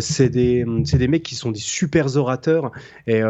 c'est 0.00 0.28
des, 0.28 0.64
c'est 0.84 0.98
des 0.98 1.08
mecs 1.08 1.22
qui 1.22 1.34
sont 1.34 1.50
des 1.50 1.58
super 1.58 2.16
orateurs. 2.16 2.70
Et 3.06 3.20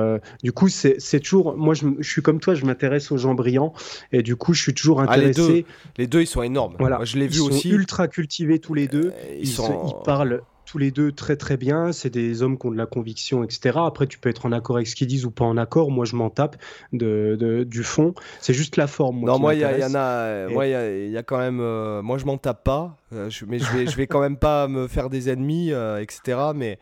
du 0.42 0.52
coup, 0.52 0.68
c'est 0.68 1.20
toujours. 1.20 1.56
Moi, 1.56 1.74
je, 1.74 1.86
suis 2.02 2.22
comme 2.22 2.40
toi, 2.40 2.54
je 2.54 2.64
m'intéresse 2.64 3.10
aux 3.10 3.16
gens 3.16 3.34
brillants. 3.34 3.72
Et 4.12 4.22
du 4.22 4.36
coup, 4.36 4.52
je 4.54 4.62
suis 4.62 4.74
toujours 4.74 5.00
Ah, 5.00 5.16
les 5.16 5.28
intéressé. 5.30 5.64
les 5.96 6.06
deux 6.06 6.20
ils 6.20 6.26
sont 6.26 6.42
énormes 6.42 6.76
Voilà. 6.78 6.96
Moi, 6.96 7.04
je 7.04 7.16
l'ai 7.16 7.24
Ils 7.24 7.30
vu 7.32 7.38
sont 7.38 7.46
aussi 7.50 7.70
ultra 7.70 8.08
cultivés 8.08 8.58
tous 8.58 8.74
les 8.74 8.88
deux. 8.88 9.12
Ils, 9.40 9.46
se- 9.46 9.62
ils 9.62 10.04
parlent 10.04 10.42
tous 10.72 10.78
les 10.78 10.90
deux 10.90 11.12
très 11.12 11.36
très 11.36 11.58
bien. 11.58 11.92
C'est 11.92 12.08
des 12.08 12.42
hommes 12.42 12.56
qui 12.58 12.66
ont 12.66 12.70
de 12.70 12.78
la 12.78 12.86
conviction, 12.86 13.44
etc. 13.44 13.78
Après, 13.86 14.06
tu 14.06 14.18
peux 14.18 14.30
être 14.30 14.46
en 14.46 14.52
accord 14.52 14.76
avec 14.76 14.86
ce 14.88 14.94
qu'ils 14.96 15.06
disent 15.06 15.26
ou 15.26 15.30
pas 15.30 15.44
en 15.44 15.58
accord. 15.58 15.90
Moi, 15.90 16.06
je 16.06 16.16
m'en 16.16 16.30
tape 16.30 16.56
de, 16.94 17.36
de- 17.38 17.64
du 17.64 17.82
fond. 17.82 18.14
C'est 18.40 18.54
juste 18.54 18.76
la 18.78 18.86
forme. 18.86 19.18
Moi, 19.18 19.30
non, 19.30 19.38
moi, 19.38 19.54
il 19.54 19.58
y, 19.58 19.60
y 19.60 19.84
en 19.84 19.94
a. 19.94 20.48
Et- 20.48 20.52
Moi, 20.54 20.66
il 20.68 20.70
y 20.70 20.74
a, 20.74 20.96
il 21.04 21.10
y 21.10 21.18
a 21.18 21.22
quand 21.22 21.36
même. 21.36 21.60
euh, 21.60 22.00
moi, 22.00 22.16
je 22.16 22.24
m'en 22.24 22.38
tape 22.38 22.64
pas. 22.64 22.96
euh, 23.12 23.28
je- 23.28 23.44
mais 23.44 23.58
je 23.58 23.70
vais, 23.70 23.86
je 23.86 23.94
vais 23.98 24.06
quand 24.06 24.20
même 24.22 24.38
pas 24.38 24.66
me 24.66 24.88
faire 24.88 25.10
des 25.10 25.28
ennemis, 25.28 25.72
euh, 25.72 26.00
etc. 26.00 26.38
Mais, 26.54 26.78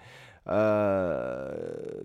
euh, 0.49 1.51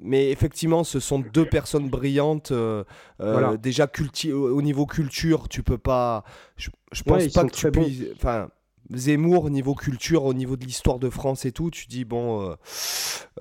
mais 0.02 0.30
effectivement, 0.32 0.84
ce 0.84 1.00
sont 1.00 1.20
deux 1.20 1.46
personnes 1.46 1.90
brillantes. 1.90 2.52
euh, 2.52 2.84
euh, 3.22 3.32
Voilà. 3.32 3.58
Déjà, 3.58 3.88
au 4.32 4.32
au 4.58 4.62
niveau 4.62 4.86
culture, 4.88 5.48
tu 5.50 5.62
peux 5.62 5.78
pas. 5.78 6.24
Je, 6.58 6.70
pense 7.04 7.28
pas 7.34 7.44
que 7.46 7.52
tu 7.54 7.70
puisses. 7.72 8.04
Enfin. 8.16 8.50
Zemmour, 8.94 9.46
au 9.46 9.50
niveau 9.50 9.74
culture, 9.74 10.26
au 10.26 10.34
niveau 10.34 10.56
de 10.58 10.66
l'histoire 10.66 11.00
de 11.00 11.10
France 11.10 11.46
et 11.46 11.52
tout, 11.52 11.72
tu 11.72 11.88
dis, 11.88 12.06
bon, 12.06 12.50
euh, 12.50 12.56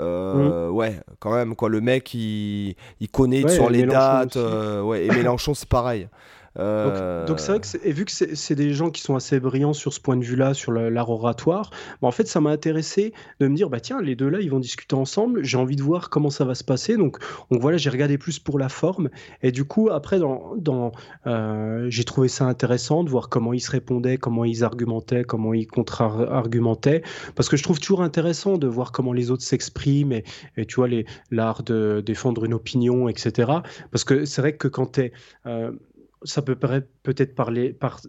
euh, 0.00 0.68
ouais, 0.70 1.00
quand 1.18 1.34
même, 1.34 1.54
quoi, 1.54 1.68
le 1.68 1.80
mec, 1.80 2.14
il, 2.14 2.76
il 3.00 3.08
connaît 3.08 3.42
Mm. 3.42 3.44
Ouais, 3.44 3.54
sur 3.54 3.70
les 3.70 3.80
Mélenchon 3.80 3.98
dates, 3.98 4.36
euh, 4.36 4.80
ouais, 4.82 5.06
et 5.06 5.10
Mélenchon, 5.10 5.54
c'est 5.54 5.68
pareil. 5.68 6.08
Donc, 6.56 6.64
Euh, 6.64 7.26
donc 7.26 7.40
c'est 7.40 7.50
vrai 7.50 7.60
que 7.60 7.66
et 7.84 7.92
vu 7.92 8.04
que 8.04 8.12
c'est 8.12 8.54
des 8.54 8.72
gens 8.72 8.90
qui 8.90 9.02
sont 9.02 9.16
assez 9.16 9.40
brillants 9.40 9.72
sur 9.72 9.92
ce 9.92 10.00
point 10.00 10.16
de 10.16 10.24
vue-là, 10.24 10.54
sur 10.54 10.70
l'art 10.70 11.10
oratoire, 11.10 11.70
bah, 12.00 12.08
en 12.08 12.12
fait 12.12 12.28
ça 12.28 12.40
m'a 12.40 12.50
intéressé 12.50 13.12
de 13.40 13.48
me 13.48 13.56
dire 13.56 13.68
bah 13.70 13.80
tiens 13.80 14.00
les 14.00 14.14
deux 14.14 14.28
là 14.28 14.40
ils 14.40 14.50
vont 14.50 14.60
discuter 14.60 14.94
ensemble, 14.94 15.42
j'ai 15.42 15.56
envie 15.56 15.74
de 15.74 15.82
voir 15.82 16.10
comment 16.10 16.30
ça 16.30 16.44
va 16.44 16.54
se 16.54 16.62
passer. 16.62 16.96
Donc, 16.96 17.18
donc 17.50 17.60
voilà 17.60 17.76
j'ai 17.76 17.90
regardé 17.90 18.18
plus 18.18 18.38
pour 18.38 18.58
la 18.58 18.68
forme. 18.68 19.10
Et 19.42 19.50
du 19.50 19.64
coup 19.64 19.90
après 19.90 20.18
dans, 20.20 20.54
dans 20.56 20.92
euh, 21.26 21.86
j'ai 21.88 22.04
trouvé 22.04 22.28
ça 22.28 22.44
intéressant 22.44 23.02
de 23.02 23.10
voir 23.10 23.28
comment 23.28 23.52
ils 23.52 23.60
se 23.60 23.70
répondaient, 23.72 24.18
comment 24.18 24.44
ils 24.44 24.62
argumentaient, 24.62 25.24
comment 25.24 25.54
ils 25.54 25.66
contre-argumentaient. 25.66 27.02
Parce 27.34 27.48
que 27.48 27.56
je 27.56 27.64
trouve 27.64 27.80
toujours 27.80 28.02
intéressant 28.02 28.58
de 28.58 28.68
voir 28.68 28.92
comment 28.92 29.12
les 29.12 29.32
autres 29.32 29.42
s'expriment 29.42 30.12
et, 30.12 30.24
et 30.56 30.66
tu 30.66 30.76
vois 30.76 30.88
l'art 31.30 31.64
de 31.64 32.00
défendre 32.04 32.44
une 32.44 32.54
opinion 32.54 33.08
etc 33.08 33.50
parce 33.90 34.04
que 34.04 34.24
c'est 34.24 34.40
vrai 34.40 34.56
que 34.56 34.68
quand 34.68 34.92
tu 34.92 35.00
es 35.00 35.12
ça 36.24 36.42
peut 36.42 36.56
peut-être 37.02 37.34
par- 37.34 37.50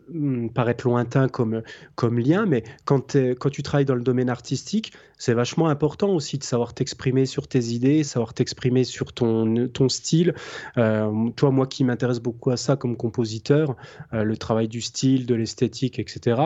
hmm, 0.09 0.49
paraître 0.49 0.87
lointain 0.87 1.27
comme, 1.27 1.61
comme 1.95 2.19
lien, 2.19 2.45
mais 2.45 2.63
quand 2.85 3.15
tu 3.15 3.63
travailles 3.63 3.85
dans 3.85 3.95
le 3.95 4.03
domaine 4.03 4.29
artistique, 4.29 4.93
c'est 5.17 5.33
vachement 5.33 5.67
important 5.67 6.09
aussi 6.09 6.37
de 6.37 6.43
savoir 6.43 6.73
t'exprimer 6.73 7.25
sur 7.25 7.47
tes 7.47 7.63
idées, 7.73 8.03
savoir 8.03 8.33
t'exprimer 8.33 8.83
sur 8.83 9.13
ton, 9.13 9.67
ton 9.67 9.89
style. 9.89 10.33
Euh, 10.77 11.29
toi, 11.35 11.51
moi 11.51 11.67
qui 11.67 11.83
m'intéresse 11.83 12.19
beaucoup 12.19 12.51
à 12.51 12.57
ça 12.57 12.75
comme 12.75 12.97
compositeur, 12.97 13.75
euh, 14.13 14.23
le 14.23 14.37
travail 14.37 14.67
du 14.67 14.81
style, 14.81 15.25
de 15.25 15.35
l'esthétique, 15.35 15.99
etc., 15.99 16.41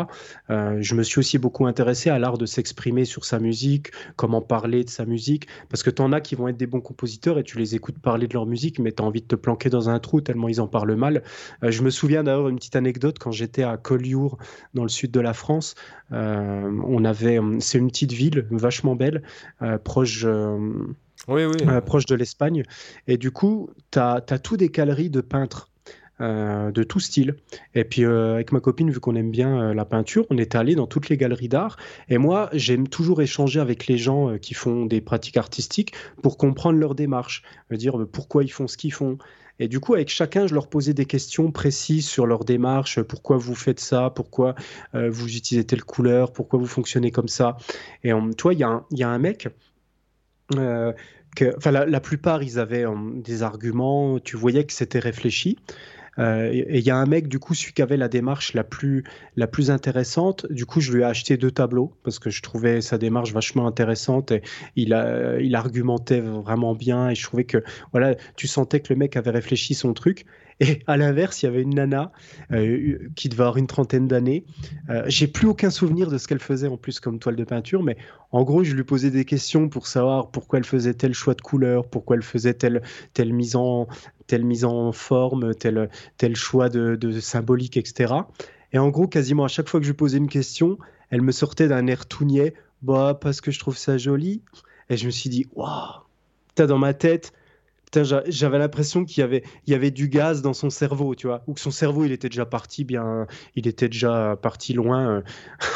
euh, 0.50 0.78
je 0.82 0.96
me 0.96 1.04
suis 1.04 1.20
aussi 1.20 1.38
beaucoup 1.38 1.66
intéressé 1.66 2.10
à 2.10 2.20
l'art 2.20 2.38
de 2.38 2.46
s'exprimer 2.46 3.06
sur 3.06 3.26
sa 3.26 3.40
musique, 3.40 3.92
comment 4.16 4.42
parler 4.42 4.84
de 4.84 4.90
sa 4.90 5.06
musique, 5.06 5.48
parce 5.70 5.84
que 5.84 5.90
tu 5.90 6.02
en 6.02 6.12
as 6.12 6.22
qui 6.22 6.36
vont 6.36 6.48
être 6.48 6.58
des 6.58 6.68
bons 6.68 6.82
compositeurs 6.82 7.40
et 7.40 7.44
tu 7.44 7.58
les 7.58 7.76
écoutes 7.76 8.00
parler 8.00 8.28
de 8.28 8.34
leur 8.34 8.46
musique, 8.46 8.80
mais 8.80 8.92
tu 8.92 9.02
as 9.02 9.06
envie 9.06 9.22
de 9.22 9.28
te 9.28 9.36
planquer 9.36 9.70
dans 9.70 9.90
un 9.90 10.00
trou 10.00 10.22
tellement 10.22 10.48
ils 10.48 10.62
en 10.62 10.68
parlent 10.68 10.96
mal. 10.96 11.24
Euh, 11.64 11.72
je 11.72 11.82
me 11.84 11.90
souviens 11.90 12.24
d'ailleurs 12.24 12.48
une 12.50 12.56
petite 12.58 12.76
anecdote 12.76 13.18
quand 13.20 13.32
j'étais 13.32 13.64
à 13.64 13.78
Collioure, 13.78 14.38
dans 14.74 14.84
le 14.84 14.90
sud 14.90 15.12
de 15.12 15.20
la 15.20 15.34
France. 15.34 15.76
euh, 16.12 16.72
on 16.86 17.06
avait, 17.06 17.40
c'est 17.60 17.78
une 17.78 17.88
petite 17.88 18.12
ville 18.14 18.46
vachement 18.52 18.96
belle, 18.96 19.24
euh, 19.62 19.78
proche. 19.78 20.24
euh, 20.26 20.58
Oui, 21.28 21.44
oui. 21.46 21.58
euh, 21.68 21.82
proche 21.82 22.06
de 22.06 22.16
l'Espagne. 22.16 22.64
Et 23.08 23.18
du 23.18 23.32
coup, 23.32 23.70
tu 23.92 24.00
as, 24.00 24.22
tout 24.22 24.58
des 24.58 24.70
galeries 24.70 25.10
de 25.10 25.22
peintres. 25.22 25.70
euh, 26.22 26.70
de 26.72 26.84
tout 26.84 27.00
style. 27.00 27.36
Et 27.76 27.86
puis 27.86 28.04
euh, 28.04 28.34
avec 28.34 28.52
ma 28.52 28.60
copine, 28.60 28.92
vu 28.92 29.00
qu'on 29.00 29.16
aime 29.16 29.32
bien 29.32 29.70
euh, 29.70 29.74
la 29.74 29.86
peinture, 29.86 30.26
on 30.30 30.38
est 30.38 30.54
allé 30.54 30.76
dans 30.76 30.86
toutes 30.86 31.08
les 31.08 31.16
galeries 31.16 31.48
d'art. 31.48 31.78
Et 32.10 32.18
moi, 32.18 32.50
j'aime 32.52 32.90
toujours 32.90 33.22
échanger 33.22 33.62
avec 33.62 33.88
les 33.88 33.98
gens 33.98 34.30
euh, 34.30 34.38
qui 34.38 34.54
font 34.54 34.86
des 34.86 35.00
pratiques 35.00 35.38
artistiques 35.38 35.94
pour 36.22 36.38
comprendre 36.38 36.78
leur 36.78 36.94
démarche, 36.94 37.42
me 37.72 37.78
dire 37.78 37.98
euh, 37.98 38.06
pourquoi 38.06 38.44
ils 38.44 38.52
font 38.52 38.68
ce 38.68 38.76
qu'ils 38.76 38.92
font. 38.92 39.18
Et 39.60 39.68
du 39.68 39.80
coup, 39.80 39.94
avec 39.94 40.10
chacun, 40.10 40.48
je 40.48 40.54
leur 40.54 40.68
posais 40.68 40.94
des 40.94 41.06
questions 41.06 41.52
précises 41.52 42.08
sur 42.08 42.26
leur 42.26 42.46
démarche, 42.46 43.02
pourquoi 43.02 43.38
vous 43.38 43.56
faites 43.56 43.80
ça, 43.80 44.10
pourquoi 44.10 44.56
euh, 44.96 45.10
vous 45.10 45.36
utilisez 45.36 45.66
telle 45.66 45.84
couleur, 45.84 46.32
pourquoi 46.32 46.60
vous 46.60 46.66
fonctionnez 46.66 47.12
comme 47.12 47.28
ça? 47.28 47.58
Et 48.04 48.14
euh, 48.14 48.32
toi, 48.34 48.54
il 48.54 48.60
y, 48.60 48.64
a 48.64 49.10
un- 49.10 49.20
mec 49.20 49.50
euh, 50.56 50.94
que, 51.36 51.70
la, 51.70 52.00
plupart, 52.00 52.42
ils 52.42 52.58
avaient 52.58 52.86
des 53.16 53.44
arguments, 53.44 54.20
tu 54.20 54.38
voyais 54.38 54.64
que 54.64 54.74
c'était 54.74 55.00
réfléchi. 55.00 55.58
Euh, 56.18 56.50
et 56.52 56.80
il 56.80 56.86
y 56.86 56.90
a 56.90 56.98
un 56.98 57.06
mec, 57.06 57.28
du 57.28 57.40
coup, 57.40 57.54
celui 57.54 57.74
qui 57.74 57.82
avait 57.82 57.98
la 57.98 58.08
démarche 58.08 58.54
la 58.54 58.64
plus, 58.64 59.04
la 59.36 59.48
plus 59.48 59.72
intéressante, 59.72 60.46
du 60.50 60.66
coup, 60.66 60.82
je 60.82 60.92
lui 60.92 61.02
ai 61.02 61.06
acheté 61.06 61.38
deux 61.38 61.52
tableaux 61.52 61.94
parce 62.04 62.20
que 62.20 62.30
je 62.30 62.42
trouvais 62.42 62.82
sa 62.82 62.98
démarche 62.98 63.32
vachement 63.34 63.68
intéressante 63.68 64.32
et 64.32 64.42
il, 64.76 64.94
a, 64.94 65.40
il 65.40 65.56
argumentait 65.56 66.22
vraiment 66.22 66.76
bien 66.76 67.10
et 67.10 67.16
je 67.16 67.24
trouvais 67.24 67.46
que, 67.46 67.64
voilà, 67.92 68.16
tu 68.36 68.48
sentais 68.48 68.80
que 68.80 68.94
le 68.94 68.98
mec 68.98 69.16
avait 69.16 69.32
réfléchi 69.32 69.74
son 69.76 69.94
truc. 69.94 70.26
Et 70.60 70.82
à 70.88 70.98
l'inverse, 70.98 71.42
il 71.42 71.46
y 71.46 71.50
avait 71.50 71.62
une 71.62 71.76
nana 71.76 72.12
euh, 72.52 72.98
qui 73.16 73.30
devait 73.30 73.44
avoir 73.44 73.58
une 73.58 73.68
trentaine 73.68 74.08
d'années. 74.08 74.46
Euh, 74.90 75.04
J'ai 75.08 75.28
plus 75.28 75.48
aucun 75.48 75.70
souvenir 75.70 76.10
de 76.10 76.18
ce 76.18 76.28
qu'elle 76.28 76.40
faisait 76.40 76.68
en 76.68 76.76
plus 76.76 77.00
comme 77.00 77.20
toile 77.20 77.38
de 77.38 77.44
peinture, 77.46 77.82
mais 77.82 77.98
en 78.32 78.44
gros, 78.44 78.64
je 78.64 78.76
lui 78.76 78.84
posais 78.84 79.10
des 79.10 79.24
questions 79.24 79.70
pour 79.70 79.88
savoir 79.88 80.32
pourquoi 80.32 80.60
elle 80.60 80.66
faisait 80.66 80.94
tel 80.94 81.14
choix 81.14 81.34
de 81.34 81.42
couleur, 81.42 81.88
pourquoi 81.88 82.18
elle 82.18 82.24
faisait 82.24 82.54
telle, 82.54 82.82
mise, 83.34 83.56
en, 83.56 83.88
mise 84.34 84.66
en 84.66 84.92
forme, 84.92 85.56
tel, 85.56 85.90
tel 86.18 86.36
choix 86.36 86.68
de, 86.68 87.20
symbolique, 87.20 87.78
etc. 87.78 88.14
Et 88.74 88.80
en 88.80 88.90
gros, 88.90 89.08
quasiment 89.08 89.46
à 89.46 89.48
chaque 89.48 89.70
fois 89.70 89.80
que 89.80 89.86
je 89.86 89.92
lui 89.92 89.98
posais 89.98 90.18
une 90.18 90.30
question, 90.30 90.78
elle 91.10 91.22
me 91.22 91.32
sortait 91.32 91.70
d'un 91.70 91.88
air 91.88 92.06
tout 92.06 92.26
niais, 92.26 92.54
bah, 92.82 93.18
parce 93.20 93.40
que 93.40 93.52
je 93.52 93.60
trouve 93.60 93.78
ça 93.78 93.98
joli. 93.98 94.42
Et 94.90 94.98
je 94.98 95.06
me 95.06 95.12
suis 95.12 95.30
dit, 95.30 95.48
waouh, 95.56 96.02
dans 96.58 96.78
ma 96.78 96.94
tête, 96.94 97.32
j'avais 97.94 98.60
l'impression 98.60 99.06
qu'il 99.06 99.22
y 99.22 99.24
avait, 99.24 99.44
il 99.66 99.72
y 99.72 99.76
avait 99.76 99.92
du 99.92 100.10
gaz 100.10 100.42
dans 100.42 100.54
son 100.54 100.70
cerveau, 100.70 101.16
tu 101.16 101.28
vois, 101.28 101.44
ou 101.48 101.54
que 101.54 101.60
son 101.60 101.72
cerveau, 101.72 102.06
il 102.06 102.12
était 102.12 102.30
déjà 102.30 102.46
parti 102.46 102.84
bien, 102.84 103.28
il 103.56 103.68
était 103.68 103.90
déjà 103.90 104.38
parti 104.42 104.74
loin. 104.74 105.24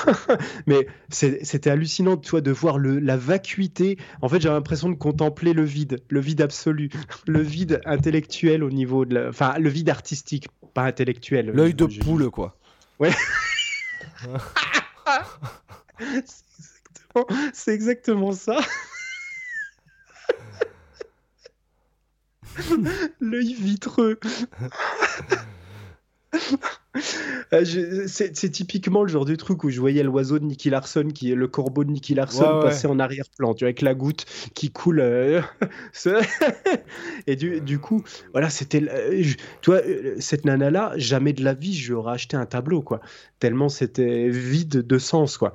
Euh. 0.08 0.14
Mais 0.68 0.88
c'était 1.10 1.70
hallucinant, 1.70 2.18
tu 2.18 2.32
vois, 2.32 2.42
de 2.42 2.52
voir 2.52 2.78
le, 2.78 3.00
la 3.00 3.18
vacuité. 3.18 3.98
En 4.22 4.30
fait, 4.30 4.42
j'avais 4.42 4.56
l'impression 4.56 4.90
de 4.90 4.96
contempler 4.96 5.54
le 5.54 5.64
vide, 5.64 6.04
le 6.10 6.20
vide 6.20 6.42
absolu, 6.42 6.90
le 7.28 7.42
vide 7.42 7.82
intellectuel 7.86 8.64
au 8.64 8.70
niveau 8.70 9.06
de 9.06 9.16
la, 9.16 9.30
enfin, 9.30 9.56
le 9.58 9.70
vide 9.70 9.90
artistique, 9.90 10.48
pas 10.74 10.84
intellectuel. 10.84 11.52
L'œil 11.54 11.74
de 11.74 11.86
poule, 11.86 12.30
quoi. 12.30 12.58
Ouais. 13.00 13.12
c'est 17.54 17.74
exactement 17.74 18.32
ça. 18.32 18.60
L'œil 23.20 23.54
vitreux. 23.54 24.20
Euh, 27.54 27.64
c'est 28.08 28.52
typiquement 28.52 29.04
le 29.04 29.08
genre 29.08 29.26
de 29.26 29.36
truc 29.36 29.64
où 29.64 29.70
je 29.70 29.80
voyais 29.80 30.04
l'oiseau 30.04 30.40
de 30.40 30.46
Nicky 30.46 30.70
Larson, 30.70 31.10
qui 31.14 31.32
est 31.32 31.36
le 31.36 31.48
corbeau 31.48 31.84
de 31.84 31.92
Nicky 31.92 32.14
Larson, 32.14 32.62
passer 32.62 32.88
en 32.88 33.00
arrière-plan, 33.00 33.54
tu 33.54 33.64
vois, 33.64 33.68
avec 33.68 33.82
la 33.82 33.94
goutte 33.94 34.26
qui 34.54 34.72
coule. 34.72 35.00
Euh, 35.00 35.42
et 37.28 37.36
du, 37.36 37.80
coup, 37.80 38.04
voilà, 38.32 38.50
c'était. 38.50 38.82
Tu 39.62 39.72
vois, 39.72 39.82
cette 40.20 40.46
nana-là, 40.46 40.94
jamais 40.98 41.34
de 41.34 41.44
la 41.44 41.54
vie, 41.54 41.74
je 41.74 41.88
lui 41.88 41.94
aurais 41.94 42.14
acheté 42.14 42.38
un 42.38 42.46
tableau, 42.46 42.82
quoi. 42.82 43.02
Tellement 43.40 43.70
c'était 43.70 44.30
vide 44.30 44.86
de 44.86 44.98
sens, 44.98 45.38
quoi. 45.38 45.54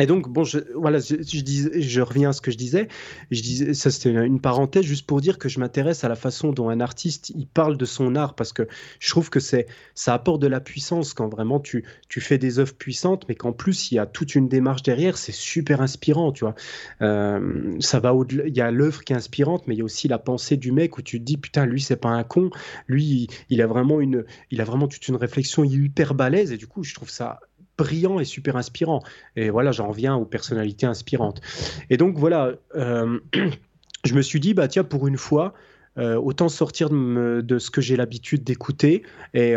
Et 0.00 0.06
donc, 0.06 0.28
bon, 0.28 0.44
je, 0.44 0.58
voilà, 0.74 0.98
je, 0.98 1.16
je 1.20 2.00
reviens 2.00 2.30
à 2.30 2.32
ce 2.32 2.40
que 2.40 2.50
je 2.50 2.56
disais. 2.56 2.88
Je 3.30 3.42
disais, 3.42 3.74
ça 3.74 3.90
c'était 3.90 4.10
une 4.10 4.40
parenthèse 4.40 4.84
juste 4.84 5.06
pour 5.06 5.20
dire 5.20 5.38
que 5.38 5.48
je 5.48 5.60
m'intéresse 5.60 6.04
à 6.04 6.08
la 6.08 6.16
façon 6.16 6.52
dont 6.52 6.70
un 6.70 6.80
artiste 6.80 7.30
il 7.30 7.46
parle 7.46 7.76
de 7.76 7.84
son 7.84 8.14
art 8.16 8.34
parce 8.34 8.52
que 8.52 8.66
je 8.98 9.10
trouve 9.10 9.30
que 9.30 9.40
c'est, 9.40 9.66
ça 9.94 10.14
apporte 10.14 10.40
de 10.40 10.46
la 10.46 10.60
puissance 10.60 11.12
quand 11.12 11.28
vraiment 11.28 11.60
tu, 11.60 11.84
tu 12.08 12.20
fais 12.20 12.38
des 12.38 12.58
œuvres 12.58 12.74
puissantes, 12.74 13.26
mais 13.28 13.34
qu'en 13.34 13.52
plus 13.52 13.92
il 13.92 13.96
y 13.96 13.98
a 13.98 14.06
toute 14.06 14.34
une 14.34 14.48
démarche 14.48 14.82
derrière. 14.82 15.18
C'est 15.18 15.32
super 15.32 15.80
inspirant, 15.80 16.32
tu 16.32 16.44
vois. 16.44 16.54
Euh, 17.02 17.76
ça 17.80 18.00
va 18.00 18.14
au-delà. 18.14 18.46
Il 18.46 18.56
y 18.56 18.60
a 18.60 18.70
l'œuvre 18.70 19.04
qui 19.04 19.12
est 19.12 19.16
inspirante, 19.16 19.66
mais 19.66 19.74
il 19.74 19.78
y 19.78 19.82
a 19.82 19.84
aussi 19.84 20.08
la 20.08 20.18
pensée 20.18 20.56
du 20.56 20.72
mec 20.72 20.98
où 20.98 21.02
tu 21.02 21.18
te 21.18 21.24
dis 21.24 21.36
putain, 21.36 21.66
lui 21.66 21.80
c'est 21.80 21.96
pas 21.96 22.08
un 22.08 22.24
con. 22.24 22.50
Lui, 22.86 23.28
il, 23.50 23.62
a 23.62 23.66
vraiment 23.66 24.00
une, 24.00 24.24
il 24.50 24.60
a 24.60 24.64
vraiment 24.64 24.88
toute 24.88 25.06
une 25.08 25.16
réflexion 25.16 25.64
hyper 25.64 26.14
balèze 26.14 26.52
et 26.52 26.56
du 26.56 26.66
coup, 26.66 26.82
je 26.82 26.94
trouve 26.94 27.10
ça 27.10 27.40
brillant 27.80 28.20
et 28.20 28.24
super 28.24 28.56
inspirant. 28.56 29.02
Et 29.36 29.50
voilà, 29.50 29.72
j'en 29.72 29.88
reviens 29.88 30.14
aux 30.16 30.26
personnalités 30.26 30.86
inspirantes. 30.86 31.40
Et 31.88 31.96
donc 31.96 32.16
voilà, 32.18 32.52
euh, 32.76 33.18
je 34.04 34.14
me 34.14 34.22
suis 34.22 34.40
dit, 34.40 34.54
bah 34.54 34.68
tiens, 34.68 34.84
pour 34.84 35.08
une 35.08 35.16
fois, 35.16 35.54
euh, 35.98 36.14
autant 36.14 36.48
sortir 36.48 36.88
de, 36.88 37.58
ce 37.58 37.70
que 37.70 37.80
j'ai 37.80 37.96
l'habitude 37.96 38.44
d'écouter 38.44 39.02
et, 39.34 39.56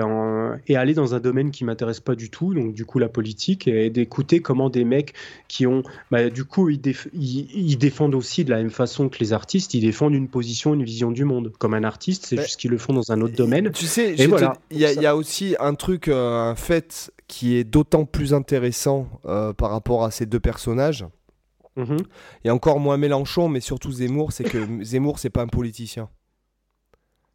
et, 0.67 0.75
aller 0.75 0.93
dans 0.95 1.13
un 1.13 1.19
domaine 1.19 1.51
qui 1.51 1.63
m'intéresse 1.63 1.99
pas 1.99 2.15
du 2.15 2.31
tout, 2.31 2.55
donc 2.55 2.73
du 2.73 2.85
coup 2.85 2.97
la 2.97 3.07
politique, 3.07 3.67
et 3.67 3.91
d'écouter 3.91 4.41
comment 4.41 4.71
des 4.71 4.83
mecs 4.83 5.13
qui 5.47 5.67
ont, 5.67 5.83
bah, 6.09 6.31
du 6.31 6.43
coup, 6.43 6.69
ils, 6.69 6.81
ils, 7.13 7.77
défendent 7.77 8.15
aussi 8.15 8.43
de 8.43 8.49
la 8.49 8.57
même 8.57 8.71
façon 8.71 9.09
que 9.09 9.19
les 9.19 9.31
artistes, 9.31 9.75
ils 9.75 9.81
défendent 9.81 10.15
une 10.15 10.27
position, 10.27 10.73
une 10.73 10.83
vision 10.83 11.11
du 11.11 11.23
monde. 11.23 11.53
Comme 11.59 11.75
un 11.75 11.83
artiste, 11.83 12.25
c'est 12.25 12.41
juste 12.41 12.59
qu'ils 12.59 12.71
le 12.71 12.79
font 12.79 12.93
dans 12.93 13.11
un 13.11 13.21
autre 13.21 13.35
domaine. 13.35 13.71
Tu 13.71 13.85
sais, 13.85 14.15
il 14.17 14.27
voilà, 14.27 14.57
y, 14.71 14.79
y, 14.79 15.05
a 15.05 15.15
aussi 15.15 15.55
un 15.59 15.75
truc, 15.75 16.07
euh, 16.07 16.49
un 16.49 16.55
fait 16.55 17.12
qui 17.33 17.55
est 17.55 17.63
d'autant 17.63 18.05
plus 18.05 18.35
intéressant 18.35 19.07
euh, 19.25 19.53
par 19.53 19.71
rapport 19.71 20.03
à 20.03 20.11
ces 20.11 20.27
deux 20.27 20.39
personnages. 20.39 21.03
Mhm. 21.75 21.97
Et 22.43 22.51
encore 22.51 22.79
moins 22.79 22.97
Mélenchon, 22.97 23.49
mais 23.49 23.59
surtout 23.59 23.91
Zemmour, 23.91 24.31
c'est 24.31 24.43
que 24.43 24.59
Zemmour, 24.83 25.17
c'est 25.17 25.31
pas 25.31 25.41
un 25.41 25.47
politicien. 25.47 26.09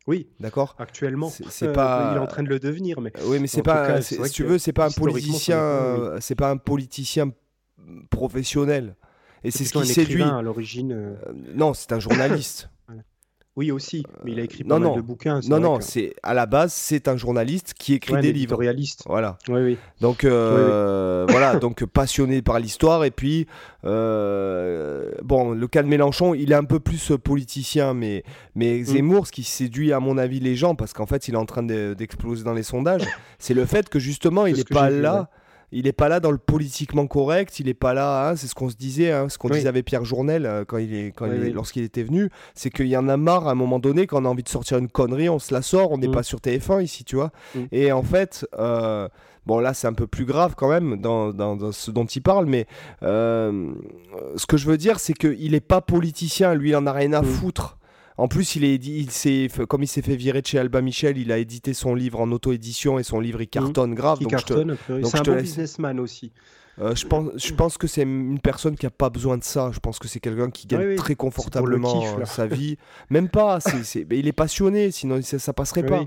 Oui, 0.06 0.28
d'accord? 0.38 0.76
Actuellement, 0.78 1.28
c'est 1.28 1.66
euh, 1.66 1.72
pas. 1.72 2.12
Il 2.12 2.16
est 2.16 2.20
en 2.20 2.28
train 2.28 2.44
de 2.44 2.48
le 2.48 2.60
devenir, 2.60 3.00
mais. 3.00 3.12
Oui, 3.24 3.40
mais 3.40 3.48
c'est 3.48 3.64
pas. 3.64 4.00
si 4.00 4.16
tu 4.30 4.44
veux, 4.44 4.58
c'est 4.58 4.72
pas 4.72 4.86
un 4.86 4.92
politicien. 4.92 6.12
C'est 6.20 6.36
pas 6.36 6.50
un 6.50 6.58
politicien 6.58 7.32
professionnel. 8.08 8.94
Et 9.42 9.50
c'est 9.50 9.64
ce 9.64 9.76
qui 9.76 9.86
séduit. 9.86 10.22
à 10.22 10.42
l'origine. 10.42 10.92
Euh. 10.92 11.16
non, 11.54 11.74
c'est 11.74 11.92
un 11.92 11.98
journaliste. 11.98 12.70
Oui, 13.58 13.72
aussi, 13.72 14.04
mais 14.22 14.30
il 14.30 14.38
a 14.38 14.44
écrit 14.44 14.62
pas 14.62 14.78
mal 14.78 14.94
de 14.94 15.00
bouquins. 15.00 15.40
Non, 15.48 15.58
non, 15.58 15.80
c'est 15.80 16.14
à 16.22 16.32
la 16.32 16.46
base, 16.46 16.72
c'est 16.72 17.08
un 17.08 17.16
journaliste 17.16 17.74
qui 17.76 17.94
écrit 17.94 18.20
des 18.20 18.32
livres. 18.32 18.56
Voilà. 19.06 19.36
Oui, 19.48 19.60
oui. 19.60 19.78
Donc, 20.00 20.22
euh, 20.22 21.26
voilà, 21.28 21.56
donc 21.60 21.84
passionné 21.84 22.40
par 22.40 22.60
l'histoire. 22.60 23.04
Et 23.04 23.10
puis, 23.10 23.48
euh, 23.84 25.10
bon, 25.24 25.50
le 25.50 25.66
cas 25.66 25.82
de 25.82 25.88
Mélenchon, 25.88 26.34
il 26.34 26.52
est 26.52 26.54
un 26.54 26.62
peu 26.62 26.78
plus 26.78 27.10
politicien, 27.20 27.94
mais, 27.94 28.22
mais 28.54 28.78
mm. 28.78 28.84
Zemmour, 28.84 29.26
ce 29.26 29.32
qui 29.32 29.42
séduit, 29.42 29.92
à 29.92 29.98
mon 29.98 30.18
avis, 30.18 30.38
les 30.38 30.54
gens, 30.54 30.76
parce 30.76 30.92
qu'en 30.92 31.06
fait, 31.06 31.26
il 31.26 31.34
est 31.34 31.38
en 31.38 31.46
train 31.46 31.64
d'exploser 31.64 32.44
dans 32.44 32.54
les 32.54 32.62
sondages, 32.62 33.08
c'est 33.40 33.54
le 33.54 33.64
fait 33.64 33.88
que 33.88 33.98
justement, 33.98 34.46
il 34.46 34.54
n'est 34.54 34.62
pas 34.62 34.88
là 34.88 35.30
il 35.72 35.84
n'est 35.84 35.92
pas 35.92 36.08
là 36.08 36.20
dans 36.20 36.30
le 36.30 36.38
politiquement 36.38 37.06
correct, 37.06 37.60
il 37.60 37.66
n'est 37.66 37.74
pas 37.74 37.94
là, 37.94 38.28
hein, 38.28 38.36
c'est 38.36 38.46
ce 38.46 38.54
qu'on 38.54 38.70
se 38.70 38.76
disait, 38.76 39.12
hein, 39.12 39.28
ce 39.28 39.36
qu'on 39.36 39.50
disait 39.50 39.68
avec 39.68 39.84
Pierre 39.84 40.04
Journel 40.04 40.46
euh, 40.46 40.64
quand 40.64 40.78
il 40.78 40.94
est, 40.94 41.12
quand 41.12 41.26
lorsqu'il 41.26 41.82
était 41.82 42.02
venu, 42.02 42.30
c'est 42.54 42.70
qu'il 42.70 42.88
y 42.88 42.96
en 42.96 43.08
a 43.08 43.16
marre 43.16 43.48
à 43.48 43.52
un 43.52 43.54
moment 43.54 43.78
donné 43.78 44.06
quand 44.06 44.22
on 44.22 44.24
a 44.24 44.28
envie 44.28 44.42
de 44.42 44.48
sortir 44.48 44.78
une 44.78 44.88
connerie, 44.88 45.28
on 45.28 45.38
se 45.38 45.52
la 45.52 45.62
sort, 45.62 45.92
on 45.92 45.98
n'est 45.98 46.08
mm. 46.08 46.12
pas 46.12 46.22
sur 46.22 46.38
TF1 46.38 46.82
ici, 46.82 47.04
tu 47.04 47.16
vois. 47.16 47.30
Mm. 47.54 47.60
Et 47.72 47.92
en 47.92 48.02
fait, 48.02 48.46
euh, 48.58 49.08
bon 49.46 49.58
là 49.58 49.74
c'est 49.74 49.86
un 49.86 49.92
peu 49.92 50.06
plus 50.06 50.24
grave 50.24 50.54
quand 50.56 50.68
même 50.68 51.00
dans, 51.00 51.32
dans, 51.32 51.72
ce 51.72 51.90
dont 51.90 52.06
il 52.06 52.22
parle, 52.22 52.46
mais 52.46 52.66
euh, 53.02 53.72
ce 54.36 54.46
que 54.46 54.56
je 54.56 54.66
veux 54.66 54.78
dire 54.78 54.98
c'est 55.00 55.14
qu'il 55.14 55.52
n'est 55.52 55.60
pas 55.60 55.80
politicien, 55.80 56.54
lui 56.54 56.70
il 56.70 56.76
en 56.76 56.86
a 56.86 56.92
rien 56.92 57.12
à 57.12 57.22
mm. 57.22 57.26
foutre. 57.26 57.77
En 58.18 58.26
plus, 58.26 58.56
il 58.56 58.64
est, 58.64 58.74
il 58.74 59.10
s'est, 59.10 59.48
comme 59.68 59.84
il 59.84 59.86
s'est 59.86 60.02
fait 60.02 60.16
virer 60.16 60.42
de 60.42 60.46
chez 60.46 60.58
Alba 60.58 60.82
Michel, 60.82 61.18
il 61.18 61.30
a 61.30 61.38
édité 61.38 61.72
son 61.72 61.94
livre 61.94 62.20
en 62.20 62.30
auto-édition 62.32 62.98
et 62.98 63.04
son 63.04 63.20
livre 63.20 63.40
il 63.40 63.44
mmh. 63.44 63.48
cartonne 63.48 63.94
grave. 63.94 64.18
Il 64.20 64.26
cartonne, 64.26 64.76
c'est 65.04 65.18
un 65.18 65.22
bon 65.22 65.40
businessman 65.40 66.00
aussi. 66.00 66.32
Euh, 66.80 66.94
je, 66.94 67.06
pense, 67.06 67.30
je 67.36 67.54
pense 67.54 67.76
que 67.78 67.86
c'est 67.86 68.02
une 68.02 68.38
personne 68.38 68.76
qui 68.76 68.86
n'a 68.86 68.90
pas 68.90 69.10
besoin 69.10 69.36
de 69.36 69.44
ça. 69.44 69.70
Je 69.72 69.80
pense 69.80 69.98
que 69.98 70.06
c'est 70.06 70.20
quelqu'un 70.20 70.50
qui 70.50 70.66
gagne 70.66 70.96
très 70.96 71.14
confortablement 71.14 72.24
sa 72.24 72.46
vie. 72.46 72.76
Même 73.10 73.28
pas, 73.28 73.60
c'est, 73.60 74.06
il 74.10 74.26
est 74.26 74.32
passionné, 74.32 74.90
sinon 74.90 75.22
ça, 75.22 75.38
ça 75.38 75.52
passerait 75.52 75.86
pas 75.86 76.04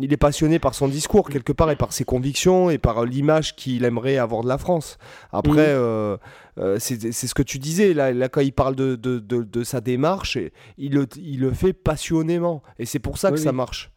il 0.00 0.12
est 0.12 0.18
passionné 0.18 0.58
par 0.58 0.74
son 0.74 0.88
discours 0.88 1.28
quelque 1.28 1.52
part 1.52 1.70
et 1.70 1.76
par 1.76 1.92
ses 1.92 2.04
convictions 2.04 2.70
et 2.70 2.78
par 2.78 3.04
l'image 3.04 3.56
qu'il 3.56 3.84
aimerait 3.84 4.18
avoir 4.18 4.42
de 4.42 4.48
la 4.48 4.58
France. 4.58 4.98
Après, 5.32 5.68
euh, 5.68 6.16
euh, 6.58 6.78
c'est 6.78 7.12
ce 7.12 7.34
que 7.34 7.42
tu 7.42 7.58
disais, 7.58 7.94
là, 7.94 8.12
là 8.12 8.28
quand 8.28 8.40
il 8.40 8.52
parle 8.52 8.76
de, 8.76 8.96
de, 8.96 9.18
de, 9.18 9.64
sa 9.64 9.80
démarche, 9.80 10.38
il 10.76 10.94
le, 10.94 11.06
il 11.16 11.40
le, 11.40 11.52
fait 11.52 11.72
passionnément. 11.72 12.62
Et 12.78 12.86
c'est 12.86 12.98
pour 12.98 13.18
ça 13.18 13.30
que 13.30 13.36
ça 13.36 13.52
marche. 13.52 13.90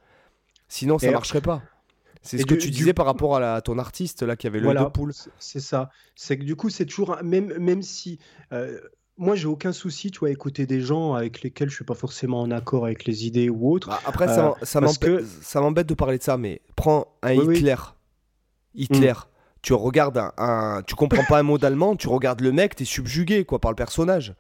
Sinon, 0.68 1.00
ça 1.00 1.08
ne 1.08 1.14
marcherait 1.14 1.42
pas. 1.42 1.62
C'est 2.22 2.38
ce 2.38 2.46
que 2.46 2.56
tu 2.56 2.70
disais 2.70 2.94
par 2.94 3.06
rapport 3.06 3.38
à, 3.38 3.62
ton 3.62 3.80
artiste 3.80 4.22
là 4.22 4.36
qui 4.36 4.48
avait 4.48 4.60
le 4.60 4.66
voilà, 4.66 4.90
poule. 4.90 5.12
C'est 5.40 5.60
ça. 5.60 5.90
C'est 6.16 6.38
que 6.38 6.44
du 6.44 6.56
coup, 6.56 6.70
c'est 6.70 6.86
toujours 6.86 7.18
même 7.24 7.58
même 7.58 7.82
si 7.82 8.20
euh, 8.54 8.80
moi, 9.22 9.36
j'ai 9.36 9.46
aucun 9.46 9.72
souci, 9.72 10.10
tu 10.10 10.20
vois, 10.20 10.30
à 10.30 10.32
écouter 10.32 10.66
des 10.66 10.82
gens 10.82 11.14
avec 11.14 11.44
lesquels 11.44 11.70
je 11.70 11.76
suis 11.76 11.86
pas 11.86 11.94
forcément 11.94 12.42
en 12.42 12.50
accord 12.50 12.86
avec 12.86 13.06
les 13.06 13.28
idées 13.28 13.50
ou 13.50 13.72
autres. 13.72 13.90
Bah, 13.90 14.00
après, 14.06 14.26
ça, 14.26 14.56
euh, 14.60 15.24
ça 15.42 15.62
m'embête 15.62 15.88
de 15.88 15.94
parler 15.94 16.18
de 16.18 16.24
ça, 16.24 16.38
mais 16.38 16.60
prends 16.76 17.06
un 17.22 17.34
Hitler. 17.34 17.76
Hitler. 18.74 19.12
Mm. 19.12 19.28
Tu 19.62 19.74
regardes 19.74 20.32
un, 20.38 20.82
tu 20.88 20.96
comprends 20.96 21.24
pas 21.24 21.38
un 21.38 21.44
mot 21.44 21.60
d'allemand, 21.60 21.96
tu 21.96 22.08
regardes 22.08 22.42
le 22.42 22.52
mec, 22.52 22.76
tu 22.76 22.82
es 22.82 22.86
subjugué 22.88 23.46
quoi 23.46 23.60
par 23.60 23.70
le 23.70 23.76
personnage. 23.76 24.34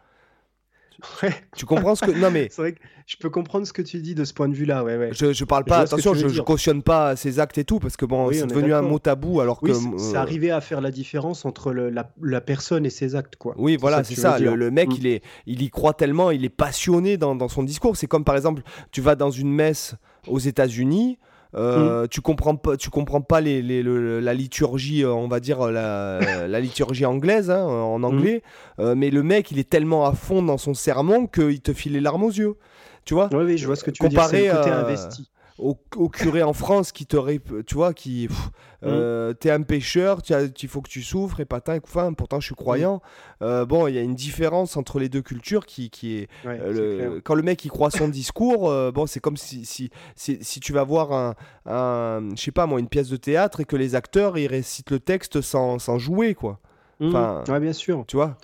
Tu 1.58 1.66
comprends 1.66 1.96
ce 1.96 2.06
que. 2.06 2.12
Non, 2.12 2.32
mais. 2.32 2.48
C'est 2.52 2.62
vrai 2.62 2.72
que 2.74 2.80
je 3.06 3.18
peux 3.18 3.30
comprendre 3.30 3.66
ce 3.68 3.74
que 3.74 3.82
tu 3.82 4.00
dis 4.00 4.16
de 4.16 4.24
ce 4.24 4.34
point 4.34 4.48
de 4.48 4.54
vue-là. 4.54 4.84
Ouais, 4.84 4.98
ouais. 4.98 5.10
Je, 5.12 5.34
je 5.34 5.46
parle 5.46 5.66
pas, 5.66 5.80
attention, 5.80 6.14
je, 6.14 6.28
je, 6.28 6.42
cautionne 6.42 6.84
pas 6.84 7.16
ces 7.16 7.40
actes 7.40 7.58
et 7.58 7.66
tout, 7.66 7.80
parce 7.80 7.98
que 7.98 8.06
bon, 8.06 8.32
c'est 8.32 8.48
devenu 8.48 8.74
un 8.74 8.82
mot 8.82 9.00
tabou 9.00 9.42
alors 9.42 9.60
que. 9.60 9.74
C'est 9.74 10.16
euh, 10.16 10.20
arrivé 10.20 10.52
à 10.52 10.62
faire 10.62 10.82
la 10.82 10.92
différence 10.92 11.46
entre 11.46 11.72
le, 11.72 11.90
la, 11.90 12.12
la, 12.22 12.42
personne 12.42 12.86
et 12.86 12.90
ses 12.90 13.16
actes, 13.16 13.36
quoi. 13.36 13.54
Oui, 13.58 13.78
voilà, 13.78 14.04
c'est 14.04 14.16
ça. 14.16 14.40
Le, 14.40 14.72
mec, 14.72 14.90
mm. 14.90 14.96
il, 14.98 15.08
est, 15.08 15.24
il 15.46 15.62
y 15.62 15.70
croit 15.70 15.94
tellement, 15.94 16.32
il 16.32 16.46
est 16.46 16.50
passionné 16.50 17.18
dans, 17.18 17.36
dans 17.36 17.50
son 17.50 17.64
discours. 17.64 17.98
C'est 17.98 18.08
comme 18.08 18.24
par 18.24 18.36
exemple, 18.36 18.62
tu 18.92 19.02
vas 19.02 19.16
dans 19.16 19.32
une 19.32 19.52
messe 19.52 19.96
aux 20.28 20.40
États-Unis. 20.40 21.18
Euh, 21.56 22.08
Tu 22.08 22.22
comprends 22.22 22.56
pas, 22.56 22.78
tu 22.78 22.90
comprends 22.90 23.22
pas 23.22 23.42
les, 23.42 23.62
les- 23.62 23.84
le- 23.84 24.20
la 24.20 24.34
liturgie, 24.34 25.04
euh, 25.04 25.12
on 25.12 25.28
va 25.28 25.40
dire 25.40 25.70
la, 25.72 26.48
la 26.48 26.60
liturgie 26.60 27.06
anglaise 27.06 27.50
hein, 27.52 27.64
en 27.64 28.02
anglais. 28.04 28.42
Euh, 28.80 28.96
mais 28.96 29.10
le 29.10 29.22
mec, 29.24 29.52
il 29.52 29.60
est 29.60 29.70
tellement 29.70 30.06
à 30.06 30.14
fond 30.14 30.42
dans 30.42 30.58
son 30.58 30.74
sermon 30.74 31.28
qu'il 31.28 31.60
te 31.62 31.74
file 31.74 31.94
les 31.94 32.00
larmes 32.02 32.24
aux 32.24 32.32
yeux. 32.32 32.56
Tu 33.04 33.14
vois? 33.14 33.30
Oui, 33.34 33.44
oui, 33.46 33.58
je 33.58 33.66
vois 33.66 33.76
ce 33.76 33.84
que 33.84 33.92
tu 33.92 34.02
veux 34.04 34.10
dire. 34.10 34.24
C'est 34.30 34.38
le 34.38 34.44
Comparé 34.50 34.64
côté 34.64 34.74
à- 34.76 34.80
investi. 34.80 35.30
Au, 35.58 35.78
au 35.96 36.10
curé 36.10 36.42
en 36.44 36.54
France 36.54 36.92
qui 36.92 37.06
te 37.06 37.62
tu 37.62 37.76
vois 37.76 37.94
qui 37.94 38.28
pff, 38.28 38.50
Mm. 38.84 38.88
euh, 38.88 39.34
t'es 39.34 39.52
un 39.52 39.62
pécheur 39.62 40.24
tu 40.24 40.34
as- 40.34 40.46
il 40.64 40.68
faut 40.68 40.82
que 40.82 40.90
tu 40.90 41.04
souffres 41.04 41.40
et 41.40 41.46
patin 41.46 41.76
et 41.76 41.80
couffin 41.80 42.14
pourtant 42.14 42.40
je 42.40 42.48
suis 42.48 42.56
croyant 42.56 42.96
Mm. 43.42 43.44
Euh, 43.44 43.66
bon 43.66 43.86
il 43.88 43.94
y 43.94 44.00
a 44.00 44.02
une 44.02 44.16
différence 44.16 44.76
entre 44.76 44.98
les 45.00 45.08
deux 45.08 45.22
cultures 45.22 45.68
qui, 45.68 45.90
qui 45.92 46.18
est 46.18 46.30
Ouais, 46.46 46.60
euh, 46.60 47.12
le- 47.14 47.22
quand 47.22 47.36
le 47.36 47.44
mec 47.44 47.64
il 47.64 47.70
croit 47.70 47.92
son 47.92 48.08
discours 48.08 48.70
euh, 48.72 48.92
bon 48.92 49.06
c'est 49.06 49.20
comme 49.20 49.38
si, 49.38 49.66
si, 49.66 49.92
si, 50.16 50.40
si 50.42 50.60
tu 50.62 50.74
vas 50.74 50.84
voir 50.84 51.12
un, 51.14 51.36
un 51.68 52.30
je 52.36 52.42
sais 52.42 52.52
pas 52.52 52.66
moi 52.66 52.80
une 52.80 52.88
pièce 52.88 53.10
de 53.10 53.18
théâtre 53.18 53.60
et 53.60 53.66
que 53.66 53.76
les 53.76 53.94
acteurs 53.94 54.38
ils 54.40 54.48
récitent 54.48 54.90
le 54.92 55.00
texte 55.00 55.42
sans, 55.42 55.78
sans 55.78 56.00
jouer 56.00 56.34
quoi 56.34 56.60
Mhm. 57.00 57.10
enfin- 57.16 57.44
Ouais, 57.54 57.60
bien 57.60 57.74
sûr. 57.74 58.04
tu 58.08 58.16
vois 58.16 58.38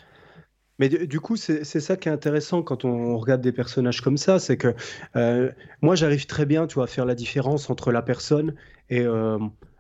Mais 0.80 0.90
du, 0.90 1.20
coup, 1.20 1.36
c'est 1.36 1.64
c'est 1.64 1.80
ça 1.80 1.98
qui 1.98 2.08
est 2.10 2.12
intéressant 2.12 2.62
quand 2.62 2.86
on 2.86 3.18
regarde 3.18 3.42
des 3.42 3.52
personnages 3.52 4.02
comme 4.02 4.18
ça, 4.18 4.40
c'est 4.40 4.58
que 4.58 4.76
euh, 5.16 5.52
moi, 5.82 5.96
j'arrive 5.96 6.26
très 6.28 6.46
bien, 6.46 6.68
tu 6.68 6.76
vois, 6.76 6.84
à 6.84 6.88
faire 6.88 7.06
la 7.06 7.16
différence 7.16 7.70
entre 7.70 7.92
la 7.92 8.02
personne 8.02 8.54
et 8.90 9.02
euh, 9.02 9.40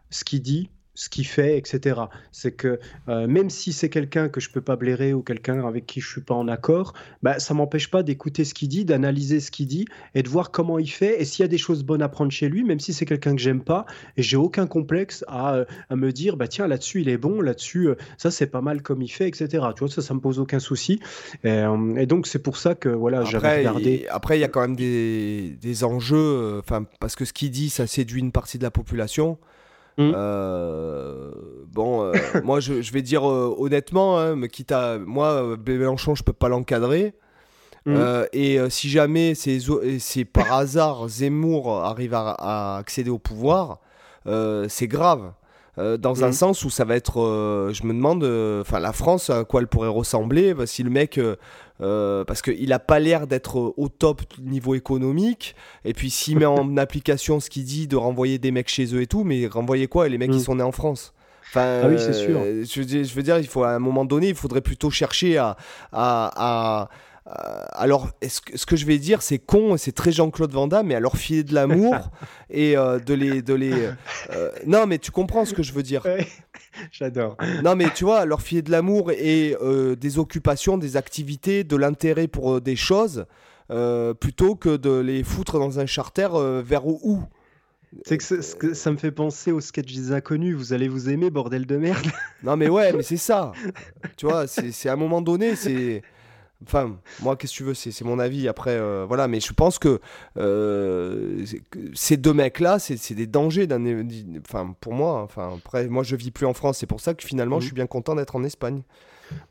ce 0.09 0.23
qu'il 0.23 0.41
dit, 0.41 0.69
ce 0.99 1.09
qu'il 1.09 1.27
fait, 1.27 1.59
etc. 1.59 2.01
C'est 2.31 2.53
que 2.53 2.79
euh, 3.07 3.27
même 3.27 3.51
si 3.51 3.71
c'est 3.71 3.87
quelqu'un 3.89 4.29
que 4.29 4.39
je 4.41 4.49
peux 4.49 4.61
pas 4.61 4.75
blairer 4.75 5.13
ou 5.13 5.21
quelqu'un 5.21 5.63
avec 5.67 5.85
qui 5.85 6.01
je 6.01 6.09
suis 6.09 6.21
pas 6.21 6.33
en 6.33 6.47
accord, 6.47 6.93
bah, 7.21 7.37
ça 7.37 7.53
m'empêche 7.53 7.91
pas 7.91 8.01
d'écouter 8.01 8.43
ce 8.45 8.55
qu'il 8.55 8.67
dit, 8.67 8.83
d'analyser 8.83 9.39
ce 9.39 9.51
qu'il 9.51 9.67
dit 9.67 9.85
et 10.15 10.23
de 10.23 10.27
voir 10.29 10.49
comment 10.49 10.79
il 10.79 10.89
fait 10.89 11.21
et 11.21 11.25
s'il 11.25 11.43
y 11.43 11.45
a 11.45 11.47
des 11.47 11.59
choses 11.59 11.83
bonnes 11.83 12.01
à 12.01 12.09
prendre 12.09 12.31
chez 12.31 12.49
lui, 12.49 12.63
même 12.63 12.79
si 12.79 12.93
c'est 12.93 13.05
quelqu'un 13.05 13.35
que 13.35 13.41
j'aime 13.41 13.61
pas, 13.63 13.85
et 14.17 14.23
j'ai 14.23 14.37
aucun 14.37 14.65
complexe 14.65 15.23
à, 15.27 15.53
euh, 15.57 15.65
à 15.91 15.95
me 15.95 16.11
dire, 16.11 16.35
bah 16.35 16.47
tiens, 16.47 16.65
là-dessus 16.67 17.01
il 17.01 17.09
est 17.09 17.17
bon, 17.17 17.41
là-dessus, 17.41 17.89
euh, 17.89 17.95
ça 18.17 18.31
c'est 18.31 18.47
pas 18.47 18.61
mal 18.61 18.81
comme 18.81 19.03
il 19.03 19.09
fait, 19.09 19.27
etc. 19.27 19.47
Tu 19.75 19.81
vois, 19.85 19.89
ça, 19.89 20.01
ça 20.01 20.15
me 20.15 20.19
pose 20.19 20.39
aucun 20.39 20.57
souci. 20.59 20.99
Et, 21.43 21.63
et 21.97 22.05
donc 22.07 22.25
c'est 22.25 22.41
pour 22.41 22.57
ça 22.57 22.73
que 22.73 22.89
voilà, 22.89 23.23
j'avais 23.23 23.37
Après, 23.47 23.57
regardé. 23.59 24.01
il- 24.03 24.07
après, 24.09 24.37
il 24.39 24.41
y 24.41 24.45
a 24.45 24.47
quand 24.47 24.61
même 24.61 24.75
des, 24.75 25.55
des 25.61 25.83
enjeux, 25.83 26.57
enfin, 26.57 26.85
parce 26.99 27.15
que 27.15 27.23
ce 27.23 27.33
qu'il 27.33 27.51
dit, 27.51 27.69
ça 27.69 27.85
séduit 27.85 28.19
une 28.19 28.31
partie 28.31 28.57
de 28.57 28.63
la 28.63 28.71
population. 28.71 29.37
Mm. 29.97 30.11
Euh, 30.15 31.31
bon, 31.71 32.03
euh, 32.03 32.13
moi, 32.43 32.59
je, 32.59 32.81
je 32.81 32.93
vais 32.93 33.01
dire 33.01 33.27
euh, 33.29 33.53
honnêtement, 33.57 34.19
hein, 34.19 34.35
mais 34.35 34.47
quitte 34.47 34.71
à 34.71 34.97
moi, 34.99 35.57
Mélenchon, 35.65 36.15
je 36.15 36.23
peux 36.23 36.33
pas 36.33 36.49
l'encadrer. 36.49 37.13
Mm. 37.85 37.95
Euh, 37.95 38.25
et 38.33 38.59
si 38.69 38.89
jamais 38.89 39.33
c'est 39.33 40.25
par 40.25 40.53
hasard 40.53 41.07
Zemmour 41.07 41.83
arrive 41.83 42.13
à, 42.13 42.35
à 42.37 42.77
accéder 42.77 43.09
au 43.09 43.19
pouvoir, 43.19 43.79
c'est 44.25 44.87
grave. 44.87 45.31
Euh, 45.79 45.97
dans 45.97 46.23
un 46.23 46.27
Mhm. 46.27 46.33
sens 46.33 46.63
où 46.65 46.69
ça 46.69 46.85
va 46.85 46.95
être, 46.95 47.21
euh, 47.21 47.71
je 47.71 47.83
me 47.83 47.93
demande, 47.93 48.23
euh, 48.23 48.61
enfin 48.61 48.79
la 48.79 48.93
France, 48.93 49.29
à 49.29 49.43
quoi 49.43 49.61
elle 49.61 49.67
pourrait 49.67 49.87
ressembler 49.89 50.53
bah, 50.55 50.65
si 50.65 50.81
le 50.83 50.89
mec, 50.89 51.19
parce 51.79 52.41
qu'il 52.41 52.73
a 52.73 52.79
pas 52.79 52.99
l'air 52.99 53.27
d'être 53.27 53.73
au 53.77 53.87
top 53.89 54.21
niveau 54.41 54.73
économique, 54.75 55.55
et 55.85 55.93
puis 55.93 56.09
s'il 56.09 56.37
met 56.39 56.45
en 56.45 56.77
application 56.77 57.39
ce 57.39 57.49
qu'il 57.49 57.63
dit 57.65 57.87
de 57.87 57.95
renvoyer 57.95 58.39
des 58.39 58.51
mecs 58.51 58.69
chez 58.69 58.93
eux 58.95 59.01
et 59.01 59.07
tout, 59.07 59.23
mais 59.23 59.45
renvoyer 59.47 59.87
quoi 59.87 60.07
Et 60.07 60.09
les 60.09 60.17
mecs 60.17 60.31
qui 60.31 60.37
Mhm. 60.37 60.43
sont 60.43 60.55
nés 60.55 60.63
en 60.63 60.71
France? 60.71 61.13
Enfin, 61.49 61.81
Ah 61.83 61.87
oui, 61.87 61.97
c'est 61.97 62.11
sûr. 62.13 62.41
Je 62.43 63.13
veux, 63.15 63.23
dire, 63.23 63.37
il 63.39 63.47
faut 63.47 63.63
à 63.63 63.69
un 63.69 63.79
moment 63.79 64.03
donné, 64.03 64.29
il 64.29 64.35
faudrait 64.35 64.59
plutôt 64.61 64.89
chercher 64.89 65.37
à, 65.37 65.55
à, 65.93 66.31
à- 66.35 66.81
à- 66.81 66.89
alors, 67.29 68.09
est-ce 68.21 68.41
que, 68.41 68.57
ce 68.57 68.65
que 68.65 68.75
je 68.75 68.85
vais 68.85 68.97
dire, 68.97 69.21
c'est 69.21 69.37
con, 69.37 69.75
c'est 69.77 69.91
très 69.91 70.11
Jean-Claude 70.11 70.51
Van 70.51 70.67
Damme, 70.67 70.87
mais 70.87 70.95
à 70.95 70.99
leur 70.99 71.17
filer 71.17 71.43
de 71.43 71.53
l'amour 71.53 71.93
et 72.49 72.77
euh, 72.77 72.99
de 72.99 73.13
les, 73.13 73.41
de 73.41 73.53
les. 73.53 73.73
euh, 74.31 74.51
non, 74.65 74.87
mais 74.87 74.97
tu 74.97 75.11
comprends 75.11 75.45
ce 75.45 75.53
que 75.53 75.63
je 75.63 75.73
veux 75.73 75.83
dire. 75.83 76.05
Ouais, 76.05 76.25
J'adore. 76.91 77.37
Non, 77.63 77.75
mais 77.75 77.89
tu 77.93 78.05
vois, 78.05 78.25
leur 78.25 78.41
filer 78.41 78.61
de 78.61 78.71
l'amour 78.71 79.11
et 79.11 79.55
euh, 79.61 79.95
des 79.95 80.19
occupations, 80.19 80.77
des 80.77 80.97
activités, 80.97 81.63
de 81.63 81.75
l'intérêt 81.75 82.27
pour 82.27 82.55
euh, 82.55 82.61
des 82.61 82.75
choses, 82.75 83.25
euh, 83.71 84.13
plutôt 84.13 84.55
que 84.55 84.77
de 84.77 84.99
les 84.99 85.23
foutre 85.23 85.59
dans 85.59 85.79
un 85.79 85.85
charter 85.85 86.29
euh, 86.33 86.61
vers 86.65 86.87
où? 86.87 87.23
C'est 88.05 88.17
que, 88.17 88.41
ce 88.41 88.55
que 88.55 88.73
ça 88.73 88.91
me 88.91 88.97
fait 88.97 89.11
penser 89.11 89.51
au 89.51 89.61
sketch 89.61 89.93
des 89.93 90.11
inconnus. 90.11 90.55
Vous 90.55 90.73
allez 90.73 90.87
vous 90.87 91.09
aimer, 91.09 91.29
bordel 91.29 91.65
de 91.65 91.77
merde. 91.77 92.07
Non, 92.43 92.55
mais 92.57 92.69
ouais, 92.69 92.93
mais 92.93 93.03
c'est 93.03 93.17
ça. 93.17 93.53
tu 94.17 94.25
vois, 94.27 94.45
c'est 94.47 94.71
c'est 94.71 94.89
à 94.89 94.93
un 94.93 94.97
moment 94.97 95.21
donné, 95.21 95.55
c'est. 95.55 96.01
Enfin, 96.65 96.97
moi, 97.21 97.35
qu'est-ce 97.35 97.53
que 97.53 97.57
tu 97.57 97.63
veux, 97.63 97.73
c'est 97.75 98.01
mon 98.03 98.17
avis. 98.17 98.47
Après, 98.47 98.71
euh, 98.71 99.05
voilà, 99.07 99.27
mais 99.27 99.39
je 99.39 99.53
pense 99.53 99.77
que 99.77 99.99
euh, 100.37 101.45
ces 101.93 102.17
deux 102.17 102.33
mecs-là, 102.33 102.79
c'est 102.79 103.13
des 103.13 103.27
dangers. 103.27 103.67
d'un- 103.67 103.83
Enfin, 104.45 104.75
pour 104.81 104.93
moi, 104.93 105.21
enfin, 105.21 105.53
après, 105.57 105.87
moi, 105.87 106.03
je 106.03 106.15
vis 106.15 106.31
plus 106.31 106.45
en 106.45 106.53
France. 106.53 106.77
C'est 106.79 106.87
pour 106.87 106.99
ça 107.01 107.13
que 107.13 107.23
finalement, 107.23 107.59
je 107.59 107.65
suis 107.67 107.75
bien 107.75 107.87
content 107.87 108.15
d'être 108.15 108.35
en 108.35 108.43
Espagne. 108.43 108.81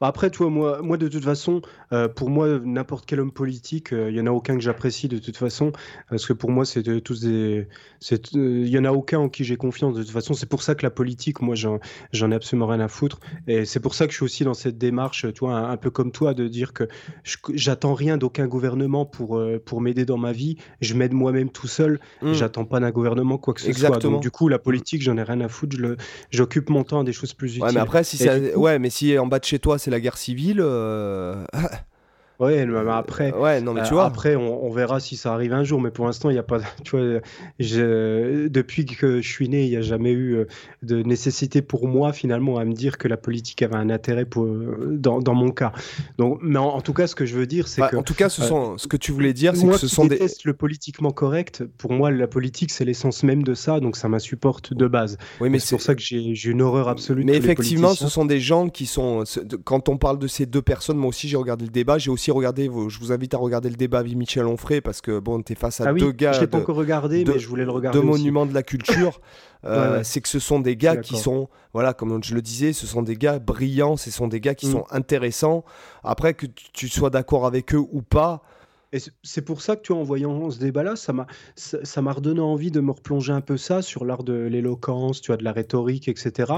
Bah 0.00 0.06
Après, 0.08 0.30
toi, 0.30 0.48
moi, 0.48 0.80
moi, 0.82 0.96
de 0.96 1.06
toute 1.06 1.24
façon, 1.24 1.60
euh, 1.92 2.08
pour 2.08 2.30
moi, 2.30 2.58
n'importe 2.64 3.06
quel 3.06 3.20
homme 3.20 3.32
politique, 3.32 3.88
il 3.92 4.14
y 4.14 4.20
en 4.20 4.26
a 4.26 4.30
aucun 4.30 4.54
que 4.54 4.60
j'apprécie 4.62 5.08
de 5.08 5.18
toute 5.18 5.36
façon, 5.36 5.72
parce 6.10 6.26
que 6.26 6.32
pour 6.32 6.50
moi, 6.50 6.64
c'est 6.64 6.82
de- 6.82 6.98
tous 6.98 7.20
des, 7.20 7.66
euh, 8.12 8.16
il 8.34 8.68
y 8.68 8.78
en 8.78 8.84
a 8.84 8.92
aucun 8.92 9.18
en 9.18 9.28
qui 9.28 9.44
j'ai 9.44 9.56
confiance 9.56 9.94
de 9.94 10.02
toute 10.02 10.12
façon. 10.12 10.34
C'est 10.34 10.48
pour 10.48 10.62
ça 10.62 10.74
que 10.74 10.82
la 10.84 10.90
politique, 10.90 11.40
moi, 11.40 11.54
j'en, 11.54 11.78
ai 12.12 12.34
absolument 12.34 12.66
rien 12.66 12.80
à 12.80 12.88
foutre, 12.88 13.20
et 13.46 13.64
c'est 13.64 13.80
pour 13.80 13.94
ça 13.94 14.06
que 14.06 14.12
je 14.12 14.16
suis 14.16 14.24
aussi 14.24 14.44
dans 14.44 14.54
cette 14.54 14.78
démarche, 14.78 15.26
tu 15.32 15.40
vois, 15.40 15.54
un, 15.54 15.70
un 15.70 15.76
peu 15.76 15.90
comme 15.90 16.12
toi, 16.12 16.34
de 16.34 16.48
dire 16.48 16.72
que 16.72 16.88
j'attends 17.54 17.94
rien 17.94 18.16
d'aucun 18.16 18.46
gouvernement 18.46 19.04
pour 19.06 19.36
euh, 19.38 19.62
pour 19.64 19.80
m'aider 19.80 20.04
dans 20.04 20.18
ma 20.18 20.32
vie. 20.32 20.56
Je 20.80 20.94
m'aide 20.94 21.12
moi-même 21.12 21.50
tout 21.50 21.68
seul. 21.68 22.00
Mm. 22.22 22.32
J'attends 22.32 22.64
pas 22.64 22.80
d'un 22.80 22.90
gouvernement 22.90 23.38
quoi 23.38 23.54
que 23.54 23.60
ce 23.60 23.66
soit. 23.66 23.70
Exactement. 23.88 24.14
Donc 24.14 24.22
du 24.22 24.30
coup, 24.30 24.48
la 24.48 24.58
politique, 24.58 25.02
j'en 25.02 25.16
ai 25.16 25.22
rien 25.22 25.40
à 25.40 25.48
foutre. 25.48 25.76
J'occupe 26.30 26.68
mon 26.70 26.84
temps 26.84 27.00
à 27.00 27.04
des 27.04 27.12
choses 27.12 27.34
plus 27.34 27.50
utiles. 27.52 27.62
Ouais, 27.64 27.72
mais 27.72 27.80
après, 27.80 28.04
si 28.04 28.18
coup- 28.18 28.60
ouais, 28.60 28.78
mais 28.78 28.90
si 28.90 29.18
en 29.18 29.26
bas 29.26 29.38
de 29.38 29.44
chez 29.44 29.58
toi, 29.58 29.78
c'est 29.78 29.90
la 29.90 30.00
guerre 30.00 30.16
civile. 30.18 30.60
euh, 30.60 31.44
Ouais, 32.38 32.66
mais 32.66 32.90
après. 32.90 33.32
ouais, 33.32 33.60
non, 33.60 33.72
mais 33.74 33.82
tu 33.82 33.92
Euh, 33.92 33.96
vois. 33.96 34.04
Après, 34.06 34.36
on, 34.36 34.64
on 34.66 34.70
verra 34.70 35.00
si 35.00 35.16
ça 35.16 35.32
arrive 35.32 35.52
un 35.52 35.64
jour, 35.64 35.80
mais 35.80 35.90
pour 35.90 36.06
l'instant, 36.06 36.30
il 36.30 36.34
n'y 36.34 36.38
a 36.38 36.42
pas. 36.42 36.60
Tu 36.84 36.96
vois, 36.96 37.20
je- 37.58 38.48
depuis 38.48 38.84
que 38.84 39.20
je 39.20 39.28
suis 39.28 39.48
né, 39.48 39.64
il 39.64 39.70
n'y 39.70 39.76
a 39.76 39.82
jamais 39.82 40.12
eu 40.12 40.34
euh, 40.36 40.44
de 40.82 41.02
nécessité 41.02 41.62
pour 41.62 41.88
moi, 41.88 42.12
finalement, 42.12 42.58
à 42.58 42.64
me 42.64 42.72
dire 42.72 42.98
que 42.98 43.08
la 43.08 43.16
politique 43.16 43.62
avait 43.62 43.76
un 43.76 43.90
intérêt 43.90 44.24
pour, 44.24 44.46
dans, 44.46 45.20
dans 45.20 45.34
mon 45.34 45.50
cas. 45.50 45.72
Donc, 46.18 46.38
mais 46.42 46.58
en, 46.58 46.66
en 46.68 46.80
tout 46.80 46.92
cas, 46.92 47.06
ce 47.06 47.14
que 47.14 47.26
je 47.26 47.36
veux 47.36 47.46
dire, 47.46 47.68
c'est 47.68 47.80
Bah, 47.80 47.88
que. 47.88 47.96
en 47.96 48.02
tout 48.02 48.14
cas, 48.14 48.28
ce, 48.28 48.42
euh, 48.42 48.46
sont, 48.46 48.78
ce 48.78 48.86
que 48.86 48.96
tu 48.96 49.12
voulais 49.12 49.32
dire, 49.32 49.56
c'est 49.56 49.66
que 49.66 49.76
ce 49.78 49.86
qui 49.86 49.94
sont 49.94 50.04
des. 50.04 50.10
déteste 50.10 50.44
le 50.44 50.54
politiquement 50.54 51.10
correct, 51.10 51.64
pour 51.78 51.92
moi, 51.92 52.10
la 52.10 52.26
politique, 52.26 52.70
c'est 52.70 52.84
l'essence 52.84 53.22
même 53.22 53.42
de 53.42 53.54
ça, 53.54 53.80
donc 53.80 53.96
ça 53.96 54.08
m'insupporte 54.08 54.74
de 54.74 54.86
base. 54.86 55.16
Oui, 55.40 55.50
mais 55.50 55.58
c'est 55.58 55.76
pour 55.76 55.82
ça 55.82 55.94
que 55.94 56.02
j'ai 56.02 56.50
une 56.50 56.62
horreur 56.62 56.88
absolue 56.88 57.24
Mais 57.24 57.36
effectivement, 57.36 57.94
ce 57.94 58.08
sont 58.08 58.24
des 58.24 58.40
gens 58.40 58.68
qui 58.68 58.86
sont. 58.86 59.24
Quand 59.64 59.88
on 59.88 59.96
parle 59.96 60.18
de 60.18 60.26
ces 60.26 60.46
deux 60.46 60.62
personnes, 60.62 60.96
moi 60.96 61.08
aussi 61.08 61.28
j'ai 61.28 61.36
regardé 61.36 61.64
le 61.64 61.70
débat. 61.70 61.98
J'ai 61.98 62.10
aussi 62.10 62.25
regardé. 62.30 62.68
vos- 62.68 62.88
Je 62.88 62.98
vous 62.98 63.12
invite 63.12 63.34
à 63.34 63.38
regarder 63.38 63.68
le 63.70 63.76
débat 63.76 63.98
avec 64.00 64.14
Michel 64.14 64.46
Onfray 64.46 64.80
parce 64.80 65.00
que 65.00 65.18
bon, 65.18 65.40
t'es 65.42 65.54
face 65.54 65.80
à 65.80 65.88
Ah 65.88 65.92
oui, 65.92 66.00
deux 66.00 66.12
gars 66.12 66.32
je 66.32 66.40
l'ai 66.40 66.46
pas 66.46 66.58
encore 66.58 66.76
regardé, 66.76 67.24
de- 67.24 67.32
mais 67.32 67.38
je 67.38 67.48
voulais 67.48 67.64
le 67.64 67.70
regarder. 67.70 67.98
de 67.98 68.04
aussi. 68.04 68.20
monuments 68.22 68.46
de 68.46 68.54
la 68.54 68.62
culture. 68.62 69.20
Euh, 69.64 69.90
Ouais, 69.90 69.96
ouais. 69.98 70.04
C'est 70.04 70.20
que 70.20 70.28
ce 70.28 70.38
sont 70.38 70.60
des 70.60 70.76
gars 70.76 70.96
qui 70.98 71.16
sont, 71.16 71.48
voilà, 71.72 71.92
comme 71.92 72.22
je 72.22 72.34
le 72.36 72.42
disais, 72.42 72.72
ce 72.72 72.86
sont 72.86 73.02
des 73.02 73.16
gars 73.16 73.40
brillants. 73.40 73.96
Ce 73.96 74.12
sont 74.12 74.28
des 74.28 74.38
gars 74.38 74.54
qui 74.54 74.68
Mm. 74.68 74.72
sont 74.72 74.84
intéressants. 74.90 75.64
Après 76.04 76.34
que 76.34 76.46
tu- 76.46 76.70
tu 76.72 76.88
sois 76.88 77.10
d'accord 77.10 77.46
avec 77.46 77.74
eux 77.74 77.82
ou 77.90 78.00
pas. 78.02 78.42
Et 78.92 78.98
c'est- 79.24 79.42
pour 79.42 79.62
ça 79.62 79.74
que 79.74 79.82
tu 79.82 79.92
vois, 79.92 80.02
en 80.02 80.04
voyant 80.04 80.50
ce 80.50 80.60
débat-là, 80.60 80.94
ça 80.94 81.12
m'a 81.12 81.26
ça 81.56 81.78
ça 81.84 82.00
m'a 82.00 82.12
redonné 82.12 82.38
envie 82.40 82.70
de 82.70 82.80
me 82.80 82.92
replonger 82.92 83.32
un 83.32 83.40
peu 83.40 83.56
ça 83.56 83.82
sur 83.82 84.04
l'art 84.04 84.22
de 84.22 84.34
l'éloquence, 84.34 85.20
tu 85.20 85.28
vois, 85.32 85.36
de 85.36 85.42
la 85.44 85.52
rhétorique, 85.52 86.06
etc. 86.06 86.52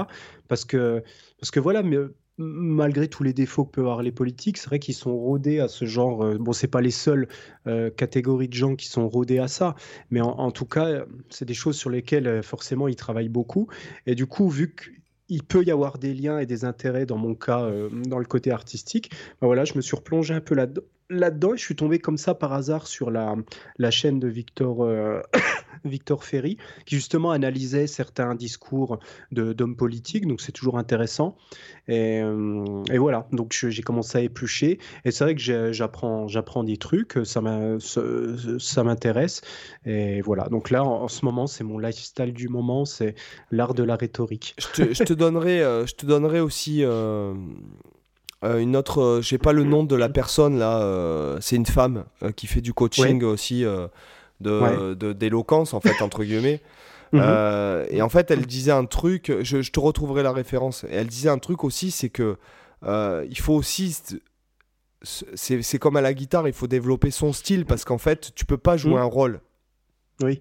Parce 0.47 0.63
que, 0.65 1.01
parce 1.39 1.49
que 1.49 1.59
voilà, 1.59 1.81
mais, 1.81 1.97
malgré 2.39 3.09
tous 3.09 3.23
les 3.23 3.33
défauts 3.33 3.65
que 3.65 3.71
peuvent 3.71 3.85
avoir 3.85 4.01
les 4.01 4.13
politiques, 4.13 4.57
c'est 4.57 4.67
vrai 4.67 4.79
qu'ils 4.79 4.95
sont 4.95 5.15
rodés 5.15 5.59
à 5.59 5.67
ce 5.67 5.85
genre. 5.85 6.23
euh, 6.23 6.37
bon, 6.39 6.53
c'est 6.53 6.67
pas 6.67 6.81
les 6.81 6.91
seules 6.91 7.27
euh, 7.67 7.89
catégories 7.89 8.47
de 8.47 8.53
gens 8.53 8.75
qui 8.75 8.87
sont 8.87 9.07
rodés 9.09 9.39
à 9.39 9.47
ça, 9.47 9.75
mais 10.09 10.21
en, 10.21 10.51
tout 10.51 10.65
cas, 10.65 11.05
c'est 11.29 11.45
des 11.45 11.53
choses 11.53 11.77
sur 11.77 11.89
lesquelles 11.89 12.27
euh, 12.27 12.41
forcément 12.41 12.87
ils 12.87 12.95
travaillent 12.95 13.29
beaucoup. 13.29 13.67
Et 14.05 14.15
du 14.15 14.25
coup, 14.25 14.49
vu 14.49 14.73
qu'il 14.73 15.43
peut 15.43 15.63
y 15.63 15.71
avoir 15.71 15.97
des 15.97 16.13
liens 16.13 16.39
et 16.39 16.45
des 16.45 16.63
intérêts 16.65 17.05
dans 17.05 17.17
mon 17.17 17.35
cas, 17.35 17.63
euh, 17.63 17.89
dans 17.89 18.19
le 18.19 18.25
côté 18.25 18.51
artistique, 18.51 19.11
ben 19.41 19.47
voilà, 19.47 19.65
je 19.65 19.73
me 19.75 19.81
suis 19.81 19.95
replongé 19.97 20.33
un 20.33 20.41
peu 20.41 20.55
là-dedans 20.55 20.83
là-dedans 21.09 21.55
je 21.55 21.63
suis 21.63 21.75
tombé 21.75 21.99
comme 21.99 22.17
ça 22.17 22.35
par 22.35 22.53
hasard 22.53 22.87
sur 22.87 23.11
la, 23.11 23.35
la 23.77 23.91
chaîne 23.91 24.19
de 24.19 24.27
Victor, 24.27 24.83
euh, 24.83 25.21
Victor 25.85 26.23
Ferry, 26.23 26.57
qui 26.85 26.95
justement 26.95 27.31
analysait 27.31 27.87
certains 27.87 28.35
discours 28.35 28.99
d'hommes 29.31 29.75
politiques, 29.75 30.27
donc 30.27 30.41
c'est 30.41 30.51
toujours 30.51 30.77
intéressant. 30.77 31.37
Et, 31.87 32.21
euh, 32.21 32.83
voilà, 32.97 33.27
donc 33.31 33.53
j'ai 33.53 33.81
commencé 33.81 34.17
à 34.17 34.21
éplucher, 34.21 34.79
et 35.05 35.11
c'est 35.11 35.23
vrai 35.23 35.35
que 35.35 35.71
j'apprends 35.71 36.63
des 36.63 36.77
trucs, 36.77 37.17
ça 37.23 37.41
m'intéresse, 38.83 39.41
et 39.85 40.21
voilà. 40.21 40.47
Donc 40.49 40.69
là, 40.69 40.83
en, 40.83 41.07
ce 41.07 41.25
moment, 41.25 41.47
c'est 41.47 41.63
mon 41.63 41.79
lifestyle 41.79 42.33
du 42.33 42.49
moment, 42.49 42.85
c'est 42.85 43.15
l'art 43.51 43.73
de 43.73 43.83
la 43.83 43.95
rhétorique. 43.95 44.55
Je 44.73 45.03
te, 45.03 45.13
donnerai, 45.13 45.61
euh, 45.61 45.85
je 45.85 45.95
te 45.95 46.05
donnerai 46.05 46.39
aussi 46.39 46.83
euh, 46.83 47.33
euh, 48.43 48.59
une 48.59 48.75
autre. 48.75 49.01
euh, 49.01 49.21
J'ai 49.21 49.37
pas 49.37 49.51
le 49.53 49.63
nom 49.63 49.83
de 49.83 49.95
la 49.95 50.09
personne 50.09 50.57
là. 50.59 50.79
euh, 50.81 51.37
c'est 51.41 51.55
une 51.55 51.65
femme 51.65 52.05
euh, 52.23 52.31
qui 52.31 52.47
fait 52.47 52.61
du 52.61 52.73
coaching 52.73 53.23
aussi 53.23 53.63
de 53.63 54.95
Ouais. 55.01 55.13
d'éloquence 55.13 55.73
en 55.73 55.79
fait 55.81 56.01
entre 56.01 56.23
guillemets. 56.23 56.61
Mhm. 57.11 57.85
Et 57.89 58.03
en 58.03 58.09
fait, 58.09 58.29
elle 58.29 58.45
disait 58.45 58.71
un 58.71 58.85
truc, 58.85 59.31
je, 59.41 59.63
je 59.63 59.71
te 59.71 59.79
retrouverai 59.79 60.21
la 60.21 60.31
référence. 60.31 60.83
Et 60.83 60.93
elle 60.93 61.07
disait 61.07 61.29
un 61.29 61.39
truc 61.39 61.63
aussi, 61.63 61.89
c'est 61.89 62.09
que 62.09 62.37
il 62.85 63.39
faut 63.39 63.55
aussi. 63.55 63.97
C'est 65.01 65.79
comme 65.79 65.95
à 65.95 66.01
la 66.01 66.13
guitare, 66.13 66.47
il 66.47 66.53
faut 66.53 66.67
développer 66.67 67.09
son 67.09 67.33
style 67.33 67.65
parce 67.65 67.83
qu'en 67.83 67.97
fait, 67.97 68.31
tu 68.35 68.45
peux 68.45 68.57
pas 68.59 68.77
jouer 68.77 68.91
Mhm. 68.93 68.97
un 68.99 69.03
rôle. 69.05 69.41
Oui. 70.21 70.39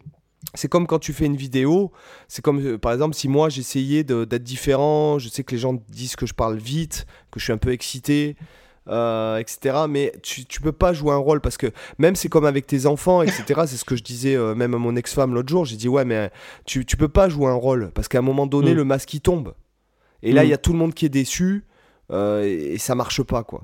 C'est 0.54 0.68
comme 0.68 0.86
quand 0.86 0.98
tu 1.00 1.12
fais 1.12 1.26
une 1.26 1.36
vidéo, 1.36 1.90
c'est 2.28 2.42
comme 2.42 2.60
euh, 2.64 2.78
par 2.78 2.92
exemple 2.92 3.14
si 3.16 3.28
moi 3.28 3.48
j'essayais 3.48 4.04
de- 4.04 4.24
d'être 4.24 4.44
différent, 4.44 5.18
je 5.18 5.28
sais 5.28 5.42
que 5.44 5.52
les 5.54 5.60
gens 5.60 5.74
disent 5.88 6.14
que 6.16 6.26
je 6.26 6.32
parle 6.34 6.56
vite, 6.58 7.06
que 7.30 7.40
je 7.40 7.44
suis 7.44 7.52
un 7.52 7.58
peu 7.58 7.72
excité, 7.72 8.36
euh, 8.88 9.36
etc. 9.38 9.76
Mais 9.88 10.12
tu, 10.22 10.44
tu 10.46 10.60
peux 10.60 10.72
pas 10.72 10.92
jouer 10.92 11.12
un 11.12 11.16
rôle 11.18 11.40
parce 11.40 11.56
que 11.56 11.66
même 11.98 12.14
c'est 12.16 12.28
comme 12.28 12.44
avec 12.46 12.66
tes 12.66 12.86
enfants, 12.86 13.20
etc. 13.22 13.62
c'est 13.66 13.76
ce 13.76 13.84
que 13.84 13.96
je 13.96 14.02
disais 14.02 14.36
euh, 14.36 14.54
même 14.54 14.74
à 14.74 14.78
mon 14.78 14.94
ex-femme 14.96 15.34
l'autre 15.34 15.48
jour, 15.48 15.64
j'ai 15.64 15.76
dit 15.76 15.88
ouais 15.88 16.04
mais 16.04 16.30
tu, 16.64 16.86
tu 16.86 16.96
peux 16.96 17.08
pas 17.08 17.28
jouer 17.28 17.48
un 17.48 17.54
rôle 17.54 17.90
parce 17.92 18.06
qu'à 18.08 18.18
un 18.18 18.22
moment 18.22 18.46
donné 18.46 18.72
Mm. 18.72 18.76
le 18.76 18.84
masque 18.84 19.12
il 19.14 19.20
tombe. 19.20 19.54
Et 20.22 20.32
là 20.32 20.44
il 20.44 20.46
Mm. 20.46 20.50
y 20.50 20.54
a 20.54 20.58
tout 20.58 20.72
le 20.72 20.78
monde 20.78 20.94
qui 20.94 21.04
est 21.04 21.10
déçu 21.10 21.64
et, 22.12 22.74
et 22.74 22.78
ça 22.78 22.94
marche 22.94 23.22
pas 23.22 23.42
quoi. 23.42 23.60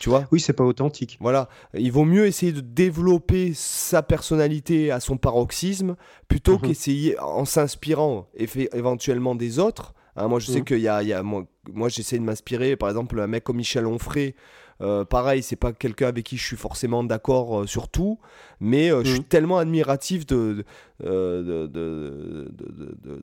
Tu 0.00 0.08
vois 0.08 0.26
Oui, 0.32 0.40
c'est 0.40 0.52
pas 0.52 0.64
authentique. 0.64 1.16
voilà, 1.20 1.48
il 1.74 1.90
vaut 1.92 2.04
mieux 2.04 2.26
essayer 2.26 2.52
de 2.52 2.60
développer 2.60 3.52
sa 3.54 4.02
personnalité 4.02 4.90
à 4.90 5.00
son 5.00 5.16
paroxysme 5.16 5.96
plutôt 6.28 6.54
Mhm. 6.54 6.60
qu'essayer 6.62 7.18
en 7.20 7.44
s'inspirant 7.44 8.28
éventuellement 8.34 9.34
des 9.34 9.58
autres. 9.58 9.94
Hein, 10.16 10.28
moi, 10.28 10.38
je 10.38 10.46
sais 10.46 10.60
Mhm. 10.60 10.64
qu'il 10.64 10.78
y 10.80 10.88
a, 10.88 11.02
il 11.02 11.08
y 11.08 11.12
a- 11.12 11.22
moi, 11.22 11.44
moi 11.72 11.88
j'essaie 11.88 12.18
de 12.18 12.24
m'inspirer, 12.24 12.76
par 12.76 12.88
exemple, 12.88 13.18
un 13.18 13.26
mec 13.26 13.42
comme 13.44 13.56
Michel 13.56 13.86
Onfray. 13.86 14.34
euh, 14.80 15.04
pareil, 15.04 15.40
c'est 15.44 15.54
pas 15.54 15.72
quelqu'un 15.72 16.08
avec 16.08 16.24
qui 16.26 16.36
je 16.36 16.44
suis 16.44 16.56
forcément 16.56 17.04
d'accord 17.04 17.60
euh, 17.60 17.66
sur 17.66 17.88
tout, 17.88 18.18
mais 18.58 18.90
euh, 18.90 19.04
je 19.04 19.10
suis 19.10 19.20
Mhm. 19.20 19.24
tellement 19.26 19.58
admiratif 19.58 20.26
de, 20.26 20.34
de, 20.54 20.64
euh, 21.06 21.42
de, 21.42 21.66
de- 21.68 22.48
de- 22.50 23.22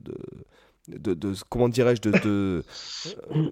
de- 0.88 0.98
de- 0.98 1.14
de- 1.14 1.34
comment 1.50 1.68
dirais-je, 1.68 2.00
de, 2.00 2.10
de, 2.10 2.64
euh, 3.36 3.50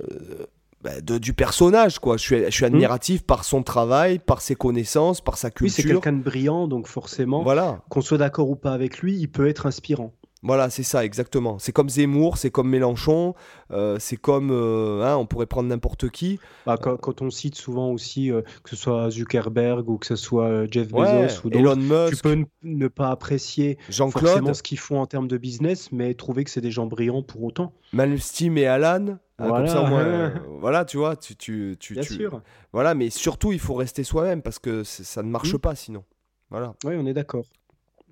euh, 0.00 0.46
bah, 0.82 1.00
de- 1.00 1.18
du 1.18 1.32
personnage, 1.32 1.98
quoi. 1.98 2.16
Je 2.16 2.22
suis, 2.22 2.44
je 2.44 2.50
suis 2.50 2.64
admiratif 2.64 3.22
par 3.24 3.44
son 3.44 3.62
travail, 3.62 4.18
par 4.18 4.40
ses 4.40 4.54
connaissances, 4.56 5.20
par 5.20 5.36
sa 5.38 5.48
Oui, 5.60 5.70
c'est 5.70 5.82
culture. 5.82 6.00
quelqu'un 6.00 6.18
de 6.18 6.22
brillant, 6.22 6.66
donc 6.68 6.86
forcément, 6.88 7.42
voilà, 7.42 7.82
qu'on 7.88 8.00
soit 8.00 8.18
d'accord 8.18 8.50
ou 8.50 8.56
pas 8.56 8.72
avec 8.72 8.98
lui, 8.98 9.16
il 9.16 9.28
peut 9.28 9.46
être 9.48 9.66
inspirant. 9.66 10.12
Voilà, 10.42 10.70
c'est 10.70 10.82
ça, 10.82 11.04
exactement. 11.04 11.58
C'est 11.58 11.72
comme 11.72 11.88
Zemmour, 11.88 12.36
c'est 12.36 12.50
comme 12.50 12.68
Mélenchon, 12.68 13.34
euh, 13.70 13.96
c'est 14.00 14.16
comme, 14.16 14.50
euh, 14.50 15.02
hein, 15.04 15.16
on 15.16 15.26
pourrait 15.26 15.46
prendre 15.46 15.68
n'importe 15.68 16.08
qui. 16.10 16.40
Bah, 16.66 16.76
quand, 16.80 16.96
quand 16.96 17.22
on 17.22 17.30
cite 17.30 17.54
souvent 17.54 17.90
aussi 17.90 18.30
euh, 18.32 18.42
que 18.64 18.70
ce 18.70 18.76
soit 18.76 19.08
Zuckerberg 19.10 19.88
ou 19.88 19.98
que 19.98 20.06
ce 20.06 20.16
soit 20.16 20.66
Jeff 20.70 20.92
Ouais, 20.92 21.26
Bezos 21.28 21.46
ou 21.46 21.50
Elon 21.52 21.74
tu 21.74 21.80
Musk, 21.80 22.22
peux 22.22 22.32
n- 22.32 22.46
ne 22.62 22.88
pas 22.88 23.10
apprécier 23.10 23.78
forcément 24.10 24.52
ce 24.54 24.62
qu'ils 24.62 24.78
font 24.78 25.00
en 25.00 25.06
termes 25.06 25.28
de 25.28 25.36
business, 25.38 25.92
mais 25.92 26.14
trouver 26.14 26.44
que 26.44 26.50
c'est 26.50 26.60
des 26.60 26.70
gens 26.72 26.86
brillants 26.86 27.22
pour 27.22 27.42
autant. 27.44 27.72
Malmsteen 27.92 28.58
et 28.58 28.66
Alan. 28.66 29.06
hein, 29.08 29.18
comme 29.38 29.48
Voilà. 29.48 29.66
ça, 29.68 29.82
moi, 29.88 30.00
euh, 30.00 30.30
voilà, 30.60 30.84
tu 30.84 30.96
vois, 30.96 31.14
tu, 31.16 31.36
tu, 31.36 31.76
tu, 31.78 31.94
Bien 31.94 32.02
tu- 32.02 32.14
sûr. 32.14 32.42
Voilà, 32.72 32.94
mais 32.94 33.10
surtout, 33.10 33.52
il 33.52 33.58
faut 33.60 33.74
rester 33.74 34.02
soi-même 34.04 34.42
parce 34.42 34.58
que 34.58 34.82
ça 34.84 35.22
ne 35.22 35.28
marche 35.28 35.54
Mm. 35.54 35.58
pas 35.58 35.74
sinon. 35.74 36.04
Voilà. 36.50 36.74
Oui, 36.84 36.94
on 36.98 37.06
est 37.06 37.14
d'accord. 37.14 37.44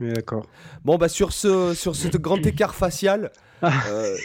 Est 0.00 0.12
d'accord. 0.12 0.46
Bon, 0.84 0.96
bah, 0.96 1.08
sur 1.08 1.32
ce, 1.32 1.74
sur 1.74 1.94
ce 1.96 2.08
grand 2.16 2.44
écart 2.46 2.74
facial, 2.74 3.30
euh, 3.62 4.16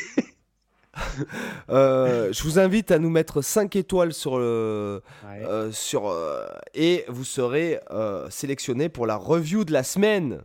euh, 1.69 2.31
je 2.31 2.43
vous 2.43 2.60
invite 2.60 2.91
à 2.91 2.99
nous 2.99 3.10
mettre 3.10 3.41
5 3.41 3.76
étoiles 3.76 4.14
sur 4.14 4.38
le. 4.38 5.02
euh, 5.26 5.72
sur, 5.72 6.07
euh, 6.07 6.45
et 6.73 7.06
vous 7.10 7.23
serez 7.26 7.80
sélectionné 8.30 8.89
pour 8.89 9.06
la 9.06 9.15
review 9.15 9.65
de 9.65 9.73
la 9.73 9.84
semaine. 9.84 10.41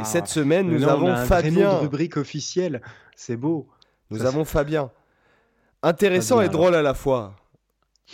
Et 0.00 0.04
cette 0.04 0.28
semaine, 0.28 0.68
nous 0.68 0.84
Ah. 0.84 0.86
Là, 0.86 0.92
on 0.96 0.98
avons 0.98 1.08
a 1.08 1.20
un 1.20 1.24
vrai 1.24 1.42
nom 1.42 1.48
de 1.48 1.54
Fabien. 1.64 1.78
rubrique 1.78 2.16
officielle. 2.16 2.82
C'est 3.16 3.36
beau. 3.36 3.66
Nous 4.10 4.18
Ça, 4.18 4.28
avons 4.28 4.44
Fabien. 4.44 4.90
Intéressant 5.82 6.36
Fabien, 6.36 6.50
et 6.50 6.52
drôle 6.52 6.74
à 6.76 6.82
la 6.82 6.94
fois. 6.94 7.34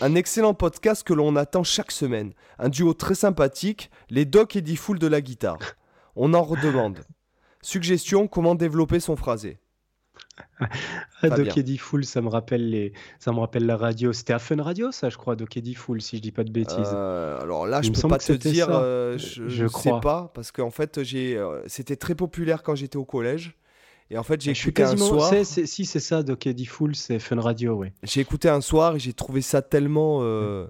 Un 0.00 0.14
excellent 0.14 0.54
podcast 0.54 1.02
que 1.02 1.12
l'on 1.12 1.36
attend 1.36 1.64
chaque 1.64 1.90
semaine. 1.90 2.32
Un 2.58 2.68
duo 2.70 2.94
très 2.94 3.14
sympathique, 3.14 3.90
les 4.08 4.24
Doc 4.24 4.56
et 4.56 4.62
Diffoul 4.62 4.98
de 4.98 5.06
la 5.08 5.20
guitare. 5.20 5.58
On 6.18 6.34
en 6.34 6.42
redemande. 6.42 6.98
Suggestion 7.62 8.26
comment 8.28 8.54
développer 8.54 9.00
son 9.00 9.16
phrasé? 9.16 9.58
Doc 11.22 11.56
Eddie 11.56 11.78
Fool, 11.78 12.04
ça 12.04 12.20
me 12.20 12.28
rappelle 12.28 12.70
les, 12.70 12.92
ça 13.18 13.32
me 13.32 13.38
rappelle 13.40 13.66
la 13.66 13.76
radio. 13.76 14.12
C'était 14.12 14.32
à 14.32 14.38
Fun 14.38 14.62
Radio, 14.62 14.92
ça, 14.92 15.10
je 15.10 15.16
crois, 15.16 15.36
Doc 15.36 15.56
Eddie 15.56 15.74
Fool, 15.74 16.00
si 16.00 16.16
je 16.16 16.22
dis 16.22 16.30
pas 16.32 16.44
de 16.44 16.50
bêtises. 16.50 16.76
Euh, 16.78 17.40
alors 17.40 17.66
là, 17.66 17.80
Il 17.82 17.86
je 17.86 17.90
me 17.90 17.94
peux 18.00 18.08
pas 18.08 18.18
te 18.18 18.32
dire, 18.32 18.66
ça. 18.66 18.80
euh, 18.82 19.18
je, 19.18 19.48
Je 19.48 19.64
ne 19.64 19.68
sais 19.68 19.90
crois. 19.90 20.00
pas, 20.00 20.30
parce 20.34 20.52
qu'en 20.52 20.70
fait, 20.70 21.02
j'ai, 21.02 21.36
euh, 21.36 21.60
c'était 21.66 21.96
très 21.96 22.14
populaire 22.14 22.62
quand 22.62 22.74
j'étais 22.74 22.96
au 22.96 23.04
collège. 23.04 23.56
Et 24.10 24.16
en 24.18 24.22
fait, 24.22 24.40
j'ai 24.40 24.54
suis 24.54 24.68
écouté 24.70 24.84
un 24.84 24.90
quasiment. 24.92 25.08
soir. 25.20 25.34
si 25.44 25.84
c'est 25.84 26.00
ça, 26.00 26.22
Doc 26.22 26.46
Eddie 26.46 26.66
Fool, 26.66 26.94
c'est 26.96 27.18
Fun 27.18 27.40
Radio, 27.40 27.74
ouais. 27.74 27.92
J'ai 28.04 28.20
écouté 28.20 28.48
un 28.48 28.60
soir 28.60 28.96
et 28.96 28.98
j'ai 28.98 29.12
trouvé 29.12 29.42
ça 29.42 29.60
tellement. 29.60 30.20
euh, 30.22 30.66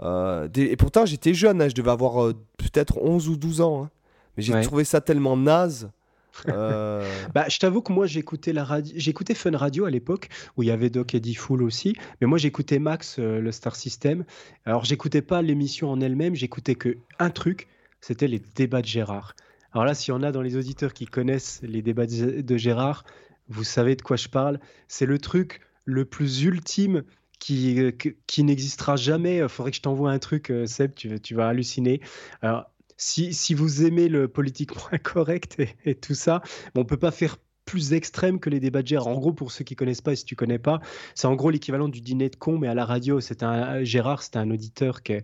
euh, 0.00 0.48
Et 0.54 0.76
pourtant, 0.76 1.04
j'étais 1.04 1.34
jeune, 1.34 1.60
hein, 1.60 1.68
je 1.68 1.74
devais 1.74 1.90
avoir 1.90 2.24
euh, 2.24 2.32
peut-être 2.56 2.98
11 2.98 3.28
ou 3.28 3.36
12 3.36 3.60
ans. 3.60 3.84
hein. 3.84 3.90
Mais 4.36 4.42
j'ai 4.42 4.52
Ouais. 4.54 4.62
trouvé 4.62 4.84
ça 4.84 5.00
tellement 5.00 5.36
naze. 5.36 5.90
euh, 6.48 7.08
Bah, 7.32 7.46
je 7.48 7.58
t'avoue 7.58 7.80
que 7.80 7.92
moi 7.92 8.06
j'écoutais 8.06 8.52
la 8.52 8.64
radio, 8.64 8.92
j'écoutais 8.96 9.34
Fun 9.34 9.56
Radio 9.56 9.84
à 9.84 9.90
l'époque 9.90 10.28
où 10.56 10.62
il 10.64 10.66
y 10.66 10.72
avait 10.72 10.90
Doc 10.90 11.14
Eddie 11.14 11.34
Fool 11.36 11.62
aussi, 11.62 11.94
mais 12.20 12.26
moi 12.26 12.38
j'écoutais 12.38 12.80
Max, 12.80 13.16
euh, 13.20 13.40
le 13.40 13.52
Star 13.52 13.76
System. 13.76 14.24
Alors 14.64 14.84
j'écoutais 14.84 15.22
pas 15.22 15.42
l'émission 15.42 15.90
en 15.90 16.00
elle-même, 16.00 16.34
j'écoutais 16.34 16.74
que 16.74 16.96
un 17.20 17.30
truc, 17.30 17.68
c'était 18.00 18.26
les 18.26 18.40
débats 18.40 18.80
de 18.82 18.86
Gérard. 18.86 19.34
Alors 19.72 19.84
là, 19.84 19.94
s'il 19.94 20.12
y 20.12 20.16
en 20.16 20.22
a 20.24 20.32
dans 20.32 20.42
les 20.42 20.56
auditeurs 20.56 20.92
qui 20.92 21.06
connaissent 21.06 21.60
les 21.62 21.82
débats 21.82 22.06
de 22.06 22.56
Gérard, 22.56 23.04
vous 23.48 23.64
savez 23.64 23.94
de 23.94 24.02
quoi 24.02 24.16
je 24.16 24.28
parle. 24.28 24.58
C'est 24.88 25.06
le 25.06 25.18
truc 25.18 25.60
le 25.84 26.04
plus 26.04 26.42
ultime 26.42 27.02
qui, 27.38 27.80
euh, 27.80 27.90
qui 28.26 28.42
n'existera 28.42 28.96
jamais. 28.96 29.36
Il 29.38 29.48
faudrait 29.48 29.70
que 29.70 29.76
je 29.76 29.82
t'envoie 29.82 30.10
un 30.10 30.18
truc, 30.18 30.52
Seb, 30.66 30.94
tu, 30.94 31.08
vas- 31.10 31.18
tu 31.18 31.34
vas 31.34 31.48
halluciner. 31.48 32.00
Alors, 32.40 32.70
si, 32.96 33.54
vous 33.54 33.84
aimez 33.84 34.08
le 34.08 34.28
politiquement 34.28 34.82
incorrect 34.92 35.60
et, 35.84 35.94
tout 35.94 36.14
ça, 36.14 36.42
on 36.74 36.84
peut 36.84 36.96
pas 36.96 37.10
faire 37.10 37.36
plus 37.64 37.94
extrême 37.94 38.40
que 38.40 38.50
les 38.50 38.60
débats 38.60 38.82
de 38.82 38.88
Gérard. 38.88 39.08
En 39.08 39.18
gros, 39.18 39.32
pour 39.32 39.50
ceux 39.50 39.64
qui 39.64 39.74
connaissent 39.74 40.02
pas 40.02 40.12
et 40.12 40.16
si 40.16 40.26
tu 40.26 40.36
connais 40.36 40.58
pas, 40.58 40.80
c'est 41.14 41.26
en 41.26 41.34
gros 41.34 41.48
l'équivalent 41.48 41.88
du 41.88 42.02
dîner 42.02 42.28
de 42.28 42.36
con, 42.36 42.58
mais 42.58 42.68
à 42.68 42.74
la 42.74 42.84
radio. 42.84 43.20
C'était 43.20 43.46
un 43.46 43.82
Gérard, 43.84 44.22
c'était 44.22 44.38
un 44.38 44.50
auditeur 44.50 45.02
qui, 45.02 45.14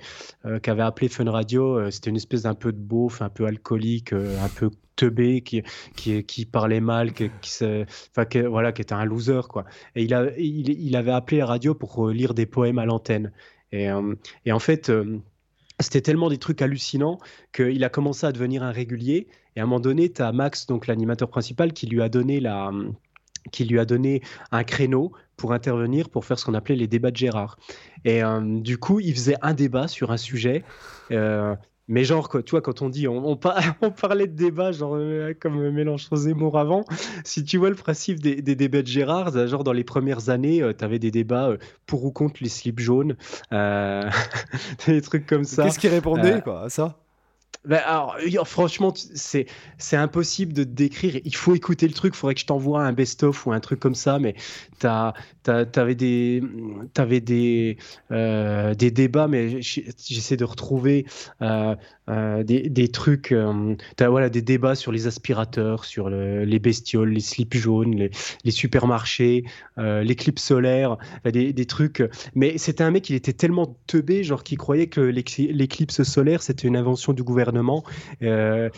euh, 0.46 0.58
qui 0.58 0.70
avait 0.70 0.82
appelé 0.82 1.08
Fun 1.08 1.30
Radio. 1.30 1.78
Euh, 1.78 1.90
C'était 1.90 2.08
une 2.08 2.16
espèce 2.16 2.42
d'un 2.42 2.54
peu 2.54 2.72
de 2.72 2.78
beauf, 2.78 3.20
un 3.20 3.28
peu 3.28 3.44
alcoolique, 3.44 4.14
euh, 4.14 4.42
un 4.42 4.48
peu 4.48 4.70
teubé, 5.00 5.42
qui, 5.42 6.44
parlait 6.46 6.80
mal, 6.80 7.12
qui, 7.12 7.24
était 7.24 8.92
un 8.92 9.04
loser. 9.04 9.40
Et 9.96 10.04
il, 10.04 10.96
avait 10.96 11.12
appelé 11.12 11.38
la 11.38 11.46
radio 11.46 11.74
pour 11.74 12.08
euh, 12.08 12.12
lire 12.12 12.34
des 12.34 12.46
poèmes 12.46 12.78
à 12.78 12.84
l'antenne. 12.84 13.32
Et, 13.72 13.90
euh, 13.90 14.14
en 14.50 14.58
fait, 14.58 14.90
euh, 14.90 15.18
c'était 15.80 16.00
tellement 16.00 16.28
des 16.28 16.38
trucs 16.38 16.62
hallucinants 16.62 17.18
qu'il 17.52 17.82
a 17.84 17.88
commencé 17.88 18.26
à 18.26 18.32
devenir 18.32 18.62
un 18.62 18.70
régulier. 18.70 19.28
Et 19.56 19.60
à 19.60 19.64
un 19.64 19.66
moment 19.66 19.80
donné, 19.80 20.10
tu 20.10 20.22
as 20.22 20.32
Max, 20.32 20.66
donc 20.66 20.86
l'animateur 20.86 21.28
principal, 21.28 21.72
qui 21.72 21.86
lui 21.86 22.02
a 22.02 22.08
donné 22.08 22.40
la 22.40 22.70
qui 23.52 23.64
lui 23.64 23.78
a 23.78 23.86
donné 23.86 24.20
un 24.52 24.64
créneau 24.64 25.12
pour 25.38 25.54
intervenir 25.54 26.10
pour 26.10 26.26
faire 26.26 26.38
ce 26.38 26.44
qu'on 26.44 26.52
appelait 26.52 26.76
les 26.76 26.86
débats 26.86 27.10
de 27.10 27.16
Gérard. 27.16 27.58
Et 28.04 28.22
euh, 28.22 28.60
du 28.60 28.76
coup, 28.76 29.00
il 29.00 29.14
faisait 29.14 29.36
un 29.40 29.54
débat 29.54 29.88
sur 29.88 30.12
un 30.12 30.18
sujet. 30.18 30.62
euh, 31.10 31.56
mais 31.90 32.04
genre, 32.04 32.28
quoi, 32.30 32.42
tu 32.42 32.52
vois, 32.52 32.62
quand 32.62 32.80
on 32.82 32.88
dit, 32.88 33.06
on, 33.08 33.18
on, 33.26 33.36
par- 33.36 33.58
on 33.82 33.90
parlait 33.90 34.26
de 34.26 34.34
débat, 34.34 34.72
genre 34.72 34.94
euh, 34.96 35.34
comme 35.38 35.70
Mélenchon 35.70 36.16
Zemmour 36.16 36.58
avant, 36.58 36.84
si 37.24 37.44
tu 37.44 37.58
vois 37.58 37.68
le 37.68 37.74
principe 37.76 38.20
des, 38.20 38.40
des 38.40 38.54
débats 38.54 38.82
de 38.82 38.86
Gérard, 38.86 39.30
ça, 39.32 39.46
genre 39.46 39.64
dans 39.64 39.72
les 39.74 39.84
premières 39.84 40.30
années, 40.30 40.62
tu 40.78 40.84
avais 40.84 40.98
des 40.98 41.10
débats 41.10 41.50
euh, 41.50 41.58
pour 41.86 42.04
ou 42.04 42.10
contre 42.12 42.36
les 42.42 42.48
slips 42.48 42.80
jaunes, 42.80 43.16
euh, 43.52 44.08
des 44.86 45.02
trucs 45.02 45.26
comme 45.26 45.44
ça. 45.44 45.64
Qu'est-ce 45.64 45.78
qu'il 45.78 45.90
répondait 45.90 46.36
Euh, 46.36 46.40
quoi, 46.40 46.62
à 46.62 46.68
ça? 46.70 46.96
Ben, 47.66 47.82
alors, 47.84 48.16
franchement, 48.48 48.92
c'est 48.94 49.46
impossible 49.92 50.54
de 50.54 50.64
te 50.64 50.70
décrire. 50.70 51.20
Il 51.24 51.34
faut 51.34 51.54
écouter 51.54 51.86
le 51.86 51.92
truc. 51.92 52.14
Il 52.14 52.16
faudrait 52.16 52.34
que 52.34 52.40
je 52.40 52.46
t'envoie 52.46 52.82
un 52.82 52.92
best-of 52.94 53.46
ou 53.46 53.52
un 53.52 53.60
truc 53.60 53.78
comme 53.78 53.94
ça. 53.94 54.18
Mais 54.18 54.34
t'as, 54.78 55.12
t'as, 55.42 55.66
t'avais 55.66 55.94
des, 55.94 56.42
euh, 58.10 58.74
des 58.74 58.90
débats, 58.90 59.28
mais 59.28 59.60
j'essaie 59.60 60.38
de 60.38 60.44
retrouver 60.44 61.04
euh, 61.42 61.76
euh, 62.10 62.42
des, 62.42 62.68
des 62.68 62.88
trucs. 62.88 63.32
euh, 63.32 63.74
voilà 64.00 64.28
des 64.28 64.42
débats 64.42 64.74
sur 64.74 64.92
les 64.92 65.06
aspirateurs, 65.06 65.84
sur 65.84 66.10
le- 66.10 66.44
les 66.44 66.58
bestioles, 66.58 67.10
les 67.10 67.20
slips 67.20 67.56
jaunes, 67.56 67.94
les, 68.44 68.50
supermarchés, 68.50 69.44
euh, 69.78 70.02
l'éclipse 70.02 70.42
solaire, 70.42 70.96
des, 71.24 71.52
des 71.52 71.66
trucs. 71.66 72.02
Mais 72.34 72.58
c'était 72.58 72.84
un 72.84 72.90
mec, 72.90 73.08
il 73.10 73.16
était 73.16 73.32
tellement 73.32 73.76
teubé, 73.86 74.24
genre 74.24 74.42
qu'il 74.42 74.58
croyait 74.58 74.88
que 74.88 75.00
l'écli- 75.00 75.52
l'éclipse 75.52 76.02
solaire 76.02 76.42
c'était 76.42 76.66
une 76.68 76.76
invention 76.76 77.12
du 77.12 77.22
gouvernement. 77.22 77.84
Euh, 78.22 78.68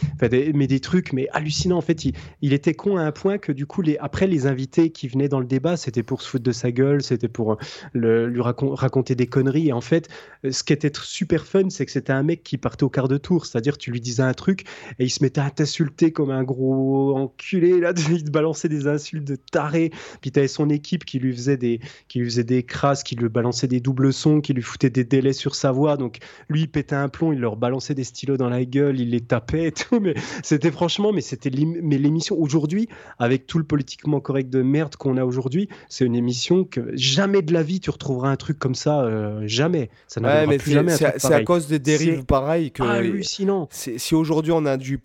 mais 0.54 0.66
des 0.66 0.80
trucs, 0.80 1.12
mais 1.12 1.28
hallucinants. 1.32 1.78
En 1.78 1.80
fait, 1.82 2.04
il, 2.04 2.14
il, 2.42 2.52
était 2.52 2.74
con 2.74 2.96
à 2.96 3.02
un 3.02 3.12
point 3.12 3.38
que 3.38 3.52
du 3.52 3.66
coup, 3.66 3.82
les, 3.82 3.96
après, 3.98 4.26
les 4.26 4.46
invités 4.46 4.90
qui 4.90 5.08
venaient 5.08 5.28
dans 5.28 5.40
le 5.40 5.46
débat, 5.46 5.76
c'était 5.76 6.02
pour 6.02 6.22
se 6.22 6.28
foutre 6.28 6.44
de 6.44 6.52
sa 6.52 6.70
gueule, 6.70 7.02
c'était 7.02 7.28
pour 7.28 7.56
le, 7.92 8.26
lui 8.26 8.40
raconter 8.42 9.14
des 9.14 9.26
conneries. 9.26 9.68
Et 9.68 9.72
en 9.72 9.80
fait, 9.80 10.08
ce 10.48 10.62
qui 10.62 10.72
était 10.72 10.92
super 11.02 11.46
fun, 11.46 11.70
c'est 11.70 11.86
que 11.86 11.92
c'était 11.92 12.12
un 12.12 12.22
mec 12.22 12.42
qui 12.42 12.58
partait 12.58 12.84
au 12.84 12.90
quart 12.90 13.08
de 13.08 13.18
tour. 13.22 13.46
C'est-à-dire, 13.46 13.78
tu 13.78 13.90
lui 13.90 14.00
disais 14.00 14.22
un 14.22 14.34
truc 14.34 14.64
et 14.98 15.04
il 15.04 15.10
se 15.10 15.22
mettait 15.22 15.40
à 15.40 15.50
t'insulter 15.50 16.12
comme 16.12 16.30
un 16.30 16.42
gros 16.42 17.16
enculé. 17.16 17.80
Là, 17.80 17.92
il 18.10 18.24
te 18.24 18.30
balançait 18.30 18.68
des 18.68 18.86
insultes 18.86 19.26
de 19.26 19.36
taré. 19.36 19.90
Puis 20.20 20.30
tu 20.30 20.38
avais 20.38 20.48
son 20.48 20.68
équipe 20.68 21.04
qui 21.04 21.18
lui 21.18 21.32
faisait 21.32 21.56
des, 21.56 21.80
qui 22.08 22.18
lui 22.18 22.26
faisait 22.26 22.44
des 22.44 22.62
crasses, 22.62 23.02
qui 23.02 23.16
lui 23.16 23.28
balançait 23.28 23.68
des 23.68 23.80
doubles 23.80 24.12
sons, 24.12 24.40
qui 24.40 24.52
lui 24.52 24.62
foutait 24.62 24.90
des 24.90 25.04
délais 25.04 25.32
sur 25.32 25.54
sa 25.54 25.72
voix. 25.72 25.96
Donc 25.96 26.18
lui, 26.48 26.62
il 26.62 26.68
pétait 26.68 26.96
un 26.96 27.08
plomb, 27.08 27.32
il 27.32 27.40
leur 27.40 27.56
balançait 27.56 27.94
des 27.94 28.04
stylos 28.04 28.36
dans 28.36 28.48
la 28.48 28.64
gueule, 28.64 29.00
il 29.00 29.10
les 29.10 29.20
tapait 29.20 29.68
et 29.68 29.72
tout. 29.72 30.00
Mais 30.00 30.14
c'était 30.42 30.70
franchement, 30.70 31.12
mais 31.12 31.20
c'était 31.20 31.50
mais 31.50 31.98
l'émission 31.98 32.36
aujourd'hui, 32.38 32.88
avec 33.18 33.46
tout 33.46 33.58
le 33.58 33.64
politiquement 33.64 34.20
correct 34.20 34.50
de 34.50 34.62
merde 34.62 34.96
qu'on 34.96 35.16
a 35.16 35.24
aujourd'hui, 35.24 35.68
c'est 35.88 36.04
une 36.04 36.16
émission 36.16 36.64
que 36.64 36.90
jamais 36.94 37.42
de 37.42 37.52
la 37.52 37.62
vie 37.62 37.80
tu 37.80 37.90
retrouveras 37.90 38.30
un 38.30 38.36
truc 38.36 38.58
comme 38.58 38.74
ça, 38.74 39.02
euh, 39.02 39.42
jamais. 39.46 39.90
Ça 40.06 40.20
ouais, 40.20 40.58
plus 40.58 40.72
jamais. 40.72 40.96
C'est 40.96 41.32
à 41.32 41.44
cause 41.44 41.68
des 41.68 41.78
dérives 41.78 42.24
pareilles 42.24 42.70
que. 42.72 42.82
Hallucinant. 43.12 43.68
Si 43.70 44.14
aujourd'hui 44.14 44.52
on 44.52 44.66
a 44.66 44.76
du, 44.76 45.00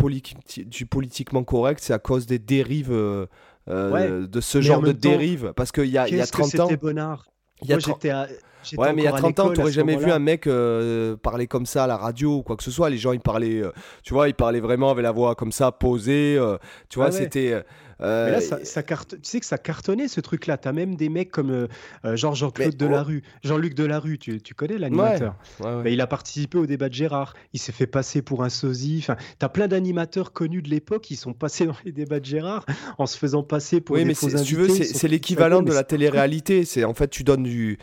du 0.66 0.86
politiquement 0.86 1.44
correct, 1.44 1.80
c'est 1.82 1.94
à 1.94 2.00
cause 2.00 2.26
des 2.26 2.40
dérives. 2.40 2.92
Euh, 2.92 3.26
euh, 3.70 4.28
de 4.28 4.40
ce 4.40 4.62
genre 4.62 4.82
de 4.82 4.94
dérive 4.94 5.52
parce 5.54 5.74
qu'il 5.74 5.88
y 5.88 5.98
a, 5.98 6.08
y 6.08 6.22
a 6.22 6.26
30 6.26 6.60
ans. 6.62 6.70
Bonnard. 6.80 7.26
Il 7.64 7.70
y 7.70 7.74
a 7.74 7.78
30... 7.78 8.06
Ouais, 8.76 8.94
mais 8.94 9.04
il 9.04 9.06
y 9.06 9.08
a 9.08 9.14
30 9.14 9.40
ans, 9.40 9.52
tu 9.52 9.60
n'aurais 9.60 9.72
jamais 9.72 9.96
vu 9.96 10.12
un 10.12 10.20
mec 10.20 10.48
euh, 10.48 11.16
parler 11.16 11.48
comme 11.48 11.66
ça 11.66 11.86
à 11.86 11.88
la 11.88 11.98
radio 11.98 12.38
ou 12.38 12.44
quoi 12.44 12.58
que 12.58 12.64
ce 12.64 12.72
soit. 12.72 12.90
Les 12.90 12.98
gens, 12.98 13.14
ils 13.14 13.20
parlaient, 13.20 13.62
euh, 13.62 13.72
tu 14.04 14.14
vois, 14.14 14.28
ils 14.28 14.34
parlaient 14.34 14.60
vraiment 14.60 14.90
avec 14.90 15.04
la 15.04 15.12
voix 15.12 15.36
comme 15.36 15.52
ça, 15.52 15.72
posée. 15.72 16.38
Euh, 16.38 16.58
tu 16.90 17.00
vois, 17.00 17.12
c'était. 17.12 17.64
Mais 18.00 18.32
là, 18.32 18.42
ça, 18.42 18.64
ça 18.64 18.84
tu 18.84 19.18
sais 19.24 19.40
que 19.40 19.46
ça 19.46 19.58
cartonnait 19.58 20.08
ce 20.08 20.22
truc-là. 20.22 20.58
Tu 20.58 20.68
as 20.68 20.74
même 20.74 20.96
des 20.96 21.10
mecs 21.10 21.32
comme 21.32 21.68
genre 22.04 22.36
Jean-Claude 22.36 22.76
Delarue, 22.76 23.24
Jean-Luc 23.44 23.74
Delarue, 23.74 24.18
tu, 24.18 24.42
tu 24.42 24.54
connais 24.54 24.78
l'animateur 24.78 25.36
Il 25.86 26.02
a 26.02 26.08
participé 26.08 26.58
au 26.58 26.66
débat 26.66 26.90
de 26.90 26.94
Gérard. 26.94 27.34
Il 27.54 27.60
s'est 27.60 27.72
fait 27.72 27.88
passer 27.88 28.22
pour 28.22 28.44
un 28.44 28.50
sosie. 28.50 29.00
Enfin, 29.02 29.16
tu 29.40 29.46
as 29.46 29.50
plein 29.50 29.68
d'animateurs 29.68 30.34
connus 30.34 30.62
de 30.62 30.70
l'époque 30.70 31.04
qui 31.04 31.16
sont 31.16 31.34
passés 31.34 31.66
dans 31.66 31.76
les 31.86 31.92
débats 31.92 32.20
de 32.20 32.26
Gérard 32.26 32.66
en 32.98 33.06
se 33.06 33.18
faisant 33.18 33.44
passer 33.44 33.82
pour 33.82 33.96
oui, 33.96 34.02
des 34.02 34.10
mais 34.10 34.14
faux 34.14 34.30
si 34.30 34.44
tu 34.44 34.56
veux, 34.56 34.70
c'est 34.70 35.08
l'équivalent 35.08 35.62
de 35.62 35.74
la 35.74 35.84
télé-réalité. 35.84 36.66
C'est 36.66 36.84
en 36.84 36.94
fait, 36.94 37.10
tu 37.10 37.24
donnes 37.24 37.44
du, 37.44 37.78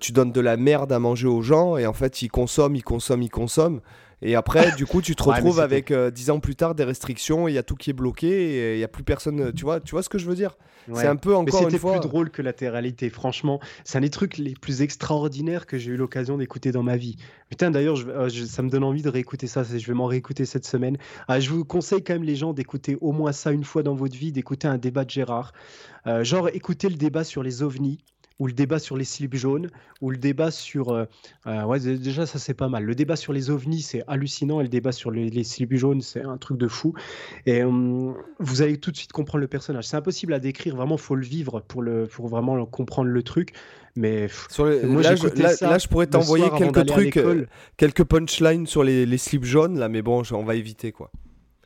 tu 0.00 0.12
donnes 0.12 0.32
de 0.32 0.40
la 0.40 0.56
merde 0.56 0.92
à 0.92 0.98
manger 0.98 1.28
aux 1.28 1.42
gens 1.42 1.76
et 1.76 1.86
en 1.86 1.92
fait 1.92 2.22
ils 2.22 2.28
consomment, 2.28 2.76
ils 2.76 2.84
consomment, 2.84 3.22
ils 3.22 3.30
consomment. 3.30 3.80
Et 4.22 4.34
après, 4.34 4.72
du 4.72 4.86
coup, 4.86 5.02
tu 5.02 5.14
te 5.14 5.22
retrouves 5.24 5.60
avec 5.60 5.90
euh, 5.90 6.10
dix 6.10 6.30
ans 6.30 6.40
plus 6.40 6.56
tard 6.56 6.74
des 6.74 6.84
restrictions, 6.84 7.48
il 7.48 7.54
y 7.54 7.58
a 7.58 7.62
tout 7.62 7.76
qui 7.76 7.90
est 7.90 7.94
bloqué 7.94 8.74
il 8.74 8.80
y 8.80 8.84
a 8.84 8.88
plus 8.88 9.04
personne. 9.04 9.52
Tu 9.52 9.64
vois, 9.64 9.80
tu 9.80 9.92
vois 9.92 10.02
ce 10.02 10.08
que 10.08 10.18
je 10.18 10.26
veux 10.26 10.34
dire? 10.34 10.56
C'est 10.94 11.06
un 11.06 11.16
peu 11.16 11.34
encore 11.34 11.64
mais 11.66 11.72
une 11.72 11.78
fois. 11.78 11.92
plus 11.92 12.08
drôle 12.08 12.30
que 12.30 12.42
la 12.42 12.52
réalité 12.60 13.10
Franchement, 13.10 13.60
c'est 13.84 13.98
un 13.98 14.00
des 14.00 14.10
trucs 14.10 14.38
les 14.38 14.54
plus 14.54 14.82
extraordinaires 14.82 15.66
que 15.66 15.78
j'ai 15.78 15.92
eu 15.92 15.96
l'occasion 15.96 16.38
d'écouter 16.38 16.72
dans 16.72 16.82
ma 16.82 16.96
vie. 16.96 17.16
Putain, 17.50 17.70
d'ailleurs, 17.70 17.98
euh, 18.08 18.28
ça 18.28 18.62
me 18.62 18.70
donne 18.70 18.84
envie 18.84 19.02
de 19.02 19.08
réécouter 19.08 19.46
ça. 19.46 19.62
Je 19.62 19.86
vais 19.86 19.94
m'en 19.94 20.06
réécouter 20.06 20.44
cette 20.44 20.66
semaine. 20.66 20.96
Ah, 21.26 21.40
je 21.40 21.50
vous 21.50 21.64
conseille 21.64 22.02
quand 22.02 22.14
même 22.14 22.24
les 22.24 22.36
gens 22.36 22.52
d'écouter 22.52 22.96
au 23.00 23.12
moins 23.12 23.32
ça 23.32 23.52
une 23.52 23.64
fois 23.64 23.82
dans 23.82 23.94
votre 23.94 24.16
vie, 24.16 24.32
d'écouter 24.32 24.68
un 24.68 24.78
débat 24.78 25.04
de 25.04 25.10
Gérard. 25.10 25.52
Euh, 26.06 26.24
genre, 26.24 26.48
écouter 26.48 26.88
le 26.88 26.96
débat 26.96 27.24
sur 27.24 27.42
les 27.42 27.62
ovnis 27.62 27.98
ou 28.38 28.46
le 28.46 28.52
débat 28.52 28.78
sur 28.78 28.96
les 28.96 29.04
slips 29.04 29.34
jaunes, 29.34 29.68
ou 30.00 30.10
le 30.10 30.16
débat 30.16 30.50
sur... 30.50 30.90
Euh, 30.90 31.04
euh, 31.46 31.64
ouais, 31.64 31.80
déjà, 31.80 32.26
ça 32.26 32.38
c'est 32.38 32.54
pas 32.54 32.68
mal. 32.68 32.84
Le 32.84 32.94
débat 32.94 33.16
sur 33.16 33.32
les 33.32 33.50
ovnis, 33.50 33.82
c'est 33.82 34.04
hallucinant, 34.06 34.60
et 34.60 34.62
le 34.62 34.68
débat 34.68 34.92
sur 34.92 35.10
les, 35.10 35.44
slips 35.44 35.74
jaunes, 35.74 36.00
c'est 36.00 36.22
un 36.22 36.36
truc 36.36 36.58
de 36.58 36.68
fou. 36.68 36.94
Et 37.46 37.62
hum, 37.64 38.14
vous 38.38 38.62
allez 38.62 38.78
tout 38.78 38.90
de 38.92 38.96
suite 38.96 39.12
comprendre 39.12 39.40
le 39.40 39.48
personnage. 39.48 39.84
C'est 39.84 39.96
impossible 39.96 40.32
à 40.34 40.38
décrire, 40.38 40.76
vraiment, 40.76 40.96
faut 40.96 41.16
le 41.16 41.24
vivre 41.24 41.60
pour, 41.60 41.82
le, 41.82 42.06
pour 42.06 42.28
vraiment 42.28 42.64
comprendre 42.66 43.10
le 43.10 43.22
truc. 43.22 43.52
Mais 43.96 44.28
sur 44.48 44.64
moi, 44.84 45.02
là, 45.02 45.16
je, 45.16 45.26
là, 45.64 45.78
je 45.78 45.88
pourrais 45.88 46.06
t'envoyer 46.06 46.48
quelques 46.56 46.86
trucs, 46.86 47.16
euh, 47.16 47.46
quelques 47.76 48.04
punchlines 48.04 48.66
sur 48.66 48.84
les, 48.84 49.04
les 49.06 49.18
slips 49.18 49.44
jaunes, 49.44 49.78
là, 49.78 49.88
mais 49.88 50.02
bon, 50.02 50.22
on 50.30 50.44
va 50.44 50.54
éviter, 50.54 50.92
quoi. 50.92 51.10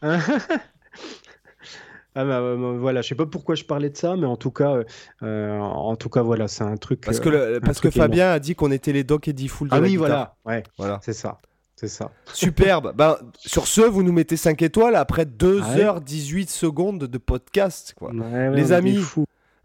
Ah 2.15 2.25
bah, 2.25 2.41
bah, 2.41 2.55
voilà, 2.79 3.01
je 3.01 3.09
sais 3.09 3.15
pas 3.15 3.27
pourquoi 3.27 3.55
je 3.55 3.65
parlais 3.65 3.89
de 3.89 3.97
ça, 3.97 4.17
mais 4.17 4.27
en 4.27 4.37
tout 4.37 4.51
cas, 4.51 4.77
euh, 5.23 5.59
en 5.59 5.97
tout 5.97 6.11
cas 6.11 6.23
voilà, 6.23 6.47
c'est 6.47 6.65
un 6.65 6.77
truc. 6.77 7.01
Parce 7.01 7.21
que, 7.21 7.29
euh, 7.31 7.61
parce 7.61 7.81
que 7.81 7.91
Fabien 7.91 8.31
a 8.31 8.39
dit 8.39 8.55
qu'on 8.55 8.71
était 8.71 8.93
les 8.93 9.05
Doc 9.05 9.29
et 9.29 9.33
D-Full 9.33 9.71
de 9.71 9.75
Ah 9.75 9.81
oui, 9.81 9.97
voilà, 9.97 10.37
ouais, 10.45 10.63
voilà. 10.77 11.01
c'est 11.03 11.15
ça. 11.15 11.39
C'est 11.75 11.89
ça. 11.89 12.11
Superbe. 12.33 12.93
ben, 12.95 13.17
sur 13.39 13.67
ce, 13.67 13.81
vous 13.81 14.03
nous 14.03 14.13
mettez 14.13 14.37
5 14.37 14.61
étoiles 14.63 14.95
après 14.95 15.25
2h18 15.25 16.49
secondes 16.49 17.05
de 17.05 17.19
podcast. 17.19 17.95
Quoi. 17.97 18.13
les 18.53 18.73
amis, 18.73 19.03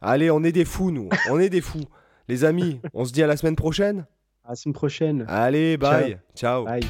allez, 0.01 0.31
on 0.31 0.43
est 0.43 0.53
des 0.53 0.65
fous, 0.65 0.91
nous. 0.91 1.09
on 1.29 1.39
est 1.39 1.49
des 1.49 1.61
fous. 1.61 1.85
Les 2.29 2.43
amis, 2.45 2.79
on 2.93 3.05
se 3.05 3.11
dit 3.11 3.23
à 3.23 3.27
la 3.27 3.37
semaine 3.37 3.55
prochaine 3.55 4.05
À 4.45 4.49
la 4.51 4.55
semaine 4.55 4.73
prochaine. 4.73 5.25
Allez, 5.27 5.77
bye. 5.77 6.17
Ciao. 6.35 6.65
Bye. 6.65 6.81